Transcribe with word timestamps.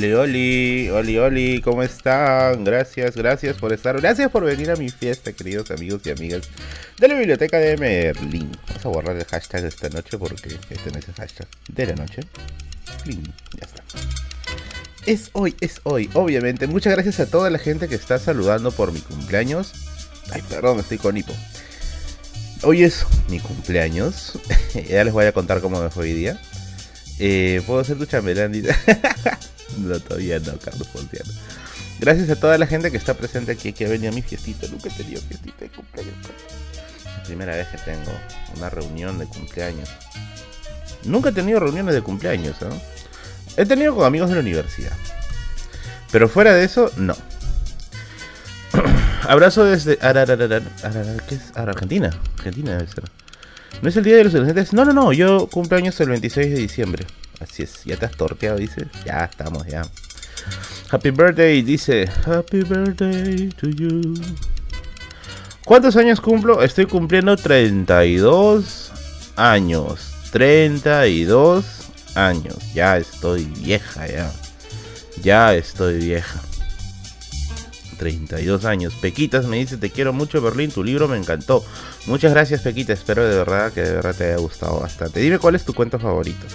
Oli, 0.00 0.14
oli, 0.14 0.88
oli, 0.88 1.18
oli, 1.18 1.60
¿cómo 1.60 1.82
están? 1.82 2.64
Gracias, 2.64 3.14
gracias 3.14 3.58
por 3.58 3.70
estar. 3.74 4.00
Gracias 4.00 4.30
por 4.30 4.44
venir 4.44 4.70
a 4.70 4.76
mi 4.76 4.88
fiesta, 4.88 5.30
queridos 5.30 5.70
amigos 5.70 6.00
y 6.06 6.10
amigas 6.10 6.48
de 6.98 7.06
la 7.06 7.14
biblioteca 7.16 7.58
de 7.58 7.76
Merlin. 7.76 8.50
Vamos 8.66 8.86
a 8.86 8.88
borrar 8.88 9.16
el 9.16 9.26
hashtag 9.26 9.60
de 9.60 9.68
esta 9.68 9.90
noche 9.90 10.16
porque 10.16 10.56
este 10.70 10.90
no 10.90 11.00
es 11.00 11.06
el 11.06 11.14
hashtag 11.16 11.46
de 11.68 11.86
la 11.86 11.96
noche. 11.96 12.22
Es 15.04 15.28
hoy, 15.34 15.54
es 15.60 15.82
hoy, 15.82 16.08
obviamente. 16.14 16.66
Muchas 16.66 16.94
gracias 16.94 17.20
a 17.20 17.26
toda 17.26 17.50
la 17.50 17.58
gente 17.58 17.86
que 17.86 17.96
está 17.96 18.18
saludando 18.18 18.72
por 18.72 18.92
mi 18.92 19.00
cumpleaños. 19.00 19.74
Ay, 20.32 20.40
perdón, 20.48 20.80
estoy 20.80 20.96
con 20.96 21.18
hipo. 21.18 21.34
Hoy 22.62 22.84
es 22.84 23.04
mi 23.28 23.38
cumpleaños. 23.38 24.38
ya 24.88 25.04
les 25.04 25.12
voy 25.12 25.26
a 25.26 25.32
contar 25.32 25.60
cómo 25.60 25.82
me 25.82 25.90
fue 25.90 26.04
hoy 26.04 26.14
día. 26.14 26.40
Eh, 27.18 27.60
¿Puedo 27.66 27.84
ser 27.84 27.98
tu 27.98 28.06
chambelán? 28.06 28.54
No, 29.78 29.98
todavía 30.00 30.38
no, 30.40 30.56
Carlos 30.58 30.88
Pontiano. 30.88 31.30
Gracias 31.98 32.30
a 32.30 32.36
toda 32.36 32.56
la 32.56 32.66
gente 32.66 32.90
que 32.90 32.96
está 32.96 33.14
presente 33.14 33.52
aquí, 33.52 33.72
que 33.72 33.86
ha 33.86 33.88
venido 33.88 34.10
a 34.10 34.14
mi 34.14 34.22
fiestita. 34.22 34.66
Nunca 34.68 34.88
he 34.88 34.92
tenido 34.92 35.20
fiestita 35.20 35.60
de 35.60 35.70
cumpleaños. 35.70 36.14
La 37.04 37.22
primera 37.24 37.54
vez 37.54 37.68
que 37.68 37.78
tengo 37.78 38.12
una 38.56 38.70
reunión 38.70 39.18
de 39.18 39.26
cumpleaños. 39.26 39.88
Nunca 41.04 41.28
he 41.28 41.32
tenido 41.32 41.60
reuniones 41.60 41.94
de 41.94 42.02
cumpleaños, 42.02 42.56
¿no? 42.60 42.68
He 43.56 43.66
tenido 43.66 43.94
con 43.94 44.04
amigos 44.04 44.28
de 44.30 44.36
la 44.36 44.40
universidad. 44.40 44.92
Pero 46.10 46.28
fuera 46.28 46.54
de 46.54 46.64
eso, 46.64 46.90
no. 46.96 47.14
Abrazo 49.28 49.64
desde 49.64 49.98
¿qué 49.98 51.34
es? 51.34 51.56
Argentina. 51.56 52.10
Argentina 52.38 52.72
debe 52.72 52.86
ser. 52.86 53.04
¿No 53.82 53.88
es 53.88 53.96
el 53.96 54.04
día 54.04 54.16
de 54.16 54.24
los 54.24 54.34
adolescentes? 54.34 54.72
No, 54.72 54.84
no, 54.84 54.92
no. 54.92 55.12
Yo 55.12 55.46
cumpleaños 55.48 56.00
el 56.00 56.08
26 56.08 56.50
de 56.50 56.56
diciembre. 56.56 57.06
Así 57.40 57.62
es, 57.62 57.84
ya 57.84 57.96
te 57.96 58.06
has 58.06 58.12
torteado, 58.12 58.58
dice. 58.58 58.86
Ya 59.04 59.24
estamos, 59.24 59.66
ya. 59.66 59.82
Happy 60.90 61.10
birthday, 61.10 61.62
dice. 61.62 62.08
Happy 62.26 62.62
birthday 62.62 63.48
to 63.50 63.68
you. 63.68 64.14
¿Cuántos 65.64 65.96
años 65.96 66.20
cumplo? 66.20 66.62
Estoy 66.62 66.86
cumpliendo 66.86 67.36
32 67.36 68.92
años. 69.36 70.12
32 70.32 71.64
años. 72.14 72.56
Ya 72.74 72.96
estoy 72.98 73.44
vieja, 73.44 74.06
ya. 74.06 74.32
Ya 75.22 75.54
estoy 75.54 75.98
vieja. 75.98 76.40
32 77.98 78.64
años. 78.64 78.94
Pequitas 78.94 79.46
me 79.46 79.58
dice, 79.58 79.76
te 79.76 79.90
quiero 79.90 80.12
mucho 80.12 80.40
Berlín, 80.40 80.70
tu 80.70 80.82
libro 80.82 81.06
me 81.06 81.18
encantó. 81.18 81.64
Muchas 82.06 82.32
gracias 82.32 82.62
Pequita, 82.62 82.94
espero 82.94 83.28
de 83.28 83.36
verdad 83.36 83.72
que 83.72 83.82
de 83.82 83.92
verdad 83.92 84.14
te 84.14 84.24
haya 84.24 84.38
gustado 84.38 84.80
bastante. 84.80 85.20
Dime 85.20 85.38
cuál 85.38 85.54
es 85.54 85.64
tu 85.64 85.74
cuento 85.74 85.98
favorito. 85.98 86.46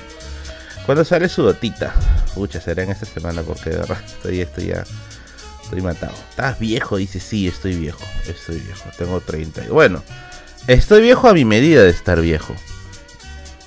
¿Cuándo 0.86 1.04
sale 1.04 1.30
su 1.30 1.42
dotita? 1.42 1.94
Pucha, 2.36 2.62
será 2.62 2.84
en 2.84 2.92
esta 2.92 3.06
semana 3.06 3.42
porque 3.42 3.72
de 3.72 3.78
verdad 3.78 3.98
estoy, 4.06 4.42
estoy 4.42 4.68
ya. 4.68 4.84
Estoy 5.64 5.82
matado. 5.82 6.14
¿Estás 6.30 6.60
viejo? 6.60 6.98
Dice, 6.98 7.20
sí, 7.20 7.48
estoy 7.48 7.76
viejo. 7.76 8.04
Estoy 8.28 8.60
viejo. 8.60 8.90
Tengo 8.96 9.20
30. 9.20 9.64
Bueno, 9.70 10.04
estoy 10.68 11.02
viejo 11.02 11.28
a 11.28 11.34
mi 11.34 11.44
medida 11.44 11.82
de 11.82 11.90
estar 11.90 12.22
viejo. 12.22 12.56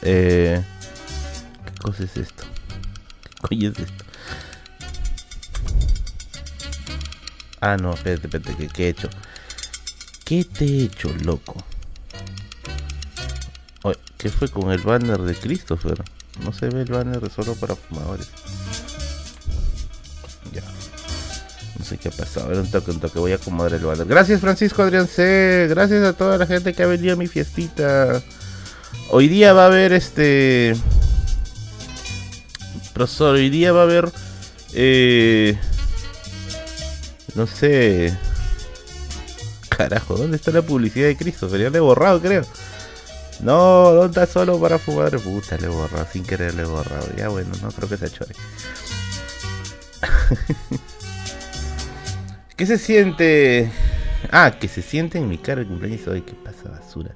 Eh, 0.02 0.62
¿Qué 1.64 1.82
cosa 1.82 2.04
es 2.04 2.16
esto? 2.16 2.44
¿Qué 3.24 3.48
coño 3.48 3.70
es 3.70 3.78
esto? 3.80 4.04
Ah, 7.60 7.76
no, 7.76 7.94
espérate, 7.94 8.28
espérate, 8.28 8.68
¿qué, 8.68 8.84
he 8.84 8.88
hecho? 8.90 9.10
¿Qué 10.24 10.44
te 10.44 10.64
he 10.64 10.84
hecho, 10.84 11.12
loco? 11.24 11.64
¿Qué 14.16 14.28
fue 14.30 14.48
con 14.48 14.72
el 14.72 14.80
banner 14.80 15.20
de 15.20 15.34
Christopher? 15.34 16.02
No 16.44 16.52
se 16.52 16.68
ve 16.68 16.82
el 16.82 16.90
banner 16.90 17.30
solo 17.30 17.54
para 17.54 17.74
fumadores. 17.74 18.28
Ya. 20.52 20.62
No 21.78 21.84
sé 21.84 21.98
qué 21.98 22.08
ha 22.08 22.12
pasado. 22.12 22.46
A 22.46 22.48
ver, 22.50 22.58
un 22.58 22.70
toque, 22.70 22.90
un 22.90 23.00
toque. 23.00 23.18
Voy 23.18 23.32
a 23.32 23.36
acomodar 23.36 23.74
el 23.74 23.84
banner. 23.84 24.06
Gracias, 24.06 24.40
Francisco 24.40 24.82
Adrián 24.82 25.06
C. 25.06 25.66
Gracias 25.68 26.04
a 26.04 26.12
toda 26.12 26.38
la 26.38 26.46
gente 26.46 26.72
que 26.74 26.82
ha 26.82 26.86
venido 26.86 27.14
a 27.14 27.16
mi 27.16 27.26
fiestita. 27.26 28.22
Hoy 29.10 29.28
día 29.28 29.52
va 29.52 29.64
a 29.64 29.66
haber 29.66 29.92
este. 29.92 30.76
Profesor, 32.94 33.34
hoy 33.34 33.50
día 33.50 33.72
va 33.72 33.80
a 33.80 33.84
haber. 33.84 34.10
Eh. 34.74 35.58
No 37.34 37.46
sé. 37.46 38.16
Carajo, 39.68 40.16
¿dónde 40.16 40.36
está 40.36 40.50
la 40.50 40.62
publicidad 40.62 41.06
de 41.06 41.16
Cristo? 41.16 41.48
Sería 41.48 41.68
he 41.68 41.80
borrado, 41.80 42.20
creo. 42.20 42.44
No, 43.40 43.92
¿dónde 43.92 44.20
está 44.20 44.26
solo 44.26 44.60
para 44.60 44.78
fumar? 44.78 45.18
Puta, 45.18 45.56
le 45.58 45.66
he 45.66 45.68
borrado, 45.68 46.06
sin 46.12 46.24
querer 46.24 46.54
le 46.54 46.62
he 46.62 46.66
borrado. 46.66 47.06
Ya 47.16 47.28
bueno, 47.28 47.50
no 47.62 47.68
creo 47.70 47.88
que 47.88 47.96
se 47.96 48.10
chore. 48.10 48.34
¿Qué 52.56 52.66
se 52.66 52.78
siente? 52.78 53.70
Ah, 54.32 54.50
que 54.58 54.66
se 54.66 54.82
siente 54.82 55.18
en 55.18 55.28
mi 55.28 55.38
cara 55.38 55.60
el 55.60 55.68
cumpleaños 55.68 56.06
hoy. 56.08 56.22
¿Qué 56.22 56.34
pasa, 56.34 56.68
basura? 56.68 57.14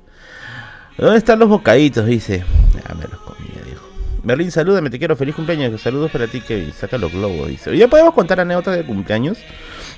¿Dónde 0.96 1.18
están 1.18 1.40
los 1.40 1.48
bocaditos? 1.48 2.06
Dice. 2.06 2.44
Ah, 2.88 2.94
me 2.94 3.02
los 3.04 3.20
comía, 3.20 3.60
dijo. 3.68 3.84
Merlin, 4.22 4.52
salúdame, 4.52 4.88
te 4.90 5.00
quiero. 5.00 5.16
Feliz 5.16 5.34
cumpleaños. 5.34 5.80
Saludos 5.80 6.12
para 6.12 6.28
ti, 6.28 6.40
Kevin. 6.40 6.72
Saca 6.72 6.96
los 6.98 7.10
globos, 7.10 7.48
dice. 7.48 7.76
Ya 7.76 7.88
podemos 7.88 8.14
contar 8.14 8.38
anécdotas 8.38 8.76
de 8.76 8.84
cumpleaños. 8.84 9.38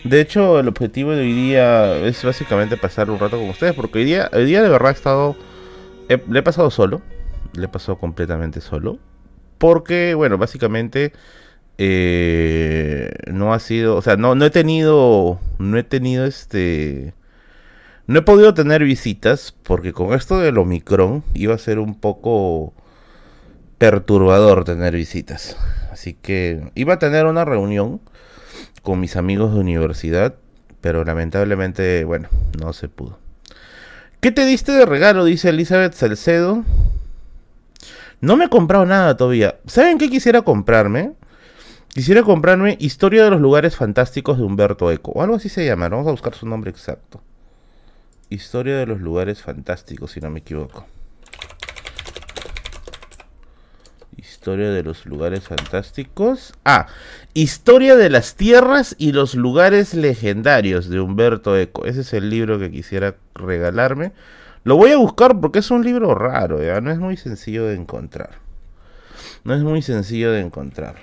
De 0.02 0.22
hecho, 0.22 0.60
el 0.60 0.68
objetivo 0.68 1.10
de 1.10 1.20
hoy 1.20 1.32
día 1.34 1.94
es 1.98 2.24
básicamente 2.24 2.78
pasar 2.78 3.10
un 3.10 3.18
rato 3.18 3.38
con 3.38 3.50
ustedes. 3.50 3.74
Porque 3.74 3.98
hoy 3.98 4.04
día, 4.06 4.30
hoy 4.32 4.46
día 4.46 4.62
de 4.62 4.70
verdad 4.70 4.92
he 4.92 4.94
estado 4.94 5.36
le 6.08 6.38
he 6.38 6.42
pasado 6.42 6.70
solo. 6.70 7.02
Le 7.54 7.66
he 7.66 7.68
pasado 7.68 7.98
completamente 7.98 8.60
solo. 8.60 8.98
Porque, 9.58 10.14
bueno, 10.14 10.38
básicamente 10.38 11.12
eh, 11.78 13.12
no 13.26 13.54
ha 13.54 13.58
sido, 13.58 13.96
o 13.96 14.02
sea, 14.02 14.16
no, 14.16 14.34
no 14.34 14.44
he 14.44 14.50
tenido, 14.50 15.40
no 15.58 15.78
he 15.78 15.82
tenido 15.82 16.24
este, 16.24 17.14
no 18.06 18.18
he 18.18 18.22
podido 18.22 18.52
tener 18.52 18.84
visitas 18.84 19.54
porque 19.62 19.92
con 19.92 20.12
esto 20.12 20.38
del 20.38 20.58
Omicron 20.58 21.24
iba 21.32 21.54
a 21.54 21.58
ser 21.58 21.78
un 21.78 21.98
poco 21.98 22.74
perturbador 23.78 24.64
tener 24.64 24.94
visitas. 24.94 25.56
Así 25.90 26.14
que 26.14 26.70
iba 26.74 26.94
a 26.94 26.98
tener 26.98 27.26
una 27.26 27.44
reunión 27.44 28.00
con 28.82 29.00
mis 29.00 29.16
amigos 29.16 29.54
de 29.54 29.60
universidad, 29.60 30.34
pero 30.80 31.04
lamentablemente, 31.04 32.04
bueno, 32.04 32.28
no 32.60 32.72
se 32.72 32.88
pudo. 32.88 33.23
¿Qué 34.24 34.32
te 34.32 34.46
diste 34.46 34.72
de 34.72 34.86
regalo? 34.86 35.26
Dice 35.26 35.50
Elizabeth 35.50 35.92
Salcedo. 35.92 36.64
No 38.22 38.38
me 38.38 38.46
he 38.46 38.48
comprado 38.48 38.86
nada 38.86 39.18
todavía. 39.18 39.58
¿Saben 39.66 39.98
qué 39.98 40.08
quisiera 40.08 40.40
comprarme? 40.40 41.12
Quisiera 41.88 42.22
comprarme 42.22 42.78
Historia 42.80 43.24
de 43.24 43.28
los 43.28 43.42
lugares 43.42 43.76
fantásticos 43.76 44.38
de 44.38 44.44
Humberto 44.44 44.90
Eco. 44.90 45.10
O 45.10 45.20
algo 45.20 45.36
así 45.36 45.50
se 45.50 45.66
llama. 45.66 45.90
Vamos 45.90 46.06
a 46.06 46.12
buscar 46.12 46.34
su 46.34 46.46
nombre 46.46 46.70
exacto. 46.70 47.20
Historia 48.30 48.78
de 48.78 48.86
los 48.86 49.02
lugares 49.02 49.42
fantásticos, 49.42 50.12
si 50.12 50.20
no 50.20 50.30
me 50.30 50.38
equivoco. 50.38 50.86
Historia 54.16 54.70
de 54.70 54.82
los 54.82 55.06
lugares 55.06 55.44
fantásticos. 55.48 56.54
Ah, 56.64 56.86
Historia 57.34 57.96
de 57.96 58.10
las 58.10 58.36
tierras 58.36 58.94
y 58.98 59.12
los 59.12 59.34
lugares 59.34 59.94
legendarios 59.94 60.88
de 60.88 61.00
Humberto 61.00 61.56
Eco. 61.56 61.84
Ese 61.84 62.02
es 62.02 62.12
el 62.12 62.30
libro 62.30 62.58
que 62.58 62.70
quisiera 62.70 63.16
regalarme. 63.34 64.12
Lo 64.62 64.76
voy 64.76 64.92
a 64.92 64.96
buscar 64.96 65.40
porque 65.40 65.58
es 65.58 65.70
un 65.70 65.84
libro 65.84 66.14
raro, 66.14 66.62
¿ya? 66.62 66.80
No 66.80 66.90
es 66.90 66.98
muy 66.98 67.16
sencillo 67.16 67.66
de 67.66 67.74
encontrar. 67.74 68.38
No 69.42 69.54
es 69.54 69.62
muy 69.62 69.82
sencillo 69.82 70.30
de 70.30 70.40
encontrar. 70.40 70.96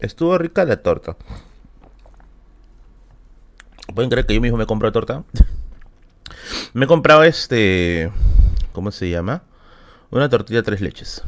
Estuvo 0.00 0.36
rica 0.36 0.64
la 0.64 0.76
torta. 0.76 1.16
¿Pueden 3.94 4.10
creer 4.10 4.26
que 4.26 4.34
yo 4.34 4.40
mismo 4.40 4.58
me 4.58 4.66
comprado 4.66 4.92
torta? 4.92 5.22
me 6.74 6.86
he 6.86 6.88
comprado 6.88 7.22
este... 7.22 8.10
¿Cómo 8.72 8.90
se 8.90 9.08
llama? 9.08 9.44
Una 10.14 10.28
tortilla 10.28 10.62
tres 10.62 10.80
leches. 10.80 11.22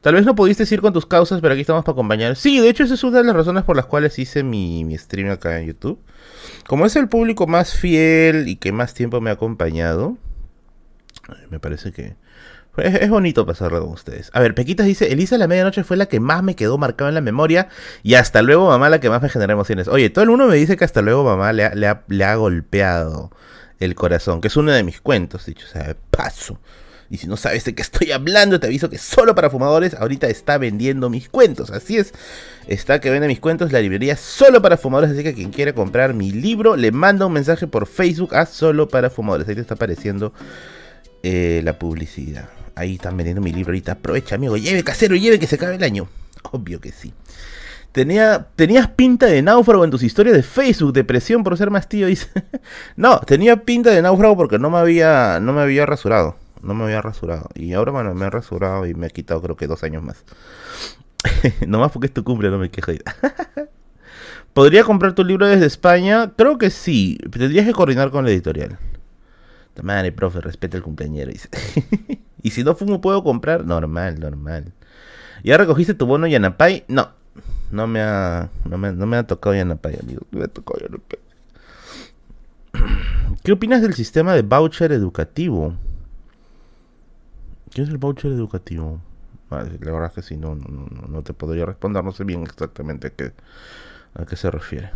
Tal 0.00 0.14
vez 0.14 0.26
no 0.26 0.34
pudiste 0.34 0.64
ir 0.74 0.80
con 0.80 0.92
tus 0.92 1.06
causas, 1.06 1.40
pero 1.40 1.54
aquí 1.54 1.60
estamos 1.60 1.84
para 1.84 1.92
acompañar. 1.92 2.34
Sí, 2.34 2.58
de 2.58 2.68
hecho 2.68 2.82
esa 2.82 2.94
es 2.94 3.04
una 3.04 3.18
de 3.18 3.24
las 3.24 3.36
razones 3.36 3.62
por 3.62 3.76
las 3.76 3.86
cuales 3.86 4.18
hice 4.18 4.42
mi, 4.42 4.84
stream 4.98 5.30
acá 5.30 5.60
en 5.60 5.68
YouTube. 5.68 6.00
Como 6.66 6.86
es 6.86 6.96
el 6.96 7.08
público 7.08 7.46
más 7.46 7.74
fiel 7.74 8.48
y 8.48 8.56
que 8.56 8.72
más 8.72 8.94
tiempo 8.94 9.20
me 9.20 9.30
ha 9.30 9.34
acompañado, 9.34 10.18
me 11.50 11.60
parece 11.60 11.92
que 11.92 12.16
Es, 12.78 13.08
bonito 13.08 13.46
pasarlo 13.46 13.80
con 13.80 13.90
ustedes. 13.90 14.28
A 14.32 14.40
ver, 14.40 14.56
Pequitas 14.56 14.86
dice, 14.86 15.12
Elisa 15.12 15.38
la 15.38 15.46
medianoche 15.46 15.84
fue 15.84 15.96
la 15.96 16.06
que 16.06 16.18
más 16.18 16.42
me 16.42 16.56
quedó 16.56 16.78
marcada 16.78 17.10
en 17.10 17.14
la 17.14 17.20
memoria 17.20 17.68
y 18.02 18.14
hasta 18.14 18.42
luego 18.42 18.66
mamá 18.66 18.90
la 18.90 18.98
que 18.98 19.08
más 19.08 19.22
me 19.22 19.28
generó 19.28 19.52
emociones. 19.52 19.86
Oye, 19.86 20.10
todo 20.10 20.24
el 20.24 20.30
mundo 20.30 20.48
me 20.48 20.56
dice 20.56 20.76
que 20.76 20.84
hasta 20.84 21.00
luego 21.00 21.22
mamá 21.22 21.52
le 21.52 21.64
ha, 21.64 22.02
le 22.08 22.24
ha, 22.24 22.34
golpeado 22.34 23.30
el 23.78 23.94
corazón, 23.94 24.40
que 24.40 24.48
es 24.48 24.56
uno 24.56 24.72
de 24.72 24.82
mis 24.82 25.00
cuentos, 25.00 25.46
dicho 25.46 25.68
sea 25.68 25.84
de 25.84 25.94
paso. 25.94 26.58
Y 27.10 27.18
si 27.18 27.26
no 27.26 27.36
sabes 27.36 27.64
de 27.64 27.74
qué 27.74 27.82
estoy 27.82 28.12
hablando, 28.12 28.58
te 28.60 28.66
aviso 28.66 28.90
que 28.90 28.98
solo 28.98 29.34
para 29.34 29.50
fumadores 29.50 29.94
ahorita 29.94 30.28
está 30.28 30.58
vendiendo 30.58 31.10
mis 31.10 31.28
cuentos. 31.28 31.70
Así 31.70 31.98
es, 31.98 32.12
está 32.66 33.00
que 33.00 33.10
vende 33.10 33.28
mis 33.28 33.40
cuentos 33.40 33.72
la 33.72 33.80
librería 33.80 34.16
solo 34.16 34.62
para 34.62 34.76
fumadores. 34.76 35.12
Así 35.12 35.22
que 35.22 35.34
quien 35.34 35.50
quiera 35.50 35.72
comprar 35.72 36.14
mi 36.14 36.32
libro, 36.32 36.76
le 36.76 36.92
manda 36.92 37.26
un 37.26 37.32
mensaje 37.32 37.66
por 37.66 37.86
Facebook 37.86 38.34
a 38.34 38.46
solo 38.46 38.88
para 38.88 39.10
fumadores. 39.10 39.48
Ahí 39.48 39.54
te 39.54 39.60
está 39.60 39.74
apareciendo 39.74 40.32
eh, 41.22 41.60
la 41.64 41.78
publicidad. 41.78 42.48
Ahí 42.74 42.94
están 42.94 43.16
vendiendo 43.16 43.40
mi 43.40 43.52
libro 43.52 43.70
ahorita. 43.70 43.92
Aprovecha, 43.92 44.34
amigo. 44.34 44.56
Lleve, 44.56 44.82
casero, 44.82 45.14
lleve 45.16 45.38
que 45.38 45.46
se 45.46 45.56
acabe 45.56 45.76
el 45.76 45.84
año. 45.84 46.08
Obvio 46.50 46.80
que 46.80 46.92
sí. 46.92 47.12
Tenía, 47.92 48.48
tenías 48.56 48.88
pinta 48.88 49.26
de 49.26 49.40
náufrago 49.40 49.84
en 49.84 49.92
tus 49.92 50.02
historias 50.02 50.34
de 50.34 50.42
Facebook, 50.42 50.92
depresión 50.92 51.44
por 51.44 51.56
ser 51.56 51.70
más 51.70 51.88
tío, 51.88 52.08
no, 52.96 53.20
tenía 53.20 53.62
pinta 53.62 53.90
de 53.90 54.02
náufrago 54.02 54.36
porque 54.36 54.58
no 54.58 54.68
me 54.68 54.78
había, 54.78 55.38
no 55.40 55.52
me 55.52 55.60
había 55.60 55.86
rasurado. 55.86 56.36
No 56.64 56.74
me 56.74 56.84
había 56.84 57.02
rasurado. 57.02 57.48
Y 57.54 57.72
ahora, 57.74 57.92
bueno, 57.92 58.14
me 58.14 58.26
he 58.26 58.30
rasurado 58.30 58.86
y 58.86 58.94
me 58.94 59.06
ha 59.06 59.10
quitado 59.10 59.40
creo 59.42 59.56
que 59.56 59.66
dos 59.66 59.82
años 59.84 60.02
más. 60.02 60.24
Nomás 61.66 61.92
porque 61.92 62.06
es 62.06 62.14
tu 62.14 62.24
cumple, 62.24 62.50
no 62.50 62.58
me 62.58 62.70
quejo. 62.70 62.92
¿Podría 64.54 64.84
comprar 64.84 65.14
tu 65.14 65.24
libro 65.24 65.46
desde 65.46 65.66
España? 65.66 66.32
Creo 66.36 66.58
que 66.58 66.70
sí. 66.70 67.18
Tendrías 67.30 67.66
que 67.66 67.72
coordinar 67.72 68.10
con 68.10 68.24
la 68.24 68.30
editorial. 68.30 68.78
Madre, 69.82 70.12
profe, 70.12 70.40
respeta 70.40 70.76
el 70.76 70.82
cumpleañero. 70.82 71.32
Y 72.44 72.50
si 72.50 72.62
no 72.62 72.74
fumo, 72.74 73.00
¿puedo 73.00 73.24
comprar? 73.24 73.64
Normal, 73.64 74.20
normal. 74.20 74.74
¿Ya 75.42 75.56
recogiste 75.56 75.94
tu 75.94 76.04
bono 76.04 76.26
Yanapay? 76.26 76.84
No. 76.88 77.08
No 77.70 77.86
me 77.86 78.02
ha, 78.02 78.50
no 78.68 78.76
me, 78.76 78.92
no 78.92 79.06
me 79.06 79.16
ha 79.16 79.26
tocado 79.26 79.54
Yanapay, 79.56 79.98
amigo. 79.98 80.26
No 80.30 80.40
me 80.40 80.44
ha 80.44 80.48
tocado 80.48 80.80
Yanapay. 80.80 81.18
¿Qué 83.42 83.52
opinas 83.52 83.80
del 83.80 83.94
sistema 83.94 84.34
de 84.34 84.42
voucher 84.42 84.92
educativo? 84.92 85.74
¿Qué 87.74 87.82
es 87.82 87.88
el 87.88 87.98
voucher 87.98 88.30
educativo? 88.30 89.00
la 89.50 89.92
verdad 89.92 90.06
es 90.06 90.12
que 90.14 90.22
sí, 90.22 90.36
no, 90.36 90.54
no, 90.54 90.88
no, 91.08 91.22
te 91.22 91.32
podría 91.32 91.66
responder. 91.66 92.02
No 92.02 92.12
sé 92.12 92.24
bien 92.24 92.42
exactamente 92.42 93.08
a 93.08 93.10
qué, 93.10 93.32
a 94.14 94.24
qué 94.24 94.36
se 94.36 94.50
refiere. 94.50 94.90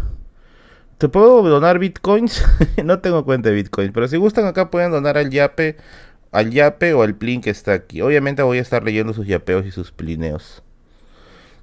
¿Te 0.96 1.08
puedo 1.08 1.42
donar 1.42 1.78
bitcoins? 1.78 2.44
no 2.84 3.00
tengo 3.00 3.24
cuenta 3.24 3.50
de 3.50 3.56
bitcoins, 3.56 3.92
pero 3.92 4.08
si 4.08 4.16
gustan 4.16 4.46
acá 4.46 4.70
pueden 4.70 4.90
donar 4.90 5.18
al 5.18 5.30
yape, 5.30 5.76
al 6.32 6.50
yape 6.50 6.94
o 6.94 7.02
al 7.02 7.14
plin 7.14 7.40
que 7.40 7.50
está 7.50 7.72
aquí. 7.72 8.00
Obviamente 8.00 8.42
voy 8.42 8.58
a 8.58 8.62
estar 8.62 8.82
leyendo 8.82 9.12
sus 9.12 9.26
yapeos 9.26 9.66
y 9.66 9.70
sus 9.70 9.92
plineos. 9.92 10.62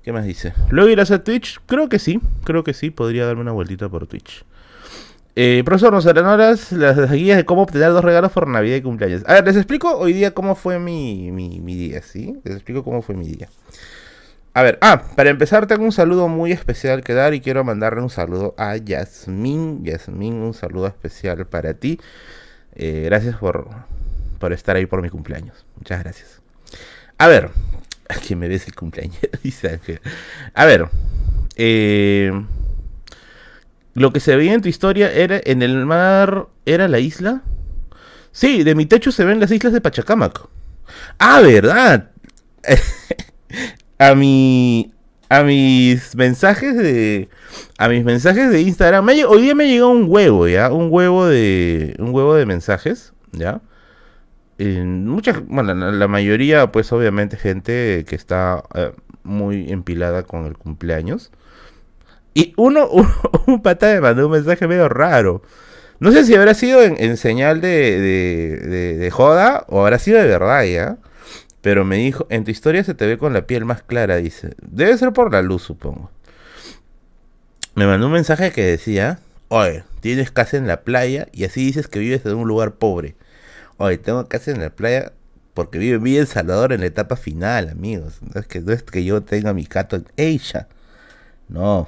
¿Qué 0.03 0.11
más 0.11 0.25
dice? 0.25 0.53
¿Luego 0.69 0.89
irás 0.89 1.11
a 1.11 1.23
Twitch? 1.23 1.59
Creo 1.65 1.89
que 1.89 1.99
sí, 1.99 2.21
creo 2.43 2.63
que 2.63 2.73
sí, 2.73 2.91
podría 2.91 3.25
darme 3.25 3.41
una 3.41 3.51
vueltita 3.51 3.89
por 3.89 4.05
Twitch. 4.05 4.45
Eh, 5.37 5.63
profesor, 5.65 5.91
nos 5.91 6.05
harán 6.07 6.37
las, 6.37 6.71
las 6.71 7.11
guías 7.11 7.37
de 7.37 7.45
cómo 7.45 7.63
obtener 7.63 7.89
dos 7.89 8.03
regalos 8.03 8.31
por 8.31 8.47
Navidad 8.47 8.77
y 8.77 8.81
cumpleaños. 8.81 9.23
A 9.27 9.33
ver, 9.33 9.45
les 9.45 9.57
explico 9.57 9.97
hoy 9.97 10.13
día 10.13 10.33
cómo 10.33 10.55
fue 10.55 10.79
mi, 10.79 11.31
mi, 11.31 11.59
mi 11.59 11.75
día, 11.75 12.01
¿sí? 12.01 12.39
Les 12.43 12.55
explico 12.55 12.83
cómo 12.83 13.01
fue 13.01 13.15
mi 13.15 13.27
día. 13.27 13.49
A 14.53 14.63
ver, 14.63 14.77
ah, 14.79 15.03
para 15.17 15.29
empezar 15.29 15.67
tengo 15.67 15.83
un 15.83 15.91
saludo 15.91 16.29
muy 16.29 16.53
especial 16.53 17.03
que 17.03 17.13
dar 17.13 17.33
y 17.33 17.41
quiero 17.41 17.65
mandarle 17.65 18.01
un 18.01 18.09
saludo 18.09 18.55
a 18.57 18.77
Yasmín. 18.77 19.83
Yasmín, 19.83 20.35
un 20.35 20.53
saludo 20.53 20.87
especial 20.87 21.45
para 21.45 21.73
ti. 21.73 21.99
Eh, 22.73 23.01
gracias 23.03 23.35
por, 23.35 23.67
por 24.39 24.53
estar 24.53 24.77
ahí 24.77 24.85
por 24.85 25.01
mi 25.01 25.09
cumpleaños. 25.09 25.65
Muchas 25.75 26.01
gracias. 26.01 26.41
A 27.17 27.27
ver, 27.27 27.49
que 28.25 28.37
me 28.37 28.47
ves 28.47 28.65
el 28.67 28.75
cumpleaños, 28.75 29.19
dice 29.43 29.81
A 30.53 30.63
ver, 30.63 30.87
eh, 31.57 32.31
lo 33.95 34.13
que 34.13 34.19
se 34.19 34.35
veía 34.35 34.53
en 34.53 34.61
tu 34.61 34.69
historia 34.69 35.11
era 35.11 35.41
en 35.43 35.61
el 35.61 35.85
mar, 35.85 36.47
¿era 36.65 36.87
la 36.87 36.99
isla? 36.99 37.41
Sí, 38.31 38.63
de 38.63 38.75
mi 38.75 38.85
techo 38.85 39.11
se 39.11 39.23
ven 39.23 39.39
las 39.39 39.51
islas 39.51 39.71
de 39.71 39.81
Pachacamac. 39.81 40.41
Ah, 41.17 41.39
¿verdad? 41.41 42.11
a 43.97 44.13
mi 44.13 44.91
a 45.29 45.43
mis 45.43 46.15
mensajes 46.15 46.75
de 46.75 47.29
a 47.77 47.87
mis 47.87 48.03
mensajes 48.03 48.51
de 48.51 48.61
Instagram. 48.61 49.07
hoy 49.27 49.41
día 49.41 49.55
me 49.55 49.67
llegó 49.69 49.89
un 49.89 50.05
huevo, 50.07 50.47
¿ya? 50.47 50.71
Un 50.71 50.89
huevo 50.91 51.25
de 51.25 51.95
un 51.97 52.13
huevo 52.13 52.35
de 52.35 52.45
mensajes, 52.45 53.13
¿ya? 53.31 53.61
Muchas, 54.57 55.45
bueno, 55.47 55.73
la, 55.73 56.07
mayoría 56.07 56.71
pues 56.71 56.91
obviamente 56.93 57.35
gente 57.35 58.05
que 58.07 58.15
está 58.15 58.63
eh, 58.73 58.91
muy 59.23 59.69
empilada 59.71 60.23
con 60.23 60.45
el 60.45 60.57
cumpleaños. 60.57 61.31
Y 62.35 62.53
uno, 62.57 62.87
un, 63.47 63.61
pata 63.63 63.87
me 63.87 64.01
mandó 64.01 64.27
un 64.27 64.33
mensaje 64.33 64.67
medio 64.67 64.87
raro. 64.87 65.41
No 65.99 66.11
sé 66.11 66.25
si 66.25 66.35
habrá 66.35 66.53
sido 66.53 66.83
en, 66.83 67.17
señal 67.17 67.61
de, 67.61 67.99
de, 68.99 69.11
joda 69.11 69.65
o 69.69 69.81
habrá 69.81 69.97
sido 69.97 70.19
de 70.19 70.27
verdad, 70.27 70.63
¿ya? 70.65 70.97
Pero 71.61 71.85
me 71.85 71.95
dijo, 71.95 72.27
en 72.29 72.43
tu 72.43 72.51
historia 72.51 72.83
se 72.83 72.93
te 72.93 73.07
ve 73.07 73.17
con 73.17 73.31
la 73.31 73.47
piel 73.47 73.63
más 73.63 73.81
clara, 73.81 74.17
dice. 74.17 74.53
Debe 74.61 74.97
ser 74.97 75.13
por 75.13 75.31
la 75.31 75.41
luz, 75.41 75.63
supongo. 75.63 76.11
Me 77.73 77.87
mandó 77.87 78.07
un 78.07 78.13
mensaje 78.13 78.51
que 78.51 78.65
decía, 78.65 79.19
oye, 79.47 79.83
tienes 80.01 80.29
casa 80.29 80.57
en 80.57 80.67
la 80.67 80.81
playa 80.81 81.27
y 81.31 81.45
así 81.45 81.65
dices 81.65 81.87
que 81.87 81.99
vives 81.99 82.25
en 82.25 82.35
un 82.35 82.47
lugar 82.47 82.73
pobre. 82.73 83.15
Oye, 83.77 83.97
tengo 83.97 84.27
casa 84.27 84.51
en 84.51 84.59
la 84.59 84.69
playa 84.69 85.13
porque 85.53 85.79
vive 85.79 85.97
bien 85.99 86.21
en 86.21 86.27
Salvador 86.27 86.73
en 86.73 86.81
la 86.81 86.87
etapa 86.87 87.15
final, 87.15 87.69
amigos. 87.69 88.19
No 88.21 88.41
es 88.41 88.47
que, 88.47 88.59
no 88.59 88.73
es 88.73 88.83
que 88.83 89.05
yo 89.05 89.23
tenga 89.23 89.53
mi 89.53 89.63
gato 89.63 89.95
en 89.95 90.05
ella. 90.17 90.67
No, 91.47 91.87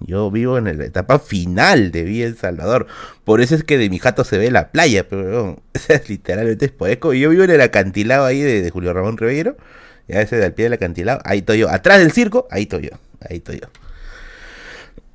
yo 0.00 0.30
vivo 0.30 0.56
en 0.58 0.64
la 0.78 0.84
etapa 0.84 1.18
final 1.18 1.90
de 1.92 2.04
Villa 2.04 2.26
El 2.26 2.36
Salvador. 2.36 2.86
Por 3.24 3.40
eso 3.40 3.54
es 3.54 3.64
que 3.64 3.78
de 3.78 3.90
mi 3.90 3.98
jato 3.98 4.24
se 4.24 4.38
ve 4.38 4.50
la 4.50 4.70
playa, 4.70 5.06
pero 5.08 5.62
es 5.88 6.08
literalmente 6.08 6.66
es 6.66 6.72
poeco. 6.72 7.12
Yo 7.12 7.30
vivo 7.30 7.44
en 7.44 7.50
el 7.50 7.60
acantilado 7.60 8.24
ahí 8.24 8.40
de, 8.40 8.70
Julio 8.70 8.92
Ramón 8.92 9.18
Ribeiro. 9.18 9.56
Ya 10.08 10.20
ese 10.20 10.36
del 10.36 10.54
pie 10.54 10.64
del 10.64 10.72
acantilado. 10.72 11.20
Ahí 11.24 11.38
estoy 11.38 11.58
yo. 11.58 11.68
Atrás 11.68 11.98
del 11.98 12.12
circo, 12.12 12.48
ahí 12.50 12.62
estoy 12.62 12.90
yo. 12.90 12.96
Ahí 13.20 13.36
estoy 13.36 13.60
yo. 13.60 13.68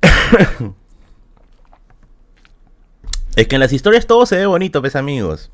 es 3.36 3.48
que 3.48 3.56
en 3.56 3.60
las 3.60 3.72
historias 3.72 4.06
todo 4.06 4.24
se 4.24 4.36
ve 4.36 4.46
bonito, 4.46 4.80
pues 4.80 4.96
amigos. 4.96 5.50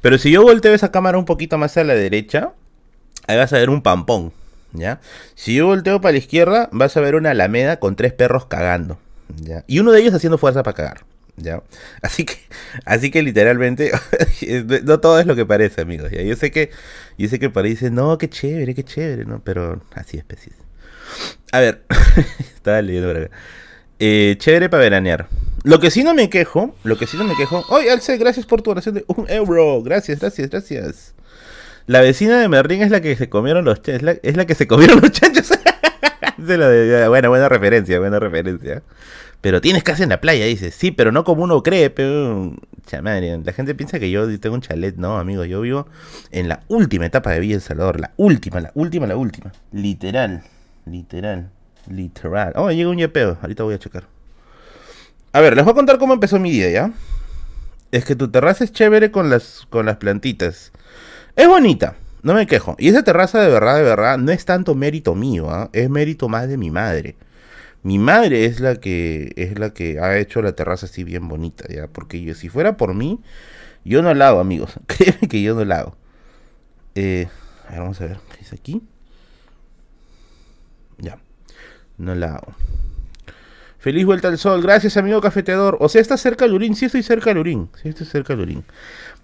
Pero 0.00 0.18
si 0.18 0.30
yo 0.30 0.42
volteo 0.42 0.74
esa 0.74 0.92
cámara 0.92 1.18
un 1.18 1.24
poquito 1.24 1.58
más 1.58 1.76
a 1.76 1.84
la 1.84 1.94
derecha, 1.94 2.52
ahí 3.26 3.36
vas 3.36 3.52
a 3.52 3.58
ver 3.58 3.68
un 3.68 3.82
pampón. 3.82 4.32
¿Ya? 4.72 5.00
Si 5.34 5.54
yo 5.54 5.66
volteo 5.66 6.00
para 6.00 6.12
la 6.12 6.18
izquierda, 6.18 6.68
vas 6.72 6.96
a 6.96 7.00
ver 7.00 7.14
una 7.14 7.30
alameda 7.30 7.78
con 7.78 7.96
tres 7.96 8.12
perros 8.12 8.46
cagando, 8.46 8.98
¿ya? 9.36 9.64
Y 9.66 9.78
uno 9.78 9.92
de 9.92 10.00
ellos 10.00 10.14
haciendo 10.14 10.38
fuerza 10.38 10.62
para 10.62 10.76
cagar, 10.76 11.04
¿ya? 11.36 11.62
Así 12.02 12.24
que, 12.24 12.34
así 12.84 13.10
que 13.10 13.22
literalmente, 13.22 13.92
no 14.84 15.00
todo 15.00 15.20
es 15.20 15.26
lo 15.26 15.36
que 15.36 15.46
parece, 15.46 15.80
amigos, 15.80 16.10
¿ya? 16.10 16.22
Yo 16.22 16.36
sé 16.36 16.50
que, 16.50 16.70
yo 17.18 17.28
sé 17.28 17.38
que 17.38 17.50
parece, 17.50 17.90
no, 17.90 18.18
qué 18.18 18.28
chévere, 18.28 18.74
qué 18.74 18.84
chévere, 18.84 19.24
¿no? 19.24 19.40
Pero 19.44 19.82
así 19.94 20.18
es, 20.18 20.24
pues, 20.24 20.48
A 21.52 21.60
ver, 21.60 21.82
estaba 22.54 22.82
leyendo 22.82 23.08
por 23.08 23.22
acá. 23.22 23.36
Eh, 23.98 24.36
chévere 24.38 24.70
para 24.70 24.82
veranear. 24.82 25.28
Lo 25.62 25.78
que 25.78 25.90
sí 25.90 26.02
no 26.02 26.14
me 26.14 26.30
quejo, 26.30 26.74
lo 26.84 26.96
que 26.96 27.06
sí 27.06 27.18
no 27.18 27.24
me 27.24 27.36
quejo. 27.36 27.62
Oye, 27.68 27.90
Alce, 27.90 28.16
gracias 28.16 28.46
por 28.46 28.62
tu 28.62 28.70
oración 28.70 28.94
de 28.94 29.04
un 29.08 29.28
euro. 29.28 29.82
Gracias, 29.82 30.20
gracias, 30.20 30.48
gracias. 30.48 31.14
La 31.90 32.00
vecina 32.00 32.38
de 32.38 32.48
Merlín 32.48 32.82
es 32.82 32.92
la 32.92 33.00
que 33.00 33.16
se 33.16 33.28
comieron 33.28 33.64
los 33.64 33.80
es 33.88 34.00
la, 34.02 34.12
es 34.12 34.36
la 34.36 34.46
que 34.46 34.54
se 34.54 34.68
comieron 34.68 35.00
los 35.00 35.10
chanchos. 35.10 35.48
buena, 36.38 37.28
buena 37.28 37.48
referencia, 37.48 37.98
buena 37.98 38.20
referencia. 38.20 38.84
Pero 39.40 39.60
tienes 39.60 39.82
casa 39.82 40.04
en 40.04 40.10
la 40.10 40.20
playa, 40.20 40.44
dice. 40.44 40.70
Sí, 40.70 40.92
pero 40.92 41.10
no 41.10 41.24
como 41.24 41.42
uno 41.42 41.64
cree, 41.64 41.90
pero... 41.90 42.54
la 42.92 43.52
gente 43.52 43.74
piensa 43.74 43.98
que 43.98 44.08
yo 44.08 44.38
tengo 44.38 44.54
un 44.54 44.60
chalet. 44.60 44.94
No, 44.98 45.18
amigo, 45.18 45.44
yo 45.44 45.62
vivo 45.62 45.88
en 46.30 46.48
la 46.48 46.60
última 46.68 47.06
etapa 47.06 47.32
de 47.32 47.40
Villa 47.40 47.56
El 47.56 47.60
Salvador. 47.60 47.98
La 47.98 48.12
última, 48.16 48.60
la 48.60 48.70
última, 48.76 49.08
la 49.08 49.16
última. 49.16 49.50
Literal, 49.72 50.44
literal, 50.86 51.50
literal. 51.88 52.52
Oh, 52.54 52.70
llega 52.70 52.88
un 52.88 52.98
yepeo. 52.98 53.36
Ahorita 53.42 53.64
voy 53.64 53.74
a 53.74 53.80
checar. 53.80 54.04
A 55.32 55.40
ver, 55.40 55.56
les 55.56 55.64
voy 55.64 55.72
a 55.72 55.74
contar 55.74 55.98
cómo 55.98 56.14
empezó 56.14 56.38
mi 56.38 56.52
día, 56.52 56.70
¿ya? 56.70 56.92
Es 57.90 58.04
que 58.04 58.14
tu 58.14 58.30
terraza 58.30 58.62
es 58.62 58.70
chévere 58.70 59.10
con 59.10 59.28
las, 59.28 59.66
con 59.70 59.86
las 59.86 59.96
plantitas. 59.96 60.70
Es 61.40 61.48
bonita, 61.48 61.96
no 62.22 62.34
me 62.34 62.46
quejo. 62.46 62.76
Y 62.78 62.88
esa 62.88 63.02
terraza 63.02 63.40
de 63.40 63.48
verdad, 63.48 63.76
de 63.76 63.82
verdad, 63.82 64.18
no 64.18 64.30
es 64.30 64.44
tanto 64.44 64.74
mérito 64.74 65.14
mío, 65.14 65.48
¿ah? 65.48 65.70
es 65.72 65.88
mérito 65.88 66.28
más 66.28 66.46
de 66.46 66.58
mi 66.58 66.70
madre. 66.70 67.16
Mi 67.82 67.98
madre 67.98 68.44
es 68.44 68.60
la 68.60 68.76
que 68.76 69.32
es 69.36 69.58
la 69.58 69.70
que 69.70 70.00
ha 70.00 70.18
hecho 70.18 70.42
la 70.42 70.52
terraza 70.52 70.84
así 70.84 71.02
bien 71.02 71.28
bonita, 71.28 71.64
ya, 71.66 71.86
porque 71.86 72.22
yo 72.22 72.34
si 72.34 72.50
fuera 72.50 72.76
por 72.76 72.92
mí, 72.92 73.20
yo 73.86 74.02
no 74.02 74.12
la 74.12 74.28
hago, 74.28 74.40
amigos. 74.40 74.74
Créeme 74.86 75.28
que 75.30 75.40
yo 75.40 75.54
no 75.54 75.64
la 75.64 75.78
hago. 75.78 75.96
Eh, 76.94 77.26
a 77.66 77.70
ver, 77.70 77.80
vamos 77.80 77.98
a 78.02 78.06
ver, 78.06 78.18
¿qué 78.32 78.40
dice 78.40 78.56
aquí? 78.56 78.82
Ya, 80.98 81.16
no 81.96 82.14
la 82.14 82.34
hago. 82.34 82.54
Feliz 83.78 84.04
vuelta 84.04 84.28
al 84.28 84.36
sol, 84.36 84.60
gracias 84.60 84.98
amigo 84.98 85.22
cafeteador. 85.22 85.78
O 85.80 85.88
sea, 85.88 86.02
¿estás 86.02 86.20
cerca 86.20 86.46
Lurín? 86.46 86.76
Sí, 86.76 86.84
estoy 86.84 87.02
cerca 87.02 87.32
Lurín. 87.32 87.70
Sí, 87.82 87.88
estoy 87.88 88.06
cerca 88.06 88.34
Lurín. 88.34 88.62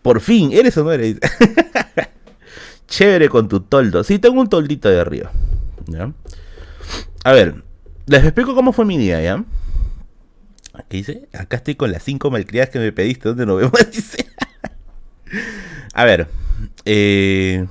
Por 0.07 0.21
fin, 0.21 0.53
¿eres 0.53 0.79
o 0.79 0.85
no 0.85 0.93
eres? 0.93 1.19
Chévere 2.87 3.29
con 3.29 3.49
tu 3.49 3.59
toldo. 3.59 4.05
Sí, 4.05 4.21
tengo 4.21 4.41
un 4.41 4.49
toldito 4.49 4.89
de 4.89 5.01
arriba. 5.01 5.33
¿Ya? 5.89 6.13
A 7.25 7.33
ver, 7.33 7.65
les 8.07 8.23
explico 8.23 8.55
cómo 8.55 8.73
fue 8.73 8.85
mi 8.85 8.99
día, 8.99 9.21
¿ya? 9.21 9.43
¿Qué 10.89 10.99
dice? 10.99 11.29
Acá 11.33 11.57
estoy 11.57 11.75
con 11.75 11.91
las 11.91 12.05
cinco 12.05 12.31
malcriadas 12.31 12.71
que 12.71 12.79
me 12.79 12.93
pediste. 12.93 13.31
¿Dónde 13.31 13.47
nos 13.47 13.57
vemos? 13.57 13.73
Dice. 13.93 14.29
A 15.93 16.05
ver. 16.05 16.29
Eh, 16.85 17.67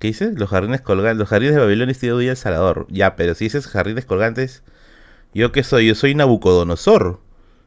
¿Qué 0.00 0.08
dice? 0.08 0.32
Los 0.34 0.50
jardines 0.50 0.80
colgantes. 0.80 1.20
Los 1.20 1.28
jardines 1.28 1.54
de 1.54 1.60
Babilonia 1.60 1.92
estudio 1.92 2.18
día 2.18 2.32
El 2.32 2.36
Salvador. 2.36 2.84
Ya, 2.90 3.14
pero 3.14 3.36
si 3.36 3.44
dices 3.44 3.68
jardines 3.68 4.06
colgantes. 4.06 4.64
¿Yo 5.32 5.52
qué 5.52 5.62
soy? 5.62 5.86
Yo 5.86 5.94
soy 5.94 6.16
Nabucodonosor. 6.16 7.20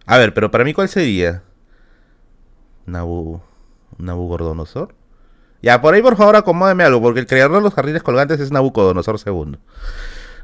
A 0.05 0.17
ver, 0.17 0.33
pero 0.33 0.51
para 0.51 0.65
mí, 0.65 0.73
¿cuál 0.73 0.89
sería? 0.89 1.43
Nabu. 2.91 3.41
Nabucodonosor. 3.97 4.95
Ya, 5.61 5.81
por 5.81 5.93
ahí 5.93 6.01
por 6.01 6.15
favor 6.15 6.35
acomódeme 6.35 6.83
algo, 6.83 7.01
porque 7.01 7.19
el 7.19 7.27
creador 7.27 7.57
de 7.57 7.61
los 7.61 7.73
jardines 7.73 8.03
colgantes 8.03 8.39
es 8.39 8.51
Nabucodonosor 8.51 9.19
II. 9.25 9.57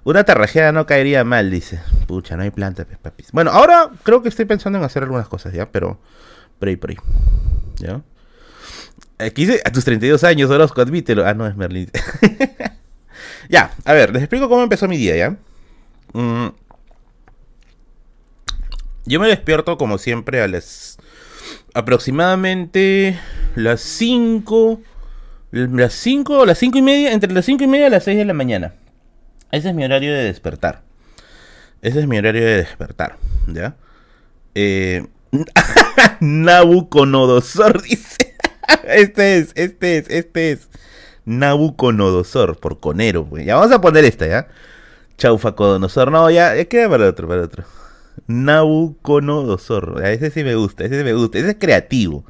Una 0.03 0.23
tarrajeada 0.23 0.71
no 0.71 0.85
caería 0.85 1.23
mal, 1.23 1.49
dice. 1.49 1.81
Pucha, 2.05 2.37
no 2.37 2.43
hay 2.43 2.51
planta, 2.51 2.85
pues, 2.85 2.97
papis. 2.99 3.31
Bueno, 3.31 3.51
ahora 3.51 3.89
creo 4.03 4.21
que 4.21 4.29
estoy 4.29 4.45
pensando 4.45 4.77
en 4.77 4.85
hacer 4.85 5.03
algunas 5.03 5.27
cosas, 5.27 5.53
¿ya? 5.53 5.71
Pero, 5.71 5.99
por 6.59 6.67
ahí, 6.67 6.75
por 6.75 6.91
ahí. 6.91 6.97
¿Ya? 7.77 8.01
Aquí 9.17 9.45
dice, 9.45 9.61
a 9.65 9.71
tus 9.71 9.85
32 9.85 10.23
años, 10.23 10.51
Orozco, 10.51 10.81
admítelo. 10.81 11.25
Ah, 11.25 11.33
no, 11.33 11.47
es 11.47 11.55
Merlin. 11.55 11.89
ya, 13.49 13.73
a 13.83 13.93
ver, 13.93 14.11
les 14.13 14.21
explico 14.21 14.47
cómo 14.47 14.61
empezó 14.61 14.87
mi 14.87 14.97
día, 14.97 15.15
¿ya? 15.15 15.37
Mm. 16.13 16.49
Yo 19.05 19.19
me 19.19 19.27
despierto, 19.27 19.77
como 19.77 19.97
siempre, 19.97 20.41
a 20.41 20.47
las... 20.47 20.97
Aproximadamente 21.75 23.19
las 23.55 23.81
5... 23.81 24.81
Las 25.51 25.93
5, 25.93 26.45
las 26.45 26.57
5 26.57 26.77
y 26.77 26.81
media, 26.81 27.13
entre 27.13 27.31
las 27.31 27.45
5 27.45 27.63
y 27.63 27.67
media 27.67 27.87
y 27.87 27.89
las 27.89 28.03
6 28.03 28.17
de 28.17 28.25
la 28.25 28.33
mañana. 28.33 28.73
Ese 29.51 29.69
es 29.69 29.75
mi 29.75 29.85
horario 29.85 30.13
de 30.13 30.23
despertar. 30.23 30.81
Ese 31.81 31.99
es 31.99 32.07
mi 32.07 32.17
horario 32.17 32.43
de 32.43 32.57
despertar, 32.57 33.17
¿ya? 33.47 33.75
Eh, 34.53 35.05
Nabucodonosor 36.19 37.81
dice. 37.83 38.35
este 38.85 39.37
es, 39.37 39.51
este 39.55 39.97
es, 39.97 40.09
este 40.09 40.51
es. 40.51 40.69
Nabucodonosor, 41.25 42.57
por 42.57 42.79
conero. 42.79 43.29
Ya 43.37 43.55
vamos 43.55 43.71
a 43.71 43.81
poner 43.81 44.03
esta, 44.03 44.27
¿ya? 44.27 44.47
Chaufacodonosor. 45.17 46.11
No, 46.11 46.29
ya 46.31 46.65
queda 46.65 46.89
para 46.89 47.07
otro, 47.07 47.27
para 47.27 47.43
otro. 47.43 47.63
Nabucodonosor. 48.27 50.03
Ese 50.05 50.31
sí 50.31 50.43
me 50.43 50.55
gusta, 50.55 50.85
ese 50.85 50.99
sí 50.99 51.03
me 51.03 51.13
gusta. 51.13 51.37
Ese 51.37 51.49
es 51.49 51.57
creativo. 51.59 52.25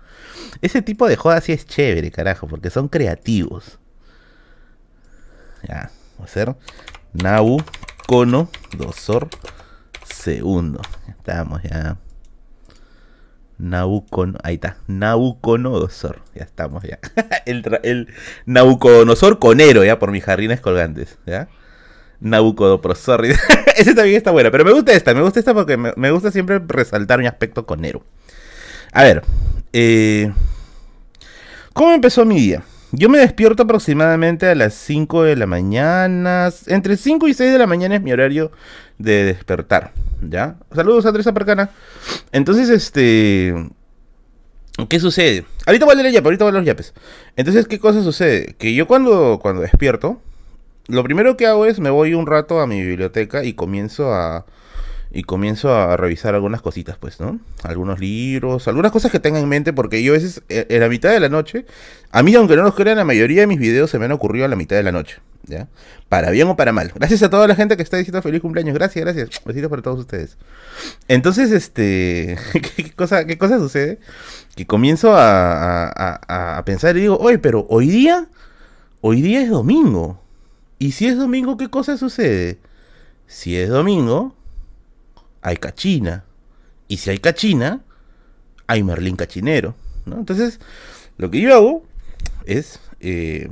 Ese 0.62 0.82
tipo 0.82 1.08
de 1.08 1.15
joda 1.15 1.42
sí 1.42 1.51
es 1.51 1.65
chévere, 1.65 2.12
carajo, 2.12 2.48
porque 2.48 2.70
son 2.70 2.88
creativos. 2.88 3.80
Ya, 5.68 5.92
vamos 6.18 6.20
a 6.20 6.24
hacer 6.24 6.56
Dosor 8.77 9.30
segundo. 10.04 10.82
Estamos 11.08 11.62
ya. 11.63 11.98
Nabucodonosor. 13.58 14.42
Ahí 14.44 14.56
está. 14.56 14.77
Nabucodonosor. 14.88 16.22
Ya 16.34 16.44
estamos 16.44 16.84
ya. 16.84 17.00
el, 17.46 17.63
el 17.84 18.13
Nabucodonosor 18.46 19.39
conero, 19.39 19.84
ya, 19.84 20.00
por 20.00 20.12
mis 20.12 20.24
jardines 20.24 20.62
colgantes. 20.62 21.18
¿Ya? 21.25 21.48
Nabucodonosor. 22.25 23.25
Ese 23.77 23.94
también 23.94 24.17
está 24.17 24.32
bueno. 24.32 24.50
Pero 24.51 24.65
me 24.65 24.72
gusta 24.72 24.91
esta. 24.94 25.13
Me 25.13 25.22
gusta 25.22 25.39
esta 25.39 25.53
porque 25.53 25.77
me, 25.77 26.12
gusta 26.12 26.32
siempre 26.32 26.60
resaltar 26.67 27.20
mi 27.20 27.27
aspecto 27.27 27.65
conero. 27.65 28.03
A 28.91 29.03
ver. 29.03 29.24
Eh, 29.74 30.32
¿Cómo 31.74 31.91
empezó 31.94 32.25
mi 32.25 32.38
día? 32.38 32.63
Yo 32.91 33.10
me 33.10 33.20
despierto 33.20 33.63
aproximadamente 33.63 34.48
a 34.48 34.55
las 34.55 34.74
5 34.74 35.24
de 35.24 35.36
la 35.36 35.46
mañana. 35.46 36.50
Entre 36.65 36.98
5 36.98 37.27
y 37.27 37.34
6 37.36 37.51
de 37.51 37.60
la 37.60 37.67
mañana 37.67 37.96
es 37.96 38.01
mi 38.01 38.12
horario 38.12 38.51
de 38.98 39.25
despertar. 39.25 39.91
¿Ya? 40.22 40.55
Saludos 40.74 41.05
a 41.05 41.12
Teresa. 41.12 41.34
Entonces, 42.32 42.70
este. 42.70 43.70
¿Qué 44.89 45.00
sucede? 45.00 45.46
Ahorita 45.67 45.86
voy 45.86 45.94
a 45.94 46.01
leer 46.01 46.13
ya, 46.13 46.22
ahorita 46.22 46.44
voy 46.44 46.53
a 46.53 46.58
los 46.58 46.65
yapes. 46.65 46.94
Entonces, 47.36 47.67
¿qué 47.67 47.79
cosa 47.79 48.01
sucede? 48.01 48.55
Que 48.58 48.74
yo 48.74 48.88
cuando, 48.88 49.39
cuando 49.41 49.62
despierto, 49.62 50.22
lo 50.88 51.04
primero 51.04 51.38
que 51.38 51.48
hago 51.48 51.65
es 51.65 51.80
me 51.80 51.89
voy 51.89 52.13
un 52.13 52.27
rato 52.27 52.60
a 52.60 52.68
mi 52.68 52.82
biblioteca 52.82 53.44
y 53.44 53.54
comienzo 53.54 54.13
a 54.13 54.46
y 55.15 55.24
comienzo 55.24 55.74
a 55.74 55.96
revisar 55.96 56.36
algunas 56.36 56.62
cositas, 56.62 56.98
pues, 56.98 57.22
¿no? 57.22 57.39
Algunos 57.63 58.01
libros, 58.01 58.68
algunas 58.68 58.92
cosas 58.92 59.13
que 59.13 59.22
tenga 59.22 59.39
en 59.39 59.48
mente, 59.48 59.72
porque 59.72 60.04
yo 60.04 60.12
a 60.12 60.18
veces, 60.18 60.44
eh, 60.50 60.65
en 60.68 60.82
la 60.82 60.89
mitad 60.89 61.10
de 61.10 61.22
la 61.22 61.30
noche, 61.30 61.65
a 62.12 62.22
mí, 62.22 62.36
aunque 62.36 62.58
no 62.58 62.63
los 62.63 62.75
crean, 62.75 62.98
la 62.98 63.06
mayoría 63.06 63.39
de 63.39 63.48
mis 63.48 63.58
videos 63.58 63.89
se 63.89 63.98
me 63.98 64.04
han 64.06 64.12
ocurrido 64.12 64.44
a 64.44 64.50
la 64.50 64.58
mitad 64.58 64.75
de 64.75 64.84
la 64.84 64.92
noche, 64.92 65.22
¿ya? 65.44 65.70
Para 66.10 66.32
bien 66.32 66.50
o 66.50 66.58
para 66.58 66.74
mal. 66.74 66.92
Gracias 66.94 67.24
a 67.24 67.30
toda 67.30 67.48
la 67.48 67.56
gente 67.56 67.77
que 67.77 67.84
está 67.84 67.96
diciendo 67.96 68.22
feliz 68.22 68.42
cumpleaños, 68.42 68.74
gracias, 68.74 69.06
gracias. 69.06 69.42
Besitos 69.46 69.70
para 69.70 69.82
todos 69.82 70.01
ustedes. 70.01 70.38
Entonces, 71.08 71.50
este, 71.54 72.38
¿qué, 72.75 72.92
cosa, 72.92 73.25
qué 73.25 73.38
cosa 73.38 73.58
sucede? 73.58 74.00
Que 74.58 74.68
comienzo 74.68 75.15
a, 75.15 75.86
a, 75.88 76.58
a 76.58 76.65
pensar 76.65 76.98
y 76.98 77.01
digo, 77.01 77.18
oye, 77.20 77.39
pero 77.39 77.65
hoy 77.70 77.88
día, 77.88 78.27
hoy 79.00 79.22
día 79.22 79.42
es 79.44 79.50
domingo. 79.50 80.25
Y 80.79 80.91
si 80.91 81.08
es 81.08 81.17
domingo, 81.17 81.58
¿qué 81.58 81.70
cosa 81.70 81.98
sucede? 81.98 82.60
Si 83.27 83.55
es 83.58 83.70
domingo, 83.70 84.36
hay 85.41 85.58
cachina. 85.58 86.25
Y 86.88 86.98
si 86.98 87.10
hay 87.10 87.20
cachina, 87.20 87.82
hay 88.67 88.84
merlín 88.84 89.15
cachinero. 89.15 89.75
¿no? 90.05 90.17
Entonces, 90.17 90.60
lo 91.17 91.32
que 91.32 91.41
yo 91.41 91.55
hago 91.55 91.84
es, 92.46 92.79
eh, 93.00 93.50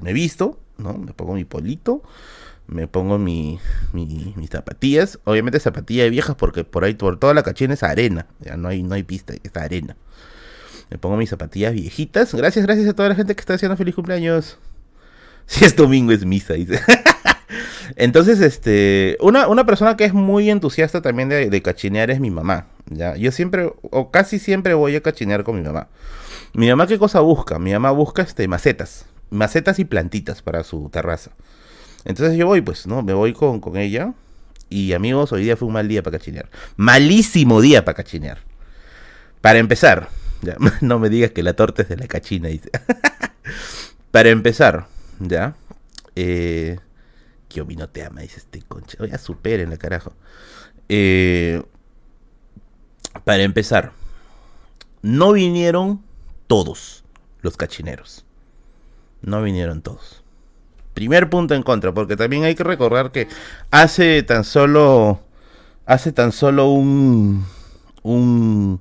me 0.00 0.12
visto, 0.12 0.60
¿no? 0.76 0.94
me 0.94 1.12
pongo 1.12 1.34
mi 1.34 1.44
polito, 1.44 2.02
me 2.66 2.86
pongo 2.86 3.18
mi, 3.18 3.58
mis 3.92 4.50
zapatillas, 4.50 5.18
obviamente 5.24 5.58
zapatillas 5.58 6.10
viejas 6.10 6.36
porque 6.36 6.64
por 6.64 6.84
ahí, 6.84 6.94
por 6.94 7.18
toda 7.18 7.32
la 7.32 7.42
cachina 7.42 7.74
es 7.74 7.82
arena, 7.82 8.26
ya 8.40 8.56
no 8.56 8.68
hay, 8.68 8.82
no 8.82 8.94
hay 8.94 9.02
pista, 9.02 9.32
es 9.42 9.56
arena. 9.56 9.96
Me 10.90 10.98
pongo 10.98 11.16
mis 11.16 11.28
zapatillas 11.28 11.74
viejitas. 11.74 12.34
Gracias, 12.34 12.64
gracias 12.64 12.88
a 12.88 12.94
toda 12.94 13.10
la 13.10 13.14
gente 13.14 13.34
que 13.34 13.40
está 13.40 13.54
haciendo 13.54 13.76
feliz 13.76 13.94
cumpleaños. 13.94 14.58
Si 15.58 15.64
es 15.64 15.74
domingo 15.74 16.12
es 16.12 16.24
misa, 16.26 16.54
dice. 16.54 16.80
Entonces, 17.96 18.40
este, 18.40 19.16
una, 19.20 19.48
una, 19.48 19.64
persona 19.64 19.96
que 19.96 20.04
es 20.04 20.12
muy 20.12 20.50
entusiasta 20.50 21.00
también 21.00 21.30
de, 21.30 21.62
cachinear 21.62 22.10
es 22.10 22.20
mi 22.20 22.30
mamá. 22.30 22.66
¿ya? 22.90 23.16
Yo 23.16 23.32
siempre, 23.32 23.72
o 23.82 24.10
casi 24.10 24.38
siempre 24.38 24.74
voy 24.74 24.94
a 24.94 25.00
cachinear 25.00 25.44
con 25.44 25.56
mi 25.56 25.62
mamá. 25.62 25.88
Mi 26.52 26.68
mamá, 26.68 26.86
¿qué 26.86 26.98
cosa 26.98 27.20
busca? 27.20 27.58
Mi 27.58 27.72
mamá 27.72 27.90
busca 27.92 28.22
este, 28.22 28.46
macetas. 28.46 29.06
Macetas 29.30 29.78
y 29.78 29.86
plantitas 29.86 30.42
para 30.42 30.64
su 30.64 30.90
terraza. 30.90 31.30
Entonces 32.04 32.36
yo 32.36 32.46
voy, 32.46 32.60
pues, 32.60 32.86
¿no? 32.86 33.02
Me 33.02 33.14
voy 33.14 33.32
con, 33.32 33.60
con 33.60 33.78
ella. 33.78 34.12
Y 34.68 34.92
amigos, 34.92 35.32
hoy 35.32 35.44
día 35.44 35.56
fue 35.56 35.68
un 35.68 35.74
mal 35.74 35.88
día 35.88 36.02
para 36.02 36.18
cachinear. 36.18 36.50
Malísimo 36.76 37.62
día 37.62 37.86
para 37.86 37.96
cachinear. 37.96 38.38
Para 39.40 39.58
empezar, 39.58 40.10
no 40.82 40.98
me 40.98 41.08
digas 41.08 41.30
que 41.30 41.42
la 41.42 41.54
torta 41.54 41.82
es 41.82 41.88
de 41.88 41.96
la 41.96 42.06
cachina, 42.06 42.48
dice. 42.48 42.70
para 44.10 44.28
empezar, 44.28 44.86
ya. 45.20 45.54
Eh, 46.16 46.78
Kiomi 47.48 47.76
no 47.76 47.88
te 47.88 48.04
ama, 48.04 48.20
dice 48.20 48.38
este 48.38 48.62
concha. 48.62 48.98
Oye, 49.00 49.16
superen 49.18 49.70
la 49.70 49.76
carajo. 49.76 50.12
Eh, 50.88 51.62
para 53.24 53.42
empezar, 53.42 53.92
no 55.02 55.32
vinieron 55.32 56.02
todos 56.46 57.04
los 57.40 57.56
cachineros. 57.56 58.24
No 59.22 59.42
vinieron 59.42 59.82
todos. 59.82 60.22
Primer 60.94 61.30
punto 61.30 61.54
en 61.54 61.62
contra, 61.62 61.92
porque 61.92 62.16
también 62.16 62.44
hay 62.44 62.54
que 62.54 62.64
recordar 62.64 63.12
que 63.12 63.28
hace 63.70 64.22
tan 64.22 64.44
solo. 64.44 65.20
Hace 65.86 66.12
tan 66.12 66.32
solo 66.32 66.70
un. 66.70 67.46
Un. 68.02 68.80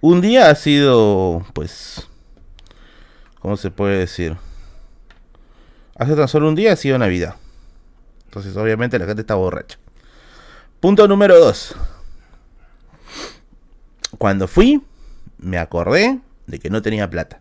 Un 0.00 0.20
día 0.20 0.50
ha 0.50 0.54
sido. 0.54 1.44
Pues. 1.54 2.06
¿Cómo 3.40 3.56
se 3.56 3.70
puede 3.70 3.98
decir? 3.98 4.36
Hace 5.98 6.14
tan 6.14 6.28
solo 6.28 6.48
un 6.48 6.54
día 6.54 6.72
ha 6.72 6.76
sido 6.76 6.96
Navidad. 6.96 7.34
Entonces, 8.26 8.56
obviamente, 8.56 8.98
la 8.98 9.06
gente 9.06 9.22
está 9.22 9.34
borracha. 9.34 9.78
Punto 10.80 11.08
número 11.08 11.38
dos. 11.38 11.74
Cuando 14.16 14.46
fui, 14.46 14.80
me 15.38 15.58
acordé 15.58 16.20
de 16.46 16.58
que 16.60 16.70
no 16.70 16.82
tenía 16.82 17.10
plata. 17.10 17.40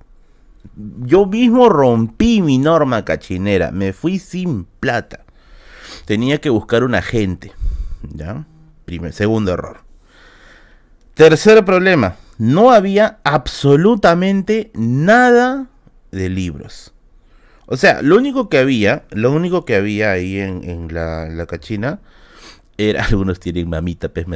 Yo 0.76 1.28
mismo 1.28 1.70
rompí 1.70 2.42
mi 2.42 2.58
norma 2.58 3.06
cachinera. 3.06 3.72
Me 3.72 3.94
fui 3.94 4.18
sin 4.18 4.66
plata. 4.66 5.24
Tenía 6.06 6.42
que 6.42 6.50
buscar 6.50 6.84
un 6.84 6.96
agente. 6.96 7.52
¿Ya? 8.02 8.46
Primer, 8.86 9.14
segundo 9.14 9.54
error. 9.54 9.82
Tercer 11.14 11.64
problema. 11.64 12.16
No 12.40 12.72
había 12.72 13.20
absolutamente 13.24 14.72
nada 14.74 15.68
de 16.12 16.30
libros. 16.30 16.94
O 17.68 17.78
sea, 17.78 18.02
lo 18.02 18.16
único 18.16 18.50
que 18.50 18.58
había, 18.58 19.04
lo 19.12 19.32
único 19.32 19.64
que 19.66 19.76
había 19.76 20.10
ahí 20.12 20.40
en, 20.40 20.88
la, 20.92 21.46
cachina 21.48 22.00
era. 22.78 23.06
Algunos 23.06 23.40
tienen 23.40 23.70
mamita, 23.70 24.10
pez 24.10 24.26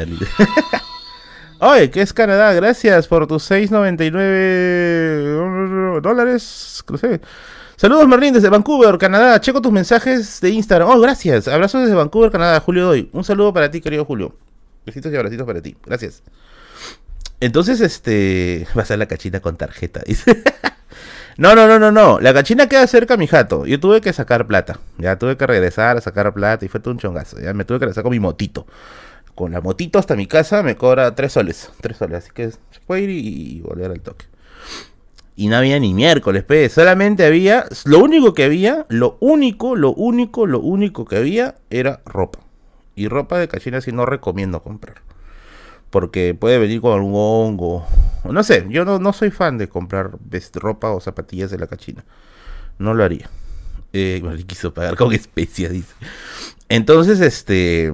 Oye, 1.59 1.89
¿qué 1.91 2.01
es 2.01 2.11
Canadá? 2.11 2.51
Gracias 2.53 3.07
por 3.07 3.27
tus 3.27 3.49
6.99 3.49 6.01
dólares. 6.01 6.83
Saludos 7.77 8.05
Merlin 8.07 8.33
desde 8.33 8.49
Vancouver, 8.49 8.97
Canadá. 8.97 9.39
Checo 9.39 9.61
tus 9.61 9.71
mensajes 9.71 10.41
de 10.41 10.49
Instagram. 10.49 10.89
Oh, 10.89 10.99
gracias. 10.99 11.47
Abrazos 11.47 11.83
desde 11.83 11.95
Vancouver, 11.95 12.31
Canadá. 12.31 12.59
Julio 12.59 12.85
Doy. 12.85 13.09
Un 13.13 13.23
saludo 13.23 13.53
para 13.53 13.71
ti, 13.71 13.79
querido 13.79 14.03
Julio. 14.05 14.35
Besitos 14.85 15.13
y 15.13 15.15
abracitos 15.15 15.45
para 15.45 15.61
ti. 15.61 15.77
Gracias. 15.85 16.21
Entonces, 17.39 17.79
este. 17.79 18.67
Va 18.77 18.83
a 18.87 18.97
la 18.97 19.05
cachina 19.05 19.39
con 19.39 19.55
tarjeta, 19.55 20.01
dice. 20.05 20.43
no, 21.37 21.55
no, 21.55 21.67
no, 21.67 21.79
no, 21.79 21.91
no. 21.91 22.19
La 22.19 22.33
cachina 22.33 22.67
queda 22.67 22.85
cerca 22.87 23.15
a 23.15 23.17
mi 23.17 23.27
jato. 23.27 23.65
Yo 23.65 23.79
tuve 23.79 24.01
que 24.01 24.13
sacar 24.13 24.47
plata. 24.47 24.79
Ya 24.97 25.17
tuve 25.17 25.37
que 25.37 25.47
regresar 25.47 25.97
a 25.97 26.01
sacar 26.01 26.33
plata 26.33 26.65
y 26.65 26.67
fue 26.67 26.79
todo 26.79 26.93
un 26.93 26.99
chongazo. 26.99 27.39
Ya 27.39 27.53
me 27.53 27.65
tuve 27.65 27.79
que 27.79 27.85
regresar 27.85 28.03
con 28.03 28.11
mi 28.11 28.19
motito 28.19 28.65
con 29.35 29.51
la 29.51 29.61
motito 29.61 29.99
hasta 29.99 30.15
mi 30.15 30.27
casa 30.27 30.63
me 30.63 30.75
cobra 30.75 31.15
3 31.15 31.31
soles. 31.31 31.71
3 31.81 31.97
soles, 31.97 32.17
así 32.19 32.31
que 32.33 32.51
se 32.51 32.79
puede 32.85 33.01
ir 33.01 33.09
y, 33.09 33.61
volver 33.61 33.91
al 33.91 34.01
toque. 34.01 34.25
Y 35.35 35.47
no 35.47 35.55
había 35.55 35.79
ni 35.79 35.93
miércoles, 35.93 36.43
pe. 36.43 36.69
Solamente 36.69 37.25
había. 37.25 37.65
Lo 37.85 37.99
único 37.99 38.33
que 38.33 38.43
había, 38.43 38.85
lo 38.89 39.17
único, 39.19 39.75
lo 39.75 39.93
único, 39.93 40.45
lo 40.45 40.59
único 40.59 41.05
que 41.05 41.17
había 41.17 41.55
era 41.69 42.01
ropa. 42.05 42.39
Y 42.95 43.07
ropa 43.07 43.39
de 43.39 43.47
cachina 43.47 43.81
si 43.81 43.91
no 43.91 44.05
recomiendo 44.05 44.61
comprar. 44.61 44.97
Porque 45.91 46.33
puede 46.33 46.57
venir 46.57 46.81
con 46.81 46.93
algún 46.93 47.13
hongo. 47.15 47.85
No 48.23 48.43
sé, 48.43 48.65
yo 48.69 48.85
no, 48.85 48.97
no 48.97 49.13
soy 49.13 49.29
fan 49.29 49.57
de 49.57 49.69
comprar 49.69 50.11
ropa 50.55 50.91
o 50.91 50.99
zapatillas 50.99 51.51
de 51.51 51.59
la 51.59 51.67
cachina. 51.67 52.03
No 52.79 52.93
lo 52.93 53.03
haría. 53.03 53.29
Eh, 53.93 54.21
me 54.23 54.43
quiso 54.43 54.73
pagar 54.73 54.95
con 54.95 55.13
especias, 55.13 55.71
dice. 55.71 55.93
Entonces, 56.69 57.21
este. 57.21 57.93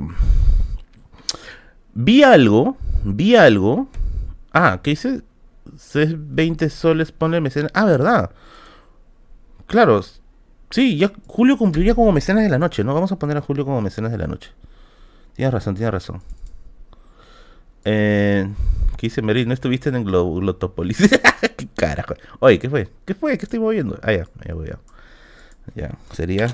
Vi 1.94 2.24
algo, 2.24 2.78
vi 3.04 3.36
algo. 3.36 3.88
Ah, 4.54 4.80
¿qué 4.84 4.92
dice? 4.92 5.22
20 5.96 6.70
soles 6.70 7.12
pone 7.12 7.42
mecenas. 7.42 7.72
Ah, 7.74 7.86
¿verdad? 7.86 8.32
Claro. 9.66 10.02
Sí, 10.70 10.98
ya 10.98 11.12
Julio 11.28 11.58
cumpliría 11.58 11.96
como 11.96 12.12
mecenas 12.12 12.44
de 12.44 12.50
la 12.50 12.60
noche, 12.60 12.84
¿no? 12.84 12.94
Vamos 12.94 13.12
a 13.12 13.18
poner 13.18 13.38
a 13.38 13.42
Julio 13.42 13.66
como 13.66 13.82
mecenas 13.82 14.12
de 14.12 14.18
la 14.18 14.28
noche. 14.28 14.52
Tienes 15.36 15.54
razón, 15.54 15.76
tienes 15.76 15.94
razón. 15.94 16.22
Eh, 17.86 18.48
¿Qué 18.98 19.08
dice? 19.08 19.22
¿No 19.22 19.54
estuviste 19.54 19.90
en 19.90 19.96
el 19.96 20.04
Glotopolis? 20.04 20.98
¿Qué 21.58 21.68
carajo? 21.76 22.16
Oye, 22.40 22.60
¿qué 22.60 22.70
fue? 22.70 22.90
¿Qué 23.06 23.14
fue? 23.14 23.38
¿Qué 23.38 23.46
estoy 23.46 23.60
moviendo? 23.60 24.00
Ah, 24.02 24.12
ya, 24.12 24.28
ya 24.46 24.54
voy 24.54 24.70
a. 24.70 24.80
Ya, 25.76 25.92
sería 26.14 26.48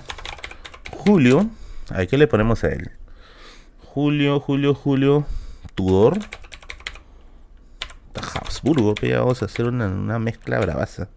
Julio. 0.91 1.49
A 1.89 2.05
¿qué 2.05 2.17
le 2.17 2.27
ponemos 2.27 2.63
a 2.63 2.69
él? 2.69 2.91
Julio, 3.79 4.39
Julio, 4.39 4.73
Julio, 4.73 5.25
Tudor. 5.75 6.19
Habsburgo, 8.53 8.95
que 8.95 9.15
vamos 9.15 9.41
a 9.41 9.45
hacer 9.45 9.65
una, 9.65 10.19
mezcla 10.19 10.59
bravaza. 10.59 11.09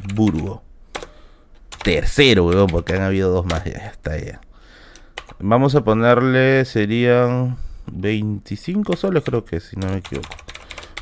Habsburgo. 0.00 0.62
Tercero, 1.82 2.46
weón, 2.46 2.66
porque 2.68 2.94
han 2.94 3.02
habido 3.02 3.30
dos 3.30 3.46
más. 3.46 3.64
Ya 3.64 3.88
está, 3.88 4.18
ya. 4.18 4.40
Vamos 5.40 5.74
a 5.74 5.84
ponerle, 5.84 6.64
serían 6.64 7.56
25 7.92 8.96
soles, 8.96 9.22
creo 9.24 9.44
que, 9.44 9.60
si 9.60 9.76
no 9.76 9.88
me 9.88 9.98
equivoco. 9.98 10.28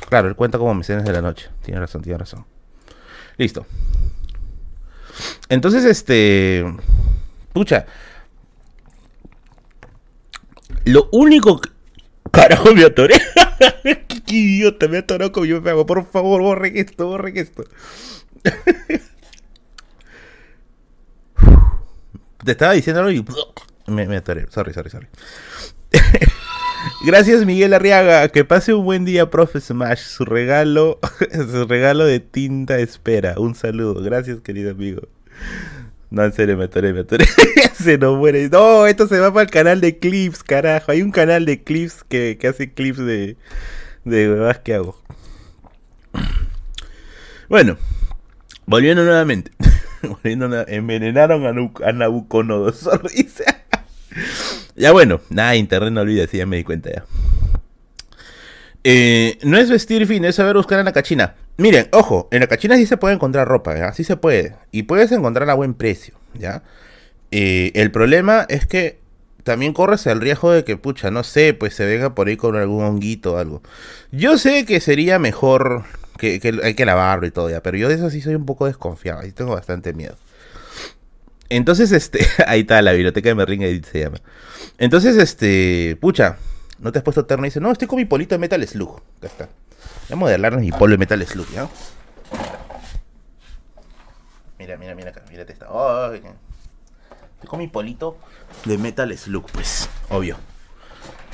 Claro, 0.09 0.27
él 0.27 0.35
cuenta 0.35 0.57
como 0.57 0.73
mecenas 0.73 1.05
de 1.05 1.13
la 1.13 1.21
noche. 1.21 1.49
Tiene 1.63 1.79
razón, 1.79 2.01
tiene 2.01 2.19
razón. 2.19 2.45
Listo. 3.37 3.65
Entonces, 5.49 5.83
este. 5.85 6.65
Pucha, 7.51 7.85
lo 10.85 11.09
único 11.11 11.59
que... 11.59 11.69
Carajo, 12.31 12.73
me 12.73 12.85
atoré. 12.85 13.15
Qué 14.25 14.35
idiota, 14.35 14.87
me 14.87 14.99
atoró 14.99 15.31
como 15.31 15.45
yo 15.45 15.61
me 15.61 15.69
hago. 15.71 15.85
Por 15.85 16.09
favor, 16.09 16.41
borren 16.41 16.77
esto, 16.77 17.07
borren 17.07 17.37
esto. 17.37 17.63
Te 22.43 22.51
estaba 22.51 22.73
diciendo 22.73 23.01
algo 23.01 23.11
y... 23.11 23.25
Me, 23.87 24.05
me 24.05 24.17
atoré. 24.17 24.47
Sorry, 24.49 24.73
sorry, 24.73 24.89
sorry. 24.89 25.07
Gracias 27.05 27.45
Miguel 27.45 27.73
Arriaga, 27.73 28.27
que 28.29 28.43
pase 28.45 28.73
un 28.73 28.85
buen 28.85 29.05
día, 29.05 29.29
profe 29.29 29.61
Smash. 29.61 29.99
Su 29.99 30.25
regalo, 30.25 30.99
su 31.31 31.65
regalo 31.65 32.05
de 32.05 32.19
tinta 32.19 32.79
espera. 32.79 33.35
Un 33.37 33.55
saludo. 33.55 34.01
Gracias, 34.01 34.41
querido 34.41 34.71
amigo. 34.71 35.07
No, 36.09 36.23
en 36.23 36.33
serio, 36.33 36.57
me 36.57 36.65
atoré, 36.65 36.93
me 36.93 37.01
atoré. 37.01 37.25
se 37.73 37.97
nos 37.97 38.17
muere. 38.17 38.49
No, 38.49 38.87
esto 38.87 39.07
se 39.07 39.19
va 39.19 39.31
para 39.33 39.43
el 39.43 39.51
canal 39.51 39.81
de 39.81 39.97
clips, 39.99 40.43
carajo. 40.43 40.91
Hay 40.91 41.01
un 41.01 41.11
canal 41.11 41.45
de 41.45 41.63
clips 41.63 42.03
que, 42.03 42.37
hace 42.47 42.71
clips 42.73 42.99
de, 42.99 43.37
de 44.05 44.29
huevas 44.29 44.59
que 44.59 44.73
hago. 44.73 45.01
Bueno, 47.49 47.77
volviendo 48.65 49.03
nuevamente. 49.03 49.51
volviendo 50.01 50.65
envenenaron 50.67 51.45
a, 51.45 51.87
a 51.87 51.91
Nabucodonosor. 51.91 53.09
Ya 54.75 54.91
bueno, 54.91 55.21
nada, 55.29 55.55
internet 55.55 55.91
no 55.91 56.01
olvides, 56.01 56.31
ya 56.31 56.45
me 56.45 56.57
di 56.57 56.63
cuenta 56.63 56.91
ya. 56.91 57.05
Eh, 58.83 59.37
no 59.43 59.57
es 59.57 59.69
vestir 59.69 60.07
fin, 60.07 60.23
es 60.25 60.35
saber 60.35 60.55
buscar 60.55 60.79
en 60.79 60.85
la 60.85 60.93
cachina. 60.93 61.35
Miren, 61.57 61.89
ojo, 61.91 62.27
en 62.31 62.39
la 62.39 62.47
cachina 62.47 62.77
sí 62.77 62.85
se 62.85 62.97
puede 62.97 63.15
encontrar 63.15 63.47
ropa, 63.47 63.77
¿ya? 63.77 63.91
Sí 63.93 64.03
se 64.03 64.15
puede. 64.15 64.55
Y 64.71 64.83
puedes 64.83 65.11
encontrar 65.11 65.49
a 65.49 65.55
buen 65.55 65.73
precio, 65.73 66.15
¿ya? 66.33 66.63
Eh, 67.31 67.71
el 67.75 67.91
problema 67.91 68.45
es 68.47 68.65
que 68.65 68.99
también 69.43 69.73
corres 69.73 70.05
el 70.07 70.21
riesgo 70.21 70.51
de 70.51 70.63
que, 70.63 70.77
pucha, 70.77 71.11
no 71.11 71.23
sé, 71.23 71.53
pues 71.53 71.73
se 71.73 71.85
venga 71.85 72.15
por 72.15 72.27
ahí 72.27 72.37
con 72.37 72.55
algún 72.55 72.83
honguito 72.83 73.33
o 73.33 73.37
algo. 73.37 73.61
Yo 74.11 74.37
sé 74.37 74.65
que 74.65 74.79
sería 74.79 75.19
mejor 75.19 75.83
que, 76.17 76.39
hay 76.63 76.73
que 76.73 76.85
lavarlo 76.85 77.27
y 77.27 77.31
todo 77.31 77.49
ya, 77.49 77.61
pero 77.61 77.77
yo 77.77 77.89
de 77.89 77.95
eso 77.95 78.09
sí 78.09 78.21
soy 78.21 78.35
un 78.35 78.45
poco 78.45 78.65
desconfiado, 78.65 79.21
ahí 79.21 79.31
tengo 79.31 79.53
bastante 79.53 79.93
miedo. 79.93 80.15
Entonces, 81.49 81.91
este, 81.91 82.25
ahí 82.47 82.61
está 82.61 82.81
la 82.81 82.91
biblioteca 82.91 83.29
de 83.29 83.35
Merlin 83.35 83.83
se 83.83 83.99
llama. 83.99 84.17
Entonces, 84.77 85.17
este, 85.17 85.97
pucha, 85.99 86.37
no 86.79 86.91
te 86.91 86.99
has 86.99 87.03
puesto 87.03 87.25
terno 87.25 87.45
y 87.45 87.49
dice, 87.49 87.59
no, 87.59 87.71
estoy 87.71 87.87
con 87.87 87.97
mi 87.97 88.05
polito 88.05 88.35
de 88.35 88.39
Metal 88.39 88.65
Slug. 88.67 89.01
Acá 89.17 89.27
está. 89.27 89.49
Voy 90.09 90.13
a 90.13 90.15
modelarnos 90.15 90.61
mi 90.61 90.71
polo 90.71 90.91
de 90.91 90.97
Metal 90.97 91.25
Slug, 91.25 91.47
¿ya? 91.51 91.67
Mira, 94.59 94.77
mira, 94.77 94.95
mira 94.95 95.11
acá, 95.11 95.23
mírate 95.29 95.53
esta. 95.53 95.67
estoy 96.15 97.47
con 97.47 97.59
mi 97.59 97.67
polito 97.67 98.17
de 98.65 98.77
Metal 98.77 99.17
Slug, 99.17 99.49
pues. 99.51 99.89
Obvio. 100.09 100.37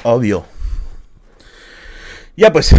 Obvio. 0.04 0.45
Ya 2.36 2.52
pues. 2.52 2.76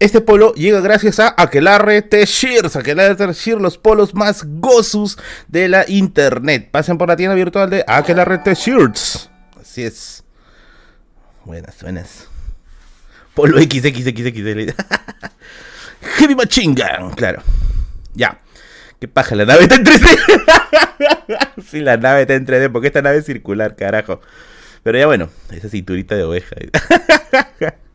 Este 0.00 0.20
polo 0.20 0.54
llega 0.54 0.80
gracias 0.80 1.18
a 1.18 1.34
Aquelarre 1.36 2.02
T-Shirts. 2.02 2.76
Aquelarre 2.76 3.16
T-Shirts, 3.16 3.60
los 3.60 3.78
polos 3.78 4.14
más 4.14 4.44
gozus 4.46 5.18
de 5.48 5.68
la 5.68 5.84
internet. 5.88 6.70
Pasen 6.70 6.98
por 6.98 7.08
la 7.08 7.16
tienda 7.16 7.34
virtual 7.34 7.68
de 7.68 7.84
Aquelarre 7.86 8.38
T-Shirts. 8.38 9.28
Así 9.60 9.82
es. 9.82 10.22
Buenas, 11.44 11.82
buenas. 11.82 12.28
Polo 13.34 13.60
XXXXL. 13.60 14.72
Heavy 16.18 16.34
Machine 16.36 16.74
Gun, 16.74 17.10
claro. 17.14 17.42
Ya. 18.14 18.40
¿Qué 19.00 19.08
paja? 19.08 19.34
La 19.34 19.46
nave 19.46 19.62
está 19.62 19.74
en 19.76 19.84
3D. 19.84 21.62
sí, 21.68 21.80
la 21.80 21.96
nave 21.96 22.22
está 22.22 22.34
en 22.34 22.46
3D, 22.46 22.70
porque 22.70 22.88
esta 22.88 23.02
nave 23.02 23.18
es 23.18 23.26
circular, 23.26 23.74
carajo. 23.74 24.20
Pero 24.84 24.98
ya 24.98 25.06
bueno, 25.06 25.28
esa 25.50 25.68
cinturita 25.68 26.14
de 26.14 26.22
oveja. 26.22 26.54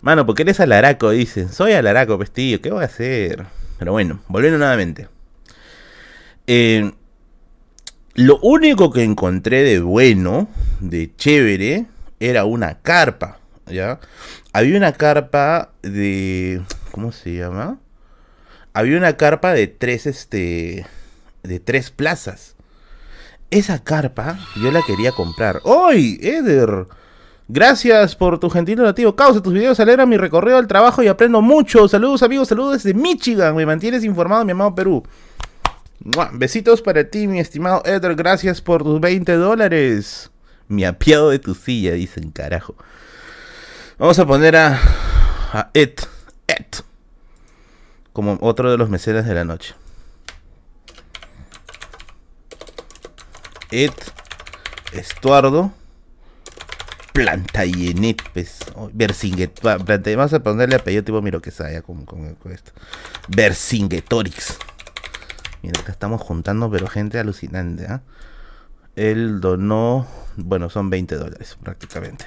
Mano, 0.00 0.26
porque 0.26 0.42
eres 0.42 0.60
alaraco, 0.60 1.10
dicen. 1.10 1.52
Soy 1.52 1.72
alaraco, 1.72 2.18
pestillo. 2.18 2.60
¿Qué 2.60 2.70
voy 2.70 2.82
a 2.82 2.86
hacer? 2.86 3.46
Pero 3.78 3.92
bueno, 3.92 4.20
volviendo 4.28 4.58
nuevamente. 4.58 5.08
Eh, 6.46 6.92
lo 8.14 8.38
único 8.40 8.90
que 8.90 9.04
encontré 9.04 9.62
de 9.62 9.80
bueno, 9.80 10.48
de 10.80 11.14
chévere, 11.14 11.86
era 12.20 12.44
una 12.44 12.80
carpa, 12.80 13.38
¿ya? 13.66 14.00
Había 14.52 14.76
una 14.76 14.92
carpa 14.92 15.72
de... 15.82 16.62
¿Cómo 16.90 17.12
se 17.12 17.36
llama? 17.36 17.78
Había 18.72 18.96
una 18.96 19.16
carpa 19.16 19.52
de 19.52 19.66
tres, 19.68 20.06
este... 20.06 20.86
De 21.42 21.60
tres 21.60 21.90
plazas. 21.90 22.56
Esa 23.50 23.82
carpa 23.82 24.38
yo 24.62 24.70
la 24.70 24.82
quería 24.82 25.12
comprar. 25.12 25.60
¡Hoy, 25.62 26.18
Eder! 26.22 26.86
Gracias 27.50 28.14
por 28.14 28.38
tu 28.38 28.50
gentil 28.50 28.76
donativo. 28.76 29.16
Causa, 29.16 29.42
tus 29.42 29.54
videos 29.54 29.80
alegran 29.80 30.06
mi 30.06 30.18
recorrido 30.18 30.58
al 30.58 30.66
trabajo 30.66 31.02
y 31.02 31.08
aprendo 31.08 31.40
mucho. 31.40 31.88
Saludos 31.88 32.22
amigos, 32.22 32.48
saludos 32.48 32.82
desde 32.82 32.92
Michigan. 32.92 33.56
Me 33.56 33.64
mantienes 33.64 34.04
informado, 34.04 34.44
mi 34.44 34.52
amado 34.52 34.74
Perú. 34.74 35.02
Besitos 36.32 36.82
para 36.82 37.04
ti, 37.04 37.26
mi 37.26 37.40
estimado 37.40 37.82
Eder. 37.86 38.14
Gracias 38.14 38.60
por 38.60 38.82
tus 38.82 39.00
20 39.00 39.32
dólares. 39.32 40.30
Mi 40.68 40.84
apiado 40.84 41.30
de 41.30 41.38
tu 41.38 41.54
silla, 41.54 41.92
dicen, 41.92 42.30
carajo. 42.32 42.74
Vamos 43.98 44.18
a 44.18 44.26
poner 44.26 44.54
a, 44.54 44.78
a 45.54 45.70
Ed, 45.72 45.94
Ed, 46.46 46.66
como 48.12 48.36
otro 48.42 48.70
de 48.70 48.76
los 48.76 48.90
mecenas 48.90 49.26
de 49.26 49.34
la 49.34 49.44
noche. 49.46 49.74
Ed 53.70 53.92
Estuardo 54.92 55.72
Planta 57.18 57.64
pues. 58.32 58.60
Oh. 58.76 58.90
Vamos 58.94 60.32
a 60.32 60.38
ponerle 60.40 60.76
apellido 60.76 61.02
tipo 61.02 61.20
Miro 61.20 61.42
que 61.42 61.50
saya 61.50 61.82
con, 61.82 62.04
con, 62.04 62.52
esto. 62.52 62.70
Vercingetorix. 63.26 64.56
Mira, 65.62 65.80
acá 65.80 65.90
estamos 65.90 66.20
juntando, 66.20 66.70
pero 66.70 66.86
gente 66.86 67.18
alucinante, 67.18 67.86
¿ah? 67.88 68.02
Él 68.94 69.40
donó, 69.40 70.06
bueno, 70.36 70.70
son 70.70 70.90
20 70.90 71.16
dólares 71.16 71.58
prácticamente. 71.60 72.24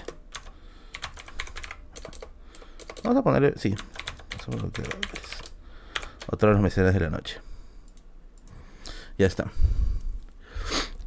Vamos 3.05 3.17
a 3.17 3.23
ponerle, 3.23 3.53
sí, 3.55 3.73
Otro 6.27 6.49
de 6.49 6.53
los 6.53 6.61
mecenas 6.61 6.93
de 6.93 6.99
la 6.99 7.09
noche. 7.09 7.39
Ya 9.17 9.27
está. 9.27 9.49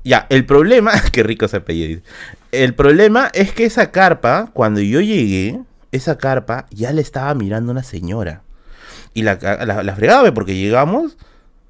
Ya, 0.04 0.26
el 0.28 0.46
problema, 0.46 0.92
qué 1.12 1.22
rico 1.22 1.46
ese 1.46 1.56
apellido. 1.56 2.02
El 2.52 2.74
problema 2.74 3.30
es 3.34 3.52
que 3.52 3.64
esa 3.64 3.90
carpa, 3.90 4.50
cuando 4.52 4.80
yo 4.80 5.00
llegué, 5.00 5.60
esa 5.90 6.18
carpa 6.18 6.66
ya 6.70 6.92
le 6.92 7.00
estaba 7.00 7.34
mirando 7.34 7.72
una 7.72 7.82
señora. 7.82 8.42
Y 9.14 9.22
la, 9.22 9.38
la, 9.40 9.82
la 9.82 9.96
fregaba 9.96 10.32
porque 10.34 10.56
llegamos 10.56 11.16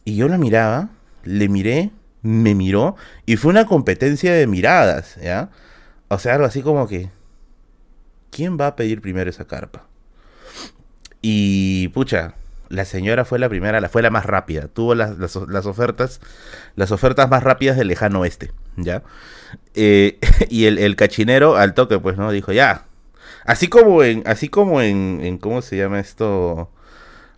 y 0.04 0.16
yo 0.16 0.28
la 0.28 0.38
miraba, 0.38 0.88
le 1.24 1.48
miré, 1.48 1.90
me 2.22 2.54
miró 2.54 2.96
y 3.26 3.36
fue 3.36 3.50
una 3.50 3.66
competencia 3.66 4.32
de 4.32 4.46
miradas, 4.46 5.16
¿ya? 5.22 5.50
O 6.08 6.18
sea, 6.18 6.34
algo 6.34 6.46
así 6.46 6.62
como 6.62 6.88
que, 6.88 7.10
¿quién 8.30 8.58
va 8.58 8.68
a 8.68 8.76
pedir 8.76 9.00
primero 9.00 9.28
esa 9.28 9.46
carpa? 9.46 9.86
Y, 11.20 11.88
pucha, 11.88 12.34
la 12.68 12.84
señora 12.84 13.24
fue 13.24 13.38
la 13.38 13.48
primera, 13.48 13.80
la, 13.80 13.88
fue 13.88 14.02
la 14.02 14.10
más 14.10 14.26
rápida. 14.26 14.68
Tuvo 14.68 14.94
las, 14.94 15.16
las, 15.18 15.66
ofertas, 15.66 16.20
las 16.76 16.90
ofertas 16.90 17.28
más 17.28 17.42
rápidas 17.42 17.76
del 17.76 17.88
lejano 17.88 18.20
oeste, 18.20 18.52
¿ya? 18.76 19.02
Eh, 19.74 20.18
y 20.50 20.66
el, 20.66 20.78
el, 20.78 20.96
cachinero 20.96 21.56
al 21.56 21.74
toque, 21.74 21.98
pues, 21.98 22.16
¿no? 22.16 22.30
Dijo, 22.30 22.52
ya. 22.52 22.86
Así 23.44 23.68
como 23.68 24.02
en, 24.02 24.22
así 24.26 24.48
como 24.48 24.80
en, 24.80 25.38
¿cómo 25.38 25.62
se 25.62 25.76
llama 25.76 26.00
esto? 26.00 26.70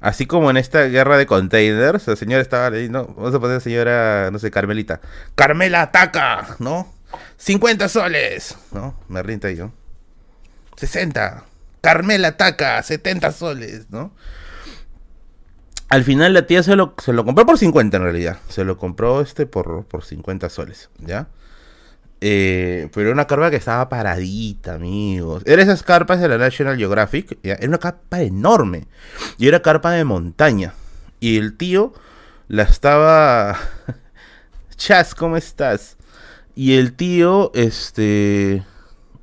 Así 0.00 0.26
como 0.26 0.50
en 0.50 0.56
esta 0.56 0.84
guerra 0.84 1.16
de 1.18 1.26
containers, 1.26 2.06
el 2.06 2.16
señor 2.16 2.40
estaba 2.40 2.70
leyendo, 2.70 3.06
vamos 3.16 3.34
a 3.34 3.40
poner 3.40 3.60
señora, 3.60 4.30
no 4.30 4.38
sé, 4.38 4.50
Carmelita. 4.50 5.00
Carmela 5.34 5.82
ataca, 5.82 6.56
¿no? 6.60 6.92
50 7.38 7.88
soles, 7.88 8.56
¿no? 8.72 8.94
Me 9.08 9.22
rinta 9.22 9.50
yo. 9.50 9.72
60. 10.76 11.44
Carmela 11.80 12.28
ataca, 12.28 12.82
70 12.82 13.32
soles, 13.32 13.90
¿no? 13.90 14.12
Al 15.88 16.02
final 16.02 16.34
la 16.34 16.46
tía 16.46 16.62
se 16.62 16.74
lo, 16.74 16.94
se 17.02 17.12
lo 17.12 17.24
compró 17.24 17.46
por 17.46 17.58
50 17.58 17.96
en 17.96 18.02
realidad. 18.02 18.38
Se 18.48 18.64
lo 18.64 18.76
compró 18.76 19.20
este 19.20 19.46
por, 19.46 19.84
por 19.84 20.04
50 20.04 20.48
soles, 20.48 20.90
¿ya? 20.98 21.28
Eh, 22.20 22.88
pero 22.92 23.08
era 23.08 23.14
una 23.14 23.26
carpa 23.26 23.50
que 23.50 23.56
estaba 23.56 23.88
paradita, 23.88 24.74
amigos. 24.74 25.42
Era 25.46 25.62
esas 25.62 25.82
carpas 25.82 26.20
de 26.20 26.28
la 26.28 26.38
National 26.38 26.76
Geographic. 26.76 27.38
Era 27.42 27.68
una 27.68 27.78
carpa 27.78 28.20
enorme. 28.22 28.86
Y 29.38 29.48
era 29.48 29.62
carpa 29.62 29.92
de 29.92 30.04
montaña. 30.04 30.74
Y 31.20 31.38
el 31.38 31.56
tío 31.56 31.92
la 32.48 32.64
estaba. 32.64 33.56
Chas, 34.76 35.14
¿cómo 35.14 35.36
estás? 35.36 35.96
Y 36.54 36.76
el 36.78 36.94
tío, 36.94 37.52
este. 37.54 38.64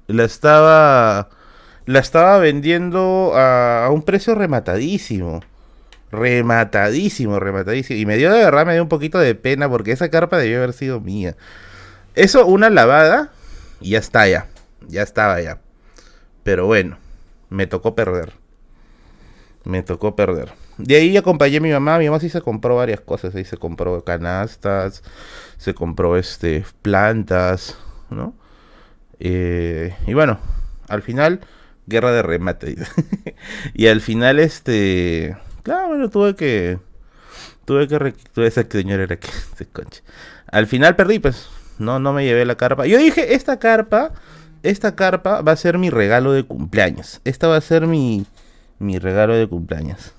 La 0.08 0.24
estaba. 0.24 1.30
La 1.86 2.00
estaba 2.00 2.38
vendiendo 2.38 3.34
a, 3.36 3.86
a 3.86 3.90
un 3.90 4.04
precio 4.04 4.36
rematadísimo. 4.36 5.42
Rematadísimo, 6.14 7.40
rematadísimo. 7.40 8.00
Y 8.00 8.06
me 8.06 8.18
dio 8.18 8.32
de 8.32 8.38
verdad, 8.38 8.68
me 8.68 8.74
dio 8.74 8.84
un 8.84 8.90
poquito 8.90 9.18
de 9.18 9.34
pena 9.34 9.68
porque 9.68 9.92
esa 9.92 10.10
carpa 10.10 10.38
debió 10.38 10.58
haber 10.58 10.74
sido 10.74 11.02
mía. 11.02 11.36
Eso, 12.14 12.46
una 12.46 12.70
lavada 12.70 13.32
y 13.82 13.92
ya 13.92 13.98
está 13.98 14.28
ya. 14.28 14.46
Ya 14.88 15.02
estaba 15.02 15.42
ya. 15.42 15.58
Pero 16.44 16.68
bueno, 16.68 16.98
me 17.50 17.66
tocó 17.66 17.96
perder. 17.96 18.34
Me 19.64 19.82
tocó 19.82 20.16
perder. 20.16 20.54
De 20.78 20.98
ahí 20.98 21.18
acompañé 21.18 21.58
a 21.58 21.62
mi 21.62 21.72
mamá. 21.72 21.98
Mi 21.98 22.06
mamá 22.06 22.20
sí 22.20 22.30
se 22.30 22.42
compró 22.42 22.76
varias 22.76 23.02
cosas. 23.02 23.34
Ahí 23.34 23.46
se 23.46 23.58
compró 23.58 24.04
canastas, 24.04 25.02
se 25.58 25.74
compró 25.74 26.16
este 26.16 26.64
plantas, 26.84 27.76
¿no? 28.12 28.36
Eh, 29.20 29.96
y 30.06 30.14
bueno, 30.14 30.38
al 30.88 31.02
final, 31.02 31.40
guerra 31.88 32.12
de 32.12 32.22
remate. 32.22 32.76
y 33.74 33.88
al 33.88 34.00
final, 34.00 34.40
este. 34.40 35.36
Claro, 35.64 35.90
bueno, 35.90 36.10
tuve 36.10 36.36
que. 36.36 36.80
Tuve 37.66 37.88
que. 37.88 38.14
Tuve 38.34 38.48
esa 38.48 38.64
señora 38.70 39.04
era 39.04 39.18
que. 39.18 39.28
Se. 39.58 39.68
Al 40.52 40.68
final 40.68 40.96
perdí, 40.96 41.20
pues 41.20 41.48
no, 41.80 42.00
no 42.00 42.14
me 42.14 42.26
llevé 42.26 42.46
la 42.46 42.56
carpa. 42.56 42.86
Yo 42.86 42.98
dije, 42.98 43.34
esta 43.34 43.58
carpa, 43.60 44.12
esta 44.62 44.96
carpa 44.96 45.42
va 45.42 45.54
a 45.54 45.56
ser 45.56 45.78
mi 45.78 45.90
regalo 45.90 46.34
de 46.34 46.44
cumpleaños. 46.44 47.22
Esta 47.24 47.48
va 47.48 47.58
a 47.58 47.62
ser 47.62 47.88
mi, 47.88 48.26
mi 48.80 49.00
regalo 49.00 49.36
de 49.36 49.48
cumpleaños. 49.48 50.14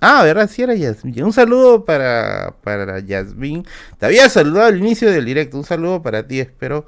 Ah, 0.00 0.22
¿verdad? 0.22 0.50
Sí 0.50 0.62
era 0.62 0.74
Yasmin. 0.74 1.24
Un 1.24 1.32
saludo 1.32 1.84
para, 1.84 2.54
para 2.62 3.00
Yasmin. 3.00 3.66
Te 3.98 4.06
había 4.06 4.28
saludado 4.28 4.66
al 4.66 4.78
inicio 4.78 5.10
del 5.10 5.24
directo. 5.24 5.56
Un 5.56 5.64
saludo 5.64 6.02
para 6.02 6.26
ti. 6.26 6.40
Espero, 6.40 6.86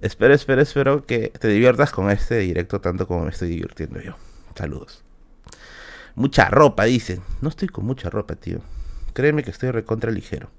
espero, 0.00 0.34
espero, 0.34 0.62
espero 0.62 1.06
que 1.06 1.28
te 1.28 1.48
diviertas 1.48 1.92
con 1.92 2.10
este 2.10 2.38
directo 2.38 2.80
tanto 2.80 3.06
como 3.06 3.24
me 3.24 3.30
estoy 3.30 3.50
divirtiendo 3.50 4.00
yo. 4.00 4.16
Saludos. 4.56 5.03
Mucha 6.14 6.48
ropa, 6.48 6.84
dicen. 6.84 7.20
No 7.40 7.48
estoy 7.48 7.68
con 7.68 7.84
mucha 7.84 8.10
ropa, 8.10 8.36
tío. 8.36 8.60
Créeme 9.12 9.42
que 9.42 9.50
estoy 9.50 9.70
recontra 9.70 10.10
ligero. 10.10 10.50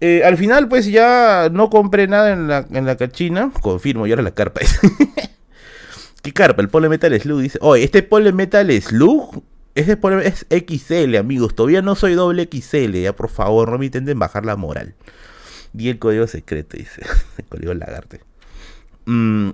Eh, 0.00 0.22
al 0.24 0.36
final, 0.36 0.68
pues 0.68 0.86
ya 0.86 1.48
no 1.50 1.70
compré 1.70 2.08
nada 2.08 2.32
en 2.32 2.48
la, 2.48 2.66
en 2.70 2.86
la 2.86 2.96
cachina. 2.96 3.52
Confirmo, 3.60 4.06
y 4.06 4.10
ahora 4.10 4.22
la 4.22 4.32
carpa. 4.32 4.60
¿Qué 6.22 6.32
carpa? 6.32 6.62
El 6.62 6.68
Pole 6.68 6.88
Metal 6.88 7.20
Slug 7.20 7.40
dice. 7.40 7.58
Oye, 7.60 7.84
este 7.84 8.02
Pole 8.02 8.32
Metal 8.32 8.70
Slug 8.80 9.42
es, 9.74 9.88
es 9.88 10.46
XL, 10.48 11.16
amigos. 11.16 11.54
Todavía 11.54 11.82
no 11.82 11.94
soy 11.94 12.14
doble 12.14 12.48
XL. 12.50 12.96
Ya, 12.96 13.14
por 13.14 13.28
favor, 13.28 13.70
no 13.70 13.78
me 13.78 13.86
intenten 13.86 14.18
bajar 14.18 14.46
la 14.46 14.56
moral. 14.56 14.94
Y 15.76 15.88
el 15.90 15.98
código 15.98 16.26
secreto, 16.26 16.76
dice. 16.76 17.02
el 17.38 17.44
código 17.44 17.74
lagarte. 17.74 18.20
Mm. 19.04 19.50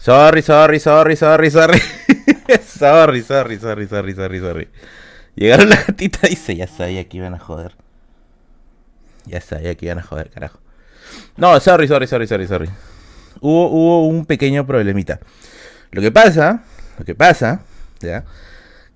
Sorry, 0.00 0.40
sorry, 0.40 0.80
sorry, 0.80 1.14
sorry, 1.14 1.50
sorry. 1.50 1.78
sorry, 2.64 3.20
sorry, 3.20 3.58
sorry, 3.58 3.86
sorry, 3.86 4.14
sorry, 4.14 4.40
sorry. 4.40 4.68
Llegaron 5.36 5.68
la 5.68 5.76
gatita 5.76 6.26
y 6.26 6.30
dice, 6.30 6.56
ya 6.56 6.66
sabía 6.66 7.06
que 7.06 7.18
iban 7.18 7.34
a 7.34 7.38
joder. 7.38 7.76
Ya 9.26 9.42
sabía 9.42 9.74
que 9.74 9.84
iban 9.84 9.98
a 9.98 10.02
joder, 10.02 10.30
carajo. 10.30 10.58
No, 11.36 11.60
sorry, 11.60 11.86
sorry, 11.86 12.06
sorry, 12.06 12.26
sorry, 12.26 12.46
sorry. 12.46 12.70
Hubo, 13.42 13.68
hubo 13.68 14.06
un 14.06 14.24
pequeño 14.24 14.66
problemita. 14.66 15.20
Lo 15.90 16.00
que 16.00 16.10
pasa, 16.10 16.64
lo 16.98 17.04
que 17.04 17.14
pasa, 17.14 17.60
ya. 18.00 18.24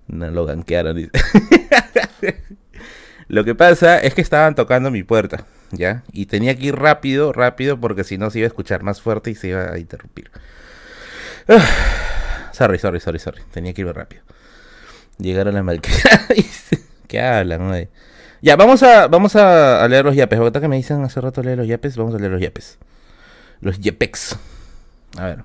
No 0.07 0.31
lo 0.31 0.47
ganquearon, 0.47 0.97
dice. 0.97 1.11
lo 3.29 3.45
que 3.45 3.55
pasa 3.55 3.99
es 3.99 4.15
que 4.15 4.23
estaban 4.23 4.55
tocando 4.55 4.91
mi 4.91 5.03
puerta, 5.03 5.45
¿ya? 5.71 6.03
Y 6.13 6.25
tenía 6.27 6.57
que 6.57 6.69
ir 6.69 6.77
rápido, 6.77 7.35
rápido, 7.35 7.79
porque 7.79 8.05
si 8.05 8.17
no 8.17 8.31
se 8.31 8.39
iba 8.39 8.47
a 8.47 8.49
escuchar 8.49 8.83
más 8.83 9.03
fuerte 9.03 9.31
y 9.31 9.35
se 9.35 9.49
iba 9.49 9.71
a 9.71 9.79
interrumpir. 9.79 10.31
Sorry, 12.53 12.79
sorry, 12.79 13.01
sorry, 13.01 13.19
sorry. 13.19 13.43
Tenía 13.51 13.73
que 13.75 13.83
ir 13.83 13.89
rápido. 13.89 14.23
Llegaron 15.19 15.55
las 15.55 15.65
malcriadas. 15.65 16.29
¿Qué 17.09 17.21
hablan, 17.21 17.69
güey? 17.69 17.89
Ya, 18.43 18.57
vamos 18.57 18.83
a, 18.83 19.09
vamos 19.09 19.35
a, 19.37 19.87
leer 19.89 20.05
los 20.05 20.15
yapes. 20.15 20.39
Ahorita 20.39 20.61
que 20.61 20.69
me 20.69 20.77
dicen 20.77 21.03
hace 21.03 21.21
rato 21.21 21.43
leer 21.43 21.59
los 21.59 21.67
yapes, 21.67 21.97
vamos 21.97 22.15
a 22.15 22.19
leer 22.19 22.31
los 22.31 22.41
yapes. 22.41 22.79
Los 23.61 23.81
yapex. 23.81 24.37
A 25.17 25.27
ver. 25.27 25.45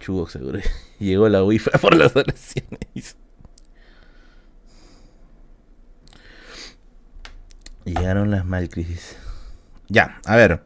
Chugo 0.00 0.28
seguro. 0.28 0.60
Llegó 0.98 1.28
la 1.28 1.42
wifi 1.44 1.70
por 1.80 1.94
las 1.96 2.14
oraciones. 2.16 3.16
Llegaron 7.84 8.30
las 8.30 8.44
malcrisis. 8.46 9.16
Ya, 9.88 10.20
a 10.24 10.36
ver. 10.36 10.62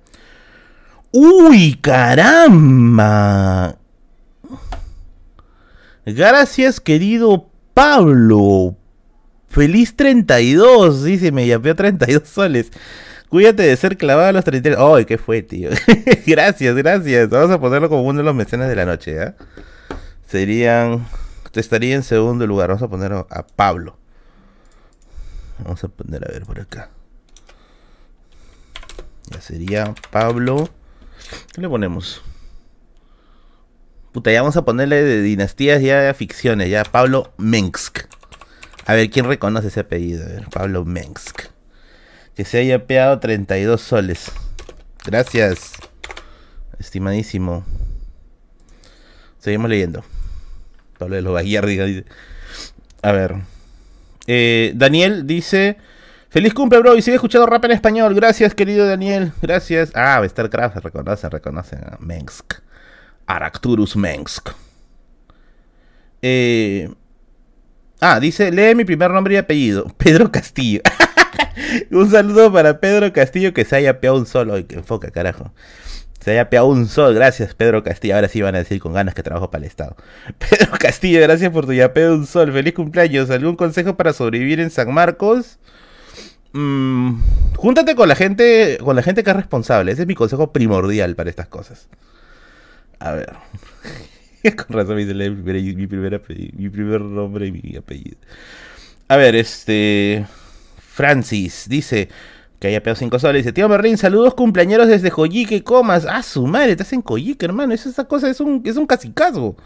¡Uy, 1.10 1.78
caramba! 1.80 3.78
Gracias, 6.14 6.80
querido 6.80 7.50
Pablo. 7.74 8.76
Feliz 9.48 9.94
32, 9.96 11.04
dice, 11.04 11.32
me 11.32 11.46
yapeó 11.46 11.74
32 11.74 12.28
soles. 12.28 12.70
Cuídate 13.28 13.62
de 13.62 13.76
ser 13.76 13.98
clavado 13.98 14.28
a 14.28 14.32
los 14.32 14.44
32. 14.44 14.96
¡Ay, 14.96 15.04
qué 15.04 15.18
fue, 15.18 15.42
tío! 15.42 15.70
gracias, 16.26 16.74
gracias. 16.76 17.28
Vamos 17.28 17.50
a 17.50 17.60
ponerlo 17.60 17.88
como 17.88 18.02
uno 18.02 18.18
de 18.18 18.24
los 18.24 18.34
mecenas 18.34 18.68
de 18.68 18.76
la 18.76 18.86
noche, 18.86 19.14
¿ya? 19.14 19.34
Serían. 20.26 21.06
Estaría 21.52 21.96
en 21.96 22.04
segundo 22.04 22.46
lugar. 22.46 22.68
Vamos 22.68 22.82
a 22.82 22.88
poner 22.88 23.12
a 23.12 23.46
Pablo. 23.46 23.98
Vamos 25.58 25.82
a 25.82 25.88
poner 25.88 26.24
a 26.24 26.32
ver 26.32 26.44
por 26.44 26.60
acá. 26.60 26.90
Ya 29.30 29.40
sería 29.40 29.94
Pablo. 30.10 30.68
¿Qué 31.52 31.60
le 31.60 31.68
ponemos? 31.68 32.22
Puta, 34.18 34.32
ya 34.32 34.42
vamos 34.42 34.56
a 34.56 34.64
ponerle 34.64 35.00
de 35.00 35.22
dinastías 35.22 35.80
ya 35.80 36.00
de 36.00 36.12
ficciones, 36.12 36.68
ya 36.68 36.82
Pablo 36.82 37.32
Mensk. 37.36 38.00
A 38.84 38.94
ver, 38.94 39.10
¿quién 39.10 39.26
reconoce 39.26 39.68
ese 39.68 39.78
apellido? 39.78 40.26
A 40.26 40.50
Pablo 40.50 40.84
Mensk. 40.84 41.42
Que 42.34 42.44
se 42.44 42.58
haya 42.58 42.84
peado 42.84 43.20
32 43.20 43.80
soles. 43.80 44.32
Gracias, 45.06 45.74
estimadísimo. 46.80 47.64
Seguimos 49.38 49.70
leyendo. 49.70 50.02
Pablo 50.98 51.14
de 51.14 51.22
los 51.22 51.40
dice. 51.40 52.04
A 53.02 53.12
ver. 53.12 53.36
Eh, 54.26 54.72
Daniel 54.74 55.28
dice... 55.28 55.76
Feliz 56.28 56.54
cumple, 56.54 56.80
bro. 56.80 56.96
Y 56.96 57.02
sigue 57.02 57.14
escuchando 57.14 57.46
rap 57.46 57.64
en 57.66 57.70
español. 57.70 58.16
Gracias, 58.16 58.52
querido 58.52 58.84
Daniel. 58.84 59.30
Gracias. 59.40 59.92
Ah, 59.94 60.20
StarCraft 60.28 60.74
se 60.74 60.80
reconoce, 60.80 61.28
reconoce. 61.28 61.78
Mensk. 62.00 62.67
Aracturus 63.28 63.94
Mensk. 63.94 64.48
Eh, 66.22 66.90
ah, 68.00 68.18
dice, 68.18 68.50
lee 68.50 68.74
mi 68.74 68.84
primer 68.84 69.10
nombre 69.10 69.34
y 69.34 69.36
apellido. 69.36 69.86
Pedro 69.98 70.32
Castillo. 70.32 70.80
un 71.90 72.10
saludo 72.10 72.52
para 72.52 72.80
Pedro 72.80 73.12
Castillo 73.12 73.52
que 73.52 73.64
se 73.64 73.76
haya 73.76 74.00
peado 74.00 74.16
un 74.16 74.26
solo. 74.26 74.66
que 74.66 74.76
enfoca, 74.76 75.10
carajo. 75.10 75.52
Se 76.20 76.32
haya 76.32 76.48
peado 76.48 76.66
un 76.66 76.88
sol. 76.88 77.14
Gracias, 77.14 77.54
Pedro 77.54 77.84
Castillo. 77.84 78.14
Ahora 78.16 78.28
sí 78.28 78.40
van 78.40 78.54
a 78.54 78.58
decir 78.58 78.80
con 78.80 78.94
ganas 78.94 79.14
que 79.14 79.22
trabajo 79.22 79.50
para 79.50 79.62
el 79.62 79.68
Estado. 79.68 79.94
Pedro 80.38 80.72
Castillo, 80.78 81.20
gracias 81.20 81.52
por 81.52 81.66
tu 81.66 81.74
yapeo 81.74 82.14
un 82.14 82.26
sol. 82.26 82.50
Feliz 82.50 82.72
cumpleaños. 82.72 83.30
¿Algún 83.30 83.56
consejo 83.56 83.94
para 83.96 84.14
sobrevivir 84.14 84.58
en 84.58 84.70
San 84.70 84.92
Marcos? 84.92 85.58
Mm, 86.54 87.20
júntate 87.56 87.94
con 87.94 88.08
la 88.08 88.14
gente, 88.14 88.78
con 88.82 88.96
la 88.96 89.02
gente 89.02 89.22
que 89.22 89.30
es 89.30 89.36
responsable. 89.36 89.92
Ese 89.92 90.02
es 90.02 90.08
mi 90.08 90.14
consejo 90.14 90.50
primordial 90.50 91.14
para 91.14 91.28
estas 91.28 91.46
cosas. 91.46 91.88
A 92.98 93.12
ver. 93.12 93.32
con 94.56 94.76
razón 94.76 94.96
me 94.96 95.04
dice 95.04 95.30
mi, 95.30 95.52
mi, 95.52 95.72
mi 95.72 96.68
primer 96.68 97.00
nombre 97.00 97.46
y 97.46 97.52
mi 97.52 97.76
apellido. 97.76 98.16
A 99.08 99.16
ver, 99.16 99.34
este. 99.36 100.26
Francis 100.98 101.66
dice 101.68 102.08
que 102.58 102.68
haya 102.68 102.82
pegado 102.82 102.98
5 102.98 103.18
soles. 103.18 103.44
Dice, 103.44 103.52
tío 103.52 103.68
Merlin, 103.68 103.96
saludos 103.96 104.34
cumpleañeros 104.34 104.88
desde 104.88 105.10
Coyique, 105.10 105.62
comas. 105.62 106.06
Ah, 106.08 106.22
su 106.22 106.46
madre, 106.46 106.72
estás 106.72 106.92
en 106.92 107.02
Coyique, 107.02 107.46
hermano. 107.46 107.72
esa 107.72 108.04
cosa 108.04 108.28
es 108.28 108.40
un, 108.40 108.62
es 108.64 108.76
un 108.76 108.86
casicazgo. 108.86 109.56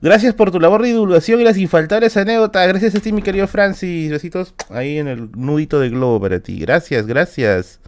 Gracias 0.00 0.34
por 0.34 0.50
tu 0.52 0.60
labor 0.60 0.82
de 0.82 0.88
divulgación 0.88 1.40
y 1.40 1.44
las 1.44 1.56
infaltables 1.56 2.16
anécdotas. 2.16 2.68
Gracias 2.68 2.94
a 2.94 3.00
ti, 3.00 3.12
mi 3.12 3.22
querido 3.22 3.48
Francis. 3.48 4.10
Besitos 4.10 4.54
ahí 4.70 4.98
en 4.98 5.08
el 5.08 5.30
nudito 5.32 5.80
de 5.80 5.88
globo 5.88 6.20
para 6.20 6.38
ti. 6.40 6.60
Gracias, 6.60 7.06
gracias. 7.06 7.80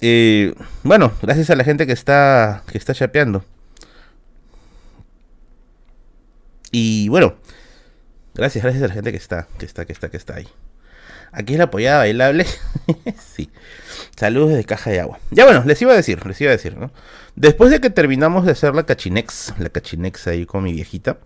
Eh, 0.00 0.54
bueno, 0.82 1.12
gracias 1.22 1.50
a 1.50 1.56
la 1.56 1.64
gente 1.64 1.86
que 1.86 1.92
está, 1.92 2.64
que 2.70 2.78
está 2.78 2.92
chapeando. 2.92 3.44
Y 6.70 7.08
bueno, 7.08 7.34
gracias, 8.34 8.62
gracias 8.62 8.84
a 8.84 8.88
la 8.88 8.94
gente 8.94 9.10
que 9.10 9.18
está, 9.18 9.46
que 9.58 9.66
está, 9.66 9.84
que 9.84 9.92
está, 9.92 10.08
que 10.08 10.16
está 10.16 10.36
ahí. 10.36 10.48
Aquí 11.32 11.52
es 11.52 11.58
la 11.58 11.64
apoyada 11.64 11.98
bailable. 11.98 12.46
sí. 13.34 13.50
Saludos 14.16 14.50
desde 14.50 14.64
caja 14.64 14.90
de 14.90 15.00
agua. 15.00 15.18
Ya 15.30 15.44
bueno, 15.44 15.62
les 15.66 15.80
iba 15.82 15.92
a 15.92 15.96
decir, 15.96 16.24
les 16.24 16.40
iba 16.40 16.50
a 16.50 16.56
decir, 16.56 16.76
¿no? 16.76 16.90
Después 17.34 17.70
de 17.70 17.80
que 17.80 17.90
terminamos 17.90 18.46
de 18.46 18.52
hacer 18.52 18.74
la 18.74 18.84
cachinex, 18.84 19.54
la 19.58 19.68
cachinex 19.68 20.26
ahí 20.28 20.46
con 20.46 20.62
mi 20.62 20.72
viejita, 20.72 21.18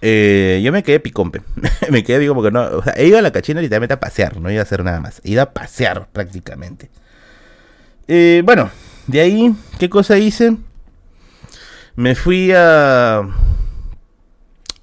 eh, 0.00 0.60
yo 0.62 0.70
me 0.70 0.82
quedé 0.82 1.00
picompe. 1.00 1.42
me 1.90 2.04
quedé, 2.04 2.18
digo, 2.20 2.34
porque 2.34 2.50
no. 2.50 2.82
He 2.94 3.06
ido 3.06 3.18
a 3.18 3.22
la 3.22 3.32
cachina 3.32 3.60
literalmente 3.60 3.94
a 3.94 4.00
pasear, 4.00 4.40
no 4.40 4.50
iba 4.50 4.60
a 4.60 4.62
hacer 4.62 4.84
nada 4.84 5.00
más. 5.00 5.20
He 5.24 5.30
ido 5.30 5.42
a 5.42 5.52
pasear 5.52 6.08
prácticamente. 6.12 6.90
Eh, 8.06 8.42
bueno, 8.44 8.70
de 9.06 9.20
ahí, 9.20 9.54
¿qué 9.78 9.88
cosa 9.88 10.18
hice? 10.18 10.56
Me 11.96 12.14
fui 12.14 12.52
a, 12.52 13.22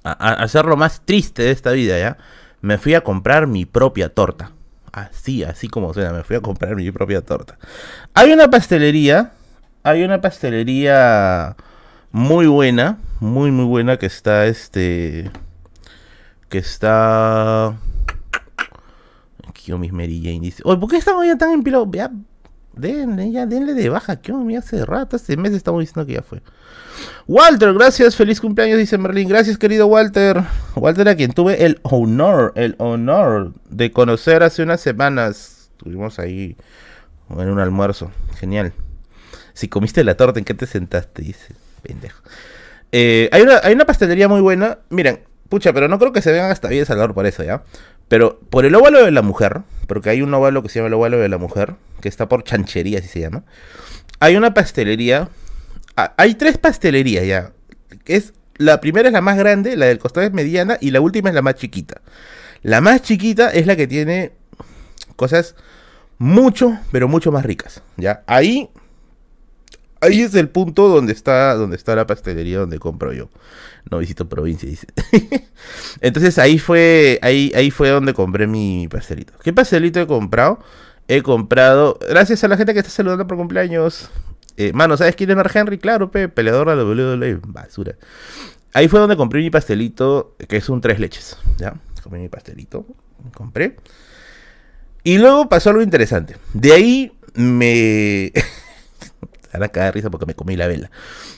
a, 0.04 0.32
hacer 0.42 0.64
lo 0.64 0.76
más 0.76 1.02
triste 1.04 1.42
de 1.42 1.50
esta 1.50 1.72
vida, 1.72 1.98
¿ya? 1.98 2.16
me 2.60 2.78
fui 2.78 2.94
a 2.94 3.02
comprar 3.02 3.46
mi 3.46 3.66
propia 3.66 4.08
torta. 4.08 4.52
Así, 4.92 5.42
así 5.42 5.68
como 5.68 5.94
suena, 5.94 6.12
me 6.12 6.22
fui 6.22 6.36
a 6.36 6.40
comprar 6.40 6.76
mi 6.76 6.90
propia 6.90 7.22
torta. 7.22 7.58
Hay 8.14 8.30
una 8.32 8.50
pastelería, 8.50 9.32
hay 9.82 10.04
una 10.04 10.20
pastelería 10.20 11.56
muy 12.10 12.46
buena, 12.46 12.98
muy 13.20 13.50
muy 13.50 13.64
buena 13.64 13.96
que 13.96 14.06
está 14.06 14.46
este 14.46 15.30
que 16.50 16.58
está 16.58 17.68
aquí 19.48 19.64
yo 19.66 19.78
mis 19.78 19.92
Mary 19.92 20.20
Jane 20.22 20.40
dice, 20.40 20.62
"Oye, 20.66 20.78
¿por 20.78 20.90
qué 20.90 20.98
estamos 20.98 21.24
ya 21.24 21.38
tan? 21.38 21.64
Ya 21.92 22.10
denle, 22.74 23.30
ya 23.30 23.46
denle 23.46 23.74
de 23.74 23.88
baja, 23.88 24.16
que 24.16 24.32
me 24.32 24.56
hace 24.56 24.84
rato, 24.84 25.16
este 25.16 25.36
mes 25.36 25.52
estamos 25.52 25.80
diciendo 25.80 26.06
que 26.06 26.14
ya 26.14 26.22
fue." 26.22 26.42
Walter, 27.26 27.72
gracias, 27.74 28.16
feliz 28.16 28.40
cumpleaños, 28.40 28.78
dice 28.78 28.98
Merlin. 28.98 29.28
Gracias, 29.28 29.58
querido 29.58 29.86
Walter. 29.86 30.42
Walter, 30.74 31.08
a 31.08 31.14
quien 31.14 31.32
tuve 31.32 31.64
el 31.64 31.80
honor, 31.82 32.52
el 32.56 32.74
honor 32.78 33.52
de 33.70 33.92
conocer 33.92 34.42
hace 34.42 34.62
unas 34.62 34.80
semanas. 34.80 35.70
Estuvimos 35.72 36.18
ahí 36.18 36.56
en 37.30 37.48
un 37.48 37.60
almuerzo. 37.60 38.10
Genial. 38.38 38.72
Si 39.54 39.68
comiste 39.68 40.04
la 40.04 40.16
torta, 40.16 40.38
¿en 40.38 40.44
qué 40.44 40.54
te 40.54 40.66
sentaste? 40.66 41.22
Dice, 41.22 41.54
pendejo. 41.82 42.22
Eh, 42.90 43.28
hay, 43.32 43.42
una, 43.42 43.60
hay 43.62 43.74
una 43.74 43.84
pastelería 43.84 44.28
muy 44.28 44.40
buena. 44.40 44.78
Miren, 44.90 45.20
pucha, 45.48 45.72
pero 45.72 45.88
no 45.88 45.98
creo 45.98 46.12
que 46.12 46.22
se 46.22 46.32
vean 46.32 46.50
hasta 46.50 46.68
bien 46.68 46.86
Salvador 46.86 47.14
por 47.14 47.26
eso, 47.26 47.42
¿ya? 47.42 47.62
Pero 48.08 48.40
por 48.50 48.64
el 48.64 48.74
óvalo 48.74 49.04
de 49.04 49.10
la 49.10 49.22
mujer, 49.22 49.62
porque 49.86 50.10
hay 50.10 50.22
un 50.22 50.32
óvalo 50.32 50.62
que 50.62 50.68
se 50.68 50.78
llama 50.78 50.88
el 50.88 50.94
óvalo 50.94 51.18
de 51.18 51.28
la 51.28 51.38
mujer, 51.38 51.74
que 52.00 52.08
está 52.08 52.28
por 52.28 52.44
chanchería, 52.44 52.98
así 52.98 53.08
se 53.08 53.20
llama. 53.20 53.44
Hay 54.20 54.36
una 54.36 54.54
pastelería 54.54 55.28
Ah, 55.96 56.14
hay 56.16 56.34
tres 56.34 56.58
pastelerías 56.58 57.26
ya. 57.26 57.52
Es, 58.06 58.32
la 58.56 58.80
primera 58.80 59.08
es 59.08 59.12
la 59.12 59.20
más 59.20 59.36
grande, 59.36 59.76
la 59.76 59.86
del 59.86 59.98
costado 59.98 60.26
es 60.26 60.32
mediana 60.32 60.78
y 60.80 60.90
la 60.90 61.00
última 61.00 61.28
es 61.28 61.34
la 61.34 61.42
más 61.42 61.56
chiquita. 61.56 62.00
La 62.62 62.80
más 62.80 63.02
chiquita 63.02 63.50
es 63.50 63.66
la 63.66 63.76
que 63.76 63.86
tiene 63.86 64.32
cosas 65.16 65.54
mucho, 66.18 66.78
pero 66.90 67.08
mucho 67.08 67.32
más 67.32 67.44
ricas. 67.44 67.82
¿ya? 67.96 68.22
Ahí, 68.26 68.70
ahí 70.02 70.20
es 70.20 70.34
el 70.34 70.48
punto 70.48 70.88
donde 70.88 71.12
está, 71.12 71.54
donde 71.54 71.76
está 71.76 71.96
la 71.96 72.06
pastelería 72.06 72.58
donde 72.58 72.78
compro 72.78 73.12
yo. 73.12 73.30
No 73.90 73.98
visito 73.98 74.28
provincia, 74.28 74.68
dice. 74.68 74.86
Entonces 76.00 76.38
ahí 76.38 76.58
fue, 76.58 77.18
ahí, 77.22 77.52
ahí 77.54 77.70
fue 77.70 77.88
donde 77.88 78.12
compré 78.12 78.46
mi 78.46 78.88
pastelito. 78.88 79.32
¿Qué 79.42 79.52
pastelito 79.52 80.00
he 80.00 80.06
comprado? 80.06 80.60
He 81.08 81.22
comprado, 81.22 81.98
gracias 82.08 82.44
a 82.44 82.48
la 82.48 82.56
gente 82.56 82.74
que 82.74 82.80
está 82.80 82.90
saludando 82.90 83.26
por 83.26 83.36
cumpleaños. 83.36 84.10
Eh, 84.56 84.72
mano, 84.72 84.96
¿sabes 84.96 85.16
quién 85.16 85.30
es 85.30 85.36
Mark 85.36 85.50
Henry? 85.54 85.78
Claro, 85.78 86.10
pe, 86.10 86.28
peleador 86.28 86.68
de 86.76 86.84
WWE. 86.84 87.40
Basura. 87.46 87.96
Ahí 88.74 88.88
fue 88.88 89.00
donde 89.00 89.16
compré 89.16 89.40
mi 89.40 89.50
pastelito, 89.50 90.36
que 90.48 90.56
es 90.56 90.68
un 90.68 90.80
tres 90.80 90.98
leches. 91.00 91.36
¿Ya? 91.58 91.74
Compré 92.02 92.20
mi 92.20 92.28
pastelito. 92.28 92.86
Compré. 93.34 93.76
Y 95.04 95.18
luego 95.18 95.48
pasó 95.48 95.70
algo 95.70 95.82
interesante. 95.82 96.36
De 96.54 96.72
ahí 96.72 97.12
me. 97.34 98.32
Ahora 99.52 99.68
cada 99.68 99.90
risa 99.90 100.10
porque 100.10 100.26
me 100.26 100.34
comí 100.34 100.56
la 100.56 100.66
vela. 100.66 100.90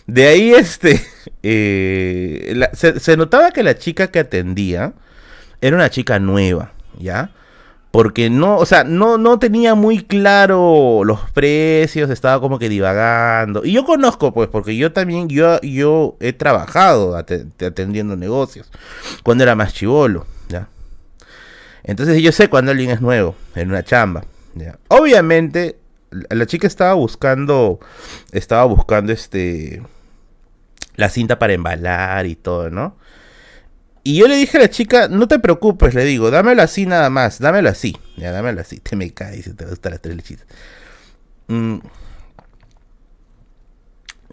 De 0.07 0.27
ahí, 0.27 0.53
este. 0.53 1.01
Eh, 1.47 2.59
se 2.73 3.19
notaba 3.19 3.51
que 3.51 3.63
la 3.63 3.77
chica 3.77 4.07
que 4.07 4.19
atendía 4.19 4.95
era 5.61 5.77
una 5.77 5.91
chica 5.91 6.19
nueva. 6.19 6.73
¿Ya? 6.99 7.33
porque 7.95 8.29
no, 8.29 8.57
o 8.57 8.67
sea, 8.67 8.83
no, 8.83 9.19
no 9.19 9.39
tenía 9.39 9.77
muy 9.77 10.03
claro 10.03 11.03
los 11.05 11.31
precios, 11.31 12.11
estaba 12.11 12.41
como 12.41 12.59
que 12.59 12.69
divagando. 12.69 13.65
Y 13.65 13.71
yo 13.71 13.85
conozco, 13.85 14.35
pues, 14.35 14.49
porque 14.49 14.77
yo 14.77 14.91
también, 14.91 15.29
yo, 15.29 15.61
yo 15.61 16.17
he 16.19 16.33
trabajado 16.33 17.17
atendiendo 17.17 18.17
negocios, 18.17 18.69
cuando 19.23 19.45
era 19.45 19.55
más 19.55 19.75
chivolo, 19.75 20.27
¿ya? 20.49 20.67
Entonces 21.85 22.21
yo 22.21 22.33
sé 22.33 22.49
cuando 22.49 22.73
alguien 22.73 22.91
es 22.91 23.01
nuevo, 23.01 23.37
en 23.55 23.69
una 23.69 23.85
chamba, 23.85 24.25
¿ya? 24.57 24.77
Obviamente, 24.89 25.79
la 26.31 26.47
chica 26.47 26.67
estaba 26.67 26.95
buscando, 26.95 27.81
estaba 28.33 28.65
buscando 28.65 29.13
este, 29.13 29.83
la 30.97 31.09
cinta 31.09 31.39
para 31.39 31.53
embalar 31.53 32.27
y 32.27 32.37
todo, 32.37 32.71
¿no? 32.71 32.97
Y 34.07 34.17
yo 34.17 34.29
le 34.29 34.37
dije 34.37 34.59
a 34.59 34.61
la 34.61 34.69
chica, 34.69 35.09
no 35.09 35.27
te 35.29 35.39
preocupes, 35.39 35.95
le 35.95 36.05
digo, 36.05 36.31
dámelo 36.31 36.61
así 36.61 36.85
nada 36.85 37.09
más, 37.09 37.39
dámelo 37.39 37.71
así. 37.71 37.97
Ya, 38.19 38.33
dámelo 38.33 38.61
así. 38.61 38.79
Te 38.79 38.97
me 38.97 39.11
cae, 39.15 39.43
si 39.43 39.55
te 39.55 39.65
gustan 39.65 39.93
las 39.93 40.03
tres 40.03 40.15
lechitas. 40.15 40.47
Mm. 41.49 41.79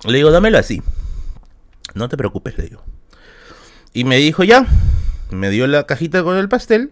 Le 0.03 0.17
digo, 0.17 0.29
dámelo 0.29 0.57
así. 0.57 0.83
No 1.93 2.09
te 2.09 2.17
preocupes, 2.17 2.57
le 2.57 2.65
digo. 2.65 2.83
Y 3.93 4.03
me 4.03 4.17
dijo, 4.17 4.43
ya. 4.43 4.67
Me 5.29 5.49
dio 5.49 5.65
la 5.67 5.85
cajita 5.85 6.21
con 6.21 6.37
el 6.37 6.49
pastel. 6.49 6.91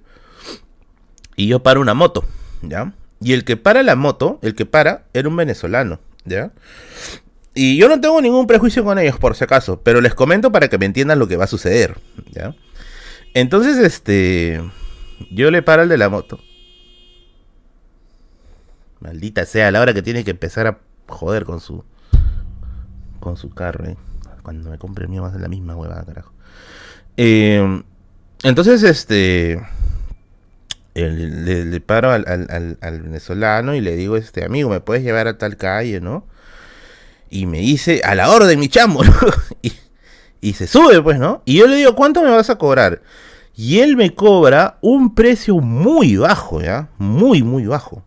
Y 1.36 1.47
yo 1.47 1.62
paro 1.62 1.82
una 1.82 1.93
moto, 1.93 2.23
¿ya? 2.62 2.93
Y 3.21 3.34
el 3.34 3.43
que 3.43 3.58
para 3.58 3.84
la 3.84 3.95
moto, 3.95 4.39
el 4.41 4.55
que 4.55 4.65
para, 4.65 5.05
era 5.13 5.27
un 5.27 5.36
venezolano, 5.36 5.99
¿ya? 6.25 6.51
Y 7.53 7.77
yo 7.77 7.89
no 7.89 7.99
tengo 7.99 8.21
ningún 8.21 8.47
prejuicio 8.47 8.84
con 8.84 8.99
ellos, 8.99 9.17
por 9.17 9.36
si 9.36 9.43
acaso, 9.43 9.82
pero 9.82 10.01
les 10.01 10.13
comento 10.13 10.51
para 10.51 10.69
que 10.69 10.77
me 10.77 10.86
entiendan 10.86 11.19
lo 11.19 11.27
que 11.27 11.36
va 11.36 11.43
a 11.43 11.47
suceder, 11.47 11.97
¿ya? 12.32 12.55
Entonces, 13.34 13.77
este. 13.77 14.62
Yo 15.32 15.51
le 15.51 15.62
paro 15.62 15.82
al 15.82 15.89
de 15.89 15.97
la 15.97 16.10
moto. 16.10 16.39
Maldita 19.01 19.45
sea, 19.45 19.71
la 19.71 19.82
hora 19.82 19.93
que 19.93 20.01
tiene 20.01 20.23
que 20.23 20.32
empezar 20.32 20.67
a 20.67 20.79
joder 21.08 21.45
con 21.45 21.60
su. 21.60 21.84
Con 23.19 23.36
su 23.36 23.49
carro, 23.49 23.86
eh. 23.86 23.97
Cuando 24.41 24.69
me 24.69 24.77
compre 24.77 25.03
el 25.03 25.10
mío 25.10 25.23
va 25.23 25.27
a 25.27 25.32
ser 25.32 25.41
la 25.41 25.49
misma 25.49 25.75
huevada, 25.75 26.05
carajo. 26.05 26.32
Eh, 27.17 27.84
entonces, 28.43 28.84
este. 28.84 29.62
Le, 30.95 31.82
paro 31.82 32.12
al, 32.12 32.78
venezolano 33.04 33.75
y 33.75 33.82
le 33.82 33.95
digo, 33.95 34.17
este 34.17 34.43
amigo, 34.43 34.69
¿me 34.69 34.80
puedes 34.80 35.04
llevar 35.04 35.28
a 35.28 35.38
tal 35.38 35.58
calle, 35.58 36.02
no? 36.02 36.25
Y 37.30 37.45
me 37.45 37.60
dice, 37.60 38.02
a 38.04 38.15
la 38.15 38.32
orden, 38.32 38.60
mi 38.60 38.69
chamo, 38.69 39.02
y, 40.41 40.54
se 40.54 40.67
sube, 40.67 41.02
pues, 41.02 41.19
¿no? 41.19 41.41
Y 41.45 41.58
yo 41.58 41.67
le 41.67 41.75
digo, 41.75 41.95
¿cuánto 41.95 42.23
me 42.23 42.32
vas 42.32 42.49
a 42.49 42.58
cobrar? 42.58 43.02
Y 43.56 43.80
él 43.80 43.97
me 43.97 44.15
cobra 44.15 44.78
un 44.82 45.13
precio 45.13 45.58
muy 45.58 46.15
bajo, 46.15 46.62
¿ya? 46.62 46.89
Muy, 46.97 47.43
muy 47.43 47.65
bajo. 47.65 48.04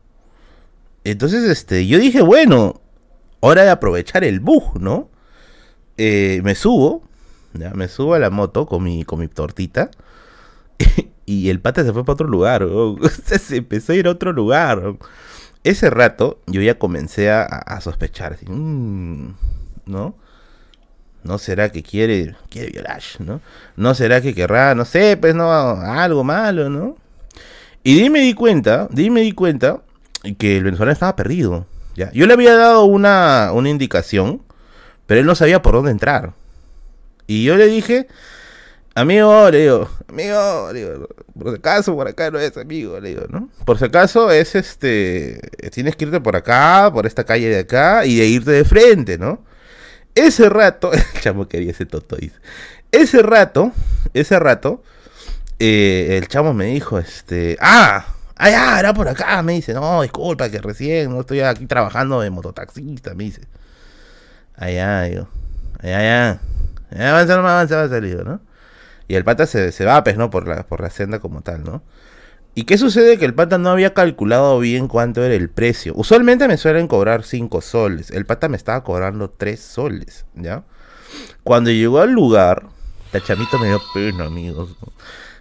Entonces, 1.04 1.44
este, 1.44 1.86
yo 1.86 1.98
dije, 1.98 2.22
bueno, 2.22 2.80
hora 3.40 3.62
de 3.62 3.70
aprovechar 3.70 4.24
el 4.24 4.40
bug, 4.40 4.80
¿no? 4.80 5.08
Eh, 5.98 6.40
me 6.42 6.54
subo, 6.54 7.02
ya, 7.54 7.70
me 7.70 7.88
subo 7.88 8.14
a 8.14 8.18
la 8.18 8.30
moto 8.30 8.66
con 8.66 8.82
mi, 8.82 9.04
con 9.04 9.20
mi 9.20 9.28
tortita. 9.28 9.90
y 11.32 11.50
el 11.50 11.60
pata 11.60 11.82
se 11.82 11.92
fue 11.92 12.04
para 12.04 12.14
otro 12.14 12.28
lugar, 12.28 12.66
se 13.40 13.56
empezó 13.56 13.92
a 13.92 13.96
ir 13.96 14.06
a 14.06 14.10
otro 14.10 14.32
lugar. 14.32 14.94
Ese 15.64 15.90
rato 15.90 16.40
yo 16.46 16.60
ya 16.60 16.78
comencé 16.78 17.30
a, 17.30 17.80
sospechar, 17.80 18.38
mm, 18.46 19.28
¿no? 19.86 20.14
¿No 21.22 21.38
será 21.38 21.70
que 21.70 21.84
quiere, 21.84 22.34
quiere 22.50 22.70
violar, 22.70 23.00
¿no? 23.20 23.40
¿No 23.76 23.94
será 23.94 24.20
que 24.20 24.34
querrá, 24.34 24.74
no 24.74 24.84
sé, 24.84 25.16
pues 25.16 25.34
no, 25.36 25.52
algo 25.52 26.24
malo, 26.24 26.68
¿no? 26.68 26.96
Y 27.84 27.94
di 28.00 28.10
me 28.10 28.20
di 28.20 28.34
cuenta, 28.34 28.88
di 28.90 29.08
me 29.08 29.20
di 29.20 29.32
cuenta 29.32 29.82
que 30.38 30.56
el 30.56 30.64
venezolano 30.64 30.92
estaba 30.92 31.16
perdido. 31.16 31.66
¿ya? 31.94 32.10
Yo 32.12 32.26
le 32.26 32.34
había 32.34 32.54
dado 32.56 32.84
una, 32.84 33.50
una 33.52 33.68
indicación, 33.70 34.42
pero 35.06 35.20
él 35.20 35.26
no 35.26 35.34
sabía 35.34 35.62
por 35.62 35.74
dónde 35.74 35.92
entrar. 35.92 36.32
Y 37.26 37.44
yo 37.44 37.56
le 37.56 37.66
dije, 37.66 38.08
amigo, 38.94 39.50
le 39.50 39.60
digo, 39.60 39.90
amigo, 40.08 40.70
le 40.72 40.78
digo, 40.80 41.08
por 41.38 41.50
si 41.50 41.56
acaso 41.56 41.94
por 41.94 42.08
acá 42.08 42.30
no 42.30 42.38
es 42.38 42.56
amigo, 42.56 43.00
le 43.00 43.10
digo, 43.10 43.24
¿no? 43.28 43.48
Por 43.64 43.78
si 43.78 43.84
acaso 43.84 44.30
es 44.30 44.54
este, 44.54 45.40
tienes 45.72 45.96
que 45.96 46.04
irte 46.04 46.20
por 46.20 46.36
acá, 46.36 46.90
por 46.92 47.06
esta 47.06 47.24
calle 47.24 47.48
de 47.48 47.60
acá 47.60 48.04
y 48.06 48.16
de 48.16 48.26
irte 48.26 48.50
de 48.50 48.64
frente, 48.64 49.18
¿no? 49.18 49.44
Ese 50.14 50.48
rato, 50.48 50.92
el 50.92 51.02
chamo 51.20 51.48
quería 51.48 51.70
ese 51.70 51.86
toto, 51.86 52.16
dice. 52.16 52.36
Ese 52.90 53.22
rato, 53.22 53.72
ese 54.12 54.38
rato, 54.38 54.82
eh, 55.58 56.18
el 56.18 56.28
chamo 56.28 56.52
me 56.52 56.66
dijo, 56.66 56.98
este, 56.98 57.56
ah, 57.60 58.04
ah, 58.36 58.78
era 58.78 58.92
por 58.92 59.08
acá, 59.08 59.42
me 59.42 59.54
dice, 59.54 59.72
no, 59.72 60.02
disculpa 60.02 60.50
que 60.50 60.58
recién 60.58 61.10
no 61.10 61.20
estoy 61.20 61.40
aquí 61.40 61.66
trabajando 61.66 62.20
de 62.20 62.30
mototaxista, 62.30 63.14
me 63.14 63.24
dice. 63.24 63.42
Allá, 64.54 65.02
digo, 65.02 65.28
allá, 65.80 65.98
allá. 65.98 66.40
Avanza, 67.10 67.36
no 67.36 67.48
avanza, 67.48 67.78
avanza, 67.78 68.00
digo, 68.00 68.22
¿no? 68.22 68.40
Y 69.08 69.14
el 69.14 69.24
pata 69.24 69.46
se, 69.46 69.72
se 69.72 69.84
va, 69.84 70.02
pues, 70.04 70.16
¿no? 70.16 70.30
Por 70.30 70.48
la, 70.48 70.66
por 70.66 70.80
la 70.80 70.90
senda 70.90 71.18
como 71.18 71.42
tal, 71.42 71.64
¿no? 71.64 71.82
¿Y 72.54 72.64
qué 72.64 72.76
sucede? 72.76 73.18
Que 73.18 73.24
el 73.24 73.34
pata 73.34 73.56
no 73.56 73.70
había 73.70 73.94
calculado 73.94 74.58
bien 74.58 74.86
cuánto 74.86 75.24
era 75.24 75.34
el 75.34 75.48
precio. 75.48 75.94
Usualmente 75.96 76.48
me 76.48 76.58
suelen 76.58 76.86
cobrar 76.86 77.24
5 77.24 77.60
soles. 77.62 78.10
El 78.10 78.26
pata 78.26 78.48
me 78.48 78.58
estaba 78.58 78.84
cobrando 78.84 79.30
3 79.30 79.58
soles, 79.58 80.26
¿ya? 80.34 80.64
Cuando 81.44 81.70
llegó 81.70 82.00
al 82.00 82.12
lugar, 82.12 82.66
Tachamito 83.10 83.58
me 83.58 83.68
dio 83.68 83.80
pena, 83.94 84.24
amigos. 84.24 84.76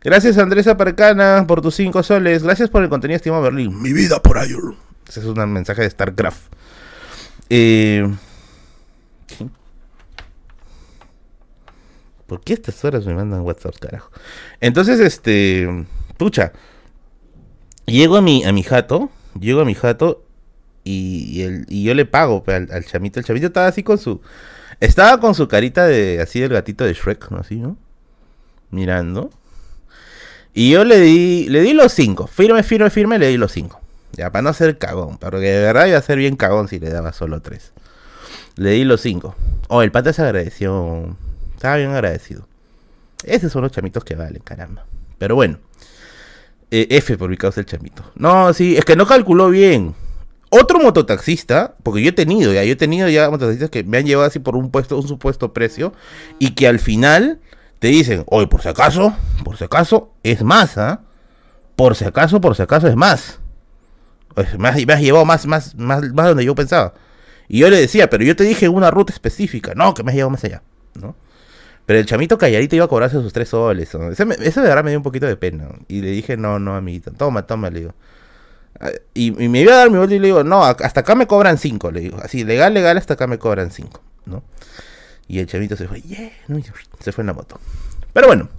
Gracias, 0.03 0.37
Andrés 0.37 0.67
Aparcana, 0.67 1.45
por 1.47 1.61
tus 1.61 1.75
5 1.75 2.01
soles. 2.01 2.43
Gracias 2.43 2.69
por 2.69 2.81
el 2.81 2.89
contenido, 2.89 3.17
estimado 3.17 3.41
Berlín. 3.41 3.81
Mi 3.81 3.91
vida 3.91 4.21
por 4.21 4.37
ahí. 4.37 4.55
Ese 5.07 5.19
es 5.19 5.25
un 5.25 5.51
mensaje 5.51 5.81
de 5.81 5.89
StarCraft. 5.89 6.53
Eh, 7.49 8.09
¿Por 12.31 12.39
qué 12.39 12.53
estas 12.53 12.85
horas 12.85 13.05
me 13.05 13.13
mandan 13.13 13.41
WhatsApp, 13.41 13.75
carajo? 13.77 14.09
Entonces, 14.61 15.01
este. 15.01 15.67
Pucha. 16.15 16.53
Llego 17.85 18.15
a 18.15 18.21
mi, 18.21 18.45
a 18.45 18.53
mi 18.53 18.63
jato. 18.63 19.09
Llego 19.37 19.59
a 19.59 19.65
mi 19.65 19.75
jato. 19.75 20.23
Y, 20.85 21.41
el, 21.41 21.65
y 21.67 21.83
yo 21.83 21.93
le 21.93 22.05
pago 22.05 22.41
al, 22.47 22.69
al, 22.71 22.85
chamito. 22.85 23.19
El 23.19 23.25
chamito 23.25 23.47
estaba 23.47 23.67
así 23.67 23.83
con 23.83 23.97
su. 23.97 24.21
Estaba 24.79 25.19
con 25.19 25.35
su 25.35 25.49
carita 25.49 25.85
de. 25.87 26.21
Así 26.21 26.39
del 26.39 26.53
gatito 26.53 26.85
de 26.85 26.93
Shrek, 26.93 27.31
¿no? 27.31 27.39
Así, 27.39 27.57
¿no? 27.57 27.75
Mirando. 28.69 29.29
Y 30.53 30.71
yo 30.71 30.85
le 30.85 31.01
di. 31.01 31.49
Le 31.49 31.59
di 31.59 31.73
los 31.73 31.91
cinco. 31.91 32.27
Firme, 32.27 32.63
firme, 32.63 32.89
firme, 32.89 33.19
le 33.19 33.27
di 33.27 33.35
los 33.35 33.51
cinco. 33.51 33.81
Ya, 34.13 34.31
para 34.31 34.43
no 34.43 34.53
ser 34.53 34.77
cagón. 34.77 35.17
Porque 35.17 35.51
de 35.51 35.63
verdad 35.63 35.87
iba 35.87 35.97
a 35.97 36.01
ser 36.01 36.17
bien 36.17 36.37
cagón 36.37 36.69
si 36.69 36.79
le 36.79 36.91
daba 36.91 37.11
solo 37.11 37.41
tres. 37.41 37.73
Le 38.55 38.69
di 38.69 38.85
los 38.85 39.01
cinco. 39.01 39.35
Oh, 39.67 39.81
el 39.81 39.91
pata 39.91 40.13
se 40.13 40.21
agradeció 40.21 41.17
estaba 41.61 41.77
bien 41.77 41.91
agradecido. 41.91 42.47
Esos 43.23 43.51
son 43.51 43.61
los 43.61 43.71
chamitos 43.71 44.03
que 44.03 44.15
valen, 44.15 44.41
caramba. 44.41 44.83
Pero 45.19 45.35
bueno. 45.35 45.59
Eh, 46.71 46.87
F 46.89 47.17
por 47.17 47.29
mi 47.29 47.37
causa 47.37 47.59
el 47.59 47.67
chamito. 47.67 48.03
No, 48.15 48.51
sí, 48.53 48.77
es 48.77 48.83
que 48.83 48.95
no 48.95 49.05
calculó 49.05 49.49
bien. 49.49 49.93
Otro 50.49 50.79
mototaxista, 50.79 51.75
porque 51.83 52.01
yo 52.01 52.09
he 52.09 52.13
tenido 52.13 52.51
ya, 52.51 52.63
yo 52.63 52.73
he 52.73 52.75
tenido 52.75 53.07
ya 53.09 53.29
mototaxistas 53.29 53.69
que 53.69 53.83
me 53.83 53.99
han 53.99 54.05
llevado 54.05 54.27
así 54.27 54.39
por 54.39 54.55
un 54.55 54.71
puesto, 54.71 54.97
un 54.97 55.07
supuesto 55.07 55.53
precio, 55.53 55.93
y 56.39 56.55
que 56.55 56.67
al 56.67 56.79
final 56.79 57.39
te 57.77 57.89
dicen, 57.89 58.23
oye, 58.27 58.47
por 58.47 58.61
si 58.63 58.69
acaso, 58.69 59.15
por 59.43 59.57
si 59.57 59.63
acaso, 59.65 60.11
es 60.23 60.43
más, 60.43 60.77
¿ah? 60.79 61.01
Por 61.75 61.95
si 61.95 62.05
acaso, 62.05 62.41
por 62.41 62.55
si 62.55 62.63
acaso 62.63 62.87
es 62.87 62.95
más. 62.95 63.39
me, 64.57 64.67
has, 64.67 64.85
me 64.85 64.93
has 64.93 65.01
llevado 65.01 65.25
más, 65.25 65.45
más, 65.45 65.75
más, 65.75 66.01
más 66.11 66.25
de 66.25 66.29
donde 66.29 66.45
yo 66.45 66.55
pensaba. 66.55 66.95
Y 67.47 67.59
yo 67.59 67.69
le 67.69 67.77
decía, 67.77 68.09
pero 68.09 68.23
yo 68.23 68.35
te 68.35 68.45
dije 68.45 68.67
una 68.67 68.89
ruta 68.89 69.13
específica. 69.13 69.73
No, 69.75 69.93
que 69.93 70.03
me 70.03 70.11
has 70.11 70.15
llevado 70.15 70.31
más 70.31 70.43
allá, 70.43 70.63
¿no? 70.99 71.15
Pero 71.85 71.99
el 71.99 72.05
chamito 72.05 72.37
calladito 72.37 72.75
iba 72.75 72.85
a 72.85 72.87
cobrarse 72.87 73.17
sus 73.17 73.33
tres 73.33 73.49
soles. 73.49 73.89
Eso, 73.89 74.61
de 74.61 74.67
verdad 74.67 74.83
me 74.83 74.91
dio 74.91 74.99
un 74.99 75.03
poquito 75.03 75.25
de 75.25 75.35
pena. 75.35 75.67
Y 75.87 76.01
le 76.01 76.11
dije, 76.11 76.37
no, 76.37 76.59
no, 76.59 76.75
amiguito, 76.75 77.11
toma, 77.11 77.47
toma, 77.47 77.69
le 77.69 77.79
digo. 77.79 77.93
Ah, 78.79 78.91
y, 79.13 79.31
me 79.31 79.61
iba 79.61 79.73
a 79.73 79.77
dar 79.77 79.89
mi 79.89 79.97
vuelta 79.97 80.15
y 80.15 80.19
le 80.19 80.27
digo, 80.27 80.43
no, 80.43 80.63
hasta 80.63 81.01
acá 81.01 81.15
me 81.15 81.27
cobran 81.27 81.57
cinco, 81.57 81.91
le 81.91 82.01
digo. 82.01 82.17
Así, 82.21 82.43
legal, 82.43 82.73
legal, 82.73 82.97
hasta 82.97 83.15
acá 83.15 83.27
me 83.27 83.37
cobran 83.39 83.71
cinco, 83.71 84.01
¿no? 84.25 84.43
Y 85.27 85.39
el 85.39 85.47
chamito 85.47 85.75
se 85.75 85.87
fue, 85.87 86.01
yeah, 86.01 86.31
se 86.99 87.11
fue 87.11 87.21
en 87.21 87.27
la 87.27 87.33
moto. 87.33 87.59
Pero 88.13 88.27
bueno, 88.27 88.49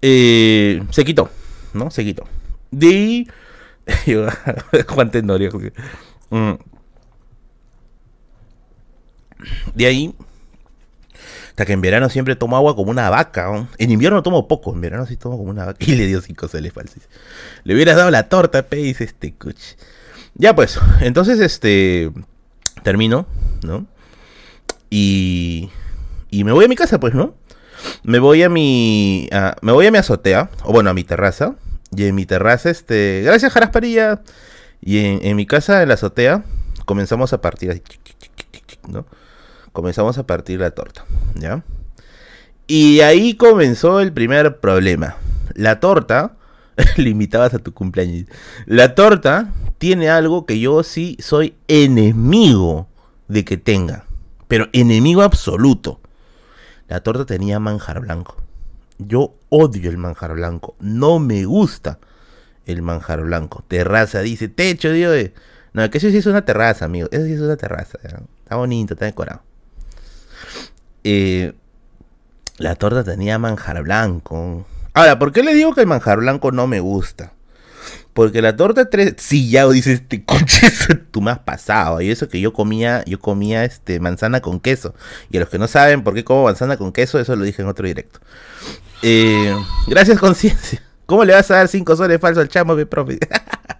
eh, 0.00 0.82
se 0.90 1.04
quitó, 1.04 1.30
¿no? 1.74 1.90
Se 1.90 2.04
quitó. 2.04 2.24
De 2.70 3.26
Juan 4.88 5.10
Tenorio. 5.10 5.50
Mm. 6.30 6.52
De 9.74 9.86
ahí 9.86 10.14
hasta 11.52 11.66
que 11.66 11.74
en 11.74 11.82
verano 11.82 12.08
siempre 12.08 12.34
tomo 12.34 12.56
agua 12.56 12.74
como 12.74 12.90
una 12.90 13.10
vaca. 13.10 13.68
En 13.76 13.90
invierno 13.90 14.22
tomo 14.22 14.48
poco, 14.48 14.72
en 14.72 14.80
verano 14.80 15.04
sí 15.04 15.18
tomo 15.18 15.36
como 15.36 15.50
una 15.50 15.66
vaca. 15.66 15.78
Y 15.86 15.96
le 15.96 16.06
dio 16.06 16.22
cinco 16.22 16.48
soles 16.48 16.72
falsos. 16.72 17.02
Le 17.64 17.74
hubieras 17.74 17.96
dado 17.96 18.10
la 18.10 18.30
torta, 18.30 18.62
pe, 18.62 18.76
dice 18.76 19.04
este 19.04 19.34
coche. 19.34 19.76
Ya 20.34 20.54
pues, 20.54 20.80
entonces 21.00 21.40
este. 21.40 22.10
Termino, 22.82 23.26
¿no? 23.62 23.86
Y. 24.88 25.68
Y 26.30 26.44
me 26.44 26.52
voy 26.52 26.64
a 26.64 26.68
mi 26.68 26.76
casa, 26.76 26.98
pues, 26.98 27.12
¿no? 27.12 27.34
Me 28.02 28.18
voy 28.18 28.42
a 28.42 28.48
mi. 28.48 29.28
me 29.60 29.72
voy 29.72 29.86
a 29.86 29.90
mi 29.90 29.98
azotea, 29.98 30.48
o 30.64 30.72
bueno, 30.72 30.88
a 30.88 30.94
mi 30.94 31.04
terraza. 31.04 31.56
Y 31.94 32.04
en 32.04 32.14
mi 32.14 32.24
terraza, 32.24 32.70
este. 32.70 33.20
Gracias, 33.26 33.52
Jarasparilla. 33.52 34.22
Y 34.80 35.00
en, 35.00 35.20
en 35.22 35.36
mi 35.36 35.44
casa, 35.44 35.82
en 35.82 35.88
la 35.88 35.94
azotea, 35.94 36.44
comenzamos 36.86 37.34
a 37.34 37.42
partir 37.42 37.72
así, 37.72 37.82
¿no? 38.88 39.04
Comenzamos 39.72 40.18
a 40.18 40.26
partir 40.26 40.60
la 40.60 40.70
torta, 40.70 41.04
¿ya? 41.34 41.64
Y 42.66 43.00
ahí 43.00 43.34
comenzó 43.34 44.00
el 44.00 44.12
primer 44.12 44.60
problema. 44.60 45.16
La 45.54 45.80
torta, 45.80 46.36
limitabas 46.96 47.54
a 47.54 47.58
tu 47.58 47.74
cumpleaños. 47.74 48.26
La 48.66 48.94
torta 48.94 49.52
tiene 49.78 50.08
algo 50.08 50.46
que 50.46 50.60
yo 50.60 50.82
sí 50.82 51.16
soy 51.20 51.54
enemigo 51.68 52.88
de 53.28 53.44
que 53.44 53.56
tenga, 53.56 54.04
pero 54.48 54.68
enemigo 54.72 55.22
absoluto. 55.22 56.00
La 56.88 57.00
torta 57.00 57.26
tenía 57.26 57.58
manjar 57.58 58.00
blanco. 58.00 58.36
Yo 58.98 59.34
odio 59.48 59.90
el 59.90 59.98
manjar 59.98 60.34
blanco, 60.34 60.76
no 60.78 61.18
me 61.18 61.44
gusta 61.44 61.98
el 62.66 62.82
manjar 62.82 63.22
blanco. 63.22 63.64
Terraza 63.66 64.20
dice, 64.20 64.48
techo, 64.48 64.92
dios. 64.92 65.30
No, 65.72 65.88
que 65.90 65.98
eso 65.98 66.10
sí 66.10 66.18
es 66.18 66.26
una 66.26 66.44
terraza, 66.44 66.84
amigo. 66.84 67.08
Eso 67.10 67.24
sí 67.24 67.32
es 67.32 67.40
una 67.40 67.56
terraza. 67.56 67.98
Está 68.02 68.56
bonito, 68.56 68.94
está 68.94 69.06
decorado. 69.06 69.42
Eh, 71.04 71.52
la 72.58 72.74
torta 72.76 73.04
tenía 73.04 73.38
manjar 73.38 73.82
blanco. 73.82 74.66
Ahora, 74.94 75.18
¿por 75.18 75.32
qué 75.32 75.42
le 75.42 75.54
digo 75.54 75.74
que 75.74 75.80
el 75.80 75.86
manjar 75.86 76.18
blanco 76.18 76.52
no 76.52 76.66
me 76.66 76.80
gusta? 76.80 77.32
Porque 78.12 78.42
la 78.42 78.56
torta 78.56 78.90
tres, 78.90 79.14
sí, 79.16 79.50
ya 79.50 79.66
dices, 79.68 80.00
este 80.00 80.24
coche, 80.24 80.70
tú 81.10 81.22
me 81.22 81.30
has 81.30 81.38
pasado. 81.38 82.00
Y 82.00 82.10
eso 82.10 82.28
que 82.28 82.40
yo 82.40 82.52
comía, 82.52 83.02
yo 83.06 83.18
comía 83.18 83.64
este 83.64 84.00
manzana 84.00 84.40
con 84.40 84.60
queso. 84.60 84.94
Y 85.30 85.38
a 85.38 85.40
los 85.40 85.48
que 85.48 85.58
no 85.58 85.66
saben 85.66 86.04
por 86.04 86.14
qué 86.14 86.24
como 86.24 86.44
manzana 86.44 86.76
con 86.76 86.92
queso, 86.92 87.18
eso 87.18 87.34
lo 87.36 87.44
dije 87.44 87.62
en 87.62 87.68
otro 87.68 87.86
directo. 87.86 88.20
Eh, 89.02 89.56
gracias, 89.86 90.18
conciencia. 90.18 90.82
¿Cómo 91.06 91.24
le 91.24 91.32
vas 91.32 91.50
a 91.50 91.56
dar 91.56 91.68
cinco 91.68 91.96
soles 91.96 92.20
falso 92.20 92.40
al 92.40 92.48
chamo, 92.48 92.74
mi 92.74 92.84
profe? 92.84 93.18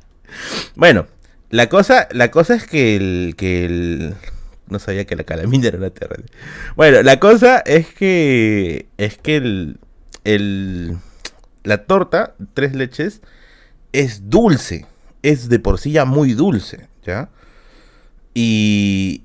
bueno, 0.75 1.07
la 1.51 1.69
cosa, 1.69 2.09
la 2.13 2.31
cosa 2.31 2.55
es 2.55 2.67
que 2.67 2.97
el, 2.97 3.35
que 3.37 3.65
el, 3.67 4.15
no 4.73 4.79
sabía 4.79 5.05
que 5.05 5.16
la 5.16 5.25
calamina 5.25 5.68
era 5.68 5.79
una 5.79 5.91
tierra. 5.91 6.16
Bueno, 6.75 7.03
la 7.03 7.20
cosa 7.20 7.59
es 7.59 7.87
que. 7.95 8.87
Es 8.97 9.18
que 9.18 9.37
el. 9.37 9.79
el 10.25 10.97
la 11.64 11.85
torta, 11.85 12.35
tres 12.55 12.75
leches, 12.75 13.20
es 13.93 14.29
dulce. 14.29 14.87
Es 15.23 15.49
de 15.49 15.61
por 15.61 15.79
sí 15.79 15.93
ya 15.93 16.05
muy 16.05 16.33
dulce, 16.33 16.89
¿ya? 17.07 17.29
Y 18.35 19.23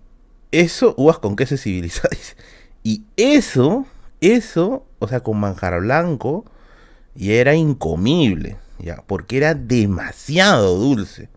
eso, 0.52 0.94
uvas 0.98 1.20
con 1.20 1.36
queso 1.36 1.58
civilizadas. 1.58 2.36
Y 2.84 3.04
eso, 3.18 3.86
eso, 4.22 4.86
o 5.00 5.10
sea, 5.10 5.20
con 5.20 5.38
manjar 5.38 5.78
blanco, 5.82 6.46
y 7.18 7.32
era 7.32 7.54
incomible, 7.54 8.56
¿ya? 8.80 9.04
Porque 9.06 9.36
era 9.36 9.56
demasiado 9.56 10.78
dulce. 10.78 11.28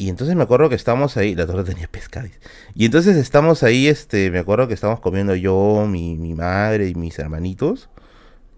Y 0.00 0.08
entonces 0.08 0.34
me 0.34 0.44
acuerdo 0.44 0.70
que 0.70 0.76
estamos 0.76 1.18
ahí, 1.18 1.34
la 1.34 1.46
torta 1.46 1.62
tenía 1.62 1.86
pescado. 1.86 2.26
Y 2.74 2.86
entonces 2.86 3.18
estamos 3.18 3.62
ahí, 3.62 3.86
este, 3.86 4.30
me 4.30 4.38
acuerdo 4.38 4.66
que 4.66 4.72
estamos 4.72 4.98
comiendo 4.98 5.34
yo, 5.34 5.86
mi, 5.86 6.16
mi 6.16 6.32
madre 6.32 6.88
y 6.88 6.94
mis 6.94 7.18
hermanitos. 7.18 7.90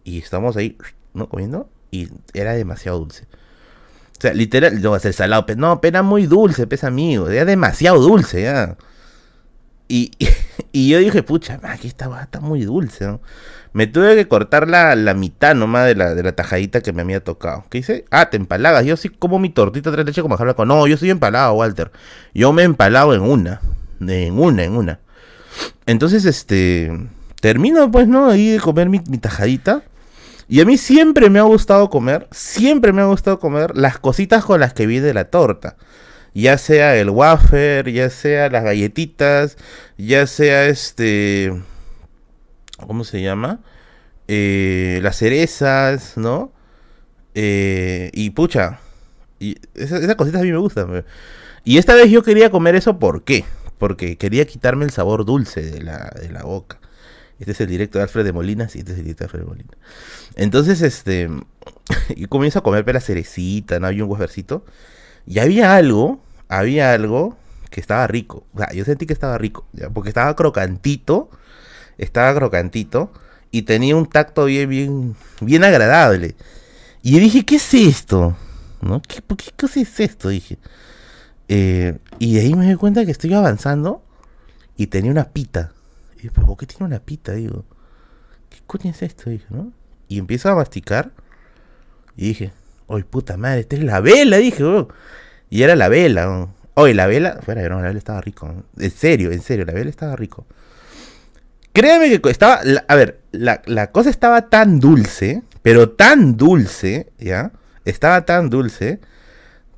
Y 0.05 0.19
estamos 0.19 0.57
ahí, 0.57 0.79
¿no? 1.15 1.29
Comiendo. 1.29 1.69
Y 1.91 2.11
era 2.33 2.53
demasiado 2.53 3.01
dulce. 3.01 3.25
O 3.25 4.21
sea, 4.21 4.35
literal, 4.35 4.81
no, 4.81 4.95
el 4.95 5.13
salado, 5.13 5.45
no, 5.57 5.81
era 5.83 6.05
muy 6.05 6.27
dulce, 6.27 6.69
pesa 6.69 6.87
amigo. 6.87 7.29
Era 7.29 7.45
demasiado 7.45 8.01
dulce, 8.01 8.43
ya. 8.43 8.77
Y, 9.89 10.13
y, 10.71 10.91
yo 10.91 11.01
dije, 11.01 11.25
pucha, 11.25 11.59
aquí 11.65 11.89
está, 11.89 12.23
está 12.23 12.39
muy 12.39 12.63
dulce, 12.63 13.05
¿no? 13.05 13.21
Me 13.73 13.87
tuve 13.87 14.15
que 14.17 14.29
cortar 14.29 14.69
la, 14.69 14.95
la 14.97 15.15
mitad 15.15 15.55
nomás 15.55 15.87
de 15.87 15.95
la, 15.95 16.15
de 16.15 16.23
la 16.23 16.33
tajadita 16.33 16.83
que 16.83 16.93
me 16.93 17.03
había 17.03 17.25
tocado. 17.25 17.65
¿Qué 17.71 17.79
dice? 17.79 18.05
Ah, 18.11 18.29
te 18.29 18.37
empalagas. 18.37 18.85
Yo 18.85 18.97
sí 18.97 19.09
como 19.09 19.39
mi 19.39 19.49
tortita 19.49 19.91
tres 19.91 20.05
leche 20.05 20.23
como 20.23 20.37
con. 20.37 20.69
No, 20.69 20.87
yo 20.87 20.97
soy 20.97 21.11
empalado, 21.11 21.55
Walter. 21.55 21.91
Yo 22.35 22.53
me 22.53 22.63
he 22.63 22.65
empalado 22.67 23.15
en 23.15 23.23
una. 23.23 23.61
En 24.01 24.39
una, 24.39 24.65
en 24.65 24.77
una. 24.77 25.01
Entonces, 25.87 26.25
este. 26.25 26.93
Termino, 27.41 27.91
pues, 27.91 28.07
¿no? 28.07 28.29
Ahí 28.29 28.51
de 28.51 28.61
comer 28.61 28.89
mi, 28.89 29.01
mi 29.09 29.19
tajadita. 29.19 29.83
Y 30.49 30.61
a 30.61 30.67
mí 30.67 30.77
siempre 30.77 31.31
me 31.31 31.39
ha 31.39 31.43
gustado 31.43 31.89
comer. 31.89 32.29
Siempre 32.31 32.93
me 32.93 33.01
ha 33.01 33.07
gustado 33.07 33.39
comer 33.39 33.77
las 33.77 33.99
cositas 33.99 34.45
con 34.45 34.61
las 34.61 34.75
que 34.75 34.87
viene 34.87 35.15
la 35.15 35.25
torta 35.25 35.77
ya 36.35 36.59
sea 36.59 36.97
el 36.97 37.11
wafer, 37.11 37.91
ya 37.91 38.11
sea 38.11 38.49
las 38.49 38.65
galletitas, 38.65 39.57
ya 39.99 40.27
sea 40.27 40.67
este 40.67 41.53
¿cómo 42.87 43.05
se 43.05 43.23
llama? 43.23 43.61
Eh, 44.29 45.01
las 45.03 45.17
cerezas, 45.17 46.17
¿no? 46.17 46.53
Eh, 47.35 48.11
y 48.13 48.31
pucha, 48.31 48.81
y 49.39 49.57
esas, 49.75 50.15
cositas 50.17 50.41
a 50.41 50.45
mí 50.45 50.53
me 50.53 50.59
gustan. 50.59 51.05
Y 51.65 51.79
esta 51.79 51.95
vez 51.95 52.11
yo 52.11 52.23
quería 52.23 52.51
comer 52.51 52.75
eso, 52.77 52.99
¿por 52.99 53.25
qué? 53.25 53.45
Porque 53.79 54.17
quería 54.17 54.47
quitarme 54.47 54.85
el 54.85 54.91
sabor 54.91 55.25
dulce 55.25 55.63
de 55.63 55.83
la, 55.83 56.13
de 56.21 56.31
la 56.31 56.45
boca. 56.45 56.79
Este 57.39 57.53
es 57.53 57.61
el 57.61 57.69
directo 57.69 57.99
de 57.99 58.05
Alfred 58.05 58.25
de 58.25 58.33
Molinas 58.33 58.77
y 58.77 58.81
este 58.81 58.93
es 58.93 58.99
el 58.99 59.05
directo 59.05 59.25
de 59.25 59.27
Alfred 59.27 59.41
de 59.41 59.47
Molinas. 59.47 59.77
Entonces, 60.37 60.81
este, 60.83 61.29
y 62.17 62.27
comienzo 62.27 62.61
a 62.61 62.63
comer 62.63 62.85
la 62.93 63.01
cerecita, 63.01 63.81
¿no? 63.81 63.89
Había 63.89 64.05
un 64.05 64.11
wafercito. 64.11 64.65
Y 65.27 65.41
había 65.41 65.77
algo, 65.77 66.23
había 66.49 66.93
algo 66.93 67.37
que 67.71 67.81
estaba 67.81 68.07
rico. 68.07 68.47
O 68.55 68.59
sea, 68.59 68.73
yo 68.73 68.85
sentí 68.85 69.07
que 69.07 69.13
estaba 69.13 69.39
rico, 69.39 69.67
porque 69.93 70.11
estaba 70.11 70.37
crocantito 70.37 71.31
estaba 71.99 72.35
crocantito 72.35 73.13
y 73.51 73.63
tenía 73.63 73.97
un 73.97 74.07
tacto 74.07 74.47
bien, 74.47 74.69
bien, 74.69 75.17
bien 75.41 75.65
agradable. 75.65 76.35
Y 77.03 77.19
dije, 77.19 77.45
¿qué 77.45 77.57
es 77.57 77.75
esto? 77.75 78.37
¿No? 78.81 79.03
¿Qué, 79.03 79.23
qué 79.37 79.51
cosa 79.59 79.81
es 79.81 80.01
esto? 80.01 80.29
Dije. 80.29 80.59
Eh, 81.49 81.99
y 82.19 82.39
ahí 82.39 82.55
me 82.55 82.69
di 82.69 82.75
cuenta 82.77 83.05
que 83.05 83.11
estoy 83.11 83.35
avanzando 83.35 84.03
y 84.77 84.87
tenía 84.87 85.11
una 85.11 85.25
pita. 85.25 85.73
Y 86.15 86.23
dije, 86.23 86.31
¿por 86.31 86.57
qué 86.57 86.67
tiene 86.67 86.87
una 86.87 87.01
pita? 87.01 87.33
Digo, 87.33 87.65
¿qué 88.49 88.59
coño 88.67 88.91
es 88.91 89.03
esto? 89.03 89.31
¿no? 89.51 89.73
Y 90.09 90.19
empiezo 90.19 90.49
a 90.49 90.55
masticar 90.55 91.13
y 92.17 92.29
dije, 92.29 92.53
¡ay 92.89 93.03
puta 93.03 93.37
madre! 93.37 93.61
Esta 93.61 93.77
es 93.77 93.85
la 93.85 94.01
vela! 94.01 94.39
Dije, 94.39 94.65
Y 95.51 95.63
era 95.63 95.77
la 95.77 95.89
vela. 95.89 96.49
Oye, 96.75 96.95
la 96.95 97.07
vela, 97.07 97.41
fuera, 97.43 97.69
no, 97.69 97.77
la 97.77 97.89
vela 97.89 97.99
estaba 97.99 98.21
rico. 98.21 98.65
En 98.79 98.91
serio, 98.91 99.33
en 99.33 99.43
serio, 99.43 99.65
la 99.65 99.73
vela 99.73 99.91
estaba 99.91 100.17
rico. 100.17 100.47
Créeme 101.73 102.21
que 102.21 102.31
estaba, 102.31 102.61
a 102.87 102.95
ver, 102.95 103.21
la, 103.33 103.91
cosa 103.93 104.11
estaba 104.11 104.49
tan 104.49 104.79
dulce, 104.79 105.43
pero 105.63 105.91
tan 105.91 106.37
dulce, 106.37 107.11
¿ya? 107.19 107.53
Estaba 107.85 108.27
tan 108.27 108.51
dulce 108.51 109.01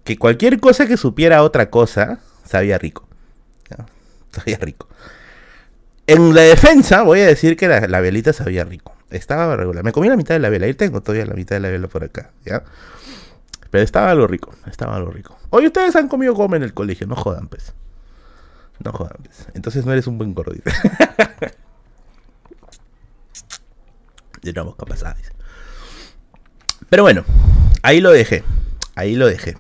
que 0.03 0.19
cualquier 0.19 0.59
cosa 0.61 0.87
que 0.87 0.97
supiera 0.97 1.43
otra 1.43 1.71
cosa 1.71 2.19
sabía 2.45 2.79
rico. 2.79 3.07
Sabía 4.33 4.59
rico. 4.59 4.89
En 6.09 6.35
la 6.35 6.43
defensa 6.43 7.03
voy 7.03 7.21
a 7.21 7.27
decir 7.27 7.57
que 7.57 7.69
la, 7.69 8.01
velita 8.01 8.33
sabía 8.33 8.65
rico. 8.65 8.97
Estaba 9.11 9.55
regular. 9.55 9.85
Me 9.85 9.93
comí 9.93 10.09
la 10.09 10.17
mitad 10.17 10.35
de 10.35 10.41
la 10.41 10.49
vela. 10.49 10.67
Ahí 10.67 10.75
tengo 10.75 11.01
todavía 11.01 11.25
la 11.25 11.35
mitad 11.35 11.55
de 11.55 11.61
la 11.61 11.69
vela 11.69 11.87
por 11.87 12.03
acá, 12.03 12.33
¿ya? 12.45 12.65
Pero 13.71 13.85
estaba 13.85 14.11
algo 14.11 14.27
rico. 14.27 14.53
Estaba 14.67 14.97
algo 14.97 15.13
rico. 15.13 15.39
Hoy 15.51 15.67
ustedes 15.67 15.95
han 15.95 16.09
comido 16.09 16.35
goma 16.35 16.57
en 16.57 16.65
el 16.65 16.75
colegio. 16.75 17.07
No 17.07 17.15
jodan, 17.15 17.47
pues. 17.47 17.75
No 18.81 18.93
jodan, 18.93 19.19
pues. 19.23 19.47
Entonces 19.55 19.87
no 19.87 19.93
eres 19.93 20.09
un 20.09 20.19
buen 20.19 20.35
gordito. 20.35 20.69
mosca 24.65 24.85
pasada. 24.87 25.17
Pero 26.91 27.03
bueno, 27.03 27.25
ahí 27.83 28.01
lo 28.01 28.11
dejé. 28.11 28.45
Ahí 28.95 29.17
lo 29.17 29.27
dejé. 29.27 29.57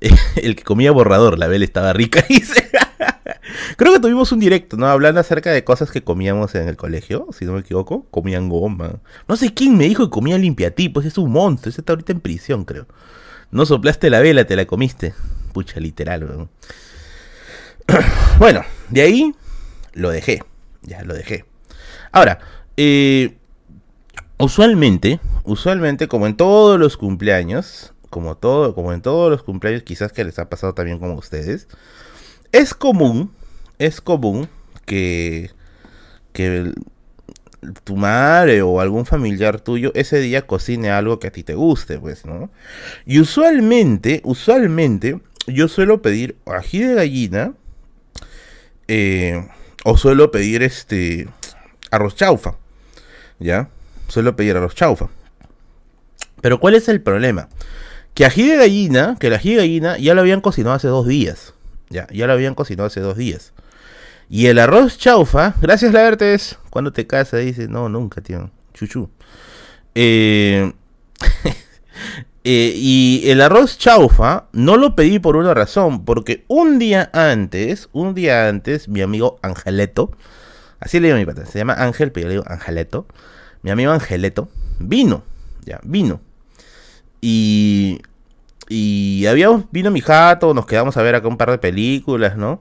El 0.36 0.56
que 0.56 0.64
comía 0.64 0.90
borrador, 0.92 1.38
la 1.38 1.46
vela 1.46 1.64
estaba 1.64 1.92
rica. 1.92 2.24
Creo 3.76 3.92
que 3.92 4.00
tuvimos 4.00 4.32
un 4.32 4.40
directo, 4.40 4.76
¿no? 4.76 4.86
Hablando 4.86 5.20
acerca 5.20 5.50
de 5.50 5.64
cosas 5.64 5.90
que 5.90 6.02
comíamos 6.02 6.54
en 6.54 6.68
el 6.68 6.76
colegio, 6.76 7.28
si 7.32 7.44
no 7.44 7.52
me 7.52 7.60
equivoco. 7.60 8.06
Comían 8.10 8.48
goma. 8.48 9.00
No 9.28 9.36
sé 9.36 9.54
quién 9.54 9.76
me 9.76 9.84
dijo 9.84 10.04
que 10.04 10.10
comía 10.10 10.38
limpiatipos. 10.38 11.04
Es 11.04 11.18
un 11.18 11.30
monstruo. 11.30 11.70
Ese 11.70 11.80
está 11.80 11.92
ahorita 11.92 12.12
en 12.12 12.20
prisión, 12.20 12.64
creo. 12.64 12.86
No 13.50 13.66
soplaste 13.66 14.10
la 14.10 14.20
vela, 14.20 14.44
te 14.44 14.56
la 14.56 14.64
comiste. 14.66 15.14
Pucha, 15.52 15.80
literal, 15.80 16.48
Bueno, 18.38 18.62
de 18.90 19.02
ahí 19.02 19.34
lo 19.92 20.10
dejé. 20.10 20.42
Ya 20.82 21.02
lo 21.04 21.14
dejé. 21.14 21.44
Ahora, 22.10 22.38
eh, 22.76 23.36
usualmente, 24.42 25.20
usualmente, 25.44 26.08
como 26.08 26.26
en 26.26 26.36
todos 26.36 26.78
los 26.78 26.96
cumpleaños, 26.96 27.92
como 28.10 28.36
todo, 28.36 28.74
como 28.74 28.92
en 28.92 29.00
todos 29.00 29.30
los 29.30 29.42
cumpleaños, 29.42 29.84
quizás 29.84 30.12
que 30.12 30.24
les 30.24 30.38
ha 30.38 30.48
pasado 30.48 30.74
también 30.74 30.98
como 30.98 31.14
ustedes, 31.14 31.68
es 32.50 32.74
común, 32.74 33.30
es 33.78 34.00
común 34.00 34.48
que, 34.84 35.50
que 36.32 36.72
tu 37.84 37.96
madre 37.96 38.62
o 38.62 38.80
algún 38.80 39.06
familiar 39.06 39.60
tuyo 39.60 39.92
ese 39.94 40.18
día 40.18 40.46
cocine 40.46 40.90
algo 40.90 41.20
que 41.20 41.28
a 41.28 41.32
ti 41.32 41.44
te 41.44 41.54
guste, 41.54 41.98
pues, 41.98 42.26
¿no? 42.26 42.50
Y 43.06 43.20
usualmente, 43.20 44.20
usualmente, 44.24 45.20
yo 45.46 45.68
suelo 45.68 46.02
pedir 46.02 46.36
ají 46.46 46.80
de 46.80 46.94
gallina, 46.94 47.54
eh, 48.88 49.48
o 49.84 49.96
suelo 49.96 50.30
pedir 50.30 50.62
este 50.62 51.28
arroz 51.90 52.16
chaufa, 52.16 52.56
¿ya? 53.38 53.68
Suelo 54.12 54.36
pedir 54.36 54.56
a 54.56 54.60
los 54.60 54.74
chaufa. 54.74 55.08
Pero 56.42 56.60
¿cuál 56.60 56.74
es 56.74 56.88
el 56.88 57.00
problema? 57.00 57.48
Que 58.12 58.26
ají 58.26 58.46
de 58.46 58.58
gallina, 58.58 59.16
que 59.18 59.28
el 59.28 59.34
ají 59.34 59.54
de 59.54 59.56
gallina 59.56 59.96
ya 59.96 60.12
lo 60.12 60.20
habían 60.20 60.42
cocinado 60.42 60.76
hace 60.76 60.88
dos 60.88 61.06
días. 61.06 61.54
Ya, 61.88 62.06
ya 62.12 62.26
lo 62.26 62.34
habían 62.34 62.54
cocinado 62.54 62.88
hace 62.88 63.00
dos 63.00 63.16
días. 63.16 63.54
Y 64.28 64.46
el 64.46 64.58
arroz 64.58 64.98
chaufa, 64.98 65.54
gracias 65.62 65.94
Laertes, 65.94 66.58
cuando 66.68 66.92
te 66.92 67.06
casas 67.06 67.40
dice, 67.40 67.68
no, 67.68 67.88
nunca, 67.88 68.20
tío, 68.20 68.50
chuchu. 68.74 69.08
Eh, 69.94 70.72
eh, 72.44 72.72
y 72.76 73.22
el 73.30 73.40
arroz 73.40 73.78
chaufa 73.78 74.44
no 74.52 74.76
lo 74.76 74.94
pedí 74.94 75.20
por 75.20 75.36
una 75.36 75.54
razón, 75.54 76.04
porque 76.04 76.44
un 76.48 76.78
día 76.78 77.08
antes, 77.14 77.88
un 77.92 78.14
día 78.14 78.48
antes, 78.48 78.88
mi 78.88 79.00
amigo 79.00 79.38
Angeleto, 79.40 80.12
así 80.80 81.00
le 81.00 81.08
digo 81.08 81.16
a 81.16 81.20
mi 81.20 81.26
pata, 81.26 81.46
se 81.46 81.58
llama 81.58 81.74
Ángel, 81.74 82.12
pero 82.12 82.24
yo 82.24 82.28
le 82.28 82.34
digo 82.34 82.44
Angeleto, 82.46 83.06
mi 83.62 83.70
amigo 83.70 83.92
Angeleto, 83.92 84.48
vino, 84.78 85.22
ya, 85.64 85.80
vino. 85.84 86.20
Y, 87.20 88.00
y 88.68 89.26
habíamos, 89.26 89.64
vino 89.70 89.90
mi 89.90 90.00
jato, 90.00 90.54
nos 90.54 90.66
quedamos 90.66 90.96
a 90.96 91.02
ver 91.02 91.14
acá 91.14 91.28
un 91.28 91.36
par 91.36 91.50
de 91.50 91.58
películas, 91.58 92.36
¿no? 92.36 92.60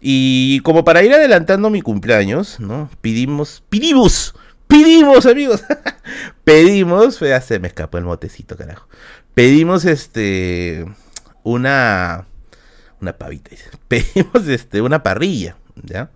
Y 0.00 0.60
como 0.60 0.84
para 0.84 1.02
ir 1.02 1.12
adelantando 1.12 1.70
mi 1.70 1.82
cumpleaños, 1.82 2.60
¿no? 2.60 2.88
Pidimos, 3.00 3.64
pedimos, 3.68 4.34
pedimos, 4.68 5.26
amigos, 5.26 5.64
pedimos, 6.44 7.18
ya 7.18 7.40
se 7.40 7.58
me 7.58 7.68
escapó 7.68 7.98
el 7.98 8.04
motecito, 8.04 8.56
carajo. 8.56 8.86
Pedimos 9.34 9.84
este, 9.84 10.86
una, 11.42 12.26
una 13.00 13.12
pavita, 13.14 13.50
pedimos 13.88 14.46
este, 14.46 14.80
una 14.80 15.02
parrilla, 15.02 15.56
¿ya? 15.82 16.10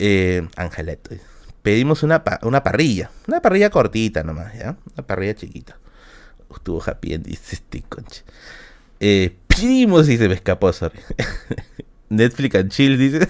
Eh, 0.00 0.48
Angeleto, 0.56 1.14
pedimos 1.62 2.02
una, 2.02 2.22
una 2.42 2.62
parrilla. 2.62 3.10
Una 3.26 3.40
parrilla 3.40 3.70
cortita 3.70 4.22
nomás, 4.22 4.54
¿ya? 4.54 4.76
Una 4.94 5.06
parrilla 5.06 5.34
chiquita. 5.34 5.78
Estuvo 6.52 6.82
happy 6.84 7.18
dice 7.18 7.56
este 7.56 7.82
conche. 7.88 8.24
Eh, 8.98 9.36
pedimos 9.46 10.08
y 10.08 10.18
se 10.18 10.28
me 10.28 10.34
escapó, 10.34 10.72
sorry. 10.72 10.98
Netflix 12.08 12.54
and 12.56 12.70
chill, 12.70 12.98
dice. 12.98 13.28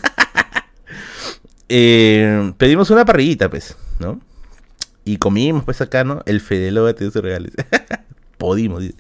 eh, 1.68 2.52
pedimos 2.56 2.90
una 2.90 3.04
parrillita, 3.04 3.50
pues, 3.50 3.76
¿no? 3.98 4.20
Y 5.04 5.18
comimos, 5.18 5.64
pues, 5.64 5.80
acá, 5.80 6.04
¿no? 6.04 6.22
El 6.26 6.40
Fede 6.40 6.70
Loba 6.70 6.92
te 6.94 7.04
dio 7.04 7.10
sus 7.10 7.22
regalos. 7.22 7.52
Podimos, 8.38 8.80
dice. 8.80 8.96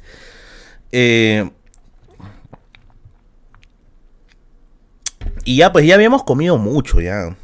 Eh, 0.92 1.50
y 5.44 5.56
ya, 5.56 5.72
pues 5.72 5.86
ya 5.86 5.94
habíamos 5.94 6.24
comido 6.24 6.58
mucho, 6.58 7.00
ya. 7.00 7.34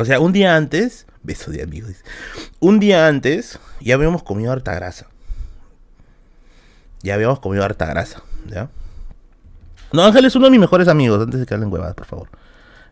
O 0.00 0.04
sea, 0.06 0.18
un 0.18 0.32
día 0.32 0.56
antes, 0.56 1.06
beso 1.22 1.50
de 1.50 1.62
amigos, 1.62 1.92
un 2.58 2.80
día 2.80 3.06
antes 3.06 3.58
ya 3.80 3.96
habíamos 3.96 4.22
comido 4.22 4.50
harta 4.50 4.74
grasa. 4.74 5.08
Ya 7.02 7.14
habíamos 7.14 7.38
comido 7.40 7.64
harta 7.64 7.84
grasa, 7.84 8.22
¿ya? 8.46 8.70
No, 9.92 10.02
Ángel 10.02 10.24
es 10.24 10.34
uno 10.34 10.46
de 10.46 10.52
mis 10.52 10.60
mejores 10.60 10.88
amigos, 10.88 11.20
antes 11.22 11.38
de 11.38 11.44
que 11.44 11.52
hablen 11.52 11.70
huevadas, 11.70 11.94
por 11.94 12.06
favor. 12.06 12.30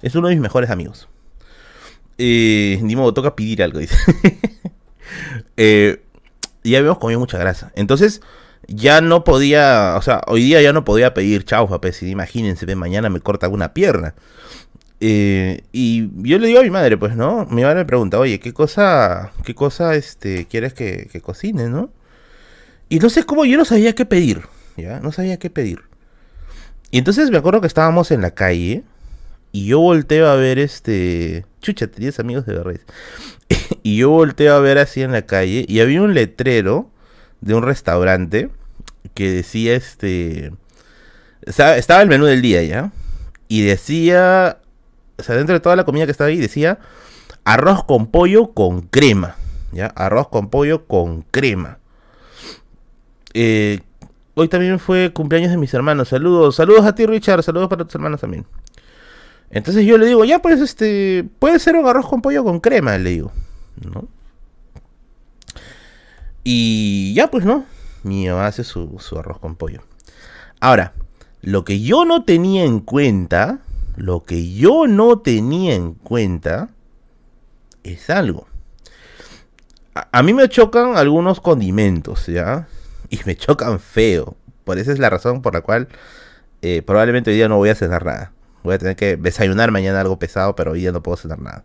Es 0.03 0.15
uno 0.17 0.29
de 0.29 0.35
mis 0.35 0.43
mejores 0.43 0.69
amigos. 0.69 1.09
Eh, 2.19 2.79
ni 2.83 2.95
modo, 2.95 3.15
toca 3.15 3.35
pedir 3.35 3.63
algo, 3.63 3.79
dice. 3.79 3.97
eh, 5.57 6.03
ya 6.63 6.79
habíamos 6.79 6.99
comido 6.99 7.21
mucha 7.21 7.39
grasa. 7.39 7.73
Entonces, 7.75 8.21
ya 8.67 9.01
no 9.01 9.25
podía, 9.25 9.95
o 9.97 10.03
sea, 10.03 10.21
hoy 10.27 10.43
día 10.43 10.61
ya 10.61 10.75
no 10.75 10.85
podía 10.85 11.15
pedir 11.15 11.47
chaufa, 11.47 11.81
pues, 11.81 12.03
imagínense, 12.03 12.67
mañana 12.77 13.09
me 13.09 13.21
corta 13.21 13.49
una 13.49 13.73
pierna. 13.73 14.15
Eh, 15.01 15.63
y 15.73 16.09
yo 16.29 16.39
le 16.39 16.49
digo 16.49 16.61
a 16.61 16.63
mi 16.63 16.71
madre, 16.71 16.97
pues, 16.97 17.15
¿no? 17.15 17.47
Mi 17.47 17.63
madre 17.63 17.77
me 17.77 17.85
pregunta, 17.85 18.19
oye, 18.19 18.41
¿qué 18.41 18.53
cosa, 18.53 19.33
qué 19.45 19.55
cosa, 19.55 19.95
este, 19.95 20.47
quieres 20.47 20.75
que, 20.75 21.09
cocine, 21.23 21.69
no? 21.69 21.91
Y 22.89 22.99
no 22.99 23.11
sé 23.11 23.25
cómo, 23.25 23.45
yo 23.45 23.57
no 23.57 23.65
sabía 23.65 23.95
qué 23.95 24.05
pedir, 24.07 24.43
¿ya? 24.77 25.01
No 25.01 25.13
sabía 25.13 25.39
qué 25.39 25.51
pedir. 25.51 25.83
Y 26.91 26.99
entonces 26.99 27.31
me 27.31 27.39
acuerdo 27.39 27.61
que 27.61 27.67
estábamos 27.67 28.11
en 28.11 28.23
la 28.23 28.33
calle 28.33 28.83
y 29.53 29.67
yo 29.67 29.81
volteo 29.81 30.29
a 30.29 30.37
ver 30.37 30.59
este... 30.59 31.45
Chucha, 31.61 31.87
tenías 31.87 32.19
amigos 32.19 32.47
de 32.47 32.55
verdad. 32.55 32.81
y 33.83 33.99
yo 33.99 34.11
volteo 34.11 34.55
a 34.55 34.61
ver 34.61 34.79
así 34.79 35.03
en 35.03 35.13
la 35.13 35.23
calle 35.23 35.65
y 35.69 35.81
había 35.81 36.03
un 36.03 36.15
letrero 36.15 36.91
de 37.41 37.55
un 37.55 37.63
restaurante 37.63 38.51
que 39.15 39.31
decía 39.31 39.75
este... 39.75 40.53
Estaba 41.47 42.03
el 42.03 42.09
menú 42.09 42.25
del 42.25 42.43
día 42.43 42.63
ya. 42.63 42.91
Y 43.49 43.63
decía... 43.63 44.59
O 45.19 45.23
sea, 45.23 45.37
dentro 45.37 45.55
de 45.55 45.61
toda 45.61 45.77
la 45.77 45.85
comida 45.85 46.05
que 46.05 46.13
estaba 46.13 46.29
ahí 46.29 46.37
decía 46.37 46.79
arroz 47.45 47.85
con 47.85 48.07
pollo 48.07 48.53
con 48.53 48.83
crema. 48.83 49.37
¿Ya? 49.73 49.87
Arroz 49.87 50.29
con 50.29 50.49
pollo 50.49 50.87
con 50.87 51.23
crema. 51.23 51.79
Eh, 53.35 53.81
hoy 54.35 54.49
también 54.49 54.79
fue 54.79 55.13
cumpleaños 55.13 55.51
de 55.51 55.57
mis 55.57 55.75
hermanos. 55.75 56.09
Saludos, 56.09 56.57
saludos 56.57 56.87
a 56.87 56.95
ti 56.95 57.07
Richard, 57.07 57.43
saludos 57.43 57.69
para 57.69 57.85
tus 57.85 57.95
hermanos 57.95 58.21
también. 58.21 58.47
Entonces 59.51 59.85
yo 59.87 59.99
le 59.99 60.07
digo, 60.07 60.25
ya 60.25 60.41
pues 60.41 60.61
este, 60.61 61.29
puede 61.39 61.59
ser 61.59 61.77
un 61.77 61.87
arroz 61.87 62.07
con 62.07 62.21
pollo 62.21 62.45
con 62.45 62.61
crema, 62.61 62.99
le 62.99 63.11
digo, 63.11 63.33
¿no? 63.83 64.07
Y 66.45 67.15
ya 67.15 67.31
pues 67.31 67.45
no, 67.45 67.65
mi 68.03 68.29
mamá 68.29 68.47
hace 68.47 68.65
su, 68.65 68.97
su 68.99 69.19
arroz 69.19 69.39
con 69.39 69.57
pollo. 69.57 69.83
Ahora, 70.61 70.93
lo 71.41 71.65
que 71.65 71.81
yo 71.81 72.05
no 72.05 72.25
tenía 72.25 72.65
en 72.65 72.81
cuenta, 72.81 73.61
lo 73.99 74.23
que 74.23 74.55
yo 74.55 74.87
no 74.87 75.19
tenía 75.19 75.75
en 75.75 75.95
cuenta 75.95 76.71
es 77.83 78.11
algo. 78.11 78.47
A, 79.95 80.23
mí 80.23 80.33
me 80.33 80.49
chocan 80.49 80.97
algunos 80.97 81.41
condimentos, 81.41 82.27
¿ya? 82.27 82.69
Y 83.11 83.19
me 83.25 83.37
chocan 83.37 83.81
feo. 83.81 84.37
Por 84.65 84.79
esa 84.79 84.93
es 84.93 85.01
la 85.01 85.11
razón 85.11 85.43
por 85.43 85.55
la 85.55 85.63
cual 85.63 85.89
eh, 86.63 86.83
probablemente 86.83 87.31
hoy 87.31 87.37
día 87.37 87.49
no 87.49 87.57
voy 87.57 87.71
a 87.71 87.75
cenar 87.75 88.05
nada. 88.05 88.33
Voy 88.63 88.75
a 88.75 88.79
tener 88.79 88.95
que 88.95 89.17
desayunar 89.17 89.73
mañana 89.73 90.01
algo 90.01 90.19
pesado, 90.19 90.55
pero 90.55 90.73
hoy 90.73 90.81
día 90.81 90.93
no 90.93 91.03
puedo 91.03 91.17
cenar 91.17 91.41
nada. 91.41 91.65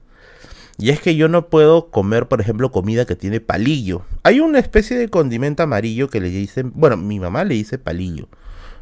Y 0.79 0.89
es 0.89 0.99
que 0.99 1.15
yo 1.15 1.27
no 1.27 1.49
puedo 1.49 1.91
comer, 1.91 2.27
por 2.27 2.41
ejemplo, 2.41 2.71
comida 2.71 3.05
que 3.05 3.15
tiene 3.15 3.39
palillo. 3.39 4.03
Hay 4.23 4.39
una 4.39 4.57
especie 4.57 4.97
de 4.97 5.09
condimento 5.09 5.61
amarillo 5.61 6.09
que 6.09 6.19
le 6.19 6.29
dicen, 6.29 6.71
bueno, 6.73 6.97
mi 6.97 7.19
mamá 7.19 7.43
le 7.43 7.53
dice 7.53 7.77
palillo. 7.77 8.27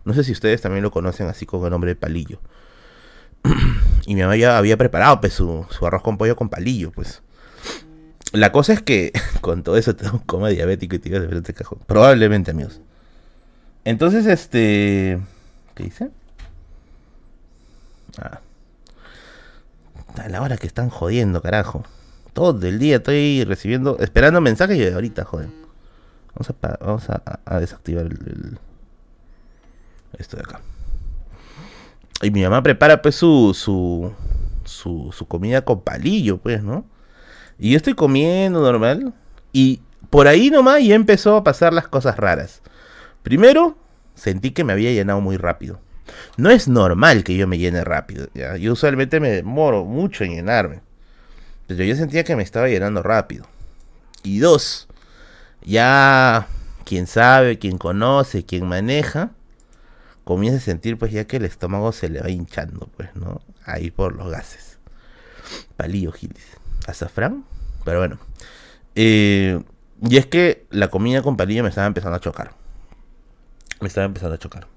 No 0.06 0.14
sé 0.14 0.24
si 0.24 0.32
ustedes 0.32 0.62
también 0.62 0.84
lo 0.84 0.92
conocen 0.92 1.28
así 1.28 1.46
con 1.46 1.64
el 1.66 1.72
nombre 1.72 1.90
de 1.90 1.96
palillo. 1.96 2.40
y 4.06 4.16
mi 4.16 4.22
mamá 4.22 4.36
ya 4.36 4.58
había 4.58 4.78
preparado 4.78 5.22
pues, 5.22 5.34
su, 5.34 5.66
arroz 5.82 6.02
con 6.02 6.18
pollo 6.18 6.36
con 6.36 6.50
palillo, 6.50 6.92
pues. 6.92 7.22
La 8.34 8.52
cosa 8.52 8.74
es 8.74 8.82
que 8.82 9.12
con 9.42 9.64
todo 9.64 9.78
eso 9.78 9.96
tengo 9.96 10.14
un 10.14 10.24
coma 10.24 10.50
diabético 10.50 10.96
y 10.96 11.00
te 11.00 11.10
de 11.10 11.28
frente 11.28 11.54
cajón. 11.54 11.80
Probablemente, 11.86 12.52
amigos. 12.52 12.82
Entonces, 13.84 14.26
este... 14.26 15.20
¿Qué 15.76 15.84
dice? 15.84 16.10
Ah. 18.18 18.40
A 20.18 20.28
la 20.30 20.42
hora 20.42 20.58
que 20.58 20.68
están 20.68 20.90
jodiendo, 20.90 21.42
carajo. 21.42 21.86
Todo 22.34 22.66
el 22.68 22.80
día 22.80 22.98
estoy 22.98 23.44
recibiendo, 23.44 23.98
esperando 24.00 24.40
mensajes 24.42 24.78
y 24.78 24.88
ahorita 24.88 25.26
joden. 25.26 25.54
Vamos 26.34 26.50
a, 26.50 26.78
vamos 26.86 27.10
a, 27.10 27.60
desactivar 27.60 28.06
el, 28.06 28.58
esto 30.18 30.38
de 30.38 30.44
acá. 30.44 30.62
Y 32.22 32.32
mi 32.32 32.44
mamá 32.44 32.62
prepara 32.62 33.02
pues 33.02 33.16
su, 33.16 33.54
su, 33.56 34.14
su, 34.64 35.12
su 35.12 35.28
comida 35.28 35.64
con 35.64 35.82
palillo, 35.82 36.38
pues, 36.38 36.64
¿no? 36.64 36.86
Y 37.58 37.72
yo 37.72 37.78
estoy 37.78 37.94
comiendo 37.94 38.62
normal. 38.62 39.14
Y 39.54 39.82
por 40.10 40.28
ahí 40.28 40.50
nomás 40.50 40.84
ya 40.84 40.96
empezó 40.96 41.36
a 41.36 41.44
pasar 41.44 41.74
las 41.74 41.88
cosas 41.88 42.18
raras. 42.18 42.62
Primero, 43.24 43.78
sentí 44.16 44.52
que 44.52 44.64
me 44.64 44.74
había 44.74 44.92
llenado 44.92 45.22
muy 45.22 45.38
rápido. 45.38 45.80
No 46.38 46.50
es 46.50 46.68
normal 46.68 47.24
que 47.24 47.36
yo 47.36 47.48
me 47.48 47.58
llene 47.58 47.84
rápido. 47.84 48.28
¿ya? 48.34 48.58
Yo 48.58 48.74
usualmente 48.74 49.20
me 49.20 49.30
demoro 49.30 49.86
mucho 49.86 50.24
en 50.24 50.32
llenarme. 50.32 50.82
Pero 51.68 51.84
yo 51.84 51.96
sentía 51.96 52.24
que 52.24 52.36
me 52.36 52.44
estaba 52.44 52.68
llenando 52.68 53.02
rápido. 53.02 53.46
Y 54.24 54.40
dos, 54.40 54.88
ya 55.64 56.48
quien 56.84 57.08
sabe, 57.08 57.58
quien 57.58 57.78
conoce, 57.78 58.46
quien 58.46 58.68
maneja, 58.68 59.32
comienza 60.32 60.60
a 60.60 60.62
sentir 60.62 60.98
pues 60.98 61.12
ya 61.12 61.26
que 61.26 61.38
el 61.38 61.46
estómago 61.46 61.92
se 61.92 62.08
le 62.08 62.22
va 62.22 62.30
hinchando, 62.30 62.90
pues, 62.96 63.14
¿no? 63.16 63.42
Ahí 63.66 63.92
por 63.92 64.16
los 64.16 64.32
gases. 64.32 64.80
Palillo 65.76 66.14
Gilis. 66.14 66.58
Azafrán. 66.88 67.44
Pero 67.84 68.00
bueno. 68.00 68.18
Eh, 68.96 69.62
y 70.02 70.16
es 70.16 70.26
que 70.28 70.66
la 70.70 70.88
comida 70.88 71.22
con 71.22 71.36
palillo 71.36 71.64
me 71.64 71.70
estaba 71.70 71.86
empezando 71.86 72.16
a 72.16 72.22
chocar. 72.22 72.54
Me 73.82 73.90
estaba 73.90 74.06
empezando 74.06 74.36
a 74.36 74.38
chocar. 74.38 74.68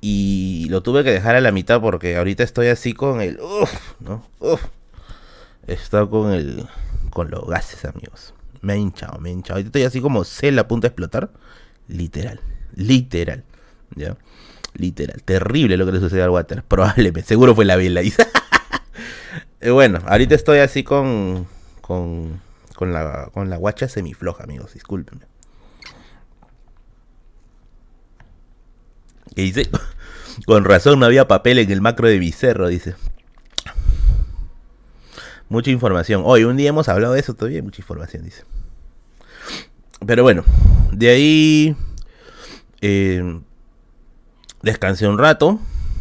Y 0.00 0.68
lo 0.70 0.80
tuve 0.80 1.02
que 1.02 1.10
dejar 1.10 1.34
a 1.34 1.40
la 1.40 1.50
mitad 1.50 1.80
porque 1.80 2.16
ahorita 2.16 2.44
estoy 2.44 2.68
así 2.68 2.92
con 2.92 3.20
el... 3.20 3.40
Uf, 3.40 3.72
¿no? 3.98 4.24
Uf. 4.38 4.62
Estoy 5.66 6.08
con 6.08 6.32
el... 6.32 6.68
Con 7.10 7.32
los 7.32 7.48
gases, 7.48 7.84
amigos. 7.84 8.32
Me 8.60 8.74
ha 8.74 8.76
hinchado, 8.76 9.18
me 9.18 9.30
ha 9.30 9.32
hinchado. 9.32 9.54
Ahorita 9.54 9.68
estoy 9.68 9.82
así 9.82 10.00
como 10.00 10.22
cel 10.22 10.56
a 10.60 10.68
punto 10.68 10.84
de 10.84 10.88
explotar. 10.90 11.32
Literal. 11.88 12.40
Literal. 12.76 13.42
¿Ya? 13.96 14.16
Literal. 14.74 15.22
Terrible 15.22 15.76
lo 15.76 15.86
que 15.86 15.92
le 15.92 16.00
sucedió 16.00 16.24
al 16.24 16.30
water. 16.30 16.62
Probablemente. 16.62 17.28
Seguro 17.28 17.54
fue 17.54 17.64
la 17.64 17.76
vela. 17.76 18.00
bueno, 19.70 20.00
ahorita 20.06 20.34
estoy 20.34 20.58
así 20.58 20.82
con... 20.82 21.46
Con... 21.80 22.40
Con 22.74 22.92
la, 22.92 23.28
con 23.32 23.48
la 23.48 23.58
guacha 23.58 23.88
semifloja, 23.88 24.42
amigos. 24.44 24.74
Discúlpenme. 24.74 25.26
Y 29.34 29.42
dice, 29.42 29.70
con 30.46 30.64
razón 30.64 30.98
no 30.98 31.06
había 31.06 31.28
papel 31.28 31.58
en 31.58 31.70
el 31.70 31.80
macro 31.80 32.08
de 32.08 32.18
Vicerro, 32.18 32.68
dice. 32.68 32.94
Mucha 35.48 35.70
información. 35.70 36.22
Hoy, 36.24 36.44
un 36.44 36.56
día 36.56 36.70
hemos 36.70 36.88
hablado 36.88 37.14
de 37.14 37.20
eso 37.20 37.34
todavía, 37.34 37.62
mucha 37.62 37.82
información, 37.82 38.24
dice. 38.24 38.44
Pero 40.06 40.22
bueno, 40.22 40.44
de 40.92 41.08
ahí 41.08 41.76
eh, 42.80 43.40
descansé 44.62 45.06
un 45.06 45.18
rato. 45.18 45.60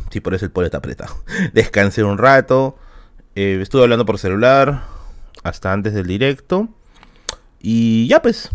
Sí, 0.10 0.20
por 0.20 0.34
eso 0.34 0.46
el 0.46 0.52
polo 0.52 0.66
está 0.66 0.78
apretado. 0.80 1.16
Descansé 1.54 2.04
un 2.04 2.18
rato. 2.18 2.78
Eh, 3.36 3.60
estuve 3.62 3.84
hablando 3.84 4.06
por 4.06 4.20
celular 4.20 4.84
hasta 5.44 5.72
antes 5.72 5.94
del 5.94 6.08
directo. 6.08 6.70
Y 7.62 8.08
ya 8.08 8.22
pues, 8.22 8.50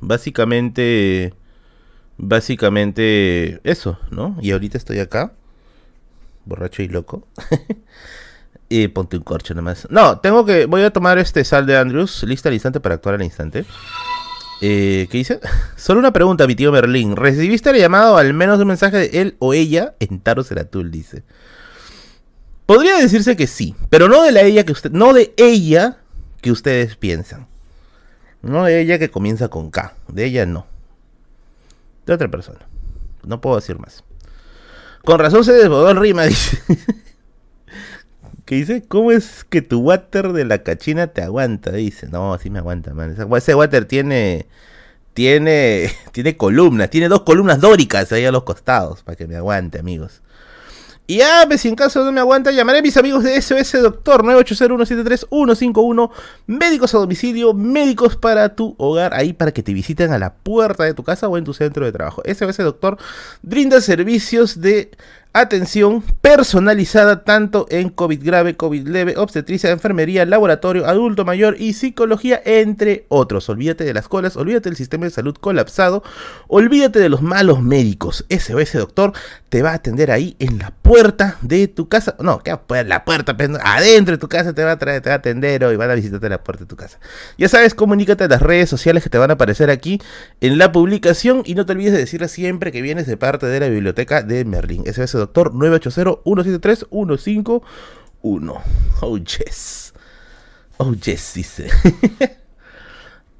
básicamente 0.00 1.34
Básicamente 2.24 3.60
eso, 3.64 3.98
¿no? 4.10 4.36
Y 4.40 4.52
ahorita 4.52 4.78
estoy 4.78 5.00
acá, 5.00 5.32
borracho 6.44 6.82
y 6.82 6.88
loco. 6.88 7.26
y 8.68 8.86
ponte 8.94 9.16
un 9.16 9.24
corcho 9.24 9.54
nomás. 9.54 9.88
No, 9.90 10.20
tengo 10.20 10.44
que, 10.44 10.66
voy 10.66 10.82
a 10.82 10.92
tomar 10.92 11.18
este 11.18 11.42
sal 11.44 11.66
de 11.66 11.76
Andrews, 11.76 12.22
lista 12.22 12.48
al 12.48 12.54
instante 12.54 12.78
para 12.78 12.94
actuar 12.94 13.16
al 13.16 13.24
instante. 13.24 13.64
Eh, 14.62 15.08
¿Qué 15.10 15.18
dice? 15.18 15.40
Solo 15.76 16.00
una 16.00 16.14
pregunta, 16.14 16.46
mi 16.46 16.54
tío 16.54 16.72
Merlín. 16.72 17.16
¿Recibiste 17.16 17.68
el 17.70 17.76
llamado 17.76 18.16
al 18.16 18.32
menos 18.32 18.58
un 18.60 18.68
mensaje 18.68 18.96
de 18.96 19.20
él 19.20 19.36
o 19.38 19.52
ella 19.52 19.94
en 20.00 20.20
Taro 20.20 20.42
Seratul? 20.42 20.90
Dice. 20.90 21.24
Podría 22.64 22.96
decirse 22.96 23.36
que 23.36 23.46
sí, 23.46 23.74
pero 23.90 24.08
no 24.08 24.22
de 24.22 24.32
la 24.32 24.40
ella 24.40 24.64
que 24.64 24.72
usted, 24.72 24.90
no 24.92 25.12
de 25.12 25.34
ella 25.36 25.98
que 26.40 26.50
ustedes 26.50 26.96
piensan. 26.96 27.46
No 28.40 28.64
de 28.64 28.80
ella 28.80 28.98
que 28.98 29.10
comienza 29.10 29.48
con 29.48 29.70
K, 29.70 29.94
de 30.08 30.24
ella 30.24 30.46
no 30.46 30.66
de 32.06 32.12
otra 32.12 32.28
persona. 32.28 32.60
No 33.24 33.40
puedo 33.40 33.56
decir 33.56 33.78
más. 33.78 34.04
Con 35.04 35.18
razón 35.18 35.44
se 35.44 35.52
desbordó 35.52 35.90
el 35.90 35.96
rima, 35.98 36.22
dice. 36.26 36.58
¿Qué 38.44 38.56
dice? 38.56 38.82
¿Cómo 38.86 39.12
es 39.12 39.44
que 39.44 39.62
tu 39.62 39.80
water 39.80 40.32
de 40.32 40.44
la 40.44 40.62
cachina 40.62 41.08
te 41.08 41.22
aguanta? 41.22 41.72
Dice. 41.72 42.08
No, 42.08 42.36
sí 42.38 42.50
me 42.50 42.58
aguanta, 42.58 42.92
man. 42.94 43.16
Ese 43.36 43.54
water 43.54 43.84
tiene. 43.84 44.46
tiene, 45.14 45.92
tiene 46.12 46.36
columnas, 46.36 46.90
tiene 46.90 47.08
dos 47.08 47.22
columnas 47.22 47.60
dóricas 47.60 48.10
ahí 48.12 48.24
a 48.24 48.32
los 48.32 48.44
costados, 48.44 49.02
para 49.02 49.16
que 49.16 49.26
me 49.26 49.36
aguante, 49.36 49.78
amigos. 49.78 50.22
Y 51.06 51.16
ya, 51.16 51.44
pues, 51.48 51.60
si 51.60 51.68
en 51.68 51.74
caso 51.74 52.04
no 52.04 52.12
me 52.12 52.20
aguanta, 52.20 52.52
llamaré 52.52 52.78
a 52.78 52.82
mis 52.82 52.96
amigos 52.96 53.24
de 53.24 53.40
SOS 53.42 53.82
Doctor 53.82 54.22
980-173-151, 54.22 56.10
médicos 56.46 56.94
a 56.94 56.98
domicilio, 56.98 57.52
médicos 57.54 58.16
para 58.16 58.54
tu 58.54 58.76
hogar, 58.78 59.12
ahí 59.12 59.32
para 59.32 59.50
que 59.52 59.64
te 59.64 59.74
visiten 59.74 60.12
a 60.12 60.18
la 60.18 60.32
puerta 60.34 60.84
de 60.84 60.94
tu 60.94 61.02
casa 61.02 61.28
o 61.28 61.36
en 61.36 61.44
tu 61.44 61.54
centro 61.54 61.84
de 61.84 61.92
trabajo. 61.92 62.22
SOS 62.24 62.58
Doctor 62.58 62.98
brinda 63.42 63.80
servicios 63.80 64.60
de 64.60 64.92
Atención 65.34 66.02
personalizada 66.20 67.24
tanto 67.24 67.66
en 67.70 67.88
COVID 67.88 68.22
grave, 68.22 68.54
COVID 68.54 68.86
leve, 68.86 69.14
obstetricia, 69.16 69.70
enfermería, 69.70 70.26
laboratorio, 70.26 70.86
adulto 70.86 71.24
mayor 71.24 71.56
y 71.58 71.72
psicología, 71.72 72.42
entre 72.44 73.06
otros. 73.08 73.48
Olvídate 73.48 73.84
de 73.84 73.94
las 73.94 74.08
colas, 74.08 74.36
olvídate 74.36 74.68
del 74.68 74.76
sistema 74.76 75.06
de 75.06 75.10
salud 75.10 75.34
colapsado, 75.34 76.02
olvídate 76.48 76.98
de 76.98 77.08
los 77.08 77.22
malos 77.22 77.62
médicos. 77.62 78.26
SOS 78.28 78.74
Doctor 78.74 79.14
te 79.48 79.62
va 79.62 79.70
a 79.70 79.74
atender 79.74 80.10
ahí 80.10 80.36
en 80.38 80.58
la 80.58 80.70
puerta 80.82 81.38
de 81.40 81.68
tu 81.68 81.88
casa. 81.88 82.16
No, 82.18 82.42
la 82.44 83.04
puerta, 83.04 83.36
adentro 83.62 84.12
de 84.12 84.18
tu 84.18 84.28
casa 84.28 84.52
te 84.52 84.64
va 84.64 84.72
a 84.72 84.78
traer, 84.78 85.00
te 85.00 85.08
va 85.08 85.14
a 85.14 85.18
atender 85.18 85.64
o 85.64 85.78
van 85.78 85.90
a 85.90 85.94
visitarte 85.94 86.28
la 86.28 86.42
puerta 86.42 86.64
de 86.64 86.68
tu 86.68 86.76
casa. 86.76 86.98
Ya 87.38 87.48
sabes, 87.48 87.74
comunícate 87.74 88.24
a 88.24 88.28
las 88.28 88.42
redes 88.42 88.68
sociales 88.68 89.02
que 89.02 89.08
te 89.08 89.16
van 89.18 89.30
a 89.30 89.34
aparecer 89.34 89.70
aquí 89.70 90.02
en 90.40 90.58
la 90.58 90.72
publicación 90.72 91.42
y 91.46 91.54
no 91.54 91.64
te 91.64 91.72
olvides 91.72 91.92
de 91.92 91.98
decirle 91.98 92.28
siempre 92.28 92.72
que 92.72 92.82
vienes 92.82 93.06
de 93.06 93.16
parte 93.16 93.46
de 93.46 93.60
la 93.60 93.68
biblioteca 93.68 94.22
de 94.22 94.44
Merlin. 94.44 94.84
SOS 94.92 95.12
doctor 95.12 95.54
980-173-151. 95.54 97.62
Oh, 99.00 99.18
yes. 99.18 99.94
Oh, 100.76 100.92
yes, 100.94 101.32
dice. 101.34 101.68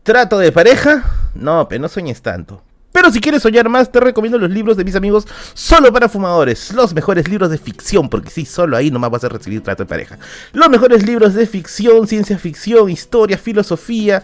¿Trato 0.02 0.38
de 0.38 0.52
pareja? 0.52 1.04
No, 1.34 1.68
pero 1.68 1.82
no 1.82 1.88
sueñes 1.88 2.22
tanto. 2.22 2.62
Pero 2.92 3.10
si 3.10 3.20
quieres 3.20 3.42
soñar 3.42 3.68
más, 3.68 3.90
te 3.90 4.00
recomiendo 4.00 4.38
los 4.38 4.50
libros 4.50 4.76
de 4.76 4.84
mis 4.84 4.94
amigos 4.94 5.26
Solo 5.54 5.92
para 5.92 6.08
Fumadores. 6.08 6.72
Los 6.72 6.94
mejores 6.94 7.28
libros 7.28 7.50
de 7.50 7.58
ficción, 7.58 8.08
porque 8.08 8.30
sí, 8.30 8.44
solo 8.44 8.76
ahí 8.76 8.90
nomás 8.90 9.10
vas 9.10 9.24
a 9.24 9.28
recibir 9.30 9.62
trato 9.62 9.84
de 9.84 9.88
pareja. 9.88 10.18
Los 10.52 10.68
mejores 10.68 11.06
libros 11.06 11.34
de 11.34 11.46
ficción, 11.46 12.06
ciencia 12.06 12.38
ficción, 12.38 12.90
historia, 12.90 13.38
filosofía 13.38 14.22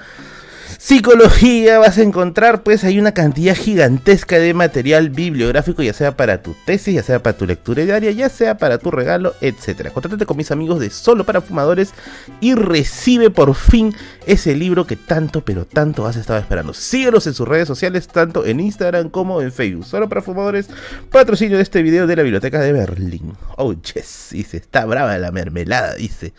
psicología 0.76 1.78
vas 1.78 1.98
a 1.98 2.02
encontrar 2.02 2.62
pues 2.62 2.84
hay 2.84 2.98
una 2.98 3.12
cantidad 3.12 3.54
gigantesca 3.54 4.38
de 4.38 4.52
material 4.54 5.10
bibliográfico 5.10 5.82
ya 5.82 5.92
sea 5.92 6.16
para 6.16 6.42
tu 6.42 6.54
tesis, 6.64 6.94
ya 6.94 7.02
sea 7.02 7.22
para 7.22 7.36
tu 7.36 7.46
lectura 7.46 7.84
diaria, 7.84 8.10
ya 8.10 8.28
sea 8.28 8.58
para 8.58 8.78
tu 8.78 8.90
regalo, 8.90 9.34
etcétera. 9.40 9.90
Contrátate 9.90 10.26
con 10.26 10.36
mis 10.36 10.50
amigos 10.50 10.80
de 10.80 10.90
Solo 10.90 11.24
para 11.24 11.40
Fumadores 11.40 11.94
y 12.40 12.54
recibe 12.54 13.30
por 13.30 13.54
fin 13.54 13.94
ese 14.26 14.54
libro 14.54 14.86
que 14.86 14.96
tanto 14.96 15.44
pero 15.44 15.64
tanto 15.64 16.06
has 16.06 16.16
estado 16.16 16.38
esperando. 16.38 16.74
Síguelos 16.74 17.26
en 17.26 17.34
sus 17.34 17.48
redes 17.48 17.68
sociales 17.68 18.08
tanto 18.08 18.44
en 18.44 18.60
Instagram 18.60 19.08
como 19.08 19.40
en 19.40 19.52
Facebook. 19.52 19.86
Solo 19.86 20.08
para 20.08 20.22
Fumadores, 20.22 20.68
patrocinio 21.10 21.56
de 21.56 21.62
este 21.62 21.82
video 21.82 22.06
de 22.06 22.16
la 22.16 22.22
Biblioteca 22.22 22.60
de 22.60 22.72
Berlín. 22.72 23.34
Oh 23.56 23.72
yes, 23.72 24.28
dice, 24.32 24.58
está 24.58 24.84
brava 24.84 25.16
la 25.18 25.30
mermelada, 25.30 25.94
dice. 25.94 26.34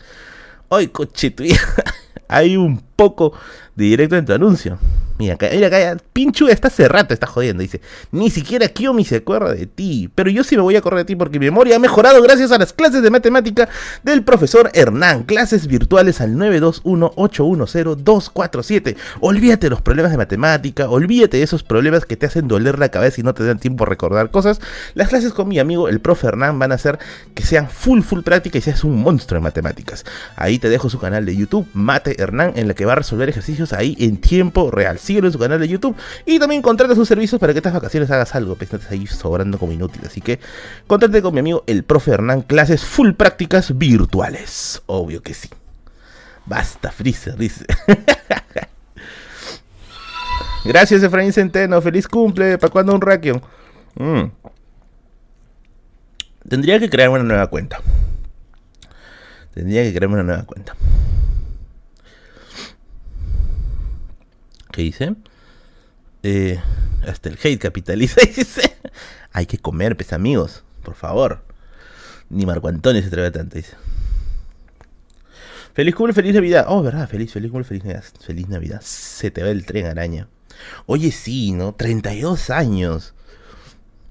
Hoy 0.68 0.86
coche 0.88 1.34
hay 2.28 2.56
un 2.56 2.80
poco 2.94 3.32
directo 3.88 4.16
en 4.16 4.24
tu 4.26 4.32
anuncio. 4.32 4.78
Mira, 5.20 5.36
mira 5.52 5.66
acá, 5.66 5.98
Pinchu 6.14 6.48
está 6.48 6.68
hace 6.68 6.88
rato, 6.88 7.12
está 7.12 7.26
jodiendo. 7.26 7.60
Dice, 7.60 7.82
ni 8.10 8.30
siquiera 8.30 8.68
Kiyomi 8.68 9.04
se 9.04 9.16
acuerda 9.16 9.52
de 9.52 9.66
ti. 9.66 10.10
Pero 10.14 10.30
yo 10.30 10.42
sí 10.42 10.56
me 10.56 10.62
voy 10.62 10.76
a 10.76 10.80
correr 10.80 11.00
de 11.00 11.04
ti 11.04 11.14
porque 11.14 11.38
mi 11.38 11.44
memoria 11.44 11.76
ha 11.76 11.78
mejorado 11.78 12.22
gracias 12.22 12.52
a 12.52 12.58
las 12.58 12.72
clases 12.72 13.02
de 13.02 13.10
matemática 13.10 13.68
del 14.02 14.24
profesor 14.24 14.70
Hernán. 14.72 15.24
Clases 15.24 15.66
virtuales 15.66 16.22
al 16.22 16.36
921-810-247. 16.36 18.96
Olvídate 19.20 19.66
de 19.66 19.70
los 19.70 19.82
problemas 19.82 20.10
de 20.10 20.16
matemática, 20.16 20.88
olvídate 20.88 21.36
de 21.36 21.42
esos 21.42 21.64
problemas 21.64 22.06
que 22.06 22.16
te 22.16 22.24
hacen 22.24 22.48
doler 22.48 22.78
la 22.78 22.88
cabeza 22.88 23.20
y 23.20 23.24
no 23.24 23.34
te 23.34 23.44
dan 23.44 23.58
tiempo 23.58 23.84
a 23.84 23.88
recordar 23.88 24.30
cosas. 24.30 24.58
Las 24.94 25.10
clases 25.10 25.34
con 25.34 25.48
mi 25.48 25.58
amigo, 25.58 25.90
el 25.90 26.00
profe 26.00 26.28
Hernán, 26.28 26.58
van 26.58 26.72
a 26.72 26.76
hacer 26.76 26.98
que 27.34 27.42
sean 27.42 27.68
full, 27.68 28.00
full 28.00 28.22
práctica 28.22 28.56
y 28.56 28.62
seas 28.62 28.84
un 28.84 29.02
monstruo 29.02 29.36
en 29.36 29.44
matemáticas. 29.44 30.06
Ahí 30.36 30.58
te 30.58 30.70
dejo 30.70 30.88
su 30.88 30.98
canal 30.98 31.26
de 31.26 31.36
YouTube, 31.36 31.68
Mate 31.74 32.22
Hernán, 32.22 32.54
en 32.56 32.68
la 32.68 32.74
que 32.74 32.86
va 32.86 32.92
a 32.92 32.96
resolver 32.96 33.28
ejercicios 33.28 33.74
ahí 33.74 33.96
en 33.98 34.16
tiempo 34.16 34.70
real 34.70 34.98
síguelo 35.10 35.26
en 35.26 35.32
su 35.32 35.38
canal 35.40 35.58
de 35.58 35.66
YouTube 35.66 35.96
y 36.24 36.38
también 36.38 36.62
contrata 36.62 36.94
sus 36.94 37.08
servicios 37.08 37.40
para 37.40 37.52
que 37.52 37.58
estas 37.58 37.72
vacaciones 37.72 38.08
hagas 38.12 38.32
algo, 38.36 38.54
pues 38.54 38.70
no 38.72 38.78
estés 38.78 38.92
ahí 38.92 39.08
sobrando 39.08 39.58
como 39.58 39.72
inútil. 39.72 40.02
Así 40.06 40.20
que 40.20 40.38
contacte 40.86 41.20
con 41.20 41.34
mi 41.34 41.40
amigo 41.40 41.64
el 41.66 41.82
profe 41.82 42.12
Hernán, 42.12 42.42
clases 42.42 42.84
full 42.84 43.12
prácticas 43.12 43.76
virtuales. 43.76 44.82
Obvio 44.86 45.20
que 45.20 45.34
sí. 45.34 45.48
Basta, 46.46 46.92
Freezer, 46.92 47.36
dice. 47.36 47.64
Gracias, 50.64 51.02
Efraín 51.02 51.32
Centeno. 51.32 51.82
Feliz 51.82 52.06
cumple. 52.06 52.56
¿Para 52.58 52.70
cuándo 52.70 52.94
un 52.94 53.00
Rakion? 53.00 53.42
Mm. 53.96 54.30
Tendría 56.48 56.78
que 56.78 56.88
crear 56.88 57.08
una 57.08 57.24
nueva 57.24 57.48
cuenta. 57.48 57.80
Tendría 59.54 59.82
que 59.82 59.92
crearme 59.92 60.14
una 60.14 60.24
nueva 60.24 60.44
cuenta. 60.44 60.76
¿Qué 64.72 64.82
dice? 64.82 65.14
Eh, 66.22 66.60
hasta 67.06 67.28
el 67.28 67.38
hate 67.42 67.58
capitaliza. 67.60 68.20
Dice: 68.36 68.76
Hay 69.32 69.46
que 69.46 69.58
comer, 69.58 69.96
pues 69.96 70.12
amigos, 70.12 70.64
por 70.82 70.94
favor. 70.94 71.42
Ni 72.28 72.46
Marco 72.46 72.68
Antonio 72.68 73.02
se 73.02 73.08
atreve 73.08 73.30
tanto, 73.30 73.56
dice. 73.56 73.74
Feliz 75.72 75.94
cumple, 75.94 76.14
feliz 76.14 76.34
Navidad. 76.34 76.66
Oh, 76.68 76.82
verdad, 76.82 77.08
feliz, 77.08 77.32
feliz 77.32 77.50
cumple, 77.50 77.66
feliz 77.66 77.84
Navidad. 77.84 78.04
Feliz 78.20 78.48
Navidad. 78.48 78.80
Se 78.82 79.30
te 79.30 79.42
va 79.42 79.50
el 79.50 79.64
tren, 79.64 79.86
araña. 79.86 80.28
Oye, 80.86 81.10
sí, 81.10 81.52
¿no? 81.52 81.74
32 81.74 82.50
años. 82.50 83.14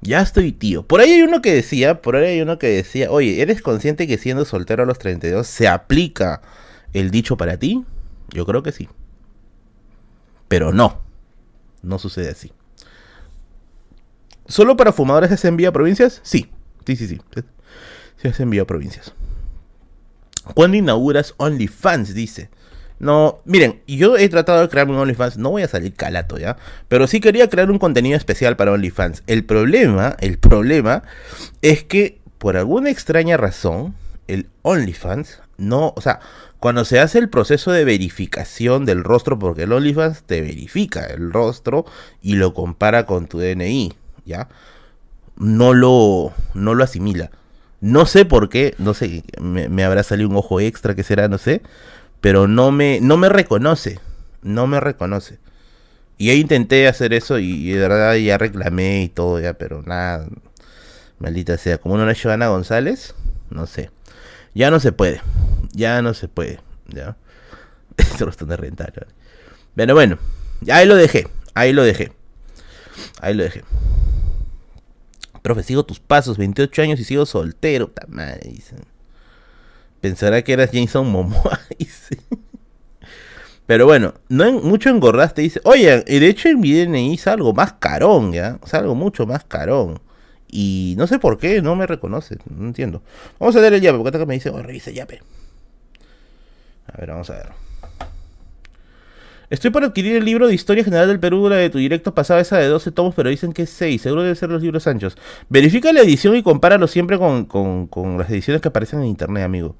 Ya 0.01 0.21
estoy 0.21 0.51
tío. 0.51 0.83
Por 0.83 1.01
ahí 1.01 1.11
hay 1.11 1.21
uno 1.21 1.41
que 1.41 1.53
decía, 1.53 2.01
por 2.01 2.15
ahí 2.15 2.35
hay 2.35 2.41
uno 2.41 2.57
que 2.57 2.67
decía, 2.67 3.11
oye, 3.11 3.41
¿eres 3.41 3.61
consciente 3.61 4.07
que 4.07 4.17
siendo 4.17 4.45
soltero 4.45 4.83
a 4.83 4.85
los 4.85 4.99
32 4.99 5.45
se 5.45 5.67
aplica 5.67 6.41
el 6.93 7.11
dicho 7.11 7.37
para 7.37 7.57
ti? 7.57 7.83
Yo 8.29 8.45
creo 8.45 8.63
que 8.63 8.71
sí. 8.71 8.87
Pero 10.49 10.73
no, 10.73 11.01
no 11.81 11.97
sucede 11.99 12.29
así. 12.29 12.51
¿Solo 14.45 14.75
para 14.75 14.91
fumadores 14.91 15.39
se 15.39 15.47
envía 15.47 15.69
a 15.69 15.71
provincias? 15.71 16.19
Sí, 16.23 16.51
sí, 16.85 16.97
sí, 16.97 17.07
sí. 17.07 17.21
Se 18.19 18.43
envía 18.43 18.63
a 18.63 18.67
provincias. 18.67 19.13
¿Cuándo 20.55 20.75
inauguras 20.75 21.35
OnlyFans? 21.37 22.13
Dice. 22.13 22.49
No, 22.97 23.41
miren, 23.45 23.81
yo 23.87 24.17
he 24.17 24.27
tratado 24.27 24.61
de 24.61 24.67
crear 24.67 24.89
un 24.89 24.97
OnlyFans, 24.97 25.37
no 25.37 25.51
voy 25.51 25.63
a 25.63 25.69
salir 25.69 25.93
calato 25.93 26.37
ya, 26.37 26.57
pero 26.89 27.07
sí 27.07 27.21
quería 27.21 27.47
crear 27.47 27.71
un 27.71 27.79
contenido 27.79 28.17
especial 28.17 28.57
para 28.57 28.73
OnlyFans. 28.73 29.23
El 29.25 29.45
problema, 29.45 30.17
el 30.19 30.37
problema 30.37 31.03
es 31.61 31.85
que 31.85 32.19
por 32.39 32.57
alguna 32.57 32.89
extraña 32.89 33.37
razón, 33.37 33.95
el 34.27 34.49
OnlyFans 34.63 35.39
no, 35.57 35.93
o 35.95 36.01
sea, 36.01 36.19
cuando 36.59 36.83
se 36.83 36.99
hace 36.99 37.19
el 37.19 37.29
proceso 37.29 37.71
de 37.71 37.85
verificación 37.85 38.85
del 38.85 39.03
rostro, 39.03 39.39
porque 39.39 39.63
el 39.63 39.71
OnlyFans 39.71 40.23
te 40.23 40.41
verifica 40.41 41.05
el 41.05 41.31
rostro 41.31 41.85
y 42.21 42.35
lo 42.35 42.53
compara 42.53 43.05
con 43.05 43.27
tu 43.27 43.39
DNI, 43.39 43.93
¿ya? 44.25 44.49
No 45.37 45.73
lo, 45.73 46.33
no 46.53 46.75
lo 46.75 46.83
asimila. 46.83 47.31
No 47.79 48.05
sé 48.05 48.25
por 48.25 48.49
qué, 48.49 48.75
no 48.77 48.93
sé, 48.93 49.23
me, 49.39 49.83
habrá 49.85 50.03
salido 50.03 50.27
un 50.29 50.35
ojo 50.35 50.59
extra, 50.59 50.95
que 50.95 51.03
será, 51.03 51.29
no 51.29 51.37
sé, 51.37 51.61
pero 52.19 52.45
no 52.45 52.71
me, 52.71 52.99
no 52.99 53.15
me 53.15 53.29
reconoce, 53.29 53.99
no 54.41 54.67
me 54.67 54.81
reconoce. 54.81 55.39
Y 56.17 56.27
yo 56.27 56.33
intenté 56.33 56.89
hacer 56.89 57.13
eso 57.13 57.39
y, 57.39 57.71
de 57.71 57.79
verdad 57.79 58.15
ya 58.15 58.37
reclamé 58.37 59.03
y 59.03 59.07
todo, 59.07 59.39
ya, 59.39 59.53
pero 59.53 59.81
nada, 59.83 60.27
maldita 61.19 61.57
sea, 61.57 61.77
como 61.77 61.97
no 61.97 62.09
es 62.09 62.21
Giovanna 62.21 62.49
González, 62.49 63.15
no 63.49 63.65
sé. 63.65 63.91
Ya 64.53 64.71
no 64.71 64.81
se 64.81 64.91
puede. 64.91 65.21
Ya 65.71 66.01
no 66.01 66.13
se 66.13 66.27
puede. 66.27 66.59
Ya. 66.87 67.17
Esto 67.97 68.45
de 68.45 68.57
rentar. 68.57 69.07
Bueno, 69.75 69.93
bueno. 69.93 70.17
Ahí 70.71 70.85
lo 70.85 70.95
dejé. 70.95 71.27
Ahí 71.53 71.73
lo 71.73 71.83
dejé. 71.83 72.11
Ahí 73.21 73.33
lo 73.33 73.43
dejé. 73.43 73.63
Profe, 75.41 75.63
sigo 75.63 75.85
tus 75.85 75.99
pasos, 75.99 76.37
28 76.37 76.81
años 76.81 76.99
y 76.99 77.03
sigo 77.03 77.25
soltero. 77.25 77.91
Pensará 80.01 80.41
que 80.43 80.53
eras 80.53 80.69
Jason 80.73 81.09
Momoa. 81.09 81.59
Pero 83.65 83.85
bueno, 83.85 84.15
no 84.29 84.51
mucho 84.51 84.89
engordaste. 84.89 85.43
Dice, 85.43 85.61
oye, 85.63 86.01
de 86.01 86.27
hecho 86.27 86.49
en 86.49 86.59
mi 86.59 86.73
DNI 86.73 87.13
es 87.13 87.27
algo 87.27 87.53
más 87.53 87.73
carón, 87.73 88.33
¿ya? 88.33 88.59
Es 88.65 88.73
algo 88.73 88.95
mucho 88.95 89.27
más 89.27 89.43
carón. 89.43 89.99
Y 90.51 90.95
no 90.97 91.05
sé 91.05 91.19
por 91.19 91.37
qué, 91.37 91.61
no 91.61 91.75
me 91.75 91.85
reconoce, 91.85 92.37
no 92.49 92.65
entiendo. 92.65 93.03
Vamos 93.39 93.55
a 93.55 93.59
leer 93.59 93.73
el 93.73 93.81
yape, 93.81 93.99
porque 93.99 94.17
acá 94.17 94.25
me 94.25 94.33
dice, 94.33 94.49
oh, 94.49 94.61
revisa 94.63 94.89
yape. 94.89 95.21
A 96.93 96.97
ver, 96.99 97.09
vamos 97.09 97.29
a 97.29 97.33
ver. 97.33 97.49
Estoy 99.49 99.71
por 99.71 99.83
adquirir 99.83 100.15
el 100.15 100.25
libro 100.25 100.47
de 100.47 100.53
Historia 100.53 100.83
General 100.83 101.07
del 101.07 101.19
Perú, 101.19 101.49
de 101.49 101.69
tu 101.71 101.79
directo 101.79 102.13
pasado, 102.13 102.39
esa 102.39 102.57
de 102.57 102.67
12 102.67 102.91
tomos, 102.91 103.15
pero 103.15 103.29
dicen 103.29 103.51
que 103.51 103.63
es 103.63 103.71
6. 103.71 104.01
Seguro 104.01 104.21
debe 104.21 104.35
ser 104.35 104.49
los 104.49 104.61
libros 104.61 104.85
anchos. 104.85 105.17
Verifica 105.49 105.91
la 105.91 106.01
edición 106.01 106.35
y 106.35 106.43
compáralo 106.43 106.87
siempre 106.87 107.17
con, 107.17 107.45
con 107.45 108.17
las 108.17 108.29
ediciones 108.29 108.61
que 108.61 108.67
aparecen 108.67 108.99
en 108.99 109.07
internet, 109.07 109.43
amigo. 109.43 109.75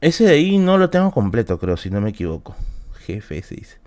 Ese 0.00 0.24
de 0.24 0.30
ahí 0.30 0.58
no 0.58 0.78
lo 0.78 0.88
tengo 0.88 1.10
completo, 1.10 1.58
creo, 1.58 1.76
si 1.76 1.90
no 1.90 2.00
me 2.00 2.10
equivoco. 2.10 2.56
Se 3.06 3.54
dice. 3.54 3.78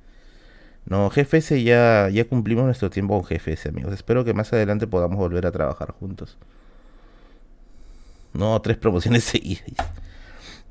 No, 0.86 1.09
GFS 1.09 1.61
ya, 1.63 2.09
ya 2.09 2.26
cumplimos 2.26 2.65
nuestro 2.65 2.89
tiempo 2.89 3.22
con 3.22 3.30
GFS, 3.30 3.70
amigos. 3.70 3.93
Espero 3.93 4.24
que 4.24 4.34
más 4.34 4.51
adelante 4.53 4.88
podamos 4.88 5.17
volver 5.17 5.45
a 5.45 5.51
trabajar 5.51 5.91
juntos. 5.91 6.38
No, 8.34 8.59
tres 8.61 8.78
promociones 8.78 9.24
seguidas. 9.26 9.65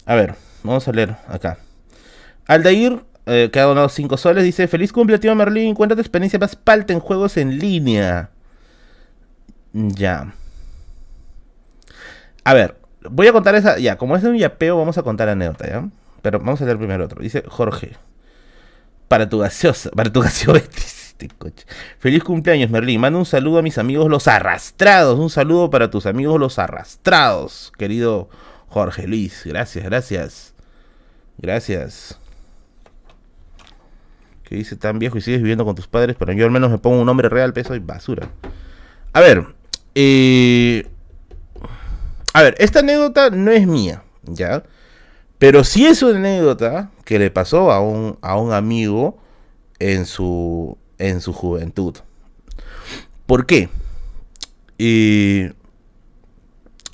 A 0.07 0.15
ver, 0.15 0.35
vamos 0.63 0.87
a 0.89 0.93
leer 0.93 1.17
acá. 1.29 1.59
Aldair, 2.47 3.05
eh, 3.27 3.51
que 3.53 3.61
ha 3.61 3.65
donado 3.65 3.89
5 3.89 4.17
soles, 4.17 4.45
dice: 4.45 4.69
Feliz 4.69 4.93
cumple, 4.93 5.19
tío 5.19 5.35
Merlin. 5.35 5.75
Cuéntate 5.75 6.01
experiencia 6.01 6.39
más 6.39 6.57
palta 6.57 6.93
en 6.93 7.01
juegos 7.01 7.37
en 7.37 7.59
línea. 7.59 8.31
Ya. 9.73 10.33
A 12.45 12.55
ver, 12.55 12.77
voy 13.11 13.27
a 13.27 13.33
contar 13.33 13.55
esa. 13.55 13.79
Ya, 13.79 13.97
como 13.99 14.17
es 14.17 14.25
un 14.25 14.37
yapeo, 14.37 14.79
vamos 14.79 14.97
a 14.99 15.03
contar 15.03 15.29
anécdota, 15.29 15.69
¿ya? 15.69 15.89
Pero 16.23 16.39
vamos 16.39 16.61
a 16.61 16.65
leer 16.65 16.79
primero 16.79 17.05
otro. 17.05 17.23
Dice 17.23 17.45
Jorge. 17.47 17.93
Para 19.09 19.29
tu 19.29 19.39
gaseosa. 19.39 19.91
Para 19.91 20.13
tu 20.13 20.21
gaseosa. 20.21 20.63
Este 21.19 21.35
coche. 21.37 21.67
Feliz 21.99 22.23
cumpleaños, 22.23 22.71
Merlin. 22.71 23.01
Manda 23.01 23.19
un 23.19 23.27
saludo 23.27 23.59
a 23.59 23.63
mis 23.63 23.77
amigos 23.77 24.09
los 24.09 24.29
arrastrados. 24.29 25.19
Un 25.19 25.31
saludo 25.31 25.69
para 25.69 25.91
tus 25.91 26.07
amigos 26.07 26.39
los 26.39 26.61
arrastrados, 26.61 27.73
querido 27.77 28.29
Jorge 28.69 29.07
Luis. 29.07 29.43
Gracias, 29.45 29.85
gracias. 29.85 30.55
Gracias. 31.39 32.19
Que 34.45 34.57
dice 34.57 34.77
tan 34.77 34.99
viejo 34.99 35.19
y 35.19 35.21
sigues 35.21 35.41
viviendo 35.41 35.65
con 35.65 35.75
tus 35.75 35.87
padres, 35.87 36.17
pero 36.19 36.33
yo 36.33 36.45
al 36.45 36.51
menos 36.51 36.71
me 36.71 36.79
pongo 36.79 37.01
un 37.01 37.07
nombre 37.07 37.29
real, 37.29 37.53
peso 37.53 37.75
y 37.75 37.81
basura. 37.81 38.29
A 39.13 39.21
ver, 39.21 39.47
eh, 39.95 40.87
a 42.33 42.43
ver, 42.43 42.55
esta 42.59 42.81
anécdota 42.81 43.31
no 43.31 43.51
es 43.51 43.67
mía, 43.67 44.03
¿ya? 44.25 44.63
Pero 45.39 45.65
sí 45.65 45.87
es 45.87 46.03
una 46.03 46.19
anécdota 46.19 46.91
que 47.05 47.19
le 47.19 47.31
pasó 47.31 47.71
a 47.71 47.81
un, 47.81 48.19
a 48.23 48.37
un 48.37 48.53
amigo 48.53 49.19
en 49.79 50.07
su, 50.07 50.77
en 50.99 51.21
su 51.21 51.33
juventud. 51.33 51.97
¿Por 53.27 53.47
qué? 53.47 53.69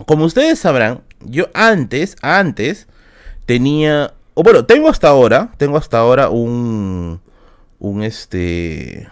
Como 0.07 0.25
ustedes 0.25 0.59
sabrán, 0.59 1.03
yo 1.27 1.49
antes, 1.55 2.17
antes, 2.23 2.87
tenía, 3.47 4.15
o 4.35 4.43
bueno, 4.43 4.65
tengo 4.65 4.89
hasta 4.89 5.09
ahora, 5.09 5.53
tengo 5.57 5.77
hasta 5.77 5.99
ahora 5.99 6.29
un, 6.31 7.21
un 7.79 8.03
este, 8.03 9.09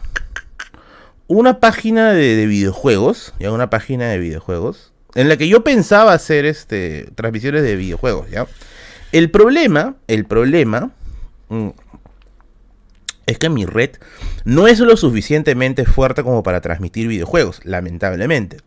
una 1.27 1.61
página 1.61 2.13
de, 2.13 2.37
de 2.37 2.47
videojuegos, 2.47 3.35
ya 3.39 3.53
una 3.53 3.71
página 3.71 4.09
de 4.09 4.19
videojuegos, 4.19 4.93
en 5.15 5.29
la 5.29 5.37
que 5.37 5.49
yo 5.49 5.63
pensaba 5.63 6.13
hacer 6.13 6.45
este, 6.45 7.11
transmisiones 7.15 7.63
de 7.63 7.77
videojuegos, 7.77 8.31
¿ya? 8.31 8.47
El 9.13 9.31
problema, 9.31 9.97
el 10.09 10.25
problema 10.25 10.91
mm, 11.51 11.69
es 13.27 13.39
que 13.39 13.51
mi 13.51 13.67
red 13.67 13.91
no 14.45 14.67
es 14.67 14.81
lo 14.81 14.97
suficientemente 14.97 15.85
fuerte 15.85 16.23
como 16.23 16.43
para 16.43 16.61
transmitir 16.61 17.09
videojuegos, 17.09 17.61
lamentablemente. 17.65 18.59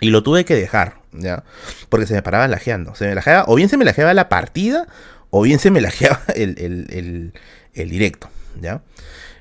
Y 0.00 0.10
lo 0.10 0.22
tuve 0.22 0.44
que 0.44 0.54
dejar, 0.54 0.94
¿ya? 1.12 1.44
Porque 1.88 2.06
se 2.06 2.14
me 2.14 2.22
paraba 2.22 2.48
lajeando. 2.48 2.94
Se 2.94 3.06
me 3.06 3.14
lajeaba, 3.14 3.44
o 3.46 3.54
bien 3.54 3.68
se 3.68 3.76
me 3.76 3.84
lajeaba 3.84 4.14
la 4.14 4.28
partida, 4.28 4.88
o 5.30 5.42
bien 5.42 5.58
se 5.58 5.70
me 5.70 5.80
lajeaba 5.80 6.20
el, 6.34 6.56
el, 6.58 7.32
el, 7.74 7.90
directo, 7.90 8.28
¿ya? 8.60 8.82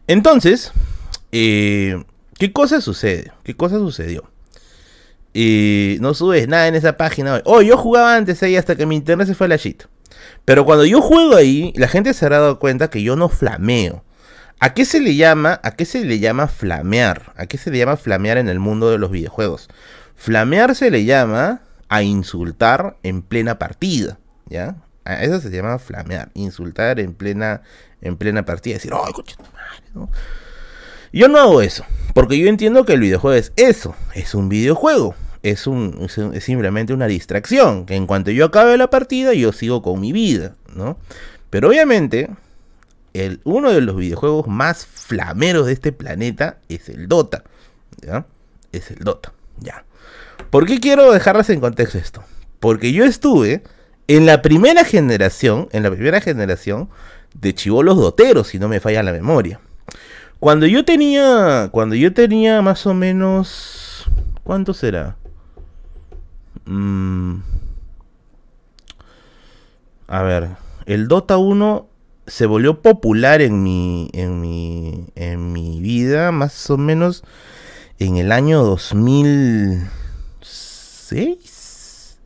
Entonces, 0.07 0.71
eh, 1.31 2.03
¿qué 2.37 2.51
cosa 2.51 2.81
sucede? 2.81 3.31
¿Qué 3.43 3.55
cosa 3.55 3.77
sucedió? 3.77 4.29
Y 5.33 5.97
no 6.01 6.13
subes 6.13 6.47
nada 6.47 6.67
en 6.67 6.75
esa 6.75 6.97
página. 6.97 7.41
Oh, 7.45 7.61
yo 7.61 7.77
jugaba 7.77 8.15
antes 8.15 8.41
ahí 8.43 8.55
hasta 8.55 8.75
que 8.75 8.85
mi 8.85 8.95
internet 8.95 9.27
se 9.27 9.35
fue 9.35 9.45
a 9.45 9.49
la 9.49 9.55
shit. 9.57 9.83
Pero 10.43 10.65
cuando 10.65 10.85
yo 10.85 11.01
juego 11.01 11.35
ahí, 11.35 11.71
la 11.75 11.87
gente 11.87 12.13
se 12.13 12.25
habrá 12.25 12.39
dado 12.39 12.59
cuenta 12.59 12.89
que 12.89 13.03
yo 13.03 13.15
no 13.15 13.29
flameo. 13.29 14.03
¿A 14.59 14.73
qué 14.73 14.83
se 14.83 14.99
le 14.99 15.15
llama? 15.15 15.59
¿A 15.63 15.75
qué 15.75 15.85
se 15.85 16.03
le 16.03 16.19
llama 16.19 16.47
flamear? 16.47 17.33
¿A 17.37 17.45
qué 17.45 17.57
se 17.57 17.71
le 17.71 17.77
llama 17.77 17.95
flamear 17.95 18.37
en 18.37 18.49
el 18.49 18.59
mundo 18.59 18.91
de 18.91 18.97
los 18.97 19.11
videojuegos? 19.11 19.69
Flamear 20.19 20.75
se 20.75 20.91
le 20.91 21.05
llama 21.05 21.61
a 21.87 22.03
insultar 22.03 22.97
en 23.03 23.21
plena 23.21 23.57
partida, 23.57 24.19
¿ya? 24.47 24.75
Eso 25.05 25.39
se 25.39 25.49
llama 25.49 25.79
flamear, 25.79 26.29
insultar 26.33 26.99
en 26.99 27.13
plena 27.13 27.61
en 28.01 28.17
plena 28.17 28.43
partida, 28.43 28.73
decir, 28.75 28.91
"Ay, 28.93 29.13
coche 29.13 29.37
madre", 29.39 29.83
¿no? 29.93 30.09
Yo 31.13 31.29
no 31.29 31.39
hago 31.39 31.61
eso, 31.61 31.85
porque 32.13 32.37
yo 32.37 32.49
entiendo 32.49 32.85
que 32.85 32.93
el 32.93 32.99
videojuego 32.99 33.37
es 33.37 33.53
eso, 33.55 33.95
es 34.13 34.35
un 34.35 34.49
videojuego 34.49 35.15
es, 35.41 35.67
un, 35.67 36.05
es, 36.33 36.43
simplemente 36.43 36.93
una 36.93 37.07
distracción, 37.07 37.85
que 37.85 37.95
en 37.95 38.05
cuanto 38.05 38.29
yo 38.31 38.45
acabe 38.45 38.77
la 38.77 38.89
partida 38.89 39.33
yo 39.33 39.53
sigo 39.53 39.81
con 39.81 40.01
mi 40.01 40.11
vida, 40.11 40.57
¿no? 40.75 40.97
Pero 41.49 41.69
obviamente, 41.69 42.29
el, 43.13 43.39
uno 43.45 43.71
de 43.71 43.79
los 43.79 43.95
videojuegos 43.95 44.47
más 44.47 44.85
flameros 44.85 45.67
de 45.67 45.71
este 45.71 45.93
planeta 45.93 46.59
es 46.67 46.89
el 46.89 47.07
Dota, 47.07 47.45
¿ya? 48.01 48.25
Es 48.73 48.91
el 48.91 48.99
Dota, 48.99 49.31
ya. 49.59 49.85
¿Por 50.49 50.65
qué 50.65 50.79
quiero 50.79 51.11
dejarlas 51.11 51.49
en 51.49 51.59
contexto 51.59 51.97
esto? 51.97 52.23
Porque 52.59 52.91
yo 52.91 53.05
estuve 53.05 53.63
en 54.07 54.25
la 54.25 54.41
primera 54.41 54.83
generación, 54.83 55.69
en 55.71 55.83
la 55.83 55.91
primera 55.91 56.21
generación 56.21 56.89
de 57.33 57.53
chivolos 57.53 57.97
doteros, 57.97 58.47
si 58.47 58.59
no 58.59 58.67
me 58.67 58.79
falla 58.79 59.03
la 59.03 59.11
memoria. 59.11 59.59
Cuando 60.39 60.65
yo 60.65 60.85
tenía, 60.85 61.69
cuando 61.71 61.95
yo 61.95 62.13
tenía 62.13 62.61
más 62.61 62.87
o 62.87 62.93
menos, 62.93 64.09
¿cuánto 64.43 64.73
será? 64.73 65.17
Mm. 66.65 67.41
a 70.07 70.21
ver, 70.23 70.49
el 70.85 71.07
Dota 71.07 71.37
1 71.37 71.87
se 72.27 72.45
volvió 72.45 72.81
popular 72.81 73.41
en 73.41 73.63
mi, 73.63 74.09
en 74.13 74.39
mi, 74.39 75.07
en 75.15 75.51
mi 75.51 75.81
vida 75.81 76.31
más 76.31 76.69
o 76.69 76.77
menos 76.77 77.23
en 77.97 78.17
el 78.17 78.31
año 78.31 78.63
2006. 81.09 82.19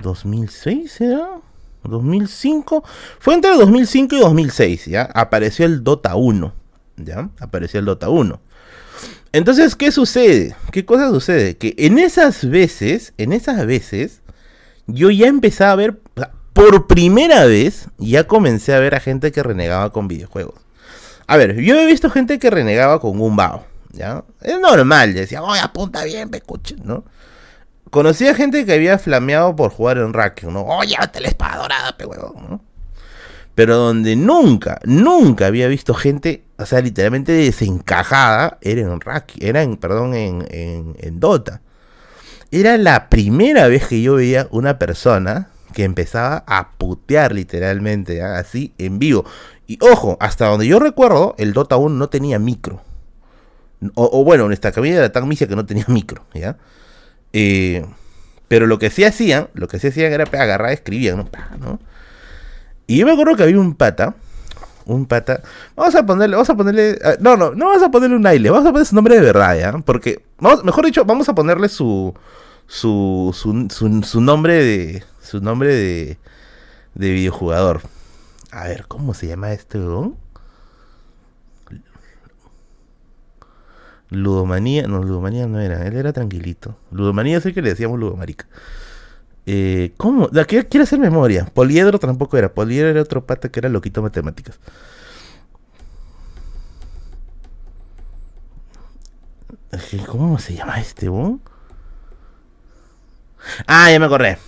2006 0.00 1.00
era? 1.00 1.28
2005. 1.84 2.84
Fue 3.18 3.34
entre 3.34 3.56
2005 3.56 4.16
y 4.16 4.18
2006, 4.20 4.86
¿ya? 4.86 5.02
Apareció 5.14 5.66
el 5.66 5.84
Dota 5.84 6.14
1, 6.16 6.52
¿ya? 6.96 7.30
Apareció 7.40 7.80
el 7.80 7.86
Dota 7.86 8.08
1. 8.08 8.40
Entonces, 9.32 9.74
¿qué 9.74 9.90
sucede? 9.90 10.54
¿Qué 10.70 10.84
cosa 10.84 11.08
sucede? 11.08 11.56
Que 11.56 11.74
en 11.78 11.98
esas 11.98 12.48
veces, 12.48 13.14
en 13.16 13.32
esas 13.32 13.66
veces, 13.66 14.20
yo 14.86 15.10
ya 15.10 15.26
empecé 15.26 15.64
a 15.64 15.74
ver, 15.74 15.98
por 16.52 16.86
primera 16.86 17.46
vez, 17.46 17.88
ya 17.98 18.26
comencé 18.26 18.74
a 18.74 18.80
ver 18.80 18.94
a 18.94 19.00
gente 19.00 19.32
que 19.32 19.42
renegaba 19.42 19.90
con 19.90 20.06
videojuegos. 20.06 20.60
A 21.26 21.36
ver, 21.36 21.56
yo 21.60 21.78
he 21.78 21.86
visto 21.86 22.10
gente 22.10 22.38
que 22.38 22.50
renegaba 22.50 23.00
con 23.00 23.18
un 23.20 23.34
bao, 23.34 23.64
¿ya? 23.92 24.22
Es 24.42 24.60
normal, 24.60 25.14
decía, 25.14 25.42
oye, 25.42 25.60
apunta 25.60 26.04
bien, 26.04 26.28
pecuche, 26.28 26.76
¿no? 26.84 27.04
Conocí 27.92 28.26
a 28.26 28.34
gente 28.34 28.64
que 28.64 28.72
había 28.72 28.98
flameado 28.98 29.54
por 29.54 29.70
jugar 29.70 29.98
en 29.98 30.14
rack, 30.14 30.44
¿no? 30.44 30.62
Oye, 30.62 30.96
te 31.12 31.20
la 31.20 31.28
espada 31.28 31.58
dorada, 31.58 31.94
pe. 31.94 32.06
Pero 33.54 33.76
donde 33.76 34.16
nunca, 34.16 34.80
nunca 34.84 35.44
había 35.44 35.68
visto 35.68 35.92
gente, 35.92 36.42
o 36.56 36.64
sea, 36.64 36.80
literalmente 36.80 37.32
desencajada, 37.32 38.56
era 38.62 38.80
en 38.80 38.98
Raki, 38.98 39.46
era 39.46 39.62
en, 39.62 39.76
perdón, 39.76 40.14
en, 40.14 41.20
Dota. 41.20 41.60
Era 42.50 42.78
la 42.78 43.10
primera 43.10 43.68
vez 43.68 43.86
que 43.88 44.00
yo 44.00 44.14
veía 44.14 44.48
una 44.52 44.78
persona 44.78 45.50
que 45.74 45.84
empezaba 45.84 46.44
a 46.46 46.70
putear 46.70 47.34
literalmente, 47.34 48.22
¿ah? 48.22 48.38
así 48.38 48.72
en 48.78 48.98
vivo. 48.98 49.26
Y 49.66 49.78
ojo, 49.82 50.16
hasta 50.18 50.46
donde 50.46 50.66
yo 50.66 50.78
recuerdo, 50.78 51.34
el 51.36 51.52
Dota 51.52 51.76
1 51.76 51.94
no 51.94 52.08
tenía 52.08 52.38
micro. 52.38 52.80
O, 53.96 54.24
bueno, 54.24 54.46
nuestra 54.46 54.72
cabina 54.72 54.96
era 54.96 55.12
tan 55.12 55.28
misia 55.28 55.46
que 55.46 55.56
no 55.56 55.66
tenía 55.66 55.84
micro, 55.88 56.24
¿ya? 56.32 56.56
Eh, 57.32 57.84
pero 58.48 58.66
lo 58.66 58.78
que 58.78 58.90
sí 58.90 59.04
hacían, 59.04 59.48
lo 59.54 59.68
que 59.68 59.78
sí 59.78 59.88
hacían 59.88 60.12
era 60.12 60.24
agarrar, 60.24 60.72
escribían. 60.72 61.30
Y 62.86 62.98
yo 62.98 63.06
me 63.06 63.12
acuerdo 63.12 63.36
que 63.36 63.44
había 63.44 63.58
un 63.58 63.74
pata, 63.74 64.14
un 64.84 65.06
pata. 65.06 65.42
Vamos 65.74 65.94
a 65.94 66.04
ponerle, 66.04 66.36
vamos 66.36 66.50
a 66.50 66.54
ponerle. 66.54 66.98
Ah, 67.04 67.14
no, 67.20 67.36
no, 67.36 67.54
no 67.54 67.66
vamos 67.66 67.82
a 67.82 67.90
ponerle 67.90 68.16
un 68.16 68.26
aire, 68.26 68.50
vamos 68.50 68.66
a 68.66 68.72
poner 68.72 68.86
su 68.86 68.94
nombre 68.94 69.14
de 69.14 69.22
verdad, 69.22 69.58
¿ya? 69.58 69.72
Porque, 69.78 70.22
mejor 70.38 70.84
dicho, 70.84 71.04
vamos 71.04 71.28
a 71.28 71.34
ponerle 71.34 71.68
su. 71.68 72.14
Su, 72.66 73.34
su, 73.34 74.02
su, 74.02 74.20
nombre 74.20 74.54
de. 74.62 75.04
Su 75.22 75.40
nombre 75.40 75.74
de. 75.74 76.18
De 76.94 77.10
videojugador. 77.10 77.80
A 78.50 78.64
ver, 78.64 78.86
¿cómo 78.86 79.14
se 79.14 79.26
llama 79.28 79.52
este 79.52 79.78
weón? 79.78 80.16
Ludomanía, 84.12 84.86
no, 84.86 85.02
Ludomanía 85.02 85.46
no 85.46 85.58
era, 85.58 85.86
él 85.86 85.96
era 85.96 86.12
tranquilito. 86.12 86.76
Ludomanía 86.90 87.38
es 87.38 87.46
el 87.46 87.54
que 87.54 87.62
le 87.62 87.70
decíamos 87.70 87.98
Ludomarica. 87.98 88.46
Eh, 89.46 89.92
¿Cómo? 89.96 90.28
¿Quiere, 90.28 90.68
quiere 90.68 90.84
hacer 90.84 90.98
memoria. 90.98 91.46
Poliedro 91.46 91.98
tampoco 91.98 92.36
era. 92.36 92.52
Poliedro 92.52 92.88
era 92.90 93.02
otro 93.02 93.26
pata 93.26 93.48
que 93.48 93.60
era 93.60 93.68
loquito 93.68 94.02
matemáticas. 94.02 94.58
¿Cómo 100.06 100.38
se 100.38 100.54
llama 100.54 100.78
este, 100.80 101.08
Ah, 103.66 103.90
ya 103.90 103.98
me 103.98 104.06
acordé. 104.06 104.38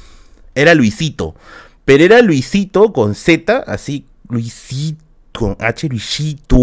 Era 0.54 0.74
Luisito. 0.74 1.34
Pero 1.84 2.04
era 2.04 2.22
Luisito 2.22 2.92
con 2.92 3.14
Z, 3.14 3.64
así, 3.66 4.06
Luisito. 4.28 5.03
Con 5.38 5.56
H 5.58 5.88
Luisito. 5.88 6.56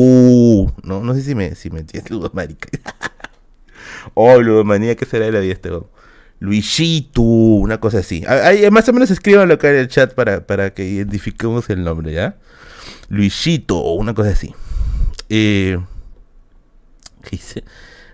No, 0.83 1.01
no 1.01 1.13
sé 1.13 1.21
si 1.21 1.35
me, 1.35 1.55
si 1.55 1.69
me 1.69 1.81
entiendes, 1.81 2.09
Ludomarica. 2.11 2.69
oh, 4.13 4.39
Ludomanía, 4.39 4.95
¿qué 4.95 5.05
será 5.05 5.25
de 5.25 5.31
la 5.31 5.39
vida 5.39 5.53
este 5.53 5.69
Luisito, 6.39 7.21
una 7.21 7.79
cosa 7.79 7.99
así. 7.99 8.23
Ahí, 8.27 8.67
más 8.71 8.89
o 8.89 8.93
menos 8.93 9.11
escríbanlo 9.11 9.53
acá 9.53 9.69
en 9.69 9.75
el 9.75 9.87
chat 9.87 10.15
para, 10.15 10.47
para 10.47 10.73
que 10.73 10.87
identifiquemos 10.87 11.69
el 11.69 11.83
nombre, 11.83 12.13
¿ya? 12.13 12.37
Luisito, 13.09 13.79
una 13.93 14.15
cosa 14.15 14.31
así. 14.31 14.55
Eh, 15.29 15.77
¿Qué 17.23 17.29
dice? 17.31 17.63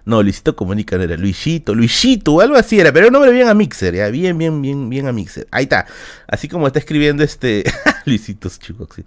No, 0.04 0.22
Luisito 0.24 0.58
Comunica 0.58 0.98
no 0.98 1.04
era 1.04 1.16
Luisito, 1.16 1.74
Luisito, 1.74 2.42
algo 2.42 2.56
así 2.56 2.80
era, 2.80 2.92
pero 2.92 3.08
un 3.08 3.14
nombre 3.14 3.32
bien 3.32 3.48
a 3.48 3.54
Mixer, 3.54 3.96
ya, 3.96 4.10
bien, 4.10 4.38
bien, 4.38 4.62
bien, 4.62 4.90
bien 4.90 5.08
a 5.08 5.14
Mixer. 5.14 5.48
Ahí 5.52 5.64
está. 5.64 5.86
Así 6.28 6.50
como 6.50 6.68
está 6.68 6.80
escribiendo 6.80 7.24
este. 7.24 7.64
Luisitos, 8.06 8.60
chicos, 8.60 8.90
sí. 8.96 9.04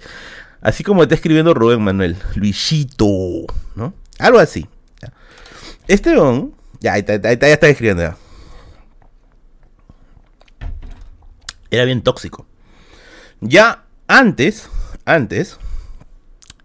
Así 0.61 0.85
como 0.85 1.03
está 1.03 1.15
escribiendo 1.15 1.55
Rubén 1.55 1.83
Manuel, 1.83 2.17
Luisito, 2.35 3.07
¿no? 3.75 3.95
Algo 4.19 4.39
así. 4.39 4.69
Este 5.89 6.15
don, 6.15 6.55
ya, 6.81 6.93
ahí 6.95 7.01
está, 7.01 7.15
ahí 7.29 7.35
está, 7.35 7.49
ya 7.49 7.55
escribiendo 7.55 8.03
ya. 8.03 8.17
Era 11.71 11.85
bien 11.85 12.03
tóxico. 12.03 12.47
Ya 13.41 13.85
antes, 14.07 14.69
antes, 15.05 15.59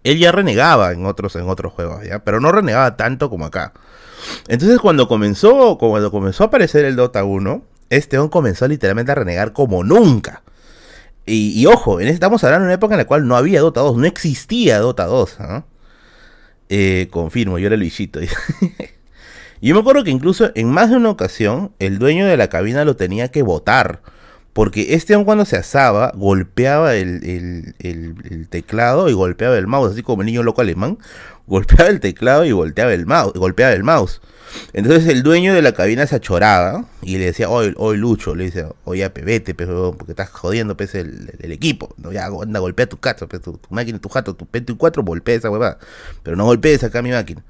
él 0.04 0.18
ya 0.18 0.30
renegaba 0.30 0.92
en 0.92 1.06
otros, 1.06 1.34
en 1.36 1.48
otros 1.48 1.72
juegos, 1.72 2.04
¿ya? 2.04 2.22
Pero 2.22 2.40
no 2.40 2.52
renegaba 2.52 2.96
tanto 2.96 3.30
como 3.30 3.46
acá. 3.46 3.72
Entonces 4.48 4.78
cuando 4.78 5.08
comenzó, 5.08 5.78
cuando 5.78 6.10
comenzó 6.10 6.44
a 6.44 6.46
aparecer 6.48 6.84
el 6.84 6.96
Dota 6.96 7.24
1, 7.24 7.64
este 7.90 8.16
don 8.16 8.28
comenzó 8.28 8.68
literalmente 8.68 9.12
a 9.12 9.16
renegar 9.16 9.52
como 9.52 9.84
nunca. 9.84 10.42
Y, 11.28 11.66
ojo, 11.66 12.00
en, 12.00 12.06
estamos 12.06 12.44
hablando 12.44 12.64
de 12.64 12.68
una 12.68 12.74
época 12.74 12.94
en 12.94 12.98
la 12.98 13.06
cual 13.06 13.26
no 13.26 13.36
había 13.36 13.60
Dota 13.60 13.80
2, 13.80 13.96
no 13.96 14.06
existía 14.06 14.78
Dota 14.78 15.06
2. 15.06 15.38
Eh, 16.68 17.08
confirmo, 17.10 17.58
yo 17.58 17.66
era 17.66 17.76
Luisito. 17.76 18.20
yo 19.60 19.74
me 19.74 19.80
acuerdo 19.80 20.04
que 20.04 20.10
incluso 20.10 20.52
en 20.54 20.70
más 20.70 20.90
de 20.90 20.96
una 20.96 21.10
ocasión 21.10 21.72
el 21.80 21.98
dueño 21.98 22.26
de 22.26 22.36
la 22.36 22.48
cabina 22.48 22.84
lo 22.84 22.94
tenía 22.94 23.28
que 23.28 23.42
votar. 23.42 24.02
Porque 24.56 24.94
este 24.94 25.12
aun 25.12 25.26
cuando 25.26 25.44
se 25.44 25.58
asaba, 25.58 26.12
golpeaba 26.16 26.94
el, 26.94 27.74
teclado 28.48 29.10
y 29.10 29.12
golpeaba 29.12 29.58
el 29.58 29.66
mouse, 29.66 29.92
así 29.92 30.02
como 30.02 30.22
el 30.22 30.26
niño 30.26 30.42
loco 30.42 30.62
alemán, 30.62 30.96
golpeaba 31.46 31.90
el 31.90 32.00
teclado 32.00 32.42
y 32.46 32.52
volteaba 32.52 32.94
el 32.94 33.04
mouse, 33.04 33.34
golpeaba 33.34 33.74
el 33.74 33.84
mouse. 33.84 34.22
Entonces 34.72 35.08
el 35.08 35.22
dueño 35.22 35.52
de 35.52 35.60
la 35.60 35.72
cabina 35.72 36.06
se 36.06 36.16
achoraba 36.16 36.86
y 37.02 37.18
le 37.18 37.26
decía, 37.26 37.50
hoy, 37.50 37.74
hoy 37.76 37.98
Lucho, 37.98 38.34
le 38.34 38.44
dice, 38.44 38.66
oye, 38.84 39.06
vete, 39.10 39.54
porque 39.54 40.12
estás 40.12 40.30
jodiendo 40.30 40.74
pues, 40.74 40.94
el, 40.94 41.28
equipo. 41.52 41.94
No, 41.98 42.10
ya, 42.10 42.24
anda, 42.24 42.58
golpea 42.58 42.88
tu 42.88 42.96
casa, 42.96 43.26
tu, 43.26 43.60
máquina, 43.68 43.98
tu 43.98 44.08
jato, 44.08 44.36
tu 44.36 44.46
PT4, 44.46 45.04
golpea 45.04 45.34
esa 45.34 45.50
huevada. 45.50 45.76
Pero 46.22 46.34
no 46.34 46.46
golpees 46.46 46.82
acá 46.82 47.02
mi 47.02 47.10
máquina. 47.10 47.44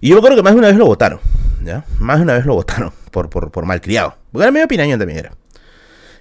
Y 0.00 0.10
yo 0.10 0.18
acuerdo 0.18 0.36
que 0.36 0.44
más 0.44 0.52
de 0.52 0.60
una 0.60 0.68
vez 0.68 0.76
lo 0.76 0.86
votaron, 0.86 1.18
¿ya? 1.64 1.84
Más 1.98 2.18
de 2.18 2.22
una 2.22 2.34
vez 2.34 2.46
lo 2.46 2.54
votaron 2.54 2.92
por, 3.10 3.28
por, 3.28 3.50
por 3.50 3.66
malcriado. 3.66 4.14
Porque 4.30 4.44
era 4.44 4.52
medio 4.52 4.68
pinañón 4.68 5.00
también 5.00 5.18
era. 5.18 5.32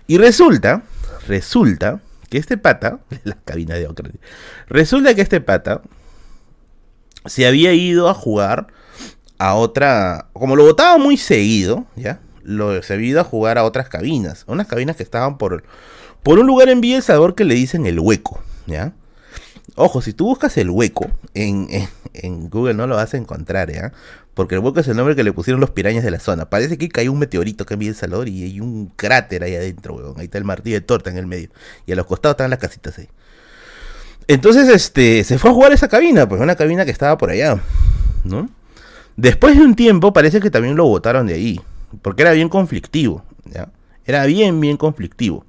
Y 0.08 0.18
resulta, 0.18 0.84
resulta 1.28 2.02
que 2.30 2.38
este 2.38 2.58
pata, 2.58 3.00
la 3.24 3.38
cabina 3.44 3.76
de 3.76 3.88
Ocra, 3.88 4.10
resulta 4.68 5.16
que 5.16 5.22
este 5.22 5.42
pata 5.42 5.82
se 7.26 7.48
había 7.48 7.74
ido 7.74 8.10
a 8.10 8.14
jugar 8.14 8.68
a 9.38 9.56
otra, 9.56 10.28
como 10.34 10.56
lo 10.56 10.64
votaba 10.64 10.98
muy 10.98 11.18
seguido, 11.18 11.86
¿ya? 11.96 12.20
Lo, 12.44 12.82
se 12.84 12.94
había 12.94 13.10
ido 13.10 13.22
a 13.22 13.24
jugar 13.24 13.58
a 13.58 13.64
otras 13.64 13.90
cabinas, 13.90 14.44
unas 14.48 14.68
cabinas 14.68 14.96
que 14.96 15.04
estaban 15.04 15.38
por, 15.38 15.64
por 16.22 16.40
un 16.40 16.46
lugar 16.46 16.70
en 16.70 16.82
Villa 16.82 17.00
El 17.08 17.36
que 17.36 17.44
le 17.44 17.56
dicen 17.56 17.86
el 17.86 18.00
hueco, 18.00 18.40
¿ya? 18.68 18.94
Ojo, 19.76 20.02
si 20.02 20.14
tú 20.14 20.26
buscas 20.26 20.58
el 20.58 20.70
hueco 20.70 21.10
en, 21.34 21.68
en, 22.14 22.50
Google 22.50 22.76
no 22.76 22.88
lo 22.88 22.96
vas 22.96 23.14
a 23.14 23.18
encontrar, 23.18 23.72
¿ya? 23.72 23.92
Porque 24.36 24.56
el 24.56 24.62
hueco 24.62 24.82
es 24.82 24.88
el 24.90 24.98
nombre 24.98 25.16
que 25.16 25.24
le 25.24 25.32
pusieron 25.32 25.62
los 25.62 25.72
pirañas 25.72 26.04
de 26.04 26.12
la 26.12 26.20
zona. 26.20 26.50
Parece 26.50 26.78
que 26.78 26.90
cayó 26.90 27.12
un 27.12 27.20
meteorito 27.20 27.66
que 27.66 27.74
en 27.74 27.82
El 27.82 27.96
Salvador 27.96 28.28
y 28.28 28.44
hay 28.44 28.60
un 28.60 28.92
cráter 28.96 29.44
ahí 29.44 29.56
adentro, 29.56 29.96
weón. 29.96 30.14
Ahí 30.18 30.26
está 30.26 30.38
el 30.38 30.44
martillo 30.44 30.76
de 30.76 30.82
torta 30.82 31.10
en 31.10 31.18
el 31.18 31.26
medio. 31.26 31.50
Y 31.88 31.94
a 31.94 31.96
los 31.96 32.06
costados 32.06 32.34
están 32.34 32.50
las 32.50 32.60
casitas 32.60 33.00
ahí. 33.00 33.08
Entonces, 34.28 34.68
este, 34.68 35.24
se 35.24 35.40
fue 35.40 35.52
a 35.52 35.54
jugar 35.54 35.72
esa 35.72 35.88
cabina, 35.88 36.28
pues 36.28 36.42
una 36.42 36.56
cabina 36.56 36.84
que 36.84 36.92
estaba 36.92 37.18
por 37.18 37.30
allá, 37.30 37.62
¿no? 38.24 38.50
Después 39.16 39.56
de 39.56 39.64
un 39.64 39.76
tiempo 39.76 40.12
parece 40.12 40.42
que 40.42 40.50
también 40.50 40.76
lo 40.76 40.86
votaron 40.86 41.28
de 41.28 41.36
ahí, 41.36 41.62
porque 42.02 42.24
era 42.24 42.34
bien 42.34 42.50
conflictivo, 42.50 43.24
¿ya? 43.46 43.70
Era 44.06 44.26
bien, 44.26 44.60
bien 44.60 44.78
conflictivo. 44.78 45.46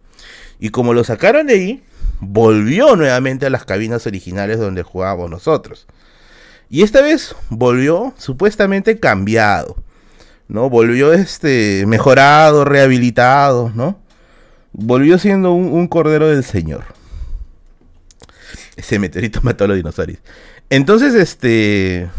Y 0.60 0.68
como 0.68 0.94
lo 0.94 1.04
sacaron 1.04 1.46
de 1.46 1.54
ahí, 1.54 1.84
volvió 2.20 2.96
nuevamente 2.96 3.46
a 3.46 3.50
las 3.50 3.64
cabinas 3.64 4.06
originales 4.06 4.58
donde 4.58 4.82
jugábamos 4.82 5.30
nosotros. 5.30 5.86
Y 6.68 6.82
esta 6.82 7.00
vez 7.00 7.34
volvió 7.48 8.12
supuestamente 8.18 8.98
cambiado, 8.98 9.76
¿no? 10.48 10.68
Volvió 10.68 11.12
este 11.12 11.84
mejorado, 11.86 12.64
rehabilitado, 12.64 13.70
¿no? 13.74 14.00
Volvió 14.72 15.18
siendo 15.18 15.52
un, 15.52 15.88
cordero 15.88 16.28
del 16.28 16.44
Señor. 16.44 16.84
Ese 18.76 18.98
meteorito 18.98 19.40
mató 19.42 19.64
a 19.64 19.68
los 19.68 19.76
dinosaurios. 19.76 20.20
Entonces, 20.68 21.14
este. 21.14 22.10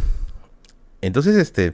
Entonces, 1.02 1.36
este. 1.36 1.74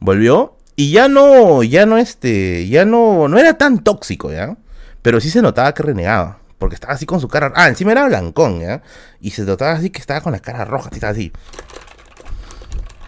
Volvió. 0.00 0.56
Y 0.74 0.92
ya 0.92 1.08
no. 1.08 1.62
Ya 1.62 1.84
no, 1.84 1.98
este. 1.98 2.66
Ya 2.68 2.86
no. 2.86 3.28
No 3.28 3.38
era 3.38 3.58
tan 3.58 3.84
tóxico, 3.84 4.32
¿ya? 4.32 4.56
Pero 5.02 5.20
sí 5.20 5.28
se 5.28 5.42
notaba 5.42 5.74
que 5.74 5.82
renegaba. 5.82 6.38
Porque 6.58 6.76
estaba 6.76 6.94
así 6.94 7.04
con 7.04 7.20
su 7.20 7.28
cara. 7.28 7.52
Ah, 7.54 7.68
encima 7.68 7.92
era 7.92 8.06
blancón, 8.06 8.60
¿ya? 8.60 8.82
Y 9.20 9.32
se 9.32 9.42
notaba 9.42 9.72
así 9.72 9.90
que 9.90 10.00
estaba 10.00 10.22
con 10.22 10.32
la 10.32 10.40
cara 10.40 10.64
roja. 10.64 10.88
Estaba 10.92 11.12
así. 11.12 11.30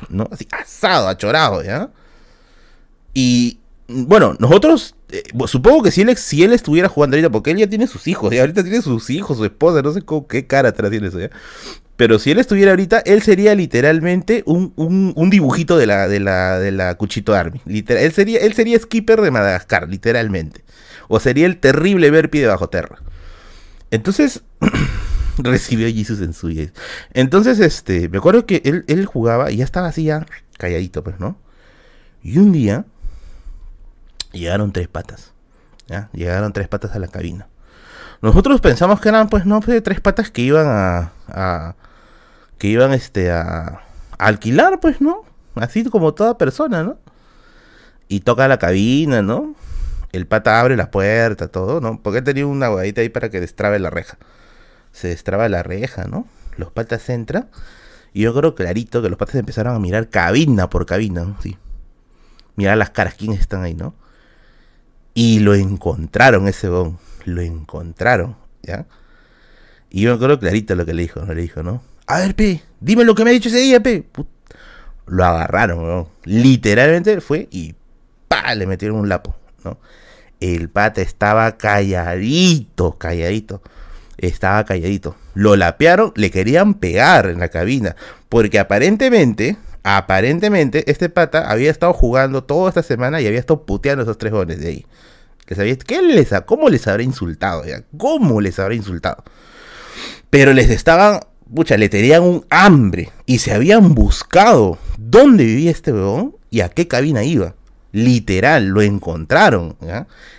¿No? 0.08 0.28
Así 0.30 0.46
asado, 0.50 1.08
achorado, 1.08 1.62
¿ya? 1.62 1.90
Y 3.14 3.58
bueno, 3.88 4.36
nosotros, 4.38 4.94
eh, 5.10 5.22
supongo 5.46 5.82
que 5.82 5.90
si 5.90 6.02
él, 6.02 6.16
si 6.16 6.44
él 6.44 6.52
estuviera 6.52 6.88
jugando 6.88 7.16
ahorita, 7.16 7.30
porque 7.30 7.50
él 7.52 7.58
ya 7.58 7.66
tiene 7.66 7.86
sus 7.86 8.06
hijos, 8.06 8.32
y 8.32 8.38
ahorita 8.38 8.62
tiene 8.62 8.82
sus 8.82 9.08
hijos, 9.10 9.38
su 9.38 9.44
esposa, 9.44 9.82
no 9.82 9.92
sé 9.92 10.02
qué 10.28 10.46
cara 10.46 10.70
atrás 10.70 10.90
tiene 10.90 11.08
eso, 11.08 11.18
¿ya? 11.18 11.30
Pero 11.98 12.20
si 12.20 12.30
él 12.30 12.38
estuviera 12.38 12.70
ahorita, 12.70 13.00
él 13.00 13.22
sería 13.22 13.56
literalmente 13.56 14.44
un, 14.46 14.72
un, 14.76 15.30
dibujito 15.30 15.76
de 15.76 15.86
la, 15.86 16.06
de 16.06 16.20
la, 16.20 16.60
de 16.60 16.70
la 16.70 16.94
Cuchito 16.94 17.34
Army. 17.34 17.60
Literal, 17.64 18.04
él, 18.04 18.12
sería, 18.12 18.38
él 18.38 18.52
sería 18.52 18.78
skipper 18.78 19.20
de 19.20 19.32
Madagascar, 19.32 19.88
literalmente. 19.88 20.62
O 21.08 21.18
sería 21.18 21.46
el 21.46 21.56
terrible 21.56 22.12
Verpi 22.12 22.38
de 22.38 22.46
Bajo 22.46 22.68
Terra. 22.68 23.00
Entonces, 23.90 24.44
recibió 25.44 25.86
a 25.86 25.90
Jesus 25.90 26.20
en 26.20 26.32
su 26.32 26.48
Entonces, 27.12 27.60
este, 27.60 28.08
me 28.08 28.18
acuerdo 28.18 28.46
que 28.46 28.62
él, 28.64 28.84
él 28.88 29.06
jugaba 29.06 29.50
y 29.50 29.58
ya 29.58 29.64
estaba 29.64 29.88
así 29.88 30.04
ya 30.04 30.26
calladito, 30.58 31.02
pues, 31.02 31.18
¿no? 31.20 31.38
Y 32.22 32.38
un 32.38 32.52
día 32.52 32.84
llegaron 34.32 34.72
tres 34.72 34.88
patas. 34.88 35.32
Llegaron 36.12 36.52
tres 36.52 36.68
patas 36.68 36.94
a 36.94 36.98
la 36.98 37.08
cabina. 37.08 37.48
Nosotros 38.20 38.60
pensamos 38.60 39.00
que 39.00 39.08
eran, 39.08 39.28
pues, 39.28 39.46
no, 39.46 39.60
pues, 39.60 39.82
tres 39.82 40.00
patas 40.00 40.30
que 40.30 40.42
iban 40.42 40.66
a, 40.68 41.74
que 42.58 42.68
iban, 42.68 42.92
este, 42.92 43.30
a, 43.30 43.40
a, 43.40 43.80
alquilar, 44.18 44.80
pues, 44.80 45.00
¿no? 45.00 45.24
Así 45.54 45.84
como 45.84 46.12
toda 46.12 46.36
persona, 46.36 46.82
¿no? 46.82 46.98
Y 48.08 48.20
toca 48.20 48.48
la 48.48 48.58
cabina, 48.58 49.22
¿no? 49.22 49.54
El 50.12 50.26
pata 50.26 50.60
abre 50.60 50.76
la 50.76 50.90
puerta, 50.90 51.48
todo, 51.48 51.80
¿no? 51.80 52.02
Porque 52.02 52.22
tenía 52.22 52.46
una 52.46 52.68
guadita 52.68 53.00
ahí 53.00 53.08
para 53.08 53.30
que 53.30 53.40
destrabe 53.40 53.78
la 53.78 53.90
reja 53.90 54.18
se 54.92 55.08
destraba 55.08 55.48
la 55.48 55.62
reja, 55.62 56.04
¿no? 56.04 56.26
Los 56.56 56.72
patas 56.72 57.08
entran. 57.08 57.48
Y 58.12 58.22
yo 58.22 58.34
creo 58.34 58.54
clarito 58.54 59.02
que 59.02 59.08
los 59.08 59.18
patas 59.18 59.36
empezaron 59.36 59.74
a 59.74 59.78
mirar 59.78 60.08
cabina 60.08 60.68
por 60.70 60.86
cabina, 60.86 61.24
¿no? 61.24 61.40
Sí. 61.40 61.56
Mirar 62.56 62.76
las 62.78 62.90
caras, 62.90 63.14
quiénes 63.14 63.40
están 63.40 63.62
ahí, 63.62 63.74
¿no? 63.74 63.94
Y 65.14 65.40
lo 65.40 65.54
encontraron 65.54 66.48
ese 66.48 66.68
bon. 66.68 66.98
Lo 67.24 67.42
encontraron, 67.42 68.36
¿ya? 68.62 68.86
Y 69.90 70.02
yo 70.02 70.14
acuerdo 70.14 70.38
clarito 70.38 70.74
lo 70.74 70.84
que 70.84 70.94
le 70.94 71.02
dijo, 71.02 71.20
¿no? 71.20 71.32
Le 71.32 71.42
dijo, 71.42 71.62
¿no? 71.62 71.82
A 72.06 72.20
ver, 72.20 72.34
P, 72.34 72.62
dime 72.80 73.04
lo 73.04 73.14
que 73.14 73.24
me 73.24 73.30
ha 73.30 73.32
dicho 73.32 73.48
ese 73.48 73.58
día, 73.58 73.82
P. 73.82 74.08
Lo 75.06 75.24
agarraron, 75.24 75.86
¿no? 75.86 76.10
Literalmente 76.24 77.20
fue 77.20 77.48
y 77.50 77.74
¡pa! 78.28 78.54
Le 78.54 78.66
metieron 78.66 78.98
un 78.98 79.08
lapo, 79.08 79.36
¿no? 79.64 79.78
El 80.40 80.68
pata 80.68 81.02
estaba 81.02 81.56
calladito, 81.56 82.98
calladito 82.98 83.62
estaba 84.18 84.64
calladito. 84.64 85.16
Lo 85.34 85.56
lapearon, 85.56 86.12
le 86.16 86.30
querían 86.30 86.74
pegar 86.74 87.30
en 87.30 87.40
la 87.40 87.48
cabina. 87.48 87.96
Porque 88.28 88.58
aparentemente, 88.58 89.56
aparentemente, 89.82 90.90
este 90.90 91.08
pata 91.08 91.50
había 91.50 91.70
estado 91.70 91.92
jugando 91.92 92.44
toda 92.44 92.68
esta 92.68 92.82
semana 92.82 93.20
y 93.20 93.26
había 93.26 93.38
estado 93.38 93.64
puteando 93.64 94.02
esos 94.02 94.18
tres 94.18 94.32
jóvenes 94.32 94.60
de 94.60 94.68
ahí. 94.68 94.86
¿qué 95.86 96.02
les, 96.02 96.30
¿Cómo 96.44 96.68
les 96.68 96.86
habrá 96.86 97.02
insultado? 97.02 97.62
¿Cómo 97.96 98.40
les 98.40 98.58
habrá 98.58 98.74
insultado? 98.74 99.24
Pero 100.30 100.52
les 100.52 100.68
estaban, 100.68 101.20
pucha, 101.54 101.76
le 101.78 101.88
tenían 101.88 102.22
un 102.22 102.44
hambre 102.50 103.10
y 103.24 103.38
se 103.38 103.52
habían 103.52 103.94
buscado 103.94 104.78
dónde 104.98 105.44
vivía 105.44 105.70
este 105.70 105.92
weón 105.92 106.36
y 106.50 106.60
a 106.60 106.68
qué 106.68 106.86
cabina 106.86 107.24
iba. 107.24 107.54
Literal, 107.92 108.66
lo 108.66 108.82
encontraron. 108.82 109.76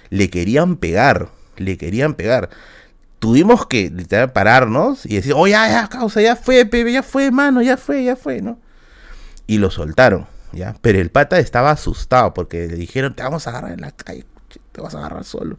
Le 0.09 0.29
querían 0.29 0.77
pegar, 0.77 1.29
le 1.57 1.77
querían 1.77 2.13
pegar. 2.13 2.49
Tuvimos 3.19 3.65
que 3.67 3.89
literal 3.89 4.31
pararnos 4.31 5.05
y 5.05 5.15
decir, 5.15 5.33
oh, 5.35 5.47
ya, 5.47 5.67
ya, 5.69 5.87
causa, 5.87 6.21
ya 6.21 6.35
fue, 6.35 6.65
Pepe, 6.65 6.91
ya 6.91 7.03
fue, 7.03 7.31
mano, 7.31 7.61
ya 7.61 7.77
fue, 7.77 8.03
ya 8.03 8.15
fue, 8.15 8.41
¿no? 8.41 8.57
Y 9.45 9.57
lo 9.57 9.69
soltaron, 9.69 10.27
¿ya? 10.51 10.75
Pero 10.81 10.99
el 10.99 11.11
pata 11.11 11.39
estaba 11.39 11.71
asustado 11.71 12.33
porque 12.33 12.67
le 12.67 12.75
dijeron, 12.75 13.13
te 13.13 13.23
vamos 13.23 13.45
a 13.45 13.51
agarrar 13.51 13.73
en 13.73 13.81
la 13.81 13.91
calle, 13.91 14.25
te 14.71 14.81
vas 14.81 14.95
a 14.95 14.99
agarrar 14.99 15.23
solo. 15.25 15.57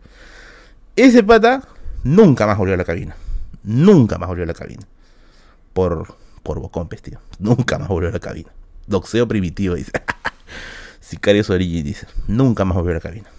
Ese 0.96 1.22
pata 1.22 1.62
nunca 2.02 2.46
más 2.46 2.58
volvió 2.58 2.74
a 2.74 2.78
la 2.78 2.84
cabina. 2.84 3.16
Nunca 3.62 4.18
más 4.18 4.28
volvió 4.28 4.44
a 4.44 4.46
la 4.46 4.54
cabina. 4.54 4.82
Por, 5.72 6.14
por 6.42 6.60
bocón, 6.60 6.88
tío. 6.88 7.20
Nunca 7.38 7.78
más 7.78 7.88
volvió 7.88 8.08
a 8.08 8.12
la 8.12 8.20
cabina. 8.20 8.50
Doxeo 8.86 9.28
primitivo, 9.28 9.74
dice. 9.74 9.92
Sicario 11.00 11.44
Origin, 11.48 11.84
dice. 11.84 12.06
Nunca 12.26 12.64
más 12.64 12.76
volvió 12.76 12.92
a 12.92 12.94
la 12.94 13.00
cabina. 13.00 13.30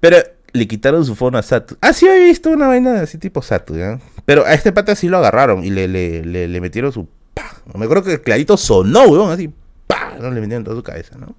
Pero 0.00 0.16
le 0.52 0.68
quitaron 0.68 1.04
su 1.04 1.14
fono 1.14 1.38
a 1.38 1.42
Satu. 1.42 1.76
Ah, 1.80 1.92
sí, 1.92 2.06
he 2.06 2.24
visto 2.24 2.50
una 2.50 2.66
vaina 2.66 3.00
así 3.02 3.18
tipo 3.18 3.42
Satu, 3.42 3.76
¿ya? 3.76 4.00
Pero 4.24 4.44
a 4.44 4.54
este 4.54 4.72
pata 4.72 4.94
sí 4.94 5.08
lo 5.08 5.18
agarraron 5.18 5.64
y 5.64 5.70
le, 5.70 5.88
le, 5.88 6.22
le, 6.22 6.60
metieron 6.60 6.92
su. 6.92 7.08
Me 7.74 7.84
acuerdo 7.84 8.04
que 8.04 8.20
clarito 8.20 8.56
sonó, 8.56 9.04
weón, 9.04 9.30
así. 9.30 9.52
¡pah! 9.86 10.16
No 10.20 10.30
le 10.30 10.40
metieron 10.40 10.64
toda 10.64 10.76
su 10.76 10.82
cabeza, 10.82 11.16
¿no? 11.18 11.34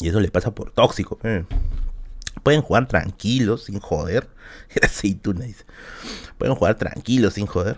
Y 0.00 0.08
eso 0.08 0.20
le 0.20 0.30
pasa 0.30 0.50
por 0.50 0.70
tóxico. 0.70 1.18
Eh. 1.24 1.44
Pueden 2.42 2.62
jugar 2.62 2.88
tranquilos, 2.88 3.64
sin 3.64 3.80
joder. 3.80 4.28
Era 4.74 4.86
aceituna, 4.86 5.44
dice. 5.44 5.64
Pueden 6.38 6.54
jugar 6.54 6.76
tranquilos, 6.76 7.34
sin 7.34 7.46
joder. 7.46 7.76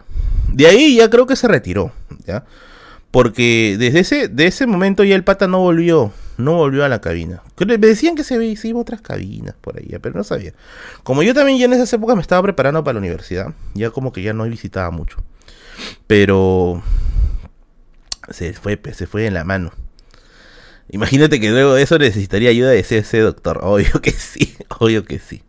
De 0.53 0.66
ahí 0.66 0.97
ya 0.97 1.11
creo 1.11 1.26
que 1.26 1.37
se 1.37 1.49
retiró, 1.49 1.93
¿ya? 2.26 2.45
Porque 3.11 3.76
desde 3.78 4.01
ese, 4.01 4.28
de 4.28 4.47
ese 4.47 4.66
momento 4.66 5.05
ya 5.05 5.16
el 5.16 5.24
pata 5.24 5.47
no 5.47 5.59
volvió 5.59 6.12
no 6.37 6.55
volvió 6.55 6.85
a 6.85 6.89
la 6.89 7.01
cabina. 7.01 7.43
Me 7.66 7.78
decían 7.78 8.14
que 8.14 8.24
se, 8.24 8.35
a 8.35 8.76
otras 8.76 9.01
cabinas 9.01 9.55
por 9.61 9.78
ahí, 9.78 9.95
pero 10.01 10.14
no 10.16 10.24
sabía. 10.24 10.53
Como 11.03 11.22
yo 11.22 11.35
también 11.35 11.59
ya 11.59 11.66
en 11.66 11.72
esas 11.72 11.93
épocas 11.93 12.16
me 12.16 12.22
estaba 12.22 12.43
preparando 12.43 12.83
para 12.83 12.95
la 12.95 13.01
universidad, 13.01 13.55
ya 13.74 13.91
como 13.91 14.12
que 14.12 14.22
ya 14.22 14.33
no 14.33 14.45
visitaba 14.45 14.91
mucho. 14.91 15.18
Pero 16.07 16.83
se 18.30 18.53
fue, 18.53 18.80
se 18.93 19.07
fue 19.07 19.26
en 19.26 19.35
la 19.35 19.45
mano. 19.45 19.72
Imagínate 20.91 21.41
que 21.41 21.51
luego 21.51 21.74
de 21.74 21.83
eso 21.83 21.99
necesitaría 21.99 22.51
ayuda 22.51 22.70
de 22.70 22.80
ese, 22.80 23.18
doctor. 23.20 23.61
Obvio 23.62 24.01
que 24.03 24.12
sí, 24.12 24.55
obvio 24.78 25.05
que 25.05 25.18
sí. 25.18 25.43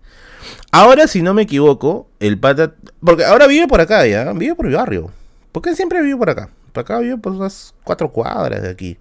Ahora, 0.71 1.07
si 1.07 1.21
no 1.21 1.33
me 1.33 1.43
equivoco, 1.43 2.09
el 2.19 2.39
pata. 2.39 2.75
Porque 2.99 3.25
ahora 3.25 3.47
vive 3.47 3.67
por 3.67 3.81
acá 3.81 4.05
ya, 4.07 4.31
vive 4.33 4.55
por 4.55 4.67
mi 4.67 4.73
barrio. 4.73 5.11
Porque 5.51 5.75
siempre 5.75 6.01
vive 6.01 6.17
por 6.17 6.29
acá. 6.29 6.49
Acá 6.81 6.99
vive 6.99 7.17
por 7.17 7.33
unas 7.33 7.73
cuatro 7.83 8.11
cuadras 8.11 8.61
de 8.61 8.69
aquí. 8.69 8.97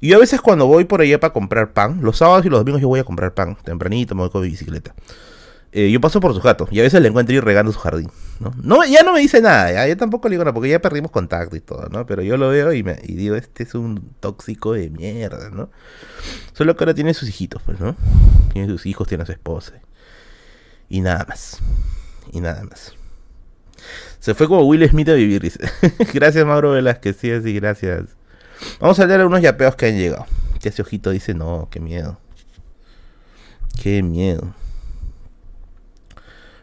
Y 0.00 0.12
a 0.12 0.18
veces 0.18 0.40
cuando 0.40 0.66
voy 0.66 0.84
por 0.84 1.00
allá 1.00 1.18
para 1.18 1.32
comprar 1.32 1.72
pan, 1.72 2.00
los 2.02 2.18
sábados 2.18 2.44
y 2.44 2.48
los 2.48 2.60
domingos 2.60 2.82
yo 2.82 2.88
voy 2.88 3.00
a 3.00 3.04
comprar 3.04 3.34
pan, 3.34 3.56
tempranito, 3.64 4.14
me 4.14 4.22
voy 4.22 4.30
con 4.30 4.42
mi 4.42 4.48
bicicleta. 4.48 4.94
Eh, 5.70 5.90
yo 5.90 6.00
paso 6.00 6.18
por 6.20 6.32
su 6.34 6.40
gato 6.40 6.66
y 6.70 6.80
a 6.80 6.82
veces 6.82 7.00
le 7.02 7.08
encuentro 7.08 7.34
ir 7.34 7.44
regando 7.44 7.72
su 7.72 7.78
jardín. 7.78 8.10
¿no? 8.62 8.84
ya 8.84 9.02
no 9.02 9.12
me 9.12 9.20
dice 9.20 9.40
nada, 9.40 9.72
ya, 9.72 9.86
yo 9.86 9.96
tampoco 9.96 10.28
le 10.28 10.34
digo 10.34 10.44
nada, 10.44 10.54
porque 10.54 10.70
ya 10.70 10.80
perdimos 10.80 11.10
contacto 11.10 11.56
y 11.56 11.60
todo, 11.60 11.88
¿no? 11.88 12.06
Pero 12.06 12.22
yo 12.22 12.36
lo 12.36 12.48
veo 12.48 12.72
y, 12.72 12.82
me, 12.82 12.98
y 13.02 13.14
digo, 13.14 13.34
este 13.34 13.64
es 13.64 13.74
un 13.74 14.14
tóxico 14.20 14.72
de 14.72 14.90
mierda, 14.90 15.50
¿no? 15.50 15.70
Solo 16.52 16.76
que 16.76 16.84
ahora 16.84 16.94
tiene 16.94 17.14
sus 17.14 17.28
hijitos, 17.28 17.62
pues, 17.62 17.80
¿no? 17.80 17.96
Tiene 18.52 18.68
sus 18.68 18.86
hijos, 18.86 19.08
tiene 19.08 19.24
a 19.24 19.26
su 19.26 19.32
esposa. 19.32 19.74
Y 20.88 21.00
nada 21.00 21.26
más. 21.28 21.58
Y 22.32 22.40
nada 22.40 22.62
más. 22.64 22.97
Se 24.20 24.34
fue 24.34 24.48
como 24.48 24.62
Will 24.62 24.88
Smith 24.88 25.08
a 25.08 25.14
vivir, 25.14 25.52
gracias, 26.14 26.44
Mauro 26.44 26.72
Velázquez, 26.72 27.16
sí, 27.16 27.30
sí, 27.42 27.54
gracias. 27.54 28.04
Vamos 28.80 28.98
a 28.98 29.06
leer 29.06 29.20
algunos 29.20 29.40
yapeos 29.40 29.76
que 29.76 29.86
han 29.86 29.96
llegado. 29.96 30.26
Que 30.60 30.70
ese 30.70 30.82
ojito 30.82 31.10
dice, 31.10 31.34
no, 31.34 31.68
qué 31.70 31.78
miedo. 31.78 32.18
Qué 33.80 34.02
miedo. 34.02 34.54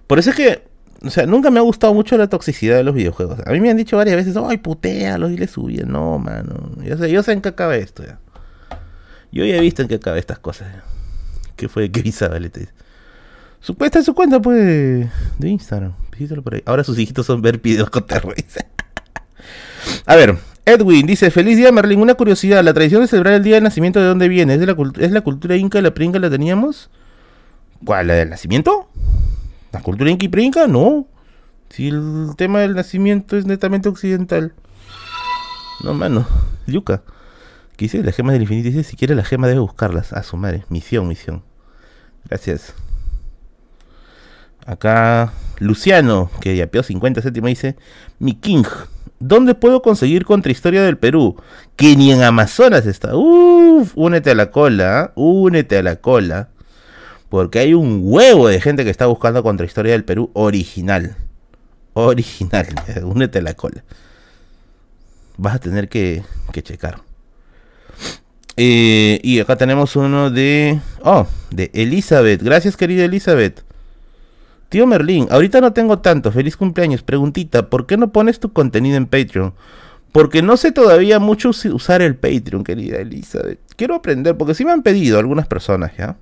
Por 0.08 0.20
eso 0.20 0.32
es 0.32 0.36
que, 0.36 0.68
o 1.02 1.10
sea, 1.10 1.26
nunca 1.26 1.50
me 1.50 1.60
ha 1.60 1.64
gustado 1.64 1.94
mucho 1.94 2.18
la 2.18 2.28
toxicidad 2.28 2.76
de 2.76 2.84
los 2.84 2.94
videojuegos. 2.94 3.40
A 3.46 3.52
mí 3.52 3.62
me 3.62 3.70
han 3.70 3.78
dicho 3.78 3.96
varias 3.96 4.18
veces, 4.18 4.36
ay, 4.38 4.58
putealo, 4.58 5.30
dile 5.30 5.48
su 5.48 5.64
bien. 5.64 5.92
No, 5.92 6.20
mano. 6.20 6.72
Yo 6.84 6.98
sé, 6.98 7.10
yo 7.10 7.24
sé 7.24 7.32
en 7.32 7.42
qué 7.42 7.50
acaba 7.50 7.78
esto 7.78 8.04
ya. 8.04 8.20
Yo 9.32 9.46
ya 9.46 9.56
he 9.56 9.62
visto 9.62 9.82
en 9.82 9.88
qué 9.88 9.96
acaba 9.96 10.18
estas 10.18 10.40
cosas. 10.40 10.68
¿Qué 11.56 11.70
fue? 11.70 11.90
¿Qué 11.90 12.02
Isabel 12.08 12.52
te 12.52 12.62
dice? 12.62 12.74
Su, 13.60 13.76
está 13.80 14.00
en 14.00 14.06
su 14.06 14.14
cuenta, 14.14 14.42
pues, 14.42 15.10
de 15.38 15.50
Instagram. 15.50 15.94
Por 16.44 16.56
ahí. 16.56 16.64
Ahora 16.66 16.84
sus 16.84 16.98
hijitos 16.98 17.26
son 17.26 17.42
ver 17.42 17.60
videos 17.60 17.90
con 17.90 18.06
terror. 18.06 18.36
A 20.06 20.16
ver, 20.16 20.38
Edwin 20.66 21.06
dice, 21.06 21.30
feliz 21.30 21.58
día 21.58 21.72
Merlin, 21.72 22.00
una 22.00 22.16
curiosidad, 22.16 22.64
la 22.64 22.74
tradición 22.74 23.02
de 23.02 23.08
celebrar 23.08 23.36
el 23.36 23.44
día 23.44 23.56
del 23.56 23.64
nacimiento 23.64 24.00
de 24.00 24.08
dónde 24.08 24.28
viene, 24.28 24.56
¿es, 24.56 24.60
de 24.60 24.66
la, 24.66 24.76
¿es 25.00 25.12
la 25.12 25.22
cultura 25.22 25.56
inca, 25.58 25.82
la 25.82 25.94
pringa 25.94 26.20
la 26.20 26.30
teníamos? 26.30 26.90
¿Cuál, 27.84 28.08
la 28.08 28.16
del 28.16 28.30
nacimiento? 28.30 28.90
¿La 29.72 29.82
cultura 29.82 30.10
inca 30.10 30.26
y 30.26 30.30
pringa? 30.30 30.68
No. 30.68 31.06
Si 31.70 31.90
el 31.90 32.32
tema 32.38 32.62
del 32.62 32.76
nacimiento 32.76 33.38
es 33.38 33.46
netamente 33.46 33.90
occidental. 33.90 34.54
No, 35.84 35.94
mano, 35.94 36.26
Yuca. 36.66 37.04
¿Qué 37.76 37.86
dice? 37.86 38.02
Las 38.02 38.16
gemas 38.16 38.34
del 38.34 38.44
infinito 38.44 38.70
dice, 38.70 38.84
si 38.84 38.96
quiere 38.96 39.16
la 39.16 39.26
gema 39.26 39.48
debe 39.48 39.60
buscarlas. 39.60 40.14
A 40.14 40.24
su 40.24 40.38
madre, 40.38 40.64
misión, 40.70 41.08
misión. 41.08 41.44
Gracias. 42.30 42.74
Acá 44.66 45.32
Luciano, 45.60 46.30
que 46.42 46.56
ya 46.56 46.68
peó 46.68 46.84
50 46.84 47.22
céntimos, 47.22 47.50
dice, 47.50 47.76
mi 48.20 48.34
king. 48.34 48.64
¿Dónde 49.20 49.56
puedo 49.56 49.82
conseguir 49.82 50.26
Contrahistoria 50.26 50.84
del 50.84 50.98
Perú? 50.98 51.38
Que 51.76 51.96
ni 51.96 52.12
en 52.12 52.22
Amazonas 52.22 52.86
está. 52.86 53.16
Uf, 53.16 53.94
únete 53.96 54.32
a 54.32 54.36
la 54.36 54.52
cola, 54.52 55.14
únete 55.16 55.78
a 55.78 55.84
la 55.84 55.96
cola. 55.98 56.50
Porque 57.30 57.60
hay 57.60 57.74
un 57.74 58.02
huevo 58.04 58.48
de 58.48 58.60
gente 58.60 58.84
que 58.84 58.90
está 58.90 59.06
buscando 59.06 59.42
Contrahistoria 59.44 59.94
del 59.94 60.04
Perú 60.04 60.32
original. 60.34 61.16
Original, 61.94 62.68
únete 63.04 63.40
a 63.40 63.42
la 63.42 63.54
cola. 63.54 63.84
Vas 65.38 65.56
a 65.56 65.60
tener 65.60 65.90
que, 65.90 66.24
que 66.52 66.64
checar. 66.64 67.02
Eh, 68.58 69.20
y 69.24 69.40
acá 69.40 69.58
tenemos 69.58 69.96
uno 69.96 70.30
de... 70.30 70.80
Oh, 71.04 71.28
de 71.52 71.72
Elizabeth. 71.74 72.42
Gracias 72.42 72.78
querida 72.78 73.04
Elizabeth. 73.04 73.65
Tío 74.70 74.88
Merlín, 74.88 75.28
ahorita 75.30 75.62
no 75.62 75.74
tengo 75.74 76.00
tanto, 76.00 76.32
feliz 76.32 76.58
cumpleaños. 76.58 77.04
Preguntita, 77.04 77.70
¿por 77.70 77.86
qué 77.86 77.98
no 77.98 78.12
pones 78.12 78.40
tu 78.40 78.52
contenido 78.52 78.98
en 78.98 79.06
Patreon? 79.06 79.54
Porque 80.12 80.42
no 80.42 80.58
sé 80.58 80.72
todavía 80.72 81.20
mucho 81.20 81.50
usar 81.50 82.02
el 82.02 82.16
Patreon, 82.16 82.64
querida 82.64 82.98
Elizabeth. 82.98 83.60
Quiero 83.76 83.96
aprender, 83.96 84.38
porque 84.38 84.54
sí 84.54 84.66
me 84.66 84.72
han 84.72 84.82
pedido 84.82 85.20
algunas 85.20 85.48
personas, 85.48 85.92
¿ya? 85.98 86.16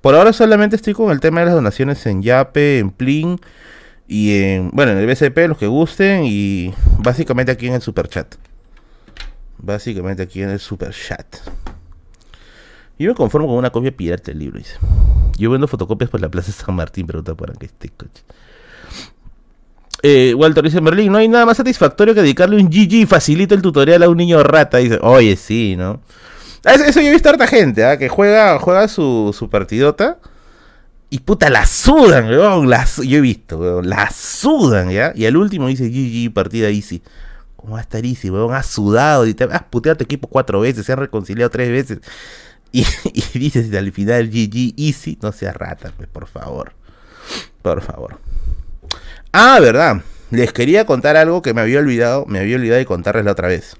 Por 0.00 0.14
ahora 0.14 0.32
solamente 0.32 0.76
estoy 0.76 0.94
con 0.94 1.10
el 1.10 1.20
tema 1.20 1.40
de 1.40 1.46
las 1.46 1.54
donaciones 1.54 2.04
en 2.06 2.22
Yape, 2.22 2.78
en 2.78 2.90
Plin 2.90 3.40
y 4.06 4.38
en, 4.38 4.70
bueno, 4.72 4.92
en 4.92 4.98
el 4.98 5.06
BCP, 5.06 5.48
los 5.48 5.58
que 5.58 5.66
gusten, 5.66 6.24
y 6.24 6.74
básicamente 6.98 7.52
aquí 7.52 7.68
en 7.68 7.74
el 7.74 7.80
Super 7.80 8.08
Chat. 8.08 8.34
Básicamente 9.58 10.22
aquí 10.22 10.42
en 10.42 10.50
el 10.50 10.58
Super 10.58 10.90
Chat. 10.90 11.36
Yo 12.98 13.08
me 13.08 13.14
conformo 13.14 13.48
con 13.48 13.56
una 13.56 13.70
copia 13.70 13.96
pirata 13.96 14.24
del 14.30 14.40
libro, 14.40 14.58
dice. 14.58 14.76
Yo 15.36 15.50
vendo 15.50 15.66
fotocopias 15.66 16.10
por 16.10 16.20
la 16.20 16.28
Plaza 16.28 16.52
San 16.52 16.74
Martín, 16.74 17.06
pregunta 17.06 17.34
por 17.34 17.50
aquí 17.50 17.66
este 17.66 17.88
coche. 17.88 18.22
Eh, 20.02 20.34
Walter 20.34 20.62
dice 20.64 20.80
Merlin, 20.80 21.10
no 21.10 21.18
hay 21.18 21.28
nada 21.28 21.46
más 21.46 21.56
satisfactorio 21.56 22.14
que 22.14 22.20
dedicarle 22.20 22.56
un 22.56 22.68
GG 22.68 23.06
facilita 23.06 23.54
el 23.54 23.62
tutorial 23.62 24.02
a 24.02 24.08
un 24.08 24.16
niño 24.16 24.42
rata. 24.42 24.78
Dice, 24.78 24.98
oye, 25.02 25.36
sí, 25.36 25.76
¿no? 25.76 26.00
Ah, 26.64 26.74
eso, 26.74 27.00
yo 27.00 27.08
he 27.08 27.12
visto 27.12 27.28
a 27.28 27.32
harta 27.32 27.46
gente, 27.46 27.84
¿ah? 27.84 27.98
que 27.98 28.08
juega, 28.08 28.58
juega 28.58 28.88
su, 28.88 29.34
su 29.36 29.48
partidota 29.50 30.18
y 31.14 31.20
puta, 31.20 31.48
la 31.48 31.64
sudan, 31.64 32.28
weón. 32.28 32.68
yo 33.04 33.18
he 33.18 33.20
visto, 33.20 33.56
weón, 33.56 33.88
la 33.88 34.10
sudan, 34.10 34.90
¿ya? 34.90 35.12
Y 35.14 35.26
al 35.26 35.36
último 35.36 35.68
dice 35.68 35.88
GG, 35.88 36.34
partida 36.34 36.70
easy. 36.70 37.02
¿Cómo 37.54 37.74
va 37.74 37.78
a 37.78 37.82
estar 37.82 38.04
easy, 38.04 38.30
weón? 38.30 38.52
Has 38.52 38.66
sudado 38.66 39.24
y 39.24 39.32
te 39.32 39.44
has 39.44 39.62
puteado 39.62 39.94
a 39.94 39.98
tu 39.98 40.02
equipo 40.02 40.26
cuatro 40.26 40.58
veces, 40.58 40.84
se 40.84 40.92
han 40.92 40.98
reconciliado 40.98 41.50
tres 41.50 41.70
veces. 41.70 42.00
Y, 42.74 42.84
dices 43.38 43.72
al 43.72 43.92
final 43.92 44.28
GG 44.28 44.74
Easy, 44.76 45.16
no 45.22 45.30
sea 45.30 45.52
rata, 45.52 45.92
pues 45.96 46.08
por 46.08 46.26
favor. 46.26 46.72
Por 47.62 47.80
favor. 47.80 48.18
Ah, 49.32 49.60
verdad. 49.60 50.02
Les 50.32 50.52
quería 50.52 50.84
contar 50.84 51.16
algo 51.16 51.40
que 51.40 51.54
me 51.54 51.60
había 51.60 51.78
olvidado, 51.78 52.26
me 52.26 52.40
había 52.40 52.56
olvidado 52.56 52.78
de 52.78 52.84
contarles 52.84 53.24
la 53.24 53.30
otra 53.30 53.46
vez. 53.46 53.76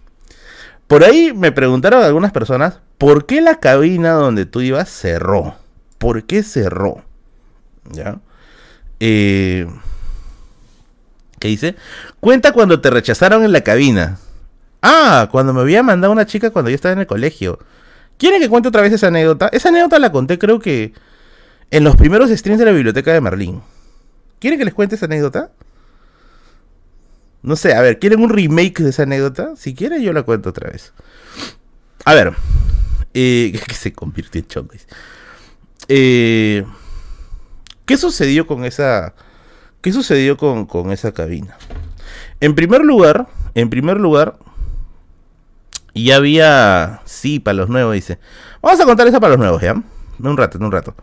Por 0.86 1.03
ahí 1.03 1.32
me 1.34 1.51
preguntaron 1.51 2.05
algunas 2.05 2.30
personas, 2.30 2.78
¿por 2.97 3.26
qué 3.26 3.40
la 3.40 3.59
cabina 3.59 4.12
donde 4.12 4.47
tú 4.47 4.61
ibas 4.61 4.88
cerró? 4.88 5.57
¿Por 5.99 6.24
qué 6.24 6.45
cerró? 6.45 7.03
¿Ya? 7.90 8.20
Eh, 9.01 9.66
¿Qué 11.40 11.49
dice? 11.49 11.74
Cuenta 12.20 12.53
cuando 12.53 12.80
te 12.80 12.90
rechazaron 12.90 13.45
en 13.45 13.51
la 13.51 13.62
cabina. 13.62 14.18
Ah, 14.82 15.28
cuando 15.32 15.53
me 15.53 15.62
había 15.62 15.82
mandado 15.82 16.12
una 16.12 16.26
chica 16.26 16.51
cuando 16.51 16.70
yo 16.70 16.76
estaba 16.76 16.92
en 16.92 17.01
el 17.01 17.07
colegio. 17.09 17.59
¿Quieren 18.25 18.41
que 18.41 18.49
cuente 18.49 18.70
otra 18.70 18.81
vez 18.81 18.91
esa 18.91 19.09
anécdota? 19.09 19.51
Esa 19.53 19.68
anécdota 19.68 19.99
la 19.99 20.11
conté 20.11 20.39
creo 20.39 20.59
que 20.59 20.95
en 21.70 21.85
los 21.85 21.95
primeros 21.95 22.31
streams 22.31 22.59
de 22.59 22.64
la 22.64 22.70
biblioteca 22.70 23.12
de 23.12 23.20
Merlín. 23.20 23.61
¿Quieren 24.39 24.59
que 24.59 24.64
les 24.64 24.72
cuente 24.72 24.95
esa 24.95 25.05
anécdota? 25.05 25.53
No 27.43 27.55
sé, 27.55 27.75
a 27.75 27.83
ver, 27.83 27.99
¿quieren 27.99 28.22
un 28.22 28.31
remake 28.31 28.83
de 28.83 28.89
esa 28.89 29.03
anécdota? 29.03 29.53
Si 29.57 29.75
quieren, 29.75 30.01
yo 30.01 30.14
la 30.14 30.22
cuento 30.22 30.49
otra 30.49 30.70
vez. 30.70 30.95
A 32.07 32.14
ver, 32.14 32.33
eh, 33.12 33.61
que 33.68 33.75
se 33.75 33.93
convirtió 33.93 34.41
en 34.41 34.47
chongo. 34.47 34.72
Eh, 35.89 36.64
¿Qué 37.85 37.99
sucedió 37.99 38.47
con 38.47 38.64
esa... 38.64 39.14
¿Qué 39.83 39.93
sucedió 39.93 40.39
con, 40.39 40.64
con 40.64 40.93
esa 40.93 41.12
cabina? 41.12 41.59
En 42.41 42.55
primer 42.55 42.87
lugar, 42.87 43.29
en 43.55 43.68
primer 43.68 44.01
lugar, 44.01 44.39
ya 45.95 46.16
había... 46.16 47.01
Sí, 47.05 47.38
para 47.38 47.55
los 47.55 47.68
nuevos, 47.68 47.95
dice. 47.95 48.18
Vamos 48.61 48.80
a 48.80 48.84
contar 48.84 49.07
esa 49.07 49.20
para 49.20 49.30
los 49.30 49.38
nuevos, 49.38 49.62
¿ya? 49.62 49.74
Un 50.18 50.36
rato, 50.36 50.59
un 50.59 50.72
rato. 50.72 50.95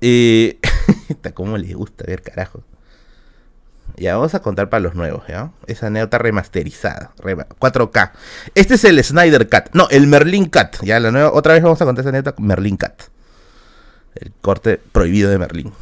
Eh, 0.00 0.58
¿Cómo 1.34 1.56
les 1.56 1.74
gusta 1.74 2.04
ver, 2.06 2.22
carajo? 2.22 2.62
Ya, 3.96 4.16
vamos 4.16 4.34
a 4.34 4.40
contar 4.40 4.68
para 4.68 4.80
los 4.80 4.94
nuevos, 4.94 5.22
¿ya? 5.28 5.52
Esa 5.66 5.86
anécdota 5.86 6.18
remasterizada, 6.18 7.12
4K. 7.16 8.12
Este 8.54 8.74
es 8.74 8.84
el 8.84 9.02
Snyder 9.02 9.48
Cut, 9.48 9.72
no, 9.72 9.88
el 9.90 10.06
Merlin 10.06 10.46
Cut, 10.46 10.82
ya, 10.82 11.00
la 11.00 11.10
nueva, 11.10 11.32
otra 11.32 11.54
vez 11.54 11.62
vamos 11.62 11.80
a 11.80 11.84
contar 11.86 12.02
esa 12.02 12.10
anécdota 12.10 12.40
Merlin 12.42 12.76
Cut. 12.76 13.04
El 14.16 14.32
corte 14.40 14.80
prohibido 14.92 15.30
de 15.30 15.38
Merlin. 15.38 15.72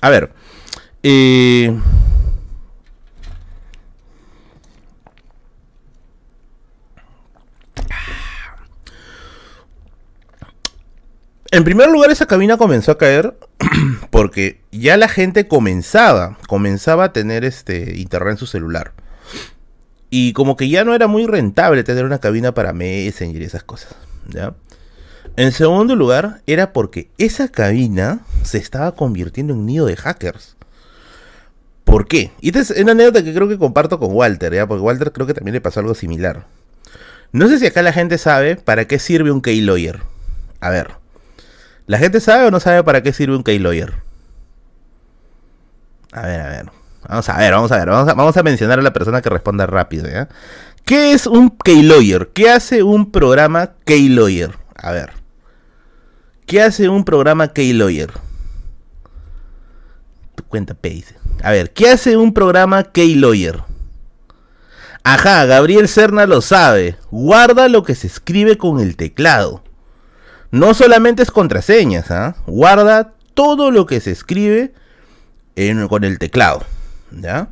A 0.00 0.10
ver, 0.10 0.32
eh... 1.02 1.76
En 11.52 11.64
primer 11.64 11.90
lugar, 11.90 12.12
esa 12.12 12.26
cabina 12.26 12.56
comenzó 12.56 12.92
a 12.92 12.98
caer 12.98 13.36
porque 14.10 14.60
ya 14.70 14.96
la 14.96 15.08
gente 15.08 15.48
comenzaba, 15.48 16.38
comenzaba 16.46 17.04
a 17.04 17.12
tener 17.12 17.44
este 17.44 17.98
internet 17.98 18.32
en 18.32 18.38
su 18.38 18.46
celular. 18.46 18.92
Y 20.10 20.32
como 20.32 20.56
que 20.56 20.68
ya 20.68 20.84
no 20.84 20.94
era 20.94 21.08
muy 21.08 21.26
rentable 21.26 21.82
tener 21.82 22.04
una 22.04 22.20
cabina 22.20 22.54
para 22.54 22.72
Messenger 22.72 23.42
y 23.42 23.44
esas 23.44 23.64
cosas, 23.64 23.94
¿ya? 24.28 24.54
En 25.36 25.50
segundo 25.52 25.96
lugar, 25.96 26.42
era 26.46 26.72
porque 26.72 27.10
esa 27.18 27.48
cabina 27.48 28.20
se 28.42 28.58
estaba 28.58 28.94
convirtiendo 28.94 29.52
en 29.52 29.66
nido 29.66 29.86
de 29.86 29.96
hackers. 29.96 30.56
¿Por 31.84 32.06
qué? 32.06 32.30
Y 32.40 32.48
esta 32.56 32.60
es 32.60 32.70
una 32.82 32.92
anécdota 32.92 33.24
que 33.24 33.34
creo 33.34 33.48
que 33.48 33.58
comparto 33.58 33.98
con 33.98 34.12
Walter, 34.12 34.54
¿ya? 34.54 34.68
Porque 34.68 34.82
Walter 34.82 35.10
creo 35.10 35.26
que 35.26 35.34
también 35.34 35.54
le 35.54 35.60
pasó 35.60 35.80
algo 35.80 35.94
similar. 35.94 36.46
No 37.32 37.48
sé 37.48 37.58
si 37.58 37.66
acá 37.66 37.82
la 37.82 37.92
gente 37.92 38.18
sabe 38.18 38.54
para 38.54 38.86
qué 38.86 39.00
sirve 39.00 39.32
un 39.32 39.40
keylogger. 39.40 40.00
A 40.60 40.70
ver. 40.70 40.99
¿La 41.90 41.98
gente 41.98 42.20
sabe 42.20 42.46
o 42.46 42.52
no 42.52 42.60
sabe 42.60 42.84
para 42.84 43.02
qué 43.02 43.12
sirve 43.12 43.34
un 43.34 43.42
keylogger? 43.42 43.92
A 46.12 46.22
ver, 46.22 46.40
a 46.40 46.48
ver. 46.48 46.66
Vamos 47.08 47.28
a 47.28 47.36
ver, 47.36 47.52
vamos 47.52 47.72
a 47.72 47.78
ver. 47.78 47.88
Vamos 47.88 48.36
a, 48.36 48.42
mencionar 48.44 48.78
a 48.78 48.82
la 48.82 48.92
persona 48.92 49.20
que 49.20 49.28
responda 49.28 49.66
rápido. 49.66 50.06
¿Qué 50.84 51.12
es 51.12 51.26
un 51.26 51.50
keylogger? 51.50 52.28
¿Qué 52.32 52.48
hace 52.48 52.84
un 52.84 53.10
programa 53.10 53.72
keylogger? 53.84 54.52
A 54.76 54.92
ver. 54.92 55.10
¿Qué 56.46 56.62
hace 56.62 56.88
un 56.88 57.04
programa 57.04 57.48
keylogger? 57.48 58.12
Tu 60.36 60.44
cuenta 60.44 60.74
P 60.74 61.04
A 61.42 61.50
ver, 61.50 61.72
¿qué 61.72 61.90
hace 61.90 62.16
un 62.16 62.32
programa 62.32 62.84
keylogger? 62.84 63.64
Ajá, 65.02 65.44
Gabriel 65.44 65.88
Serna 65.88 66.26
lo 66.26 66.40
sabe. 66.40 66.98
Guarda 67.10 67.68
lo 67.68 67.82
que 67.82 67.96
se 67.96 68.06
escribe 68.06 68.56
con 68.56 68.78
el 68.78 68.94
teclado. 68.94 69.64
No 70.50 70.74
solamente 70.74 71.22
es 71.22 71.30
contraseñas, 71.30 72.10
¿ah? 72.10 72.36
guarda 72.46 73.12
todo 73.34 73.70
lo 73.70 73.86
que 73.86 74.00
se 74.00 74.10
escribe 74.10 74.72
con 75.88 76.04
el 76.04 76.18
teclado. 76.18 76.64
¿Ya? 77.12 77.48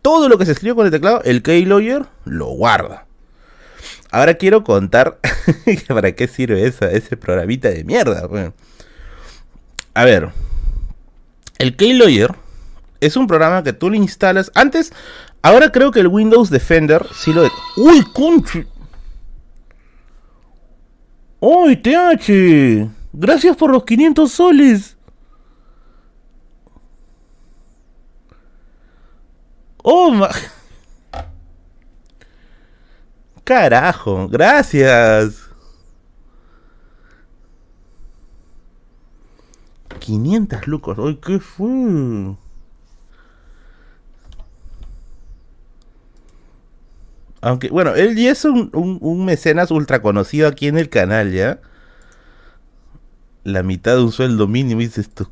Todo 0.00 0.28
lo 0.28 0.38
que 0.38 0.46
se 0.46 0.52
escribe 0.52 0.74
con 0.74 0.86
el 0.86 0.92
teclado, 0.92 1.22
el 1.24 1.42
keylogger 1.42 2.06
lo 2.24 2.46
guarda. 2.46 3.06
Ahora 4.10 4.34
quiero 4.34 4.64
contar 4.64 5.18
para 5.88 6.12
qué 6.12 6.28
sirve 6.28 6.66
ese 6.66 7.16
programita 7.16 7.68
de 7.68 7.84
mierda. 7.84 8.28
A 9.94 10.04
ver, 10.04 10.30
el 11.58 11.76
keylogger 11.76 12.34
es 13.00 13.16
un 13.16 13.26
programa 13.26 13.62
que 13.62 13.72
tú 13.72 13.90
le 13.90 13.96
instalas. 13.96 14.50
Antes, 14.54 14.92
ahora 15.42 15.72
creo 15.72 15.90
que 15.90 16.00
el 16.00 16.08
Windows 16.08 16.50
Defender 16.50 17.06
sí 17.14 17.32
lo. 17.32 17.48
¡Uy, 17.76 18.04
conchi! 18.12 18.64
¡Uy, 21.44 21.74
TH! 21.74 22.88
Gracias 23.12 23.56
por 23.56 23.72
los 23.72 23.82
500 23.82 24.30
soles. 24.30 24.96
Oh, 29.82 30.12
ma... 30.12 30.28
Carajo, 33.42 34.28
gracias. 34.28 35.50
500 39.98 40.68
lucas. 40.68 40.96
¡Ay, 41.00 41.16
qué 41.16 41.40
fue! 41.40 42.36
Aunque, 47.42 47.68
bueno, 47.70 47.94
él 47.96 48.16
ya 48.16 48.30
es 48.30 48.44
un, 48.44 48.70
un, 48.72 49.24
mecenas 49.24 49.72
ultra 49.72 50.00
conocido 50.00 50.46
aquí 50.46 50.68
en 50.68 50.78
el 50.78 50.88
canal, 50.88 51.32
¿ya? 51.32 51.58
La 53.42 53.64
mitad 53.64 53.96
de 53.96 54.02
un 54.04 54.12
sueldo 54.12 54.46
mínimo, 54.46 54.80
dice 54.80 55.00
esto. 55.00 55.28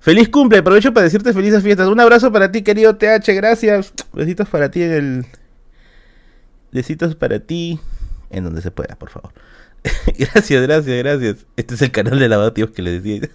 Feliz 0.00 0.28
cumple, 0.28 0.58
aprovecho 0.58 0.92
para 0.92 1.04
decirte 1.04 1.32
felices 1.32 1.62
fiestas. 1.62 1.86
Un 1.86 2.00
abrazo 2.00 2.32
para 2.32 2.50
ti, 2.50 2.62
querido 2.62 2.96
TH, 2.96 3.32
gracias. 3.36 3.92
Besitos 4.12 4.48
para 4.48 4.72
ti 4.72 4.82
en 4.82 4.92
el. 4.92 5.26
Besitos 6.72 7.14
para 7.14 7.38
ti. 7.38 7.78
En 8.30 8.42
donde 8.42 8.60
se 8.60 8.72
pueda, 8.72 8.96
por 8.96 9.10
favor. 9.10 9.32
gracias, 10.18 10.62
gracias, 10.62 10.98
gracias. 10.98 11.46
Este 11.56 11.76
es 11.76 11.82
el 11.82 11.92
canal 11.92 12.18
de 12.18 12.28
lavativos 12.28 12.72
que 12.72 12.82
le 12.82 13.00
decía. 13.00 13.28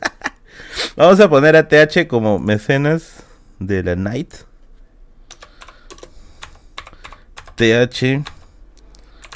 Vamos 0.98 1.22
a 1.22 1.30
poner 1.30 1.56
a 1.56 1.70
TH 1.70 2.08
como 2.10 2.40
mecenas 2.40 3.24
de 3.60 3.84
la 3.84 3.96
night. 3.96 4.34
TH 7.56 8.24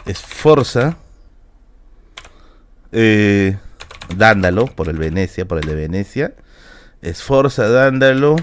Esforza 0.06 0.98
eh, 2.92 3.58
Dándalo 4.16 4.66
por 4.66 4.90
el 4.90 4.98
Venecia, 4.98 5.48
por 5.48 5.60
el 5.60 5.66
de 5.66 5.76
Venecia. 5.76 6.34
Esforza, 7.02 7.70
Dándalo. 7.70 8.38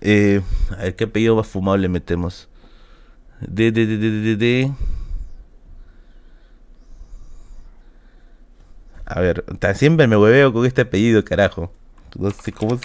Eh, 0.00 0.40
a 0.70 0.84
ver 0.84 0.96
qué 0.96 1.04
apellido 1.04 1.36
más 1.36 1.48
fumado 1.48 1.76
le 1.76 1.88
metemos. 1.88 2.48
De, 3.40 3.72
de, 3.72 3.86
de, 3.86 3.98
de, 3.98 4.36
de, 4.36 4.72
A 9.04 9.20
ver, 9.20 9.44
siempre 9.74 10.06
me 10.06 10.16
hueveo 10.16 10.52
con 10.52 10.64
este 10.64 10.82
apellido, 10.82 11.24
carajo. 11.24 11.72
No 12.16 12.30
sé 12.30 12.52
cómo 12.52 12.74
es. 12.76 12.80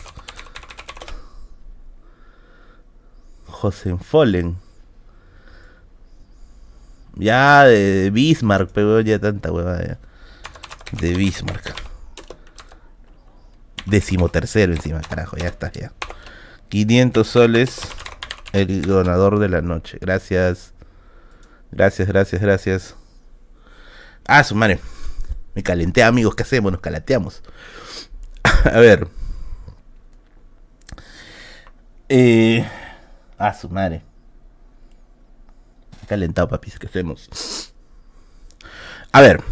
Ya 7.19 7.63
de 7.65 8.11
Bismarck, 8.11 8.69
pero 8.73 9.01
ya 9.01 9.19
tanta 9.19 9.51
huevada. 9.51 9.99
De 10.91 11.13
Bismarck. 11.13 11.73
Décimo 13.85 14.29
tercero 14.29 14.73
encima, 14.73 15.01
carajo, 15.01 15.37
ya 15.37 15.47
está, 15.47 15.71
ya. 15.71 15.93
500 16.69 17.27
soles, 17.27 17.79
el 18.53 18.83
donador 18.83 19.39
de 19.39 19.49
la 19.49 19.61
noche. 19.61 19.97
Gracias. 19.99 20.73
Gracias, 21.71 22.07
gracias, 22.07 22.41
gracias. 22.41 22.95
Ah, 24.25 24.43
su 24.43 24.55
madre. 24.55 24.79
Me 25.55 25.63
calenté, 25.63 26.03
amigos. 26.03 26.35
¿Qué 26.35 26.43
hacemos? 26.43 26.71
Nos 26.71 26.81
calateamos. 26.81 27.41
A 28.63 28.79
ver. 28.79 29.07
Eh, 32.09 32.65
ah, 33.37 33.53
su 33.53 33.69
madre 33.69 34.06
calentado, 36.07 36.47
papis, 36.47 36.79
¿qué 36.79 36.87
hacemos? 36.87 37.73
A 39.11 39.21
ver. 39.21 39.43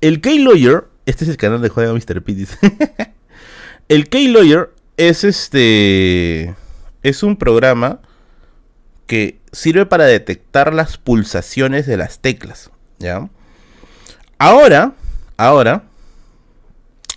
El 0.00 0.20
K-Lawyer, 0.20 0.84
este 1.06 1.24
es 1.24 1.30
el 1.30 1.36
canal 1.36 1.62
de 1.62 1.68
Juega 1.68 1.92
Mr. 1.92 2.22
P, 2.22 2.46
el 3.88 4.08
K-Lawyer 4.08 4.70
es 4.96 5.24
este. 5.24 6.54
Es 7.02 7.22
un 7.22 7.36
programa 7.36 8.00
que 9.06 9.38
sirve 9.52 9.86
para 9.86 10.04
detectar 10.04 10.72
las 10.72 10.96
pulsaciones 10.98 11.86
de 11.86 11.96
las 11.96 12.20
teclas. 12.20 12.70
¿Ya? 12.98 13.28
Ahora, 14.38 14.94
ahora, 15.36 15.84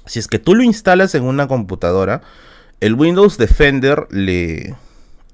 si 0.05 0.19
es 0.19 0.27
que 0.27 0.39
tú 0.39 0.55
lo 0.55 0.63
instalas 0.63 1.15
en 1.15 1.23
una 1.23 1.47
computadora, 1.47 2.21
el 2.79 2.93
Windows 2.93 3.37
Defender 3.37 4.07
le, 4.11 4.75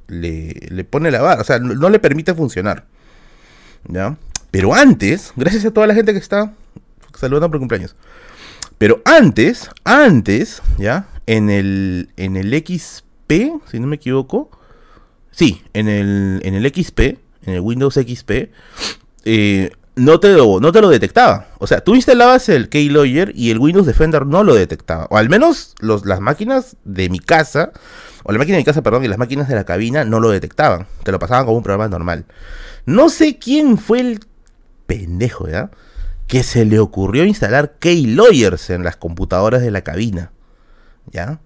le, 0.07 0.83
pone 0.83 1.11
la 1.11 1.21
barra, 1.21 1.41
o 1.41 1.45
sea, 1.45 1.59
no, 1.59 1.89
le 1.89 1.99
permite 1.99 2.33
funcionar. 2.33 2.85
¿Ya? 3.87 4.17
Pero 4.51 4.73
antes, 4.73 5.33
gracias 5.35 5.65
a 5.65 5.71
toda 5.71 5.87
la 5.87 5.93
gente 5.93 6.13
que 6.13 6.19
está 6.19 6.53
saludando 7.17 7.49
por 7.49 7.59
cumpleaños. 7.59 7.95
Pero 8.77 9.01
antes, 9.05 9.69
antes, 9.83 10.61
¿ya? 10.77 11.07
En 11.25 11.49
el, 11.49 12.09
en 12.17 12.35
el 12.35 12.53
XP, 12.53 13.31
si 13.71 13.79
no 13.79 13.87
me 13.87 13.95
equivoco. 13.95 14.49
Sí, 15.31 15.63
en 15.73 15.87
el, 15.87 16.41
en 16.43 16.53
el 16.53 16.71
XP, 16.71 16.99
en 16.99 17.53
el 17.53 17.59
Windows 17.61 17.95
XP, 17.95 18.49
eh, 19.25 19.71
no 19.95 20.19
te 20.19 20.33
lo, 20.33 20.59
no 20.59 20.71
te 20.71 20.81
lo 20.81 20.89
detectaba. 20.89 21.47
O 21.59 21.67
sea, 21.67 21.81
tú 21.81 21.95
instalabas 21.95 22.49
el 22.49 22.69
Keylogger 22.69 23.31
y 23.35 23.51
el 23.51 23.59
Windows 23.59 23.85
Defender 23.85 24.25
no 24.25 24.43
lo 24.43 24.55
detectaba. 24.55 25.07
O 25.09 25.17
al 25.17 25.29
menos 25.29 25.75
los, 25.79 26.05
las 26.05 26.19
máquinas 26.19 26.77
de 26.83 27.09
mi 27.09 27.19
casa, 27.19 27.71
o 28.23 28.31
la 28.31 28.37
máquina 28.37 28.57
de 28.57 28.61
mi 28.61 28.65
casa, 28.65 28.81
perdón, 28.81 29.03
y 29.03 29.07
las 29.07 29.17
máquinas 29.17 29.47
de 29.47 29.55
la 29.55 29.65
cabina 29.65 30.05
no 30.05 30.19
lo 30.19 30.29
detectaban. 30.29 30.87
Te 31.03 31.11
lo 31.11 31.19
pasaban 31.19 31.45
como 31.45 31.57
un 31.57 31.63
programa 31.63 31.89
normal. 31.89 32.25
No 32.85 33.09
sé 33.09 33.37
quién 33.37 33.77
fue 33.77 33.99
el 33.99 34.19
pendejo, 34.85 35.47
¿ya? 35.47 35.71
Que 36.27 36.43
se 36.43 36.65
le 36.65 36.79
ocurrió 36.79 37.25
instalar 37.25 37.75
Keyloggers 37.79 38.69
en 38.69 38.83
las 38.83 38.95
computadoras 38.95 39.61
de 39.61 39.71
la 39.71 39.81
cabina. 39.81 40.31
¿Ya? 41.11 41.39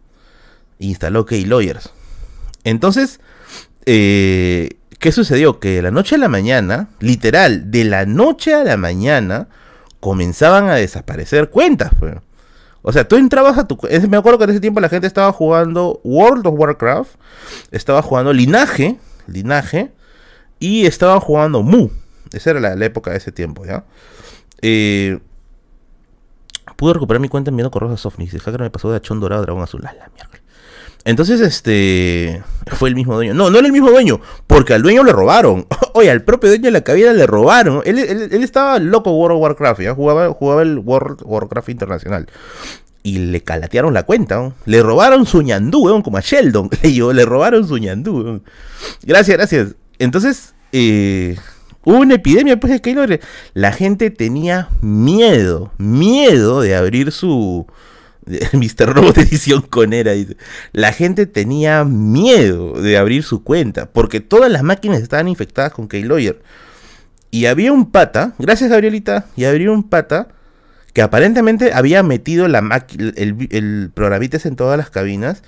Instaló 0.79 1.25
Keyloggers. 1.25 1.91
Entonces, 2.63 3.19
eh, 3.85 4.77
¿qué 4.99 5.11
sucedió? 5.11 5.59
Que 5.59 5.75
de 5.75 5.81
la 5.81 5.91
noche 5.91 6.15
a 6.15 6.19
la 6.19 6.27
mañana, 6.27 6.89
literal, 6.99 7.71
de 7.71 7.85
la 7.85 8.05
noche 8.05 8.53
a 8.53 8.63
la 8.63 8.77
mañana, 8.77 9.47
comenzaban 9.99 10.69
a 10.69 10.75
desaparecer 10.75 11.49
cuentas. 11.49 11.91
Pues. 11.99 12.15
O 12.87 12.93
sea, 12.93 13.05
tú 13.05 13.17
entrabas 13.17 13.57
a 13.57 13.67
tu... 13.67 13.77
Me 14.07 14.15
acuerdo 14.15 14.37
que 14.37 14.45
en 14.45 14.51
ese 14.51 14.61
tiempo 14.61 14.79
la 14.79 14.87
gente 14.87 15.07
estaba 15.07 15.33
jugando 15.33 15.99
World 16.05 16.47
of 16.47 16.53
Warcraft, 16.57 17.15
estaba 17.71 18.01
jugando 18.01 18.31
Linaje, 18.31 18.97
Linaje, 19.27 19.91
y 20.57 20.85
estaban 20.85 21.19
jugando 21.19 21.63
Mu. 21.63 21.89
Esa 22.31 22.51
era 22.51 22.61
la, 22.61 22.85
época 22.85 23.11
de 23.11 23.17
ese 23.17 23.33
tiempo, 23.33 23.65
¿ya? 23.65 23.83
Eh, 24.61 25.19
pude 26.77 26.93
recuperar 26.93 27.19
mi 27.19 27.27
cuenta 27.27 27.49
enviando 27.49 27.71
correos 27.71 27.91
a 27.91 27.97
Softnix. 27.97 28.33
El 28.33 28.39
hacker 28.39 28.61
me 28.61 28.69
pasó 28.69 28.89
de 28.89 28.95
achón 28.95 29.19
dorado 29.19 29.41
a 29.41 29.45
dragón 29.45 29.63
azul. 29.63 29.81
la 29.81 29.91
mierda. 29.91 30.39
Entonces, 31.07 31.39
este. 31.39 32.43
Fue 32.73 32.89
el 32.89 32.95
mismo 32.95 33.15
dueño. 33.15 33.33
No, 33.33 33.49
no 33.49 33.59
era 33.59 33.65
el 33.65 33.71
mismo 33.71 33.89
dueño. 33.89 34.19
Porque 34.45 34.73
al 34.73 34.81
dueño 34.81 35.05
le 35.05 35.13
robaron. 35.13 35.65
Oye, 35.93 36.11
al 36.11 36.21
propio 36.23 36.49
dueño 36.49 36.65
de 36.65 36.71
la 36.71 36.81
cabina 36.81 37.13
le 37.13 37.25
robaron. 37.25 37.81
Él, 37.85 37.97
estaba 38.43 38.77
loco 38.77 39.11
World 39.11 39.37
of 39.37 39.41
Warcraft. 39.41 39.81
¿ya? 39.81 39.95
Jugaba, 39.95 40.33
jugaba 40.33 40.63
el 40.63 40.79
World 40.79 41.21
Warcraft 41.23 41.69
Internacional. 41.69 42.27
Y 43.03 43.19
le 43.19 43.41
calatearon 43.41 43.93
la 43.93 44.03
cuenta. 44.03 44.51
Le 44.65 44.83
robaron 44.83 45.25
su 45.25 45.41
ñandú, 45.41 45.85
weón, 45.85 46.01
como 46.01 46.17
a 46.17 46.21
Sheldon. 46.21 46.69
Le, 46.83 47.13
le 47.13 47.25
robaron 47.25 47.65
su 47.65 47.77
ñandú, 47.77 48.41
Gracias, 49.03 49.37
gracias. 49.37 49.75
Entonces, 49.99 50.55
eh, 50.73 51.37
hubo 51.85 51.99
una 51.99 52.15
epidemia 52.15 52.59
pues 52.59 52.73
de 52.73 52.81
Keylor. 52.81 53.17
La 53.53 53.71
gente 53.71 54.09
tenía 54.09 54.67
miedo, 54.81 55.71
miedo 55.77 56.59
de 56.59 56.75
abrir 56.75 57.13
su, 57.13 57.65
Mr. 58.53 58.93
Robot 58.93 59.17
edición 59.17 59.61
con 59.61 59.93
era. 59.93 60.13
La 60.73 60.91
gente 60.93 61.25
tenía 61.25 61.83
miedo 61.83 62.81
de 62.81 62.97
abrir 62.97 63.23
su 63.23 63.43
cuenta 63.43 63.89
porque 63.91 64.19
todas 64.19 64.51
las 64.51 64.63
máquinas 64.63 65.01
estaban 65.01 65.27
infectadas 65.27 65.73
con 65.73 65.87
Keylogger. 65.87 66.41
Y 67.31 67.45
había 67.45 67.73
un 67.73 67.91
pata, 67.91 68.33
gracias 68.39 68.69
Gabrielita, 68.69 69.25
y 69.35 69.45
había 69.45 69.71
un 69.71 69.89
pata 69.89 70.29
que 70.93 71.01
aparentemente 71.01 71.73
había 71.73 72.01
metido 72.01 72.47
la 72.47 72.85
el, 72.97 73.47
el 73.51 73.91
programitas 73.93 74.45
en 74.45 74.55
todas 74.55 74.77
las 74.77 74.89
cabinas 74.89 75.43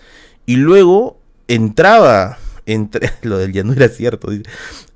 y 0.45 0.57
luego 0.57 1.19
entraba, 1.47 2.37
entre, 2.65 3.11
lo 3.23 3.37
del 3.37 3.53
ya 3.53 3.63
no 3.63 3.73
era 3.73 3.89
cierto, 3.89 4.29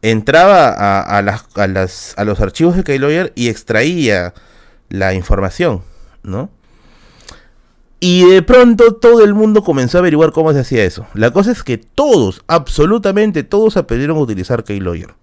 entraba 0.01 0.69
a, 1.01 1.21
las, 1.21 1.45
a, 1.55 1.67
las, 1.67 2.13
a 2.17 2.23
los 2.23 2.39
archivos 2.39 2.75
de 2.75 2.83
Keylogger 2.83 3.33
y 3.35 3.49
extraía 3.49 4.33
la 4.89 5.13
información, 5.13 5.81
¿no? 6.21 6.51
Y 8.05 8.25
de 8.29 8.41
pronto 8.41 8.95
todo 8.95 9.23
el 9.23 9.33
mundo 9.33 9.63
comenzó 9.63 9.97
a 9.97 9.99
averiguar 9.99 10.33
cómo 10.33 10.51
se 10.51 10.59
hacía 10.59 10.83
eso. 10.83 11.07
La 11.13 11.31
cosa 11.31 11.53
es 11.53 11.63
que 11.63 11.77
todos, 11.77 12.43
absolutamente 12.47 13.43
todos, 13.43 13.77
aprendieron 13.77 14.17
a 14.17 14.19
utilizar 14.19 14.65
Keylogger. 14.65 15.13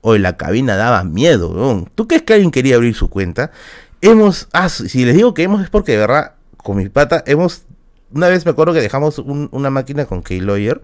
Hoy 0.00 0.18
la 0.18 0.36
cabina 0.36 0.74
daba 0.74 1.04
miedo. 1.04 1.86
¿Tú 1.94 2.08
crees 2.08 2.24
que 2.24 2.32
alguien 2.32 2.50
quería 2.50 2.74
abrir 2.74 2.96
su 2.96 3.08
cuenta? 3.10 3.52
Hemos, 4.00 4.48
ah, 4.52 4.68
si 4.68 5.04
les 5.04 5.14
digo 5.14 5.34
que 5.34 5.44
hemos 5.44 5.62
es 5.62 5.70
porque 5.70 5.92
de 5.92 5.98
verdad, 5.98 6.32
con 6.56 6.78
mi 6.78 6.88
pata, 6.88 7.22
hemos, 7.28 7.62
una 8.10 8.26
vez 8.26 8.44
me 8.44 8.50
acuerdo 8.50 8.72
que 8.72 8.80
dejamos 8.80 9.20
una 9.20 9.70
máquina 9.70 10.06
con 10.06 10.24
Keylogger 10.24 10.82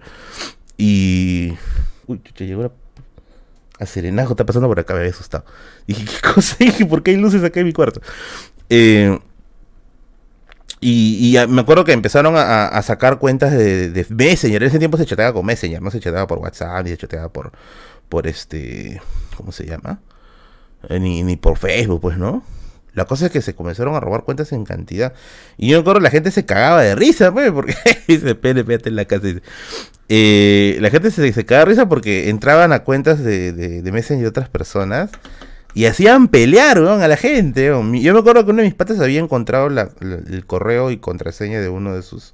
y... 0.77 1.55
Uy, 2.07 2.21
chucha, 2.23 2.45
llegó 2.45 2.71
a 3.79 3.85
Serenajo, 3.85 4.31
está 4.31 4.45
pasando 4.45 4.69
por 4.69 4.79
acá, 4.79 4.93
me 4.93 5.01
había 5.01 5.11
asustado. 5.11 5.43
Dije, 5.87 6.05
¿qué 6.21 6.33
cosa? 6.33 6.55
Dije, 6.57 6.85
¿por 6.85 7.03
qué 7.03 7.11
hay 7.11 7.17
luces 7.17 7.43
acá 7.43 7.59
en 7.59 7.65
mi 7.65 7.73
cuarto? 7.73 7.99
Eh, 8.69 9.19
y, 10.83 11.47
me 11.47 11.61
acuerdo 11.61 11.83
que 11.83 11.93
empezaron 11.93 12.35
a, 12.37 12.81
sacar 12.81 13.19
cuentas 13.19 13.51
de, 13.51 14.05
Messenger. 14.09 14.61
En 14.61 14.69
ese 14.69 14.79
tiempo 14.79 14.97
se 14.97 15.05
chateaba 15.05 15.33
con 15.33 15.45
Messenger, 15.45 15.81
no 15.81 15.91
se 15.91 15.99
chateaba 15.99 16.27
por 16.27 16.39
WhatsApp, 16.39 16.83
ni 16.83 16.91
se 16.91 16.97
chateaba 16.97 17.29
por, 17.29 17.51
por 18.09 18.27
este, 18.27 19.01
¿cómo 19.37 19.51
se 19.51 19.65
llama? 19.65 20.01
Eh, 20.89 20.99
ni, 20.99 21.23
ni 21.23 21.37
por 21.37 21.57
Facebook, 21.57 22.01
pues, 22.01 22.17
¿no? 22.17 22.43
La 22.93 23.05
cosa 23.05 23.25
es 23.25 23.31
que 23.31 23.41
se 23.41 23.55
comenzaron 23.55 23.95
a 23.95 23.99
robar 23.99 24.23
cuentas 24.23 24.51
en 24.51 24.65
cantidad. 24.65 25.13
Y 25.57 25.69
yo 25.69 25.77
me 25.77 25.81
acuerdo 25.81 25.99
la 25.99 26.11
gente 26.11 26.29
se 26.29 26.45
cagaba 26.45 26.81
de 26.81 26.95
risa, 26.95 27.31
pues, 27.31 27.51
porque 27.51 27.75
dice, 28.07 28.35
pene, 28.35 28.63
en 28.67 28.95
la 28.95 29.05
casa. 29.05 29.27
Eh, 30.09 30.77
la 30.79 30.89
gente 30.89 31.09
se, 31.09 31.31
se 31.33 31.45
cagaba 31.45 31.65
de 31.65 31.71
risa 31.71 31.89
porque 31.89 32.29
entraban 32.29 32.71
a 32.71 32.83
cuentas 32.83 33.23
de, 33.23 33.53
de, 33.53 33.81
de 33.81 33.91
Messenger 33.91 34.23
de 34.23 34.29
otras 34.29 34.49
personas 34.49 35.09
y 35.73 35.85
hacían 35.85 36.27
pelear, 36.27 36.77
a 36.77 37.07
la 37.07 37.17
gente. 37.17 37.65
Yo 37.65 37.81
me 37.81 38.19
acuerdo 38.19 38.45
que 38.45 38.51
uno 38.51 38.61
de 38.61 38.67
mis 38.67 38.75
patas 38.75 38.99
había 38.99 39.19
encontrado 39.19 39.67
el 39.67 40.45
correo 40.45 40.91
y 40.91 40.97
contraseña 40.97 41.59
de 41.61 41.69
uno 41.69 41.95
de 41.95 42.03
sus 42.03 42.33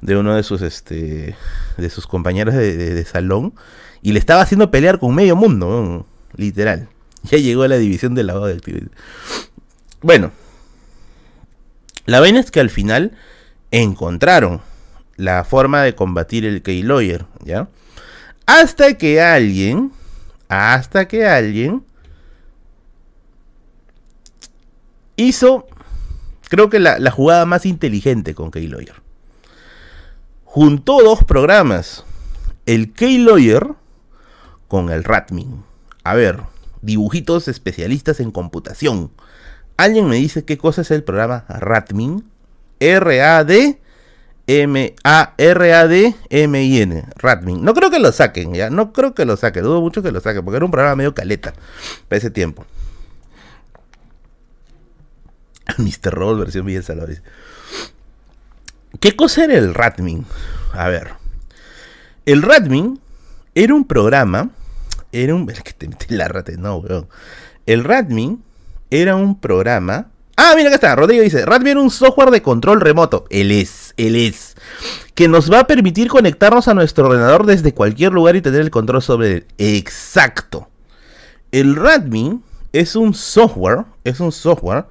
de 0.00 0.16
uno 0.16 0.34
de 0.34 0.42
sus 0.42 0.62
este 0.62 1.36
de 1.76 1.90
sus 1.90 2.08
compañeros 2.08 2.54
de, 2.54 3.04
salón 3.04 3.54
y 4.02 4.12
le 4.12 4.18
estaba 4.18 4.42
haciendo 4.42 4.70
pelear 4.70 4.98
con 4.98 5.14
medio 5.14 5.36
mundo, 5.36 6.06
literal. 6.36 6.88
Ya 7.24 7.38
llegó 7.38 7.62
a 7.62 7.68
la 7.68 7.78
división 7.78 8.16
del 8.16 8.26
lavado 8.26 8.46
del 8.46 8.60
pibe. 8.60 8.88
Bueno, 10.00 10.32
la 12.04 12.18
vaina 12.18 12.40
es 12.40 12.50
que 12.50 12.58
al 12.58 12.68
final 12.68 13.12
encontraron 13.70 14.60
la 15.16 15.44
forma 15.44 15.82
de 15.82 15.94
combatir 15.94 16.44
el 16.44 16.62
Keylogger, 16.62 17.26
¿ya? 17.44 17.68
Hasta 18.44 18.98
que 18.98 19.20
alguien, 19.20 19.92
hasta 20.48 21.06
que 21.06 21.28
alguien 21.28 21.84
hizo, 25.16 25.66
creo 26.48 26.70
que 26.70 26.80
la, 26.80 27.10
jugada 27.10 27.46
más 27.46 27.66
inteligente 27.66 28.34
con 28.34 28.50
Keylawyer. 28.50 28.94
Juntó 30.44 31.02
dos 31.02 31.24
programas, 31.24 32.04
el 32.66 32.92
Keylawyer 32.92 33.68
con 34.68 34.90
el 34.90 35.04
Ratmin. 35.04 35.64
A 36.04 36.14
ver, 36.14 36.40
dibujitos 36.82 37.48
especialistas 37.48 38.20
en 38.20 38.30
computación. 38.30 39.10
¿Alguien 39.76 40.08
me 40.08 40.16
dice 40.16 40.44
qué 40.44 40.58
cosa 40.58 40.82
es 40.82 40.90
el 40.90 41.02
programa 41.02 41.44
Ratmin? 41.48 42.24
R-A-D 42.80 43.82
M-A-R-A-D-M-I-N. 44.46 45.04
Ratmin. 47.16 47.64
No 47.64 47.74
creo 47.74 47.90
que 47.90 47.98
lo 47.98 48.12
saquen, 48.12 48.54
ya. 48.54 48.70
No 48.70 48.92
creo 48.92 49.14
que 49.14 49.24
lo 49.24 49.36
saquen. 49.36 49.62
Dudo 49.62 49.80
mucho 49.80 50.02
que 50.02 50.10
lo 50.10 50.20
saquen. 50.20 50.44
Porque 50.44 50.56
era 50.56 50.64
un 50.64 50.70
programa 50.70 50.96
medio 50.96 51.14
caleta. 51.14 51.54
Para 52.08 52.18
ese 52.18 52.30
tiempo. 52.30 52.66
Mr. 55.78 56.12
Roll 56.12 56.38
versión 56.38 56.66
Villa 56.66 56.82
Salvador. 56.82 57.22
¿Qué 59.00 59.16
cosa 59.16 59.44
era 59.44 59.54
el 59.54 59.74
Ratmin? 59.74 60.26
A 60.72 60.88
ver. 60.88 61.14
El 62.26 62.42
Ratmin 62.42 63.00
era 63.54 63.74
un 63.74 63.84
programa. 63.84 64.50
Era 65.12 65.34
un. 65.34 65.46
que 65.64 65.72
te 65.72 65.88
metí 65.88 66.14
la 66.14 66.28
rata, 66.28 66.52
no, 66.58 66.76
weón. 66.76 67.08
El 67.66 67.84
Ratmin 67.84 68.42
era 68.90 69.16
un 69.16 69.40
programa. 69.40 70.08
Ah, 70.36 70.52
mira 70.56 70.68
acá 70.68 70.76
está. 70.76 70.96
Rodrigo 70.96 71.22
dice: 71.22 71.44
Ratmin 71.44 71.72
era 71.72 71.80
un 71.80 71.90
software 71.90 72.30
de 72.30 72.42
control 72.42 72.80
remoto. 72.80 73.26
Él 73.30 73.50
es, 73.50 73.94
él 73.96 74.16
es. 74.16 74.56
Que 75.14 75.28
nos 75.28 75.52
va 75.52 75.60
a 75.60 75.66
permitir 75.66 76.08
conectarnos 76.08 76.68
a 76.68 76.74
nuestro 76.74 77.06
ordenador 77.06 77.46
desde 77.46 77.74
cualquier 77.74 78.12
lugar 78.12 78.36
y 78.36 78.42
tener 78.42 78.60
el 78.60 78.70
control 78.70 79.02
sobre 79.02 79.32
él. 79.32 79.46
Exacto. 79.58 80.68
El 81.50 81.76
Ratmin 81.76 82.42
es 82.72 82.96
un 82.96 83.14
software. 83.14 83.84
Es 84.04 84.20
un 84.20 84.32
software 84.32 84.86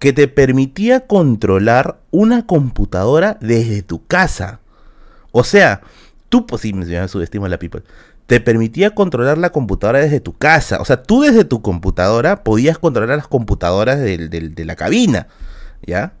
que 0.00 0.14
te 0.14 0.26
permitía 0.28 1.06
controlar 1.06 2.00
una 2.10 2.46
computadora 2.46 3.36
desde 3.40 3.82
tu 3.82 4.04
casa. 4.06 4.60
O 5.30 5.44
sea, 5.44 5.82
tú, 6.30 6.46
pues 6.46 6.62
sí, 6.62 6.72
me 6.72 7.06
subestimo 7.06 7.44
a 7.44 7.50
la 7.50 7.58
people, 7.58 7.82
te 8.26 8.40
permitía 8.40 8.94
controlar 8.94 9.36
la 9.36 9.50
computadora 9.50 10.00
desde 10.00 10.18
tu 10.20 10.32
casa. 10.32 10.80
O 10.80 10.86
sea, 10.86 11.02
tú 11.02 11.20
desde 11.20 11.44
tu 11.44 11.60
computadora 11.60 12.42
podías 12.42 12.78
controlar 12.78 13.18
las 13.18 13.28
computadoras 13.28 14.00
de, 14.00 14.64
la 14.64 14.74
cabina. 14.74 15.28
¿Ya? 15.86 16.14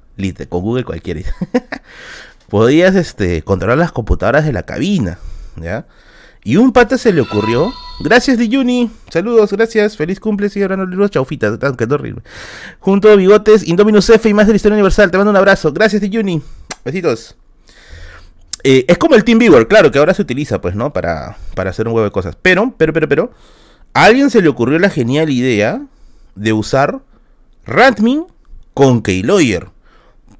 con 0.50 0.60
Google 0.60 0.84
cualquiera. 0.84 1.22
podías 2.50 2.94
este, 2.96 3.40
controlar 3.42 3.78
las 3.78 3.92
computadoras 3.92 4.44
de 4.44 4.52
la 4.52 4.64
cabina. 4.64 5.18
¿Ya? 5.56 5.86
Y 6.42 6.56
un 6.56 6.72
pata 6.72 6.96
se 6.96 7.12
le 7.12 7.20
ocurrió. 7.20 7.72
Gracias, 8.00 8.38
Juni. 8.50 8.90
Saludos, 9.10 9.52
gracias. 9.52 9.96
Feliz 9.96 10.18
cumple, 10.20 10.48
sigue 10.48 10.64
hablando 10.64 10.86
libros. 10.86 11.10
Chaufitas. 11.10 11.58
Que 11.76 11.84
horrible. 11.84 12.22
Junto 12.78 13.10
a 13.10 13.16
Bigotes, 13.16 13.66
Indominus 13.66 14.08
F 14.08 14.28
y 14.28 14.34
más 14.34 14.46
de 14.46 14.54
la 14.54 14.56
historia 14.56 14.74
universal. 14.74 15.10
Te 15.10 15.18
mando 15.18 15.30
un 15.30 15.36
abrazo. 15.36 15.72
Gracias, 15.72 16.02
Juni. 16.10 16.40
Besitos. 16.84 17.36
Eh, 18.62 18.84
es 18.88 18.98
como 18.98 19.14
el 19.14 19.24
TeamViewer, 19.24 19.68
claro, 19.68 19.90
que 19.90 19.98
ahora 19.98 20.14
se 20.14 20.22
utiliza, 20.22 20.60
pues, 20.60 20.74
¿no? 20.74 20.92
Para, 20.92 21.36
para 21.54 21.70
hacer 21.70 21.88
un 21.88 21.94
huevo 21.94 22.04
de 22.04 22.10
cosas. 22.10 22.36
Pero, 22.40 22.74
pero, 22.76 22.92
pero, 22.92 23.08
pero. 23.08 23.32
A 23.92 24.04
alguien 24.04 24.30
se 24.30 24.40
le 24.40 24.48
ocurrió 24.48 24.78
la 24.78 24.90
genial 24.90 25.30
idea 25.30 25.82
de 26.34 26.52
usar 26.52 27.00
Radmin 27.66 28.24
con 28.72 29.02
Keylawyer. 29.02 29.68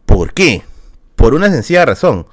¿Por 0.06 0.32
qué? 0.32 0.62
Por 1.16 1.34
una 1.34 1.50
sencilla 1.50 1.84
razón. 1.84 2.26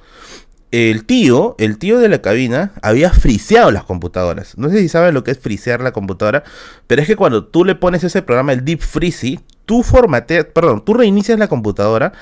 El 0.70 1.04
tío, 1.06 1.56
el 1.58 1.78
tío 1.78 1.98
de 1.98 2.08
la 2.08 2.20
cabina, 2.20 2.72
había 2.82 3.10
friseado 3.10 3.70
las 3.70 3.84
computadoras. 3.84 4.58
No 4.58 4.68
sé 4.68 4.80
si 4.80 4.88
saben 4.88 5.14
lo 5.14 5.24
que 5.24 5.30
es 5.30 5.38
frisear 5.38 5.80
la 5.80 5.92
computadora, 5.92 6.44
pero 6.86 7.00
es 7.00 7.08
que 7.08 7.16
cuando 7.16 7.46
tú 7.46 7.64
le 7.64 7.74
pones 7.74 8.04
ese 8.04 8.20
programa, 8.20 8.52
el 8.52 8.64
Deep 8.64 8.80
Freeze, 8.80 9.40
tú 9.64 9.82
formateas, 9.82 10.44
perdón, 10.46 10.84
tú 10.84 10.94
reinicias 10.94 11.38
la 11.38 11.48
computadora 11.48 12.12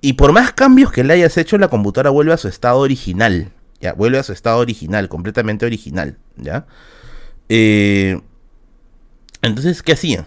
y 0.00 0.14
por 0.14 0.32
más 0.32 0.52
cambios 0.52 0.92
que 0.92 1.02
le 1.02 1.14
hayas 1.14 1.36
hecho, 1.38 1.58
la 1.58 1.68
computadora 1.68 2.10
vuelve 2.10 2.32
a 2.32 2.36
su 2.36 2.48
estado 2.48 2.78
original. 2.78 3.50
Ya, 3.80 3.92
vuelve 3.92 4.18
a 4.18 4.22
su 4.22 4.32
estado 4.32 4.58
original, 4.58 5.08
completamente 5.08 5.64
original. 5.66 6.18
¿Ya? 6.36 6.66
Eh, 7.48 8.20
entonces, 9.42 9.82
¿qué 9.82 9.92
hacían? 9.92 10.26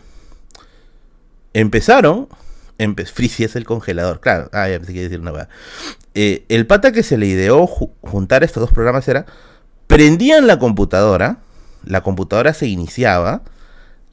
Empezaron. 1.53 2.27
Frisi 3.13 3.43
es 3.43 3.55
el 3.55 3.65
congelador, 3.65 4.19
claro. 4.19 4.49
Ah, 4.53 4.67
ya 4.67 4.79
que 4.79 4.93
decir 4.93 5.19
una 5.19 5.47
eh, 6.13 6.45
el 6.49 6.67
pata 6.67 6.91
que 6.91 7.03
se 7.03 7.17
le 7.17 7.27
ideó 7.27 7.67
juntar 7.67 8.43
estos 8.43 8.61
dos 8.61 8.71
programas 8.71 9.07
era. 9.07 9.25
Prendían 9.87 10.47
la 10.47 10.59
computadora. 10.59 11.39
La 11.85 12.01
computadora 12.01 12.53
se 12.53 12.67
iniciaba. 12.67 13.43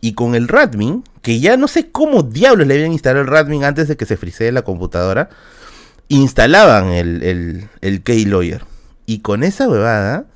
Y 0.01 0.13
con 0.15 0.35
el 0.35 0.47
Radmin, 0.49 1.03
que 1.23 1.41
ya 1.41 1.57
no 1.57 1.67
sé 1.67 1.91
cómo 1.91 2.23
diablos 2.23 2.67
le 2.67 2.75
habían 2.75 2.93
instalado 2.93 3.23
el 3.23 3.31
Radmin 3.31 3.65
antes 3.65 3.89
de 3.89 3.97
que 3.97 4.07
se 4.07 4.17
frisee 4.17 4.53
la 4.53 4.63
computadora, 4.63 5.29
instalaban 6.09 6.91
el, 6.91 7.23
el, 7.25 7.69
el 7.81 8.03
Keylawyer. 8.03 8.65
Y 9.07 9.21
con 9.21 9.43
esa 9.43 9.69
huevada, 9.69 10.27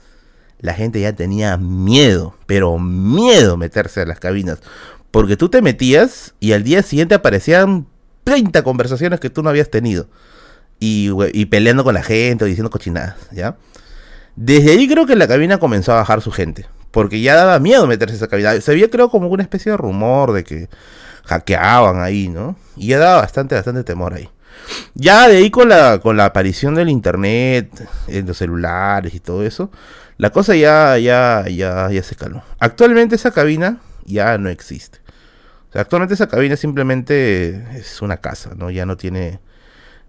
la 0.59 0.75
gente 0.75 1.01
ya 1.01 1.13
tenía 1.13 1.57
miedo, 1.59 2.37
pero 2.47 2.79
miedo 2.79 3.57
meterse 3.57 4.01
a 4.01 4.07
las 4.07 4.19
cabinas. 4.19 4.59
Porque 5.11 5.37
tú 5.37 5.49
te 5.49 5.63
metías 5.63 6.35
y 6.41 6.53
al 6.53 6.65
día 6.65 6.83
siguiente 6.83 7.15
aparecían 7.15 7.87
30 8.24 8.62
conversaciones 8.62 9.20
que 9.20 9.31
tú 9.31 9.43
no 9.43 9.51
habías 9.51 9.70
tenido. 9.70 10.07
Y, 10.85 11.44
peleando 11.47 11.85
con 11.85 11.94
la 11.94 12.03
gente 12.03 12.44
o 12.44 12.47
diciendo 12.49 12.70
cochinadas, 12.70 13.15
¿ya? 13.31 13.57
Desde 14.35 14.73
ahí 14.73 14.89
creo 14.89 15.07
que 15.07 15.15
la 15.15 15.28
cabina 15.28 15.59
comenzó 15.59 15.93
a 15.93 15.97
bajar 15.97 16.23
su 16.23 16.32
gente. 16.32 16.66
Porque 16.90 17.20
ya 17.20 17.36
daba 17.36 17.59
miedo 17.61 17.86
meterse 17.86 18.15
a 18.15 18.16
esa 18.16 18.28
cabina. 18.28 18.61
Se 18.61 18.73
había 18.73 18.90
creo 18.90 19.09
como 19.09 19.28
una 19.28 19.44
especie 19.44 19.70
de 19.70 19.78
rumor 19.78 20.32
de 20.32 20.43
que 20.43 20.69
hackeaban 21.24 22.01
ahí, 22.01 22.28
¿no? 22.28 22.57
Y 22.77 22.89
ya 22.89 22.99
daba 22.99 23.20
bastante, 23.20 23.55
bastante 23.55 23.85
temor 23.85 24.15
ahí. 24.15 24.28
Ya 24.94 25.28
de 25.28 25.36
ahí 25.36 25.51
con 25.51 25.69
la, 25.69 26.01
con 26.01 26.16
la 26.16 26.27
aparición 26.27 26.74
del 26.74 26.89
internet, 26.89 27.89
en 28.09 28.27
los 28.27 28.36
celulares 28.36 29.15
y 29.15 29.20
todo 29.20 29.44
eso, 29.44 29.70
la 30.19 30.31
cosa 30.31 30.55
ya, 30.55 30.99
ya, 30.99 31.47
ya, 31.49 31.90
ya 31.90 32.03
se 32.03 32.16
calmó. 32.16 32.43
Actualmente 32.59 33.15
esa 33.15 33.31
cabina 33.31 33.81
ya 34.05 34.36
no 34.39 34.49
existe. 34.49 35.02
Actualmente 35.74 36.15
esa 36.15 36.28
cabina 36.28 36.57
simplemente 36.57 37.65
es 37.77 38.03
una 38.03 38.19
casa, 38.19 38.51
¿no? 38.57 38.70
Ya 38.70 38.85
no 38.85 38.97
tiene, 38.97 39.40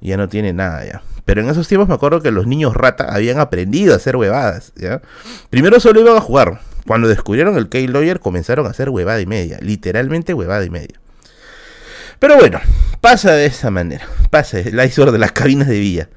ya 0.01 0.17
no 0.17 0.27
tiene 0.27 0.53
nada 0.53 0.85
ya. 0.85 1.03
Pero 1.25 1.41
en 1.41 1.49
esos 1.49 1.67
tiempos 1.67 1.87
me 1.87 1.95
acuerdo 1.95 2.21
que 2.21 2.31
los 2.31 2.47
niños 2.47 2.75
rata 2.75 3.13
habían 3.13 3.39
aprendido 3.39 3.93
a 3.93 3.97
hacer 3.97 4.17
huevadas, 4.17 4.73
¿ya? 4.75 5.01
Primero 5.49 5.79
solo 5.79 6.01
iban 6.01 6.17
a 6.17 6.21
jugar. 6.21 6.59
Cuando 6.85 7.07
descubrieron 7.07 7.57
el 7.57 7.69
K-Lawyer 7.69 8.19
comenzaron 8.19 8.65
a 8.67 8.71
hacer 8.71 8.89
huevada 8.89 9.21
y 9.21 9.25
media. 9.25 9.57
Literalmente 9.61 10.33
huevada 10.33 10.65
y 10.65 10.69
media. 10.69 10.99
Pero 12.19 12.37
bueno, 12.37 12.59
pasa 12.99 13.33
de 13.33 13.45
esa 13.45 13.71
manera. 13.71 14.05
Pasa 14.29 14.59
el 14.59 14.79
iceberg 14.85 15.11
de 15.11 15.19
las 15.19 15.31
cabinas 15.31 15.67
de 15.67 15.79
villa. 15.79 16.09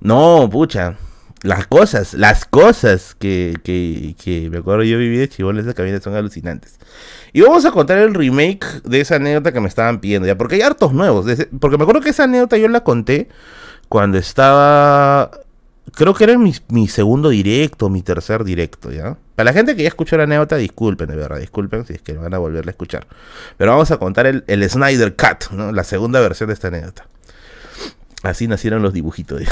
No, 0.00 0.48
pucha. 0.50 0.96
Las 1.42 1.66
cosas, 1.66 2.12
las 2.14 2.44
cosas 2.44 3.14
que, 3.18 3.56
que, 3.64 4.48
me 4.50 4.58
acuerdo 4.58 4.84
yo 4.84 4.98
viví 4.98 5.16
de 5.16 5.28
chivón 5.28 5.58
en 5.58 5.72
cabinas 5.72 6.02
son 6.02 6.14
alucinantes. 6.14 6.78
Y 7.32 7.40
vamos 7.40 7.64
a 7.64 7.70
contar 7.70 7.98
el 7.98 8.14
remake 8.14 8.82
de 8.82 9.00
esa 9.00 9.16
anécdota 9.16 9.52
que 9.52 9.60
me 9.60 9.68
estaban 9.68 10.00
pidiendo 10.00 10.26
ya, 10.26 10.36
porque 10.36 10.56
hay 10.56 10.62
hartos 10.62 10.92
nuevos. 10.92 11.26
Porque 11.58 11.78
me 11.78 11.84
acuerdo 11.84 12.02
que 12.02 12.10
esa 12.10 12.24
anécdota 12.24 12.58
yo 12.58 12.68
la 12.68 12.84
conté 12.84 13.28
cuando 13.88 14.18
estaba 14.18 15.30
creo 15.94 16.14
que 16.14 16.24
era 16.24 16.38
mi, 16.38 16.88
segundo 16.88 17.30
directo, 17.30 17.88
mi 17.88 18.02
tercer 18.02 18.44
directo, 18.44 18.90
¿ya? 18.90 19.16
Para 19.34 19.50
la 19.50 19.52
gente 19.52 19.74
que 19.76 19.82
ya 19.82 19.88
escuchó 19.88 20.16
la 20.16 20.24
anécdota, 20.24 20.56
disculpen, 20.56 21.08
de 21.08 21.16
verdad, 21.16 21.38
disculpen 21.38 21.86
si 21.86 21.94
es 21.94 22.02
que 22.02 22.12
van 22.12 22.32
a 22.34 22.38
volverla 22.38 22.70
a 22.70 22.72
escuchar. 22.72 23.06
Pero 23.56 23.72
vamos 23.72 23.90
a 23.90 23.98
contar 23.98 24.26
el, 24.26 24.70
Snyder 24.70 25.16
Cut, 25.16 25.50
¿no? 25.52 25.72
La 25.72 25.84
segunda 25.84 26.20
versión 26.20 26.48
de 26.48 26.54
esta 26.54 26.68
anécdota. 26.68 27.06
Así 28.22 28.46
nacieron 28.46 28.82
los 28.82 28.92
dibujitos. 28.92 29.42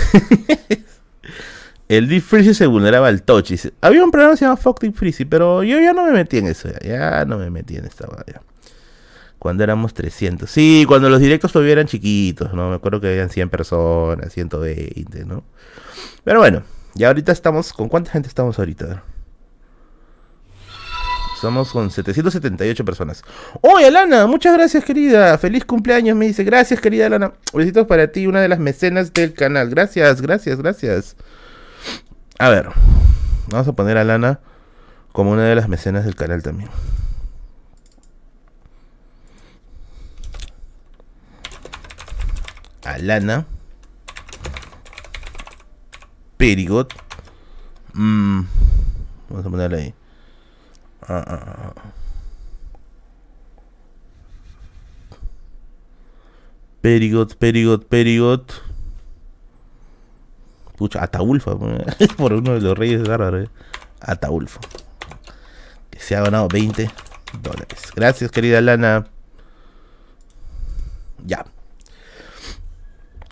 el 1.89 2.09
Deep 2.09 2.23
Freeze 2.23 2.55
se 2.55 2.67
vulneraba 2.67 3.09
al 3.09 3.23
touch. 3.23 3.53
Había 3.81 4.05
un 4.05 4.11
programa 4.11 4.35
que 4.35 4.39
se 4.39 4.45
llama 4.45 4.57
Fuck 4.57 4.81
Deep 4.81 4.95
Freeze, 4.95 5.27
pero 5.27 5.63
yo 5.63 5.81
ya 5.81 5.93
no 5.93 6.05
me 6.05 6.13
metí 6.13 6.39
en 6.39 6.47
eso, 6.47 6.69
ya, 6.85 7.25
no 7.25 7.39
me 7.39 7.51
metí 7.51 7.77
en 7.77 7.87
esta 7.87 8.07
ya. 8.27 8.43
Cuando 9.39 9.63
éramos 9.63 9.95
300. 9.95 10.51
Sí, 10.51 10.85
cuando 10.87 11.09
los 11.09 11.21
directos 11.21 11.53
todavía 11.53 11.73
eran 11.73 11.87
chiquitos, 11.87 12.53
¿no? 12.53 12.71
Me 12.71 12.77
acuerdo 12.77 13.01
que 13.01 13.09
habían 13.09 13.31
100 13.31 13.49
personas, 13.49 14.33
120, 14.33 15.25
¿no? 15.25 15.45
Pero 16.25 16.41
bueno, 16.41 16.65
ya 16.95 17.07
ahorita 17.09 17.33
estamos. 17.33 17.73
¿Con 17.73 17.89
cuánta 17.89 18.11
gente 18.11 18.29
estamos 18.29 18.59
ahorita? 18.59 19.05
Estamos 21.37 21.71
con 21.71 21.89
778 21.89 22.85
personas. 22.85 23.23
¡Oye, 23.61 23.87
Alana! 23.87 24.27
Muchas 24.27 24.55
gracias, 24.55 24.85
querida. 24.85 25.39
Feliz 25.39 25.65
cumpleaños, 25.65 26.17
me 26.17 26.27
dice. 26.27 26.43
Gracias, 26.43 26.81
querida 26.81 27.07
Alana. 27.07 27.33
Besitos 27.55 27.87
para 27.87 28.09
ti, 28.09 28.27
una 28.27 28.41
de 28.41 28.49
las 28.49 28.59
mecenas 28.59 29.13
del 29.13 29.35
canal. 29.35 29.71
Gracias, 29.71 30.21
gracias, 30.21 30.59
gracias. 30.59 31.17
A 32.39 32.49
ver, 32.51 32.69
vamos 33.49 33.67
a 33.67 33.73
poner 33.73 33.99
a 33.99 34.03
Alana 34.03 34.39
como 35.13 35.33
una 35.33 35.43
de 35.43 35.57
las 35.57 35.69
mecenas 35.69 36.05
del 36.05 36.15
canal 36.15 36.43
también. 36.43 36.71
Alana. 42.85 43.45
Perigot. 46.37 46.95
Mm, 47.95 48.43
vamos 49.29 49.47
a 49.47 49.51
ponerle 49.51 49.79
ahí. 49.79 49.95
Ah, 51.03 51.25
ah, 51.27 51.73
ah. 51.77 51.93
Perigot, 56.81 57.37
Perigot, 57.37 57.89
Perigot. 57.89 58.68
Pucha, 60.79 61.03
Ataulfa. 61.03 61.57
Por 62.17 62.33
uno 62.33 62.55
de 62.55 62.61
los 62.61 62.79
reyes 62.79 63.03
bárbaros. 63.03 63.47
Eh. 63.47 63.51
Ataulfo. 64.01 64.61
Que 65.91 65.99
se 65.99 66.17
ha 66.17 66.23
ganado 66.23 66.47
20 66.49 66.89
dólares. 67.43 67.83
Gracias, 67.95 68.31
querida 68.31 68.61
Lana. 68.61 69.07
Ya. 71.27 71.45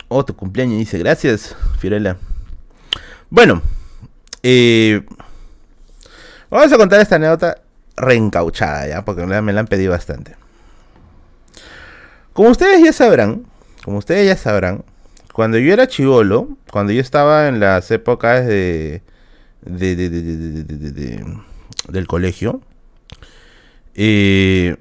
Oh, 0.09 0.25
tu 0.25 0.35
cumpleaños 0.35 0.79
dice, 0.79 0.99
gracias, 0.99 1.55
Fiorella. 1.79 2.17
Bueno, 3.31 3.63
eh, 4.43 5.05
vamos 6.51 6.73
a 6.73 6.77
contar 6.77 7.01
esta 7.01 7.17
anécdota 7.17 7.63
reencauchada, 7.97 8.89
¿ya? 8.89 9.05
Porque 9.05 9.25
me 9.25 9.53
la 9.53 9.61
han 9.61 9.67
pedido 9.67 9.93
bastante. 9.93 10.37
Como 12.33 12.51
ustedes 12.51 12.85
ya 12.85 12.93
sabrán, 12.93 13.47
como 13.85 13.99
ustedes 13.99 14.27
ya 14.27 14.37
sabrán, 14.37 14.85
cuando 15.37 15.59
yo 15.59 15.71
era 15.71 15.87
chivolo, 15.87 16.57
cuando 16.73 16.95
yo 16.95 17.01
estaba 17.03 17.49
en 17.49 17.61
las 17.61 17.91
épocas 17.91 18.47
de, 18.47 19.03
de, 19.61 19.95
de, 19.95 20.09
de 20.09 21.37
del 21.89 22.07
colegio, 22.07 22.63
eh, 23.95 24.77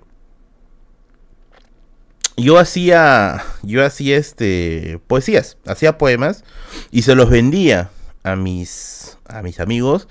yo 2.37 2.57
hacía, 2.57 3.43
yo 3.63 3.85
hacía 3.85 4.15
este, 4.15 5.01
poesías, 5.07 5.57
hacía 5.65 5.97
poemas 5.97 6.45
y 6.89 7.01
se 7.01 7.15
los 7.15 7.29
vendía 7.29 7.89
a 8.23 8.37
mis, 8.37 9.17
a 9.27 9.41
mis 9.41 9.59
amigos 9.59 10.07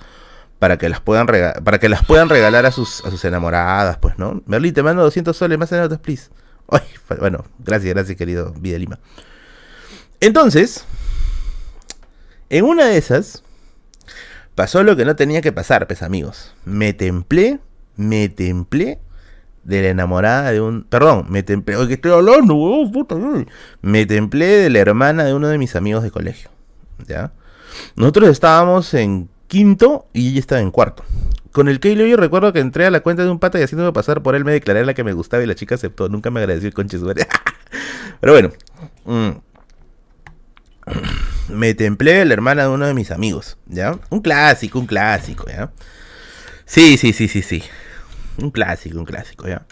para 0.59 0.77
que 0.77 0.91
las 0.91 1.01
puedan 1.01 1.27
para 1.27 1.79
que 1.79 1.89
las 1.89 2.05
puedan 2.05 2.29
regalar 2.29 2.67
a 2.67 2.71
sus, 2.71 3.03
a 3.07 3.11
sus 3.11 3.25
enamoradas, 3.25 3.97
pues, 3.97 4.19
¿no? 4.19 4.43
Merlí, 4.45 4.73
te 4.73 4.83
mando 4.83 5.05
200 5.05 5.35
soles 5.35 5.59
más 5.59 5.73
anécdotas, 5.73 6.01
please. 6.01 6.29
Ay, 6.69 6.83
bueno, 7.19 7.47
gracias, 7.61 7.95
gracias, 7.95 8.19
querido 8.19 8.53
Vida 8.59 8.77
Lima. 8.77 8.99
Entonces, 10.25 10.87
en 12.49 12.65
una 12.65 12.87
de 12.87 12.97
esas, 12.97 13.43
pasó 14.55 14.83
lo 14.83 14.97
que 14.97 15.05
no 15.05 15.17
tenía 15.17 15.43
que 15.43 15.53
pasar, 15.53 15.87
pues, 15.87 16.03
amigos. 16.03 16.55
Me 16.65 16.95
templé, 16.95 17.61
me 17.97 18.31
templé 18.31 19.01
de 19.65 19.83
la 19.83 19.89
enamorada 19.89 20.51
de 20.51 20.63
un. 20.63 20.85
Perdón, 20.85 21.27
me 21.29 21.43
templé. 21.43 21.77
Que 21.87 21.93
estoy 21.93 22.13
hablando, 22.13 22.55
puta. 22.91 23.17
Me 23.83 24.07
templé 24.07 24.47
de 24.47 24.71
la 24.71 24.79
hermana 24.79 25.25
de 25.25 25.35
uno 25.35 25.49
de 25.49 25.59
mis 25.59 25.77
amigos 25.77 26.03
de 26.03 26.11
colegio. 26.11 26.49
¿Ya? 27.07 27.33
Nosotros 27.95 28.31
estábamos 28.31 28.95
en 28.95 29.29
quinto 29.47 30.07
y 30.15 30.31
ella 30.31 30.41
estaba 30.41 30.63
en 30.63 30.71
cuarto. 30.71 31.05
Con 31.53 31.69
el 31.69 31.81
que 31.81 31.95
yo 31.95 32.17
recuerdo 32.17 32.51
que 32.55 32.61
entré 32.61 32.87
a 32.87 32.91
la 32.91 33.01
cuenta 33.01 33.25
de 33.25 33.29
un 33.29 33.39
pata 33.39 33.61
y 33.61 33.63
haciéndome 33.63 33.93
pasar 33.93 34.23
por 34.23 34.37
él 34.37 34.45
me 34.47 34.53
declaré 34.53 34.87
la 34.87 34.95
que 34.95 35.05
me 35.05 35.13
gustaba 35.13 35.43
y 35.43 35.47
la 35.47 35.55
chica 35.55 35.75
aceptó. 35.75 36.09
Nunca 36.09 36.31
me 36.31 36.41
agradeció 36.41 36.67
el 36.67 36.73
conche 36.73 36.97
Pero 38.21 38.33
bueno. 38.33 38.53
Mm, 39.05 39.33
me 41.49 41.75
templé 41.75 42.25
la 42.25 42.35
hermana 42.35 42.63
de 42.63 42.69
uno 42.69 42.87
de 42.87 42.95
mis 42.95 43.11
amigos. 43.11 43.59
¿Ya? 43.67 43.99
Un 44.11 44.21
clásico, 44.21 44.79
un 44.79 44.87
clásico, 44.87 45.47
¿ya? 45.49 45.73
Sí, 46.67 46.97
sí, 46.97 47.13
sí, 47.13 47.29
sí, 47.29 47.43
sí. 47.43 47.63
Un 48.39 48.51
clásico, 48.51 48.99
un 48.99 49.05
clásico, 49.05 49.47
¿ya? 49.47 49.67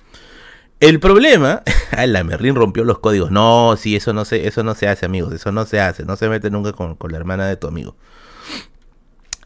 El 0.81 1.01
problema, 1.01 1.63
la 2.07 2.25
Merlin 2.25 2.55
rompió 2.55 2.85
los 2.85 2.99
códigos. 2.99 3.31
No, 3.31 3.77
sí, 3.77 3.97
eso 3.97 4.13
no 4.13 4.25
se, 4.25 4.47
eso 4.47 4.63
no 4.63 4.75
se 4.75 4.89
hace, 4.89 5.07
amigos. 5.07 5.33
Eso 5.33 5.53
no 5.53 5.65
se 5.65 5.81
hace. 5.81 6.05
No 6.05 6.17
se 6.17 6.29
mete 6.29 6.51
nunca 6.51 6.73
con, 6.73 6.97
con 6.97 7.13
la 7.13 7.19
hermana 7.19 7.47
de 7.47 7.57
tu 7.57 7.69
amigo. 7.69 7.97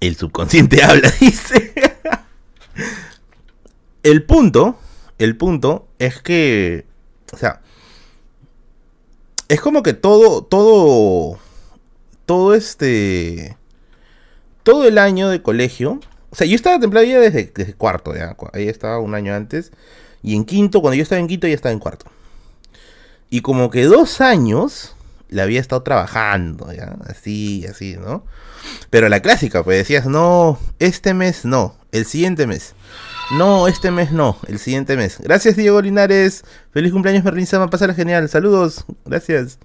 El 0.00 0.16
subconsciente 0.16 0.82
habla, 0.82 1.12
dice. 1.20 1.74
el 4.02 4.22
punto, 4.24 4.78
el 5.18 5.36
punto 5.36 5.88
es 5.98 6.20
que, 6.22 6.86
o 7.32 7.36
sea, 7.36 7.60
es 9.48 9.60
como 9.60 9.82
que 9.82 9.94
todo, 9.94 10.42
todo, 10.42 11.38
todo 12.26 12.54
este, 12.54 13.56
todo 14.62 14.86
el 14.86 14.98
año 14.98 15.28
de 15.28 15.42
colegio. 15.42 16.00
O 16.30 16.36
sea, 16.36 16.46
yo 16.46 16.56
estaba 16.56 16.78
templado 16.78 17.06
ya 17.06 17.18
desde, 17.18 17.50
cuarto, 17.74 18.14
ya. 18.14 18.36
Ahí 18.52 18.68
estaba 18.68 18.98
un 18.98 19.14
año 19.14 19.34
antes. 19.34 19.72
Y 20.22 20.34
en 20.34 20.44
quinto, 20.44 20.80
cuando 20.80 20.96
yo 20.96 21.02
estaba 21.02 21.20
en 21.20 21.28
quinto, 21.28 21.46
ya 21.46 21.54
estaba 21.54 21.72
en 21.72 21.78
cuarto. 21.78 22.06
Y 23.30 23.40
como 23.40 23.70
que 23.70 23.84
dos 23.84 24.20
años 24.20 24.94
la 25.28 25.44
había 25.44 25.60
estado 25.60 25.82
trabajando, 25.82 26.72
¿ya? 26.72 26.96
Así, 27.08 27.64
así, 27.66 27.96
¿no? 27.96 28.24
Pero 28.90 29.08
la 29.08 29.20
clásica, 29.20 29.62
pues 29.64 29.78
decías, 29.78 30.06
no, 30.06 30.58
este 30.78 31.14
mes 31.14 31.44
no, 31.44 31.76
el 31.92 32.04
siguiente 32.04 32.46
mes. 32.46 32.74
No, 33.32 33.66
este 33.66 33.90
mes 33.90 34.12
no, 34.12 34.36
el 34.46 34.58
siguiente 34.58 34.96
mes. 34.96 35.18
Gracias, 35.18 35.56
Diego 35.56 35.80
Linares. 35.80 36.44
Feliz 36.70 36.92
cumpleaños, 36.92 37.24
Merlin 37.24 37.46
Sama. 37.46 37.68
Pasar 37.68 37.92
genial. 37.94 38.28
Saludos. 38.28 38.84
Gracias. 39.04 39.58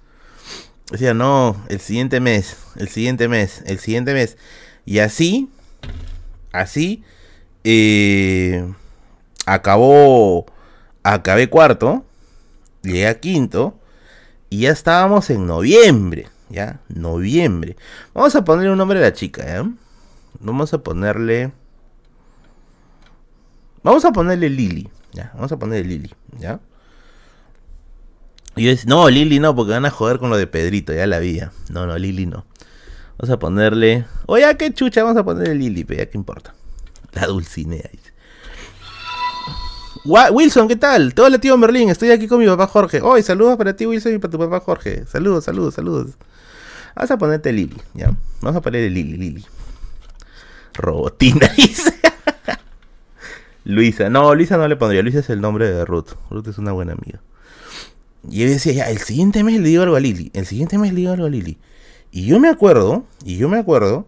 Decía, 0.92 1.14
no, 1.14 1.56
el 1.70 1.80
siguiente 1.80 2.20
mes, 2.20 2.54
el 2.76 2.86
siguiente 2.86 3.26
mes, 3.26 3.62
el 3.64 3.78
siguiente 3.78 4.12
mes. 4.12 4.36
Y 4.84 4.98
así, 4.98 5.48
así, 6.52 7.02
eh, 7.64 8.70
acabó, 9.46 10.44
acabé 11.02 11.48
cuarto, 11.48 12.04
llegué 12.82 13.08
a 13.08 13.18
quinto 13.20 13.80
y 14.50 14.60
ya 14.60 14.70
estábamos 14.70 15.30
en 15.30 15.46
noviembre, 15.46 16.28
ya, 16.50 16.82
noviembre. 16.88 17.78
Vamos 18.12 18.36
a 18.36 18.44
ponerle 18.44 18.72
un 18.72 18.76
nombre 18.76 18.98
a 18.98 19.02
la 19.02 19.14
chica, 19.14 19.46
¿ya? 19.46 19.66
Vamos 20.40 20.74
a 20.74 20.82
ponerle... 20.82 21.52
Vamos 23.82 24.04
a 24.04 24.12
ponerle 24.12 24.50
Lili, 24.50 24.90
ya, 25.12 25.30
vamos 25.32 25.50
a 25.52 25.58
ponerle 25.58 25.88
Lili, 25.88 26.14
¿ya? 26.38 26.60
Y 28.56 28.64
yo 28.64 28.70
decía, 28.70 28.84
no, 28.88 29.08
Lili 29.08 29.38
no, 29.38 29.54
porque 29.54 29.72
van 29.72 29.86
a 29.86 29.90
joder 29.90 30.18
con 30.18 30.30
lo 30.30 30.36
de 30.36 30.46
Pedrito, 30.46 30.92
ya 30.92 31.06
la 31.06 31.18
vi. 31.18 31.40
No, 31.70 31.86
no, 31.86 31.96
Lili 31.96 32.26
no. 32.26 32.44
Vamos 33.18 33.32
a 33.32 33.38
ponerle. 33.38 34.04
Oye, 34.26 34.56
qué 34.56 34.72
chucha, 34.74 35.02
vamos 35.02 35.18
a 35.18 35.24
ponerle 35.24 35.54
Lili, 35.54 35.84
pero 35.84 36.00
ya 36.00 36.10
qué 36.10 36.18
importa. 36.18 36.54
La 37.12 37.26
Dulcinea, 37.26 37.88
dice. 37.90 38.12
Wilson, 40.04 40.66
¿qué 40.66 40.76
tal? 40.76 41.14
Hola, 41.16 41.38
tío 41.38 41.56
Merlín. 41.56 41.88
Estoy 41.88 42.10
aquí 42.10 42.26
con 42.26 42.40
mi 42.40 42.46
papá 42.46 42.66
Jorge. 42.66 43.00
Hoy, 43.00 43.22
saludos 43.22 43.56
para 43.56 43.76
ti, 43.76 43.86
Wilson, 43.86 44.14
y 44.14 44.18
para 44.18 44.30
tu 44.30 44.38
papá 44.38 44.60
Jorge. 44.60 45.04
Saludos, 45.06 45.44
saludos, 45.44 45.74
saludos. 45.74 46.10
Vamos 46.96 47.10
a 47.10 47.18
ponerte 47.18 47.52
Lili, 47.52 47.76
¿ya? 47.94 48.12
Vamos 48.40 48.56
a 48.56 48.60
ponerle 48.60 48.90
Lili, 48.90 49.16
Lili. 49.16 49.44
Robotina, 50.74 51.48
dice. 51.56 51.94
Luisa. 53.64 54.10
No, 54.10 54.34
Luisa 54.34 54.56
no 54.56 54.66
le 54.66 54.76
pondría. 54.76 55.02
Luisa 55.02 55.20
es 55.20 55.30
el 55.30 55.40
nombre 55.40 55.70
de 55.70 55.84
Ruth. 55.84 56.10
Ruth 56.30 56.48
es 56.48 56.58
una 56.58 56.72
buena 56.72 56.92
amiga. 56.92 57.20
Y 58.28 58.40
yo 58.40 58.48
decía, 58.48 58.72
ya, 58.72 58.90
el 58.90 58.98
siguiente 58.98 59.42
mes 59.42 59.60
le 59.60 59.68
digo 59.68 59.82
algo 59.82 59.96
a 59.96 60.00
Lili. 60.00 60.30
El 60.34 60.46
siguiente 60.46 60.78
mes 60.78 60.92
le 60.92 61.00
digo 61.00 61.12
algo 61.12 61.26
a 61.26 61.30
Lili. 61.30 61.58
Y 62.10 62.26
yo 62.26 62.38
me 62.38 62.48
acuerdo, 62.48 63.04
y 63.24 63.36
yo 63.36 63.48
me 63.48 63.58
acuerdo 63.58 64.06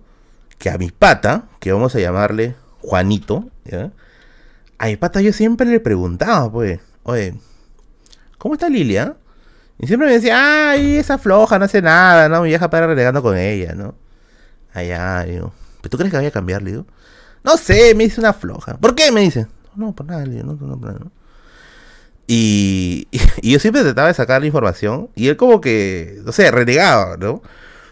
que 0.58 0.70
a 0.70 0.78
mi 0.78 0.90
pata, 0.90 1.48
que 1.58 1.72
vamos 1.72 1.94
a 1.94 2.00
llamarle 2.00 2.54
Juanito, 2.80 3.48
a 4.78 4.86
mi 4.86 4.96
pata 4.96 5.20
yo 5.20 5.32
siempre 5.32 5.66
le 5.66 5.80
preguntaba, 5.80 6.50
pues, 6.50 6.80
oye, 7.02 7.34
¿cómo 8.38 8.54
está 8.54 8.68
Lilia? 8.68 9.16
Y 9.78 9.86
siempre 9.86 10.06
me 10.06 10.14
decía, 10.14 10.70
ay, 10.70 10.96
esa 10.96 11.18
floja, 11.18 11.58
no 11.58 11.64
hace 11.64 11.82
nada, 11.82 12.28
¿no? 12.28 12.42
Mi 12.42 12.48
vieja 12.48 12.70
para 12.70 12.86
renegando 12.86 13.22
con 13.22 13.36
ella, 13.36 13.74
¿no? 13.74 13.94
Ay, 14.72 14.88
digo, 15.30 15.52
¿pero 15.80 15.90
tú 15.90 15.96
crees 15.96 16.10
que 16.10 16.16
vaya 16.16 16.28
a 16.28 16.32
cambiar, 16.32 16.62
le 16.62 16.72
digo? 16.72 16.86
No 17.42 17.56
sé, 17.56 17.94
me 17.94 18.04
dice 18.04 18.20
una 18.20 18.32
floja. 18.32 18.76
¿Por 18.76 18.94
qué? 18.94 19.10
Me 19.12 19.22
dice. 19.22 19.46
No, 19.76 19.94
por 19.94 20.06
nada, 20.06 20.24
le 20.24 20.36
digo, 20.36 20.44
no, 20.44 20.66
no, 20.66 20.80
por 20.80 21.00
¿no? 21.00 21.10
Y, 22.26 23.06
yo 23.42 23.58
siempre 23.58 23.82
trataba 23.82 24.08
de 24.08 24.14
sacar 24.14 24.40
la 24.40 24.46
información 24.46 25.10
y 25.14 25.28
él 25.28 25.36
como 25.36 25.60
que, 25.60 26.20
no 26.24 26.32
sé, 26.32 26.50
renegaba, 26.50 27.16
¿no? 27.16 27.42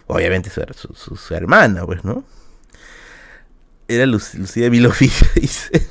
Obviamente 0.07 0.51
su, 0.51 1.17
su, 1.17 1.35
hermana, 1.35 1.85
pues, 1.85 2.05
¿no? 2.05 2.25
Era 3.89 4.07
Lucía 4.07 4.71
Miloficia, 4.71 5.29
dice. 5.35 5.87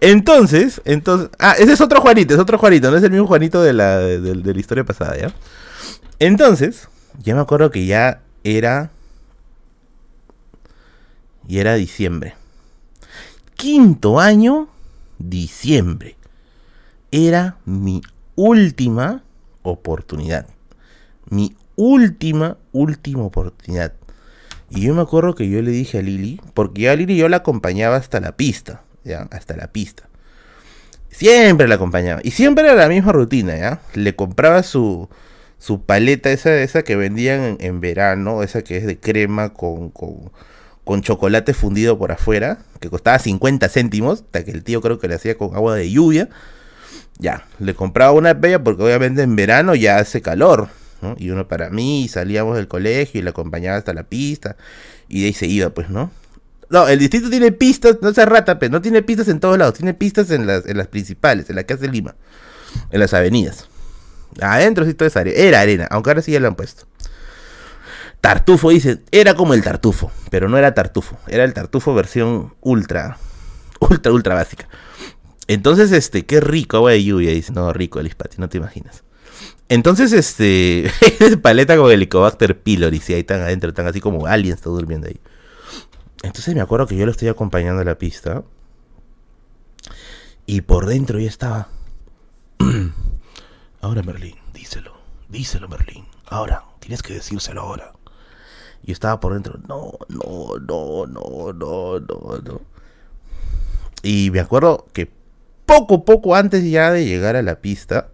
Entonces, 0.00 0.80
entonces. 0.84 1.30
Ah, 1.38 1.54
ese 1.58 1.72
es 1.72 1.80
otro 1.80 2.00
Juanito, 2.00 2.34
es 2.34 2.40
otro 2.40 2.58
Juanito, 2.58 2.90
no 2.90 2.96
es 2.96 3.02
el 3.02 3.10
mismo 3.10 3.26
Juanito 3.26 3.62
de 3.62 3.72
la, 3.72 3.98
de, 3.98 4.34
la 4.34 4.60
historia 4.60 4.84
pasada, 4.84 5.16
¿ya? 5.16 5.34
Entonces, 6.18 6.88
ya 7.22 7.34
me 7.34 7.40
acuerdo 7.40 7.70
que 7.70 7.86
ya 7.86 8.20
era. 8.42 8.90
Y 11.46 11.58
era 11.58 11.74
diciembre. 11.74 12.34
Quinto 13.54 14.18
año, 14.18 14.68
diciembre. 15.18 16.16
Era 17.16 17.58
mi 17.64 18.02
última 18.34 19.22
oportunidad. 19.62 20.48
Mi 21.30 21.54
última, 21.76 22.58
última 22.72 23.22
oportunidad. 23.22 23.92
Y 24.68 24.80
yo 24.82 24.94
me 24.94 25.02
acuerdo 25.02 25.36
que 25.36 25.48
yo 25.48 25.62
le 25.62 25.70
dije 25.70 25.98
a 25.98 26.02
Lili, 26.02 26.40
porque 26.54 26.82
ya 26.82 26.92
a 26.92 26.96
Lili 26.96 27.16
yo 27.16 27.28
la 27.28 27.36
acompañaba 27.38 27.96
hasta 27.96 28.18
la 28.18 28.36
pista 28.36 28.82
ya, 29.04 29.28
hasta 29.30 29.56
la 29.56 29.68
pista. 29.68 30.08
Siempre 31.08 31.68
la 31.68 31.76
acompañaba. 31.76 32.20
Y 32.24 32.32
siempre 32.32 32.64
era 32.64 32.74
la 32.74 32.88
misma 32.88 33.12
rutina, 33.12 33.56
¿ya? 33.56 33.80
Le 33.94 34.16
compraba 34.16 34.64
su, 34.64 35.08
su 35.58 35.82
paleta, 35.82 36.32
esa, 36.32 36.56
esa 36.56 36.82
que 36.82 36.96
vendían 36.96 37.58
en, 37.60 37.80
verano, 37.80 38.42
esa 38.42 38.62
que 38.62 38.78
es 38.78 38.86
de 38.86 38.98
crema 38.98 39.52
con, 39.52 39.90
con, 39.90 40.32
con, 40.82 41.02
chocolate 41.02 41.54
fundido 41.54 41.96
por 41.96 42.10
afuera, 42.10 42.58
que 42.80 42.90
costaba 42.90 43.20
50 43.20 43.68
céntimos, 43.68 44.22
hasta 44.22 44.44
que 44.44 44.50
el 44.50 44.64
tío 44.64 44.80
creo 44.80 44.98
que 44.98 45.06
le 45.06 45.14
hacía 45.14 45.38
con 45.38 45.54
agua 45.54 45.76
de 45.76 45.88
lluvia. 45.88 46.28
Ya, 47.18 47.46
le 47.58 47.74
compraba 47.74 48.12
una 48.12 48.34
bella 48.34 48.62
porque 48.62 48.82
obviamente 48.82 49.22
en 49.22 49.36
verano 49.36 49.74
ya 49.74 49.98
hace 49.98 50.22
calor. 50.22 50.68
Y 51.18 51.28
uno 51.30 51.46
para 51.46 51.68
mí, 51.68 52.08
salíamos 52.08 52.56
del 52.56 52.66
colegio 52.66 53.20
y 53.20 53.22
la 53.22 53.30
acompañaba 53.30 53.76
hasta 53.76 53.92
la 53.92 54.04
pista. 54.04 54.56
Y 55.06 55.20
de 55.20 55.26
ahí 55.26 55.32
se 55.34 55.46
iba, 55.46 55.68
pues, 55.70 55.90
¿no? 55.90 56.10
No, 56.70 56.88
el 56.88 56.98
distrito 56.98 57.28
tiene 57.28 57.52
pistas, 57.52 57.98
no 58.00 58.12
se 58.12 58.24
rata, 58.24 58.58
pero 58.58 58.72
no 58.72 58.80
tiene 58.80 59.02
pistas 59.02 59.28
en 59.28 59.38
todos 59.38 59.58
lados, 59.58 59.74
tiene 59.74 59.94
pistas 59.94 60.30
en 60.30 60.46
las, 60.46 60.66
en 60.66 60.78
las 60.78 60.88
principales, 60.88 61.50
en 61.50 61.56
la 61.56 61.64
que 61.64 61.74
hace 61.74 61.88
Lima, 61.88 62.14
en 62.90 63.00
las 63.00 63.12
avenidas. 63.12 63.68
Adentro 64.40 64.84
sí 64.84 64.94
todo 64.94 65.06
es 65.06 65.16
arena, 65.16 65.38
era 65.38 65.60
arena, 65.60 65.86
aunque 65.90 66.10
ahora 66.10 66.22
sí 66.22 66.32
ya 66.32 66.40
lo 66.40 66.48
han 66.48 66.56
puesto. 66.56 66.86
Tartufo 68.20 68.70
dice, 68.70 69.02
era 69.10 69.34
como 69.34 69.52
el 69.52 69.62
tartufo, 69.62 70.10
pero 70.30 70.48
no 70.48 70.56
era 70.56 70.72
tartufo, 70.72 71.18
era 71.28 71.44
el 71.44 71.52
tartufo 71.52 71.94
versión 71.94 72.54
ultra, 72.62 73.18
ultra, 73.80 74.12
ultra 74.12 74.34
básica. 74.34 74.66
Entonces, 75.46 75.92
este, 75.92 76.24
qué 76.24 76.40
rico 76.40 76.78
agua 76.78 76.92
de 76.92 77.04
lluvia, 77.04 77.30
dice, 77.30 77.52
no, 77.52 77.72
rico 77.72 78.00
el 78.00 78.06
Ispati, 78.06 78.38
no 78.38 78.48
te 78.48 78.58
imaginas. 78.58 79.04
Entonces, 79.68 80.12
este, 80.12 80.86
es 81.20 81.36
paleta 81.36 81.76
con 81.76 81.90
Helicobacter 81.90 82.60
pylori, 82.60 83.00
si 83.00 83.14
ahí 83.14 83.20
están 83.20 83.42
adentro, 83.42 83.70
están 83.70 83.86
así 83.86 84.00
como 84.00 84.26
aliens, 84.26 84.58
está 84.58 84.70
durmiendo 84.70 85.08
ahí. 85.08 85.20
Entonces 86.24 86.54
me 86.54 86.62
acuerdo 86.62 86.86
que 86.86 86.96
yo 86.96 87.04
lo 87.04 87.12
estoy 87.12 87.28
acompañando 87.28 87.82
a 87.82 87.84
la 87.84 87.98
pista. 87.98 88.44
Y 90.46 90.62
por 90.62 90.86
dentro 90.86 91.18
ya 91.18 91.28
estaba. 91.28 91.68
ahora, 93.82 94.02
Merlín, 94.02 94.36
díselo. 94.54 94.94
Díselo, 95.28 95.68
Merlín. 95.68 96.06
Ahora, 96.26 96.64
tienes 96.80 97.02
que 97.02 97.12
decírselo 97.12 97.60
ahora. 97.60 97.92
Y 98.82 98.92
estaba 98.92 99.20
por 99.20 99.34
dentro. 99.34 99.58
No, 99.68 99.92
no, 100.08 100.58
no, 100.66 101.06
no, 101.06 101.52
no, 101.52 102.00
no, 102.00 102.38
no. 102.38 102.60
Y 104.02 104.30
me 104.30 104.40
acuerdo 104.40 104.86
que 104.94 105.10
poco, 105.66 106.04
poco 106.04 106.34
antes 106.34 106.64
ya 106.64 106.90
de 106.90 107.04
llegar 107.04 107.36
a 107.36 107.42
la 107.42 107.60
pista, 107.60 108.08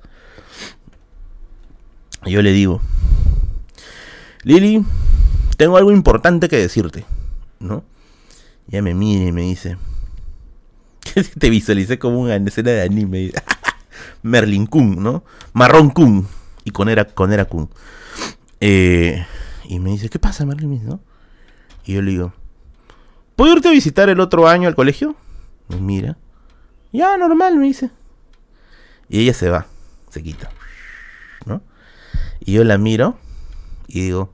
yo 2.27 2.43
le 2.43 2.53
digo, 2.53 2.81
Lili, 4.43 4.85
tengo 5.57 5.77
algo 5.77 5.93
importante 5.93 6.49
que 6.49 6.57
decirte, 6.57 7.05
¿no? 7.59 7.85
Ya 8.69 8.83
me 8.83 8.95
mira 8.95 9.25
y 9.25 9.33
me 9.33 9.43
dice. 9.43 9.77
Te 11.39 11.51
visualicé 11.51 11.99
como 11.99 12.21
una 12.21 12.37
escena 12.37 12.71
de 12.71 12.83
anime. 12.83 13.33
Merlin 14.23 14.67
Kun, 14.67 15.03
¿no? 15.03 15.25
Marrón 15.53 15.91
Kun. 15.91 16.27
Y 16.65 16.71
con 16.71 16.89
era, 16.89 17.05
con 17.05 17.33
era 17.33 17.47
Kun. 17.47 17.69
Eh, 18.61 19.27
y 19.65 19.79
me 19.81 19.91
dice, 19.91 20.09
¿qué 20.09 20.19
pasa, 20.19 20.47
Merlin? 20.47 20.81
Y 21.85 21.95
yo 21.95 22.03
le 22.03 22.11
digo, 22.11 22.33
¿puedo 23.37 23.53
irte 23.55 23.69
a 23.69 23.73
visitar 23.73 24.09
el 24.09 24.21
otro 24.21 24.49
año 24.49 24.69
al 24.69 24.75
colegio? 24.75 25.17
Me 25.69 25.77
mira. 25.77 26.17
Ya, 26.93 27.17
normal, 27.17 27.57
me 27.57 27.67
dice. 27.67 27.91
Y 29.09 29.21
ella 29.23 29.35
se 29.35 29.51
va, 29.51 29.67
se 30.11 30.23
quita. 30.23 30.51
¿No? 31.47 31.63
Y 32.41 32.53
yo 32.53 32.65
la 32.65 32.79
miro 32.79 33.19
y 33.87 34.03
digo, 34.03 34.33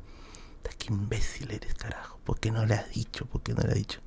qué 0.78 0.93
imbécil 0.93 1.51
eres, 1.51 1.74
carajo. 1.74 2.19
¿Por 2.24 2.39
qué 2.41 2.51
no 2.51 2.66
le 2.66 2.74
has 2.74 2.91
dicho? 2.91 3.27
¿Por 3.27 3.43
qué 3.43 3.55
no 3.55 3.62
le 3.62 3.69
has 3.69 3.74
dicho? 3.74 4.01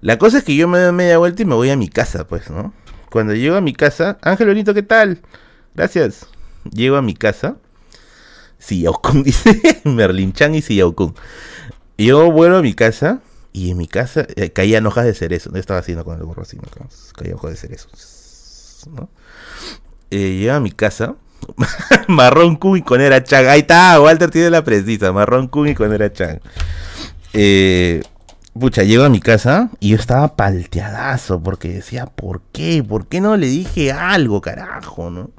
La 0.00 0.18
cosa 0.18 0.38
es 0.38 0.44
que 0.44 0.56
yo 0.56 0.66
me 0.68 0.78
doy 0.78 0.92
media 0.92 1.18
vuelta 1.18 1.42
y 1.42 1.44
me 1.44 1.54
voy 1.54 1.70
a 1.70 1.76
mi 1.76 1.88
casa, 1.88 2.26
pues, 2.26 2.50
¿no? 2.50 2.72
Cuando 3.10 3.34
llego 3.34 3.56
a 3.56 3.60
mi 3.60 3.72
casa, 3.72 4.18
Ángel 4.22 4.48
Bonito, 4.48 4.74
¿qué 4.74 4.82
tal? 4.82 5.20
Gracias. 5.74 6.26
Llego 6.70 6.96
a 6.96 7.02
mi 7.02 7.14
casa. 7.14 7.56
Kun 9.02 9.22
dice 9.24 9.82
Merlin 9.84 10.32
Chan 10.32 10.54
y 10.54 10.62
Kun. 10.92 11.14
Yo 11.98 12.30
vuelvo 12.30 12.56
a 12.56 12.62
mi 12.62 12.74
casa 12.74 13.20
y 13.52 13.70
en 13.70 13.76
mi 13.76 13.86
casa 13.86 14.26
eh, 14.36 14.50
caían 14.50 14.86
hojas 14.86 15.04
de 15.04 15.14
cerezo. 15.14 15.52
¿Qué 15.52 15.58
estaba 15.58 15.80
haciendo 15.80 16.04
con 16.04 16.18
el 16.18 16.24
gorro 16.24 16.42
así? 16.42 16.56
¿no? 16.56 16.62
Caía 17.16 17.34
hojas 17.34 17.50
de 17.50 17.56
cerezo. 17.56 17.88
¿no? 18.90 19.08
Eh, 20.10 20.50
a 20.50 20.60
mi 20.60 20.70
casa. 20.70 21.16
Marrón 22.08 22.56
Kun 22.56 22.78
y 22.78 22.82
con 22.82 23.00
era 23.00 23.22
Chan. 23.22 23.46
Ahí 23.48 23.60
está, 23.60 24.00
Walter 24.00 24.30
tiene 24.30 24.50
la 24.50 24.64
precisa. 24.64 25.12
Marrón 25.12 25.48
Kun 25.48 25.68
y 25.68 25.74
con 25.74 25.92
era 25.92 26.12
Chan. 26.12 26.40
Eh, 27.34 28.02
pucha, 28.58 28.82
llego 28.84 29.04
a 29.04 29.08
mi 29.08 29.20
casa 29.20 29.70
y 29.80 29.90
yo 29.90 29.96
estaba 29.96 30.36
palteadazo 30.36 31.42
porque 31.42 31.68
decía, 31.68 32.06
¿por 32.06 32.42
qué? 32.52 32.84
¿Por 32.86 33.06
qué 33.06 33.20
no 33.20 33.36
le 33.36 33.46
dije 33.46 33.92
algo, 33.92 34.40
carajo, 34.40 35.10
no? 35.10 35.30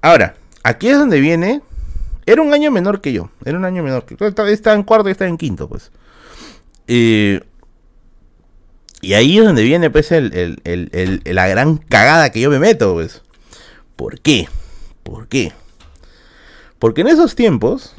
Ahora, 0.00 0.34
aquí 0.62 0.88
es 0.88 0.98
donde 0.98 1.20
viene. 1.20 1.62
Era 2.24 2.42
un 2.42 2.52
año 2.54 2.70
menor 2.70 3.00
que 3.00 3.12
yo. 3.12 3.30
Era 3.44 3.58
un 3.58 3.64
año 3.64 3.82
menor 3.82 4.04
que 4.04 4.16
yo. 4.16 4.26
Estaba 4.26 4.76
en 4.76 4.84
cuarto 4.84 5.08
y 5.08 5.12
estaba 5.12 5.28
en 5.28 5.36
quinto, 5.36 5.68
pues. 5.68 5.90
Y 6.86 7.40
ahí 9.14 9.38
es 9.38 9.44
donde 9.44 9.64
viene, 9.64 9.90
pues, 9.90 10.12
el, 10.12 10.60
la 11.24 11.48
gran 11.48 11.76
cagada 11.76 12.30
que 12.30 12.40
yo 12.40 12.50
me 12.50 12.58
meto, 12.58 12.94
pues. 12.94 13.22
¿Por 13.96 14.20
qué? 14.20 14.48
¿Por 15.02 15.28
qué? 15.28 15.52
Porque 16.78 17.02
en 17.02 17.08
esos 17.08 17.34
tiempos, 17.34 17.94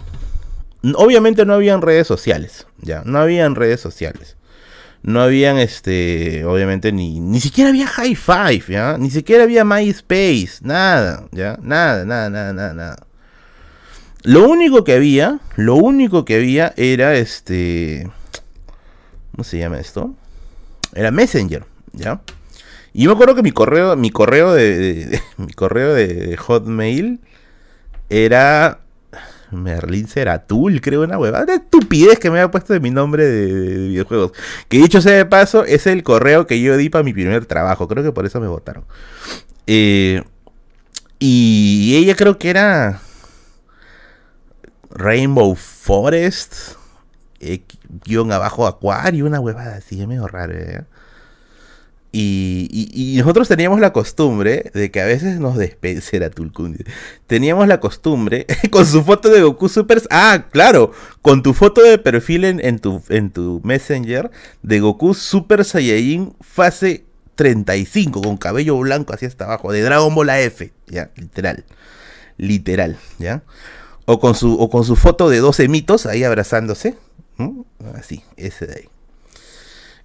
obviamente 0.95 1.45
no 1.45 1.53
habían 1.53 1.81
redes 1.81 2.07
sociales, 2.07 2.67
ya, 2.81 3.03
no 3.05 3.19
habían 3.19 3.55
redes 3.55 3.79
sociales. 3.79 4.35
No 5.03 5.21
habían, 5.21 5.57
este, 5.57 6.45
obviamente, 6.45 6.93
ni, 6.93 7.19
ni 7.19 7.41
siquiera 7.41 7.71
había 7.71 7.87
High 7.87 8.15
Five, 8.15 8.63
¿ya? 8.69 8.97
Ni 8.97 9.09
siquiera 9.09 9.43
había 9.43 9.65
MySpace, 9.65 10.59
nada, 10.61 11.27
¿ya? 11.33 11.59
Nada, 11.61 12.05
nada, 12.05 12.29
nada, 12.29 12.53
nada, 12.53 12.73
nada. 12.73 13.07
Lo 14.23 14.47
único 14.47 14.85
que 14.85 14.93
había, 14.93 15.41
lo 15.57 15.75
único 15.75 16.23
que 16.23 16.35
había 16.35 16.73
era, 16.77 17.15
este, 17.15 18.09
¿cómo 19.33 19.43
se 19.43 19.57
llama 19.57 19.79
esto? 19.79 20.15
Era 20.93 21.11
Messenger, 21.11 21.65
¿ya? 21.91 22.21
Y 22.93 23.03
yo 23.03 23.09
me 23.09 23.15
acuerdo 23.15 23.35
que 23.35 23.43
mi 23.43 23.51
correo, 23.51 23.95
mi 23.95 24.11
correo 24.11 24.53
de, 24.53 25.19
mi 25.37 25.53
correo 25.53 25.93
de 25.93 26.37
Hotmail 26.37 27.19
era 28.09 28.79
Merlin 29.51 30.07
Seratul, 30.07 30.81
creo, 30.81 31.01
una 31.01 31.17
huevada 31.17 31.45
de 31.45 31.55
estupidez 31.55 32.19
que 32.19 32.29
me 32.29 32.39
había 32.39 32.51
puesto 32.51 32.73
de 32.73 32.79
mi 32.79 32.91
nombre 32.91 33.25
de, 33.25 33.87
videojuegos. 33.87 34.33
Que 34.69 34.77
dicho 34.77 35.01
sea 35.01 35.13
de 35.13 35.25
paso, 35.25 35.63
es 35.65 35.87
el 35.87 36.03
correo 36.03 36.47
que 36.47 36.61
yo 36.61 36.77
di 36.77 36.89
para 36.89 37.03
mi 37.03 37.13
primer 37.13 37.45
trabajo. 37.45 37.87
Creo 37.87 38.03
que 38.03 38.11
por 38.11 38.25
eso 38.25 38.39
me 38.39 38.47
votaron. 38.47 38.85
Eh, 39.65 40.23
y 41.19 41.95
ella 41.95 42.15
creo 42.15 42.37
que 42.37 42.49
era 42.49 43.01
Rainbow 44.91 45.55
Forest, 45.55 46.75
guion 48.05 48.31
abajo 48.31 48.67
Acuario, 48.67 49.25
una 49.25 49.39
huevada 49.39 49.75
así, 49.75 50.05
medio 50.07 50.27
raro. 50.27 50.53
¿eh? 50.53 50.83
Y, 52.15 53.15
nosotros 53.17 53.47
teníamos 53.47 53.79
la 53.79 53.91
costumbre 53.91 54.69
de 54.75 54.91
que 54.91 55.01
a 55.01 55.05
veces 55.05 55.39
nos 55.39 55.57
despedía 55.57 56.29
Tulkundi. 56.29 56.83
Teníamos 57.25 57.67
la 57.67 57.79
costumbre 57.79 58.45
con 58.71 58.85
su 58.85 59.03
foto 59.03 59.29
de 59.29 59.41
Goku 59.41 59.67
Super. 59.67 59.99
Ah, 60.11 60.45
claro, 60.51 60.91
con 61.23 61.41
tu 61.41 61.53
foto 61.53 61.81
de 61.81 61.97
perfil 61.97 62.45
en, 62.45 62.77
tu, 62.77 63.01
en 63.09 63.31
tu 63.31 63.61
Messenger 63.63 64.29
de 64.61 64.79
Goku 64.79 65.15
Super 65.15 65.65
Saiyajin 65.65 66.35
fase 66.39 67.03
35 67.33 68.21
con 68.21 68.37
cabello 68.37 68.77
blanco 68.77 69.13
hacia 69.13 69.27
hasta 69.27 69.45
abajo 69.45 69.71
de 69.71 69.81
Dragon 69.81 70.13
Ball 70.13 70.29
F, 70.29 70.71
ya, 70.85 71.09
literal. 71.15 71.65
Literal, 72.37 72.97
¿ya? 73.17 73.41
O 74.05 74.19
con 74.19 74.35
su 74.35 74.53
o 74.53 74.69
con 74.69 74.83
su 74.83 74.95
foto 74.95 75.29
de 75.29 75.39
12 75.39 75.67
mitos 75.67 76.05
ahí 76.05 76.23
abrazándose. 76.23 76.95
Así, 77.95 78.23
ese 78.37 78.67
de 78.67 78.73
ahí. 78.73 78.89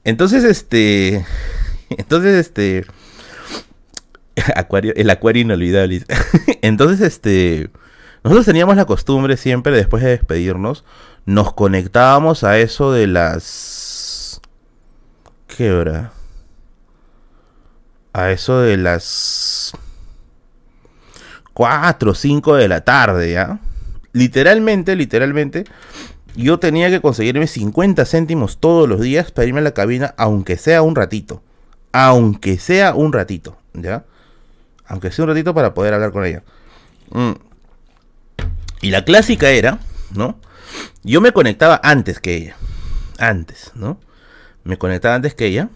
Entonces, 0.04 0.44
este 0.44 1.24
Entonces, 1.90 2.34
este. 2.34 2.86
Acuario, 4.56 4.92
el 4.96 5.10
acuario 5.10 5.42
inolvidable. 5.42 6.04
Entonces, 6.62 7.00
este. 7.00 7.70
Nosotros 8.24 8.46
teníamos 8.46 8.76
la 8.76 8.84
costumbre 8.84 9.36
siempre, 9.36 9.72
después 9.72 10.02
de 10.02 10.10
despedirnos, 10.10 10.84
nos 11.24 11.52
conectábamos 11.52 12.44
a 12.44 12.58
eso 12.58 12.92
de 12.92 13.06
las. 13.06 14.40
¿Qué 15.46 15.72
hora? 15.72 16.12
A 18.12 18.30
eso 18.30 18.60
de 18.60 18.76
las. 18.76 19.72
4 21.54 22.12
o 22.12 22.14
5 22.14 22.54
de 22.54 22.68
la 22.68 22.82
tarde, 22.82 23.32
¿ya? 23.32 23.58
Literalmente, 24.12 24.94
literalmente, 24.94 25.64
yo 26.36 26.58
tenía 26.58 26.90
que 26.90 27.00
conseguirme 27.00 27.46
50 27.46 28.04
céntimos 28.04 28.58
todos 28.58 28.88
los 28.88 29.00
días 29.00 29.32
para 29.32 29.48
irme 29.48 29.60
a 29.60 29.64
la 29.64 29.72
cabina, 29.72 30.14
aunque 30.16 30.56
sea 30.56 30.82
un 30.82 30.94
ratito 30.94 31.42
aunque 31.92 32.58
sea 32.58 32.94
un 32.94 33.12
ratito, 33.12 33.58
¿ya? 33.74 34.04
Aunque 34.86 35.10
sea 35.10 35.24
un 35.24 35.30
ratito 35.30 35.54
para 35.54 35.74
poder 35.74 35.94
hablar 35.94 36.12
con 36.12 36.24
ella. 36.24 36.42
Mm. 37.10 37.32
Y 38.80 38.90
la 38.90 39.04
clásica 39.04 39.50
era, 39.50 39.80
¿no? 40.14 40.38
Yo 41.02 41.20
me 41.20 41.32
conectaba 41.32 41.80
antes 41.82 42.20
que 42.20 42.36
ella. 42.36 42.56
Antes, 43.18 43.72
¿no? 43.74 43.98
Me 44.64 44.78
conectaba 44.78 45.14
antes 45.14 45.34
que 45.34 45.46
ella. 45.46 45.70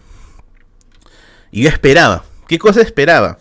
Y 1.51 1.63
yo 1.63 1.69
esperaba. 1.69 2.23
¿Qué 2.47 2.57
cosa 2.59 2.81
esperaba? 2.81 3.39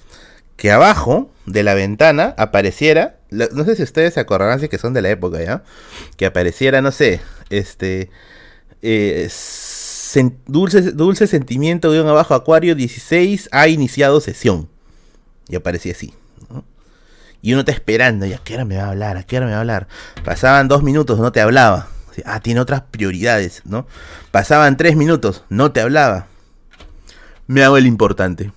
Que 0.56 0.72
abajo 0.72 1.30
de 1.46 1.62
la 1.62 1.74
ventana 1.74 2.34
apareciera. 2.36 3.18
No 3.32 3.64
sé 3.64 3.76
si 3.76 3.82
ustedes 3.82 4.14
se 4.14 4.20
acordarán 4.20 4.60
si 4.60 4.68
que 4.68 4.78
son 4.78 4.94
de 4.94 5.02
la 5.02 5.10
época, 5.10 5.42
¿ya? 5.42 5.62
Que 6.16 6.26
apareciera, 6.26 6.82
no 6.82 6.92
sé, 6.92 7.20
este. 7.50 8.10
Eh, 8.82 9.28
dulce, 10.46 10.82
dulce 10.92 11.26
sentimiento 11.26 11.90
un 11.90 12.08
abajo 12.08 12.34
Acuario 12.34 12.74
16 12.74 13.48
ha 13.52 13.68
iniciado 13.68 14.20
sesión. 14.20 14.68
Y 15.48 15.56
aparecía 15.56 15.92
así. 15.92 16.14
Y 17.40 17.52
uno 17.52 17.60
está 17.60 17.72
esperando, 17.72 18.24
¿y 18.24 18.32
a 18.32 18.38
qué 18.38 18.54
hora 18.54 18.64
me 18.64 18.76
va 18.76 18.84
a 18.84 18.90
hablar? 18.90 19.16
¿A 19.16 19.24
qué 19.24 19.36
hora 19.36 19.46
me 19.46 19.52
va 19.52 19.58
a 19.58 19.60
hablar? 19.62 19.88
Pasaban 20.24 20.68
dos 20.68 20.84
minutos, 20.84 21.18
no 21.18 21.32
te 21.32 21.40
hablaba. 21.40 21.88
Ah, 22.24 22.40
tiene 22.40 22.60
otras 22.60 22.82
prioridades, 22.82 23.62
¿no? 23.64 23.86
Pasaban 24.30 24.76
tres 24.76 24.96
minutos, 24.96 25.42
no 25.48 25.72
te 25.72 25.80
hablaba. 25.80 26.26
Me 27.48 27.64
hago 27.64 27.78
el 27.78 27.86
importante. 27.86 28.52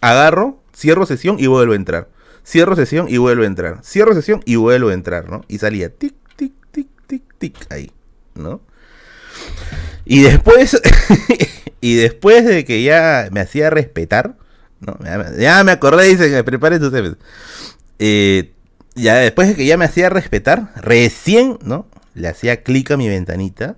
Agarro, 0.00 0.60
cierro 0.76 1.04
sesión 1.04 1.36
y 1.40 1.48
vuelvo 1.48 1.72
a 1.72 1.76
entrar. 1.76 2.08
Cierro 2.44 2.76
sesión 2.76 3.06
y 3.08 3.18
vuelvo 3.18 3.44
a 3.44 3.46
entrar. 3.46 3.80
Cierro 3.84 4.14
sesión 4.14 4.42
y 4.44 4.56
vuelvo 4.56 4.88
a 4.88 4.94
entrar, 4.94 5.28
¿no? 5.28 5.42
Y 5.48 5.58
salía 5.58 5.88
tic, 5.90 6.14
tic, 6.36 6.52
tic, 6.70 6.88
tic, 7.06 7.22
tic, 7.38 7.72
ahí, 7.72 7.90
¿no? 8.34 8.60
Y 10.04 10.22
después, 10.22 10.80
y 11.80 11.96
después 11.96 12.44
de 12.44 12.64
que 12.64 12.82
ya 12.82 13.28
me 13.30 13.40
hacía 13.40 13.70
respetar, 13.70 14.36
¿no? 14.80 14.98
ya, 15.38 15.62
me 15.62 15.72
acordé, 15.72 16.08
dice 16.08 16.28
que 16.28 16.34
me 16.34 16.44
prepare 16.44 16.80
tus 16.80 16.92
eh, 17.98 18.52
ya 18.94 19.14
después 19.16 19.48
de 19.48 19.54
que 19.54 19.64
ya 19.64 19.76
me 19.76 19.84
hacía 19.84 20.10
respetar, 20.10 20.72
recién, 20.76 21.58
¿no? 21.62 21.86
Le 22.14 22.28
hacía 22.28 22.62
clic 22.62 22.90
a 22.90 22.96
mi 22.96 23.08
ventanita 23.08 23.76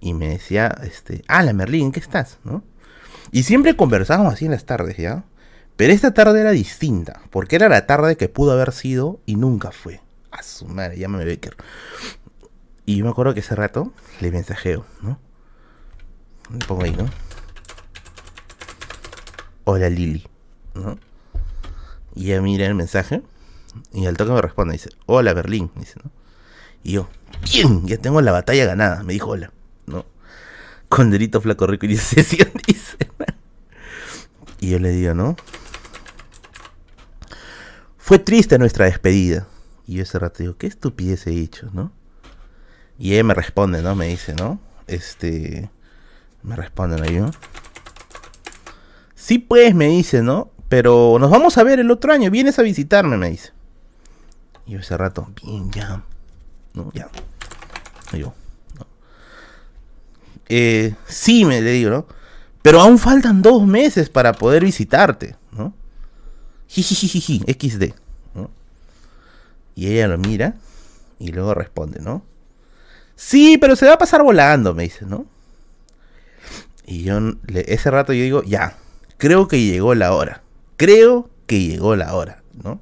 y 0.00 0.14
me 0.14 0.28
decía, 0.28 0.76
este, 0.82 1.22
ah, 1.28 1.42
la 1.42 1.52
Merlín, 1.52 1.86
¿en 1.86 1.92
qué 1.92 2.00
estás? 2.00 2.38
¿no? 2.44 2.62
Y 3.32 3.42
siempre 3.42 3.76
conversábamos 3.76 4.34
así 4.34 4.44
en 4.46 4.52
las 4.52 4.64
tardes, 4.64 4.96
¿ya? 4.96 5.24
Pero 5.80 5.94
esta 5.94 6.12
tarde 6.12 6.42
era 6.42 6.50
distinta, 6.50 7.22
porque 7.30 7.56
era 7.56 7.70
la 7.70 7.86
tarde 7.86 8.18
que 8.18 8.28
pudo 8.28 8.52
haber 8.52 8.70
sido 8.72 9.18
y 9.24 9.36
nunca 9.36 9.72
fue. 9.72 10.02
A 10.30 10.42
su 10.42 10.66
madre, 10.66 10.98
llámame 10.98 11.24
Becker. 11.24 11.56
Y 12.84 12.98
yo 12.98 13.04
me 13.06 13.10
acuerdo 13.10 13.32
que 13.32 13.40
ese 13.40 13.54
rato 13.54 13.90
le 14.20 14.30
mensajeo, 14.30 14.84
¿no? 15.00 15.18
Me 16.50 16.58
pongo 16.58 16.84
ahí, 16.84 16.90
¿no? 16.90 17.08
Hola 19.64 19.88
Lili, 19.88 20.28
¿no? 20.74 20.98
Y 22.14 22.26
ella 22.26 22.42
mira 22.42 22.66
el 22.66 22.74
mensaje 22.74 23.22
y 23.94 24.04
al 24.04 24.18
toque 24.18 24.32
me 24.32 24.42
responde, 24.42 24.74
dice, 24.74 24.90
hola 25.06 25.32
Berlín, 25.32 25.70
dice, 25.76 25.94
¿no? 26.04 26.10
Y 26.82 26.92
yo, 26.92 27.08
bien, 27.50 27.86
ya 27.86 27.96
tengo 27.96 28.20
la 28.20 28.32
batalla 28.32 28.66
ganada, 28.66 29.02
me 29.02 29.14
dijo 29.14 29.30
hola, 29.30 29.50
¿no? 29.86 30.04
Con 30.90 31.10
delito 31.10 31.40
flaco 31.40 31.66
rico 31.66 31.86
y 31.86 31.88
dice, 31.96 32.16
dice. 32.66 32.98
y 34.60 34.68
yo 34.72 34.78
le 34.78 34.90
digo, 34.90 35.14
¿no? 35.14 35.36
Fue 38.10 38.18
triste 38.18 38.58
nuestra 38.58 38.86
despedida. 38.86 39.46
Y 39.86 39.94
yo 39.94 40.02
ese 40.02 40.18
rato 40.18 40.38
digo, 40.40 40.56
qué 40.56 40.66
estupidez 40.66 41.28
he 41.28 41.40
hecho, 41.40 41.70
¿no? 41.72 41.92
Y 42.98 43.12
ella 43.12 43.22
me 43.22 43.34
responde, 43.34 43.82
¿no? 43.82 43.94
Me 43.94 44.08
dice, 44.08 44.34
¿no? 44.34 44.58
Este. 44.88 45.70
Me 46.42 46.56
responden 46.56 47.04
ahí, 47.04 47.20
¿no? 47.20 47.30
Sí, 49.14 49.38
pues, 49.38 49.76
me 49.76 49.86
dice, 49.86 50.22
¿no? 50.22 50.50
Pero 50.68 51.18
nos 51.20 51.30
vamos 51.30 51.56
a 51.56 51.62
ver 51.62 51.78
el 51.78 51.88
otro 51.92 52.12
año. 52.12 52.32
Vienes 52.32 52.58
a 52.58 52.62
visitarme, 52.62 53.16
me 53.16 53.30
dice. 53.30 53.52
Y 54.66 54.72
yo 54.72 54.80
ese 54.80 54.96
rato, 54.96 55.28
bien, 55.44 55.70
ya. 55.70 56.02
¿No? 56.74 56.90
Ya. 56.92 57.08
yo, 58.10 58.34
¿no? 58.76 58.86
Eh, 60.48 60.96
sí, 61.06 61.44
me 61.44 61.60
le 61.60 61.70
digo, 61.70 61.90
¿no? 61.90 62.06
Pero 62.60 62.80
aún 62.80 62.98
faltan 62.98 63.40
dos 63.40 63.64
meses 63.68 64.10
para 64.10 64.32
poder 64.32 64.64
visitarte, 64.64 65.36
¿no? 65.52 65.74
Jijijiji, 66.70 67.42
XD, 67.48 67.94
Y 69.74 69.88
ella 69.88 70.06
lo 70.06 70.18
mira 70.18 70.54
y 71.18 71.32
luego 71.32 71.52
responde, 71.52 72.00
¿no? 72.00 72.22
Sí, 73.16 73.58
pero 73.58 73.74
se 73.74 73.86
va 73.86 73.94
a 73.94 73.98
pasar 73.98 74.22
volando, 74.22 74.72
me 74.72 74.84
dice, 74.84 75.04
¿no? 75.04 75.26
Y 76.86 77.02
yo, 77.02 77.18
ese 77.48 77.90
rato 77.90 78.12
yo 78.12 78.22
digo, 78.22 78.42
ya, 78.44 78.76
creo 79.18 79.48
que 79.48 79.60
llegó 79.60 79.94
la 79.94 80.14
hora. 80.14 80.42
Creo 80.76 81.28
que 81.46 81.60
llegó 81.60 81.96
la 81.96 82.14
hora, 82.14 82.42
¿no? 82.62 82.80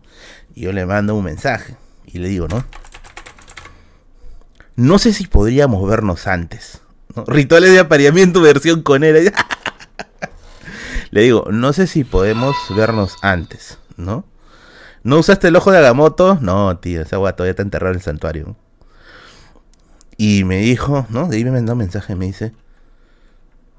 Y 0.55 0.63
yo 0.63 0.73
le 0.73 0.85
mando 0.85 1.15
un 1.15 1.25
mensaje 1.25 1.77
y 2.07 2.19
le 2.19 2.29
digo, 2.29 2.47
¿no? 2.47 2.65
No 4.77 4.99
sé 4.99 5.13
si 5.13 5.27
podríamos 5.27 5.89
vernos 5.89 6.27
antes. 6.27 6.83
Rituales 7.27 7.73
de 7.73 7.81
apareamiento 7.81 8.41
versión 8.41 8.83
con 8.83 9.03
él. 9.03 9.33
le 11.11 11.23
digo, 11.23 11.47
no 11.51 11.73
sé 11.73 11.87
si 11.87 12.05
podemos 12.05 12.55
vernos 12.77 13.17
antes, 13.23 13.79
¿no? 13.97 14.25
¿No 15.03 15.19
usaste 15.19 15.49
el 15.49 15.57
ojo 15.57 15.71
de 15.71 15.79
Agamotto? 15.79 16.39
No, 16.41 16.77
tío, 16.79 17.03
esa 17.03 17.17
agua 17.17 17.35
todavía 17.35 17.53
está 17.53 17.63
enterrada 17.63 17.93
en 17.93 17.99
el 17.99 18.03
santuario. 18.03 18.57
Y 20.17 20.45
me 20.45 20.59
dijo, 20.59 21.07
¿no? 21.11 21.29
De 21.29 21.37
ahí 21.37 21.45
me 21.45 21.53
mandó 21.53 21.73
un 21.73 21.79
mensaje, 21.79 22.15
me 22.17 22.27
dice, 22.27 22.53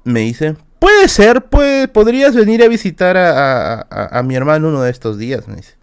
me 0.04 0.20
dice, 0.20 0.56
puede 0.78 1.08
ser, 1.08 1.44
pues, 1.44 1.88
podrías 1.88 2.34
venir 2.34 2.62
a 2.62 2.68
visitar 2.68 3.16
a, 3.16 3.82
a, 3.90 4.22
mi 4.22 4.34
hermano 4.34 4.68
uno 4.68 4.82
de 4.82 4.90
estos 4.90 5.18
días, 5.18 5.46
me 5.46 5.56
dice. 5.56 5.74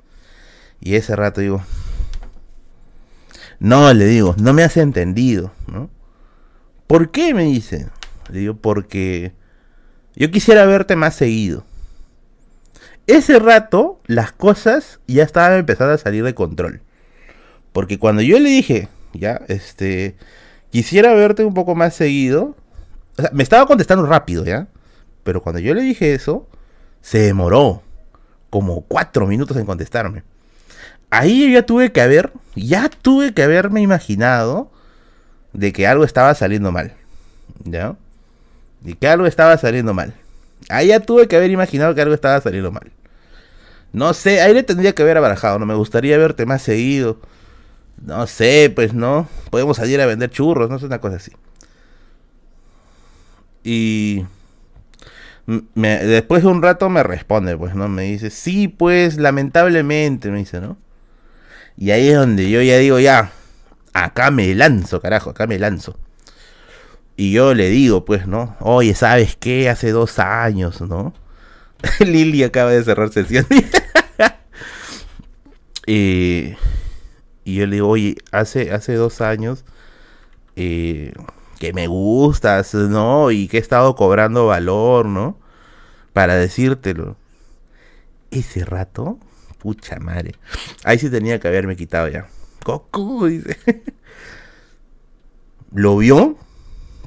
Y 0.81 0.95
ese 0.95 1.15
rato 1.15 1.41
digo, 1.41 1.61
no, 3.59 3.93
le 3.93 4.05
digo, 4.05 4.35
no 4.39 4.53
me 4.53 4.63
has 4.63 4.77
entendido, 4.77 5.51
¿no? 5.67 5.89
¿Por 6.87 7.11
qué? 7.11 7.33
me 7.33 7.43
dice. 7.43 7.89
Le 8.29 8.39
digo, 8.39 8.55
porque 8.55 9.33
yo 10.17 10.31
quisiera 10.31 10.65
verte 10.65 10.95
más 10.95 11.15
seguido. 11.15 11.63
Ese 13.05 13.39
rato 13.39 14.01
las 14.07 14.31
cosas 14.31 14.99
ya 15.07 15.23
estaban 15.23 15.59
empezando 15.59 15.93
a 15.93 15.97
salir 15.97 16.23
de 16.23 16.35
control. 16.35 16.81
Porque 17.71 17.99
cuando 17.99 18.21
yo 18.21 18.39
le 18.39 18.49
dije, 18.49 18.89
ya, 19.13 19.41
este, 19.47 20.15
quisiera 20.71 21.13
verte 21.13 21.45
un 21.45 21.53
poco 21.53 21.75
más 21.75 21.95
seguido, 21.95 22.55
o 23.17 23.21
sea, 23.21 23.29
me 23.31 23.43
estaba 23.43 23.67
contestando 23.67 24.05
rápido, 24.05 24.43
¿ya? 24.43 24.67
Pero 25.23 25.41
cuando 25.41 25.59
yo 25.59 25.73
le 25.73 25.81
dije 25.83 26.13
eso, 26.13 26.47
se 27.01 27.19
demoró 27.19 27.83
como 28.49 28.81
cuatro 28.81 29.27
minutos 29.27 29.55
en 29.57 29.65
contestarme. 29.65 30.23
Ahí 31.09 31.43
yo 31.43 31.53
ya 31.53 31.65
tuve 31.65 31.91
que 31.91 32.01
haber, 32.01 32.33
ya 32.55 32.89
tuve 32.89 33.33
que 33.33 33.43
haberme 33.43 33.81
imaginado 33.81 34.71
de 35.53 35.71
que 35.71 35.87
algo 35.87 36.03
estaba 36.03 36.33
saliendo 36.33 36.71
mal. 36.71 36.95
¿Ya? 37.63 37.95
De 38.81 38.95
que 38.95 39.07
algo 39.07 39.25
estaba 39.25 39.57
saliendo 39.57 39.93
mal. 39.93 40.13
Ahí 40.69 40.87
ya 40.87 40.99
tuve 40.99 41.27
que 41.27 41.35
haber 41.35 41.51
imaginado 41.51 41.95
que 41.95 42.01
algo 42.01 42.13
estaba 42.13 42.39
saliendo 42.41 42.71
mal. 42.71 42.91
No 43.93 44.13
sé, 44.13 44.41
ahí 44.41 44.53
le 44.53 44.63
tendría 44.63 44.93
que 44.93 45.01
haber 45.01 45.17
abarajado, 45.17 45.59
no 45.59 45.65
me 45.65 45.75
gustaría 45.75 46.17
verte 46.17 46.45
más 46.45 46.61
seguido. 46.61 47.19
No 48.05 48.27
sé, 48.27 48.71
pues 48.73 48.93
no. 48.93 49.27
Podemos 49.49 49.77
salir 49.77 49.99
a 50.01 50.05
vender 50.05 50.29
churros, 50.29 50.69
no 50.69 50.77
sé, 50.79 50.85
una 50.85 51.01
cosa 51.01 51.17
así. 51.17 51.31
Y 53.63 54.25
después 55.75 56.43
de 56.43 56.49
un 56.49 56.61
rato 56.61 56.89
me 56.89 57.03
responde, 57.03 57.57
pues, 57.57 57.75
¿no? 57.75 57.87
Me 57.87 58.03
dice, 58.03 58.29
sí, 58.29 58.67
pues, 58.67 59.17
lamentablemente, 59.17 60.29
me 60.29 60.39
dice, 60.39 60.61
¿no? 60.61 60.77
Y 61.77 61.91
ahí 61.91 62.09
es 62.09 62.15
donde 62.15 62.49
yo 62.49 62.61
ya 62.61 62.77
digo, 62.77 62.99
ya, 62.99 63.31
acá 63.93 64.31
me 64.31 64.53
lanzo, 64.55 65.01
carajo, 65.01 65.31
acá 65.31 65.47
me 65.47 65.59
lanzo. 65.59 65.97
Y 67.17 67.33
yo 67.33 67.53
le 67.53 67.69
digo, 67.69 68.05
pues, 68.05 68.27
¿no? 68.27 68.55
Oye, 68.61 68.95
¿sabes 68.95 69.35
qué? 69.35 69.69
Hace 69.69 69.91
dos 69.91 70.19
años, 70.19 70.81
¿no? 70.81 71.13
Lili 71.99 72.43
acaba 72.43 72.71
de 72.71 72.83
cerrar 72.83 73.11
sesión. 73.11 73.45
y 75.85 76.51
yo 77.45 77.65
le 77.65 77.75
digo, 77.75 77.89
oye, 77.89 78.15
hace, 78.31 78.71
hace 78.71 78.93
dos 78.93 79.19
años... 79.19 79.65
Eh, 80.55 81.13
que 81.57 81.73
me 81.73 81.87
gustas, 81.87 82.73
¿no? 82.73 83.31
Y 83.31 83.47
que 83.47 83.57
he 83.57 83.59
estado 83.59 83.95
cobrando 83.95 84.47
valor, 84.47 85.05
¿no? 85.05 85.37
Para 86.13 86.35
decírtelo. 86.35 87.17
Ese 88.31 88.65
rato, 88.65 89.19
pucha 89.59 89.99
madre. 89.99 90.35
Ahí 90.83 90.99
sí 90.99 91.09
tenía 91.09 91.39
que 91.39 91.47
haberme 91.47 91.75
quitado 91.75 92.07
ya. 92.07 92.27
Goku, 92.63 93.25
dice. 93.25 93.57
Lo 95.73 95.97
vio, 95.97 96.37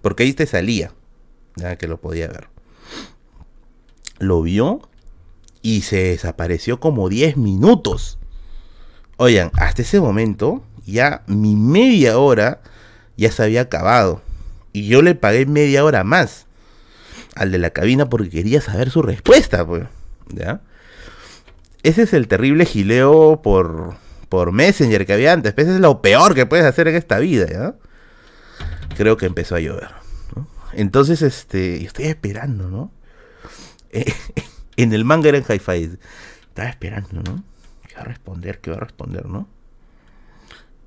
porque 0.02 0.24
ahí 0.24 0.32
te 0.32 0.46
salía. 0.46 0.92
Ya 1.56 1.76
que 1.76 1.88
lo 1.88 2.00
podía 2.00 2.28
ver. 2.28 2.48
Lo 4.18 4.42
vio 4.42 4.82
y 5.62 5.82
se 5.82 5.96
desapareció 6.04 6.80
como 6.80 7.08
10 7.08 7.36
minutos. 7.36 8.18
Oigan, 9.16 9.50
hasta 9.54 9.82
ese 9.82 10.00
momento, 10.00 10.62
ya 10.86 11.22
mi 11.26 11.56
media 11.56 12.18
hora 12.18 12.62
ya 13.16 13.30
se 13.30 13.42
había 13.42 13.62
acabado. 13.62 14.22
Y 14.72 14.86
yo 14.86 15.02
le 15.02 15.14
pagué 15.14 15.46
media 15.46 15.84
hora 15.84 16.04
más 16.04 16.46
al 17.34 17.50
de 17.50 17.58
la 17.58 17.70
cabina 17.70 18.08
porque 18.08 18.30
quería 18.30 18.60
saber 18.60 18.90
su 18.90 19.02
respuesta, 19.02 19.66
pues. 19.66 19.84
¿Ya? 20.28 20.60
Ese 21.82 22.02
es 22.02 22.12
el 22.12 22.28
terrible 22.28 22.64
gileo 22.66 23.40
por, 23.42 23.94
por 24.28 24.52
Messenger 24.52 25.06
que 25.06 25.12
había 25.12 25.32
antes. 25.32 25.54
Ese 25.56 25.74
es 25.74 25.80
lo 25.80 26.02
peor 26.02 26.34
que 26.34 26.46
puedes 26.46 26.66
hacer 26.66 26.88
en 26.88 26.96
esta 26.96 27.18
vida, 27.18 27.46
¿ya? 27.50 27.74
Creo 28.96 29.16
que 29.16 29.26
empezó 29.26 29.56
a 29.56 29.60
llover. 29.60 29.90
Entonces, 30.72 31.22
este, 31.22 31.84
estoy 31.84 32.06
esperando, 32.06 32.68
¿no? 32.68 32.92
en 34.76 34.92
el 34.92 35.04
manga 35.04 35.28
era 35.28 35.38
en 35.38 35.44
hi-fi. 35.44 35.98
Estaba 36.48 36.68
esperando, 36.68 37.22
¿no? 37.22 37.42
¿Qué 37.88 37.94
va 37.96 38.02
a 38.02 38.04
responder? 38.04 38.60
¿Qué 38.60 38.70
va 38.70 38.76
a 38.76 38.80
responder, 38.80 39.26
no? 39.26 39.48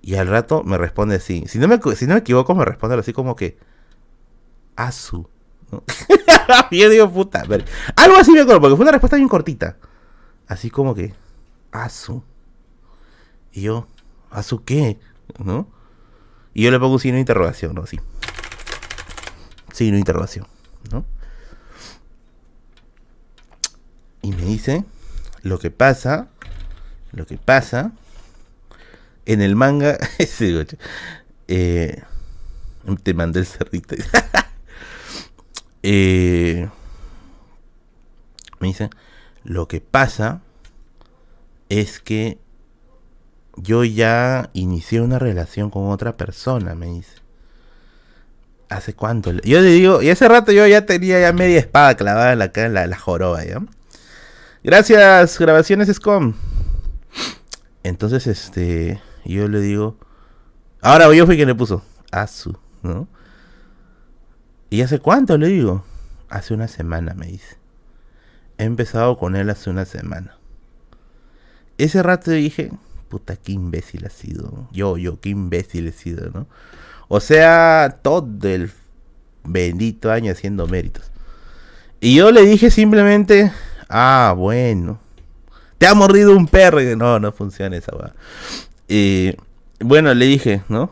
Y 0.02 0.16
al 0.16 0.28
rato 0.28 0.64
me 0.64 0.78
responde 0.78 1.16
así. 1.16 1.46
Si 1.48 1.60
no 1.60 1.68
me, 1.68 1.80
si 1.96 2.08
no 2.08 2.14
me 2.14 2.20
equivoco, 2.20 2.54
me 2.56 2.66
responde 2.66 2.98
así 2.98 3.14
como 3.14 3.36
que 3.36 3.58
Asu. 4.76 5.28
yo 6.72 6.90
digo, 6.90 7.12
puta. 7.12 7.44
Algo 7.96 8.18
así 8.18 8.32
me 8.32 8.42
acuerdo, 8.42 8.62
porque 8.62 8.76
fue 8.76 8.84
una 8.84 8.92
respuesta 8.92 9.18
bien 9.18 9.30
cortita. 9.30 9.78
Así 10.48 10.70
como 10.70 10.94
que, 10.94 11.14
Asu. 11.72 12.24
Y 13.54 13.62
yo, 13.62 13.88
¿Asu 14.30 14.64
qué? 14.64 15.00
¿No? 15.40 15.68
Y 16.54 16.64
yo 16.64 16.72
le 16.72 16.80
pongo 16.80 16.94
un 16.94 17.00
signo 17.00 17.16
de 17.16 17.22
interrogación, 17.22 17.74
¿no? 17.76 17.84
Así. 17.84 18.00
Signo 19.74 19.94
de 19.94 20.00
interrogación, 20.00 20.48
¿no? 20.92 21.06
Y 24.22 24.32
me 24.32 24.44
dice, 24.44 24.86
lo 25.42 25.60
que 25.60 25.72
pasa, 25.72 26.30
lo 27.12 27.26
que 27.26 27.38
pasa, 27.38 27.92
en 29.26 29.42
el 29.42 29.56
manga, 29.56 29.98
eh, 31.48 32.04
te 33.04 33.14
mandé 33.14 33.40
el 33.40 33.46
cerdito. 33.46 33.96
Eh, 35.86 36.70
me 38.62 38.70
dice, 38.70 38.90
lo 39.44 39.68
que 39.68 39.82
pasa 39.82 40.40
es 41.68 42.00
que 42.00 42.38
yo 43.58 43.84
ya 43.84 44.50
inicié 44.54 45.02
una 45.02 45.20
relación 45.20 45.70
con 45.70 45.90
otra 45.90 46.18
persona, 46.18 46.76
me 46.76 46.88
dice. 46.88 47.22
¿Hace 48.70 48.94
cuánto? 48.96 49.32
Yo 49.32 49.62
le 49.62 49.70
digo, 49.70 50.02
y 50.02 50.10
ese 50.10 50.28
rato 50.28 50.52
yo 50.52 50.66
ya 50.66 50.86
tenía 50.86 51.20
ya 51.20 51.32
media 51.34 51.60
espada 51.60 51.96
clavada 51.96 52.34
en 52.34 52.40
la, 52.40 52.52
en 52.54 52.74
la, 52.74 52.88
la 52.88 52.98
joroba, 52.98 53.44
¿ya? 53.46 53.62
Gracias, 54.64 55.38
grabaciones 55.38 55.90
SCOM. 55.94 56.34
Entonces, 57.84 58.26
este, 58.28 59.02
yo 59.26 59.48
le 59.48 59.60
digo, 59.60 59.98
ahora 60.82 61.14
yo 61.14 61.26
fui 61.26 61.36
quien 61.36 61.50
le 61.50 61.56
puso, 61.56 61.84
Azu, 62.12 62.58
¿no? 62.82 63.08
¿Y 64.74 64.82
hace 64.82 64.98
cuánto? 64.98 65.38
Le 65.38 65.50
digo. 65.50 65.86
Hace 66.30 66.56
una 66.56 66.68
semana, 66.68 67.14
me 67.14 67.28
dice. 67.28 67.58
He 68.58 68.64
empezado 68.64 69.20
con 69.20 69.36
él 69.36 69.52
hace 69.52 69.70
una 69.70 69.86
semana. 69.86 70.38
Ese 71.78 72.02
rato 72.02 72.32
dije, 72.32 72.72
puta, 73.14 73.36
qué 73.36 73.52
imbécil 73.52 74.08
ha 74.08 74.10
sido. 74.10 74.68
Yo, 74.72 74.98
yo, 74.98 75.20
qué 75.20 75.30
imbécil 75.30 75.86
he 75.86 75.92
sido, 75.92 76.32
¿no? 76.32 76.48
O 77.10 77.20
sea, 77.20 78.00
todo 78.02 78.28
el 78.50 78.72
bendito 79.44 80.12
año 80.12 80.32
haciendo 80.32 80.66
méritos. 80.66 81.12
Y 82.02 82.16
yo 82.16 82.32
le 82.32 82.42
dije 82.42 82.72
simplemente, 82.72 83.52
ah, 83.88 84.34
bueno. 84.36 85.00
Te 85.78 85.86
ha 85.86 85.94
mordido 85.94 86.36
un 86.36 86.48
perro. 86.48 86.82
No, 86.98 87.20
no 87.20 87.32
funciona 87.32 87.78
esa 87.78 87.96
va. 87.96 88.14
Bueno, 89.80 90.12
le 90.16 90.26
dije, 90.26 90.64
¿no? 90.68 90.90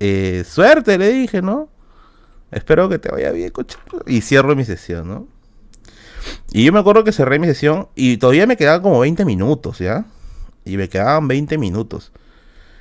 Eh, 0.00 0.44
suerte, 0.44 0.98
le 0.98 1.10
dije, 1.10 1.40
¿no? 1.40 1.68
Espero 2.50 2.88
que 2.88 2.98
te 2.98 3.10
vaya 3.12 3.30
bien, 3.30 3.50
coche. 3.50 3.78
Y 4.08 4.22
cierro 4.22 4.56
mi 4.56 4.64
sesión, 4.64 5.06
¿no? 5.06 5.28
Y 6.50 6.64
yo 6.64 6.72
me 6.72 6.80
acuerdo 6.80 7.04
que 7.04 7.12
cerré 7.12 7.38
mi 7.38 7.46
sesión 7.46 7.86
y 7.94 8.16
todavía 8.16 8.48
me 8.48 8.56
quedaban 8.56 8.82
como 8.82 8.98
20 8.98 9.24
minutos, 9.24 9.78
¿ya? 9.78 10.04
Y 10.68 10.76
me 10.76 10.88
quedaban 10.88 11.28
20 11.28 11.58
minutos. 11.58 12.12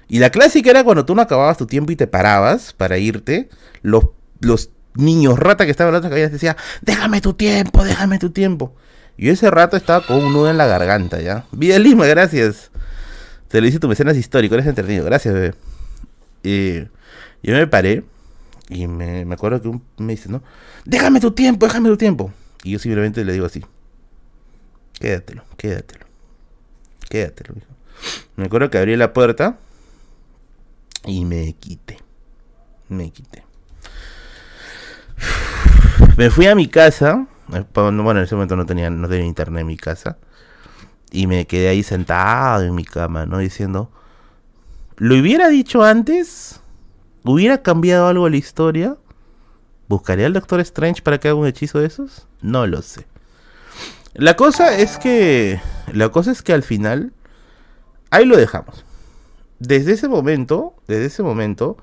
Y 0.07 0.19
la 0.19 0.29
clásica 0.29 0.69
era 0.69 0.83
cuando 0.83 1.05
tú 1.05 1.15
no 1.15 1.21
acababas 1.21 1.57
tu 1.57 1.65
tiempo 1.65 1.91
y 1.91 1.95
te 1.95 2.07
parabas 2.07 2.73
para 2.73 2.97
irte, 2.97 3.49
los, 3.81 4.05
los 4.39 4.71
niños 4.95 5.37
rata 5.37 5.65
que 5.65 5.71
estaban 5.71 5.89
en 5.89 5.93
la 5.93 5.99
otra 5.99 6.09
cabina 6.09 6.27
te 6.27 6.33
decían, 6.33 6.55
déjame 6.81 7.21
tu 7.21 7.33
tiempo, 7.33 7.83
déjame 7.83 8.19
tu 8.19 8.29
tiempo. 8.31 8.73
Y 9.17 9.29
ese 9.29 9.49
rato 9.49 9.75
estaba 9.75 10.05
con 10.05 10.17
un 10.17 10.33
nudo 10.33 10.49
en 10.49 10.57
la 10.57 10.67
garganta, 10.67 11.19
¿ya? 11.19 11.45
Vida 11.51 11.79
Lima, 11.79 12.05
gracias. 12.05 12.71
Te 13.47 13.59
lo 13.59 13.65
dice 13.65 13.79
tu 13.79 13.87
mecenas 13.87 14.15
histórico, 14.15 14.55
eres 14.55 14.67
entretenido. 14.67 15.05
Gracias, 15.05 15.33
bebé. 15.33 15.55
Y 16.43 16.79
yo 17.41 17.53
me 17.53 17.67
paré 17.67 18.03
y 18.69 18.87
me, 18.87 19.25
me 19.25 19.33
acuerdo 19.33 19.61
que 19.61 19.67
un, 19.67 19.83
me 19.97 20.13
dice, 20.13 20.29
¿no? 20.29 20.43
Déjame 20.85 21.19
tu 21.19 21.31
tiempo, 21.31 21.65
déjame 21.65 21.89
tu 21.89 21.97
tiempo. 21.97 22.31
Y 22.63 22.71
yo 22.71 22.79
simplemente 22.79 23.25
le 23.25 23.33
digo 23.33 23.45
así. 23.45 23.63
Quédatelo, 24.99 25.43
quédatelo. 25.57 26.05
Quédatelo, 27.09 27.55
hijo. 27.57 27.76
Me 28.35 28.45
acuerdo 28.45 28.69
que 28.69 28.77
abrí 28.77 28.95
la 28.95 29.13
puerta 29.13 29.57
y 31.05 31.25
me 31.25 31.53
quité. 31.53 31.97
Me 32.89 33.11
quité. 33.11 33.43
Me 36.17 36.29
fui 36.29 36.47
a 36.47 36.55
mi 36.55 36.67
casa. 36.67 37.27
Eh, 37.53 37.63
bueno, 37.73 38.11
en 38.11 38.17
ese 38.17 38.35
momento 38.35 38.55
no 38.55 38.65
tenía, 38.65 38.89
no 38.89 39.07
tenía 39.07 39.25
internet 39.25 39.61
en 39.61 39.67
mi 39.67 39.77
casa. 39.77 40.17
Y 41.11 41.27
me 41.27 41.47
quedé 41.47 41.69
ahí 41.69 41.83
sentado 41.83 42.63
en 42.63 42.75
mi 42.75 42.83
cama, 42.83 43.25
¿no? 43.25 43.37
Diciendo, 43.37 43.89
¿lo 44.97 45.15
hubiera 45.15 45.47
dicho 45.47 45.83
antes? 45.83 46.59
¿Hubiera 47.23 47.61
cambiado 47.61 48.07
algo 48.07 48.27
la 48.29 48.37
historia? 48.37 48.97
¿Buscaría 49.87 50.25
al 50.25 50.33
Doctor 50.33 50.59
Strange 50.59 51.01
para 51.01 51.17
que 51.17 51.29
haga 51.29 51.35
un 51.35 51.47
hechizo 51.47 51.79
de 51.79 51.87
esos? 51.87 52.27
No 52.41 52.67
lo 52.67 52.81
sé. 52.81 53.05
La 54.13 54.35
cosa 54.35 54.75
es 54.77 54.97
que. 54.97 55.61
La 55.93 56.09
cosa 56.09 56.31
es 56.31 56.41
que 56.41 56.53
al 56.53 56.63
final. 56.63 57.13
Ahí 58.09 58.25
lo 58.25 58.37
dejamos. 58.37 58.85
Desde 59.59 59.93
ese 59.93 60.07
momento. 60.07 60.75
Desde 60.87 61.05
ese 61.05 61.23
momento. 61.23 61.77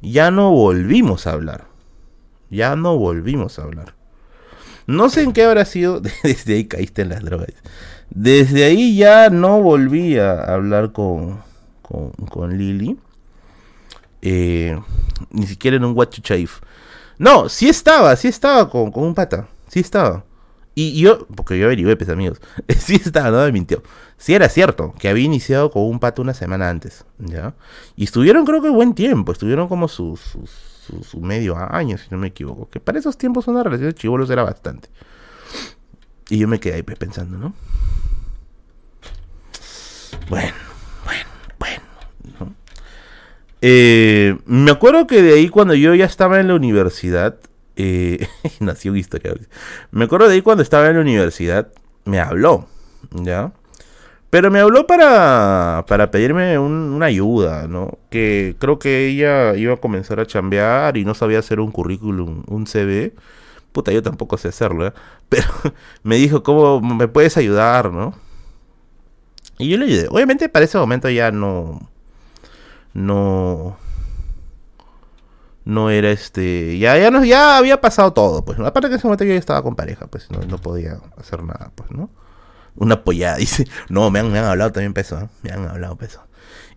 Ya 0.00 0.30
no 0.30 0.50
volvimos 0.50 1.26
a 1.26 1.32
hablar. 1.32 1.66
Ya 2.50 2.76
no 2.76 2.96
volvimos 2.96 3.58
a 3.58 3.62
hablar. 3.62 3.94
No 4.86 5.10
sé 5.10 5.22
en 5.22 5.32
qué 5.32 5.44
habrá 5.44 5.64
sido. 5.64 6.00
Desde 6.22 6.54
ahí 6.54 6.64
caíste 6.64 7.02
en 7.02 7.10
las 7.10 7.22
drogas. 7.22 7.48
Desde 8.10 8.64
ahí 8.64 8.96
ya 8.96 9.28
no 9.28 9.60
volví 9.60 10.18
a 10.18 10.42
hablar 10.42 10.92
con, 10.92 11.42
con, 11.82 12.56
Lily. 12.56 12.98
Eh, 14.22 14.80
ni 15.30 15.46
siquiera 15.46 15.76
en 15.76 15.84
un 15.84 15.96
Watch 15.96 16.20
No, 17.18 17.48
sí 17.48 17.68
estaba, 17.68 18.16
sí 18.16 18.28
estaba 18.28 18.70
con, 18.70 18.90
con 18.90 19.04
un 19.04 19.14
pata. 19.14 19.46
Sí 19.68 19.80
estaba. 19.80 20.24
Y 20.74 21.00
yo, 21.00 21.26
porque 21.34 21.58
yo 21.58 21.66
averigué, 21.66 21.96
pues 21.96 22.08
amigos, 22.08 22.40
sí 22.78 22.94
estaba, 22.94 23.30
no 23.30 23.44
me 23.44 23.50
mintió. 23.50 23.82
Sí 24.18 24.34
era 24.34 24.48
cierto 24.48 24.94
que 24.98 25.08
había 25.08 25.24
iniciado 25.24 25.70
con 25.70 25.84
un 25.84 26.00
pato 26.00 26.22
una 26.22 26.34
semana 26.34 26.68
antes, 26.68 27.04
¿ya? 27.18 27.54
Y 27.94 28.04
estuvieron 28.04 28.44
creo 28.44 28.60
que 28.60 28.68
buen 28.68 28.94
tiempo, 28.94 29.30
estuvieron 29.30 29.68
como 29.68 29.86
su, 29.86 30.18
medio 31.20 31.56
año, 31.56 31.96
si 31.98 32.08
no 32.10 32.18
me 32.18 32.26
equivoco. 32.26 32.68
Que 32.68 32.80
para 32.80 32.98
esos 32.98 33.16
tiempos 33.16 33.46
una 33.46 33.62
relación 33.62 33.90
de 33.90 33.94
chivolos 33.94 34.28
era 34.28 34.42
bastante. 34.42 34.88
Y 36.28 36.38
yo 36.38 36.48
me 36.48 36.58
quedé 36.58 36.74
ahí 36.74 36.82
pues, 36.82 36.98
pensando, 36.98 37.38
¿no? 37.38 37.54
Bueno, 40.28 40.52
bueno, 41.04 41.24
bueno. 41.58 42.54
Eh, 43.60 44.36
me 44.46 44.70
acuerdo 44.70 45.06
que 45.06 45.22
de 45.22 45.34
ahí 45.34 45.48
cuando 45.48 45.74
yo 45.74 45.94
ya 45.94 46.04
estaba 46.04 46.40
en 46.40 46.48
la 46.48 46.54
universidad, 46.54 47.38
eh, 47.76 48.26
nació 48.60 48.90
un 48.90 48.98
historiador. 48.98 49.40
Me 49.92 50.06
acuerdo 50.06 50.26
de 50.26 50.34
ahí 50.34 50.42
cuando 50.42 50.64
estaba 50.64 50.88
en 50.88 50.96
la 50.96 51.02
universidad, 51.02 51.72
me 52.04 52.18
habló, 52.18 52.68
¿ya? 53.12 53.52
Pero 54.30 54.50
me 54.50 54.60
habló 54.60 54.86
para, 54.86 55.84
para 55.88 56.10
pedirme 56.10 56.58
una 56.58 57.06
ayuda, 57.06 57.66
¿no? 57.66 57.98
Que 58.10 58.56
creo 58.58 58.78
que 58.78 59.06
ella 59.08 59.54
iba 59.56 59.74
a 59.74 59.76
comenzar 59.78 60.20
a 60.20 60.26
chambear 60.26 60.96
y 60.98 61.04
no 61.04 61.14
sabía 61.14 61.38
hacer 61.38 61.60
un 61.60 61.70
currículum, 61.70 62.44
un 62.46 62.66
CV. 62.66 63.14
Puta, 63.72 63.92
yo 63.92 64.02
tampoco 64.02 64.36
sé 64.36 64.48
hacerlo, 64.48 64.86
¿eh? 64.86 64.92
Pero 65.28 65.46
me 66.02 66.16
dijo, 66.16 66.42
¿cómo 66.42 66.80
me 66.80 67.08
puedes 67.08 67.36
ayudar, 67.38 67.90
no? 67.92 68.14
Y 69.58 69.70
yo 69.70 69.78
le 69.78 69.86
ayudé. 69.86 70.08
Obviamente 70.10 70.48
para 70.48 70.64
ese 70.64 70.78
momento 70.78 71.08
ya 71.10 71.30
no... 71.30 71.80
No 72.94 73.76
no 75.64 75.90
era 75.90 76.10
este 76.10 76.78
ya 76.78 76.96
ya 76.96 77.10
no 77.10 77.26
ya 77.26 77.58
había 77.58 77.78
pasado 77.78 78.14
todo 78.14 78.42
pues 78.42 78.58
aparte 78.58 78.88
que 78.88 78.94
en 78.94 78.98
ese 78.98 79.06
momento 79.06 79.24
yo 79.24 79.34
ya 79.34 79.38
estaba 79.38 79.62
con 79.62 79.76
pareja 79.76 80.06
pues 80.06 80.30
no, 80.30 80.40
no 80.40 80.56
podía 80.56 80.98
hacer 81.18 81.42
nada 81.42 81.72
pues 81.74 81.90
no 81.90 82.08
una 82.78 82.96
apoyada 82.96 83.36
dice 83.38 83.66
no 83.88 84.10
me 84.10 84.20
han, 84.20 84.32
me 84.32 84.38
han 84.38 84.46
hablado 84.46 84.72
también 84.72 84.94
peso 84.94 85.18
¿eh? 85.20 85.28
me 85.42 85.50
han 85.50 85.68
hablado 85.68 85.96
peso 85.96 86.22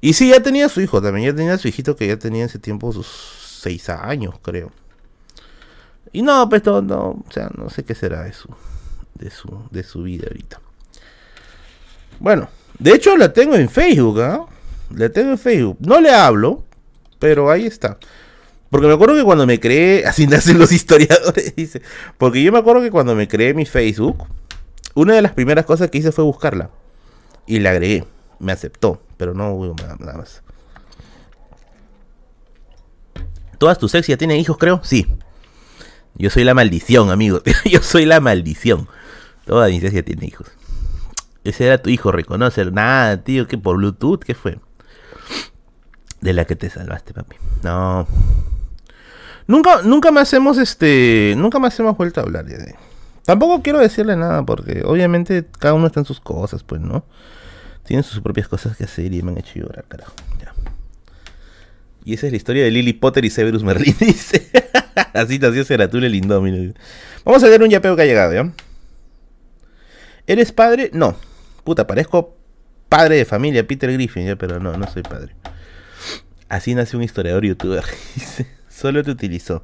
y 0.02 0.14
sí 0.14 0.30
ya 0.30 0.42
tenía 0.42 0.70
su 0.70 0.82
hijo 0.82 1.02
también 1.02 1.32
ya 1.32 1.36
tenía 1.36 1.58
su 1.58 1.68
hijito 1.68 1.96
que 1.96 2.08
ya 2.08 2.18
tenía 2.18 2.44
en 2.44 2.50
ese 2.50 2.60
tiempo 2.60 2.92
sus 2.92 3.08
seis 3.62 3.90
años 3.90 4.36
creo 4.42 4.72
y 6.12 6.22
no 6.22 6.50
pues 6.50 6.64
no 6.66 6.76
o 6.78 7.26
sea 7.30 7.50
no 7.56 7.70
sé 7.70 7.84
qué 7.84 7.96
será 7.96 8.24
de 8.24 8.34
su 8.34 8.50
de 9.16 9.30
su 9.30 9.64
de 9.72 9.84
su 9.84 10.04
vida 10.04 10.26
ahorita 10.28 10.60
bueno 12.20 12.50
de 12.80 12.94
hecho 12.94 13.16
la 13.18 13.32
tengo 13.32 13.56
en 13.56 13.70
Facebook 13.70 14.22
¿ah? 14.22 14.46
la 14.96 15.10
tengo 15.10 15.32
en 15.32 15.38
Facebook 15.38 15.78
no 15.80 16.02
le 16.02 16.12
hablo 16.12 16.64
pero 17.20 17.52
ahí 17.52 17.66
está 17.68 17.98
porque 18.72 18.88
me 18.88 18.94
acuerdo 18.94 19.16
que 19.16 19.24
cuando 19.24 19.46
me 19.46 19.60
creé, 19.60 20.06
así 20.08 20.26
nacen 20.26 20.58
los 20.58 20.72
historiadores, 20.72 21.54
dice. 21.56 21.84
Porque 22.18 22.42
yo 22.42 22.52
me 22.52 22.58
acuerdo 22.58 22.82
que 22.82 22.90
cuando 22.90 23.14
me 23.14 23.28
creé 23.28 23.54
mi 23.54 23.66
Facebook, 23.66 24.26
una 24.96 25.14
de 25.14 25.22
las 25.22 25.34
primeras 25.34 25.66
cosas 25.66 25.90
que 25.90 25.98
hice 25.98 26.12
fue 26.12 26.24
buscarla. 26.24 26.70
Y 27.46 27.60
la 27.60 27.72
agregué. 27.72 28.06
Me 28.40 28.52
aceptó, 28.52 29.02
pero 29.18 29.34
no 29.34 29.54
hubo 29.54 29.76
nada 29.76 30.18
más. 30.18 30.42
¿Todas 33.58 33.78
tus 33.78 33.94
ex 33.94 34.08
ya 34.08 34.18
tienen 34.18 34.38
hijos, 34.38 34.58
creo? 34.58 34.82
Sí. 34.84 35.06
Yo 36.16 36.32
soy 36.32 36.44
la 36.44 36.56
maldición, 36.56 37.12
amigo. 37.12 37.42
Yo 37.66 37.82
soy 37.82 38.06
la 38.06 38.20
maldición. 38.20 38.88
Todas 39.46 39.70
mis 39.70 39.84
ex 39.84 39.94
ya 39.94 40.04
tienen 40.04 40.26
hijos. 40.26 40.48
Ese 41.44 41.68
era 41.68 41.78
tu 41.80 41.90
hijo, 41.90 42.12
reconocer. 42.12 42.74
Nada, 42.74 43.24
tío, 43.24 43.48
que 43.48 43.58
por 43.58 43.78
Bluetooth, 43.78 44.24
¿qué 44.24 44.34
fue? 44.34 44.60
De 46.22 46.34
la 46.34 46.46
que 46.46 46.56
te 46.56 46.70
salvaste, 46.70 47.14
papi. 47.14 47.36
No. 47.64 48.08
Nunca, 49.48 49.82
nunca 49.84 50.12
más 50.12 50.32
hemos 50.34 50.58
este. 50.58 51.34
Nunca 51.38 51.60
más 51.60 51.80
hemos 51.80 51.98
vuelto 51.98 52.20
a 52.20 52.24
hablar 52.24 52.46
de. 52.46 52.76
Tampoco 53.26 53.62
quiero 53.62 53.80
decirle 53.80 54.16
nada, 54.16 54.46
porque 54.46 54.84
obviamente 54.86 55.46
cada 55.60 55.74
uno 55.74 55.88
está 55.88 56.00
en 56.00 56.06
sus 56.06 56.20
cosas, 56.20 56.64
pues, 56.64 56.82
¿no? 56.82 57.06
Tienen 57.84 58.04
sus 58.04 58.20
propias 58.22 58.48
cosas 58.48 58.78
que 58.78 58.84
hacer 58.84 59.14
y 59.14 59.22
me 59.22 59.32
han 59.32 59.38
hecho 59.38 59.60
llorar, 59.60 59.86
carajo. 59.88 60.14
Y 62.04 62.14
esa 62.16 62.26
es 62.26 62.32
la 62.32 62.38
historia 62.38 62.64
de 62.64 62.72
Lily 62.72 62.94
Potter 62.94 63.26
y 63.26 63.30
Severus 63.30 63.64
Merlin, 63.64 63.96
dice. 64.00 64.50
Así 65.14 65.40
nació 65.40 65.64
Seratule 65.64 66.08
el 66.08 66.16
Indomino. 66.16 66.74
Vamos 67.24 67.44
a 67.44 67.50
ver 67.50 67.62
un 67.62 67.70
yapeo 67.70 67.96
que 67.96 68.02
ha 68.02 68.06
llegado, 68.06 68.34
¿ya? 68.34 68.52
¿Eres 70.26 70.52
padre? 70.52 70.90
No. 70.94 71.16
Puta, 71.64 71.86
parezco 71.86 72.36
padre 72.90 73.18
de 73.18 73.26
familia, 73.26 73.66
Peter 73.68 73.92
Griffin, 73.94 74.36
pero 74.38 74.60
no, 74.60 74.76
no 74.78 74.88
soy 74.92 75.04
padre. 75.04 75.36
Así 76.50 76.74
nació 76.74 76.98
un 76.98 77.04
historiador 77.04 77.46
youtuber, 77.46 77.84
dice. 78.16 78.48
Solo 78.68 79.04
te 79.04 79.12
utilizó. 79.12 79.64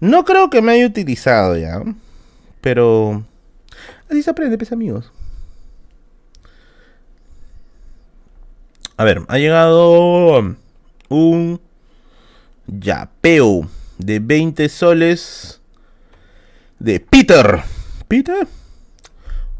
No 0.00 0.24
creo 0.24 0.48
que 0.48 0.62
me 0.62 0.72
haya 0.72 0.86
utilizado 0.86 1.56
ya. 1.56 1.82
Pero... 2.60 3.24
Así 4.08 4.22
se 4.22 4.30
aprende, 4.30 4.58
pues 4.58 4.72
amigos. 4.72 5.12
A 8.96 9.04
ver, 9.04 9.22
ha 9.28 9.38
llegado 9.38 10.56
un 11.08 11.60
yapeo 12.66 13.68
de 13.98 14.18
20 14.18 14.68
soles 14.68 15.60
de 16.78 17.00
Peter. 17.00 17.62
¿Peter? 18.08 18.46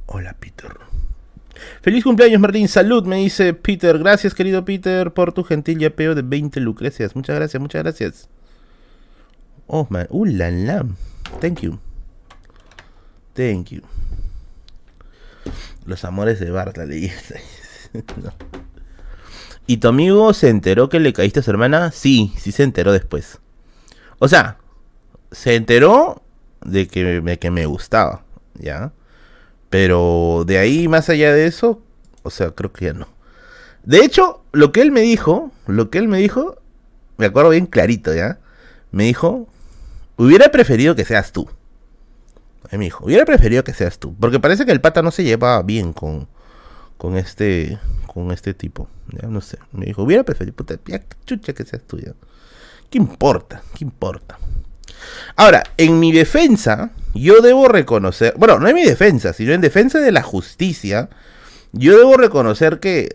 Hola, 0.06 0.36
Peter. 0.38 0.70
Feliz 1.82 2.04
cumpleaños, 2.04 2.40
Martín. 2.40 2.68
Salud, 2.68 3.04
me 3.06 3.16
dice 3.16 3.54
Peter. 3.54 3.98
Gracias, 3.98 4.34
querido 4.34 4.64
Peter, 4.64 5.12
por 5.12 5.32
tu 5.32 5.44
gentil 5.44 5.78
yapeo 5.78 6.14
de 6.14 6.22
20 6.22 6.60
lucrecias. 6.60 7.16
Muchas 7.16 7.36
gracias, 7.36 7.60
muchas 7.60 7.82
gracias. 7.82 8.28
Oh, 9.66 9.86
man. 9.88 10.06
Uh, 10.10 10.24
la, 10.26 10.50
la. 10.50 10.86
Thank 11.40 11.60
you. 11.60 11.78
Thank 13.34 13.68
you. 13.68 13.82
Los 15.86 16.04
amores 16.04 16.40
de 16.40 16.50
Bart, 16.50 16.76
la 16.76 16.86
leyenda. 16.86 17.40
¿Y 19.66 19.78
tu 19.78 19.88
amigo 19.88 20.32
se 20.34 20.48
enteró 20.48 20.88
que 20.88 21.00
le 21.00 21.12
caíste 21.12 21.40
a 21.40 21.42
su 21.42 21.50
hermana? 21.50 21.92
Sí, 21.92 22.32
sí 22.36 22.52
se 22.52 22.64
enteró 22.64 22.92
después. 22.92 23.38
O 24.18 24.28
sea, 24.28 24.58
se 25.30 25.54
enteró 25.54 26.22
de 26.64 26.88
que 26.88 27.20
me, 27.20 27.38
que 27.38 27.50
me 27.50 27.66
gustaba, 27.66 28.24
¿ya? 28.54 28.92
Pero 29.68 30.44
de 30.46 30.58
ahí, 30.58 30.88
más 30.88 31.08
allá 31.08 31.32
de 31.32 31.46
eso, 31.46 31.82
o 32.22 32.30
sea, 32.30 32.50
creo 32.50 32.72
que 32.72 32.86
ya 32.86 32.92
no. 32.92 33.08
De 33.84 34.04
hecho, 34.04 34.44
lo 34.52 34.72
que 34.72 34.82
él 34.82 34.90
me 34.90 35.02
dijo, 35.02 35.52
lo 35.66 35.88
que 35.88 35.98
él 35.98 36.08
me 36.08 36.18
dijo, 36.18 36.60
me 37.16 37.26
acuerdo 37.26 37.50
bien 37.50 37.66
clarito, 37.66 38.12
¿ya? 38.14 38.40
Me 38.90 39.04
dijo, 39.04 39.48
Hubiera 40.20 40.50
preferido 40.50 40.94
que 40.94 41.06
seas 41.06 41.32
tú. 41.32 41.48
Ay, 42.70 42.78
mi 42.78 42.86
hijo, 42.86 43.04
hubiera 43.04 43.24
preferido 43.24 43.64
que 43.64 43.74
seas 43.74 43.98
tú. 43.98 44.14
Porque 44.18 44.40
parece 44.40 44.64
que 44.64 44.72
el 44.72 44.80
pata 44.80 45.02
no 45.02 45.10
se 45.10 45.24
lleva 45.24 45.60
bien 45.62 45.92
con, 45.92 46.28
con 46.96 47.16
este 47.16 47.78
con 48.06 48.32
este 48.32 48.54
tipo. 48.54 48.88
Ya 49.20 49.28
no 49.28 49.40
sé. 49.40 49.58
Me 49.72 49.86
dijo, 49.86 50.02
hubiera 50.02 50.24
preferido, 50.24 50.56
puta, 50.56 50.76
ya 50.86 51.00
chucha 51.24 51.52
que 51.52 51.64
seas 51.64 51.82
tú 51.86 51.98
ya. 51.98 52.12
¿Qué 52.90 52.98
importa? 52.98 53.62
¿Qué 53.76 53.84
importa? 53.84 54.38
Ahora, 55.36 55.62
en 55.76 56.00
mi 56.00 56.12
defensa, 56.12 56.90
yo 57.14 57.40
debo 57.40 57.68
reconocer, 57.68 58.34
bueno, 58.36 58.58
no 58.58 58.68
en 58.68 58.74
mi 58.74 58.84
defensa, 58.84 59.32
sino 59.32 59.52
en 59.52 59.60
defensa 59.60 60.00
de 60.00 60.12
la 60.12 60.22
justicia, 60.22 61.08
yo 61.72 61.96
debo 61.96 62.16
reconocer 62.16 62.80
que 62.80 63.08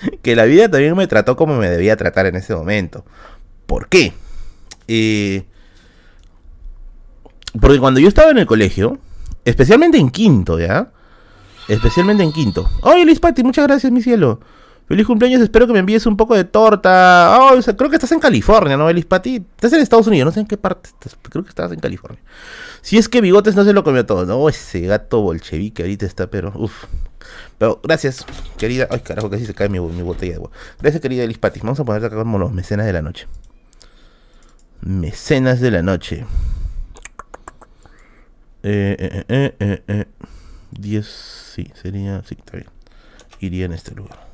que 0.22 0.36
la 0.36 0.44
vida 0.44 0.68
también 0.68 0.96
me 0.96 1.06
trató 1.06 1.36
como 1.36 1.56
me 1.56 1.68
debía 1.68 1.96
tratar 1.96 2.26
en 2.26 2.36
ese 2.36 2.54
momento. 2.54 3.04
¿Por 3.66 3.88
qué? 3.88 4.12
Eh, 4.86 5.44
porque 7.60 7.78
cuando 7.78 8.00
yo 8.00 8.08
estaba 8.08 8.30
en 8.30 8.38
el 8.38 8.46
colegio, 8.46 8.98
especialmente 9.44 9.98
en 9.98 10.10
quinto, 10.10 10.58
¿ya? 10.58 10.92
Especialmente 11.68 12.22
en 12.22 12.32
quinto. 12.32 12.68
¡Oye, 12.82 13.04
Liz 13.04 13.20
Patti! 13.20 13.42
Muchas 13.42 13.66
gracias, 13.66 13.92
mi 13.92 14.02
cielo. 14.02 14.40
Feliz 14.88 15.06
cumpleaños, 15.06 15.42
espero 15.42 15.66
que 15.66 15.74
me 15.74 15.80
envíes 15.80 16.06
un 16.06 16.16
poco 16.16 16.34
de 16.34 16.44
torta. 16.44 17.38
Oh, 17.38 17.60
creo 17.76 17.90
que 17.90 17.96
estás 17.96 18.10
en 18.12 18.20
California, 18.20 18.74
¿no, 18.78 18.88
Elis 18.88 19.04
Pati? 19.04 19.36
Estás 19.36 19.74
en 19.74 19.80
Estados 19.80 20.06
Unidos, 20.06 20.24
no 20.24 20.32
sé 20.32 20.40
en 20.40 20.46
qué 20.46 20.56
parte 20.56 20.88
estás. 20.88 21.14
Creo 21.28 21.44
que 21.44 21.50
estás 21.50 21.70
en 21.72 21.78
California. 21.78 22.22
Si 22.80 22.96
es 22.96 23.06
que 23.10 23.20
Bigotes 23.20 23.54
no 23.54 23.64
se 23.64 23.74
lo 23.74 23.84
comió 23.84 24.06
todo, 24.06 24.24
¿no? 24.24 24.48
Ese 24.48 24.80
gato 24.80 25.20
bolchevique 25.20 25.82
ahorita 25.82 26.06
está, 26.06 26.28
pero. 26.28 26.54
Uf. 26.56 26.86
Pero 27.58 27.80
gracias, 27.82 28.24
querida. 28.56 28.88
Ay, 28.90 29.00
carajo, 29.00 29.28
casi 29.28 29.44
se 29.44 29.52
cae 29.52 29.68
mi, 29.68 29.78
botella 29.78 30.32
de 30.32 30.36
agua. 30.36 30.50
Gracias, 30.80 31.02
querida 31.02 31.24
Elis 31.24 31.36
Pati. 31.36 31.60
Vamos 31.60 31.78
a 31.78 31.84
ponerte 31.84 32.06
acá 32.06 32.16
como 32.16 32.38
los 32.38 32.52
mecenas 32.52 32.86
de 32.86 32.94
la 32.94 33.02
noche. 33.02 33.26
Mecenas 34.80 35.60
de 35.60 35.70
la 35.70 35.82
noche. 35.82 36.24
Eh, 38.62 38.96
eh, 38.98 39.24
eh, 39.28 39.56
eh, 39.60 39.82
eh. 39.86 40.06
10, 40.72 41.06
sí, 41.54 41.70
sería. 41.74 42.22
Sí, 42.26 42.36
está 42.38 42.56
bien. 42.56 42.68
Iría 43.40 43.66
en 43.66 43.72
este 43.72 43.94
lugar. 43.94 44.26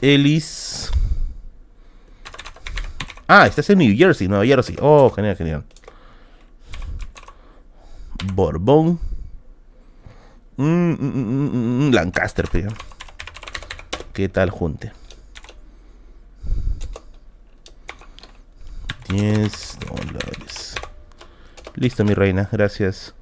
Ellis. 0.00 0.90
Ah, 3.26 3.46
estás 3.46 3.68
en 3.70 3.78
New 3.78 3.96
Jersey, 3.96 4.26
Nueva 4.26 4.46
Jersey. 4.46 4.76
Oh, 4.80 5.10
genial, 5.10 5.36
genial. 5.36 5.64
Borbón. 8.32 8.98
Mm, 10.56 10.92
mm, 10.92 11.88
mm, 11.88 11.92
Lancaster, 11.92 12.48
pero. 12.50 12.70
¿Qué 14.12 14.28
tal, 14.28 14.50
junte? 14.50 14.92
10 19.08 19.78
dólares. 19.86 20.67
Listo, 21.78 22.04
mi 22.04 22.12
reina. 22.12 22.48
Gracias. 22.50 23.14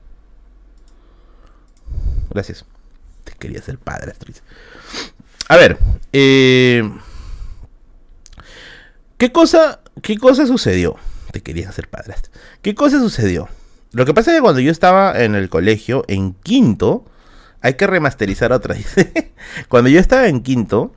Gracias. 2.30 2.64
Te 3.24 3.32
quería 3.32 3.60
ser 3.60 3.76
padre, 3.76 4.12
actriz. 4.12 4.42
A 5.48 5.56
ver, 5.56 5.78
eh, 6.14 6.90
¿qué 9.18 9.30
cosa, 9.30 9.80
qué 10.00 10.16
cosa 10.16 10.46
sucedió? 10.46 10.96
Te 11.32 11.42
querías 11.42 11.68
hacer 11.68 11.88
padrastro. 11.88 12.32
¿Qué 12.62 12.74
cosa 12.74 12.98
sucedió? 12.98 13.48
Lo 13.92 14.06
que 14.06 14.14
pasa 14.14 14.30
es 14.30 14.38
que 14.38 14.42
cuando 14.42 14.60
yo 14.60 14.72
estaba 14.72 15.22
en 15.22 15.34
el 15.34 15.50
colegio, 15.50 16.04
en 16.08 16.32
quinto, 16.32 17.04
hay 17.60 17.74
que 17.74 17.86
remasterizar 17.86 18.52
otra. 18.52 18.74
cuando 19.68 19.90
yo 19.90 20.00
estaba 20.00 20.28
en 20.28 20.40
quinto, 20.42 20.94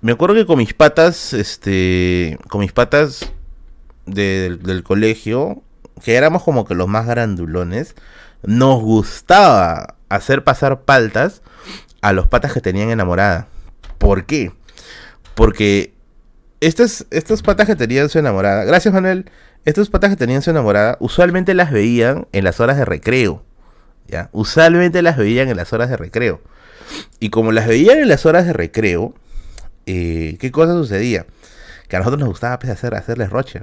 me 0.00 0.12
acuerdo 0.12 0.34
que 0.34 0.46
con 0.46 0.58
mis 0.58 0.74
patas, 0.74 1.32
este, 1.32 2.38
con 2.48 2.60
mis 2.60 2.72
patas 2.72 3.32
del 4.04 4.82
colegio, 4.82 5.62
que 6.02 6.16
éramos 6.16 6.42
como 6.42 6.64
que 6.64 6.74
los 6.74 6.88
más 6.88 7.06
grandulones, 7.06 7.94
nos 8.42 8.82
gustaba 8.82 9.96
hacer 10.08 10.44
pasar 10.44 10.82
paltas 10.82 11.42
a 12.00 12.12
los 12.12 12.26
patas 12.26 12.52
que 12.52 12.60
tenían 12.60 12.90
enamorada. 12.90 13.48
¿Por 13.98 14.26
qué? 14.26 14.52
Porque 15.34 15.94
estas, 16.60 17.06
patas 17.44 17.66
que 17.66 17.76
tenían 17.76 18.08
su 18.08 18.18
enamorada, 18.18 18.64
gracias 18.64 18.92
Manuel, 18.92 19.30
estas 19.64 19.88
patas 19.88 20.10
que 20.10 20.16
tenían 20.16 20.42
su 20.42 20.50
enamorada, 20.50 20.96
usualmente 21.00 21.54
las 21.54 21.70
veían 21.70 22.26
en 22.32 22.44
las 22.44 22.60
horas 22.60 22.76
de 22.76 22.84
recreo. 22.84 23.44
¿ya? 24.08 24.28
Usualmente 24.32 25.02
las 25.02 25.16
veían 25.16 25.48
en 25.48 25.56
las 25.56 25.72
horas 25.72 25.88
de 25.88 25.96
recreo. 25.96 26.40
Y 27.20 27.30
como 27.30 27.52
las 27.52 27.66
veían 27.66 27.98
en 27.98 28.08
las 28.08 28.26
horas 28.26 28.44
de 28.44 28.52
recreo, 28.52 29.14
eh, 29.86 30.36
¿qué 30.40 30.50
cosa 30.50 30.72
sucedía? 30.72 31.26
Que 31.88 31.96
a 31.96 32.00
nosotros 32.00 32.20
nos 32.20 32.28
gustaba 32.28 32.58
pues, 32.58 32.72
hacer, 32.72 32.94
hacerles 32.94 33.30
roches. 33.30 33.62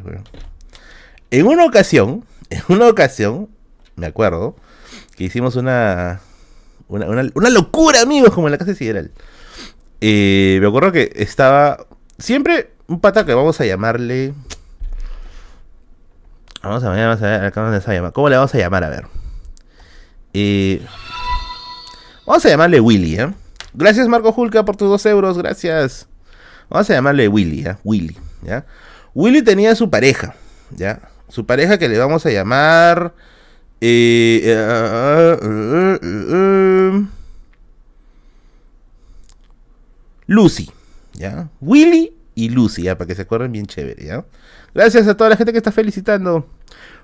En 1.32 1.48
una 1.48 1.66
ocasión, 1.66 2.26
en 2.50 2.64
una 2.68 2.88
ocasión, 2.88 3.50
me 3.96 4.08
acuerdo, 4.08 4.56
que 5.16 5.26
hicimos 5.26 5.56
una, 5.56 6.22
una, 6.88 7.50
locura, 7.50 8.02
amigos, 8.02 8.34
como 8.34 8.48
en 8.48 8.52
la 8.52 8.58
casa 8.58 8.72
de 8.72 8.78
Sideral. 8.78 9.12
Eh, 10.02 10.58
me 10.62 10.68
acuerdo 10.68 10.92
que 10.92 11.12
estaba. 11.16 11.86
Siempre 12.18 12.72
un 12.88 13.00
pata 13.00 13.26
que 13.26 13.34
vamos 13.34 13.60
a 13.62 13.66
llamarle. 13.66 14.34
Vamos 16.64 16.84
a, 16.84 16.90
vamos 16.90 17.22
a 17.22 17.52
¿cómo, 17.52 18.12
¿Cómo 18.12 18.30
le 18.30 18.36
vamos 18.36 18.56
a 18.56 18.58
llamar? 18.58 18.84
A 18.84 18.90
ver. 18.90 19.06
Eh, 20.34 20.82
vamos 22.26 22.46
a 22.46 22.50
llamarle 22.50 22.80
Willy, 22.80 23.20
¿eh? 23.20 23.34
Gracias, 23.74 24.08
Marco 24.08 24.32
Julka, 24.32 24.66
por 24.66 24.76
tus 24.76 24.90
dos 24.90 25.06
euros. 25.06 25.38
Gracias. 25.38 26.08
Vamos 26.70 26.90
a 26.90 26.94
llamarle 26.94 27.28
Willy, 27.28 27.66
¿eh? 27.66 27.76
Willy, 27.84 28.18
¿ya? 28.42 28.66
Willy 29.14 29.42
tenía 29.42 29.76
su 29.76 29.90
pareja, 29.90 30.36
¿ya? 30.72 31.09
Su 31.30 31.46
pareja 31.46 31.78
que 31.78 31.88
le 31.88 31.98
vamos 31.98 32.26
a 32.26 32.32
llamar. 32.32 33.14
Eh, 33.82 34.42
eh 34.44 35.30
Lucy, 40.26 40.70
¿ya? 41.14 41.50
Willy 41.60 42.14
y 42.36 42.50
Lucy, 42.50 42.84
¿ya? 42.84 42.98
Para 42.98 43.08
que 43.08 43.16
se 43.16 43.24
acuerden 43.24 43.52
bien 43.52 43.66
chévere. 43.66 44.24
Gracias 44.76 45.08
a 45.08 45.18
toda 45.18 45.32
la 45.32 45.38
gente 45.38 45.52
que 45.52 45.58
está 45.58 45.72
felicitando. 45.72 46.48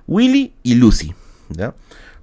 Willy 0.07 0.53
y 0.61 0.76
Lucy, 0.76 1.15
¿ya? 1.49 1.73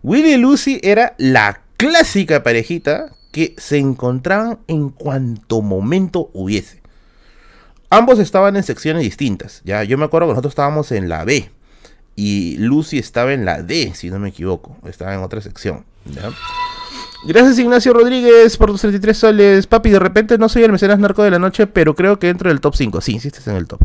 Willy 0.03 0.35
y 0.35 0.37
Lucy 0.37 0.81
era 0.83 1.15
la 1.19 1.63
clásica 1.77 2.45
parejita 2.45 3.17
que 3.33 3.55
se 3.59 3.79
encontraban 3.79 4.61
en 4.69 4.91
cuanto 4.91 5.61
momento 5.61 6.31
hubiese. 6.35 6.83
Ambos 7.91 8.21
estaban 8.21 8.57
en 8.57 8.63
secciones 8.63 9.03
distintas, 9.03 9.61
¿ya? 9.65 9.83
Yo 9.83 9.99
me 9.99 10.05
acuerdo 10.05 10.29
que 10.29 10.33
nosotros 10.33 10.53
estábamos 10.53 10.93
en 10.93 11.09
la 11.09 11.25
B 11.25 11.51
y 12.17 12.57
Lucy 12.59 12.99
estaba 12.99 13.33
en 13.33 13.45
la 13.45 13.63
D, 13.63 13.93
si 13.95 14.11
no 14.11 14.19
me 14.19 14.31
equivoco. 14.31 14.77
Estaba 14.87 15.15
en 15.15 15.21
otra 15.21 15.41
sección. 15.41 15.85
Gracias 17.25 17.59
Ignacio 17.59 17.93
Rodríguez 17.93 18.57
por 18.57 18.71
tus 18.71 18.81
33 18.81 19.17
soles. 19.17 19.67
Papi, 19.67 19.91
de 19.91 19.99
repente 19.99 20.39
no 20.39 20.49
soy 20.49 20.65
el 20.65 20.73
mecenas 20.73 20.99
narco 20.99 21.23
de 21.23 21.31
la 21.31 21.39
noche, 21.39 21.67
pero 21.67 21.95
creo 21.95 22.19
que 22.19 22.29
entro 22.29 22.51
del 22.51 22.61
top 22.61 22.75
5. 22.75 23.01
Sí, 23.01 23.21
sí 23.21 23.29
estás 23.29 23.47
en 23.47 23.57
el 23.57 23.67
top. 23.67 23.81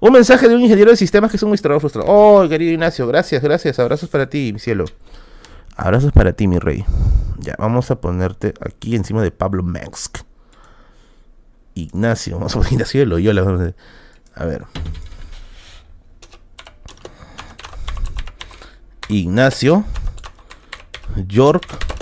Un 0.00 0.12
mensaje 0.12 0.48
de 0.48 0.54
un 0.54 0.60
ingeniero 0.60 0.90
de 0.90 0.96
sistemas 0.96 1.30
que 1.30 1.38
es 1.38 1.42
un 1.42 1.48
administrador 1.48 1.80
frustrado. 1.80 2.06
Oh, 2.08 2.46
querido 2.48 2.72
Ignacio, 2.72 3.06
gracias, 3.06 3.42
gracias. 3.42 3.78
Abrazos 3.78 4.10
para 4.10 4.28
ti, 4.28 4.52
mi 4.52 4.58
cielo. 4.58 4.84
Abrazos 5.74 6.12
para 6.12 6.34
ti, 6.34 6.46
mi 6.46 6.58
rey. 6.58 6.84
Ya, 7.38 7.54
vamos 7.58 7.90
a 7.90 8.00
ponerte 8.00 8.52
aquí 8.60 8.94
encima 8.94 9.22
de 9.22 9.30
Pablo 9.30 9.62
Mensk. 9.62 10.18
Ignacio, 11.74 12.36
vamos 12.36 12.54
a 12.54 12.58
poner 12.58 12.72
Ignacio 12.74 13.00
de 13.00 13.06
Loyola. 13.06 13.74
A 14.34 14.44
ver. 14.44 14.64
Ignacio 19.08 19.84
York 21.26 21.96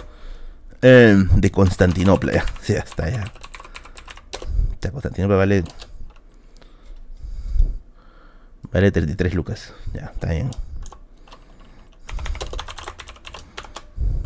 Em, 0.86 1.26
de 1.36 1.50
Constantinopla, 1.50 2.30
ya. 2.30 2.44
Sí, 2.60 2.74
está 2.74 3.08
ya. 3.08 3.24
Constantinopla 4.92 5.36
vale. 5.36 5.64
Vale 8.70 8.92
33 8.92 9.32
lucas. 9.32 9.72
Ya, 9.94 10.10
está 10.12 10.28
bien. 10.32 10.50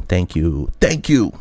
Thank 0.09 0.31
you. 0.35 0.69
Thank 0.81 1.03
you. 1.03 1.33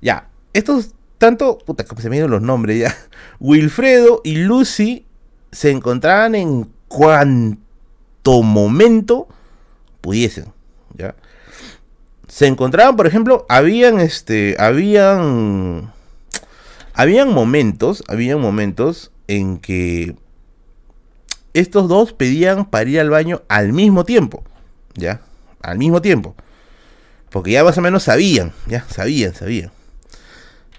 Ya. 0.00 0.28
Estos 0.52 0.94
tanto. 1.18 1.58
Puta, 1.58 1.82
que 1.82 2.00
se 2.00 2.08
me 2.08 2.14
dieron 2.14 2.30
los 2.30 2.42
nombres 2.42 2.78
ya. 2.78 2.96
Wilfredo 3.40 4.20
y 4.22 4.36
Lucy 4.36 5.06
se 5.50 5.72
encontraban 5.72 6.36
en 6.36 6.70
cuanto 6.86 8.44
momento 8.44 9.26
pudiesen. 10.06 10.46
¿Ya? 10.96 11.14
se 12.28 12.46
encontraban, 12.46 12.96
por 12.96 13.06
ejemplo, 13.06 13.46
habían 13.48 14.00
este, 14.00 14.56
habían 14.58 15.92
habían 16.92 17.32
momentos, 17.32 18.02
habían 18.08 18.40
momentos 18.40 19.12
en 19.28 19.58
que 19.58 20.16
estos 21.54 21.88
dos 21.88 22.12
pedían 22.12 22.66
para 22.66 22.88
ir 22.88 23.00
al 23.00 23.10
baño 23.10 23.42
al 23.48 23.72
mismo 23.72 24.04
tiempo, 24.04 24.44
¿ya? 24.94 25.20
Al 25.62 25.78
mismo 25.78 26.02
tiempo. 26.02 26.34
Porque 27.30 27.52
ya 27.52 27.64
más 27.64 27.78
o 27.78 27.80
menos 27.80 28.04
sabían, 28.04 28.52
ya, 28.66 28.84
sabían, 28.88 29.34
sabían. 29.34 29.70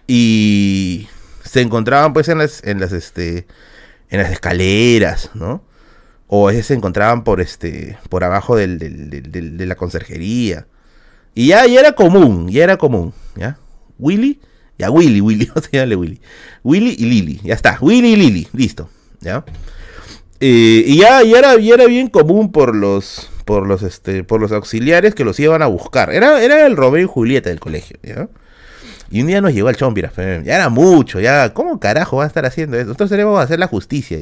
Y 0.07 1.07
se 1.43 1.61
encontraban 1.61 2.13
pues 2.13 2.29
en 2.29 2.37
las, 2.37 2.63
en 2.63 2.79
las, 2.79 2.91
este, 2.91 3.47
en 4.09 4.21
las 4.21 4.31
escaleras, 4.31 5.31
¿no? 5.33 5.61
O 6.27 6.45
veces 6.45 6.67
se 6.67 6.73
encontraban 6.73 7.23
por, 7.23 7.39
este, 7.39 7.97
por 8.09 8.23
abajo 8.23 8.55
de 8.55 9.65
la 9.65 9.75
conserjería. 9.75 10.67
Y 11.33 11.47
ya, 11.47 11.65
ya 11.67 11.79
era 11.79 11.91
común, 11.93 12.49
ya 12.49 12.63
era 12.63 12.77
común, 12.77 13.13
¿ya? 13.35 13.59
Willy, 13.99 14.41
ya 14.77 14.89
Willy, 14.89 15.21
Willy, 15.21 15.49
no 15.55 15.61
se 15.61 15.69
llama 15.71 15.95
Willy. 15.95 16.19
Willy 16.63 16.95
y 16.97 17.05
Lily, 17.05 17.39
ya 17.43 17.53
está, 17.53 17.77
Willy 17.79 18.13
y 18.13 18.15
Lily, 18.15 18.47
listo, 18.53 18.89
¿ya? 19.21 19.45
Eh, 20.39 20.83
y 20.85 20.97
ya, 20.97 21.23
ya, 21.23 21.39
era, 21.39 21.57
ya 21.57 21.75
era 21.75 21.85
bien 21.85 22.07
común 22.09 22.51
por 22.51 22.75
los, 22.75 23.29
por 23.45 23.67
los, 23.67 23.83
este, 23.83 24.23
por 24.23 24.41
los 24.41 24.51
auxiliares 24.51 25.15
que 25.15 25.23
los 25.23 25.39
iban 25.39 25.61
a 25.61 25.67
buscar. 25.67 26.11
Era, 26.11 26.43
era 26.43 26.65
el 26.65 26.75
Romeo 26.75 27.03
y 27.03 27.07
Julieta 27.07 27.49
del 27.49 27.59
colegio, 27.59 27.97
¿ya? 28.03 28.27
Y 29.09 29.21
un 29.21 29.27
día 29.27 29.39
nos 29.39 29.53
llegó 29.53 29.69
el 29.69 29.77
Chompira, 29.77 30.11
ya 30.15 30.55
era 30.55 30.69
mucho, 30.69 31.19
ya, 31.19 31.53
¿cómo 31.53 31.79
carajo 31.79 32.17
va 32.17 32.25
a 32.25 32.27
estar 32.27 32.45
haciendo 32.45 32.77
eso? 32.77 32.87
Nosotros 32.87 33.09
tenemos 33.09 33.37
que 33.37 33.43
hacer 33.43 33.59
la 33.59 33.67
justicia. 33.67 34.19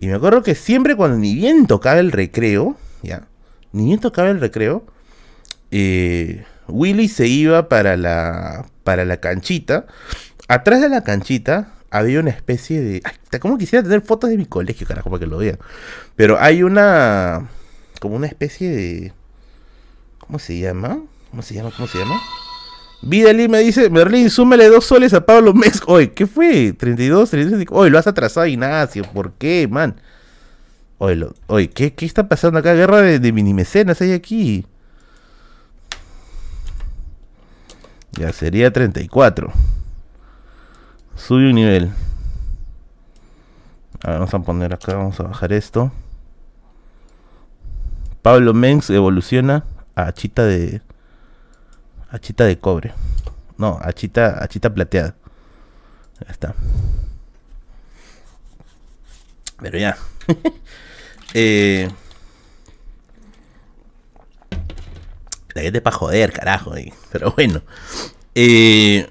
Y 0.00 0.06
me 0.06 0.14
acuerdo 0.14 0.42
que 0.42 0.54
siempre 0.54 0.96
cuando 0.96 1.18
ni 1.18 1.34
bien 1.34 1.66
tocaba 1.66 2.00
el 2.00 2.10
recreo, 2.10 2.74
ya, 3.02 3.28
ni 3.72 3.84
bien 3.84 4.00
tocaba 4.00 4.30
el 4.30 4.40
recreo, 4.40 4.82
eh, 5.70 6.42
Willy 6.68 7.06
se 7.06 7.26
iba 7.26 7.68
para 7.68 7.98
la, 7.98 8.64
para 8.82 9.04
la 9.04 9.18
canchita. 9.18 9.84
Atrás 10.48 10.80
de 10.80 10.88
la 10.88 11.04
canchita 11.04 11.74
había 11.90 12.18
una 12.20 12.30
especie 12.30 12.80
de... 12.80 13.02
Ay, 13.04 13.38
como 13.40 13.58
quisiera 13.58 13.82
tener 13.82 14.00
fotos 14.00 14.30
de 14.30 14.38
mi 14.38 14.46
colegio, 14.46 14.86
carajo, 14.86 15.10
para 15.10 15.20
que 15.20 15.26
lo 15.26 15.36
vean. 15.36 15.58
Pero 16.16 16.40
hay 16.40 16.62
una... 16.62 17.50
Como 18.00 18.16
una 18.16 18.26
especie 18.26 18.70
de... 18.70 19.12
¿Cómo 20.18 20.38
se 20.38 20.58
llama? 20.58 20.98
¿Cómo 21.30 21.42
se 21.42 21.54
llama? 21.54 21.72
¿Cómo 21.76 21.86
se 21.86 21.98
llama? 21.98 22.18
Vidalí 23.02 23.48
me 23.48 23.60
dice, 23.60 23.88
Merlín, 23.88 24.28
súmele 24.28 24.68
dos 24.68 24.84
soles 24.84 25.14
a 25.14 25.24
Pablo 25.24 25.54
Mex. 25.54 25.82
Oye, 25.86 26.12
¿qué 26.12 26.26
fue? 26.26 26.72
32, 26.72 27.30
32. 27.30 27.66
Oye, 27.70 27.90
lo 27.90 27.98
has 27.98 28.06
atrasado 28.06 28.46
Ignacio. 28.46 29.04
¿Por 29.04 29.32
qué, 29.32 29.66
man? 29.70 30.00
Oye, 30.98 31.26
oye 31.46 31.70
¿qué, 31.70 31.94
¿qué, 31.94 32.04
está 32.04 32.28
pasando 32.28 32.58
acá? 32.58 32.74
Guerra 32.74 33.00
de, 33.00 33.18
de 33.18 33.32
minimecenas 33.32 34.02
hay 34.02 34.12
aquí. 34.12 34.66
Ya 38.12 38.32
sería 38.34 38.70
34. 38.70 39.50
Sube 41.16 41.48
un 41.48 41.54
nivel. 41.54 41.90
A 44.02 44.10
ver, 44.10 44.18
vamos 44.18 44.34
a 44.34 44.38
poner 44.40 44.74
acá, 44.74 44.94
vamos 44.94 45.18
a 45.20 45.24
bajar 45.24 45.52
esto. 45.54 45.90
Pablo 48.20 48.52
Mengs 48.52 48.90
evoluciona 48.90 49.64
a 49.94 50.12
chita 50.12 50.44
de 50.44 50.82
Achita 52.10 52.44
de 52.44 52.58
cobre. 52.58 52.92
No, 53.56 53.78
achita, 53.82 54.42
achita 54.42 54.74
plateada. 54.74 55.14
Ya 56.20 56.32
está. 56.32 56.54
Pero 59.60 59.78
ya. 59.78 59.96
eh, 61.34 61.88
la 65.54 65.62
gente 65.62 65.80
para 65.80 65.96
joder, 65.96 66.32
carajo. 66.32 66.74
Pero 67.12 67.32
bueno. 67.32 67.62
Eh, 68.34 69.08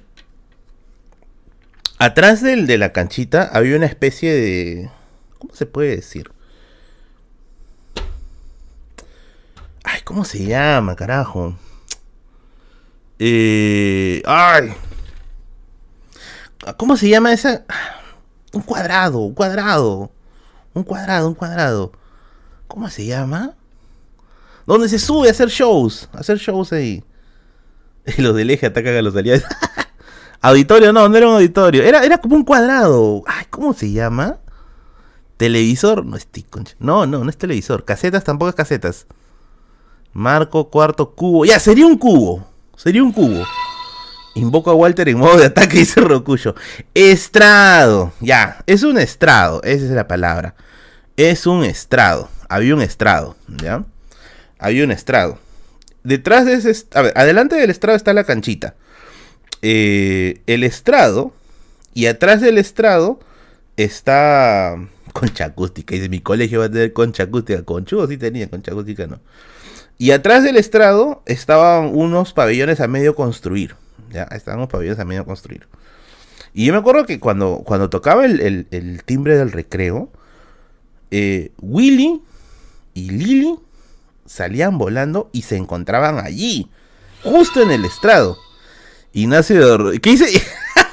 atrás 1.97 2.41
del, 2.41 2.67
de 2.67 2.77
la 2.77 2.91
canchita 2.91 3.43
había 3.53 3.77
una 3.77 3.85
especie 3.85 4.33
de... 4.33 4.89
¿Cómo 5.37 5.55
se 5.55 5.65
puede 5.65 5.95
decir? 5.95 6.31
Ay, 9.83 10.01
¿cómo 10.03 10.25
se 10.25 10.43
llama, 10.43 10.95
carajo? 10.95 11.55
Eh, 13.19 14.23
ay. 14.25 14.73
¿Cómo 16.77 16.95
se 16.95 17.09
llama 17.09 17.33
esa? 17.33 17.65
Un 18.53 18.61
cuadrado, 18.61 19.19
un 19.19 19.33
cuadrado. 19.33 20.11
Un 20.73 20.83
cuadrado, 20.83 21.27
un 21.27 21.35
cuadrado. 21.35 21.91
¿Cómo 22.67 22.89
se 22.89 23.05
llama? 23.05 23.55
Donde 24.65 24.87
se 24.87 24.99
sube 24.99 25.27
a 25.27 25.31
hacer 25.31 25.49
shows. 25.49 26.09
A 26.13 26.19
hacer 26.19 26.37
shows 26.37 26.71
ahí. 26.71 27.03
Los 28.17 28.35
del 28.35 28.51
eje 28.51 28.67
atacan 28.67 28.95
a 28.95 29.01
los 29.01 29.15
aliados. 29.15 29.43
auditorio, 30.41 30.93
no, 30.93 31.09
no 31.09 31.17
era 31.17 31.27
un 31.27 31.35
auditorio. 31.35 31.83
Era, 31.83 32.03
era 32.03 32.19
como 32.19 32.35
un 32.35 32.43
cuadrado. 32.43 33.23
Ay, 33.27 33.45
¿cómo 33.49 33.73
se 33.73 33.91
llama? 33.91 34.37
Televisor. 35.37 36.05
No, 36.05 36.15
estoy 36.15 36.45
no, 36.79 37.05
no, 37.05 37.23
no 37.23 37.29
es 37.29 37.37
televisor. 37.37 37.83
Casetas 37.83 38.23
tampoco 38.23 38.49
es 38.49 38.55
casetas. 38.55 39.07
Marco, 40.13 40.69
cuarto, 40.69 41.11
cubo. 41.11 41.45
Ya, 41.45 41.59
sería 41.59 41.85
un 41.85 41.97
cubo. 41.97 42.47
Sería 42.79 43.03
un 43.03 43.11
cubo. 43.11 43.45
Invoco 44.35 44.71
a 44.71 44.73
Walter 44.73 45.09
en 45.09 45.17
modo 45.17 45.37
de 45.37 45.47
ataque, 45.47 45.77
dice 45.79 45.99
Rocuyo. 45.99 46.55
Estrado. 46.93 48.13
Ya, 48.21 48.63
es 48.67 48.83
un 48.83 48.97
estrado. 48.97 49.61
Esa 49.63 49.83
es 49.83 49.91
la 49.91 50.07
palabra. 50.07 50.55
Es 51.17 51.45
un 51.45 51.65
estrado. 51.65 52.29
Había 52.47 52.73
un 52.73 52.81
estrado. 52.81 53.35
¿Ya? 53.61 53.83
Había 54.59 54.85
un 54.85 54.91
estrado. 54.91 55.39
Detrás 56.05 56.45
de 56.45 56.53
ese. 56.53 56.85
A 56.93 57.01
ver, 57.01 57.13
adelante 57.17 57.57
del 57.57 57.69
estrado 57.69 57.97
está 57.97 58.13
la 58.13 58.23
canchita. 58.23 58.75
Eh, 59.61 60.39
el 60.47 60.63
estrado. 60.63 61.33
Y 61.93 62.05
atrás 62.05 62.39
del 62.39 62.57
estrado 62.57 63.19
está. 63.75 64.77
Concha 65.11 65.43
acústica. 65.43 65.95
Dice: 65.95 66.07
Mi 66.07 66.21
colegio 66.21 66.59
va 66.59 66.67
a 66.67 66.71
tener 66.71 66.93
concha 66.93 67.23
acústica. 67.23 67.61
Conchudo 67.63 68.07
sí 68.07 68.15
tenía, 68.15 68.49
concha 68.49 68.71
acústica 68.71 69.05
no. 69.05 69.19
Y 69.99 70.11
atrás 70.11 70.45
del 70.45 70.55
estrado 70.55 71.21
estaban 71.25 71.91
unos 71.93 72.31
pabellones 72.31 72.79
a 72.79 72.87
medio 72.87 73.15
construir. 73.15 73.75
Ya, 74.11 74.23
estaban 74.23 74.59
unos 74.59 74.71
pabellones 74.71 74.97
a 74.97 75.03
medio 75.03 75.25
construir. 75.25 75.67
Y 76.53 76.65
yo 76.65 76.73
me 76.73 76.79
acuerdo 76.79 77.05
que 77.05 77.19
cuando, 77.19 77.63
cuando 77.65 77.89
tocaba 77.89 78.25
el, 78.25 79.01
timbre 79.05 79.37
del 79.37 79.51
recreo, 79.51 80.09
eh, 81.11 81.51
Willy 81.61 82.21
y 82.93 83.09
Lily 83.11 83.59
salían 84.25 84.77
volando 84.77 85.29
y 85.33 85.41
se 85.41 85.57
encontraban 85.57 86.25
allí, 86.25 86.69
justo 87.21 87.61
en 87.61 87.71
el 87.71 87.83
estrado. 87.83 88.37
Ignacio, 89.11 89.91
¿qué 90.01 90.11
dice? 90.11 90.27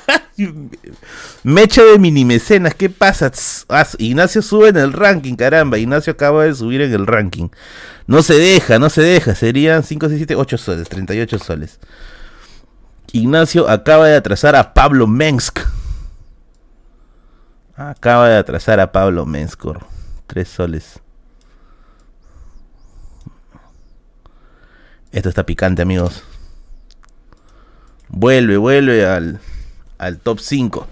Mecha 1.42 1.82
de 1.82 1.98
mini 1.98 2.24
mecenas, 2.24 2.74
¿qué 2.74 2.90
pasa? 2.90 3.30
Ignacio 3.98 4.42
sube 4.42 4.68
en 4.68 4.76
el 4.76 4.92
ranking, 4.92 5.34
caramba. 5.34 5.78
Ignacio 5.78 6.12
acaba 6.12 6.44
de 6.44 6.54
subir 6.54 6.80
en 6.82 6.92
el 6.92 7.06
ranking. 7.06 7.48
No 8.06 8.22
se 8.22 8.34
deja, 8.34 8.78
no 8.78 8.90
se 8.90 9.02
deja. 9.02 9.34
Serían 9.34 9.82
5, 9.82 10.08
6, 10.08 10.18
7, 10.18 10.36
8 10.36 10.58
soles, 10.58 10.88
38 10.88 11.38
soles. 11.38 11.80
Ignacio 13.12 13.68
acaba 13.68 14.06
de 14.08 14.16
atrasar 14.16 14.56
a 14.56 14.74
Pablo 14.74 15.06
Mensk. 15.06 15.60
Acaba 17.76 18.28
de 18.28 18.36
atrasar 18.36 18.80
a 18.80 18.92
Pablo 18.92 19.26
Menskor. 19.26 19.86
3 20.26 20.48
soles. 20.48 21.00
Esto 25.12 25.28
está 25.28 25.46
picante, 25.46 25.82
amigos. 25.82 26.22
Vuelve, 28.08 28.56
vuelve 28.56 29.06
al 29.06 29.40
al 29.98 30.18
top 30.18 30.40
5. 30.40 30.86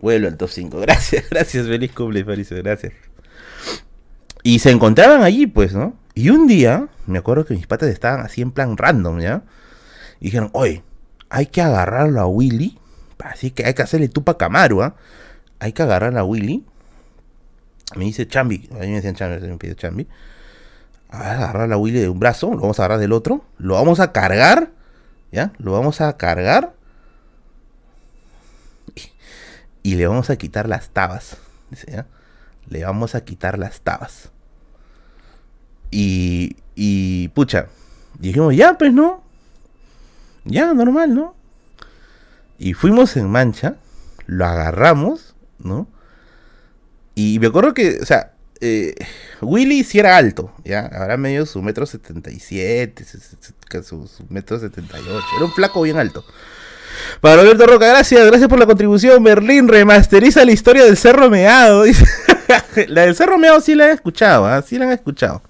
Vuelvo 0.00 0.28
al 0.28 0.36
top 0.36 0.50
5. 0.50 0.80
Gracias, 0.80 1.24
gracias, 1.30 1.66
feliz 1.66 1.92
cumple, 1.92 2.24
Felicio, 2.24 2.56
gracias. 2.58 2.92
Y 4.42 4.58
se 4.58 4.70
encontraban 4.70 5.22
allí, 5.22 5.46
pues, 5.46 5.72
¿no? 5.72 5.96
Y 6.14 6.30
un 6.30 6.46
día, 6.46 6.88
me 7.06 7.18
acuerdo 7.18 7.44
que 7.44 7.54
mis 7.54 7.66
patas 7.66 7.88
estaban 7.88 8.20
así 8.20 8.42
en 8.42 8.50
plan 8.50 8.76
random, 8.76 9.20
¿ya? 9.20 9.44
Y 10.20 10.26
dijeron, 10.26 10.50
oye, 10.52 10.82
hay 11.30 11.46
que 11.46 11.62
agarrarlo 11.62 12.20
a 12.20 12.26
Willy. 12.26 12.78
Así 13.20 13.52
que 13.52 13.64
hay 13.64 13.74
que 13.74 13.82
hacerle 13.82 14.08
tupa 14.08 14.36
Camaru, 14.36 14.82
¿ah? 14.82 14.96
Hay 15.60 15.72
que 15.72 15.82
agarrar 15.82 16.18
a 16.18 16.24
Willy. 16.24 16.66
Me 17.94 18.04
dice 18.04 18.26
Chambi, 18.26 18.68
a 18.72 18.80
mí 18.80 18.88
me 18.88 18.94
decían 18.96 19.14
Chambi, 19.14 19.46
me 19.46 19.56
pide 19.58 19.76
Chambi. 19.76 20.08
A 21.08 21.32
agarrar 21.32 21.72
a 21.72 21.76
Willy 21.76 22.00
de 22.00 22.08
un 22.08 22.18
brazo, 22.18 22.50
lo 22.50 22.60
vamos 22.62 22.80
a 22.80 22.84
agarrar 22.84 22.98
del 22.98 23.12
otro, 23.12 23.44
lo 23.58 23.74
vamos 23.74 24.00
a 24.00 24.12
cargar, 24.12 24.70
¿ya? 25.30 25.52
Lo 25.58 25.72
vamos 25.72 26.00
a 26.00 26.16
cargar 26.16 26.74
y 29.82 29.94
le 29.96 30.06
vamos 30.06 30.30
a 30.30 30.36
quitar 30.36 30.68
las 30.68 30.90
tabas. 30.90 31.36
Dice, 31.70 32.04
Le 32.68 32.84
vamos 32.84 33.14
a 33.14 33.24
quitar 33.24 33.58
las 33.58 33.80
tabas. 33.80 34.30
Y, 35.90 36.56
y, 36.74 37.28
pucha, 37.28 37.66
dijimos, 38.18 38.54
ya, 38.56 38.78
pues 38.78 38.92
no. 38.92 39.22
Ya, 40.44 40.72
normal, 40.72 41.14
¿no? 41.14 41.34
Y 42.58 42.74
fuimos 42.74 43.16
en 43.16 43.28
mancha, 43.28 43.76
lo 44.26 44.46
agarramos, 44.46 45.34
¿no? 45.58 45.88
Y 47.14 47.38
me 47.40 47.48
acuerdo 47.48 47.74
que, 47.74 47.98
o 48.00 48.06
sea, 48.06 48.32
eh, 48.60 48.94
Willy 49.40 49.84
sí 49.84 49.98
era 49.98 50.16
alto, 50.16 50.52
¿ya? 50.64 50.86
Ahora 50.86 51.16
medio 51.16 51.44
su 51.46 51.60
metro 51.60 51.84
setenta 51.84 52.30
y 52.30 52.38
siete, 52.38 53.04
su, 53.04 54.06
su 54.06 54.26
metro 54.28 54.58
setenta 54.58 54.98
y 54.98 55.02
ocho. 55.02 55.26
Era 55.36 55.44
un 55.44 55.52
flaco 55.52 55.82
bien 55.82 55.98
alto. 55.98 56.24
Para 57.20 57.42
Roberto 57.42 57.66
Roca, 57.66 57.88
gracias, 57.88 58.26
gracias 58.26 58.48
por 58.48 58.58
la 58.58 58.66
contribución. 58.66 59.22
Berlín 59.22 59.68
remasteriza 59.68 60.44
la 60.44 60.52
historia 60.52 60.84
del 60.84 60.96
Cerro 60.96 61.30
Meado. 61.30 61.84
la 62.88 63.02
del 63.02 63.14
Cerro 63.14 63.38
Meado 63.38 63.60
sí 63.60 63.74
la 63.74 63.88
he 63.88 63.92
escuchado, 63.92 64.46
¿ah? 64.46 64.62
sí 64.62 64.78
la 64.78 64.86
han 64.86 64.92
escuchado. 64.92 65.42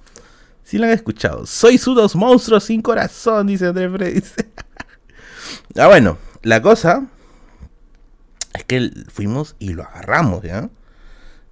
Sí 0.64 0.78
la 0.78 0.86
han 0.86 0.92
escuchado. 0.92 1.46
Soy 1.46 1.78
su 1.78 1.94
dos 1.94 2.14
monstruos 2.14 2.64
sin 2.64 2.82
corazón, 2.82 3.46
dice 3.46 3.66
André 3.66 3.90
Freddy. 3.90 4.22
ah, 5.78 5.86
bueno, 5.86 6.18
la 6.42 6.62
cosa 6.62 7.04
es 8.54 8.64
que 8.64 8.90
fuimos 9.08 9.56
y 9.58 9.74
lo 9.74 9.82
agarramos, 9.82 10.42
¿ya? 10.42 10.70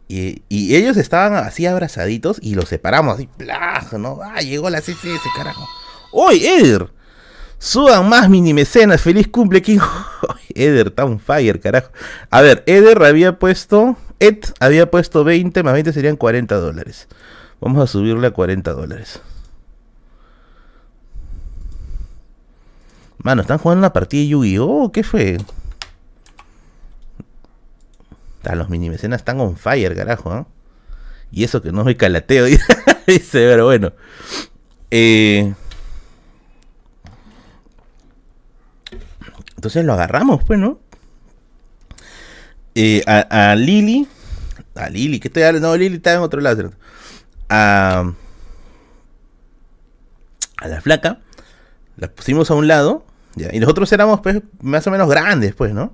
Y, 0.08 0.42
ellos 0.74 0.96
estaban 0.96 1.34
así 1.34 1.66
abrazaditos 1.66 2.38
y 2.42 2.56
los 2.56 2.68
separamos 2.68 3.14
así, 3.14 3.28
¿no? 3.96 4.18
Ah, 4.22 4.40
llegó 4.40 4.68
la 4.68 4.80
CCS, 4.80 5.20
carajo. 5.36 5.68
¡Uy, 6.12 6.44
Eder! 6.44 6.90
Suban 7.60 8.08
más 8.08 8.30
mini 8.30 8.54
mecenas. 8.54 9.02
Feliz 9.02 9.28
cumple, 9.28 9.60
King. 9.60 9.80
Eder, 10.54 10.86
está 10.88 11.06
fire, 11.18 11.60
carajo. 11.60 11.90
A 12.30 12.40
ver, 12.40 12.64
Eder 12.66 13.04
había 13.04 13.38
puesto. 13.38 13.96
Ed 14.18 14.38
había 14.60 14.90
puesto 14.90 15.24
20, 15.24 15.62
más 15.62 15.74
20 15.74 15.92
serían 15.92 16.16
40 16.16 16.56
dólares. 16.56 17.06
Vamos 17.60 17.82
a 17.82 17.86
subirle 17.86 18.26
a 18.26 18.30
40 18.30 18.72
dólares. 18.72 19.20
Mano, 23.18 23.42
están 23.42 23.58
jugando 23.58 23.80
una 23.80 23.92
partida 23.92 24.22
de 24.22 24.28
Yu-Gi-Oh! 24.28 24.90
¿Qué 24.90 25.02
fue? 25.02 25.36
Ah, 28.44 28.54
los 28.54 28.70
mini 28.70 28.88
mecenas 28.88 29.20
están 29.20 29.38
on 29.38 29.58
fire, 29.58 29.94
carajo, 29.94 30.34
¿eh? 30.34 30.44
Y 31.30 31.44
eso 31.44 31.60
que 31.60 31.72
no 31.72 31.84
me 31.84 31.98
calateo, 31.98 32.46
dice, 33.06 33.28
pero 33.32 33.66
bueno. 33.66 33.92
Eh, 34.90 35.52
entonces 39.60 39.84
lo 39.84 39.92
agarramos, 39.92 40.42
pues, 40.42 40.58
¿no? 40.58 40.80
Eh, 42.74 43.02
a, 43.06 43.54
Lili. 43.56 44.08
A 44.74 44.88
Lili, 44.88 45.20
que 45.20 45.28
estoy 45.28 45.42
hablando? 45.42 45.68
No, 45.68 45.76
Lili 45.76 45.96
está 45.96 46.14
en 46.14 46.20
otro 46.20 46.40
lado. 46.40 46.72
A, 47.50 48.10
a 50.56 50.68
la 50.68 50.80
flaca. 50.80 51.18
La 51.98 52.08
pusimos 52.08 52.50
a 52.50 52.54
un 52.54 52.68
lado. 52.68 53.04
y 53.36 53.60
nosotros 53.60 53.92
éramos, 53.92 54.22
pues, 54.22 54.40
más 54.62 54.86
o 54.86 54.90
menos 54.90 55.10
grandes, 55.10 55.54
pues, 55.54 55.74
¿no? 55.74 55.92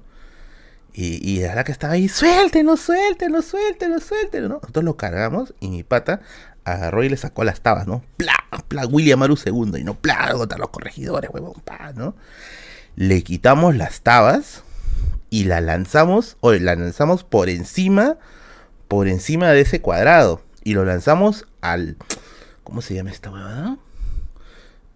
Y, 0.94 1.28
y 1.28 1.40
la 1.40 1.50
flaca 1.50 1.72
estaba 1.72 1.94
ahí, 1.94 2.08
suéltelo, 2.08 2.76
suéltelo, 2.76 3.42
suéltelo, 3.42 3.98
suéltelo, 3.98 4.48
¿no? 4.48 4.54
Nosotros 4.62 4.84
lo 4.84 4.96
cargamos 4.96 5.54
y 5.58 5.70
mi 5.70 5.82
pata 5.82 6.20
agarró 6.62 7.02
y 7.02 7.08
le 7.08 7.16
sacó 7.16 7.42
las 7.42 7.62
tabas, 7.62 7.88
¿no? 7.88 8.04
Pla, 8.16 8.36
pla, 8.68 8.86
William 8.86 9.18
Maru 9.18 9.36
segundo, 9.36 9.76
y 9.76 9.82
no, 9.82 9.94
pla, 9.94 10.32
contra 10.34 10.56
los 10.56 10.68
corregidores, 10.68 11.30
huevón, 11.34 11.60
pa, 11.64 11.92
¿no? 11.96 12.14
Le 12.96 13.22
quitamos 13.22 13.76
las 13.76 14.00
tabas 14.00 14.62
y 15.28 15.44
la 15.44 15.60
lanzamos, 15.60 16.38
o 16.40 16.52
la 16.52 16.74
lanzamos 16.74 17.24
por 17.24 17.50
encima, 17.50 18.16
por 18.88 19.06
encima 19.06 19.50
de 19.50 19.60
ese 19.60 19.80
cuadrado. 19.82 20.40
Y 20.64 20.72
lo 20.72 20.84
lanzamos 20.84 21.46
al, 21.60 21.96
¿cómo 22.64 22.80
se 22.80 22.94
llama 22.94 23.10
esta 23.10 23.30
huevada? 23.30 23.76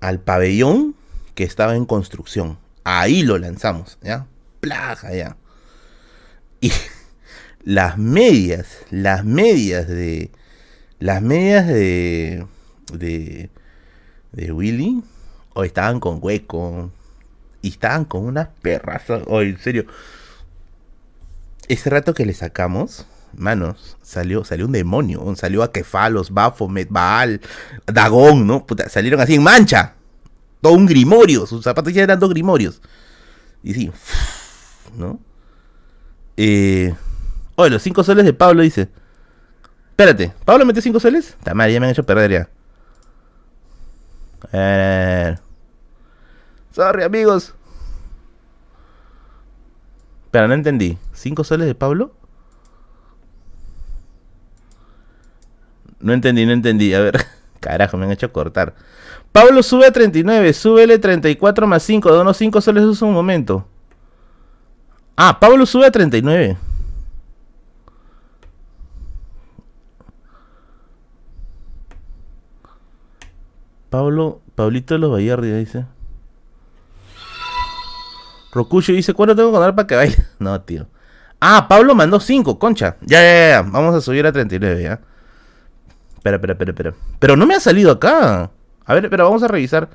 Al 0.00 0.18
pabellón 0.18 0.94
que 1.34 1.44
estaba 1.44 1.76
en 1.76 1.84
construcción. 1.84 2.58
Ahí 2.84 3.22
lo 3.22 3.38
lanzamos, 3.38 3.98
¿ya? 4.02 4.26
Plaja, 4.60 5.14
ya. 5.14 5.36
Y 6.60 6.72
las 7.64 7.98
medias, 7.98 8.78
las 8.90 9.24
medias 9.24 9.88
de, 9.88 10.30
las 10.98 11.20
medias 11.20 11.66
de. 11.66 12.46
de. 12.94 13.50
de 14.32 14.52
Willy. 14.52 15.02
Hoy 15.54 15.66
estaban 15.66 16.00
con 16.00 16.18
hueco. 16.22 16.90
Y 17.62 17.68
estaban 17.68 18.04
con 18.04 18.24
unas 18.24 18.48
perras. 18.62 19.02
Hoy, 19.26 19.50
en 19.50 19.58
serio. 19.58 19.86
Ese 21.68 21.90
rato 21.90 22.14
que 22.14 22.26
le 22.26 22.34
sacamos, 22.34 23.06
manos, 23.34 23.96
salió, 24.02 24.44
salió 24.44 24.66
un 24.66 24.72
demonio. 24.72 25.34
Salió 25.36 25.62
a 25.62 25.72
Kefalos, 25.72 26.32
Baphomet, 26.32 26.88
Baal, 26.90 27.40
Dagón, 27.86 28.46
¿no? 28.46 28.66
salieron 28.88 29.20
así 29.20 29.34
en 29.34 29.42
mancha. 29.42 29.94
Todo 30.60 30.72
un 30.72 30.86
grimorio. 30.86 31.46
Sus 31.46 31.64
zapatos 31.64 31.92
ya 31.92 32.02
eran 32.02 32.18
dos 32.18 32.30
grimorios. 32.30 32.80
Y 33.62 33.74
sí, 33.74 33.90
¿no? 34.96 35.20
Eh. 36.36 36.94
Oye, 37.56 37.70
los 37.70 37.82
cinco 37.82 38.02
soles 38.02 38.24
de 38.24 38.32
Pablo 38.32 38.62
dice. 38.62 38.88
Espérate, 40.00 40.32
¿Pablo 40.46 40.64
metió 40.64 40.80
5 40.80 40.98
soles? 40.98 41.36
Mal, 41.52 41.70
ya 41.70 41.78
me 41.78 41.84
han 41.84 41.92
hecho 41.92 42.06
perder 42.06 42.48
ya. 44.50 45.40
Sorry, 46.72 47.02
amigos. 47.02 47.54
Espera, 50.24 50.46
no 50.46 50.54
entendí. 50.54 50.96
¿5 51.14 51.44
soles 51.44 51.66
de 51.66 51.74
Pablo? 51.74 52.12
No 55.98 56.12
entendí, 56.12 56.46
no 56.46 56.52
entendí. 56.52 56.94
A 56.94 57.00
ver. 57.00 57.26
Carajo, 57.60 57.96
me 57.96 58.06
han 58.06 58.12
hecho 58.12 58.32
cortar. 58.32 58.74
Pablo 59.32 59.62
sube 59.62 59.86
a 59.86 59.92
39. 59.92 60.52
Súbele 60.52 60.98
34 60.98 61.66
más 61.66 61.82
5. 61.82 62.12
De 62.12 62.20
unos 62.20 62.36
5 62.36 62.60
soles 62.60 62.84
usa 62.84 63.08
un 63.08 63.14
momento. 63.14 63.66
Ah, 65.16 65.38
Pablo 65.40 65.66
sube 65.66 65.86
a 65.86 65.90
39. 65.90 66.56
Pablo, 73.90 74.40
Pablito 74.54 74.94
de 74.94 75.00
los 75.00 75.10
Vallardia 75.10 75.56
dice. 75.56 75.84
Rocucho 78.52 78.92
dice, 78.92 79.14
¿cuándo 79.14 79.36
tengo 79.36 79.50
que 79.50 79.58
ganar 79.58 79.74
para 79.74 79.86
que 79.86 79.94
baile? 79.96 80.16
No, 80.38 80.60
tío. 80.60 80.86
Ah, 81.40 81.66
Pablo 81.68 81.94
mandó 81.94 82.20
5, 82.20 82.58
concha. 82.58 82.96
Ya, 83.00 83.22
ya, 83.22 83.48
ya. 83.48 83.62
Vamos 83.62 83.94
a 83.94 84.00
subir 84.00 84.26
a 84.26 84.32
39, 84.32 84.82
ya. 84.82 85.00
Espera, 86.16 86.36
espera, 86.36 86.52
espera, 86.52 86.70
espera. 86.72 86.94
Pero 87.18 87.36
no 87.36 87.46
me 87.46 87.54
ha 87.54 87.60
salido 87.60 87.92
acá. 87.92 88.50
A 88.84 88.94
ver, 88.94 89.08
pero 89.08 89.24
vamos 89.24 89.42
a 89.42 89.48
revisar. 89.48 89.88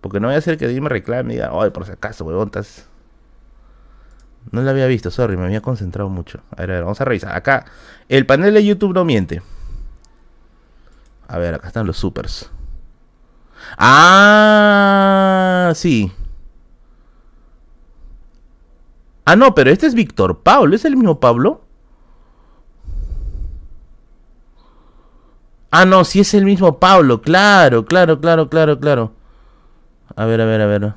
Porque 0.00 0.20
no 0.20 0.28
voy 0.28 0.36
a 0.36 0.38
hacer 0.38 0.58
que 0.58 0.68
Dios 0.68 0.80
me 0.80 0.88
reclame 0.88 1.32
y 1.32 1.36
diga, 1.36 1.50
ay, 1.52 1.70
por 1.70 1.84
si 1.86 1.92
acaso, 1.92 2.24
huevón, 2.24 2.52
No 4.52 4.62
lo 4.62 4.70
había 4.70 4.86
visto, 4.86 5.10
sorry, 5.10 5.36
me 5.36 5.46
había 5.46 5.60
concentrado 5.60 6.08
mucho. 6.08 6.40
A 6.50 6.60
ver, 6.60 6.70
a 6.70 6.74
ver, 6.74 6.82
vamos 6.84 7.00
a 7.00 7.04
revisar. 7.04 7.34
Acá, 7.34 7.64
el 8.08 8.26
panel 8.26 8.54
de 8.54 8.64
YouTube 8.64 8.94
no 8.94 9.04
miente. 9.04 9.42
A 11.26 11.38
ver, 11.38 11.54
acá 11.54 11.66
están 11.66 11.86
los 11.86 11.96
supers. 11.96 12.48
Ah, 13.78 15.72
sí. 15.74 16.12
Ah, 19.26 19.34
no, 19.34 19.56
pero 19.56 19.70
este 19.70 19.86
es 19.88 19.94
Víctor 19.94 20.38
Pablo. 20.42 20.76
¿Es 20.76 20.84
el 20.84 20.96
mismo 20.96 21.18
Pablo? 21.18 21.62
Ah, 25.72 25.84
no, 25.84 26.04
sí 26.04 26.20
es 26.20 26.32
el 26.32 26.44
mismo 26.44 26.78
Pablo. 26.78 27.20
Claro, 27.20 27.84
claro, 27.84 28.20
claro, 28.20 28.48
claro, 28.48 28.78
claro. 28.78 29.12
A 30.14 30.24
ver, 30.26 30.40
a 30.40 30.44
ver, 30.44 30.60
a 30.60 30.66
ver. 30.66 30.94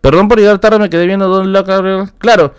Perdón 0.00 0.26
por 0.26 0.38
llegar 0.38 0.58
tarde, 0.58 0.80
me 0.80 0.90
quedé 0.90 1.06
viendo 1.06 1.28
Don 1.28 1.52
Loca. 1.52 1.80
Claro. 2.18 2.54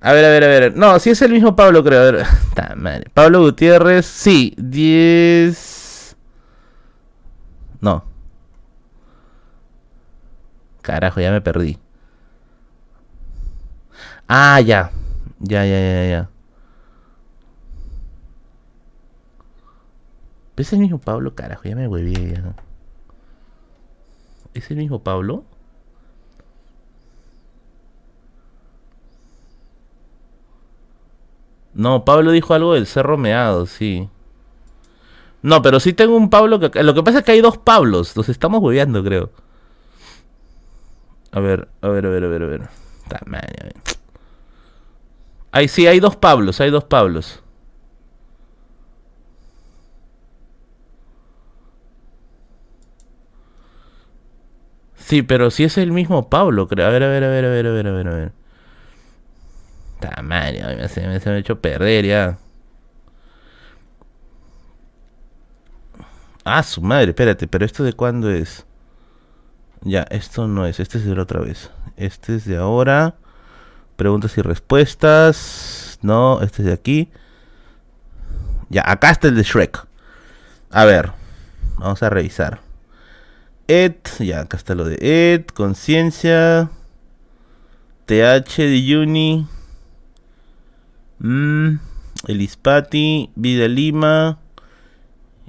A 0.00 0.12
ver, 0.12 0.24
a 0.24 0.28
ver, 0.28 0.44
a 0.44 0.46
ver. 0.48 0.76
No, 0.76 0.98
si 0.98 1.10
es 1.10 1.20
el 1.20 1.32
mismo 1.32 1.54
Pablo, 1.54 1.84
creo. 1.84 2.24
Pablo 3.12 3.40
Gutiérrez, 3.40 4.06
sí. 4.06 4.54
10. 4.56 6.16
No. 7.82 8.13
Carajo, 10.84 11.18
ya 11.20 11.32
me 11.32 11.40
perdí. 11.40 11.78
Ah, 14.28 14.60
ya. 14.60 14.90
Ya, 15.40 15.64
ya, 15.64 15.80
ya, 15.80 16.06
ya. 16.08 16.30
¿Es 20.56 20.72
el 20.74 20.80
mismo 20.80 20.98
Pablo? 20.98 21.34
Carajo, 21.34 21.62
ya 21.64 21.74
me 21.74 21.88
hueví. 21.88 22.34
¿Es 24.52 24.70
el 24.70 24.76
mismo 24.76 25.02
Pablo? 25.02 25.44
No, 31.72 32.04
Pablo 32.04 32.30
dijo 32.30 32.52
algo 32.54 32.74
del 32.74 32.86
Cerro 32.86 33.16
Meado, 33.16 33.66
sí. 33.66 34.08
No, 35.42 35.62
pero 35.62 35.80
sí 35.80 35.92
tengo 35.94 36.16
un 36.16 36.30
Pablo 36.30 36.60
que... 36.60 36.82
Lo 36.82 36.94
que 36.94 37.02
pasa 37.02 37.18
es 37.18 37.24
que 37.24 37.32
hay 37.32 37.40
dos 37.40 37.58
Pablos. 37.58 38.16
Los 38.16 38.28
estamos 38.28 38.62
hueveando, 38.62 39.02
creo. 39.02 39.30
A 41.34 41.40
ver, 41.40 41.68
a 41.82 41.88
ver, 41.88 42.06
a 42.06 42.08
ver, 42.08 42.24
a 42.24 42.28
ver, 42.28 42.42
a 42.42 42.46
ver. 42.46 42.62
Ahí 45.52 45.68
sí, 45.68 45.86
hay 45.86 46.00
dos 46.00 46.16
Pablos, 46.16 46.60
hay 46.60 46.70
dos 46.70 46.84
Pablos. 46.84 47.40
Sí, 54.96 55.22
pero 55.22 55.50
sí 55.50 55.64
es 55.64 55.76
el 55.78 55.92
mismo 55.92 56.28
Pablo, 56.28 56.66
creo. 56.68 56.86
A 56.86 56.90
ver, 56.90 57.02
a 57.02 57.08
ver, 57.08 57.24
a 57.24 57.28
ver, 57.28 57.44
a 57.44 57.48
ver, 57.48 57.66
a 57.66 57.70
ver, 57.72 57.86
a 57.86 57.92
ver, 57.92 58.08
a 58.08 58.14
ver. 58.14 58.32
Tamaño, 60.00 60.66
me 60.68 60.76
me, 60.76 60.88
se 60.88 61.00
me 61.30 61.36
ha 61.36 61.38
hecho 61.38 61.60
perder 61.60 62.04
ya. 62.06 62.38
Ah, 66.44 66.62
su 66.62 66.80
madre, 66.82 67.10
espérate, 67.10 67.46
pero 67.48 67.64
esto 67.64 67.82
de 67.84 67.92
cuándo 67.94 68.30
es? 68.30 68.64
Ya, 69.84 70.02
esto 70.10 70.48
no 70.48 70.66
es, 70.66 70.80
este 70.80 70.98
es 70.98 71.04
de 71.04 71.20
otra 71.20 71.40
vez. 71.40 71.70
Este 71.96 72.36
es 72.36 72.46
de 72.46 72.56
ahora. 72.56 73.16
Preguntas 73.96 74.36
y 74.38 74.42
respuestas. 74.42 75.98
No, 76.02 76.40
este 76.40 76.62
es 76.62 76.66
de 76.66 76.72
aquí. 76.72 77.10
Ya, 78.70 78.82
acá 78.90 79.10
está 79.10 79.28
el 79.28 79.36
de 79.36 79.42
Shrek. 79.42 79.86
A 80.70 80.84
ver, 80.86 81.12
vamos 81.78 82.02
a 82.02 82.08
revisar. 82.08 82.60
Ed, 83.68 83.94
ya, 84.18 84.40
acá 84.40 84.56
está 84.56 84.74
lo 84.74 84.84
de 84.84 84.96
Ed, 85.00 85.46
conciencia. 85.46 86.70
TH 88.06 88.56
de 88.56 88.98
Uni. 88.98 89.46
Mm, 91.18 91.78
Elispati, 92.26 93.30
Vida 93.34 93.68
Lima, 93.68 94.38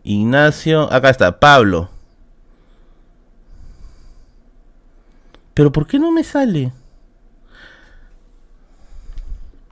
Ignacio, 0.03 0.91
acá 0.91 1.09
está, 1.09 1.39
Pablo. 1.39 1.89
Pero 5.55 5.71
¿por 5.71 5.87
qué 5.87 5.97
no 5.97 6.11
me 6.11 6.23
sale? 6.23 6.71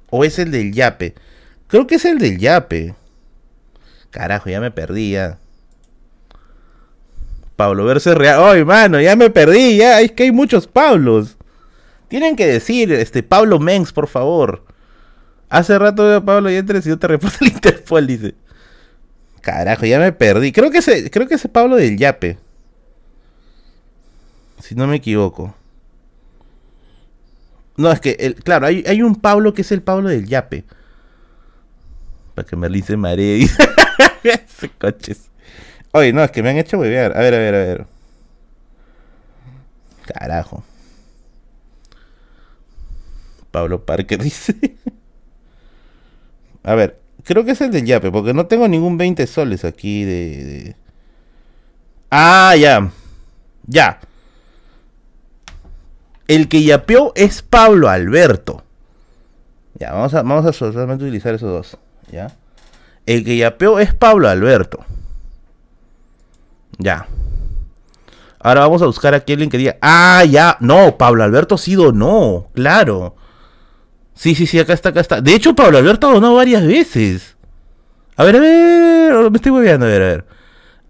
¿O 0.09 0.23
es 0.23 0.39
el 0.39 0.49
del 0.49 0.73
Yape? 0.73 1.13
Creo 1.67 1.85
que 1.85 1.95
es 1.95 2.05
el 2.05 2.17
del 2.17 2.39
Yape. 2.39 2.95
Carajo, 4.09 4.49
ya 4.49 4.61
me 4.61 4.71
perdía. 4.71 5.39
Pablo 7.57 7.83
Verse 7.85 8.15
real. 8.15 8.41
¡Ay, 8.43 8.63
mano! 8.63 9.01
Ya 9.01 9.15
me 9.15 9.29
perdí, 9.29 9.77
ya. 9.77 9.99
Es 9.99 10.13
que 10.13 10.23
hay 10.23 10.31
muchos 10.31 10.67
Pablos. 10.67 11.35
Tienen 12.07 12.35
que 12.35 12.47
decir, 12.47 12.93
este, 12.93 13.21
Pablo 13.21 13.59
Mengs, 13.59 13.91
por 13.91 14.07
favor. 14.07 14.63
Hace 15.49 15.77
rato 15.77 16.03
veo 16.03 16.17
a 16.17 16.25
Pablo 16.25 16.49
y 16.49 16.55
entres 16.55 16.85
y 16.85 16.89
yo 16.89 16.97
te 16.97 17.07
reporta 17.07 17.39
el 17.41 17.47
Interpol, 17.51 18.07
dice. 18.07 18.35
Carajo, 19.41 19.85
ya 19.85 19.99
me 19.99 20.13
perdí. 20.13 20.53
Creo 20.53 20.71
que 20.71 20.77
ese, 20.77 21.11
creo 21.11 21.27
que 21.27 21.35
ese 21.35 21.49
Pablo 21.49 21.75
del 21.75 21.97
Yape. 21.97 22.37
Si 24.59 24.75
no 24.75 24.87
me 24.87 24.95
equivoco. 24.95 25.53
No, 27.75 27.91
es 27.91 27.99
que, 27.99 28.15
el, 28.19 28.35
claro, 28.35 28.67
hay, 28.67 28.83
hay 28.87 29.01
un 29.01 29.15
Pablo 29.15 29.53
que 29.53 29.61
es 29.61 29.71
el 29.71 29.81
Pablo 29.81 30.09
del 30.09 30.27
Yape. 30.27 30.63
Para 32.35 32.47
que 32.47 32.55
Merlin 32.55 32.83
se 32.83 32.97
maree. 32.97 33.47
Coches. 34.79 35.29
Oye, 35.91 36.13
no, 36.13 36.23
es 36.23 36.31
que 36.31 36.41
me 36.41 36.49
han 36.49 36.57
hecho 36.57 36.77
huevear. 36.79 37.15
A 37.15 37.19
ver, 37.19 37.33
a 37.33 37.37
ver, 37.37 37.55
a 37.55 37.57
ver. 37.57 37.85
Carajo. 40.05 40.63
Pablo 43.51 43.85
Parker 43.85 44.17
dice. 44.23 44.55
a 46.63 46.73
ver, 46.73 46.99
creo 47.23 47.45
que 47.45 47.51
es 47.51 47.61
el 47.61 47.71
del 47.71 47.85
Yape, 47.85 48.11
porque 48.11 48.33
no 48.33 48.47
tengo 48.47 48.67
ningún 48.67 48.97
20 48.97 49.27
soles 49.27 49.63
aquí 49.63 50.03
de... 50.03 50.75
Ah, 52.09 52.55
ya. 52.57 52.91
Ya. 53.67 53.99
El 56.27 56.47
que 56.47 56.63
yapeó 56.63 57.11
es 57.15 57.41
Pablo 57.41 57.89
Alberto. 57.89 58.63
Ya, 59.79 59.91
vamos 59.91 60.13
a, 60.13 60.21
vamos 60.21 60.45
a 60.45 60.53
solamente 60.53 61.03
utilizar 61.03 61.33
esos 61.33 61.49
dos. 61.49 61.77
¿Ya? 62.11 62.31
El 63.05 63.23
que 63.25 63.37
yapeó 63.37 63.79
es 63.79 63.93
Pablo 63.93 64.29
Alberto. 64.29 64.85
Ya. 66.77 67.07
Ahora 68.39 68.61
vamos 68.61 68.81
a 68.81 68.85
buscar 68.85 69.13
aquí 69.13 69.33
alguien 69.33 69.49
que 69.49 69.57
diga. 69.57 69.77
Ah, 69.81 70.23
ya. 70.29 70.57
No, 70.59 70.97
Pablo 70.97 71.23
Alberto 71.23 71.57
sí 71.57 71.75
donó. 71.75 72.47
Claro. 72.53 73.15
Sí, 74.15 74.35
sí, 74.35 74.45
sí, 74.45 74.59
acá 74.59 74.73
está, 74.73 74.89
acá 74.89 75.01
está. 75.01 75.21
De 75.21 75.33
hecho, 75.33 75.55
Pablo 75.55 75.77
Alberto 75.77 76.11
donó 76.11 76.35
varias 76.35 76.65
veces. 76.65 77.35
A 78.15 78.23
ver, 78.23 78.35
a 78.35 78.39
ver. 78.39 79.31
Me 79.31 79.37
estoy 79.37 79.51
moviendo, 79.51 79.85
a 79.85 79.89
ver, 79.89 80.01
a 80.01 80.05
ver. 80.05 80.25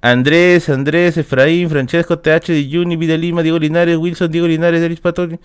Andrés, 0.03 0.67
Andrés, 0.67 1.15
Efraín, 1.15 1.69
Francesco, 1.69 2.19
TH 2.19 2.51
de 2.51 2.69
Juni, 2.69 2.97
Vida 2.97 3.15
Lima, 3.15 3.41
Diego 3.41 3.57
Linares, 3.57 3.95
Wilson, 3.95 4.29
Diego 4.29 4.47
Linares, 4.47 4.81
Deris 4.81 4.99
Patoni. 4.99 5.39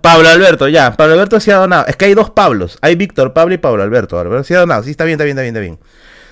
Pablo 0.00 0.30
Alberto, 0.30 0.66
ya. 0.66 0.96
Pablo 0.96 1.12
Alberto 1.12 1.38
sí 1.40 1.50
ha 1.50 1.56
donado. 1.56 1.84
Es 1.86 1.94
que 1.94 2.06
hay 2.06 2.14
dos 2.14 2.30
Pablos. 2.30 2.78
Hay 2.80 2.96
Víctor 2.96 3.34
Pablo 3.34 3.54
y 3.54 3.58
Pablo 3.58 3.82
Alberto. 3.82 4.16
Pero 4.16 4.42
sí 4.44 4.54
ha 4.54 4.60
donado. 4.60 4.82
Sí, 4.82 4.92
está 4.92 5.04
bien, 5.04 5.16
está 5.16 5.24
bien, 5.24 5.36
está 5.36 5.42
bien, 5.42 5.54
está 5.54 5.60
bien. 5.60 5.78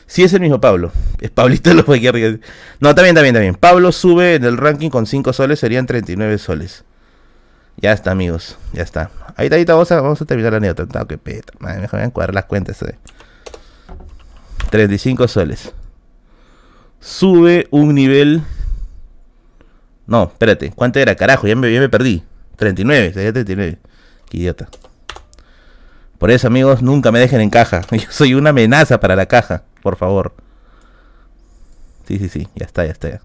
Sí 0.06 0.22
es 0.22 0.32
el 0.32 0.40
mismo 0.40 0.58
Pablo. 0.58 0.90
Es 1.20 1.30
Pablito 1.30 1.74
lo 1.74 1.84
que 1.84 2.40
No, 2.80 2.88
está 2.88 3.02
bien, 3.02 3.14
está 3.14 3.20
bien, 3.20 3.34
está 3.34 3.40
bien. 3.40 3.56
Pablo 3.56 3.92
sube 3.92 4.36
en 4.36 4.44
el 4.44 4.56
ranking 4.56 4.88
con 4.88 5.04
5 5.04 5.34
soles, 5.34 5.60
serían 5.60 5.84
39 5.84 6.38
soles. 6.38 6.84
Ya 7.76 7.92
está, 7.92 8.12
amigos. 8.12 8.56
Ya 8.72 8.84
está. 8.84 9.10
Ahí 9.36 9.46
está, 9.46 9.56
ahí 9.56 9.62
está. 9.62 9.74
Vamos 9.74 10.22
a, 10.22 10.24
terminar 10.24 10.52
la 10.52 10.58
anécdota. 10.58 11.04
qué 11.06 11.18
peta. 11.18 11.52
Madre, 11.58 11.82
mejor 11.82 12.10
voy 12.10 12.24
a 12.24 12.32
las 12.32 12.46
cuentas. 12.46 12.80
Eh. 12.80 12.96
35 14.70 15.28
soles. 15.28 15.74
Sube 17.04 17.68
un 17.70 17.94
nivel. 17.94 18.42
No, 20.06 20.22
espérate. 20.24 20.72
¿Cuánto 20.74 20.98
era? 20.98 21.14
Carajo, 21.14 21.46
ya 21.46 21.54
me, 21.54 21.70
ya 21.70 21.78
me 21.78 21.90
perdí. 21.90 22.22
39, 22.56 23.12
sería 23.12 23.30
39. 23.30 23.78
Qué 24.30 24.38
idiota. 24.38 24.68
Por 26.16 26.30
eso, 26.30 26.46
amigos, 26.46 26.80
nunca 26.80 27.12
me 27.12 27.18
dejen 27.18 27.42
en 27.42 27.50
caja. 27.50 27.82
Yo 27.90 28.06
soy 28.08 28.32
una 28.32 28.50
amenaza 28.50 29.00
para 29.00 29.16
la 29.16 29.26
caja, 29.26 29.64
por 29.82 29.96
favor. 29.96 30.32
Sí, 32.08 32.18
sí, 32.18 32.30
sí, 32.30 32.48
ya 32.54 32.64
está, 32.64 32.86
ya 32.86 32.92
está. 32.92 33.20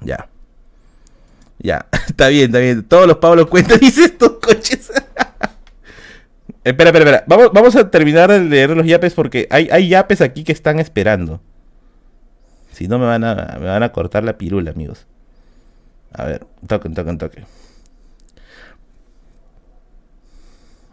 Ya. 0.00 0.28
Ya, 1.58 1.86
está 2.06 2.28
bien, 2.28 2.46
está 2.46 2.60
bien. 2.60 2.84
Todos 2.84 3.08
los 3.08 3.16
Pablos 3.16 3.48
cuentan, 3.48 3.78
dice 3.80 4.04
estos 4.04 4.34
coches. 4.40 4.92
espera, 6.62 6.90
espera, 6.90 6.98
espera. 6.98 7.24
Vamos, 7.26 7.50
vamos 7.52 7.74
a 7.74 7.90
terminar 7.90 8.30
de 8.30 8.38
leer 8.38 8.70
los 8.70 8.86
yapes 8.86 9.14
porque 9.14 9.48
hay, 9.50 9.68
hay 9.72 9.88
yapes 9.88 10.20
aquí 10.20 10.44
que 10.44 10.52
están 10.52 10.78
esperando. 10.78 11.40
Si 12.78 12.86
no, 12.86 13.00
me 13.00 13.06
van, 13.06 13.24
a, 13.24 13.56
me 13.58 13.66
van 13.66 13.82
a 13.82 13.90
cortar 13.90 14.22
la 14.22 14.38
pirula, 14.38 14.70
amigos. 14.70 15.04
A 16.12 16.26
ver, 16.26 16.46
un 16.62 16.68
toque, 16.68 16.86
un 16.86 16.94
toque, 16.94 17.10
un 17.10 17.18
toque. 17.18 17.44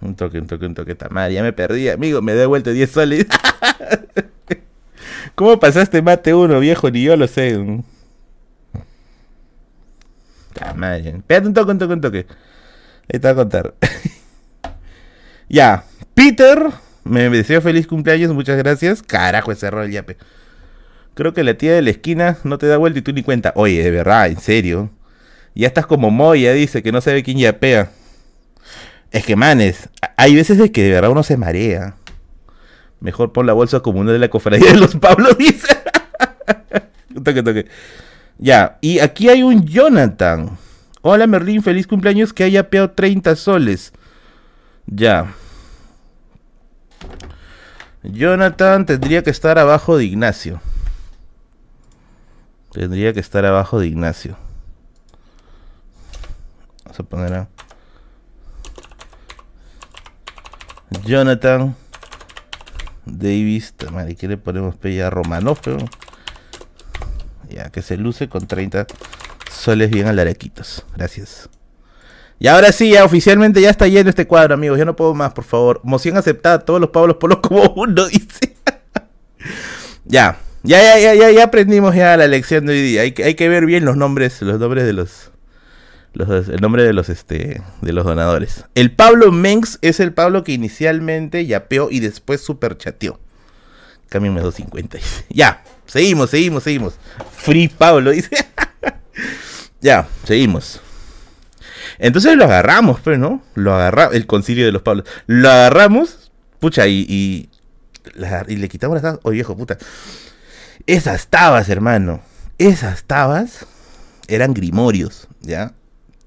Un 0.02 0.16
toque, 0.16 0.40
un 0.40 0.48
toque, 0.48 0.66
un 0.66 0.74
toque. 0.74 0.98
Madre, 1.12 1.36
ya 1.36 1.44
me 1.44 1.54
perdí, 1.54 1.88
amigo. 1.90 2.24
Me 2.24 2.32
he 2.34 2.46
vuelta 2.48 2.72
10 2.72 2.90
soles. 2.90 3.28
¿Cómo 5.36 5.60
pasaste 5.60 6.02
mate 6.02 6.34
uno, 6.34 6.60
viejo? 6.60 6.90
Ni 6.90 7.04
yo 7.04 7.16
lo 7.18 7.28
sé. 7.28 7.56
madre. 10.76 11.10
Espérate 11.10 11.48
un 11.48 11.54
toque, 11.54 11.72
un 11.72 11.78
toque, 11.78 11.94
un 11.94 12.02
toque. 12.02 12.28
Ahí 13.14 13.20
te 13.20 13.28
voy 13.28 13.30
a 13.30 13.36
contar. 13.36 13.76
ya. 15.50 15.84
Peter 16.16 16.72
me 17.04 17.30
deseo 17.30 17.62
feliz 17.62 17.86
cumpleaños. 17.86 18.34
Muchas 18.34 18.58
gracias. 18.58 19.04
Carajo, 19.04 19.52
ese 19.52 19.70
rol 19.70 19.92
yape. 19.92 20.18
Creo 21.16 21.34
que 21.34 21.46
la 21.46 21.54
tía 21.54 21.74
de 21.74 21.82
la 21.82 21.90
esquina 21.92 22.38
no 22.44 22.58
te 22.58 22.68
da 22.68 22.76
vuelta 22.76 23.00
y 23.00 23.02
tú 23.02 23.14
ni 23.14 23.24
cuenta. 23.24 23.54
Oye, 23.56 23.82
de 23.82 23.90
verdad, 23.90 24.28
en 24.28 24.40
serio. 24.40 24.90
Ya 25.56 25.68
estás 25.68 25.86
como 25.86 26.12
Moya, 26.12 26.52
dice, 26.52 26.84
que 26.84 26.92
no 26.92 27.00
sabe 27.00 27.24
quién 27.24 27.38
yapea. 27.38 27.90
Es 29.12 29.26
que, 29.26 29.38
manes, 29.38 29.88
hay 30.18 30.36
veces 30.36 30.58
de 30.58 30.74
que 30.74 30.84
de 30.84 30.92
verdad 30.92 31.12
uno 31.12 31.24
se 31.24 31.38
marea. 31.38 31.96
Mejor 33.00 33.32
pon 33.32 33.46
la 33.46 33.54
bolsa 33.54 33.80
común 33.80 34.08
de 34.08 34.20
la 34.20 34.28
cofradía 34.28 34.74
de 34.74 34.78
los 34.78 34.96
Pablos, 35.00 35.38
dice. 35.38 35.70
toque, 37.24 37.42
toque. 37.42 37.68
Ya, 38.38 38.78
y 38.82 39.00
aquí 39.00 39.30
hay 39.30 39.42
un 39.42 39.66
Jonathan. 39.66 40.58
Hola 41.02 41.28
Merlín, 41.28 41.64
feliz 41.64 41.88
cumpleaños 41.88 42.34
que 42.34 42.44
haya 42.44 42.62
yapeado 42.62 42.92
30 42.92 43.38
soles. 43.38 43.94
Ya. 44.86 45.34
Jonathan 48.04 48.86
tendría 48.86 49.24
que 49.24 49.30
estar 49.30 49.58
abajo 49.58 49.98
de 49.98 50.04
Ignacio. 50.04 50.60
Tendría 52.76 53.14
que 53.14 53.22
estar 53.22 53.46
abajo 53.46 53.80
de 53.80 53.88
Ignacio. 53.88 54.36
Vamos 56.84 57.00
a 57.00 57.04
poner 57.04 57.34
a 57.34 57.48
Jonathan 61.06 61.74
Davis. 63.06 63.74
Madre, 63.94 64.16
¿qué 64.16 64.28
le 64.28 64.36
ponemos? 64.36 64.76
Pella 64.76 65.10
Romanov, 65.10 65.60
Ya, 67.48 67.70
que 67.70 67.82
se 67.82 67.96
luce 67.96 68.28
con 68.28 68.46
30 68.46 68.88
soles 69.50 69.90
bien 69.90 70.08
alarequitos. 70.08 70.86
Gracias. 70.98 71.50
Y 72.40 72.48
ahora 72.48 72.74
sí, 72.74 72.92
ya 72.92 73.06
oficialmente 73.06 73.62
ya 73.62 73.70
está 73.70 73.88
lleno 73.88 74.10
este 74.10 74.28
cuadro, 74.28 74.54
amigos. 74.56 74.78
Ya 74.78 74.84
no 74.84 74.98
puedo 74.98 75.14
más, 75.14 75.32
por 75.32 75.46
favor. 75.46 75.80
Moción 75.86 76.18
aceptada, 76.18 76.60
todos 76.60 76.82
los 76.82 76.90
Pablos 76.90 77.16
Polos 77.22 77.40
como 77.42 77.70
uno, 77.78 78.06
dice. 78.10 78.58
ya. 80.04 80.40
Ya, 80.66 80.82
ya, 80.82 81.00
ya, 81.00 81.14
ya, 81.14 81.32
ya 81.32 81.44
aprendimos 81.44 81.94
ya 81.96 82.18
la 82.18 82.28
lección 82.28 82.66
de 82.66 82.74
hoy 82.74 82.82
día. 82.82 83.02
Hay 83.02 83.12
que, 83.12 83.24
hay 83.24 83.36
que 83.36 83.48
ver 83.48 83.66
bien 83.66 83.86
los 83.86 83.98
nombres, 83.98 84.42
los 84.42 84.60
nombres 84.60 84.86
de 84.86 84.94
los, 84.94 85.32
el 86.16 86.62
nombre 86.62 86.84
de 86.84 86.94
los 86.94 87.10
este 87.10 87.62
de 87.82 87.94
los 87.94 88.04
donadores. 88.04 88.66
El 88.74 88.92
Pablo 88.92 89.32
Mengs 89.32 89.78
es 89.82 90.00
el 90.00 90.14
Pablo 90.14 90.44
que 90.44 90.54
inicialmente 90.54 91.46
yapeó 91.46 91.90
y 91.92 92.00
después 92.00 92.42
superchateó. 92.42 93.20
Cámbiame 94.10 94.42
250. 94.42 94.98
ya, 95.30 95.64
seguimos, 95.86 96.32
seguimos, 96.32 96.64
seguimos. 96.64 96.96
Free 97.36 97.68
Pablo 97.68 98.12
dice. 98.12 98.30
ya, 99.82 100.08
seguimos. 100.24 100.82
Entonces 102.00 102.36
lo 102.36 102.46
agarramos, 102.46 103.00
pero 103.04 103.18
pues, 103.18 103.20
no, 103.20 103.44
lo 103.54 103.74
agarramos, 103.76 104.16
el 104.16 104.26
concilio 104.26 104.66
de 104.66 104.72
los 104.72 104.82
Pablos. 104.82 105.06
Lo 105.28 105.50
agarramos, 105.50 106.32
pucha, 106.60 106.88
y, 106.88 107.06
y, 107.08 107.50
le 108.56 108.68
quitamos 108.68 109.02
las 109.02 109.20
Oye, 109.24 109.36
viejo, 109.36 109.56
puta. 109.56 109.78
Esas 110.86 111.28
tabas, 111.28 111.70
hermano. 111.70 112.22
Esas 112.58 113.04
tabas 113.04 113.66
eran 114.28 114.54
grimorios, 114.54 115.28
¿ya? 115.42 115.74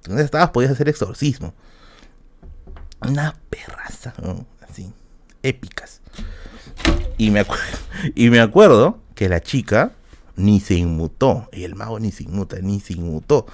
Con 0.05 0.19
esas 0.19 0.31
tabas 0.31 0.51
podías 0.51 0.73
hacer 0.73 0.89
exorcismo. 0.89 1.55
Una 3.07 3.37
perraza, 3.51 4.15
así, 4.69 4.93
épicas. 5.43 6.01
Y 7.17 7.31
me, 7.31 7.45
y 8.15 8.31
me 8.31 8.41
acuerdo 8.41 8.99
que 9.15 9.29
la 9.29 9.41
chica 9.41 9.93
ni 10.37 10.61
se 10.61 10.75
inmutó. 10.75 11.49
Y 11.53 11.65
el 11.65 11.75
mago 11.75 12.01
ni 12.01 12.13
se 12.13 12.25
inmuta, 12.25 12.59
ni 12.61 12.81
se 12.81 12.95
inmutó. 12.95 13.47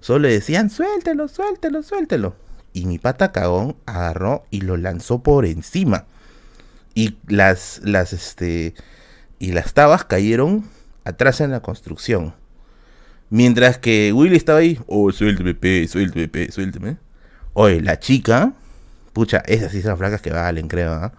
Solo 0.00 0.20
le 0.20 0.32
decían, 0.32 0.70
suéltelo, 0.70 1.28
suéltelo, 1.28 1.82
suéltelo. 1.82 2.34
Y 2.72 2.86
mi 2.86 2.98
pata 2.98 3.32
cagón 3.32 3.76
agarró 3.86 4.44
y 4.50 4.62
lo 4.62 4.76
lanzó 4.76 5.22
por 5.22 5.44
encima. 5.44 6.06
Y 6.94 7.18
las, 7.26 7.80
las, 7.84 8.12
este, 8.12 8.74
y 9.40 9.52
las 9.52 9.74
tabas 9.74 10.04
cayeron 10.04 10.64
atrás 11.04 11.40
en 11.40 11.50
la 11.50 11.60
construcción. 11.60 12.34
Mientras 13.30 13.78
que 13.78 14.12
Willy 14.12 14.36
estaba 14.36 14.58
ahí, 14.58 14.78
oh, 14.86 15.10
suélteme, 15.10 15.54
pe, 15.54 15.88
suélteme, 15.88 16.28
pe, 16.28 16.52
suélteme. 16.52 16.98
Oye, 17.54 17.80
la 17.80 17.98
chica, 17.98 18.52
pucha, 19.12 19.38
esas 19.46 19.72
sí 19.72 19.82
son 19.82 19.96
flacas 19.96 20.20
que 20.20 20.30
valen, 20.30 20.68
creo, 20.68 20.92
¿ah? 20.92 21.12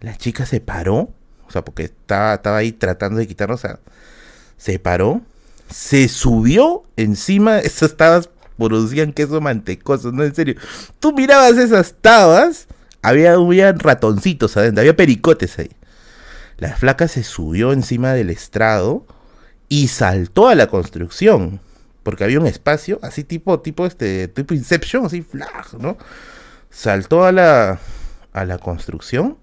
La 0.00 0.16
chica 0.16 0.44
se 0.44 0.60
paró, 0.60 1.14
o 1.46 1.50
sea, 1.50 1.64
porque 1.64 1.84
estaba, 1.84 2.34
estaba 2.34 2.56
ahí 2.56 2.72
tratando 2.72 3.18
de 3.18 3.28
quitarnos, 3.28 3.60
o 3.60 3.68
sea, 3.68 3.78
se 4.56 4.78
paró, 4.78 5.22
se 5.70 6.08
subió 6.08 6.82
encima, 6.96 7.60
esas 7.60 7.96
tabas 7.96 8.28
producían 8.58 9.12
queso 9.12 9.40
mantecoso, 9.40 10.10
no 10.10 10.24
en 10.24 10.34
serio. 10.34 10.56
Tú 10.98 11.12
mirabas 11.12 11.56
esas 11.58 11.94
tabas, 12.00 12.66
había, 13.02 13.34
había 13.34 13.72
ratoncitos 13.72 14.56
adentro, 14.56 14.80
había 14.80 14.96
pericotes 14.96 15.58
ahí. 15.60 15.70
La 16.62 16.76
flaca 16.76 17.08
se 17.08 17.24
subió 17.24 17.72
encima 17.72 18.12
del 18.12 18.30
estrado 18.30 19.04
y 19.68 19.88
saltó 19.88 20.46
a 20.46 20.54
la 20.54 20.68
construcción. 20.68 21.58
Porque 22.04 22.22
había 22.22 22.38
un 22.38 22.46
espacio, 22.46 23.00
así 23.02 23.24
tipo, 23.24 23.58
tipo 23.58 23.84
este, 23.84 24.28
tipo 24.28 24.54
Inception, 24.54 25.04
así 25.04 25.22
flag, 25.22 25.76
¿no? 25.80 25.96
Saltó 26.70 27.24
a 27.24 27.32
la, 27.32 27.80
a 28.32 28.44
la 28.44 28.58
construcción 28.58 29.38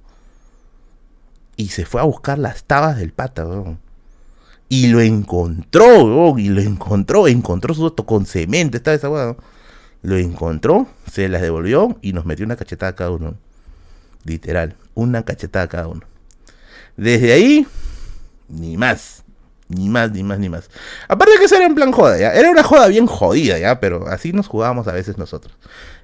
y 1.58 1.68
se 1.68 1.84
fue 1.84 2.00
a 2.00 2.06
buscar 2.06 2.40
las 2.40 2.64
tabas 2.64 2.96
del 2.96 3.12
pata, 3.12 3.46
Y 4.70 4.88
lo 4.88 5.02
encontró, 5.02 6.40
y 6.40 6.48
lo 6.48 6.62
encontró, 6.62 7.28
encontró 7.28 7.74
su 7.74 7.84
auto 7.84 8.06
con 8.06 8.26
cemento, 8.26 8.78
estaba 8.78 8.96
esa 8.96 9.36
Lo 10.04 10.16
encontró, 10.16 10.88
se 11.12 11.28
las 11.28 11.42
devolvió 11.42 11.98
y 12.02 12.14
nos 12.14 12.24
metió 12.24 12.46
una 12.46 12.56
cachetada 12.56 12.96
cada 12.96 13.12
uno. 13.12 13.36
Literal, 14.24 14.78
una 14.96 15.24
cachetada 15.24 15.68
cada 15.68 15.90
uno. 15.90 16.09
Desde 17.00 17.32
ahí, 17.32 17.66
ni 18.50 18.76
más. 18.76 19.24
Ni 19.70 19.88
más, 19.88 20.12
ni 20.12 20.24
más, 20.24 20.40
ni 20.40 20.50
más. 20.50 20.70
Aparte 21.08 21.34
de 21.34 21.40
que 21.40 21.46
eso 21.46 21.56
era 21.56 21.66
en 21.66 21.76
plan 21.76 21.92
joda, 21.92 22.18
¿ya? 22.18 22.34
Era 22.34 22.50
una 22.50 22.64
joda 22.64 22.88
bien 22.88 23.06
jodida, 23.06 23.58
¿ya? 23.58 23.80
Pero 23.80 24.08
así 24.08 24.34
nos 24.34 24.48
jugábamos 24.48 24.88
a 24.88 24.92
veces 24.92 25.18
nosotros. 25.18 25.56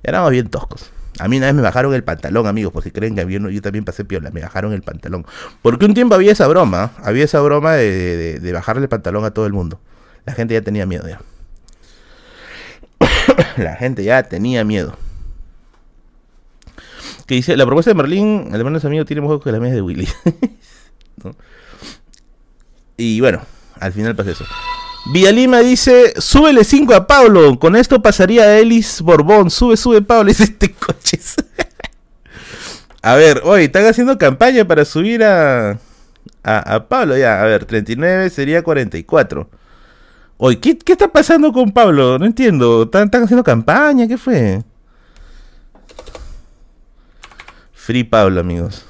Éramos 0.04 0.32
bien 0.32 0.50
toscos. 0.50 0.92
A 1.20 1.28
mí 1.28 1.38
una 1.38 1.48
vez 1.48 1.56
me 1.56 1.62
bajaron 1.62 1.94
el 1.94 2.04
pantalón, 2.04 2.48
amigos, 2.48 2.72
por 2.72 2.84
si 2.84 2.92
creen 2.92 3.16
que 3.16 3.22
yo, 3.30 3.50
yo 3.50 3.62
también 3.62 3.84
pasé 3.84 4.06
piola, 4.06 4.32
me 4.32 4.42
bajaron 4.42 4.72
el 4.72 4.84
pantalón. 4.84 5.26
Porque 5.62 5.86
un 5.86 5.94
tiempo 5.94 6.16
había 6.16 6.32
esa 6.32 6.48
broma, 6.48 6.92
había 7.04 7.26
esa 7.26 7.42
broma 7.42 7.74
de, 7.74 8.40
de 8.40 8.54
bajarle 8.54 8.84
el 8.84 8.90
pantalón 8.90 9.26
a 9.26 9.32
todo 9.32 9.48
el 9.48 9.54
mundo. 9.54 9.80
La 10.26 10.34
gente 10.34 10.54
ya 10.54 10.62
tenía 10.62 10.86
miedo, 10.86 11.08
ya. 11.10 11.20
la 13.58 13.76
gente 13.76 14.04
ya 14.04 14.24
tenía 14.24 14.64
miedo. 14.64 14.96
Que 17.26 17.36
dice, 17.36 17.58
la 17.58 17.66
propuesta 17.66 17.90
de 17.90 17.96
Merlín, 17.96 18.52
hermano 18.54 18.80
de 18.80 18.88
amigo 18.88 19.04
tiene 19.04 19.22
mejor 19.22 19.42
que 19.42 19.52
la 19.52 19.60
mía 19.60 19.74
de 19.74 19.82
Willy. 19.82 20.08
Y 22.98 23.20
bueno, 23.20 23.42
al 23.80 23.94
final 23.94 24.16
pasa 24.16 24.32
eso. 24.32 24.46
Villalima 25.06 25.60
dice, 25.60 26.14
súbele 26.18 26.64
5 26.64 26.96
a 26.96 27.06
Pablo, 27.06 27.60
con 27.60 27.76
esto 27.76 28.02
pasaría 28.02 28.44
a 28.44 28.58
Elis 28.58 29.02
Borbón, 29.02 29.52
sube, 29.52 29.78
sube 29.78 30.02
Pablo, 30.02 30.26
dice 30.30 30.46
este 30.46 30.74
coches. 30.74 31.36
a 33.02 33.16
ver, 33.16 33.42
hoy 33.44 33.66
están 33.66 33.86
haciendo 33.86 34.18
campaña 34.18 34.66
para 34.66 34.84
subir 34.84 35.24
a, 35.24 35.78
a, 36.44 36.88
Pablo, 36.88 37.16
ya, 37.18 37.42
a 37.42 37.46
ver, 37.46 37.66
39 37.66 38.32
sería 38.32 38.64
44. 38.64 39.48
Oye, 40.38 40.60
¿qué, 40.60 40.78
¿qué, 40.78 40.94
está 40.94 41.08
pasando 41.08 41.54
con 41.54 41.72
Pablo? 41.72 42.18
No 42.18 42.26
entiendo, 42.26 42.84
¿Están, 42.84 43.06
¿están 43.06 43.24
haciendo 43.24 43.44
campaña? 43.44 44.08
¿Qué 44.08 44.18
fue? 44.18 44.64
Free 47.74 48.04
Pablo, 48.04 48.42
amigos. 48.42 48.84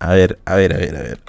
A 0.00 0.14
ver, 0.14 0.40
a 0.46 0.54
ver, 0.56 0.74
a 0.74 0.78
ver, 0.78 0.96
a 0.96 1.02
ver. 1.02 1.20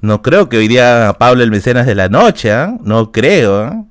No 0.00 0.20
creo 0.22 0.48
que 0.48 0.56
hoy 0.56 0.66
día 0.66 1.14
Pablo 1.18 1.44
el 1.44 1.52
mecenas 1.52 1.86
de 1.86 1.94
la 1.94 2.08
noche, 2.08 2.50
¿eh? 2.50 2.76
No 2.82 3.12
creo, 3.12 3.68
¿eh? 3.68 3.84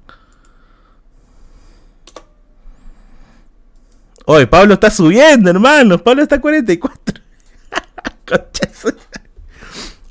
Oye, 4.26 4.48
Pablo 4.48 4.74
está 4.74 4.92
subiendo, 4.92 5.50
hermano. 5.50 5.98
Pablo 5.98 6.22
está 6.24 6.36
a 6.36 6.42
44. 6.42 7.24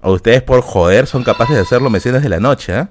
o 0.03 0.13
ustedes 0.13 0.43
por 0.43 0.63
joder 0.63 1.07
son 1.07 1.23
capaces 1.23 1.57
de 1.57 1.63
hacerlo 1.63 1.91
mecenas 1.91 2.23
de 2.23 2.31
la 2.31 2.41
noche, 2.41 2.79
¿eh? 2.79 2.89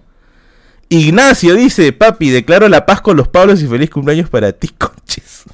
Ignacio 0.89 1.55
dice, 1.55 1.91
papi, 1.91 2.29
declaro 2.29 2.67
la 2.67 2.85
paz 2.85 3.01
con 3.01 3.17
los 3.17 3.27
Pablos 3.27 3.61
y 3.61 3.67
feliz 3.67 3.89
cumpleaños 3.89 4.29
para 4.29 4.51
ti, 4.51 4.67
conches. 4.77 5.45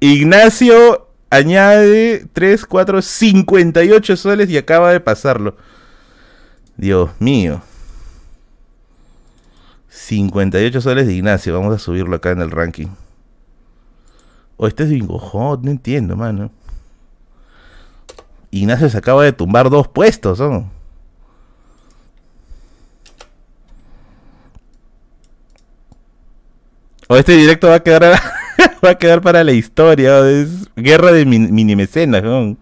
Ignacio 0.00 1.05
añade 1.30 2.26
3, 2.32 2.66
4, 2.66 3.02
58 3.02 4.16
soles 4.16 4.50
y 4.50 4.56
acaba 4.56 4.92
de 4.92 5.00
pasarlo. 5.00 5.56
Dios 6.76 7.10
mío. 7.18 7.62
58 9.88 10.80
soles 10.80 11.06
de 11.06 11.14
Ignacio. 11.14 11.54
Vamos 11.54 11.74
a 11.74 11.78
subirlo 11.78 12.16
acá 12.16 12.30
en 12.30 12.40
el 12.40 12.50
ranking. 12.50 12.88
O 14.58 14.64
oh, 14.64 14.66
este 14.66 14.84
es 14.84 14.90
Bingo 14.90 15.18
Hot, 15.18 15.62
no 15.62 15.70
entiendo, 15.70 16.16
mano. 16.16 16.50
Ignacio 18.50 18.88
se 18.88 18.96
acaba 18.96 19.24
de 19.24 19.32
tumbar 19.32 19.68
dos 19.68 19.88
puestos, 19.88 20.40
¿no? 20.40 20.70
O 27.08 27.16
este 27.16 27.32
directo 27.32 27.68
va 27.68 27.76
a 27.76 27.82
quedar 27.82 28.20
va 28.84 28.90
a 28.90 28.98
quedar 28.98 29.20
para 29.20 29.44
la 29.44 29.52
historia. 29.52 30.20
Guerra 30.76 31.12
de 31.12 31.24
mini 31.24 31.76
mecenas, 31.76 32.22
¿no? 32.22 32.56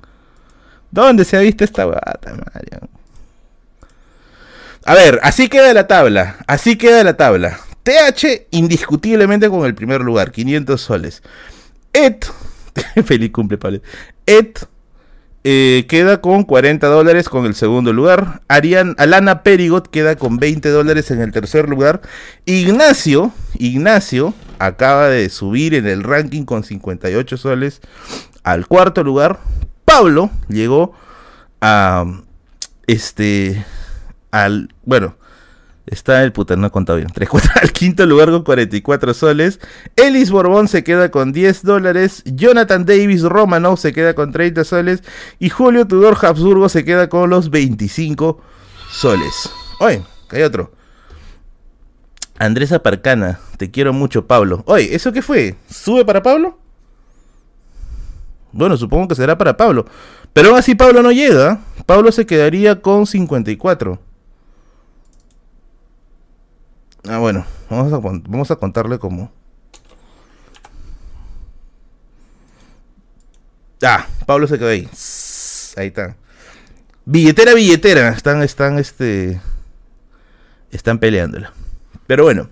¿Dónde 0.91 1.25
se 1.25 1.37
ha 1.37 1.41
visto 1.41 1.65
esta 1.65 1.87
bata, 1.87 2.31
Mario? 2.31 2.89
A 4.85 4.95
ver, 4.95 5.19
así 5.23 5.49
queda 5.49 5.73
la 5.73 5.87
tabla. 5.87 6.37
Así 6.47 6.77
queda 6.77 7.03
la 7.03 7.17
tabla. 7.17 7.59
TH 7.83 8.47
indiscutiblemente 8.51 9.49
con 9.49 9.65
el 9.67 9.75
primer 9.75 10.03
lugar, 10.03 10.31
500 10.31 10.81
soles. 10.81 11.23
Ed, 11.93 12.17
feliz 13.05 13.31
cumple, 13.31 13.59
Pablo. 13.59 13.81
Ed 14.27 14.57
eh, 15.47 15.85
queda 15.89 16.23
con 16.23 16.45
40 16.45 16.87
dólares 16.87 17.29
con 17.29 17.45
el 17.45 17.55
segundo 17.55 17.93
lugar. 17.93 18.43
Arian, 18.49 18.95
Alana 18.99 19.43
Perigot 19.43 19.89
queda 19.89 20.17
con 20.17 20.39
20 20.39 20.71
dólares 20.71 21.11
en 21.11 21.21
el 21.21 21.33
tercer 21.33 21.69
lugar. 21.69 22.01
Ignacio, 22.47 23.33
Ignacio 23.59 24.33
acaba 24.59 25.09
de 25.09 25.29
subir 25.29 25.75
en 25.75 25.87
el 25.87 26.03
ranking 26.03 26.45
con 26.45 26.65
58 26.65 27.37
soles 27.37 27.81
al 28.43 28.67
cuarto 28.67 29.03
lugar. 29.03 29.41
Pablo 29.85 30.31
llegó 30.49 30.93
a 31.61 32.05
este 32.87 33.65
al. 34.31 34.75
Bueno, 34.85 35.17
está 35.87 36.23
el 36.23 36.33
puta, 36.33 36.57
no 36.57 36.67
he 36.67 36.71
contado 36.71 36.99
bien. 36.99 37.11
3, 37.13 37.29
4, 37.29 37.51
al 37.63 37.73
quinto 37.73 38.07
lugar 38.07 38.31
con 38.31 38.43
44 38.43 39.15
soles. 39.15 39.61
Ellis 39.97 40.31
Borbón 40.31 40.69
se 40.69 40.85
queda 40.85 41.11
con 41.11 41.33
10 41.33 41.63
dólares. 41.63 42.23
Jonathan 42.25 42.85
Davis 42.85 43.23
Romano 43.23 43.77
se 43.77 43.93
queda 43.93 44.15
con 44.15 44.33
30 44.33 44.65
soles. 44.65 45.03
Y 45.39 45.51
Julio 45.51 45.87
Tudor 45.87 46.17
Habsburgo 46.21 46.69
se 46.69 46.85
queda 46.85 47.09
con 47.09 47.31
los 47.31 47.51
25 47.51 48.41
soles. 48.91 49.51
Oye, 49.81 50.03
hay 50.31 50.43
otro. 50.43 50.73
Andrés 52.39 52.73
Aparcana, 52.73 53.39
te 53.57 53.71
quiero 53.71 53.93
mucho, 53.93 54.27
Pablo. 54.27 54.63
Oye, 54.67 54.95
¿eso 54.95 55.13
qué 55.13 55.23
fue? 55.23 55.57
¿Sube 55.71 56.05
para 56.05 56.23
Pablo? 56.23 56.59
Bueno, 58.53 58.77
supongo 58.77 59.09
que 59.09 59.15
será 59.15 59.37
para 59.39 59.57
Pablo. 59.57 59.87
Pero 60.33 60.51
aún 60.51 60.59
así 60.59 60.75
Pablo 60.75 61.03
no 61.03 61.13
llega. 61.13 61.61
Pablo 61.87 62.11
se 62.13 62.27
quedaría 62.27 62.81
con 62.81 63.07
54. 63.07 64.01
Ah, 67.09 67.19
bueno, 67.19 67.45
vamos 67.69 67.93
a, 67.93 67.99
vamos 67.99 68.51
a 68.51 68.57
contarle 68.57 68.99
cómo. 68.99 69.31
Ah, 73.83 74.07
Pablo 74.27 74.47
se 74.47 74.59
quedó 74.59 74.69
ahí. 74.69 74.89
Ahí 75.77 75.89
está. 75.89 76.17
Billetera, 77.05 77.55
billetera. 77.55 78.09
Están, 78.11 78.43
están, 78.43 78.79
este. 78.79 79.41
Están 80.71 80.99
peleándola. 80.99 81.53
Pero 82.07 82.25
bueno. 82.25 82.51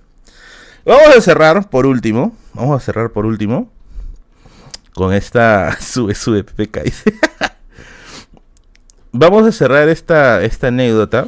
Vamos 0.84 1.16
a 1.16 1.20
cerrar 1.20 1.70
por 1.70 1.86
último. 1.86 2.36
Vamos 2.54 2.82
a 2.82 2.84
cerrar 2.84 3.10
por 3.10 3.26
último. 3.26 3.70
Con 4.94 5.12
esta. 5.12 5.76
Sube, 5.80 6.14
sube, 6.14 6.44
PPK. 6.44 6.92
Vamos 9.12 9.46
a 9.46 9.52
cerrar 9.52 9.88
esta, 9.88 10.42
esta 10.42 10.68
anécdota. 10.68 11.26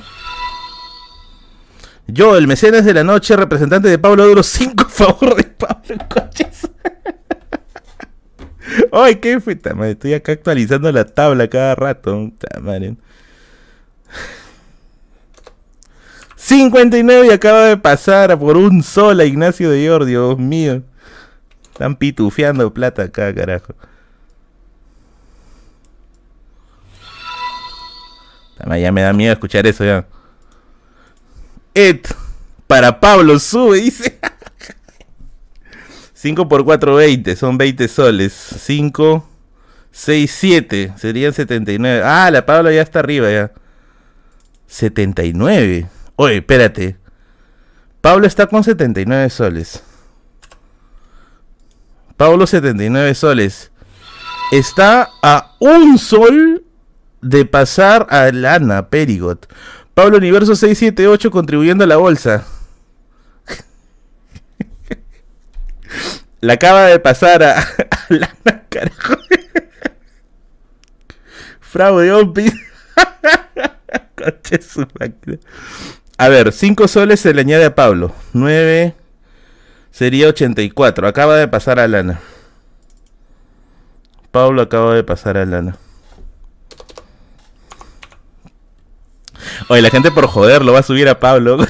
Yo, 2.06 2.36
el 2.36 2.46
mecenas 2.46 2.84
de 2.84 2.94
la 2.94 3.04
noche, 3.04 3.36
representante 3.36 3.88
de 3.88 3.98
Pablo 3.98 4.26
Duro, 4.26 4.42
5 4.42 4.84
a 4.84 4.88
favor 4.88 5.36
de 5.36 5.44
Pablo 5.44 5.96
Coches. 6.08 6.70
Ay, 8.92 9.16
qué 9.16 9.40
feta. 9.40 9.74
Estoy 9.86 10.14
acá 10.14 10.32
actualizando 10.32 10.90
la 10.92 11.04
tabla 11.04 11.48
cada 11.48 11.74
rato. 11.74 12.30
Madre. 12.60 12.96
59 16.44 17.26
y 17.26 17.30
acaba 17.30 17.64
de 17.64 17.78
pasar 17.78 18.38
por 18.38 18.58
un 18.58 18.82
sol 18.82 19.18
a 19.18 19.24
Ignacio 19.24 19.70
de 19.70 19.82
Yor, 19.82 20.04
Dios 20.04 20.38
mío. 20.38 20.82
Están 21.72 21.96
pitufeando 21.96 22.74
plata 22.74 23.04
acá, 23.04 23.34
carajo. 23.34 23.74
Ya 28.78 28.92
me 28.92 29.00
da 29.00 29.14
miedo 29.14 29.32
escuchar 29.32 29.66
eso 29.66 29.86
ya. 29.86 30.06
Ed, 31.72 32.00
para 32.66 33.00
Pablo, 33.00 33.38
sube, 33.38 33.80
dice. 33.80 34.18
5 36.12 36.46
por 36.46 36.62
4, 36.62 36.94
20, 36.94 37.36
son 37.36 37.56
20 37.56 37.88
soles. 37.88 38.34
5, 38.34 39.26
6, 39.92 40.30
7, 40.30 40.92
serían 40.98 41.32
79. 41.32 42.02
Ah, 42.04 42.30
la 42.30 42.44
Pablo 42.44 42.70
ya 42.70 42.82
está 42.82 42.98
arriba 42.98 43.30
ya. 43.30 43.50
79. 44.66 45.88
Oye, 46.16 46.36
espérate. 46.36 46.96
Pablo 48.00 48.26
está 48.26 48.46
con 48.46 48.62
79 48.62 49.30
soles. 49.30 49.82
Pablo 52.16 52.46
79 52.46 53.14
soles. 53.14 53.72
Está 54.52 55.10
a 55.22 55.56
un 55.58 55.98
sol 55.98 56.64
de 57.20 57.44
pasar 57.44 58.06
a 58.10 58.30
Lana 58.30 58.90
Perigot. 58.90 59.52
Pablo 59.94 60.18
Universo 60.18 60.54
678 60.54 61.30
contribuyendo 61.30 61.84
a 61.84 61.86
la 61.86 61.96
bolsa. 61.96 62.44
La 66.40 66.54
acaba 66.54 66.86
de 66.86 66.98
pasar 67.00 67.42
a, 67.42 67.66
Lana, 68.08 68.64
carajo. 68.68 69.16
Fraude, 71.60 72.12
Ompi. 72.12 72.46
A 76.16 76.28
ver, 76.28 76.52
5 76.52 76.86
soles 76.88 77.20
se 77.20 77.34
le 77.34 77.40
añade 77.40 77.64
a 77.64 77.74
Pablo. 77.74 78.14
9 78.32 78.94
sería 79.90 80.28
84. 80.28 81.08
Acaba 81.08 81.36
de 81.36 81.48
pasar 81.48 81.80
a 81.80 81.88
Lana. 81.88 82.20
Pablo 84.30 84.62
acaba 84.62 84.94
de 84.94 85.04
pasar 85.04 85.36
a 85.36 85.44
Lana. 85.44 85.76
Oye, 89.68 89.82
la 89.82 89.90
gente 89.90 90.10
por 90.10 90.26
joder 90.26 90.64
lo 90.64 90.72
va 90.72 90.80
a 90.80 90.84
subir 90.84 91.08
a 91.08 91.20
Pablo. 91.20 91.58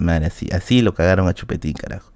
Madre, 0.00 0.26
así, 0.26 0.48
así 0.50 0.80
lo 0.80 0.94
cagaron 0.94 1.28
a 1.28 1.34
Chupetín, 1.34 1.74
carajo. 1.74 2.10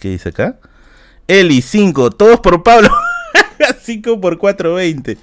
¿Qué 0.00 0.10
dice 0.10 0.28
acá? 0.28 0.58
Eli 1.26 1.62
5, 1.62 2.10
todos 2.10 2.40
por 2.40 2.62
Pablo. 2.62 2.90
5 3.80 4.20
por 4.20 4.38
4, 4.38 4.74
20. 4.74 5.18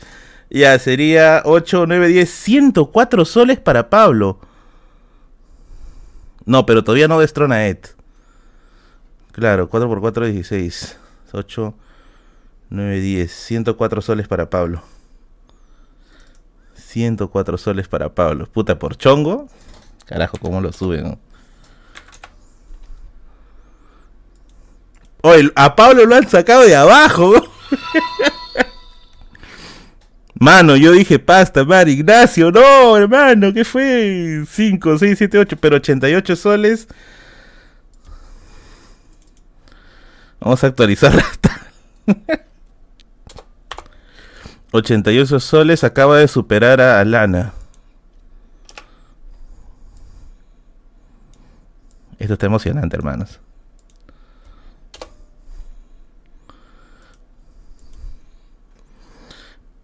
Ya, 0.50 0.78
sería 0.80 1.42
8, 1.46 1.86
9, 1.88 2.08
10, 2.08 2.30
104 2.30 3.26
soles 3.26 3.60
para 3.60 3.90
Pablo. 3.90 4.40
No, 6.46 6.66
pero 6.66 6.84
todavía 6.84 7.08
no 7.08 7.20
destrona 7.20 7.68
Ed. 7.68 7.80
Claro, 9.32 9.70
4 9.70 9.90
por 9.90 10.00
4, 10.00 10.28
16. 10.28 10.98
8, 11.32 11.74
9, 12.70 13.00
10. 13.00 13.32
104 13.32 14.02
soles 14.02 14.28
para 14.28 14.50
Pablo. 14.50 14.82
104 16.76 17.58
soles 17.58 17.88
para 17.88 18.14
Pablo. 18.14 18.46
Puta, 18.46 18.80
por 18.80 18.96
chongo. 18.96 19.48
Carajo, 20.06 20.38
cómo 20.40 20.62
lo 20.62 20.72
suben. 20.72 21.20
Oye, 25.22 25.52
a 25.56 25.76
Pablo 25.76 26.06
lo 26.06 26.16
han 26.16 26.30
sacado 26.30 26.62
de 26.62 26.76
abajo. 26.76 27.34
Mano, 30.40 30.76
yo 30.76 30.92
dije 30.92 31.18
pasta, 31.18 31.64
Mar 31.64 31.88
Ignacio, 31.88 32.52
no, 32.52 32.98
hermano, 32.98 33.54
¿qué 33.54 33.64
fue? 33.64 34.44
5, 34.46 34.98
6, 34.98 35.18
7, 35.18 35.40
8, 35.40 35.58
pero 35.58 35.78
88 35.78 36.36
soles. 36.36 36.88
Vamos 40.42 40.64
a 40.64 40.68
actualizarla. 40.68 41.26
88 44.72 45.40
soles 45.40 45.84
acaba 45.86 46.18
de 46.18 46.28
superar 46.28 46.82
a 46.82 47.04
Lana. 47.06 47.54
Esto 52.20 52.34
está 52.34 52.46
emocionante, 52.46 52.96
hermanos. 52.96 53.40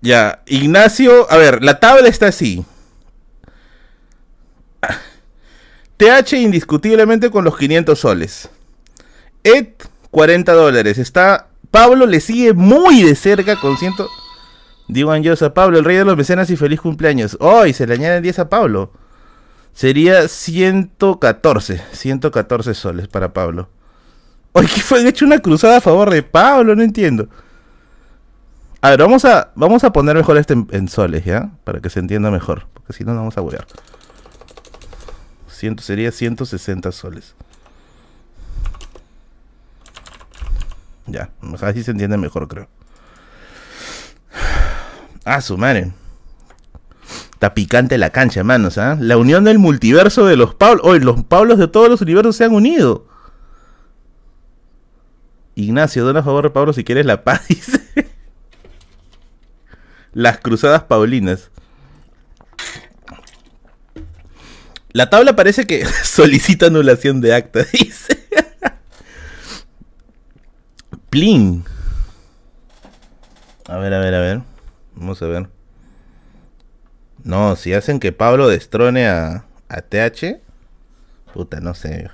Ya, 0.02 0.42
Ignacio, 0.48 1.32
a 1.32 1.38
ver, 1.38 1.64
la 1.64 1.80
tabla 1.80 2.08
está 2.08 2.28
así. 2.28 2.66
TH 5.98 6.34
indiscutiblemente 6.34 7.30
con 7.30 7.46
los 7.46 7.56
500 7.56 8.00
soles. 8.00 8.50
Ed, 9.44 9.68
40 10.10 10.54
dólares. 10.54 10.98
Está, 10.98 11.50
Pablo 11.70 12.08
le 12.08 12.20
sigue 12.20 12.54
muy 12.54 13.04
de 13.04 13.16
cerca 13.16 13.56
con 13.56 13.78
100... 13.78 13.94
Digo 14.88 15.14
a 15.14 15.54
Pablo, 15.54 15.78
el 15.78 15.86
rey 15.86 15.96
de 15.96 16.04
los 16.04 16.18
mecenas 16.18 16.50
y 16.50 16.58
feliz 16.58 16.82
cumpleaños. 16.82 17.38
Hoy 17.40 17.72
se 17.72 17.88
le 17.88 17.94
añaden 17.94 18.24
10 18.24 18.40
a 18.40 18.50
Pablo. 18.50 18.92
Sería 19.74 20.28
114, 20.28 21.82
114 21.94 22.74
soles 22.74 23.08
para 23.08 23.32
Pablo. 23.32 23.70
Hoy 24.52 24.66
que 24.66 24.82
fue 24.82 25.08
hecho 25.08 25.24
una 25.24 25.40
cruzada 25.40 25.78
a 25.78 25.82
favor 25.82 26.10
de 26.10 26.24
Pablo, 26.24 26.76
no 26.76 26.84
entiendo. 26.84 27.30
A 28.82 28.90
ver, 28.90 29.00
vamos 29.00 29.26
a, 29.26 29.52
vamos 29.56 29.84
a 29.84 29.94
poner 29.94 30.16
mejor 30.16 30.38
este 30.38 30.54
en, 30.54 30.88
soles, 30.88 31.24
¿ya? 31.24 31.52
Para 31.64 31.80
que 31.80 31.90
se 31.92 32.00
entienda 32.00 32.32
mejor. 32.32 32.68
Porque 32.74 32.94
si 32.94 33.04
no, 33.04 33.14
no 33.14 33.20
vamos 33.20 33.38
a 33.38 33.42
huear. 33.42 33.68
Sería 35.80 36.12
160 36.12 36.92
soles. 36.92 37.36
Ya, 41.06 41.30
así 41.62 41.84
se 41.84 41.92
entiende 41.92 42.18
mejor, 42.18 42.48
creo. 42.48 42.68
Ah, 45.26 45.42
su 45.42 45.58
madre. 45.58 45.92
Está 47.34 47.54
picante 47.54 48.00
la 48.00 48.10
cancha, 48.10 48.40
hermanos, 48.40 48.80
¿ah? 48.80 48.98
La 49.00 49.18
unión 49.18 49.44
del 49.44 49.60
multiverso 49.60 50.26
de 50.26 50.36
los 50.36 50.56
Pablos. 50.56 50.82
Hoy, 50.84 51.00
los 51.00 51.24
Pablos 51.24 51.60
de 51.60 51.68
todos 51.68 51.90
los 51.90 52.02
universos 52.02 52.36
se 52.36 52.46
han 52.46 52.54
unido. 52.54 53.06
Ignacio, 55.54 56.04
dona 56.04 56.22
a 56.22 56.24
favor 56.24 56.52
Pablo 56.54 56.74
si 56.74 56.84
quieres 56.84 57.06
la 57.06 57.24
paz, 57.24 57.48
dice. 57.50 58.01
Las 60.14 60.40
Cruzadas 60.40 60.84
Paulinas. 60.84 61.52
La 64.94 65.10
tabla 65.10 65.36
parece 65.36 65.66
que 65.66 65.86
solicita 66.04 66.68
anulación 66.68 67.22
de 67.22 67.34
acta, 67.34 67.64
dice. 67.74 68.20
Plin. 71.10 71.64
A 73.68 73.78
ver, 73.78 73.94
a 73.94 74.00
ver, 74.00 74.14
a 74.14 74.20
ver. 74.20 74.42
Vamos 74.96 75.22
a 75.22 75.28
ver. 75.28 75.50
No, 77.24 77.56
si 77.56 77.74
hacen 77.74 78.00
que 78.00 78.12
Pablo 78.12 78.48
destrone 78.50 79.08
a, 79.08 79.46
a 79.70 79.82
TH. 79.82 80.42
Puta, 81.34 81.60
no 81.60 81.74
sé. 81.74 82.10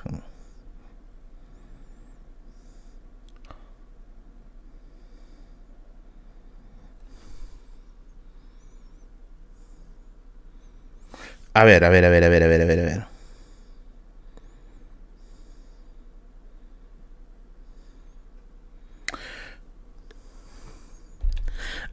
A 11.57 11.63
ver, 11.63 11.83
a 11.83 11.89
ver, 11.89 12.05
a 12.05 12.09
ver, 12.09 12.23
a 12.23 12.29
ver, 12.29 12.43
a 12.43 12.47
ver, 12.47 12.61
a 12.61 12.65
ver, 12.65 12.79
a 12.79 12.83
ver. 12.83 13.03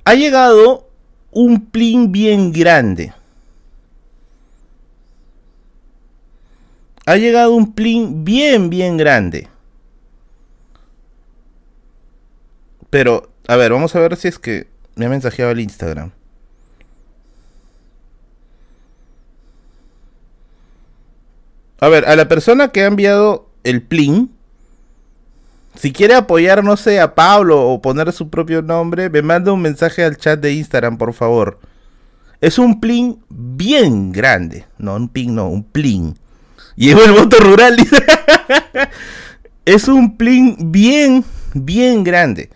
Ha 0.05 0.15
llegado 0.17 0.87
un 1.31 1.65
plin 1.65 2.13
bien 2.13 2.53
grande. 2.53 3.15
Ha 7.07 7.17
llegado 7.17 7.53
un 7.53 7.73
plin 7.73 8.23
bien, 8.23 8.69
bien 8.69 8.99
grande. 8.99 9.49
Pero, 12.91 13.31
a 13.49 13.57
ver, 13.57 13.73
vamos 13.73 13.97
a 13.97 14.01
ver 14.01 14.15
si 14.19 14.29
es 14.29 14.39
que 14.39 14.67
me 14.95 15.07
ha 15.07 15.09
mensajeado 15.09 15.53
el 15.53 15.61
Instagram. 15.61 16.11
A 21.85 21.89
ver, 21.91 22.07
a 22.07 22.17
la 22.17 22.29
persona 22.29 22.69
que 22.69 22.83
ha 22.83 22.87
enviado 22.87 23.51
el 23.63 23.83
plin, 23.83 24.31
si 25.75 25.93
quiere 25.93 26.15
apoyar, 26.15 26.65
no 26.65 26.79
sé, 26.79 26.99
a 26.99 27.15
Pablo 27.15 27.61
o 27.61 27.83
poner 27.83 28.11
su 28.15 28.31
propio 28.31 28.63
nombre, 28.63 29.11
me 29.11 29.21
manda 29.21 29.53
un 29.53 29.61
mensaje 29.61 30.03
al 30.03 30.17
chat 30.17 30.41
de 30.41 30.55
Instagram, 30.55 30.97
por 30.97 31.13
favor. 31.13 31.59
Es 32.41 32.59
un 32.59 32.81
plin 32.81 33.23
bien 33.29 34.13
grande. 34.13 34.65
No, 34.79 34.97
un 34.97 35.11
plin, 35.11 35.35
no, 35.35 35.51
un 35.51 35.63
plin. 35.63 36.19
Llevo 36.75 37.05
el 37.05 37.13
voto 37.13 37.37
rural, 37.39 37.77
es 39.67 39.87
un 39.87 40.17
plin 40.17 40.57
bien, 40.73 41.23
bien 41.53 42.03
grande. 42.03 42.49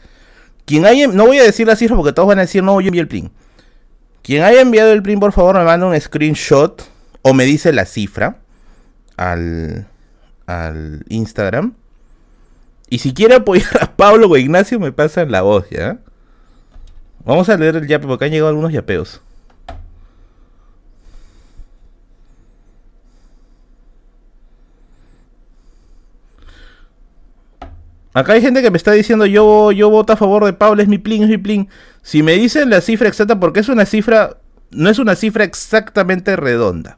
Quien 0.64 0.86
haya, 0.86 1.06
no 1.06 1.26
voy 1.26 1.36
a 1.36 1.42
decir 1.42 1.66
la 1.66 1.76
cifra 1.76 1.96
porque 1.96 2.14
todos 2.14 2.28
van 2.28 2.38
a 2.38 2.46
decir, 2.46 2.62
no, 2.62 2.80
yo 2.80 2.86
envié 2.86 3.02
el 3.02 3.08
plin. 3.08 3.30
Quien 4.22 4.42
haya 4.42 4.62
enviado 4.62 4.90
el 4.90 5.02
plin, 5.02 5.20
por 5.20 5.32
favor, 5.32 5.58
me 5.58 5.64
manda 5.64 5.84
un 5.84 6.00
screenshot 6.00 6.82
o 7.20 7.34
me 7.34 7.44
dice 7.44 7.74
la 7.74 7.84
cifra 7.84 8.38
al, 9.18 9.86
al 10.46 11.04
Instagram. 11.08 11.74
Y 12.88 13.00
si 13.00 13.12
quiere 13.12 13.34
apoyar 13.34 13.82
a 13.82 13.96
Pablo 13.96 14.28
o 14.28 14.36
Ignacio, 14.36 14.80
me 14.80 14.92
pasan 14.92 15.30
la 15.30 15.42
voz, 15.42 15.68
¿ya? 15.68 15.98
Vamos 17.24 17.50
a 17.50 17.56
leer 17.58 17.76
el 17.76 17.86
yape, 17.86 18.06
porque 18.06 18.24
han 18.24 18.30
llegado 18.30 18.48
algunos 18.48 18.72
yapeos. 18.72 19.20
Acá 28.14 28.32
hay 28.32 28.40
gente 28.40 28.62
que 28.62 28.70
me 28.70 28.78
está 28.78 28.92
diciendo 28.92 29.26
yo, 29.26 29.70
yo 29.70 29.90
voto 29.90 30.12
a 30.12 30.16
favor 30.16 30.44
de 30.44 30.52
Pablo, 30.52 30.82
es 30.82 30.88
mi 30.88 30.98
plin, 30.98 31.24
es 31.24 31.28
mi 31.28 31.38
plin. 31.38 31.68
Si 32.02 32.22
me 32.22 32.32
dicen 32.32 32.70
la 32.70 32.80
cifra 32.80 33.06
exacta, 33.06 33.38
porque 33.38 33.60
es 33.60 33.68
una 33.68 33.84
cifra, 33.84 34.38
no 34.70 34.88
es 34.88 34.98
una 34.98 35.14
cifra 35.14 35.44
exactamente 35.44 36.34
redonda. 36.34 36.96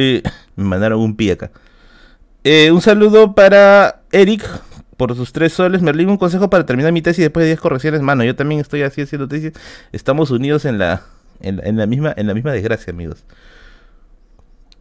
Eh, 0.00 0.22
me 0.54 0.62
mandaron 0.62 1.00
un 1.00 1.16
pie 1.16 1.32
acá. 1.32 1.50
Eh, 2.44 2.70
un 2.70 2.80
saludo 2.80 3.34
para 3.34 4.02
Eric 4.12 4.48
por 4.96 5.16
sus 5.16 5.32
tres 5.32 5.52
soles. 5.52 5.82
Merlin, 5.82 6.08
un 6.08 6.16
consejo 6.16 6.48
para 6.48 6.64
terminar 6.64 6.92
mi 6.92 7.02
tesis 7.02 7.24
después 7.24 7.42
de 7.42 7.48
10 7.48 7.60
correcciones. 7.60 8.00
Mano, 8.00 8.22
yo 8.22 8.36
también 8.36 8.60
estoy 8.60 8.82
así 8.82 9.02
haciendo 9.02 9.26
tesis. 9.26 9.54
Estamos 9.90 10.30
unidos 10.30 10.64
en 10.66 10.78
la, 10.78 11.02
en, 11.40 11.88
misma, 11.88 12.14
en 12.16 12.28
la 12.28 12.34
misma 12.34 12.52
desgracia, 12.52 12.92
amigos. 12.92 13.24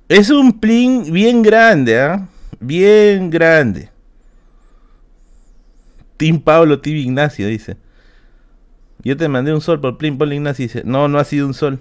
Es 0.08 0.30
un 0.30 0.60
plin 0.60 1.12
bien 1.12 1.42
grande, 1.42 2.00
¿ah? 2.00 2.28
Bien 2.60 3.32
grande. 3.32 3.90
Team 6.18 6.40
Pablo, 6.40 6.80
Team 6.80 6.98
Ignacio, 6.98 7.48
dice. 7.48 7.76
Yo 9.04 9.18
te 9.18 9.28
mandé 9.28 9.52
un 9.52 9.62
sol 9.62 9.82
por 9.82 9.98
plin, 9.98 10.20
Pablo 10.20 10.36
Ignacio 10.36 10.62
dice. 10.62 10.84
No, 10.86 11.08
no 11.08 11.18
ha 11.18 11.24
sido 11.24 11.48
un 11.48 11.56
sol. 11.56 11.80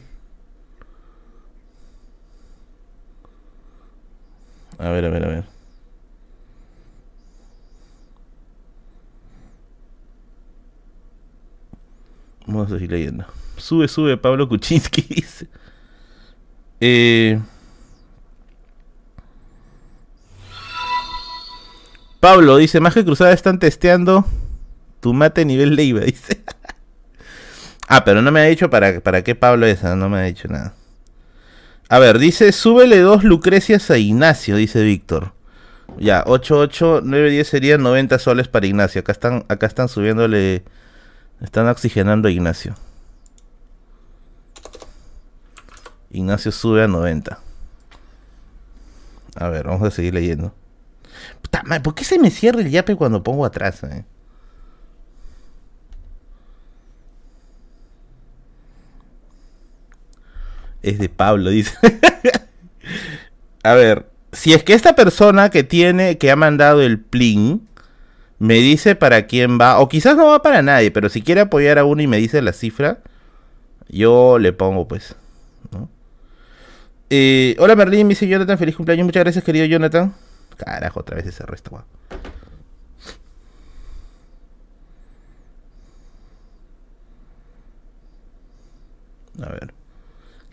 A 4.79 4.91
ver, 4.91 5.05
a 5.05 5.09
ver, 5.11 5.25
a 5.25 5.29
ver. 5.29 5.45
Vamos 12.47 12.67
a 12.71 12.75
seguir 12.75 12.91
leyendo. 12.91 13.25
Sube, 13.57 13.89
sube, 13.89 14.17
Pablo 14.17 14.49
Kuczynski 14.49 15.03
dice. 15.09 15.49
Eh, 16.81 17.41
Pablo 22.21 22.57
dice, 22.57 22.81
más 22.81 22.95
que 22.95 23.05
cruzada 23.05 23.33
están 23.33 23.59
testeando 23.59 24.25
tu 25.01 25.13
mate 25.15 25.45
nivel 25.45 25.75
Leiva, 25.75 26.01
dice. 26.05 26.43
ah, 27.89 28.05
pero 28.05 28.23
no 28.23 28.31
me 28.31 28.41
ha 28.41 28.45
dicho 28.45 28.69
para, 28.69 29.01
para 29.01 29.23
qué 29.23 29.35
Pablo 29.35 29.67
es, 29.67 29.83
no 29.83 30.09
me 30.09 30.19
ha 30.19 30.23
dicho 30.23 30.49
nada. 30.49 30.75
A 31.89 31.99
ver, 32.01 32.19
dice, 32.19 32.51
súbele 32.51 32.99
dos 33.01 33.23
Lucrecias 33.23 33.91
a 33.91 33.99
Ignacio, 33.99 34.57
dice 34.57 34.83
Víctor. 34.83 35.33
Ya, 35.99 36.25
8, 36.27 36.59
8, 36.59 37.01
9, 37.05 37.31
10 37.31 37.49
serían 37.49 37.83
90 37.83 38.19
soles 38.19 38.49
para 38.49 38.67
Ignacio. 38.67 39.01
Acá 39.01 39.13
están, 39.13 39.45
acá 39.49 39.67
están 39.67 39.89
subiéndole, 39.89 40.65
están 41.41 41.69
oxigenando 41.69 42.29
a 42.29 42.31
Ignacio. 42.31 42.75
Ignacio 46.11 46.51
sube 46.51 46.83
a 46.83 46.89
90. 46.89 47.39
A 49.37 49.49
ver, 49.49 49.67
vamos 49.67 49.87
a 49.87 49.91
seguir 49.91 50.15
leyendo. 50.15 50.53
Puta 51.41 51.63
madre, 51.63 51.83
¿por 51.83 51.95
qué 51.95 52.05
se 52.05 52.19
me 52.19 52.31
cierra 52.31 52.61
el 52.61 52.71
yape 52.71 52.97
cuando 52.97 53.23
pongo 53.23 53.45
atrás? 53.45 53.83
Eh? 53.85 54.05
Es 60.87 61.01
de 61.01 61.09
Pablo, 61.09 61.51
dice. 61.51 61.77
a 63.65 63.75
ver, 63.75 64.07
si 64.31 64.55
es 64.55 64.63
que 64.63 64.73
esta 64.73 64.95
persona 64.95 65.51
que 65.51 65.65
tiene, 65.65 66.17
que 66.17 66.31
ha 66.31 66.37
mandado 66.37 66.81
el 66.81 67.01
plin, 67.01 67.67
me 68.39 68.55
dice 68.55 68.95
para 68.95 69.27
quién 69.27 69.59
va, 69.61 69.81
o 69.81 69.89
quizás 69.89 70.17
no 70.17 70.27
va 70.27 70.43
para 70.43 70.63
nadie, 70.63 70.93
pero 70.93 71.09
si 71.09 71.23
quiere 71.23 71.41
apoyar 71.41 71.81
a 71.81 71.85
uno 71.85 72.03
y 72.03 72.07
me 72.07 72.19
dice 72.19 72.41
la 72.41 72.53
cifra, 72.53 73.01
yo 73.89 74.39
le 74.39 74.53
pongo 74.53 74.87
pues. 74.87 75.17
Eh, 77.11 77.57
hola 77.59 77.75
Merlin, 77.75 78.07
me 78.07 78.11
dice 78.11 78.29
Jonathan, 78.29 78.57
feliz 78.57 78.77
cumpleaños, 78.77 79.07
muchas 79.07 79.25
gracias 79.25 79.43
querido 79.43 79.67
Jonathan. 79.67 80.15
Carajo, 80.57 81.01
otra 81.01 81.17
vez 81.17 81.27
ese 81.27 81.45
resto, 81.45 81.85
A 89.43 89.49
ver. 89.49 89.86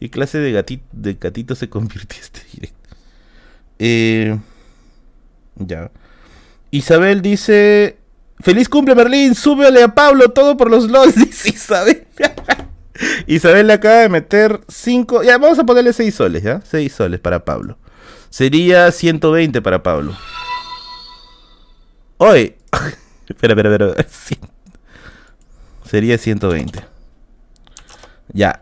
¿Qué 0.04 0.10
clase 0.10 0.38
de 0.38 0.52
gatito, 0.52 1.56
se 1.56 1.70
convirtió 1.70 2.22
este 2.22 2.42
directo? 2.52 2.90
Eh, 3.80 4.38
ya. 5.56 5.92
Isabel 6.72 7.22
dice: 7.22 8.00
¡Feliz 8.42 8.68
cumple, 8.68 8.96
Berlín! 8.96 9.34
¡Súbele 9.34 9.82
a 9.82 9.96
Pablo! 9.96 10.28
Todo 10.32 10.58
por 10.58 10.70
los 10.70 10.90
LOLs, 10.92 11.16
dice 11.26 11.52
Isabel. 11.52 12.06
Isabel 13.28 13.68
le 13.68 13.72
acaba 13.72 14.00
de 14.00 14.10
meter 14.10 14.60
5. 14.68 15.24
Ya, 15.24 15.38
vamos 15.38 15.58
a 15.58 15.64
ponerle 15.64 15.94
6 15.94 16.14
soles, 16.14 16.44
¿ya? 16.44 16.60
6 16.70 16.92
soles 16.92 17.22
para 17.22 17.46
Pablo. 17.46 17.78
Sería 18.30 18.92
120 18.92 19.62
para 19.62 19.84
Pablo. 19.84 20.18
Hoy. 22.18 22.56
espera, 23.30 23.54
espera, 23.54 23.94
espera. 23.96 24.50
Sería 25.86 26.18
120. 26.18 26.84
Ya. 28.34 28.62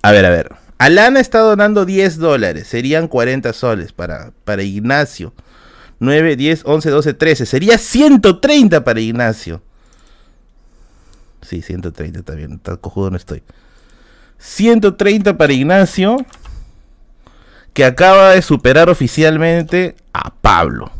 A 0.00 0.12
ver, 0.12 0.24
a 0.24 0.30
ver. 0.30 0.59
Alana 0.80 1.20
está 1.20 1.40
donando 1.40 1.84
10 1.84 2.16
dólares. 2.16 2.66
Serían 2.66 3.06
40 3.06 3.52
soles 3.52 3.92
para, 3.92 4.32
para 4.44 4.62
Ignacio. 4.62 5.34
9, 5.98 6.36
10, 6.36 6.62
11, 6.64 6.88
12, 6.88 7.12
13. 7.12 7.44
Sería 7.44 7.76
130 7.76 8.82
para 8.82 8.98
Ignacio. 8.98 9.60
Sí, 11.42 11.60
130 11.60 12.20
está 12.20 12.34
bien. 12.34 12.58
Tan 12.60 12.78
cojudo 12.78 13.10
no 13.10 13.18
estoy. 13.18 13.42
130 14.38 15.36
para 15.36 15.52
Ignacio. 15.52 16.16
Que 17.74 17.84
acaba 17.84 18.30
de 18.30 18.40
superar 18.40 18.88
oficialmente 18.88 19.96
a 20.14 20.32
Pablo. 20.32 20.90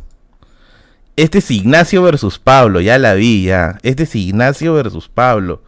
Este 1.16 1.38
es 1.38 1.50
Ignacio 1.50 2.02
versus 2.02 2.38
Pablo. 2.38 2.82
Ya 2.82 2.98
la 2.98 3.14
vi, 3.14 3.44
ya. 3.44 3.78
Este 3.82 4.02
es 4.02 4.14
Ignacio 4.14 4.74
versus 4.74 5.08
Pablo. 5.08 5.62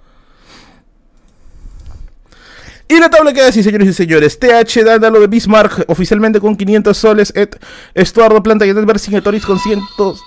Y 2.88 2.98
la 2.98 3.08
tabla 3.08 3.32
queda 3.32 3.48
así, 3.48 3.62
señores 3.62 3.88
y 3.88 3.92
señores. 3.92 4.38
TH 4.38 4.84
Dándalo 4.84 5.20
de 5.20 5.26
Bismarck, 5.26 5.84
oficialmente 5.88 6.40
con 6.40 6.56
500 6.56 6.96
soles. 6.96 7.32
Et, 7.34 7.56
Estuardo 7.94 8.42
Planta 8.42 8.66
y 8.66 8.70
Edel 8.70 8.86
Vercingetorix 8.86 9.46
con 9.46 9.58
cientos. 9.58 10.22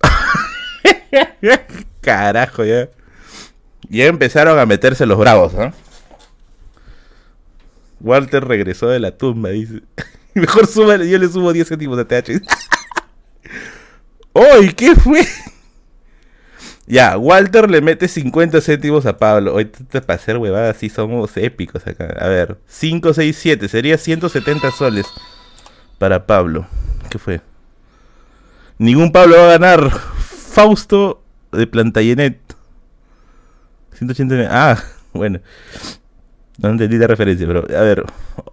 Carajo, 2.00 2.64
ya. 2.64 2.88
Ya 3.88 4.06
empezaron 4.06 4.58
a 4.58 4.66
meterse 4.66 5.06
los 5.06 5.18
bravos, 5.18 5.52
¿no? 5.54 5.72
Walter 8.00 8.44
regresó 8.44 8.88
de 8.88 9.00
la 9.00 9.16
tumba, 9.16 9.50
dice. 9.50 9.82
Mejor 10.34 10.66
súbale, 10.66 11.08
yo 11.08 11.18
le 11.18 11.28
subo 11.28 11.52
10 11.52 11.68
céntimos 11.68 11.96
de 11.96 12.04
TH. 12.04 12.42
¡Uy! 14.32 14.72
¿Qué 14.76 14.94
fue? 14.96 15.26
Ya, 16.86 17.16
Walter 17.16 17.70
le 17.70 17.80
mete 17.80 18.08
50 18.08 18.60
céntimos 18.60 19.06
a 19.06 19.16
Pablo. 19.16 19.54
Hoy 19.54 19.64
para 19.90 20.14
hacer 20.14 20.36
huevadas 20.36 20.76
sí 20.76 20.90
somos 20.90 21.34
épicos 21.36 21.86
acá. 21.86 22.14
A 22.20 22.28
ver, 22.28 22.58
5, 22.66 23.14
6, 23.14 23.36
7. 23.36 23.68
Sería 23.68 23.96
170 23.96 24.70
soles 24.70 25.06
para 25.98 26.26
Pablo. 26.26 26.66
¿Qué 27.08 27.18
fue? 27.18 27.40
Ningún 28.78 29.12
Pablo 29.12 29.36
va 29.36 29.44
a 29.44 29.58
ganar. 29.58 29.90
Fausto 29.90 31.22
de 31.52 31.66
Plantayenet. 31.66 32.38
180. 33.94 34.48
Ah, 34.50 34.82
bueno. 35.14 35.40
No 36.58 36.68
entendí 36.68 36.98
la 36.98 37.06
referencia, 37.06 37.46
pero 37.46 37.60
a 37.60 37.82
ver. 37.82 38.04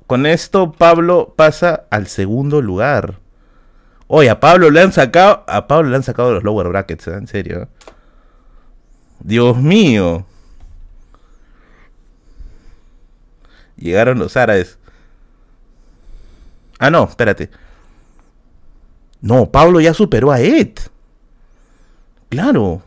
Con 0.08 0.26
esto 0.26 0.72
Pablo 0.72 1.34
pasa 1.36 1.84
al 1.90 2.08
segundo 2.08 2.62
lugar. 2.62 3.20
Oye, 4.08 4.30
a 4.30 4.40
Pablo 4.40 4.70
le 4.70 4.82
han 4.82 4.94
sacado. 4.94 5.44
A 5.48 5.68
Pablo 5.68 5.90
le 5.90 5.98
han 5.98 6.04
sacado 6.04 6.34
los 6.34 6.44
lower 6.44 6.70
brackets, 6.70 7.08
¿eh? 7.08 7.14
en 7.14 7.28
serio. 7.28 7.68
Dios 9.24 9.58
mío. 9.58 10.26
Llegaron 13.78 14.20
los 14.20 14.38
árabes. 14.38 14.78
Ah, 16.80 16.90
no, 16.90 17.04
espérate. 17.04 17.50
No, 19.22 19.52
Pablo 19.52 19.80
ya 19.80 19.94
superó 19.94 20.32
a 20.32 20.40
Ed. 20.40 20.74
Claro. 22.30 22.82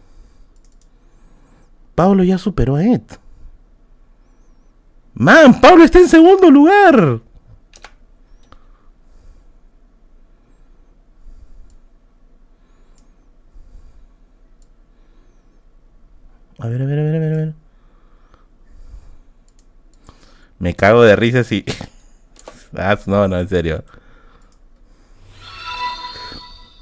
Pablo 1.95 2.25
ya 2.25 2.39
superó 2.39 2.77
a 2.77 2.85
Ed. 2.85 3.03
Man, 5.15 5.61
Pablo 5.61 5.85
está 5.85 6.01
en 6.01 6.09
segundo 6.09 6.51
lugar. 6.51 7.21
A 16.65 16.67
ver, 16.69 16.81
a 16.81 16.87
ver, 16.87 16.99
a 16.99 17.03
ver, 17.03 17.15
a 17.15 17.19
ver, 17.19 17.33
a 17.33 17.37
ver. 17.37 17.55
Me 20.59 20.75
cago 20.75 21.03
de 21.03 21.15
risa 21.15 21.45
si. 21.45 21.63
ah, 22.75 22.99
no, 23.05 23.29
no, 23.29 23.39
en 23.39 23.49
serio. 23.51 23.85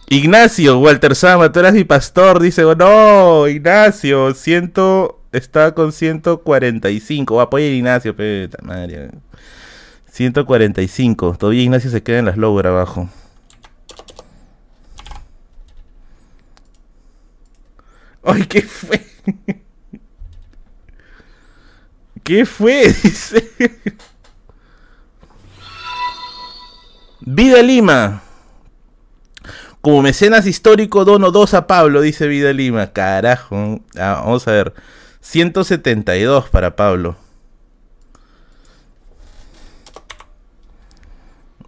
Ignacio, 0.09 0.78
Walter 0.78 1.16
Sama, 1.16 1.50
tú 1.50 1.59
eras 1.59 1.74
mi 1.74 1.82
pastor. 1.82 2.40
Dice, 2.40 2.64
oh, 2.64 2.76
no, 2.76 3.48
Ignacio, 3.48 4.32
ciento. 4.34 5.20
Está 5.32 5.74
con 5.74 5.90
145. 5.90 7.40
Apoya 7.40 7.64
a 7.66 7.68
Ignacio, 7.70 8.14
peta 8.14 8.59
madre. 8.62 9.10
145. 10.12 11.38
Todavía 11.38 11.62
Ignacio 11.64 11.90
se 11.90 12.04
queda 12.04 12.20
en 12.20 12.26
las 12.26 12.36
lower 12.36 12.68
abajo. 12.68 13.09
¡Ay, 18.22 18.44
qué 18.44 18.62
fue! 18.62 19.04
¿Qué 22.23 22.47
fue? 22.47 22.89
Dice. 23.03 23.51
Vida 27.20 27.62
Lima. 27.62 28.23
Como 29.81 30.03
mecenas 30.03 30.47
histórico 30.47 31.05
dono 31.05 31.32
2 31.32 31.55
a 31.55 31.66
Pablo, 31.66 32.01
dice 32.01 32.28
Vida 32.28 32.53
Lima. 32.53 32.93
Carajo. 32.93 33.81
Ah, 33.97 34.23
vamos 34.24 34.47
a 34.47 34.53
ver. 34.53 34.74
172 35.20 36.49
para 36.51 36.77
Pablo. 36.77 37.16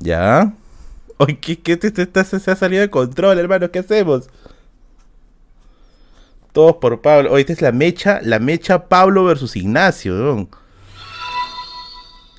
¿Ya? 0.01 0.53
Oye, 1.17 1.39
¿qué, 1.39 1.61
qué 1.61 1.77
te, 1.77 1.91
te, 1.91 2.25
se 2.25 2.51
ha 2.51 2.57
salido 2.57 2.83
de 2.83 2.91
control, 2.91 3.39
hermano? 3.39 3.71
¿Qué 3.71 3.81
hacemos? 3.81 4.29
Todos 6.55 6.77
por 6.77 7.01
Pablo. 7.01 7.33
Oye, 7.33 7.41
esta 7.41 7.53
es 7.53 7.63
la 7.63 7.73
mecha, 7.73 8.21
la 8.23 8.39
mecha 8.39 8.87
Pablo 8.87 9.25
versus 9.25 9.57
Ignacio, 9.57 10.49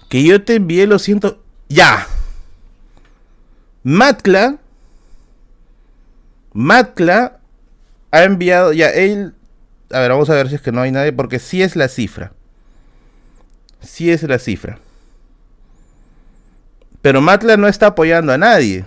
Que 0.08 0.24
yo 0.24 0.42
te 0.42 0.56
envié, 0.56 0.88
lo 0.88 1.00
siento. 1.00 1.44
¡Ya! 1.68 2.08
Matla. 3.84 4.58
Matla 6.54 7.42
ha 8.12 8.24
enviado. 8.24 8.72
Ya, 8.72 8.90
él. 8.90 9.36
A 9.92 10.00
ver, 10.00 10.12
vamos 10.12 10.30
a 10.30 10.36
ver 10.36 10.48
si 10.48 10.56
es 10.56 10.62
que 10.62 10.72
no 10.72 10.80
hay 10.80 10.94
nadie. 10.94 11.12
Porque 11.12 11.38
sí 11.38 11.62
es 11.62 11.76
la 11.76 11.90
cifra. 11.90 12.32
Sí 13.82 14.12
es 14.12 14.24
la 14.24 14.40
cifra. 14.40 14.80
Pero 17.02 17.20
Matla 17.20 17.58
no 17.58 17.68
está 17.68 17.88
apoyando 17.88 18.32
a 18.32 18.38
nadie. 18.38 18.86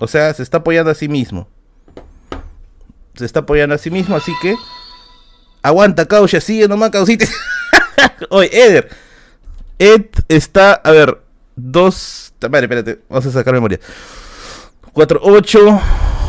O 0.00 0.08
sea, 0.08 0.34
se 0.34 0.42
está 0.42 0.56
apoyando 0.56 0.90
a 0.90 0.96
sí 0.96 1.08
mismo 1.08 1.46
se 3.20 3.26
está 3.26 3.40
apoyando 3.40 3.74
a 3.74 3.78
sí 3.78 3.90
mismo, 3.90 4.16
así 4.16 4.32
que 4.42 4.56
aguanta, 5.62 6.06
caucha, 6.06 6.40
sigue 6.40 6.66
nomás, 6.66 6.90
causita. 6.90 7.26
Oye, 8.30 8.50
Eder, 8.52 8.88
Ed 9.78 10.06
está, 10.28 10.72
a 10.72 10.90
ver, 10.90 11.20
dos, 11.54 12.32
vale, 12.40 12.64
espérate, 12.64 13.00
vamos 13.08 13.26
a 13.26 13.30
sacar 13.30 13.54
memoria. 13.54 13.78
4, 14.92 15.20
8, 15.22 15.80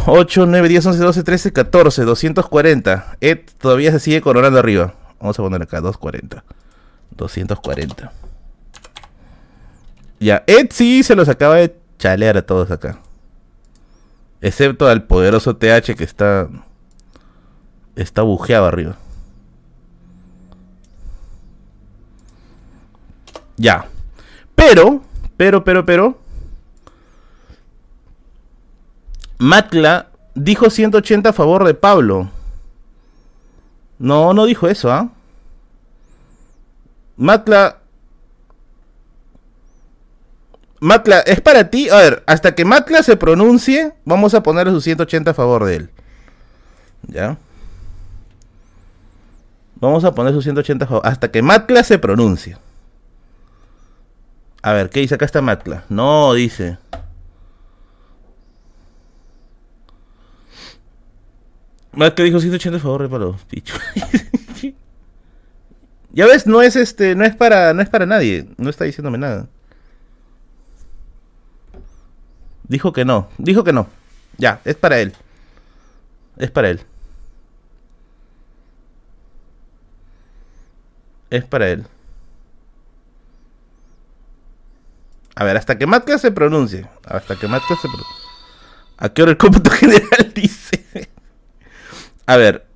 8, 0.06 0.46
9, 0.46 0.70
10, 0.70 0.86
11, 0.86 1.00
12, 1.00 1.24
13, 1.24 1.54
14, 1.54 2.04
240. 2.04 3.18
Ed 3.22 3.40
todavía 3.58 3.92
se 3.92 4.00
sigue 4.00 4.22
coronando 4.22 4.60
arriba. 4.60 4.94
Vamos 5.20 5.40
a 5.40 5.42
poner 5.42 5.62
acá 5.64 5.82
240. 5.82 6.44
240. 7.12 8.12
Ya, 10.20 10.44
Ed 10.46 10.68
sí 10.72 11.04
se 11.04 11.16
los 11.16 11.28
acaba 11.30 11.56
de 11.56 11.76
chalear 11.98 12.38
a 12.38 12.42
todos 12.44 12.70
acá. 12.70 13.00
Excepto 14.42 14.88
al 14.88 15.04
poderoso 15.04 15.56
TH 15.56 15.96
que 15.96 16.04
está 16.04 16.48
está 17.96 18.22
bujeado 18.22 18.66
arriba. 18.66 18.98
Ya. 23.58 23.86
Pero, 24.56 25.02
pero, 25.38 25.64
pero, 25.64 25.86
pero. 25.86 26.18
Matla 29.38 30.08
dijo 30.36 30.70
180 30.70 31.30
a 31.30 31.34
favor 31.34 31.64
de 31.66 31.74
Pablo. 31.74 32.30
No, 34.00 34.34
no 34.34 34.46
dijo 34.46 34.68
eso, 34.68 34.92
¿ah? 34.92 35.10
Matla. 37.18 37.78
Matla, 40.80 41.20
es 41.20 41.42
para 41.42 41.70
ti. 41.70 41.90
A 41.90 41.98
ver, 41.98 42.24
hasta 42.26 42.56
que 42.56 42.66
Matla 42.66 43.04
se 43.04 43.16
pronuncie, 43.16 43.94
vamos 44.06 44.34
a 44.34 44.42
ponerle 44.42 44.74
su 44.74 44.82
180 44.82 45.30
a 45.30 45.34
favor 45.36 45.66
de 45.66 45.76
él. 45.76 45.90
¿Ya? 47.08 47.38
Vamos 49.82 50.04
a 50.06 50.14
poner 50.14 50.32
su 50.32 50.44
180 50.44 50.88
hasta 51.04 51.32
que 51.32 51.42
Matla 51.42 51.84
se 51.84 51.98
pronuncie. 51.98 52.56
A 54.62 54.74
ver, 54.74 54.92
¿qué 54.92 55.00
dice 55.00 55.16
acá 55.16 55.26
está 55.26 55.42
Matla? 55.42 55.86
No, 55.90 56.34
dice. 56.34 56.78
Matla 61.94 62.24
dijo 62.24 62.40
180 62.40 62.78
a 62.78 62.80
favor 62.80 63.02
de 63.02 63.10
palo, 63.10 63.38
picho. 63.50 63.74
ya 66.14 66.28
ves, 66.28 66.46
no 66.46 66.62
es 66.62 66.76
este, 66.76 67.16
no 67.16 67.26
es 67.26 67.36
para, 67.36 67.74
no 67.74 67.82
es 67.82 67.90
para 67.90 68.06
nadie, 68.06 68.48
no 68.58 68.70
está 68.70 68.86
diciéndome 68.86 69.18
nada. 69.18 69.48
Dijo 72.68 72.94
que 72.94 73.04
no, 73.04 73.30
dijo 73.40 73.64
que 73.64 73.74
no. 73.74 73.88
Ya, 74.38 74.62
es 74.64 74.76
para 74.76 75.00
él. 75.00 75.14
Es 76.38 76.52
para 76.52 76.70
él. 76.70 76.82
Es 81.32 81.46
para 81.46 81.70
él. 81.70 81.88
A 85.34 85.44
ver, 85.44 85.58
hasta 85.58 85.78
que 85.78 85.88
Matka 85.88 86.20
se 86.20 86.32
pronuncie. 86.32 86.88
Hasta 87.06 87.38
que 87.38 87.48
Matka 87.48 87.76
se 87.76 87.88
pronuncie. 87.88 88.16
¿A 88.98 89.10
qué 89.10 89.24
hora 89.24 89.32
el 89.32 89.38
cómputo 89.38 89.72
general 89.72 90.32
dice? 90.36 91.10
A 92.28 92.38
ver. 92.38 92.68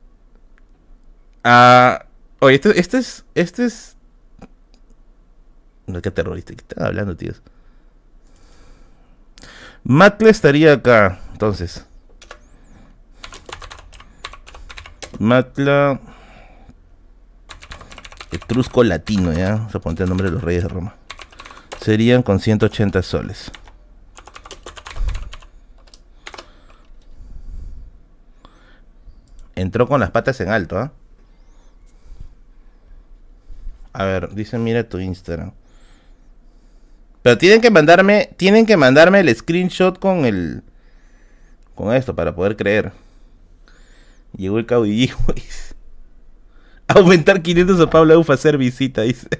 Ah, 1.43 2.05
oye, 2.39 2.55
este, 2.55 2.79
este 2.79 2.97
es. 2.97 3.25
Este 3.35 3.65
es. 3.65 3.95
No, 5.85 6.01
qué 6.01 6.09
terrorista. 6.09 6.53
¿Qué 6.53 6.61
están 6.61 6.87
hablando, 6.87 7.15
tíos? 7.15 7.41
Matla 9.83 10.29
estaría 10.29 10.73
acá. 10.73 11.19
Entonces. 11.33 11.85
Matla. 15.19 15.99
Etrusco 18.35 18.83
latino, 18.83 19.31
¿ya? 19.31 19.55
Vamos 19.55 19.75
a 19.75 19.79
poner 19.79 20.01
el 20.03 20.09
nombre 20.09 20.27
de 20.27 20.33
los 20.33 20.43
reyes 20.43 20.63
de 20.63 20.69
Roma. 20.69 20.95
Serían 21.79 22.21
con 22.21 22.39
180 22.39 23.01
soles. 23.01 23.51
Entró 29.55 29.87
con 29.87 30.01
las 30.01 30.11
patas 30.11 30.39
en 30.41 30.49
alto, 30.49 30.77
¿ah? 30.77 30.91
A 33.93 34.03
ver, 34.03 34.33
dice 34.33 34.57
mira 34.57 34.83
tu 34.83 34.99
Instagram. 34.99 35.53
Pero 37.21 37.37
tienen 37.37 37.61
que 37.61 37.71
mandarme, 37.71 38.29
tienen 38.35 38.65
que 38.65 38.75
mandarme 38.75 39.21
el 39.21 39.33
screenshot 39.33 39.97
con 39.97 40.25
el 40.25 40.61
con 41.73 41.93
esto 41.93 42.15
para 42.15 42.35
poder 42.35 42.57
creer. 42.57 42.91
Llegó 44.35 44.59
el 44.59 44.65
caudillo. 44.65 45.15
Aumentar 46.87 47.41
500 47.41 47.79
a 47.79 47.89
Pablo 47.89 48.19
Ufa 48.19 48.33
hacer 48.33 48.57
visita, 48.57 49.01
dice. 49.01 49.27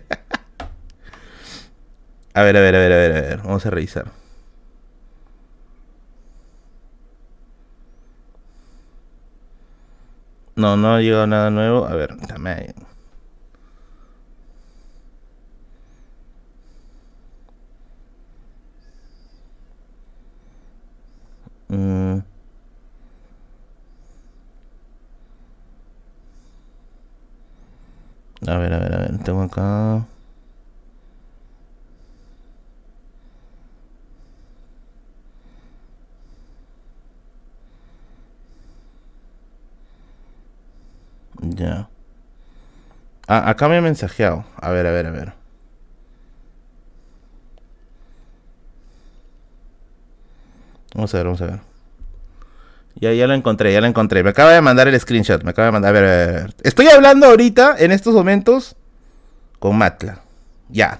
a 2.34 2.44
ver, 2.44 2.58
a 2.58 2.62
ver, 2.62 2.76
a 2.76 2.80
ver, 2.80 2.92
a 2.92 2.98
ver, 2.98 3.12
a 3.12 3.22
ver. 3.22 3.38
Vamos 3.44 3.66
a 3.66 3.70
revisar. 3.70 4.12
No, 10.56 10.78
no 10.78 10.96
ha 10.96 11.02
llegado 11.02 11.28
nada 11.28 11.50
nuevo. 11.50 11.86
A 11.86 11.96
ver, 11.96 12.16
también. 12.28 12.74
Mm. 21.70 22.22
A 28.48 28.58
ver, 28.58 28.74
a 28.74 28.80
ver, 28.80 28.94
a 28.94 28.98
ver, 29.00 29.18
tengo 29.24 29.42
acá. 29.42 30.06
Ya. 41.42 41.88
Ah, 43.28 43.50
acá 43.50 43.68
me 43.70 43.78
ha 43.78 43.82
mensajeado. 43.82 44.46
A 44.58 44.70
ver, 44.72 44.86
a 44.88 44.92
ver, 44.92 45.08
a 45.08 45.12
ver. 45.12 45.34
Vamos 50.94 51.14
a 51.14 51.18
ver, 51.18 51.26
vamos 51.26 51.42
a 51.42 51.46
ver. 51.46 51.75
Ya, 52.96 53.14
ya 53.14 53.28
lo 53.28 53.34
encontré, 53.34 53.74
ya 53.74 53.82
lo 53.82 53.88
encontré. 53.88 54.24
Me 54.24 54.30
acaba 54.30 54.52
de 54.52 54.62
mandar 54.62 54.88
el 54.88 55.00
screenshot. 55.00 55.44
Me 55.44 55.52
acaba 55.52 55.68
de 55.68 55.72
mandar. 55.74 55.96
A 55.96 56.00
ver, 56.00 56.04
a 56.04 56.42
ver. 56.42 56.56
Estoy 56.64 56.88
hablando 56.88 57.28
ahorita, 57.28 57.76
en 57.78 57.92
estos 57.92 58.14
momentos, 58.14 58.76
con 59.60 59.78
Matla. 59.78 60.22
Ya. 60.70 61.00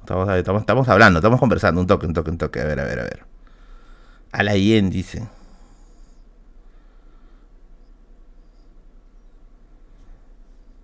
Estamos, 0.00 0.28
estamos, 0.36 0.62
estamos 0.62 0.88
hablando, 0.88 1.18
estamos 1.20 1.40
conversando. 1.40 1.80
Un 1.80 1.86
toque, 1.86 2.06
un 2.06 2.12
toque, 2.12 2.30
un 2.30 2.38
toque. 2.38 2.60
A 2.60 2.64
ver, 2.64 2.80
a 2.80 2.84
ver, 2.84 2.98
a 3.00 3.02
ver. 3.04 3.24
A 4.32 4.42
la 4.42 4.56
IEN 4.56 4.90
dice. 4.90 5.26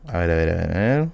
A 0.06 0.18
ver, 0.18 0.30
a 0.30 0.34
ver, 0.34 0.48
a 0.50 0.54
ver. 0.54 0.70
A 0.70 0.80
ver. 0.80 1.08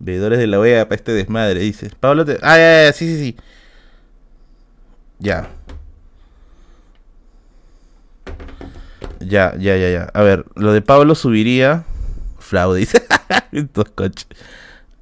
Veedores 0.00 0.38
de 0.38 0.46
la 0.46 0.58
OEA 0.60 0.88
para 0.88 0.96
este 0.96 1.12
desmadre, 1.12 1.60
dice. 1.60 1.90
Pablo 1.98 2.24
te... 2.24 2.38
Ah, 2.42 2.56
ya, 2.56 2.84
ya, 2.84 2.92
sí, 2.92 3.06
sí, 3.06 3.18
sí. 3.18 3.36
Ya. 5.18 5.50
Ya, 9.20 9.54
ya, 9.58 9.76
ya, 9.76 9.90
ya. 9.90 10.10
A 10.14 10.22
ver, 10.22 10.44
lo 10.54 10.72
de 10.72 10.82
Pablo 10.82 11.14
subiría. 11.14 11.84
Fraude, 12.38 12.80
dice. 12.80 13.02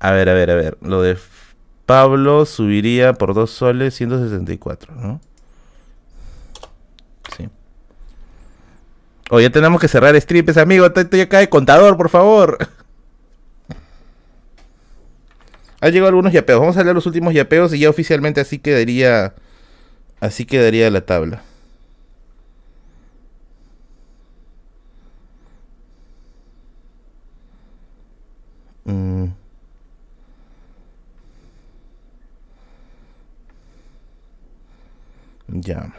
a 0.00 0.10
ver, 0.12 0.28
a 0.28 0.34
ver, 0.34 0.50
a 0.50 0.55
ver. 0.55 0.78
Lo 0.81 1.02
de 1.02 1.18
Pablo 1.84 2.47
subiría 2.47 3.12
por 3.12 3.34
dos 3.34 3.50
soles 3.50 3.94
164, 3.94 4.94
¿no? 4.94 5.20
Sí. 7.36 7.49
Oye, 9.31 9.44
ya 9.44 9.50
tenemos 9.50 9.81
que 9.81 9.89
cerrar 9.89 10.16
strips, 10.16 10.57
amigo. 10.57 10.86
Estoy 10.86 11.20
acá 11.20 11.39
de 11.39 11.49
contador, 11.49 11.97
por 11.97 12.08
favor. 12.08 12.58
Ha 15.86 15.90
llegado 15.90 16.08
algunos 16.08 16.32
yapeos. 16.32 16.58
Vamos 16.60 16.76
a 16.76 16.82
leer 16.82 16.97
los 16.97 17.06
últimos 17.06 17.32
yapeos 17.32 17.73
y 17.73 17.78
ya 17.81 17.90
oficialmente 17.90 18.40
así 18.40 18.58
quedaría. 18.58 19.34
Así 20.20 20.44
quedaría 20.47 20.90
la 20.90 21.02
tabla. 21.06 21.42
Mm. 28.86 29.32
Ya. 35.48 35.92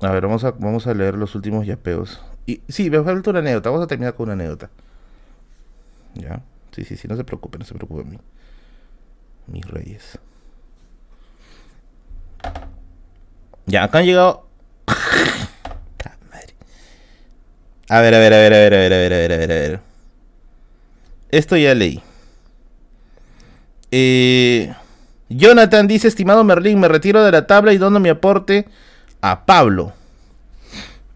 A 0.00 0.10
ver, 0.10 0.22
vamos 0.22 0.44
a, 0.44 0.50
vamos 0.52 0.86
a 0.86 0.94
leer 0.94 1.14
los 1.14 1.34
últimos 1.34 1.66
yapeos. 1.66 2.20
Y 2.46 2.60
sí, 2.68 2.90
me 2.90 3.02
falta 3.02 3.30
una 3.30 3.38
anécdota. 3.40 3.70
Vamos 3.70 3.84
a 3.84 3.86
terminar 3.88 4.14
con 4.14 4.24
una 4.24 4.34
anécdota. 4.34 4.70
Ya. 6.14 6.42
Sí, 6.72 6.84
sí, 6.84 6.96
sí, 6.96 7.08
no 7.08 7.16
se 7.16 7.24
preocupe, 7.24 7.58
no 7.58 7.64
se 7.64 7.74
preocupe 7.74 8.04
mí. 8.04 8.18
Mis 9.46 9.64
reyes. 9.66 10.18
Ya, 13.66 13.84
acá 13.84 13.98
han 13.98 14.06
llegado. 14.06 14.46
A 17.92 18.00
ver, 18.00 18.14
a 18.14 18.18
ver, 18.18 18.32
a 18.32 18.36
ver, 18.38 18.54
a 18.54 18.56
ver, 18.56 18.72
a 18.72 18.78
ver, 18.78 18.92
a 18.92 18.96
ver, 18.96 19.12
a 19.12 19.16
ver, 19.16 19.32
a 19.32 19.36
ver, 19.36 19.52
a 19.52 19.54
ver. 19.54 19.80
Esto 21.30 21.58
ya 21.58 21.74
leí. 21.74 22.00
Eh, 23.90 24.72
Jonathan 25.28 25.86
dice, 25.86 26.08
estimado 26.08 26.42
Merlín, 26.42 26.80
me 26.80 26.88
retiro 26.88 27.22
de 27.22 27.30
la 27.30 27.46
tabla 27.46 27.74
y 27.74 27.76
dono 27.76 28.00
mi 28.00 28.08
aporte 28.08 28.66
a 29.20 29.44
Pablo. 29.44 29.92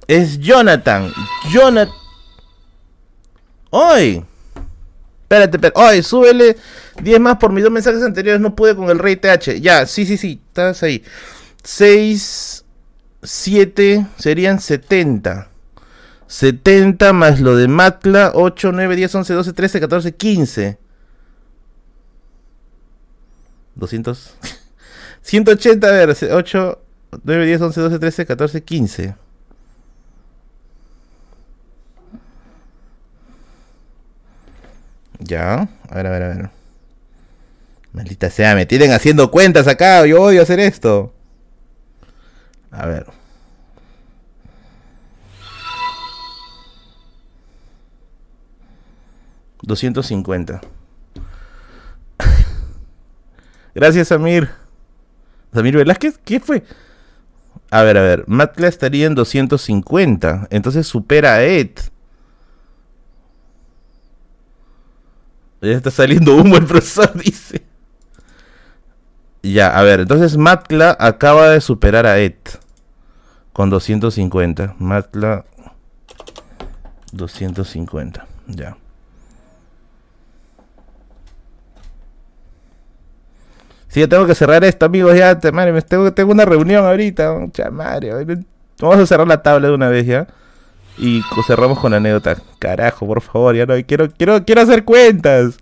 Es 0.06 0.38
Jonathan. 0.38 1.10
Jonathan. 1.50 1.94
¡Hoy! 3.70 4.22
Espérate, 5.26 5.56
espérate. 5.56 5.80
¡Ay, 5.80 6.04
súbele 6.04 6.56
10 7.02 7.18
más 7.18 7.36
por 7.38 7.50
mis 7.50 7.64
dos 7.64 7.72
mensajes 7.72 8.00
anteriores! 8.00 8.40
No 8.40 8.54
pude 8.54 8.76
con 8.76 8.88
el 8.90 9.00
rey 9.00 9.16
TH. 9.16 9.60
Ya, 9.60 9.84
sí, 9.84 10.06
sí, 10.06 10.16
sí. 10.16 10.40
Estás 10.46 10.84
ahí. 10.84 11.02
6, 11.64 12.64
7 13.24 14.06
serían 14.16 14.60
70. 14.60 15.48
70 16.28 17.12
más 17.12 17.40
lo 17.40 17.56
de 17.56 17.66
Matla. 17.66 18.30
8, 18.34 18.70
9, 18.70 18.94
10, 18.94 19.14
11, 19.16 19.32
12, 19.34 19.52
13, 19.52 19.80
14, 19.80 20.14
15. 20.14 20.78
200. 23.74 24.34
180, 25.22 25.88
a 25.88 25.90
ver. 25.90 26.16
8, 26.30 26.82
9, 27.24 27.46
10, 27.46 27.60
11, 27.62 27.80
12, 27.80 27.98
13, 27.98 28.26
14, 28.26 28.62
15. 28.62 29.25
Ya, 35.18 35.68
a 35.88 35.94
ver, 35.94 36.06
a 36.06 36.10
ver, 36.10 36.22
a 36.22 36.28
ver. 36.28 36.50
Maldita 37.92 38.28
sea, 38.30 38.54
me 38.54 38.66
tienen 38.66 38.92
haciendo 38.92 39.30
cuentas 39.30 39.66
acá. 39.66 40.04
Yo 40.06 40.20
odio 40.22 40.42
hacer 40.42 40.60
esto. 40.60 41.14
A 42.70 42.86
ver. 42.86 43.06
$250. 49.62 50.60
Gracias, 53.74 54.08
Samir. 54.08 54.50
Samir 55.52 55.76
Velázquez, 55.76 56.18
¿qué 56.24 56.38
fue? 56.38 56.62
A 57.70 57.82
ver, 57.82 57.96
a 57.96 58.02
ver. 58.02 58.24
Matla 58.26 58.68
estaría 58.68 59.06
en 59.06 59.14
250. 59.14 60.48
Entonces 60.50 60.86
supera 60.86 61.34
a 61.34 61.44
Ed. 61.44 61.70
Ya 65.70 65.76
está 65.76 65.90
saliendo 65.90 66.36
humo 66.36 66.56
el 66.56 66.66
profesor, 66.66 67.12
dice. 67.22 67.62
Ya, 69.42 69.76
a 69.76 69.82
ver, 69.82 70.00
entonces 70.00 70.36
Matla 70.36 70.96
acaba 70.98 71.50
de 71.50 71.60
superar 71.60 72.06
a 72.06 72.18
Ed. 72.18 72.34
Con 73.52 73.70
250. 73.70 74.74
Matla 74.78 75.44
250. 77.12 78.26
Ya. 78.48 78.76
Sí, 83.88 84.00
ya 84.00 84.08
tengo 84.08 84.26
que 84.26 84.34
cerrar 84.34 84.62
esto, 84.64 84.84
amigos. 84.84 85.16
Ya, 85.16 85.38
madre, 85.52 85.80
tengo, 85.82 86.12
tengo 86.12 86.32
una 86.32 86.44
reunión 86.44 86.84
ahorita. 86.84 87.32
Mucha 87.32 87.70
madre. 87.70 88.12
Vamos 88.80 88.98
a 88.98 89.06
cerrar 89.06 89.26
la 89.26 89.42
tabla 89.42 89.68
de 89.68 89.74
una 89.74 89.88
vez 89.88 90.06
ya. 90.06 90.26
Y 90.98 91.22
cerramos 91.46 91.78
con 91.78 91.92
anécdota. 91.92 92.36
Carajo, 92.58 93.06
por 93.06 93.20
favor, 93.20 93.54
ya 93.54 93.66
no 93.66 93.74
quiero, 93.86 94.10
quiero, 94.10 94.44
quiero 94.44 94.62
hacer 94.62 94.84
cuentas. 94.84 95.58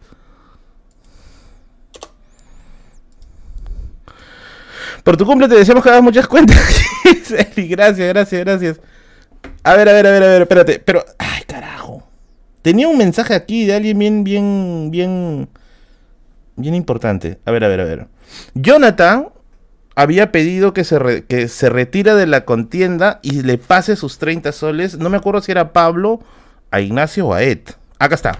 Por 5.02 5.16
tu 5.16 5.26
cumple 5.26 5.48
te 5.48 5.56
deseamos 5.56 5.82
que 5.82 5.90
hagas 5.90 6.02
muchas 6.02 6.26
cuentas. 6.26 6.56
gracias, 7.56 8.08
gracias, 8.08 8.44
gracias. 8.44 8.80
A 9.62 9.74
ver, 9.76 9.88
a 9.88 9.92
ver, 9.92 10.06
a 10.06 10.10
ver, 10.10 10.22
a 10.22 10.26
ver, 10.26 10.42
espérate. 10.42 10.78
Pero, 10.78 11.04
ay, 11.18 11.42
carajo. 11.46 12.02
Tenía 12.62 12.88
un 12.88 12.96
mensaje 12.96 13.34
aquí 13.34 13.66
de 13.66 13.74
alguien 13.74 13.98
bien, 13.98 14.24
bien, 14.24 14.90
bien, 14.90 15.48
bien 16.56 16.74
importante. 16.74 17.38
A 17.44 17.50
ver, 17.50 17.64
a 17.64 17.68
ver, 17.68 17.80
a 17.80 17.84
ver. 17.84 18.06
Jonathan 18.54 19.28
había 19.94 20.32
pedido 20.32 20.73
que 20.73 20.84
se, 20.84 21.24
que 21.28 21.48
se 21.48 21.68
retira 21.68 22.14
de 22.14 22.26
la 22.26 22.44
contienda 22.44 23.20
y 23.23 23.42
le 23.42 23.58
pase 23.58 23.97
sus 23.97 24.18
30 24.18 24.52
soles. 24.52 24.98
No 24.98 25.10
me 25.10 25.16
acuerdo 25.16 25.40
si 25.40 25.52
era 25.52 25.73
Pablo, 25.73 26.20
a 26.70 26.81
Ignacio 26.81 27.28
o 27.28 27.34
a 27.34 27.42
Ed. 27.42 27.60
Acá 27.98 28.14
está. 28.14 28.39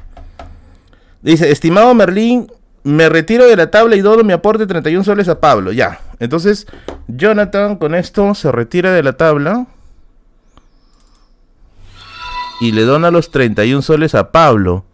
Dice, 1.23 1.51
estimado 1.51 1.95
Merlín, 1.95 2.51
me 2.83 3.09
retiro 3.09 3.47
de 3.47 3.57
la 3.57 3.71
tabla 3.71 3.97
y 3.97 4.01
dono 4.01 4.25
mi 4.25 4.33
aporte 4.33 4.67
31 4.67 5.05
soles 5.05 5.29
a 5.29 5.41
Pablo. 5.41 5.73
Ya. 5.73 6.01
Entonces, 6.19 6.67
Jonathan 7.09 7.77
con 7.77 7.95
esto 7.95 8.35
se 8.35 8.53
retira 8.53 8.93
de 8.93 9.03
la 9.03 9.15
tabla. 9.15 9.67
Y 12.61 12.73
le 12.73 12.83
dona 12.83 13.11
los 13.11 13.31
31 13.31 13.83
soles 13.83 14.15
a 14.15 14.31
Pablo. 14.33 14.85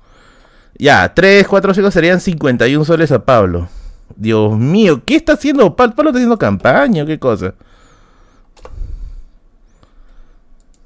Ya, 0.79 1.13
3, 1.15 1.47
4, 1.47 1.75
5 1.75 1.91
serían 1.91 2.21
51 2.21 2.85
soles 2.85 3.13
a 3.13 3.25
Pablo. 3.25 3.69
Dios 4.17 4.57
mío, 4.57 5.03
¿qué 5.05 5.17
está 5.17 5.35
haciendo 5.35 5.75
Pablo? 5.77 5.95
¿Pablo 5.95 6.11
está 6.11 6.19
haciendo 6.19 6.39
campaña 6.39 7.07
qué 7.07 7.19
cosa? 7.19 7.55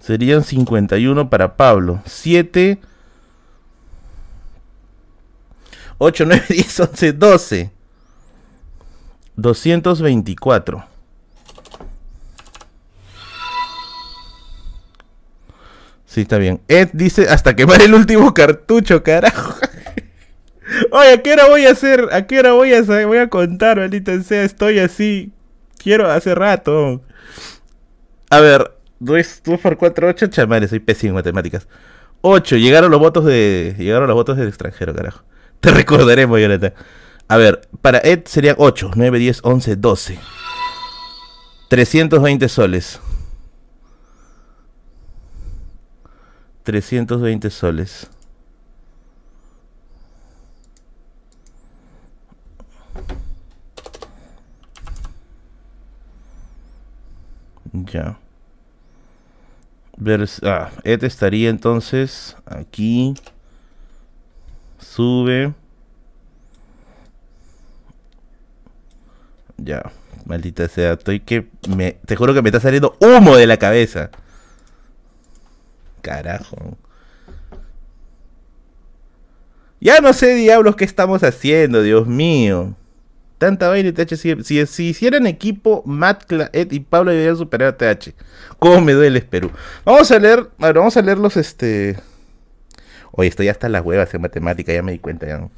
Serían 0.00 0.44
51 0.44 1.30
para 1.30 1.56
Pablo. 1.56 2.02
7, 2.04 2.78
8, 5.98 6.24
9, 6.26 6.44
10, 6.48 6.80
11, 6.80 7.12
12. 7.12 7.72
224. 9.36 10.84
Sí, 16.06 16.20
está 16.20 16.38
bien. 16.38 16.60
Ed 16.68 16.90
dice 16.92 17.28
hasta 17.28 17.56
quemar 17.56 17.82
el 17.82 17.94
último 17.94 18.32
cartucho, 18.34 19.02
carajo. 19.02 19.54
Oye, 20.90 21.12
¿a 21.12 21.22
qué 21.22 21.32
hora 21.32 21.48
voy 21.48 21.66
a 21.66 21.70
hacer? 21.70 22.08
¿A 22.12 22.26
qué 22.26 22.38
hora 22.38 22.52
voy 22.52 22.72
a 22.72 22.82
Voy 22.82 23.18
a 23.18 23.28
contar, 23.28 23.78
maldita 23.78 24.20
sea, 24.22 24.44
estoy 24.44 24.78
así. 24.78 25.32
Quiero 25.78 26.10
hace 26.10 26.34
rato. 26.34 27.02
A 28.30 28.40
ver, 28.40 28.76
2, 29.00 29.42
por 29.62 29.76
4, 29.76 30.08
8, 30.08 30.26
chamales, 30.28 30.70
soy 30.70 30.80
pésimo 30.80 31.10
en 31.10 31.14
matemáticas. 31.16 31.68
8, 32.22 32.56
llegaron 32.56 32.90
los 32.90 33.00
votos 33.00 33.24
de. 33.24 33.74
Llegaron 33.78 34.08
los 34.08 34.14
votos 34.14 34.36
del 34.36 34.48
extranjero, 34.48 34.94
carajo. 34.94 35.24
Te 35.60 35.70
recordaremos, 35.70 36.36
Violeta. 36.36 36.74
A 37.28 37.36
ver, 37.36 37.68
para 37.80 37.98
Ed 37.98 38.22
sería 38.26 38.54
8, 38.58 38.92
9, 38.94 39.18
10, 39.18 39.40
11, 39.42 39.76
12. 39.76 40.18
320 41.68 42.48
soles. 42.48 43.00
320 46.64 47.50
soles. 47.50 48.10
Ya. 57.74 58.18
ah, 60.44 60.70
Ed 60.84 61.02
estaría 61.02 61.50
entonces 61.50 62.36
aquí. 62.46 63.14
Sube. 64.78 65.52
Ya, 69.56 69.92
maldita 70.24 70.68
sea, 70.68 70.92
estoy 70.92 71.20
que 71.20 71.48
me 71.68 71.92
te 72.06 72.16
juro 72.16 72.34
que 72.34 72.42
me 72.42 72.48
está 72.48 72.60
saliendo 72.60 72.96
humo 73.00 73.36
de 73.36 73.46
la 73.46 73.56
cabeza. 73.56 74.10
Carajo. 76.02 76.76
Ya 79.80 80.00
no 80.00 80.12
sé, 80.12 80.34
diablos, 80.34 80.76
qué 80.76 80.84
estamos 80.84 81.22
haciendo, 81.24 81.82
Dios 81.82 82.06
mío. 82.06 82.74
Tanta 83.38 83.68
vaina 83.68 83.92
TH. 83.92 84.16
Si, 84.16 84.66
si, 84.66 84.88
hicieran 84.88 85.26
equipo, 85.26 85.82
Matt, 85.86 86.30
Ed 86.52 86.72
y 86.72 86.80
Pablo 86.80 87.10
deberían 87.10 87.36
superar 87.36 87.68
a 87.68 87.76
TH. 87.76 88.14
¿Cómo 88.58 88.80
me 88.80 88.92
duele 88.92 89.20
Perú? 89.22 89.50
Vamos 89.84 90.10
a 90.10 90.18
leer, 90.18 90.48
vamos 90.58 90.96
a 90.96 91.02
leer 91.02 91.18
los 91.18 91.36
este. 91.36 91.98
Oye, 93.12 93.28
estoy 93.28 93.48
hasta 93.48 93.68
las 93.68 93.84
huevas 93.84 94.12
en 94.14 94.22
matemática, 94.22 94.72
ya 94.72 94.82
me 94.82 94.92
di 94.92 94.98
cuenta 94.98 95.26
ya. 95.26 95.48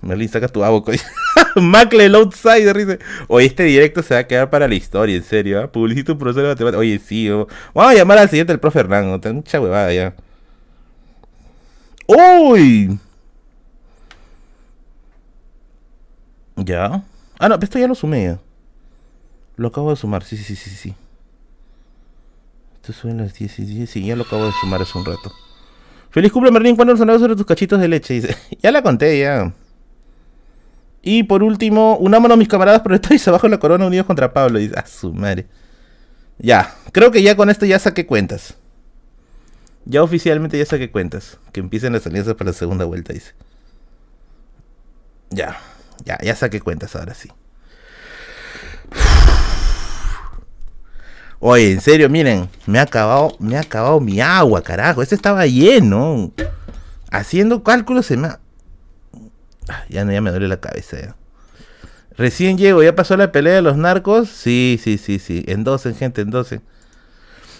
Merlin, 0.00 0.28
saca 0.28 0.48
tu 0.48 0.62
abo. 0.62 0.84
Macle, 1.56 2.06
el 2.06 2.14
outsider, 2.14 2.76
dice. 2.76 2.98
Oye, 3.28 3.46
este 3.46 3.64
directo 3.64 4.02
se 4.02 4.14
va 4.14 4.20
a 4.20 4.26
quedar 4.26 4.50
para 4.50 4.68
la 4.68 4.74
historia, 4.74 5.16
en 5.16 5.24
serio. 5.24 5.60
¿eh? 5.60 5.68
Publicito 5.68 6.12
un 6.12 6.18
profesor 6.18 6.42
de 6.42 6.48
matemática. 6.50 6.78
Oye, 6.78 6.98
sí. 6.98 7.28
Vamos 7.28 7.92
a 7.92 7.94
llamar 7.94 8.18
al 8.18 8.28
siguiente, 8.28 8.52
el 8.52 8.60
profe 8.60 8.80
Hernán. 8.80 9.20
Mucha 9.34 9.60
huevada 9.60 9.92
ya. 9.92 10.14
¡Uy! 12.06 12.98
Ya. 16.56 17.02
Ah, 17.38 17.48
no, 17.48 17.58
esto 17.60 17.78
ya 17.78 17.86
lo 17.86 17.94
sumé. 17.94 18.38
Lo 19.56 19.68
acabo 19.68 19.90
de 19.90 19.96
sumar, 19.96 20.24
sí, 20.24 20.36
sí, 20.36 20.44
sí, 20.44 20.56
sí, 20.56 20.70
sí. 20.70 20.94
Esto 22.76 22.92
suena 22.92 23.24
las 23.24 23.34
10 23.34 23.58
y 23.58 23.64
10, 23.64 23.90
sí, 23.90 24.06
ya 24.06 24.16
lo 24.16 24.22
acabo 24.22 24.44
de 24.46 24.52
sumar 24.60 24.80
hace 24.80 24.96
un 24.96 25.04
rato. 25.04 25.32
Feliz 26.10 26.32
cumple, 26.32 26.50
Merlín, 26.50 26.76
¿cuándo 26.76 26.96
sonado 26.96 27.18
sobre 27.18 27.36
tus 27.36 27.44
cachitos 27.44 27.80
de 27.80 27.88
leche? 27.88 28.14
Dice, 28.14 28.36
ya 28.62 28.70
la 28.70 28.82
conté, 28.82 29.18
ya. 29.18 29.52
Y 31.02 31.22
por 31.24 31.42
último, 31.42 31.96
unámonos 31.98 32.36
a 32.36 32.38
mis 32.38 32.48
camaradas 32.48 32.80
pero 32.82 32.94
estáis 32.94 33.26
abajo 33.28 33.46
de 33.46 33.50
la 33.50 33.58
corona 33.58 33.86
unidos 33.86 34.06
contra 34.06 34.32
Pablo. 34.32 34.58
Dice, 34.58 34.74
ah, 34.76 34.86
su 34.86 35.12
madre. 35.12 35.46
Ya, 36.38 36.74
creo 36.92 37.10
que 37.10 37.22
ya 37.22 37.36
con 37.36 37.50
esto 37.50 37.66
ya 37.66 37.78
saqué 37.78 38.06
cuentas. 38.06 38.54
Ya 39.84 40.02
oficialmente 40.02 40.58
ya 40.58 40.66
saqué 40.66 40.90
cuentas. 40.90 41.38
Que 41.52 41.60
empiecen 41.60 41.92
las 41.92 42.06
alianzas 42.06 42.34
para 42.34 42.50
la 42.50 42.56
segunda 42.56 42.84
vuelta, 42.84 43.12
dice. 43.12 43.34
Ya. 45.30 45.58
Ya, 46.06 46.16
ya 46.22 46.36
saqué 46.36 46.60
cuentas 46.60 46.94
ahora 46.94 47.14
sí. 47.14 47.30
Oye, 51.40 51.72
en 51.72 51.80
serio, 51.80 52.08
miren, 52.08 52.48
me 52.66 52.78
ha 52.78 52.82
acabado, 52.82 53.36
me 53.40 53.56
ha 53.56 53.60
acabado 53.60 54.00
mi 54.00 54.20
agua, 54.20 54.62
carajo. 54.62 55.02
Este 55.02 55.16
estaba 55.16 55.46
lleno. 55.46 56.32
Haciendo 57.10 57.62
cálculos 57.62 58.06
se 58.06 58.16
me 58.16 58.28
ha... 58.28 58.40
Ah, 59.68 59.84
ya, 59.88 60.10
ya 60.10 60.20
me 60.20 60.30
duele 60.30 60.48
la 60.48 60.60
cabeza. 60.60 61.16
Recién 62.16 62.56
llego, 62.56 62.82
¿ya 62.82 62.94
pasó 62.94 63.16
la 63.16 63.32
pelea 63.32 63.54
de 63.54 63.62
los 63.62 63.76
narcos? 63.76 64.28
Sí, 64.30 64.80
sí, 64.82 64.96
sí, 64.96 65.18
sí. 65.18 65.44
En 65.48 65.64
12, 65.64 65.92
gente, 65.94 66.22
en 66.22 66.30
12. 66.30 66.60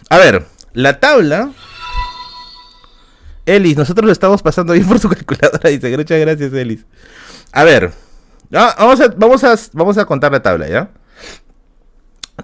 A 0.08 0.18
ver, 0.18 0.46
la 0.72 1.00
tabla. 1.00 1.50
Elis, 3.44 3.76
nosotros 3.76 4.06
lo 4.06 4.12
estamos 4.12 4.40
pasando 4.42 4.72
bien 4.72 4.86
por 4.86 5.00
su 5.00 5.08
calculadora, 5.08 5.68
dice. 5.70 5.96
Muchas 5.96 6.20
gracias, 6.20 6.52
Elis. 6.52 6.86
A 7.52 7.64
ver, 7.64 7.92
Vamos, 8.50 9.00
a, 9.00 9.08
vamos, 9.16 9.44
a, 9.44 9.54
vamos 9.72 9.98
a 9.98 10.04
contar 10.04 10.32
la 10.32 10.42
tabla, 10.42 10.68
¿ya? 10.68 10.90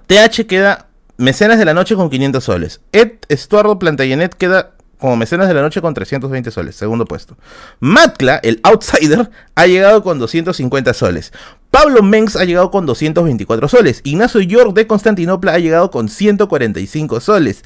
TH 0.07 0.45
queda 0.47 0.87
mecenas 1.17 1.57
de 1.57 1.65
la 1.65 1.73
noche 1.73 1.95
con 1.95 2.09
500 2.09 2.43
soles. 2.43 2.81
Ed 2.91 3.11
Estuardo 3.29 3.79
Plantagenet 3.79 4.33
queda 4.33 4.73
como 4.99 5.17
mecenas 5.17 5.47
de 5.49 5.53
la 5.53 5.61
noche 5.61 5.81
con 5.81 5.93
320 5.93 6.49
soles, 6.49 6.75
segundo 6.75 7.05
puesto. 7.05 7.37
Matla, 7.79 8.39
el 8.41 8.61
outsider, 8.63 9.29
ha 9.53 9.65
llegado 9.67 10.01
con 10.01 10.17
250 10.17 10.93
soles. 10.93 11.33
Pablo 11.71 12.01
Mengs 12.03 12.35
ha 12.35 12.45
llegado 12.45 12.71
con 12.71 12.85
224 12.85 13.67
soles. 13.67 14.01
Ignacio 14.05 14.39
York 14.41 14.73
de 14.73 14.87
Constantinopla 14.87 15.53
ha 15.53 15.59
llegado 15.59 15.91
con 15.91 16.07
145 16.07 17.19
soles. 17.19 17.63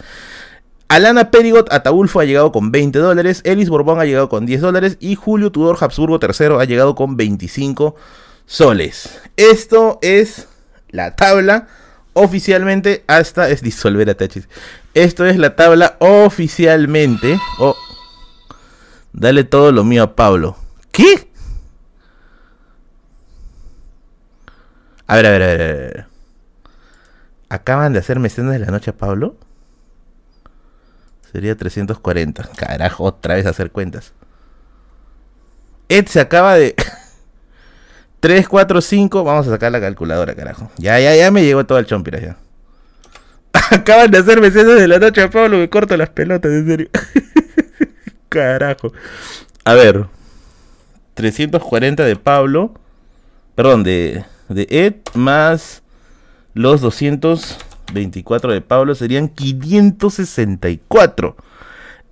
Alana 0.88 1.30
Perigot 1.30 1.72
Ataulfo 1.72 2.22
ha 2.22 2.26
llegado 2.26 2.52
con 2.52 2.72
20 2.72 2.98
dólares. 2.98 3.42
Elis 3.44 3.70
Borbón 3.70 4.00
ha 4.00 4.06
llegado 4.06 4.30
con 4.30 4.46
10 4.46 4.62
dólares. 4.62 4.98
Y 5.00 5.16
Julio 5.16 5.52
Tudor 5.52 5.78
Habsburgo 5.80 6.20
III 6.22 6.56
ha 6.60 6.64
llegado 6.64 6.96
con 6.96 7.18
25 7.18 7.94
dólares 7.94 8.27
soles. 8.48 9.22
Esto 9.36 10.00
es 10.02 10.48
la 10.90 11.16
tabla 11.16 11.68
oficialmente 12.14 13.04
hasta 13.06 13.50
es 13.50 13.62
disolver 13.62 14.10
a 14.10 14.16
Tachis. 14.16 14.50
Esto 14.96 15.28
es 15.28 15.38
la 15.38 15.56
tabla 15.56 15.98
oficialmente. 16.00 17.40
Oh, 17.60 17.76
dale 19.14 19.44
todo 19.44 19.72
lo 19.72 19.84
mío 19.84 20.02
a 20.02 20.16
Pablo. 20.16 20.58
¿Qué? 20.92 21.30
A 25.06 25.16
ver, 25.16 25.26
a 25.28 25.30
ver, 25.30 25.42
a 25.44 25.46
ver, 25.46 25.62
a 25.62 25.66
ver. 25.66 26.06
¿Acaban 27.50 27.94
de 27.94 28.00
hacer 28.00 28.20
mecenas 28.20 28.54
de 28.54 28.60
la 28.60 28.72
noche 28.72 28.90
a 28.90 28.98
Pablo? 28.98 29.38
Sería 31.32 31.56
340. 31.56 32.50
Carajo, 32.56 33.04
otra 33.04 33.36
vez 33.36 33.46
hacer 33.46 33.72
cuentas. 33.72 34.14
Ed 35.88 36.08
se 36.08 36.20
acaba 36.20 36.56
de... 36.56 36.76
3, 38.20 38.48
4, 38.48 38.82
5. 38.82 39.24
Vamos 39.24 39.48
a 39.48 39.52
sacar 39.52 39.72
la 39.72 39.80
calculadora, 39.80 40.36
carajo. 40.36 40.72
Ya, 40.78 41.00
ya, 41.00 41.16
ya 41.16 41.32
me 41.32 41.44
llegó 41.44 41.66
todo 41.66 41.78
el 41.78 41.86
chompira 41.86 42.20
ya. 42.20 42.38
Acaban 43.72 44.12
de 44.12 44.18
hacer 44.18 44.42
mecenas 44.42 44.80
de 44.80 44.88
la 44.88 45.00
noche 45.00 45.28
Pablo, 45.30 45.58
me 45.58 45.70
corto 45.70 45.96
las 45.98 46.10
pelotas, 46.10 46.52
en 46.52 46.68
serio. 46.68 46.90
carajo. 48.30 48.94
A 49.64 49.74
ver. 49.74 50.06
340 51.16 52.06
de 52.06 52.16
Pablo. 52.16 52.74
Perdón, 53.56 53.84
de, 53.84 54.24
de 54.50 54.68
Ed 54.70 54.96
más 55.16 55.82
los 56.54 56.82
224 56.82 58.52
de 58.52 58.62
Pablo 58.62 58.94
serían 58.96 59.30
564. 59.30 61.36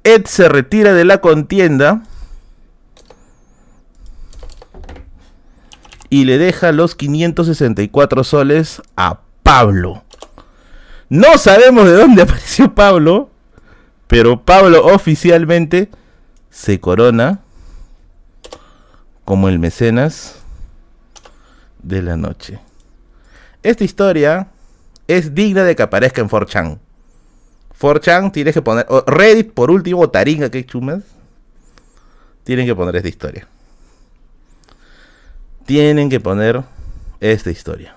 Ed 0.04 0.26
se 0.26 0.50
retira 0.50 0.94
de 0.94 1.06
la 1.06 1.20
contienda. 1.20 2.04
Y 6.10 6.26
le 6.26 6.38
deja 6.38 6.72
los 6.72 6.96
564 6.96 8.24
soles 8.24 8.82
a 8.96 9.22
Pablo. 9.44 10.04
No 11.10 11.38
sabemos 11.38 11.86
de 11.86 11.94
dónde 11.94 12.22
apareció 12.24 12.74
Pablo, 12.74 13.30
pero 14.08 14.42
Pablo 14.42 14.86
oficialmente 14.86 15.90
se 16.50 16.80
corona 16.80 17.40
como 19.24 19.50
el 19.50 19.60
mecenas 19.60 20.36
de 21.82 22.02
la 22.02 22.16
noche. 22.18 22.60
Esta 23.64 23.84
historia 23.84 24.50
es 25.08 25.34
digna 25.34 25.64
de 25.64 25.76
que 25.76 25.84
aparezca 25.84 26.22
en 26.22 26.30
4chan. 26.30 26.80
4chan 27.80 28.32
tienes 28.32 28.54
que 28.54 28.62
poner, 28.62 28.86
Reddit 29.08 29.52
por 29.52 29.72
último, 29.72 30.10
Taringa, 30.10 30.50
que 30.50 30.66
chumas, 30.66 31.04
tienen 32.44 32.66
que 32.66 32.76
poner 32.76 32.96
esta 32.96 33.10
historia 33.10 33.48
tienen 35.66 36.10
que 36.10 36.20
poner 36.20 36.64
esta 37.20 37.52
historia. 37.52 37.94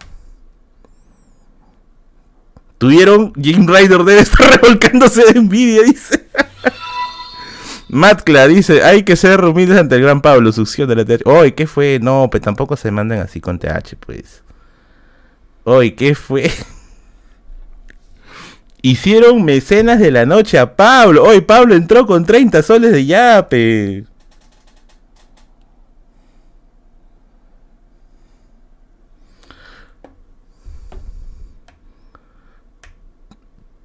Tuvieron, 2.79 3.33
Jim 3.35 3.67
Ryder 3.67 4.05
debe 4.05 4.21
estar 4.21 4.51
revolcándose 4.63 5.33
de 5.33 5.39
envidia, 5.39 5.83
dice. 5.83 6.27
Matkla 7.89 8.47
dice, 8.47 8.83
hay 8.83 9.03
que 9.03 9.17
ser 9.17 9.43
humildes 9.45 9.79
ante 9.79 9.97
el 9.97 10.03
gran 10.03 10.21
Pablo, 10.21 10.53
succión 10.53 10.89
de 10.89 10.97
la 10.97 11.05
TH. 11.05 11.23
Oye, 11.25 11.55
¿qué 11.55 11.67
fue? 11.67 11.99
No, 12.01 12.29
pues 12.31 12.43
tampoco 12.43 12.77
se 12.77 12.91
manden 12.91 13.21
así 13.21 13.41
con 13.41 13.59
TH, 13.59 13.97
pues. 13.99 14.43
Oye, 15.65 15.95
¿qué 15.95 16.15
fue? 16.15 16.51
Hicieron 18.83 19.45
mecenas 19.45 19.99
de 19.99 20.13
la 20.13 20.25
noche 20.25 20.59
a 20.59 20.77
Pablo. 20.77 21.25
Hoy 21.25 21.41
Pablo 21.41 21.75
entró 21.75 22.07
con 22.07 22.25
30 22.25 22.63
soles 22.63 22.93
de 22.93 23.07
yape. 23.07 24.05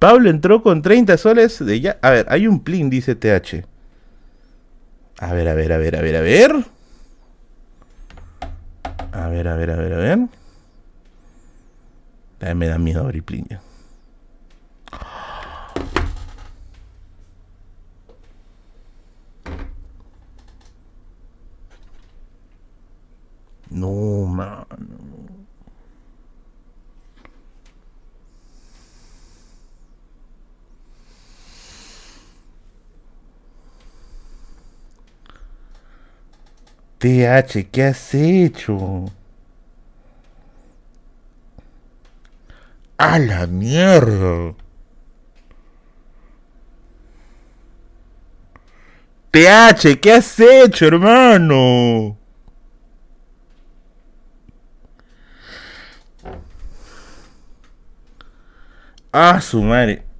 Pablo 0.04 0.28
entró 0.28 0.62
con 0.62 0.82
30 0.82 1.16
soles 1.16 1.64
de 1.64 1.80
ya. 1.80 1.98
A 2.02 2.10
ver, 2.10 2.26
hay 2.28 2.46
un 2.46 2.62
plin, 2.62 2.90
dice 2.90 3.14
TH. 3.14 3.64
A 5.18 5.32
ver, 5.32 5.48
a 5.48 5.54
ver, 5.54 5.72
a 5.72 5.78
ver, 5.78 5.96
a 5.96 6.02
ver, 6.02 6.16
a 6.16 6.20
ver. 6.20 6.52
A 9.12 9.28
ver, 9.28 9.48
a 9.48 9.56
ver, 9.56 9.70
a 9.70 9.76
ver, 9.76 9.92
a 9.94 9.96
ver. 9.96 10.18
Ay, 12.40 12.54
me 12.54 12.66
da 12.66 12.76
miedo 12.76 13.00
abrir 13.00 13.22
plin 13.22 13.46
ya. 13.48 13.62
No, 23.70 24.26
mano. 24.26 24.66
TH, 37.04 37.68
¿qué 37.70 37.82
has 37.84 38.14
hecho? 38.14 39.04
¡A 42.96 43.18
la 43.18 43.46
mierda! 43.46 44.54
TH, 49.32 50.00
¿qué 50.00 50.12
has 50.14 50.40
hecho, 50.40 50.86
hermano? 50.86 52.16
Ah, 59.12 59.42
su 59.42 59.62
madre. 59.62 60.13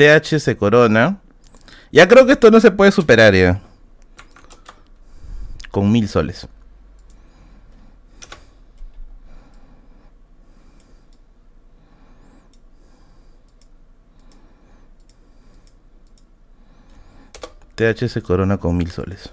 TH 0.00 0.40
se 0.40 0.56
corona. 0.56 1.20
Ya 1.92 2.08
creo 2.08 2.24
que 2.24 2.32
esto 2.32 2.50
no 2.50 2.58
se 2.58 2.70
puede 2.70 2.90
superar 2.90 3.34
ya. 3.34 3.60
Con 5.70 5.92
mil 5.92 6.08
soles. 6.08 6.48
TH 17.74 18.08
se 18.08 18.22
corona 18.22 18.56
con 18.56 18.78
mil 18.78 18.90
soles. 18.90 19.30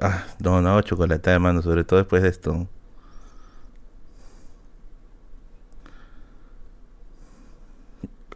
Ah, 0.00 0.24
no, 0.40 0.60
no, 0.62 0.80
chocolate 0.82 1.30
de 1.30 1.38
mano, 1.38 1.62
sobre 1.62 1.84
todo 1.84 1.98
después 1.98 2.22
de 2.22 2.28
esto. 2.28 2.68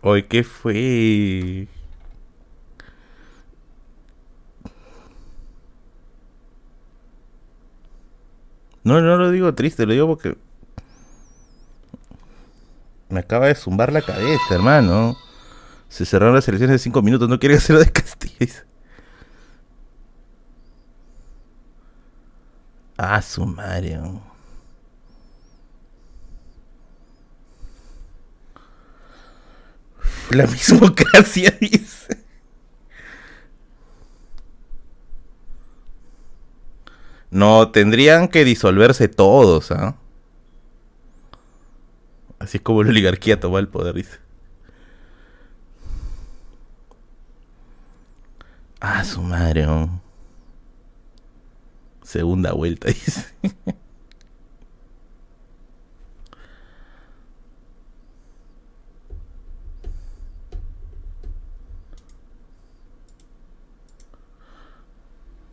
Hoy, 0.02 0.22
¿qué 0.24 0.44
fue? 0.44 1.68
No, 8.84 9.00
no 9.00 9.16
lo 9.16 9.30
digo 9.32 9.52
triste, 9.54 9.84
lo 9.84 9.92
digo 9.92 10.06
porque 10.06 10.36
me 13.08 13.20
acaba 13.20 13.46
de 13.46 13.54
zumbar 13.54 13.92
la 13.92 14.02
cabeza, 14.02 14.54
hermano. 14.54 15.16
Se 15.88 16.04
cerraron 16.04 16.34
las 16.34 16.46
elecciones 16.48 16.74
de 16.74 16.78
5 16.78 17.02
minutos, 17.02 17.28
no 17.28 17.38
quiere 17.38 17.56
hacerlo 17.56 17.82
de 17.82 17.90
Castilla. 17.92 18.64
Ah, 22.98 23.20
sumario. 23.20 24.22
La 30.30 30.46
mismocracia 30.46 31.50
dice. 31.60 32.24
No, 37.30 37.70
tendrían 37.70 38.28
que 38.28 38.44
disolverse 38.44 39.08
todos, 39.08 39.70
¿ah? 39.70 39.96
Así 42.38 42.58
es 42.58 42.62
como 42.62 42.82
la 42.82 42.90
oligarquía 42.90 43.40
toma 43.40 43.58
el 43.58 43.68
poder, 43.68 43.94
dice. 43.94 44.18
Ah, 48.80 49.04
sumario. 49.04 50.00
Segunda 52.06 52.52
vuelta, 52.52 52.86
dice. 52.92 53.26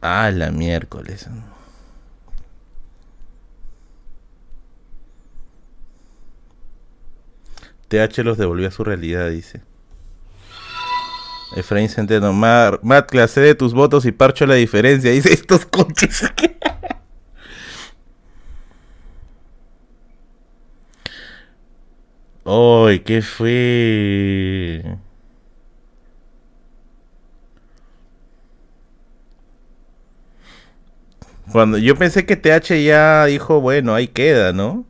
Ah, 0.02 0.30
la 0.32 0.52
miércoles. 0.52 1.28
TH 7.88 8.24
los 8.24 8.38
devolvió 8.38 8.68
a 8.68 8.72
su 8.72 8.84
realidad, 8.84 9.30
dice. 9.32 9.62
Efraín 11.56 11.90
Centeno, 11.90 12.34
Matt, 12.34 13.10
clase 13.10 13.42
de 13.42 13.56
tus 13.56 13.74
votos 13.74 14.06
y 14.06 14.12
parcho 14.12 14.46
la 14.46 14.56
diferencia. 14.56 15.12
Dice 15.12 15.34
estos 15.34 15.66
coches. 15.66 16.24
¡Ay, 22.46 23.00
qué 23.00 23.22
fue! 23.22 24.98
Cuando 31.52 31.78
yo 31.78 31.96
pensé 31.96 32.26
que 32.26 32.36
TH 32.36 32.84
ya 32.84 33.26
dijo, 33.26 33.62
bueno, 33.62 33.94
ahí 33.94 34.08
queda, 34.08 34.54
¿no? 34.54 34.86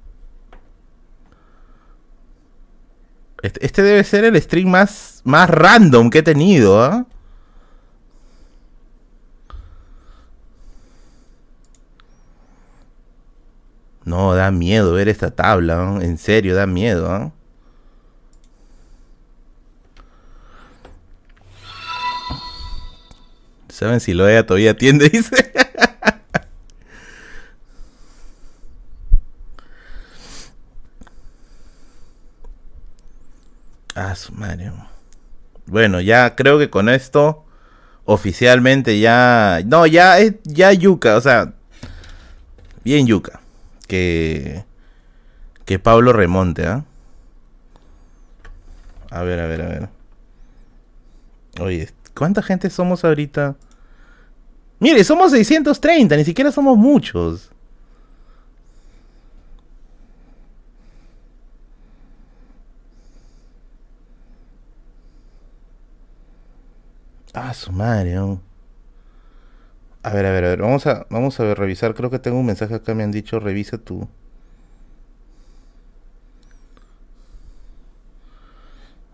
Este, 3.44 3.66
este, 3.66 3.84
debe 3.84 4.04
ser 4.06 4.24
el 4.24 4.42
stream 4.42 4.70
más, 4.70 5.22
más 5.26 5.50
random 5.50 6.10
que 6.10 6.20
he 6.20 6.24
tenido, 6.24 6.82
¿ah? 6.82 7.06
No, 14.06 14.34
da 14.34 14.50
miedo 14.52 14.94
ver 14.94 15.10
esta 15.10 15.32
tabla, 15.32 15.98
en 16.02 16.18
serio, 16.18 16.56
da 16.56 16.68
miedo. 16.68 17.10
¿ah? 17.12 17.32
¿Saben 23.68 24.00
si 24.00 24.14
lo 24.14 24.28
ella 24.28 24.46
todavía 24.46 24.72
atiende? 24.72 25.10
Dice. 25.14 25.52
Ah, 33.96 34.16
su. 34.16 34.34
Bueno, 35.66 36.02
ya 36.02 36.36
creo 36.36 36.60
que 36.60 36.70
con 36.70 36.90
esto 36.90 37.46
oficialmente 38.06 39.00
ya 39.00 39.62
no, 39.66 39.86
ya 39.86 40.20
es 40.20 40.34
ya 40.44 40.74
yuca, 40.74 41.16
o 41.16 41.22
sea, 41.22 41.54
bien 42.84 43.08
yuca 43.08 43.40
que 43.88 44.66
que 45.66 45.80
Pablo 45.80 46.12
remonte, 46.12 46.68
¿ah? 46.68 46.84
A 49.10 49.22
ver, 49.22 49.40
a 49.40 49.48
ver, 49.48 49.62
a 49.62 49.68
ver. 49.68 49.90
Oye, 51.62 51.90
¿cuánta 52.16 52.42
gente 52.42 52.70
somos 52.70 53.06
ahorita? 53.06 53.56
Mire, 54.80 55.04
somos 55.04 55.32
630, 55.32 56.18
ni 56.18 56.26
siquiera 56.26 56.52
somos 56.52 56.78
muchos. 56.78 57.53
Ah, 67.34 67.54
su 67.54 67.72
madre. 67.72 68.16
A 70.04 70.14
ver, 70.14 70.26
a 70.26 70.32
ver, 70.32 70.46
a 70.46 70.50
ver. 70.50 70.62
Vamos 70.62 70.86
a, 70.88 71.06
vamos 71.10 71.40
a 71.40 71.44
ver, 71.44 71.58
revisar. 71.58 71.94
Creo 71.96 72.10
que 72.10 72.20
tengo 72.20 72.40
un 72.40 72.46
mensaje 72.46 72.76
acá. 72.76 72.94
Me 72.94 73.04
han 73.04 73.12
dicho, 73.12 73.40
revisa 73.40 73.78
tú. 73.78 74.08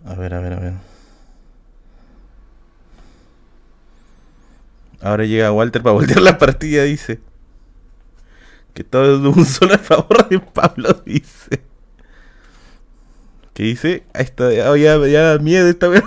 A 0.06 0.16
ver, 0.16 0.34
a 0.34 0.40
ver, 0.40 0.54
a 0.54 0.60
ver. 0.60 0.74
Ahora 5.02 5.26
llega 5.26 5.52
Walter 5.52 5.82
para 5.82 5.94
voltear 5.96 6.22
la 6.22 6.38
partida, 6.38 6.84
dice. 6.84 7.20
Que 8.74 8.84
todo 8.84 9.16
es 9.30 9.38
un 9.38 9.46
solo 9.46 9.74
a 9.76 9.78
favor 9.78 10.28
de 10.30 10.40
Pablo, 10.40 11.02
dice. 11.06 11.62
¿Qué 13.54 13.64
dice? 13.64 14.04
Ahí 14.14 14.24
está, 14.24 14.54
ya, 14.54 14.76
ya, 14.76 15.38
miedo 15.40 15.68
esta 15.68 15.88
vez. 15.90 16.04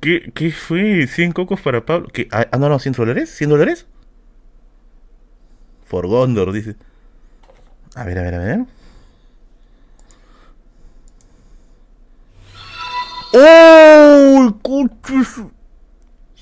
¿Qué, 0.00 0.32
¿Qué 0.34 0.50
fue? 0.52 1.06
¿100 1.06 1.32
cocos 1.32 1.60
para 1.60 1.84
Pablo? 1.84 2.08
¿Qué? 2.12 2.28
Ah, 2.32 2.46
ah 2.50 2.58
no, 2.58 2.68
no, 2.68 2.78
¿100 2.78 2.94
dólares? 2.96 3.40
¿100 3.40 3.48
dólares? 3.48 3.86
For 5.84 6.06
Gondor, 6.06 6.52
dice. 6.52 6.76
A 7.94 8.04
ver, 8.04 8.18
a 8.18 8.22
ver, 8.22 8.34
a 8.34 8.38
ver. 8.38 8.64
¡Oh! 13.34 14.58
¡Coches! 14.62 15.42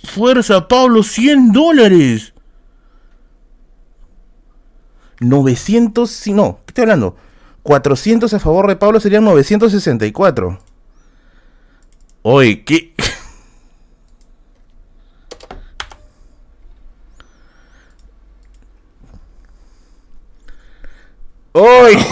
Fuerza, 0.05 0.69
Pablo, 0.69 1.03
100 1.03 1.53
dólares. 1.53 2.33
900, 5.21 6.27
no, 6.29 6.61
¿qué 6.65 6.71
estoy 6.71 6.83
hablando? 6.83 7.17
400 7.63 8.33
a 8.35 8.39
favor 8.39 8.69
de 8.69 8.77
Pablo 8.77 9.01
serían 9.01 9.25
964. 9.25 10.59
Oye, 12.23 12.65
¿qué? 12.65 12.95
¡Hoy! 21.57 21.97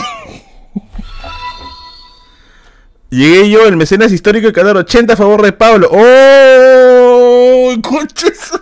Llegué 3.11 3.51
yo, 3.51 3.67
el 3.67 3.77
mecenas 3.77 4.13
histórico 4.13 4.47
de 4.47 4.53
Canal 4.53 4.77
80 4.77 5.15
a 5.15 5.17
favor 5.17 5.43
de 5.43 5.53
Pablo. 5.53 5.89
¡Oh! 5.91 7.75
¡Conches! 7.83 8.53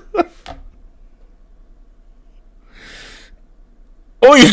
¡Oye! 4.20 4.50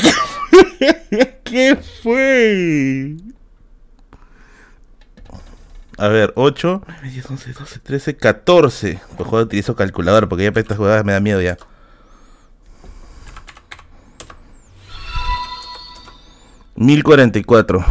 ¿Qué 1.45 1.77
fue? 2.03 3.15
A 5.97 6.09
ver, 6.09 6.33
8, 6.35 6.81
10, 7.03 7.31
11, 7.31 7.53
12, 7.53 7.79
13, 7.79 8.17
14. 8.17 8.99
Pues 9.15 9.29
juego 9.29 9.45
utilizo 9.45 9.77
calculador 9.77 10.27
porque 10.27 10.43
ya 10.43 10.51
para 10.51 10.61
estas 10.61 10.77
jugadas 10.77 11.05
me 11.05 11.13
da 11.13 11.21
miedo 11.21 11.41
ya. 11.41 11.57
1044. 16.77 17.83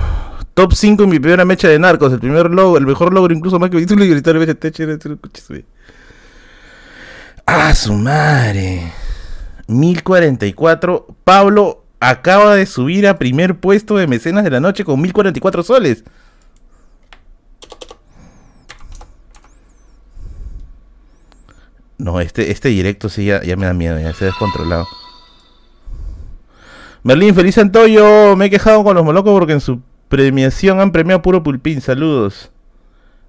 Top 0.55 0.73
5 0.73 1.02
en 1.02 1.10
mi 1.10 1.18
primera 1.18 1.44
mecha 1.44 1.68
de 1.68 1.78
narcos. 1.78 2.12
El 2.12 2.20
primer 2.20 2.50
logro, 2.50 2.78
el 2.78 2.86
mejor 2.86 3.12
logro, 3.12 3.34
incluso 3.34 3.58
más 3.58 3.68
que 3.68 3.76
un 3.76 4.00
libertario 4.00 4.40
de 4.40 5.65
Ah, 7.44 7.74
su 7.74 7.92
madre. 7.92 8.92
1044. 9.66 11.06
Pablo 11.24 11.84
acaba 12.00 12.55
de 12.55 12.66
subir 12.66 13.06
a 13.06 13.18
primer 13.18 13.58
puesto 13.58 13.97
de 13.97 14.06
mecenas 14.06 14.44
de 14.44 14.50
la 14.50 14.60
noche 14.60 14.84
con 14.84 15.00
1044 15.00 15.62
soles. 15.62 16.05
No, 21.98 22.20
este, 22.20 22.50
este 22.50 22.68
directo 22.68 23.08
sí 23.08 23.26
ya, 23.26 23.42
ya 23.42 23.56
me 23.56 23.66
da 23.66 23.73
miedo, 23.73 23.98
ya 23.98 24.12
se 24.12 24.24
ha 24.24 24.28
descontrolado. 24.28 24.86
Merlín, 27.07 27.36
feliz 27.36 27.57
Antoyo. 27.57 28.35
Me 28.35 28.47
he 28.47 28.51
quejado 28.51 28.83
con 28.83 28.97
los 28.97 29.05
molocos 29.05 29.33
porque 29.33 29.52
en 29.52 29.60
su 29.60 29.81
premiación 30.09 30.81
han 30.81 30.91
premiado 30.91 31.23
puro 31.23 31.41
pulpín. 31.41 31.81
Saludos. 31.81 32.51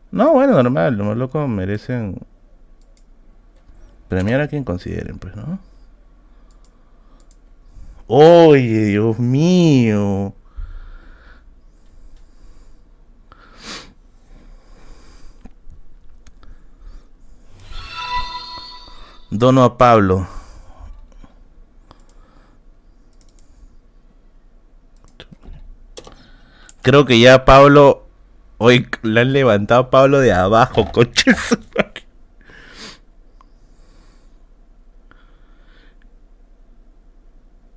No, 0.09 0.33
bueno, 0.33 0.53
normal. 0.63 0.97
Los 0.97 1.05
molocos 1.05 1.47
merecen 1.47 2.19
premiar 4.07 4.41
a 4.41 4.47
quien 4.47 4.63
consideren, 4.63 5.19
pues, 5.19 5.35
¿no? 5.35 5.59
Oye, 8.07 8.85
Dios 8.85 9.19
mío. 9.19 10.33
Dono 19.29 19.63
a 19.63 19.77
Pablo. 19.77 20.36
Creo 26.87 27.05
que 27.05 27.19
ya 27.19 27.43
Pablo. 27.43 28.07
Hoy 28.59 28.87
le 29.03 29.19
han 29.19 29.33
levantado 29.33 29.81
a 29.81 29.89
Pablo 29.89 30.21
de 30.21 30.31
abajo, 30.31 30.89
coches. 30.89 31.35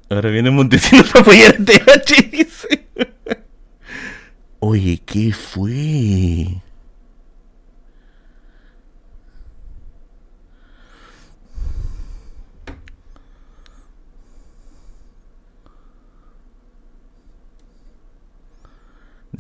Ahora 0.09 0.31
viene 0.31 0.53
Montesinos 0.53 1.09
para 1.09 1.23
apoyar 1.23 1.57
a 1.57 1.65
TH. 1.65 2.87
Oye, 4.61 5.03
¿qué 5.05 5.33
fue? 5.33 6.63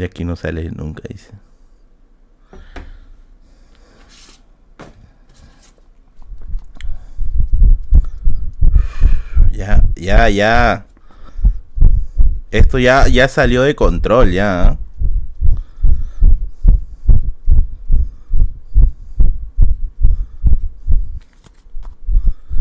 De 0.01 0.07
aquí 0.07 0.25
no 0.25 0.35
sale 0.35 0.70
nunca, 0.70 1.03
dice. 1.07 1.31
Ya, 9.53 9.85
ya, 9.97 10.31
ya. 10.31 10.87
Esto 12.51 12.79
ya, 12.79 13.09
ya 13.09 13.29
salió 13.29 13.61
de 13.61 13.75
control, 13.75 14.33
ya. 14.33 14.79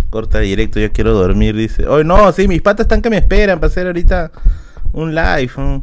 Corta 0.09 0.40
directo, 0.40 0.82
yo 0.82 0.92
quiero 0.92 1.14
dormir, 1.14 1.56
dice. 1.56 1.88
Hoy 1.88 2.03
no, 2.03 2.34
sí, 2.34 2.50
mis 2.50 2.61
patas 2.61 2.84
están 2.84 3.01
que 3.01 3.09
me 3.09 3.16
esperan 3.16 3.61
para 3.61 3.72
hacer 3.72 3.88
ahorita 3.88 4.30
un 4.92 5.16
live. 5.16 5.82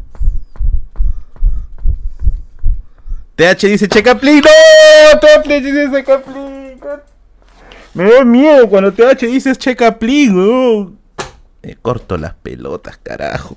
TH 3.36 3.66
dice 3.68 3.88
Checaplin. 3.88 4.42
¡No! 4.42 5.20
TH 5.20 5.48
dice 5.48 5.90
Checaplin. 5.92 6.80
Me 7.94 8.10
da 8.10 8.24
miedo 8.24 8.68
cuando 8.68 8.92
TH 8.92 9.26
dice 9.26 9.54
Checaplin. 9.54 10.34
¿no? 10.34 10.96
Me 11.62 11.76
corto 11.76 12.16
las 12.16 12.34
pelotas, 12.34 12.96
carajo. 12.96 13.56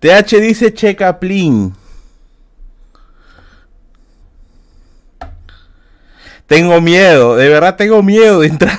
TH 0.00 0.40
dice 0.40 0.74
Checaplin. 0.74 1.74
Tengo 6.46 6.80
miedo, 6.80 7.36
de 7.36 7.48
verdad 7.48 7.76
tengo 7.76 8.02
miedo 8.02 8.40
de 8.40 8.48
entrar. 8.48 8.78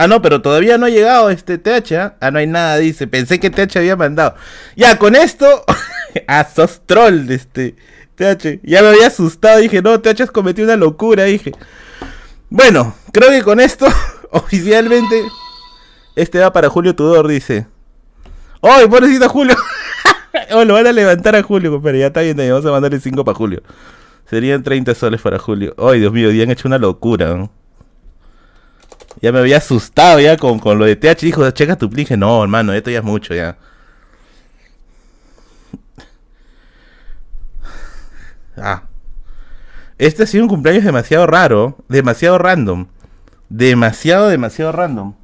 Ah, 0.00 0.06
no, 0.06 0.22
pero 0.22 0.40
todavía 0.40 0.78
no 0.78 0.86
ha 0.86 0.90
llegado 0.90 1.28
este 1.28 1.58
TH. 1.58 1.92
¿ah? 1.96 2.16
ah, 2.20 2.30
no 2.30 2.38
hay 2.38 2.46
nada, 2.46 2.76
dice. 2.76 3.08
Pensé 3.08 3.40
que 3.40 3.50
TH 3.50 3.78
había 3.78 3.96
mandado. 3.96 4.36
Ya, 4.76 4.96
con 4.96 5.16
esto. 5.16 5.64
a 6.28 6.44
sos 6.44 6.82
troll 6.86 7.26
de 7.26 7.34
este 7.34 7.74
TH. 8.14 8.60
Ya 8.62 8.80
me 8.82 8.90
había 8.90 9.08
asustado. 9.08 9.58
Dije, 9.58 9.82
no, 9.82 10.00
TH 10.00 10.20
has 10.20 10.30
cometido 10.30 10.68
una 10.68 10.76
locura. 10.76 11.24
Dije. 11.24 11.50
Bueno, 12.48 12.94
creo 13.10 13.30
que 13.30 13.42
con 13.42 13.58
esto, 13.58 13.88
oficialmente. 14.30 15.20
Este 16.14 16.38
va 16.38 16.52
para 16.52 16.68
Julio 16.68 16.94
Tudor, 16.94 17.26
dice. 17.26 17.66
¡Ay, 18.62 18.86
pobrecito 18.86 19.28
Julio! 19.28 19.56
oh, 20.52 20.64
lo 20.64 20.74
van 20.74 20.86
a 20.86 20.92
levantar 20.92 21.34
a 21.34 21.42
Julio, 21.42 21.72
compadre. 21.72 21.98
Ya 21.98 22.06
está 22.06 22.20
bien, 22.20 22.36
vamos 22.36 22.64
a 22.64 22.70
mandarle 22.70 23.00
5 23.00 23.24
para 23.24 23.36
Julio. 23.36 23.62
Serían 24.30 24.62
30 24.62 24.94
soles 24.94 25.20
para 25.20 25.40
Julio. 25.40 25.74
Ay, 25.76 25.98
Dios 25.98 26.12
mío, 26.12 26.30
ya 26.30 26.44
han 26.44 26.52
hecho 26.52 26.68
una 26.68 26.78
locura. 26.78 27.34
¿no? 27.34 27.50
Ya 29.20 29.32
me 29.32 29.38
había 29.40 29.56
asustado 29.58 30.20
ya 30.20 30.36
con, 30.36 30.58
con 30.58 30.78
lo 30.78 30.84
de 30.84 30.96
TH. 30.96 31.20
Dijo, 31.20 31.50
checa 31.50 31.76
tu 31.76 31.90
plige. 31.90 32.16
No, 32.16 32.42
hermano, 32.42 32.72
esto 32.72 32.90
ya 32.90 32.98
es 32.98 33.04
mucho 33.04 33.34
ya. 33.34 33.56
Ah. 38.56 38.82
Este 39.98 40.22
ha 40.22 40.26
sido 40.26 40.44
un 40.44 40.48
cumpleaños 40.48 40.84
demasiado 40.84 41.26
raro. 41.26 41.76
Demasiado 41.88 42.38
random. 42.38 42.86
Demasiado, 43.48 44.28
demasiado 44.28 44.72
random. 44.72 45.14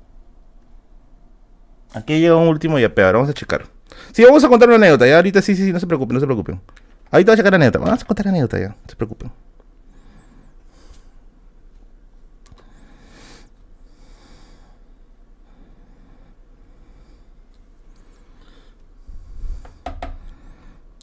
Aquí 1.95 2.19
llega 2.19 2.37
un 2.37 2.49
último 2.49 2.79
ya 2.79 2.93
peor. 2.93 3.15
Vamos 3.15 3.31
a 3.31 3.35
checar. 3.35 3.67
Sí, 4.13 4.25
vamos 4.25 4.43
a 4.43 4.49
contar 4.49 4.69
una 4.69 4.77
anécdota. 4.77 5.07
Ya 5.07 5.17
ahorita 5.17 5.43
sí, 5.43 5.55
sí, 5.55 5.65
sí, 5.65 5.73
no 5.73 5.79
se 5.79 5.87
preocupen, 5.87 6.15
no 6.15 6.21
se 6.21 6.27
preocupen. 6.27 6.61
Ahorita 7.11 7.31
voy 7.31 7.35
a 7.35 7.37
checar 7.37 7.53
la 7.53 7.57
anécdota. 7.57 7.79
Vamos 7.79 8.03
a 8.03 8.07
contar 8.07 8.27
la 8.27 8.31
anécdota 8.31 8.59
ya. 8.59 8.69
No 8.69 8.77
se 8.89 8.97
preocupen. 8.97 9.31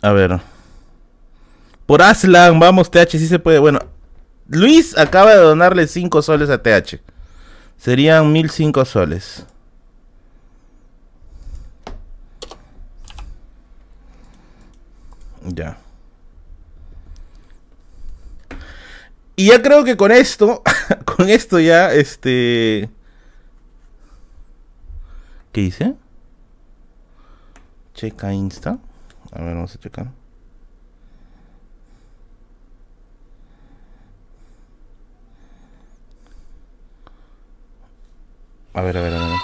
A 0.01 0.11
ver. 0.11 0.39
Por 1.85 2.01
Aslan, 2.01 2.59
vamos, 2.59 2.89
TH, 2.89 3.11
sí 3.11 3.27
se 3.27 3.39
puede. 3.39 3.59
Bueno, 3.59 3.79
Luis 4.47 4.97
acaba 4.97 5.31
de 5.31 5.41
donarle 5.41 5.87
5 5.87 6.21
soles 6.21 6.49
a 6.49 6.61
TH. 6.61 6.99
Serían 7.77 8.31
1005 8.31 8.85
soles. 8.85 9.45
Ya. 15.43 15.77
Y 19.35 19.47
ya 19.47 19.61
creo 19.61 19.83
que 19.83 19.97
con 19.97 20.11
esto, 20.11 20.61
con 21.05 21.29
esto 21.29 21.59
ya, 21.59 21.91
este... 21.93 22.89
¿Qué 25.51 25.61
hice? 25.61 25.95
checa 27.93 28.33
Insta. 28.33 28.79
A 29.31 29.41
ver, 29.41 29.55
vamos 29.55 29.75
a 29.75 29.79
checar. 29.79 30.07
A 38.73 38.81
ver, 38.81 38.97
a 38.97 39.01
ver, 39.01 39.13
a 39.13 39.19
ver. 39.19 39.37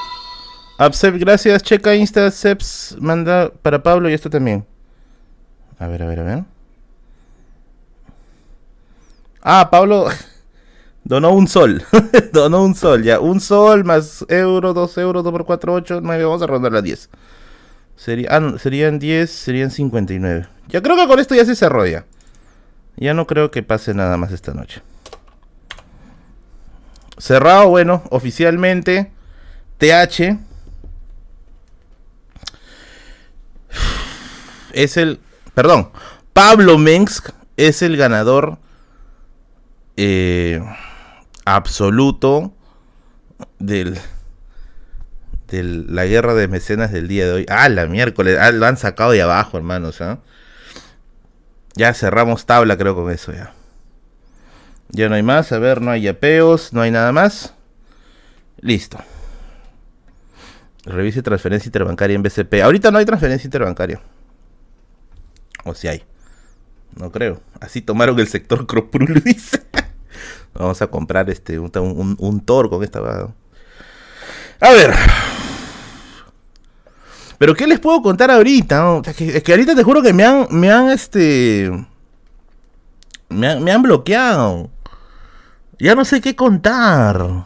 Absep, 0.78 1.16
gracias. 1.18 1.64
Checa 1.64 1.96
Insta. 1.96 2.32
Seps 2.32 2.98
manda 3.00 3.52
para 3.62 3.82
Pablo 3.82 4.10
y 4.10 4.14
esto 4.14 4.30
también. 4.30 4.66
A 5.80 5.88
ver, 5.88 6.04
a 6.04 6.06
ver, 6.08 6.20
a 6.20 6.24
ver. 6.24 6.44
Ah, 9.42 9.70
Pablo 9.70 10.08
donó 11.04 11.32
un 11.32 11.48
sol. 11.48 11.84
donó 12.34 12.64
un 12.64 12.76
sol, 12.76 13.04
ya. 13.04 13.20
Un 13.20 13.40
sol 13.40 13.84
más 13.84 14.26
euro, 14.30 14.74
dos 14.74 14.98
euros, 14.98 15.24
dos 15.24 15.32
por 15.32 15.46
cuatro, 15.46 15.74
ocho, 15.74 16.00
nueve. 16.02 16.24
Vamos 16.24 16.42
a 16.42 16.48
rondar 16.48 16.72
las 16.72 16.84
diez. 16.84 17.10
Sería, 17.98 18.30
ah, 18.32 18.54
serían 18.60 19.00
diez, 19.00 19.32
serían 19.32 19.72
cincuenta 19.72 20.14
y 20.14 20.20
nueve. 20.20 20.48
Yo 20.70 20.82
creo 20.84 20.96
que 20.96 21.08
con 21.08 21.20
esto 21.20 21.36
ya 21.36 21.44
se 21.44 21.56
cerró 21.56 21.86
ya. 21.86 22.06
Ya 22.96 23.14
no 23.14 23.28
creo 23.28 23.52
que 23.52 23.64
pase 23.64 23.94
nada 23.94 24.18
más 24.18 24.32
esta 24.32 24.54
noche. 24.54 24.82
Cerrado, 27.18 27.68
bueno, 27.70 28.04
oficialmente. 28.12 29.12
TH 29.80 30.38
es 34.74 34.98
el, 34.98 35.20
perdón, 35.54 35.90
Pablo 36.34 36.78
Mensk 36.78 37.30
es 37.58 37.82
el 37.82 37.98
ganador 37.98 38.60
eh, 39.96 40.64
absoluto 41.46 42.54
del 43.60 44.00
de 45.48 45.64
la 45.64 46.06
guerra 46.06 46.34
de 46.34 46.48
mecenas 46.48 46.92
del 46.92 47.08
día 47.08 47.26
de 47.26 47.32
hoy. 47.32 47.46
Ah, 47.50 47.70
la 47.70 47.88
miércoles, 47.88 48.38
ah, 48.40 48.52
lo 48.52 48.66
han 48.66 48.78
sacado 48.78 49.12
de 49.12 49.22
abajo, 49.22 49.58
hermanos. 49.58 50.02
¿ah? 50.02 50.20
Ya 51.76 51.94
cerramos 51.94 52.46
tabla, 52.46 52.78
creo, 52.78 52.96
con 52.96 53.12
eso 53.12 53.32
ya. 53.32 53.54
Ya 54.90 55.10
no 55.10 55.16
hay 55.16 55.24
más, 55.24 55.52
a 55.52 55.60
ver, 55.60 55.82
no 55.82 55.92
hay 55.92 56.08
apeos, 56.08 56.74
no 56.74 56.82
hay 56.82 56.92
nada 56.92 57.12
más. 57.12 57.54
Listo. 58.60 58.98
Revise 60.86 61.22
transferencia 61.22 61.68
interbancaria 61.68 62.16
en 62.16 62.24
BCP. 62.24 62.62
Ahorita 62.64 62.92
no 62.92 62.98
hay 62.98 63.06
transferencia 63.06 63.46
interbancaria. 63.46 64.00
O 65.66 65.74
si 65.74 65.88
hay. 65.88 66.04
No 66.96 67.12
creo. 67.12 67.42
Así 67.60 67.82
tomaron 67.82 68.18
el 68.20 68.28
sector 68.28 68.66
dice. 69.26 69.64
Vamos 70.54 70.82
a 70.82 70.88
comprar 70.88 71.30
este 71.30 71.60
un, 71.60 72.16
un, 72.18 72.42
Tor 72.42 72.70
con 72.70 72.84
esta. 72.84 73.30
A 74.60 74.72
ver. 74.72 74.94
Pero 77.38 77.54
¿qué 77.54 77.68
les 77.68 77.80
puedo 77.80 78.02
contar 78.02 78.32
ahorita? 78.32 79.02
es, 79.06 79.44
que, 79.44 79.52
ahorita 79.52 79.76
te 79.76 79.84
juro 79.84 80.02
que 80.02 80.14
me 80.14 80.26
han, 80.26 80.48
me 80.50 80.72
han 80.72 80.90
este. 80.90 81.72
Me 83.30 83.48
han, 83.48 83.64
me 83.64 83.72
han 83.72 83.84
bloqueado. 83.84 84.72
Ya 85.78 85.94
no 85.94 86.06
sé 86.06 86.22
qué 86.22 86.36
contar. 86.36 87.46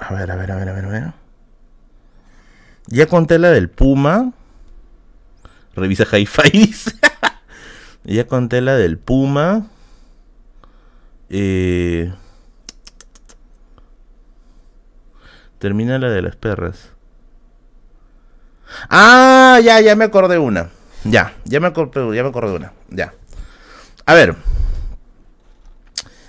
A 0.00 0.14
ver, 0.14 0.30
a 0.30 0.36
ver, 0.36 0.52
a 0.52 0.56
ver, 0.56 0.68
a 0.68 0.72
ver, 0.72 0.84
a 0.84 0.88
ver. 0.88 1.12
Ya 2.86 3.06
conté 3.06 3.38
la 3.38 3.50
del 3.50 3.68
Puma. 3.68 4.32
Revisa 5.74 6.04
Hi-Fi. 6.04 6.74
ya 8.04 8.26
conté 8.26 8.60
la 8.60 8.76
del 8.76 8.98
Puma. 8.98 9.66
Eh... 11.30 12.12
Termina 15.62 15.96
la 15.96 16.10
de 16.10 16.22
las 16.22 16.34
perras. 16.34 16.88
Ah, 18.90 19.60
ya, 19.62 19.80
ya 19.80 19.94
me 19.94 20.02
acordé 20.02 20.36
una. 20.36 20.70
Ya, 21.04 21.36
ya 21.44 21.60
me 21.60 21.68
acordé, 21.68 22.16
ya 22.16 22.24
me 22.24 22.30
acordé 22.30 22.56
una. 22.56 22.72
Ya. 22.90 23.14
A 24.04 24.14
ver. 24.14 24.34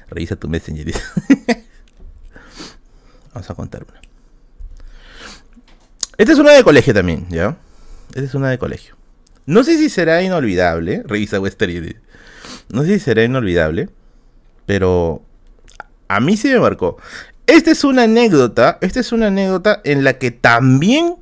Revisa 0.07 0.35
tu 0.35 0.47
Messenger. 0.47 0.85
Vamos 3.33 3.49
a 3.49 3.55
contar 3.55 3.87
una. 3.89 3.99
Esta 6.15 6.33
es 6.33 6.37
una 6.37 6.51
de 6.51 6.63
colegio 6.63 6.93
también, 6.93 7.25
¿ya? 7.29 7.57
Esta 8.09 8.21
es 8.21 8.35
una 8.35 8.51
de 8.51 8.59
colegio. 8.59 8.95
No 9.47 9.63
sé 9.63 9.79
si 9.79 9.89
será 9.89 10.21
inolvidable, 10.21 11.01
revisa 11.07 11.39
Western. 11.39 11.95
No 12.69 12.83
sé 12.83 12.99
si 12.99 12.99
será 12.99 13.23
inolvidable, 13.23 13.89
pero 14.67 15.23
a 16.07 16.19
mí 16.19 16.37
sí 16.37 16.49
me 16.49 16.59
marcó. 16.59 16.99
Esta 17.47 17.71
es 17.71 17.83
una 17.83 18.03
anécdota, 18.03 18.77
esta 18.81 18.99
es 18.99 19.11
una 19.11 19.27
anécdota 19.27 19.81
en 19.83 20.03
la 20.03 20.13
que 20.13 20.31
también 20.31 21.17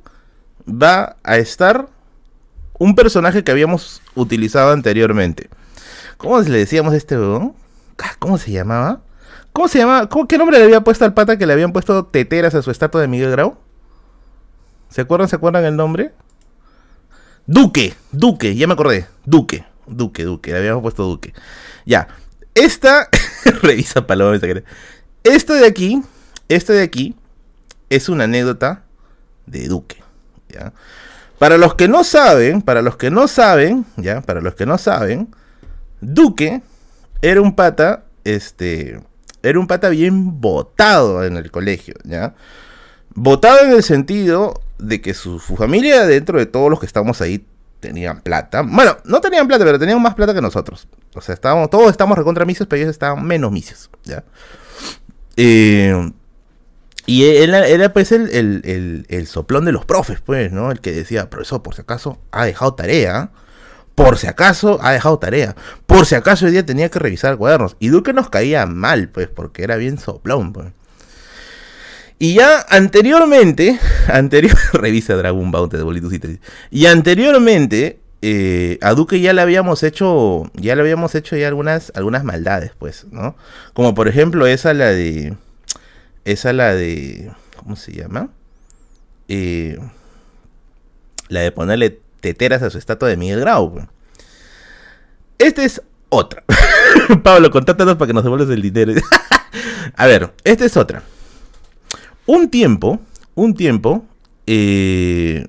va 0.66 1.16
a 1.24 1.36
estar 1.36 1.88
un 2.78 2.94
personaje 2.94 3.42
que 3.42 3.50
habíamos 3.50 4.02
utilizado 4.14 4.72
anteriormente. 4.72 5.48
¿Cómo 6.16 6.40
le 6.40 6.58
decíamos 6.58 6.94
a 6.94 6.96
este 6.96 7.16
¿Cómo 8.18 8.38
se 8.38 8.52
llamaba? 8.52 9.02
¿Cómo 9.52 9.68
se 9.68 9.78
llama? 9.78 10.08
¿Qué 10.28 10.38
nombre 10.38 10.58
le 10.58 10.64
había 10.64 10.82
puesto 10.82 11.04
al 11.04 11.14
pata 11.14 11.36
que 11.36 11.46
le 11.46 11.52
habían 11.52 11.72
puesto 11.72 12.06
teteras 12.06 12.54
a 12.54 12.62
su 12.62 12.70
estatua 12.70 13.00
de 13.00 13.08
Miguel 13.08 13.30
Grau? 13.30 13.56
¿Se 14.88 15.00
acuerdan? 15.00 15.28
¿Se 15.28 15.36
acuerdan 15.36 15.64
el 15.64 15.76
nombre? 15.76 16.12
Duque, 17.46 17.94
Duque, 18.12 18.54
ya 18.54 18.66
me 18.66 18.74
acordé. 18.74 19.06
Duque, 19.24 19.64
Duque, 19.86 20.24
Duque, 20.24 20.52
le 20.52 20.58
habíamos 20.58 20.82
puesto 20.82 21.04
Duque. 21.04 21.34
Ya. 21.84 22.08
Esta. 22.54 23.08
revisa 23.62 24.06
paloma, 24.06 24.38
Esto 25.24 25.54
de 25.54 25.66
aquí, 25.66 26.02
esto 26.48 26.72
de 26.72 26.82
aquí, 26.82 27.16
es 27.90 28.08
una 28.08 28.24
anécdota 28.24 28.82
de 29.46 29.68
Duque. 29.68 30.02
¿ya? 30.48 30.72
Para 31.38 31.58
los 31.58 31.74
que 31.74 31.88
no 31.88 32.04
saben, 32.04 32.62
para 32.62 32.82
los 32.82 32.96
que 32.96 33.10
no 33.10 33.28
saben, 33.28 33.84
ya, 33.96 34.20
para 34.20 34.40
los 34.40 34.54
que 34.54 34.66
no 34.66 34.78
saben, 34.78 35.34
Duque 36.00 36.62
era 37.20 37.40
un 37.40 37.54
pata, 37.54 38.04
este, 38.24 39.00
era 39.42 39.58
un 39.58 39.66
pata 39.66 39.88
bien 39.88 40.40
votado 40.40 41.24
en 41.24 41.36
el 41.36 41.50
colegio, 41.50 41.94
¿ya? 42.04 42.34
Votado 43.14 43.60
en 43.64 43.72
el 43.72 43.82
sentido 43.82 44.60
de 44.78 45.00
que 45.00 45.14
su, 45.14 45.38
familia, 45.38 46.06
dentro 46.06 46.38
de 46.38 46.46
todos 46.46 46.70
los 46.70 46.80
que 46.80 46.86
estamos 46.86 47.20
ahí, 47.20 47.44
tenían 47.80 48.20
plata. 48.20 48.62
Bueno, 48.62 48.96
no 49.04 49.20
tenían 49.20 49.48
plata, 49.48 49.64
pero 49.64 49.78
tenían 49.78 50.00
más 50.00 50.14
plata 50.14 50.34
que 50.34 50.40
nosotros. 50.40 50.86
O 51.14 51.20
sea, 51.20 51.34
estábamos, 51.34 51.70
todos 51.70 51.90
estamos 51.90 52.16
recontra 52.16 52.44
misios, 52.44 52.68
pero 52.68 52.82
ellos 52.82 52.90
estaban 52.90 53.24
menos 53.24 53.50
misios, 53.50 53.90
¿ya? 54.04 54.22
Eh, 55.36 56.12
y 57.06 57.24
era 57.24 57.92
pues 57.92 58.12
el, 58.12 59.04
el, 59.08 59.26
soplón 59.26 59.64
de 59.64 59.72
los 59.72 59.84
profes, 59.84 60.20
pues, 60.20 60.52
¿no? 60.52 60.70
El 60.70 60.80
que 60.80 60.92
decía, 60.92 61.28
profesor, 61.30 61.62
por 61.62 61.74
si 61.74 61.80
acaso 61.80 62.20
ha 62.30 62.44
dejado 62.44 62.74
tarea. 62.74 63.30
Por 63.94 64.18
si 64.18 64.26
acaso 64.26 64.78
ha 64.82 64.92
dejado 64.92 65.18
tarea. 65.18 65.56
Por 65.86 66.06
si 66.06 66.14
acaso 66.14 66.46
hoy 66.46 66.52
día 66.52 66.64
tenía 66.64 66.90
que 66.90 66.98
revisar 66.98 67.36
cuadernos. 67.36 67.76
Y 67.80 67.88
Duque 67.88 68.12
nos 68.12 68.30
caía 68.30 68.66
mal, 68.66 69.08
pues, 69.08 69.28
porque 69.28 69.64
era 69.64 69.76
bien 69.76 69.98
soplón, 69.98 70.52
pues. 70.52 70.72
Y 72.18 72.34
ya 72.34 72.64
anteriormente, 72.68 73.80
anterior, 74.08 74.56
revisa 74.72 75.16
Dragon 75.16 75.50
Bounty 75.50 75.76
de 75.76 75.82
Bolitos 75.82 76.12
y 76.12 76.40
Y 76.70 76.86
anteriormente, 76.86 77.98
eh, 78.24 78.78
a 78.82 78.94
Duque 78.94 79.20
ya 79.20 79.32
le 79.32 79.40
habíamos 79.40 79.82
hecho, 79.82 80.44
ya 80.54 80.76
le 80.76 80.82
habíamos 80.82 81.16
hecho 81.16 81.36
ya 81.36 81.48
algunas, 81.48 81.90
algunas 81.96 82.22
maldades, 82.22 82.70
pues, 82.78 83.06
¿no? 83.10 83.36
Como 83.74 83.94
por 83.94 84.06
ejemplo 84.06 84.46
esa 84.46 84.72
la 84.74 84.90
de, 84.90 85.36
esa 86.24 86.52
la 86.52 86.72
de, 86.72 87.32
¿cómo 87.56 87.74
se 87.74 87.92
llama? 87.92 88.30
Eh, 89.26 89.76
la 91.28 91.40
de 91.40 91.50
ponerle 91.50 92.00
teteras 92.20 92.62
a 92.62 92.70
su 92.70 92.78
estatua 92.78 93.08
de 93.08 93.16
Miguel 93.16 93.40
Grau. 93.40 93.88
Esta 95.38 95.64
es 95.64 95.82
otra. 96.08 96.44
Pablo, 97.24 97.50
contáctanos 97.50 97.96
para 97.96 98.06
que 98.06 98.14
nos 98.14 98.22
devuelvas 98.22 98.50
el 98.50 98.62
dinero. 98.62 98.92
a 99.96 100.06
ver, 100.06 100.32
esta 100.44 100.64
es 100.64 100.76
otra. 100.76 101.02
Un 102.26 102.50
tiempo, 102.50 103.00
un 103.34 103.54
tiempo, 103.54 104.06
eh, 104.46 105.44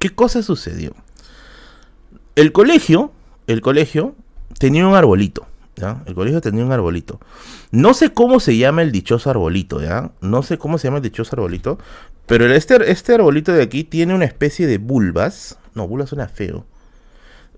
¿qué 0.00 0.10
cosa 0.10 0.42
sucedió? 0.42 0.92
El 2.36 2.52
colegio, 2.52 3.12
el 3.46 3.60
colegio 3.60 4.14
tenía 4.58 4.86
un 4.86 4.94
arbolito. 4.94 5.46
¿Ya? 5.76 6.02
El 6.06 6.14
colegio 6.14 6.40
tenía 6.40 6.64
un 6.64 6.72
arbolito. 6.72 7.20
No 7.72 7.94
sé 7.94 8.12
cómo 8.12 8.38
se 8.38 8.56
llama 8.56 8.82
el 8.82 8.92
dichoso 8.92 9.28
arbolito, 9.30 9.80
¿ya? 9.82 10.12
No 10.20 10.42
sé 10.42 10.56
cómo 10.56 10.78
se 10.78 10.86
llama 10.86 10.98
el 10.98 11.02
dichoso 11.02 11.34
arbolito. 11.34 11.78
Pero 12.26 12.46
este, 12.52 12.90
este 12.90 13.14
arbolito 13.14 13.52
de 13.52 13.62
aquí 13.62 13.84
tiene 13.84 14.14
una 14.14 14.24
especie 14.24 14.66
de 14.66 14.78
bulbas. 14.78 15.58
No, 15.74 15.88
bulbas 15.88 16.10
suena 16.10 16.28
feo. 16.28 16.64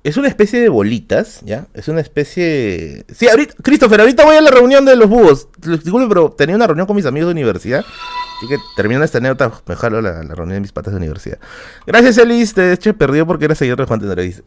Es 0.06 0.16
una 0.16 0.28
especie 0.28 0.60
de 0.60 0.68
bolitas, 0.68 1.40
¿ya? 1.44 1.66
Es 1.74 1.88
una 1.88 2.00
especie... 2.00 3.04
Sí, 3.12 3.28
ahorita, 3.28 3.54
Christopher, 3.60 4.02
ahorita 4.02 4.24
voy 4.24 4.36
a 4.36 4.40
la 4.40 4.52
reunión 4.52 4.84
de 4.84 4.94
los 4.94 5.08
búhos. 5.08 5.48
Disculpe, 5.58 6.06
pero 6.06 6.30
tenía 6.30 6.54
una 6.54 6.68
reunión 6.68 6.86
con 6.86 6.94
mis 6.94 7.06
amigos 7.06 7.26
de 7.26 7.32
universidad. 7.32 7.80
Así 7.80 8.46
que 8.46 8.56
terminando 8.76 9.04
esta 9.04 9.18
anécdota, 9.18 9.52
mejor 9.66 9.90
la, 10.00 10.22
la 10.22 10.34
reunión 10.36 10.58
de 10.58 10.60
mis 10.60 10.70
patas 10.70 10.92
de 10.92 10.98
universidad. 10.98 11.40
Gracias, 11.88 12.18
Elis. 12.18 12.54
De 12.54 12.72
hecho, 12.72 12.96
perdió 12.96 13.26
porque 13.26 13.46
era 13.46 13.56
seguidor 13.56 13.80
de 13.80 13.86
Juan 13.86 13.98
Tenerife. 13.98 14.44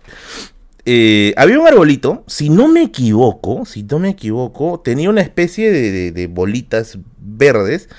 eh, 0.86 1.34
había 1.36 1.60
un 1.60 1.66
arbolito, 1.66 2.24
si 2.26 2.48
no 2.48 2.66
me 2.66 2.84
equivoco, 2.84 3.66
si 3.66 3.82
no 3.82 3.98
me 3.98 4.08
equivoco, 4.08 4.80
tenía 4.80 5.10
una 5.10 5.20
especie 5.20 5.70
de, 5.70 6.10
de 6.10 6.26
bolitas 6.26 6.96
verdes 7.18 7.90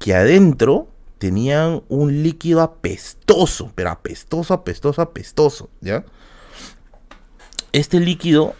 que 0.00 0.16
adentro 0.16 0.88
tenían 1.18 1.84
un 1.88 2.24
líquido 2.24 2.60
apestoso, 2.60 3.70
pero 3.76 3.90
apestoso, 3.90 4.52
apestoso, 4.52 5.00
apestoso, 5.00 5.70
¿ya? 5.80 6.04
Este 7.74 8.00
líquido 8.00 8.54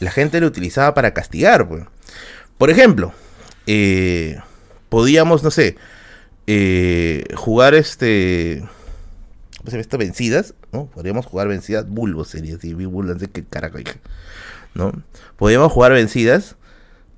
la 0.00 0.10
gente 0.10 0.40
lo 0.40 0.46
utilizaba 0.46 0.94
para 0.94 1.12
castigar, 1.14 1.68
pues. 1.68 1.84
Por 2.58 2.70
ejemplo, 2.70 3.12
eh, 3.66 4.38
podíamos, 4.88 5.42
no 5.42 5.50
sé, 5.50 5.76
eh, 6.46 7.24
jugar 7.36 7.74
este... 7.74 8.64
Vencidas, 9.98 10.54
¿no? 10.72 10.86
Podríamos 10.86 11.26
jugar 11.26 11.46
vencidas, 11.48 11.86
bulbos 11.86 12.28
sería 12.28 12.56
así, 12.56 12.72
no 12.72 13.18
sé 13.18 13.28
qué 13.28 13.44
carajo 13.44 13.76
¿no? 14.74 14.90
Podíamos 15.36 15.70
jugar 15.70 15.92
vencidas 15.92 16.56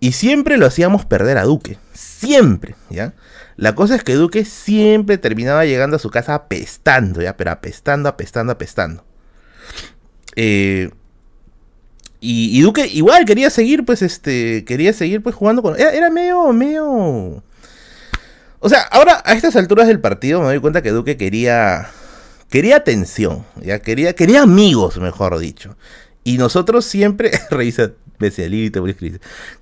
y 0.01 0.13
siempre 0.13 0.57
lo 0.57 0.67
hacíamos 0.67 1.07
perder 1.07 1.39
a 1.39 1.45
Duque, 1.45 1.79
siempre, 1.93 2.75
¿ya? 2.91 3.15
La 3.57 3.77
cosa 3.77 3.95
es 3.95 4.03
que 4.03 4.15
Duque 4.15 4.45
siempre 4.45 5.19
terminaba 5.19 5.65
llegando 5.65 5.97
a 5.97 6.01
su 6.01 6.11
casa 6.11 6.35
apestando, 6.35 7.23
¿ya? 7.23 7.37
Pero 7.37 7.53
apestando, 7.53 8.09
apestando, 8.09 8.53
apestando. 8.53 9.05
Eh, 10.35 10.91
y, 12.25 12.61
Duque 12.63 12.87
igual 12.87 13.25
quería 13.25 13.51
seguir, 13.51 13.85
pues, 13.85 14.01
este, 14.01 14.65
quería 14.65 14.93
seguir, 14.93 15.23
pues, 15.23 15.35
jugando 15.35 15.61
con... 15.61 15.79
Era, 15.79 16.09
medio, 16.09 16.53
medio... 16.53 17.43
O 18.61 18.69
sea, 18.69 18.83
ahora 18.93 19.21
a 19.25 19.33
estas 19.33 19.57
alturas 19.57 19.89
del 19.89 19.99
partido 19.99 20.41
me 20.41 20.47
doy 20.47 20.61
cuenta 20.61 20.83
que 20.83 20.91
Duque 20.91 21.17
quería... 21.17 21.89
Quería 22.49 22.77
atención, 22.77 23.45
ya 23.61 23.81
quería, 23.81 24.15
quería 24.15 24.43
amigos, 24.43 24.99
mejor 24.99 25.37
dicho. 25.39 25.77
Y 26.23 26.39
nosotros 26.39 26.85
siempre, 26.85 27.33
revisa 27.51 27.91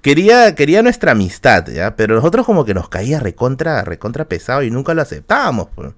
quería, 0.03 0.55
quería 0.55 0.83
nuestra 0.83 1.13
amistad, 1.13 1.67
¿ya? 1.69 1.97
Pero 1.97 2.15
nosotros 2.15 2.45
como 2.45 2.67
que 2.67 2.75
nos 2.75 2.91
caía 2.91 3.21
recontra, 3.21 3.83
recontra 3.85 4.27
pesado 4.27 4.63
y 4.63 4.71
nunca 4.71 4.93
lo 4.93 5.01
aceptábamos, 5.01 5.69
pues. 5.75 5.93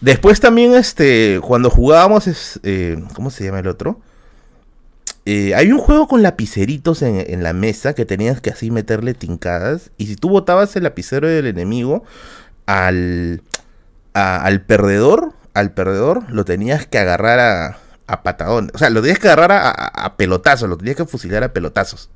Después 0.00 0.38
también, 0.38 0.74
este, 0.74 1.40
cuando 1.42 1.68
jugábamos, 1.68 2.28
es, 2.28 2.60
eh, 2.62 3.02
¿cómo 3.14 3.30
se 3.30 3.44
llama 3.44 3.58
el 3.58 3.66
otro? 3.66 4.00
Eh, 5.24 5.54
hay 5.54 5.70
un 5.70 5.78
juego 5.78 6.08
con 6.08 6.22
lapiceritos 6.22 7.02
en, 7.02 7.42
la 7.42 7.52
mesa 7.52 7.94
que 7.94 8.04
tenías 8.04 8.40
que 8.40 8.50
así 8.50 8.70
meterle 8.70 9.14
tincadas. 9.14 9.90
Y 9.96 10.06
si 10.06 10.16
tú 10.16 10.28
botabas 10.28 10.74
el 10.76 10.82
lapicero 10.82 11.28
del 11.28 11.46
enemigo 11.46 12.02
al, 12.66 13.42
al 14.14 14.62
perdedor, 14.62 15.32
al 15.54 15.72
perdedor, 15.72 16.24
lo 16.30 16.44
tenías 16.44 16.86
que 16.86 16.98
agarrar 16.98 17.38
a, 17.38 17.78
a 18.06 18.22
patadón. 18.22 18.70
O 18.74 18.78
sea, 18.78 18.90
lo 18.90 19.00
tenías 19.00 19.18
que 19.18 19.28
agarrar 19.28 19.52
a, 19.52 20.16
pelotazos, 20.16 20.68
lo 20.68 20.76
tenías 20.76 20.96
que 20.96 21.04
fusilar 21.04 21.42
a 21.44 21.52
pelotazos, 21.52 22.10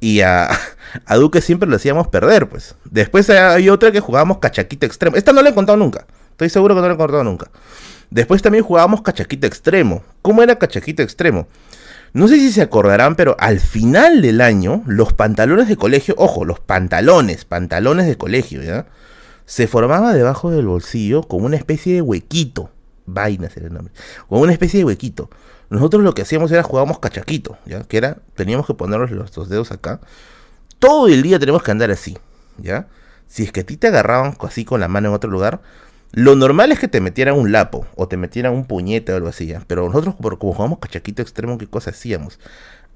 Y 0.00 0.20
a, 0.20 0.50
a, 1.06 1.16
Duque 1.16 1.40
siempre 1.40 1.68
lo 1.68 1.76
hacíamos 1.76 2.08
perder, 2.08 2.48
pues. 2.48 2.74
Después 2.84 3.30
hay 3.30 3.68
otra 3.68 3.92
que 3.92 4.00
jugábamos 4.00 4.38
cachaquito 4.38 4.86
extremo. 4.86 5.16
Esta 5.16 5.32
no 5.32 5.42
la 5.42 5.50
he 5.50 5.54
contado 5.54 5.78
nunca. 5.78 6.06
Estoy 6.32 6.50
seguro 6.50 6.74
que 6.74 6.80
no 6.80 6.88
la 6.88 6.94
he 6.94 6.96
contado 6.96 7.24
nunca. 7.24 7.50
Después 8.10 8.42
también 8.42 8.64
jugábamos 8.64 9.02
cachaquito 9.02 9.46
extremo. 9.46 10.02
¿Cómo 10.20 10.42
era 10.42 10.58
cachaquito 10.58 11.02
extremo? 11.02 11.46
No 12.12 12.28
sé 12.28 12.36
si 12.36 12.52
se 12.52 12.62
acordarán, 12.62 13.14
pero 13.14 13.36
al 13.38 13.60
final 13.60 14.22
del 14.22 14.40
año, 14.40 14.82
los 14.86 15.12
pantalones 15.12 15.68
de 15.68 15.76
colegio, 15.76 16.14
ojo, 16.18 16.44
los 16.44 16.60
pantalones, 16.60 17.44
pantalones 17.44 18.06
de 18.06 18.16
colegio, 18.16 18.62
¿ya? 18.62 18.86
Se 19.46 19.66
formaba 19.66 20.12
debajo 20.12 20.50
del 20.50 20.66
bolsillo 20.66 21.22
como 21.22 21.46
una 21.46 21.56
especie 21.56 21.94
de 21.94 22.02
huequito 22.02 22.70
vainas 23.12 23.56
era 23.56 23.66
el 23.66 23.72
nombre, 23.72 23.92
con 24.28 24.40
una 24.40 24.52
especie 24.52 24.78
de 24.78 24.84
huequito. 24.84 25.30
Nosotros 25.68 26.02
lo 26.02 26.14
que 26.14 26.22
hacíamos 26.22 26.50
era 26.50 26.62
jugábamos 26.62 26.98
cachaquito, 26.98 27.58
¿ya? 27.66 27.82
Que 27.84 27.98
era, 27.98 28.18
teníamos 28.34 28.66
que 28.66 28.74
ponernos 28.74 29.10
los, 29.10 29.32
dos 29.32 29.48
dedos 29.48 29.70
acá. 29.70 30.00
Todo 30.78 31.08
el 31.08 31.22
día 31.22 31.38
tenemos 31.38 31.62
que 31.62 31.70
andar 31.70 31.90
así, 31.90 32.18
¿ya? 32.58 32.88
Si 33.26 33.44
es 33.44 33.52
que 33.52 33.60
a 33.60 33.64
ti 33.64 33.76
te 33.76 33.88
agarraban 33.88 34.36
así 34.40 34.64
con 34.64 34.80
la 34.80 34.88
mano 34.88 35.08
en 35.08 35.14
otro 35.14 35.30
lugar, 35.30 35.60
lo 36.12 36.34
normal 36.36 36.72
es 36.72 36.78
que 36.78 36.88
te 36.88 37.00
metieran 37.00 37.36
un 37.36 37.52
lapo 37.52 37.86
o 37.94 38.08
te 38.08 38.16
metieran 38.16 38.52
un 38.52 38.64
puñete 38.64 39.12
o 39.12 39.16
algo 39.16 39.28
así. 39.28 39.54
Pero 39.66 39.86
nosotros, 39.86 40.16
como 40.16 40.52
jugamos 40.54 40.78
cachaquito 40.78 41.22
extremo, 41.22 41.58
¿qué 41.58 41.66
cosa 41.66 41.90
hacíamos? 41.90 42.38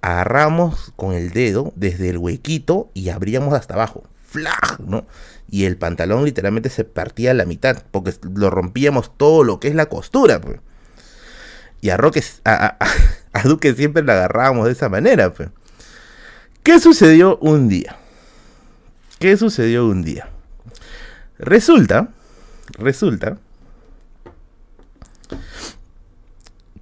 Agarramos 0.00 0.92
con 0.96 1.14
el 1.14 1.30
dedo 1.30 1.72
desde 1.76 2.10
el 2.10 2.18
huequito 2.18 2.90
y 2.94 3.08
abríamos 3.10 3.54
hasta 3.54 3.74
abajo. 3.74 4.04
¡Flag! 4.26 4.80
¿No? 4.80 5.04
y 5.54 5.66
el 5.66 5.76
pantalón 5.76 6.24
literalmente 6.24 6.68
se 6.68 6.82
partía 6.82 7.30
a 7.30 7.34
la 7.34 7.44
mitad, 7.44 7.82
porque 7.92 8.12
lo 8.34 8.50
rompíamos 8.50 9.16
todo 9.16 9.44
lo 9.44 9.60
que 9.60 9.68
es 9.68 9.76
la 9.76 9.86
costura. 9.86 10.40
Pues. 10.40 10.58
Y 11.80 11.90
a, 11.90 11.96
Roque, 11.96 12.24
a, 12.44 12.76
Duque 13.44 13.72
siempre 13.74 14.02
la 14.02 14.14
agarrábamos 14.14 14.66
de 14.66 14.72
esa 14.72 14.88
manera. 14.88 15.32
Pues. 15.32 15.50
¿Qué 16.64 16.80
sucedió 16.80 17.36
un 17.38 17.68
día? 17.68 17.96
¿Qué 19.20 19.36
sucedió 19.36 19.86
un 19.86 20.02
día? 20.02 20.28
Resulta, 21.38 22.08
resulta 22.72 23.38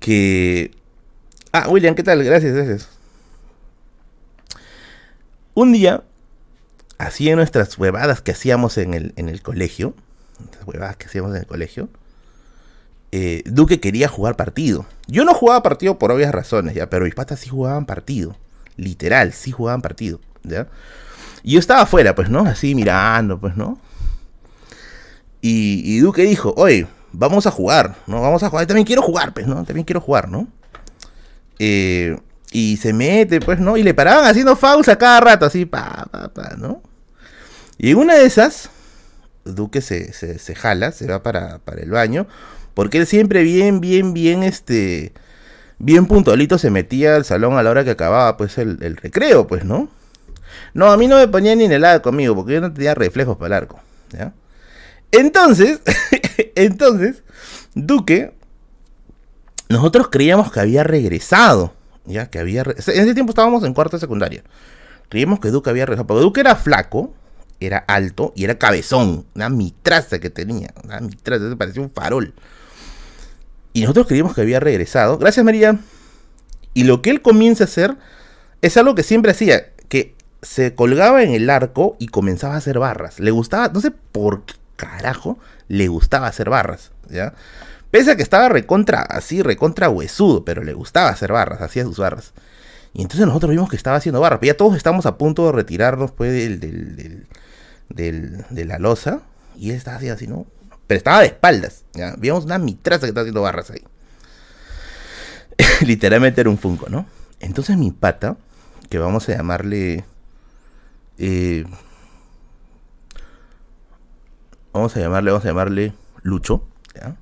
que... 0.01 0.73
Ah, 1.53 1.69
William, 1.69 1.95
¿qué 1.95 2.03
tal? 2.03 2.23
Gracias, 2.25 2.55
gracias. 2.55 2.89
Un 5.55 5.73
día 5.73 6.03
hacía 6.99 7.37
nuestras 7.37 7.77
huevadas 7.79 8.23
que 8.23 8.33
hacíamos 8.33 8.79
en 8.79 8.95
el, 8.95 9.13
en 9.17 9.29
el 9.29 9.43
colegio, 9.43 9.95
las 10.57 10.67
huevadas 10.67 10.97
que 10.97 11.07
hacíamos 11.07 11.33
en 11.33 11.39
el 11.39 11.47
colegio, 11.47 11.89
eh, 13.13 13.43
Duque 13.45 13.81
quería 13.81 14.09
jugar 14.09 14.37
partido. 14.37 14.87
Yo 15.07 15.25
no 15.25 15.35
jugaba 15.35 15.63
partido 15.63 15.99
por 15.99 16.11
obvias 16.11 16.33
razones, 16.33 16.75
ya, 16.75 16.89
pero 16.89 17.05
mis 17.05 17.15
patas 17.15 17.41
sí 17.41 17.51
jugaban 17.51 17.85
partido. 17.85 18.37
Literal, 18.77 19.35
sí 19.35 19.51
jugaban 19.53 19.83
partido, 19.83 20.21
¿ya? 20.43 20.69
Y 21.43 21.53
yo 21.53 21.59
estaba 21.59 21.83
afuera, 21.83 22.15
pues, 22.15 22.31
¿no? 22.31 22.41
Así 22.41 22.75
mirando, 22.75 23.39
pues, 23.39 23.57
¿no? 23.57 23.79
Y, 25.45 25.99
Duque 25.99 26.23
dijo, 26.23 26.55
oye, 26.57 26.87
vamos 27.11 27.49
a 27.49 27.51
jugar, 27.51 27.97
¿no? 28.07 28.23
Vamos 28.23 28.45
a 28.45 28.49
jugar. 28.49 28.65
También 28.67 28.87
quiero 28.87 29.03
jugar, 29.03 29.35
pues, 29.35 29.49
¿no? 29.49 29.65
También 29.65 29.85
quiero 29.85 30.01
jugar, 30.01 30.29
¿no? 30.29 30.47
Eh, 31.59 32.17
y 32.53 32.77
se 32.77 32.93
mete, 32.93 33.41
pues, 33.41 33.59
¿no? 33.59 33.77
Y 33.77 33.83
le 33.83 33.93
paraban 33.93 34.25
haciendo 34.25 34.55
fouls 34.55 34.89
a 34.89 34.97
cada 34.97 35.21
rato, 35.21 35.45
así, 35.45 35.67
pa, 35.67 36.07
pa, 36.13 36.29
pa, 36.29 36.55
¿no? 36.57 36.81
Y 37.77 37.91
en 37.91 37.99
una 37.99 38.15
de 38.15 38.25
esas, 38.25 38.71
Duque 39.45 39.81
se, 39.81 40.13
se, 40.13 40.55
jala, 40.55 40.93
se 40.93 41.09
va 41.09 41.25
para, 41.25 41.61
el 41.77 41.91
baño, 41.91 42.29
porque 42.75 42.99
él 42.99 43.07
siempre 43.07 43.43
bien, 43.43 43.81
bien, 43.81 44.15
bien, 44.15 44.45
este, 44.45 45.13
bien 45.79 46.07
puntualito 46.07 46.57
se 46.57 46.71
metía 46.71 47.17
al 47.17 47.25
salón 47.25 47.55
a 47.55 47.65
la 47.65 47.71
hora 47.71 47.83
que 47.83 47.91
acababa, 47.91 48.37
pues, 48.37 48.59
el, 48.59 48.79
recreo, 48.97 49.49
pues, 49.49 49.65
¿no? 49.65 49.89
No, 50.73 50.93
a 50.93 50.97
mí 50.97 51.09
no 51.09 51.17
me 51.17 51.27
ponía 51.27 51.57
ni 51.57 51.65
en 51.65 51.73
el 51.73 51.83
lado 51.83 52.01
conmigo, 52.01 52.37
porque 52.37 52.55
yo 52.55 52.61
no 52.61 52.73
tenía 52.73 52.95
reflejos 52.95 53.37
para 53.37 53.57
el 53.57 53.63
arco, 53.65 53.81
¿ya? 54.11 54.33
Entonces, 55.13 55.81
entonces, 56.57 57.23
Duque, 57.75 58.35
nosotros 59.69 60.09
creíamos 60.11 60.51
que 60.51 60.61
había 60.61 60.85
regresado, 60.85 61.75
ya, 62.05 62.29
que 62.29 62.39
había... 62.39 62.63
En 62.63 62.75
ese 62.77 63.15
tiempo 63.15 63.31
estábamos 63.31 63.63
en 63.65 63.75
cuarta 63.75 63.99
secundaria. 63.99 64.43
Creíamos 65.09 65.39
que 65.41 65.51
Duque 65.51 65.71
había 65.71 65.87
regresado, 65.87 66.07
porque 66.07 66.23
Duque 66.23 66.41
era 66.41 66.57
flaco, 66.57 67.15
era 67.61 67.79
alto 67.79 68.33
y 68.35 68.45
era 68.45 68.59
cabezón, 68.59 69.27
una 69.35 69.49
mitraza 69.49 70.19
que 70.19 70.31
tenía, 70.31 70.73
una 70.83 71.01
mitraza, 71.01 71.49
se 71.49 71.57
parecía 71.57 71.83
un 71.83 71.91
farol. 71.91 72.35
Y 73.75 73.83
nosotros 73.83 74.07
creíamos 74.07 74.35
que 74.35 74.41
había 74.41 74.61
regresado. 74.61 75.19
Gracias 75.19 75.45
María. 75.45 75.79
Y 76.75 76.85
lo 76.85 77.03
que 77.03 77.11
él 77.11 77.23
comienza 77.23 77.65
a 77.65 77.67
hacer 77.67 77.97
es 78.63 78.77
algo 78.77 78.95
que 78.95 79.03
siempre 79.03 79.33
hacía, 79.33 79.73
que 79.89 80.15
se 80.41 80.75
colgaba 80.75 81.23
en 81.23 81.33
el 81.33 81.49
arco 81.51 81.97
y 81.99 82.09
comenzaba 82.09 82.55
a 82.55 82.59
hacer 82.59 82.79
barras. 82.79 83.21
Le 83.21 83.31
gustaba, 83.31 83.69
no 83.69 83.81
sé 83.81 83.91
por 83.91 84.45
qué 84.45 84.55
carajo, 84.77 85.39
le 85.69 85.89
gustaba 85.89 86.27
hacer 86.27 86.51
barras, 86.51 86.93
¿ya? 87.09 87.35
Pese 87.91 88.13
a 88.13 88.17
que 88.17 88.23
estaba 88.23 88.49
recontra, 88.49 89.03
así, 89.03 89.43
recontra 89.43 89.91
huesudo, 89.91 90.45
pero 90.45 90.65
le 90.65 90.73
gustaba 90.73 91.11
hacer 91.11 91.33
barras, 91.33 91.61
hacía 91.61 91.85
sus 91.85 91.99
barras. 91.99 92.33
Y 92.95 93.03
entonces 93.03 93.27
nosotros 93.27 93.51
vimos 93.51 93.69
que 93.69 93.77
estaba 93.77 93.97
haciendo 93.97 94.21
barras, 94.21 94.39
pero 94.41 94.53
ya 94.53 94.57
todos 94.57 94.77
estamos 94.77 95.07
a 95.07 95.19
punto 95.19 95.47
de 95.47 95.53
retirarnos 95.53 96.11
pues 96.11 96.33
del, 96.33 97.27
de 97.89 98.65
la 98.65 98.79
losa 98.79 99.21
y 99.57 99.71
él 99.71 99.77
estaba 99.77 99.97
haciendo 99.97 100.15
así, 100.17 100.27
¿no? 100.27 100.47
Pero 100.87 100.99
estaba 100.99 101.21
de 101.21 101.27
espaldas, 101.27 101.85
¿ya? 101.95 102.15
Vimos 102.19 102.45
una 102.45 102.59
mitraza 102.59 103.03
que 103.03 103.09
estaba 103.09 103.23
haciendo 103.23 103.43
barras 103.43 103.71
ahí. 103.71 103.83
Literalmente 105.87 106.41
era 106.41 106.51
un 106.51 106.59
funko, 106.59 106.89
¿no? 106.89 107.07
Entonces 107.41 107.77
mi 107.77 107.91
pata, 107.91 108.37
que 108.89 108.99
vamos 108.99 109.29
a 109.29 109.37
llamarle... 109.37 110.05
Eh, 111.19 111.65
vamos 114.73 114.97
a 114.97 115.01
llamarle, 115.01 115.31
vamos 115.31 115.45
a 115.45 115.49
llamarle 115.49 115.93
Lucho, 116.23 116.67
¿ya? 116.95 117.17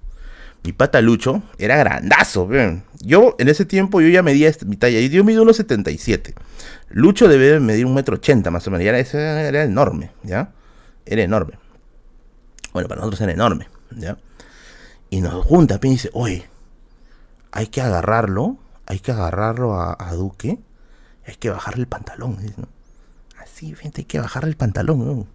Mi 0.63 0.73
pata 0.73 1.01
Lucho 1.01 1.43
era 1.59 1.77
grandazo. 1.79 2.49
Yo 3.01 3.35
en 3.39 3.49
ese 3.49 3.65
tiempo 3.65 4.03
yo 4.03 4.09
ya 4.09 4.23
medía 4.23 4.49
este, 4.49 4.67
mi 4.67 4.77
talla, 4.77 5.01
yo 5.01 5.25
mido 5.25 5.43
1,77. 5.45 6.35
Lucho 6.91 7.29
debe 7.29 7.61
medir 7.61 7.87
un 7.87 7.95
metro 7.95 8.17
ochenta 8.17 8.51
más 8.51 8.67
o 8.67 8.71
menos, 8.71 8.87
era 8.87 9.65
enorme, 9.65 10.11
¿ya? 10.23 10.53
era 11.11 11.23
enorme. 11.23 11.59
Bueno, 12.73 12.89
para 12.89 13.01
nosotros 13.01 13.21
era 13.21 13.33
enorme, 13.33 13.69
¿ya? 13.97 14.17
Y 15.11 15.21
nos 15.21 15.45
junta 15.45 15.81
y 15.83 15.89
dice, 15.89 16.11
oye, 16.13 16.49
hay 17.51 17.67
que 17.67 17.81
agarrarlo, 17.81 18.59
hay 18.87 19.01
que 19.01 19.11
agarrarlo 19.11 19.75
a, 19.75 20.13
Duque, 20.15 20.61
hay 21.27 21.35
que 21.35 21.51
bajarle 21.51 21.83
el 21.83 21.89
pantalón. 21.89 22.39
Así, 23.43 23.75
gente, 23.75 24.03
hay 24.03 24.05
que 24.05 24.21
bajarle 24.21 24.51
el 24.51 24.57
pantalón, 24.57 25.27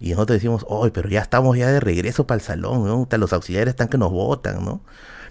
Y 0.00 0.10
nosotros 0.10 0.36
decimos, 0.36 0.64
hoy 0.68 0.90
pero 0.90 1.08
ya 1.08 1.20
estamos 1.20 1.56
ya 1.56 1.70
de 1.70 1.80
regreso 1.80 2.26
para 2.26 2.36
el 2.36 2.44
salón. 2.44 3.08
Los 3.10 3.32
auxiliares 3.32 3.72
están 3.72 3.88
que 3.88 3.98
nos 3.98 4.12
botan, 4.12 4.64
¿no? 4.64 4.80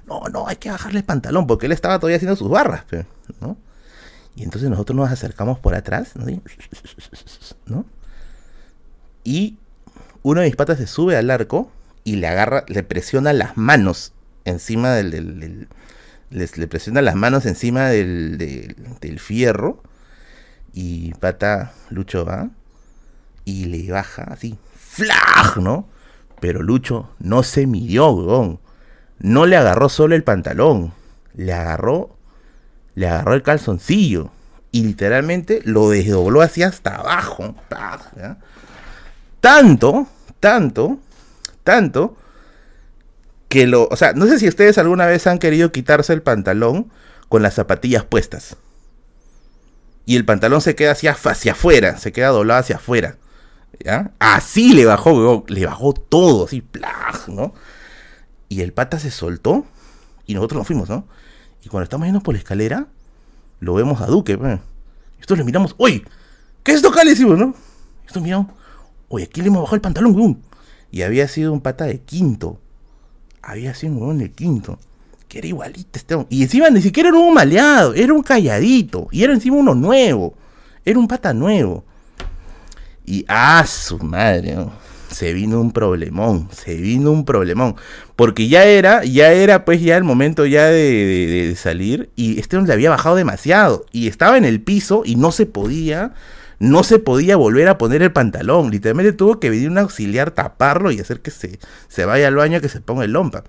No, 0.05 0.21
no, 0.31 0.47
hay 0.47 0.55
que 0.55 0.69
bajarle 0.69 0.99
el 0.99 1.05
pantalón, 1.05 1.47
porque 1.47 1.65
él 1.65 1.73
estaba 1.73 1.99
todavía 1.99 2.15
haciendo 2.15 2.37
sus 2.37 2.49
barras, 2.49 2.85
¿no? 3.41 3.57
Y 4.35 4.43
entonces 4.43 4.69
nosotros 4.69 4.95
nos 4.95 5.11
acercamos 5.11 5.59
por 5.59 5.75
atrás, 5.75 6.13
¿no? 7.65 7.85
Y 9.23 9.57
uno 10.23 10.41
de 10.41 10.47
mis 10.47 10.55
patas 10.55 10.77
se 10.77 10.87
sube 10.87 11.17
al 11.17 11.29
arco 11.29 11.71
y 12.03 12.15
le 12.15 12.27
agarra, 12.27 12.63
le 12.67 12.83
presiona 12.83 13.33
las 13.33 13.57
manos 13.57 14.13
encima 14.45 14.93
del, 14.93 15.67
le 16.29 16.67
presiona 16.67 17.01
las 17.01 17.15
manos 17.15 17.45
encima 17.45 17.89
del, 17.89 18.37
del, 18.37 19.19
fierro 19.19 19.83
y 20.73 21.13
pata 21.15 21.73
Lucho 21.89 22.23
va 22.23 22.49
y 23.47 23.63
le 23.63 23.89
baja 23.89 24.23
así, 24.23 24.57
¡flag! 24.75 25.57
¿no? 25.61 25.87
Pero 26.41 26.61
Lucho 26.61 27.09
no 27.19 27.43
se 27.43 27.65
midió, 27.65 28.09
weón. 28.09 28.59
No 29.19 29.45
le 29.45 29.55
agarró 29.55 29.87
solo 29.87 30.15
el 30.15 30.23
pantalón, 30.23 30.93
le 31.33 31.53
agarró, 31.53 32.17
le 32.93 33.07
agarró 33.07 33.33
el 33.33 33.43
calzoncillo 33.43 34.31
y 34.73 34.83
literalmente 34.83 35.61
lo 35.63 35.89
desdobló 35.89 36.41
hacia 36.41 36.67
hasta 36.67 36.95
abajo. 36.95 37.55
Tanto, 39.39 40.07
tanto, 40.41 40.99
tanto 41.63 42.17
que 43.47 43.65
lo, 43.65 43.87
o 43.87 43.95
sea, 43.95 44.11
no 44.11 44.27
sé 44.27 44.39
si 44.39 44.49
ustedes 44.49 44.77
alguna 44.77 45.05
vez 45.05 45.25
han 45.25 45.39
querido 45.39 45.71
quitarse 45.71 46.11
el 46.11 46.21
pantalón 46.21 46.91
con 47.29 47.41
las 47.41 47.53
zapatillas 47.53 48.03
puestas. 48.03 48.57
Y 50.05 50.17
el 50.17 50.25
pantalón 50.25 50.59
se 50.59 50.75
queda 50.75 50.91
hacia, 50.91 51.13
hacia 51.13 51.53
afuera, 51.53 51.97
se 51.97 52.11
queda 52.11 52.27
doblado 52.27 52.59
hacia 52.59 52.75
afuera. 52.75 53.15
¿Ya? 53.83 54.11
Así 54.19 54.73
le 54.73 54.85
bajó, 54.85 55.45
le 55.47 55.65
bajó 55.65 55.93
todo, 55.93 56.45
así, 56.45 56.61
plag, 56.61 57.29
¿no? 57.29 57.53
Y 58.49 58.61
el 58.61 58.73
pata 58.73 58.99
se 58.99 59.11
soltó 59.11 59.65
y 60.25 60.33
nosotros 60.33 60.59
nos 60.59 60.67
fuimos, 60.67 60.89
¿no? 60.89 61.05
Y 61.63 61.69
cuando 61.69 61.83
estamos 61.83 62.05
yendo 62.07 62.21
por 62.21 62.33
la 62.33 62.39
escalera, 62.39 62.87
lo 63.59 63.73
vemos 63.73 64.01
a 64.01 64.07
Duque, 64.07 64.37
pues. 64.37 64.59
Esto 65.19 65.35
le 65.35 65.43
miramos, 65.43 65.75
¡oye! 65.77 66.03
¿Qué 66.63 66.71
es 66.71 66.77
esto 66.77 66.89
acá? 66.89 67.03
Le 67.03 67.11
decimos, 67.11 67.37
¿no? 67.37 67.53
Esto 68.05 68.21
miramos, 68.21 68.47
oye, 69.09 69.25
aquí 69.25 69.41
le 69.41 69.47
hemos 69.47 69.61
bajado 69.61 69.75
el 69.75 69.81
pantalón, 69.81 70.15
weón. 70.15 70.41
Y 70.91 71.01
había 71.01 71.27
sido 71.27 71.51
un 71.53 71.61
pata 71.61 71.85
de 71.85 71.99
quinto. 71.99 72.59
Había 73.41 73.73
sido 73.73 73.93
un 73.93 74.01
weón 74.01 74.17
de 74.19 74.31
quinto. 74.31 74.79
Que 75.27 75.39
era 75.39 75.47
igualito 75.47 75.89
este 75.93 76.25
Y 76.29 76.43
encima 76.43 76.69
ni 76.69 76.81
siquiera 76.81 77.09
era 77.09 77.17
un 77.17 77.33
maleado, 77.33 77.93
era 77.93 78.13
un 78.13 78.23
calladito. 78.23 79.07
Y 79.11 79.23
era 79.23 79.33
encima 79.33 79.57
uno 79.57 79.75
nuevo. 79.75 80.35
Era 80.85 80.99
un 80.99 81.07
pata 81.07 81.33
nuevo. 81.33 81.83
Y 83.07 83.25
¡ah, 83.29 83.65
su 83.65 83.97
madre! 83.99 84.57
Se 85.09 85.31
vino 85.31 85.61
un 85.61 85.71
problemón, 85.71 86.49
se 86.51 86.75
vino 86.75 87.11
un 87.11 87.23
problemón. 87.23 87.77
Porque 88.17 88.49
ya 88.49 88.65
era, 88.65 89.05
ya 89.05 89.31
era 89.31 89.63
pues 89.63 89.81
ya 89.81 89.95
el 89.95 90.03
momento 90.03 90.45
ya 90.45 90.65
de, 90.65 91.55
salir. 91.57 92.09
Y 92.17 92.37
este 92.37 92.61
le 92.61 92.73
había 92.73 92.89
bajado 92.89 93.15
demasiado. 93.15 93.85
Y 93.93 94.09
estaba 94.09 94.37
en 94.37 94.43
el 94.43 94.61
piso 94.61 95.03
y 95.05 95.15
no 95.15 95.31
se 95.31 95.45
podía, 95.45 96.13
no 96.59 96.83
se 96.83 96.99
podía 96.99 97.37
volver 97.37 97.69
a 97.69 97.77
poner 97.77 98.01
el 98.01 98.11
pantalón. 98.11 98.69
Literalmente 98.69 99.13
tuvo 99.13 99.39
que 99.39 99.49
venir 99.49 99.69
un 99.69 99.77
auxiliar 99.77 100.31
taparlo 100.31 100.91
y 100.91 100.99
hacer 100.99 101.21
que 101.21 101.31
se, 101.31 101.59
se 101.87 102.03
vaya 102.03 102.27
al 102.27 102.35
baño 102.35 102.59
que 102.59 102.67
se 102.67 102.81
ponga 102.81 103.05
el 103.05 103.13
lompa. 103.13 103.45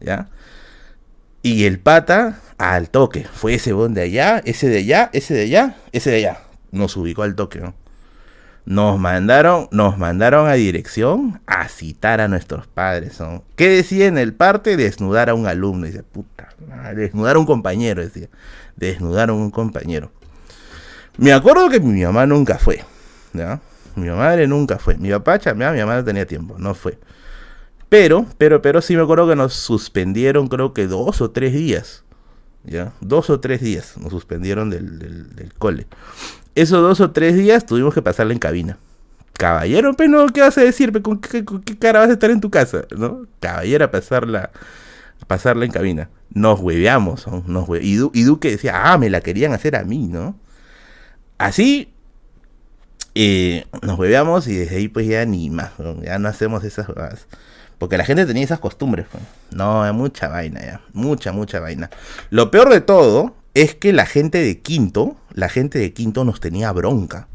¿Ya? 0.00 0.28
Y 1.40 1.64
el 1.64 1.78
pata 1.78 2.40
al 2.58 2.90
toque. 2.90 3.26
Fue 3.32 3.54
ese 3.54 3.72
bon 3.72 3.94
de 3.94 4.02
allá, 4.02 4.42
ese 4.44 4.68
de 4.68 4.78
allá, 4.80 5.08
ese 5.14 5.32
de 5.32 5.42
allá, 5.44 5.76
ese 5.92 6.10
de 6.10 6.16
allá. 6.16 6.42
Nos 6.70 6.94
ubicó 6.98 7.22
al 7.22 7.34
toque, 7.34 7.58
¿no? 7.58 7.81
Nos 8.64 8.98
mandaron, 8.98 9.68
nos 9.72 9.98
mandaron 9.98 10.48
a 10.48 10.52
dirección 10.52 11.40
a 11.46 11.68
citar 11.68 12.20
a 12.20 12.28
nuestros 12.28 12.66
padres. 12.66 13.18
¿Qué 13.56 13.68
decía 13.68 14.06
en 14.06 14.18
el 14.18 14.34
parte? 14.34 14.76
Desnudar 14.76 15.30
a 15.30 15.34
un 15.34 15.46
alumno. 15.46 15.86
Dice, 15.86 16.02
puta, 16.02 16.48
desnudar 16.94 17.36
a 17.36 17.38
un 17.38 17.46
compañero, 17.46 18.02
decía. 18.02 18.28
Desnudar 18.76 19.30
a 19.30 19.32
un 19.32 19.50
compañero. 19.50 20.12
Me 21.18 21.32
acuerdo 21.32 21.68
que 21.68 21.80
mi 21.80 22.04
mamá 22.04 22.26
nunca 22.26 22.58
fue. 22.58 22.84
¿ya? 23.32 23.60
Mi 23.96 24.08
madre 24.08 24.46
nunca 24.46 24.78
fue. 24.78 24.96
Mi 24.96 25.10
papá 25.10 25.38
chambeaba, 25.38 25.72
mi 25.72 25.80
mamá 25.80 25.96
no 25.96 26.04
tenía 26.04 26.26
tiempo, 26.26 26.56
no 26.58 26.74
fue. 26.74 26.98
Pero, 27.88 28.26
pero, 28.38 28.62
pero 28.62 28.80
sí 28.80 28.96
me 28.96 29.02
acuerdo 29.02 29.28
que 29.28 29.36
nos 29.36 29.52
suspendieron, 29.52 30.48
creo 30.48 30.72
que 30.72 30.86
dos 30.86 31.20
o 31.20 31.30
tres 31.30 31.52
días. 31.52 32.04
¿Ya? 32.64 32.92
Dos 33.00 33.28
o 33.28 33.40
tres 33.40 33.60
días 33.60 33.98
nos 33.98 34.12
suspendieron 34.12 34.70
del, 34.70 35.00
del, 35.00 35.34
del 35.34 35.52
cole 35.54 35.88
esos 36.54 36.82
dos 36.82 37.00
o 37.00 37.10
tres 37.10 37.36
días 37.36 37.66
tuvimos 37.66 37.94
que 37.94 38.02
pasarla 38.02 38.32
en 38.32 38.38
cabina. 38.38 38.78
Caballero, 39.34 39.94
pero 39.94 40.26
¿qué 40.28 40.40
vas 40.40 40.58
a 40.58 40.62
decir? 40.62 40.92
¿Con 41.02 41.20
qué, 41.20 41.44
cara 41.78 42.00
vas 42.00 42.10
a 42.10 42.12
estar 42.12 42.30
en 42.30 42.40
tu 42.40 42.50
casa? 42.50 42.84
¿No? 42.96 43.26
Caballero 43.40 43.84
a 43.84 43.90
pasarla, 43.90 44.50
pasarla 45.26 45.64
en 45.64 45.72
cabina. 45.72 46.10
Nos 46.30 46.60
hueveamos, 46.60 47.26
nos 47.46 47.68
y, 47.80 47.96
Duque 47.96 48.50
decía, 48.50 48.92
ah, 48.92 48.98
me 48.98 49.10
la 49.10 49.20
querían 49.20 49.52
hacer 49.52 49.76
a 49.76 49.84
mí, 49.84 50.06
¿no? 50.08 50.36
Así 51.38 51.92
eh, 53.14 53.66
nos 53.82 53.98
hueveamos 53.98 54.46
y 54.46 54.54
desde 54.54 54.76
ahí 54.76 54.88
pues 54.88 55.06
ya 55.06 55.24
ni 55.26 55.50
más, 55.50 55.72
ya 56.02 56.18
no 56.18 56.28
hacemos 56.28 56.64
esas 56.64 56.86
cosas. 56.86 57.26
Porque 57.82 57.98
la 57.98 58.04
gente 58.04 58.26
tenía 58.26 58.44
esas 58.44 58.60
costumbres. 58.60 59.06
Pues. 59.10 59.24
No, 59.50 59.82
hay 59.82 59.92
mucha 59.92 60.28
vaina 60.28 60.60
ya. 60.60 60.80
Mucha, 60.92 61.32
mucha 61.32 61.58
vaina. 61.58 61.90
Lo 62.30 62.48
peor 62.52 62.70
de 62.70 62.80
todo 62.80 63.34
es 63.54 63.74
que 63.74 63.92
la 63.92 64.06
gente 64.06 64.38
de 64.38 64.60
Quinto, 64.60 65.16
la 65.34 65.48
gente 65.48 65.78
de 65.78 65.92
Quinto 65.92 66.24
nos 66.24 66.40
tenía 66.40 66.72
bronca. 66.72 67.28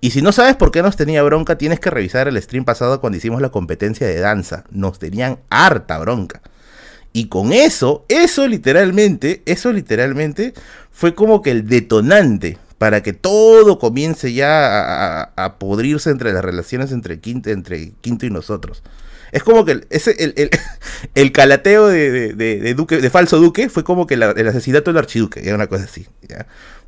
Y 0.00 0.12
si 0.12 0.22
no 0.22 0.32
sabes 0.32 0.56
por 0.56 0.70
qué 0.70 0.82
nos 0.82 0.96
tenía 0.96 1.22
bronca, 1.22 1.58
tienes 1.58 1.78
que 1.78 1.90
revisar 1.90 2.26
el 2.26 2.40
stream 2.40 2.64
pasado 2.64 3.00
cuando 3.00 3.18
hicimos 3.18 3.42
la 3.42 3.50
competencia 3.50 4.06
de 4.06 4.18
danza. 4.18 4.64
Nos 4.70 4.98
tenían 4.98 5.38
harta 5.50 5.98
bronca. 5.98 6.40
Y 7.12 7.26
con 7.26 7.52
eso, 7.52 8.04
eso 8.08 8.46
literalmente, 8.46 9.42
eso 9.44 9.72
literalmente 9.72 10.54
fue 10.90 11.14
como 11.14 11.42
que 11.42 11.50
el 11.50 11.68
detonante 11.68 12.58
para 12.78 13.02
que 13.02 13.12
todo 13.12 13.78
comience 13.78 14.32
ya 14.32 15.22
a, 15.36 15.58
podrirse 15.58 16.08
entre 16.08 16.32
las 16.32 16.42
relaciones 16.42 16.92
entre 16.92 17.20
Quinto, 17.20 17.50
entre 17.50 17.92
Quinto 18.00 18.24
y 18.24 18.30
nosotros. 18.30 18.82
Es 19.32 19.42
como 19.42 19.64
que 19.64 19.82
ese, 19.90 20.12
el, 20.18 20.50
el, 21.14 21.32
calateo 21.32 21.88
de, 21.88 22.74
Duque, 22.74 22.98
de 22.98 23.10
falso 23.10 23.38
Duque 23.38 23.68
fue 23.68 23.84
como 23.84 24.06
que 24.06 24.14
el 24.14 24.48
asesinato 24.48 24.90
del 24.90 24.98
archiduque, 24.98 25.40
era 25.44 25.56
una 25.56 25.66
cosa 25.66 25.84
así. 25.84 26.06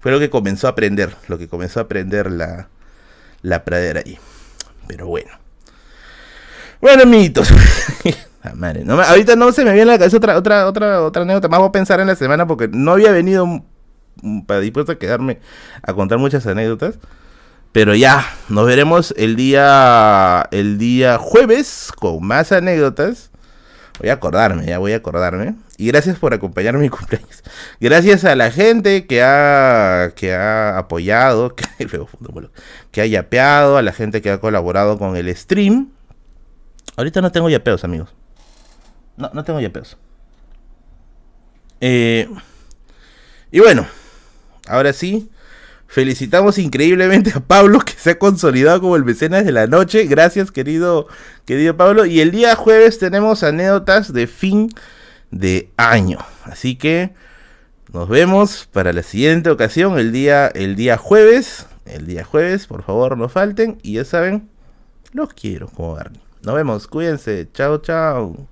Fue 0.02 0.10
lo 0.10 0.18
que 0.18 0.31
comenzó 0.31 0.66
a 0.66 0.70
aprender, 0.70 1.14
lo 1.28 1.39
que 1.39 1.47
comenzó 1.47 1.78
a 1.78 1.84
aprender 1.84 2.28
la, 2.28 2.68
la 3.40 3.64
pradera 3.64 4.02
ahí. 4.05 4.18
Pero 4.89 5.06
bueno. 5.06 5.31
Bueno, 6.81 7.05
amiguitos. 7.05 7.48
ahorita 8.42 9.36
no 9.36 9.52
se 9.52 9.64
me 9.64 9.72
viene 9.72 9.92
a 9.92 9.94
la 9.94 9.98
cabeza 9.98 10.16
otra, 10.16 10.36
otra, 10.36 10.66
otra, 10.66 11.02
otra 11.02 11.22
anécdota. 11.22 11.48
Más 11.48 11.60
voy 11.60 11.68
a 11.68 11.72
pensar 11.72 12.00
en 12.00 12.08
la 12.08 12.16
semana 12.16 12.48
porque 12.48 12.66
no 12.66 12.90
había 12.90 13.12
venido 13.12 13.62
para 14.47 14.58
dispuesto 14.58 14.90
a 14.90 14.98
quedarme 14.98 15.39
a 15.82 15.92
contar 15.94 16.18
muchas 16.18 16.47
anécdotas. 16.48 16.98
Pero 17.70 17.94
ya, 17.94 18.26
nos 18.48 18.66
veremos 18.66 19.14
el 19.16 19.36
día, 19.36 20.47
el 20.50 20.78
día 20.78 21.18
jueves 21.18 21.92
con 21.97 22.26
más 22.26 22.50
anécdotas. 22.50 23.31
Voy 24.02 24.10
a 24.10 24.14
acordarme, 24.14 24.66
ya 24.66 24.78
voy 24.78 24.94
a 24.94 24.97
acordarme. 24.97 25.55
Y 25.78 25.86
gracias 25.86 26.18
por 26.18 26.34
acompañarme 26.34 26.81
mi 26.81 26.89
cumpleaños. 26.89 27.44
Gracias 27.81 28.24
a 28.24 28.34
la 28.34 28.50
gente 28.50 29.06
que 29.06 29.22
ha, 29.22 30.10
que 30.16 30.34
ha 30.34 30.76
apoyado, 30.76 31.55
que, 31.55 31.64
que 32.90 33.00
ha 33.00 33.06
yapeado, 33.06 33.76
a 33.76 33.82
la 33.82 33.92
gente 33.92 34.20
que 34.20 34.31
ha 34.31 34.40
colaborado 34.40 34.98
con 34.98 35.16
el 35.16 35.32
stream. 35.36 35.92
Ahorita 36.97 37.20
no 37.20 37.31
tengo 37.31 37.48
yapeos, 37.48 37.84
amigos. 37.84 38.12
No, 39.16 39.31
no 39.32 39.44
tengo 39.44 39.60
yapeos. 39.60 39.97
Eh, 41.81 42.28
y 43.52 43.60
bueno, 43.60 43.86
ahora 44.66 44.92
sí. 44.92 45.31
Felicitamos 45.92 46.56
increíblemente 46.56 47.32
a 47.34 47.40
Pablo 47.40 47.80
que 47.80 47.92
se 47.92 48.12
ha 48.12 48.18
consolidado 48.18 48.80
como 48.80 48.96
el 48.96 49.04
mecenas 49.04 49.44
de 49.44 49.52
la 49.52 49.66
noche. 49.66 50.06
Gracias, 50.06 50.50
querido, 50.50 51.06
querido 51.44 51.76
Pablo. 51.76 52.06
Y 52.06 52.22
el 52.22 52.30
día 52.30 52.56
jueves 52.56 52.98
tenemos 52.98 53.42
anécdotas 53.42 54.10
de 54.10 54.26
fin 54.26 54.70
de 55.30 55.68
año. 55.76 56.16
Así 56.44 56.76
que 56.76 57.12
nos 57.92 58.08
vemos 58.08 58.70
para 58.72 58.94
la 58.94 59.02
siguiente 59.02 59.50
ocasión, 59.50 59.98
el 59.98 60.12
día, 60.12 60.46
el 60.46 60.76
día 60.76 60.96
jueves. 60.96 61.66
El 61.84 62.06
día 62.06 62.24
jueves, 62.24 62.66
por 62.66 62.82
favor, 62.84 63.18
no 63.18 63.28
falten. 63.28 63.76
Y 63.82 63.92
ya 63.92 64.06
saben, 64.06 64.48
los 65.12 65.34
quiero 65.34 65.68
como 65.68 65.96
Barney. 65.96 66.22
Nos 66.42 66.54
vemos, 66.54 66.86
cuídense. 66.86 67.48
Chao, 67.52 67.76
chao. 67.82 68.48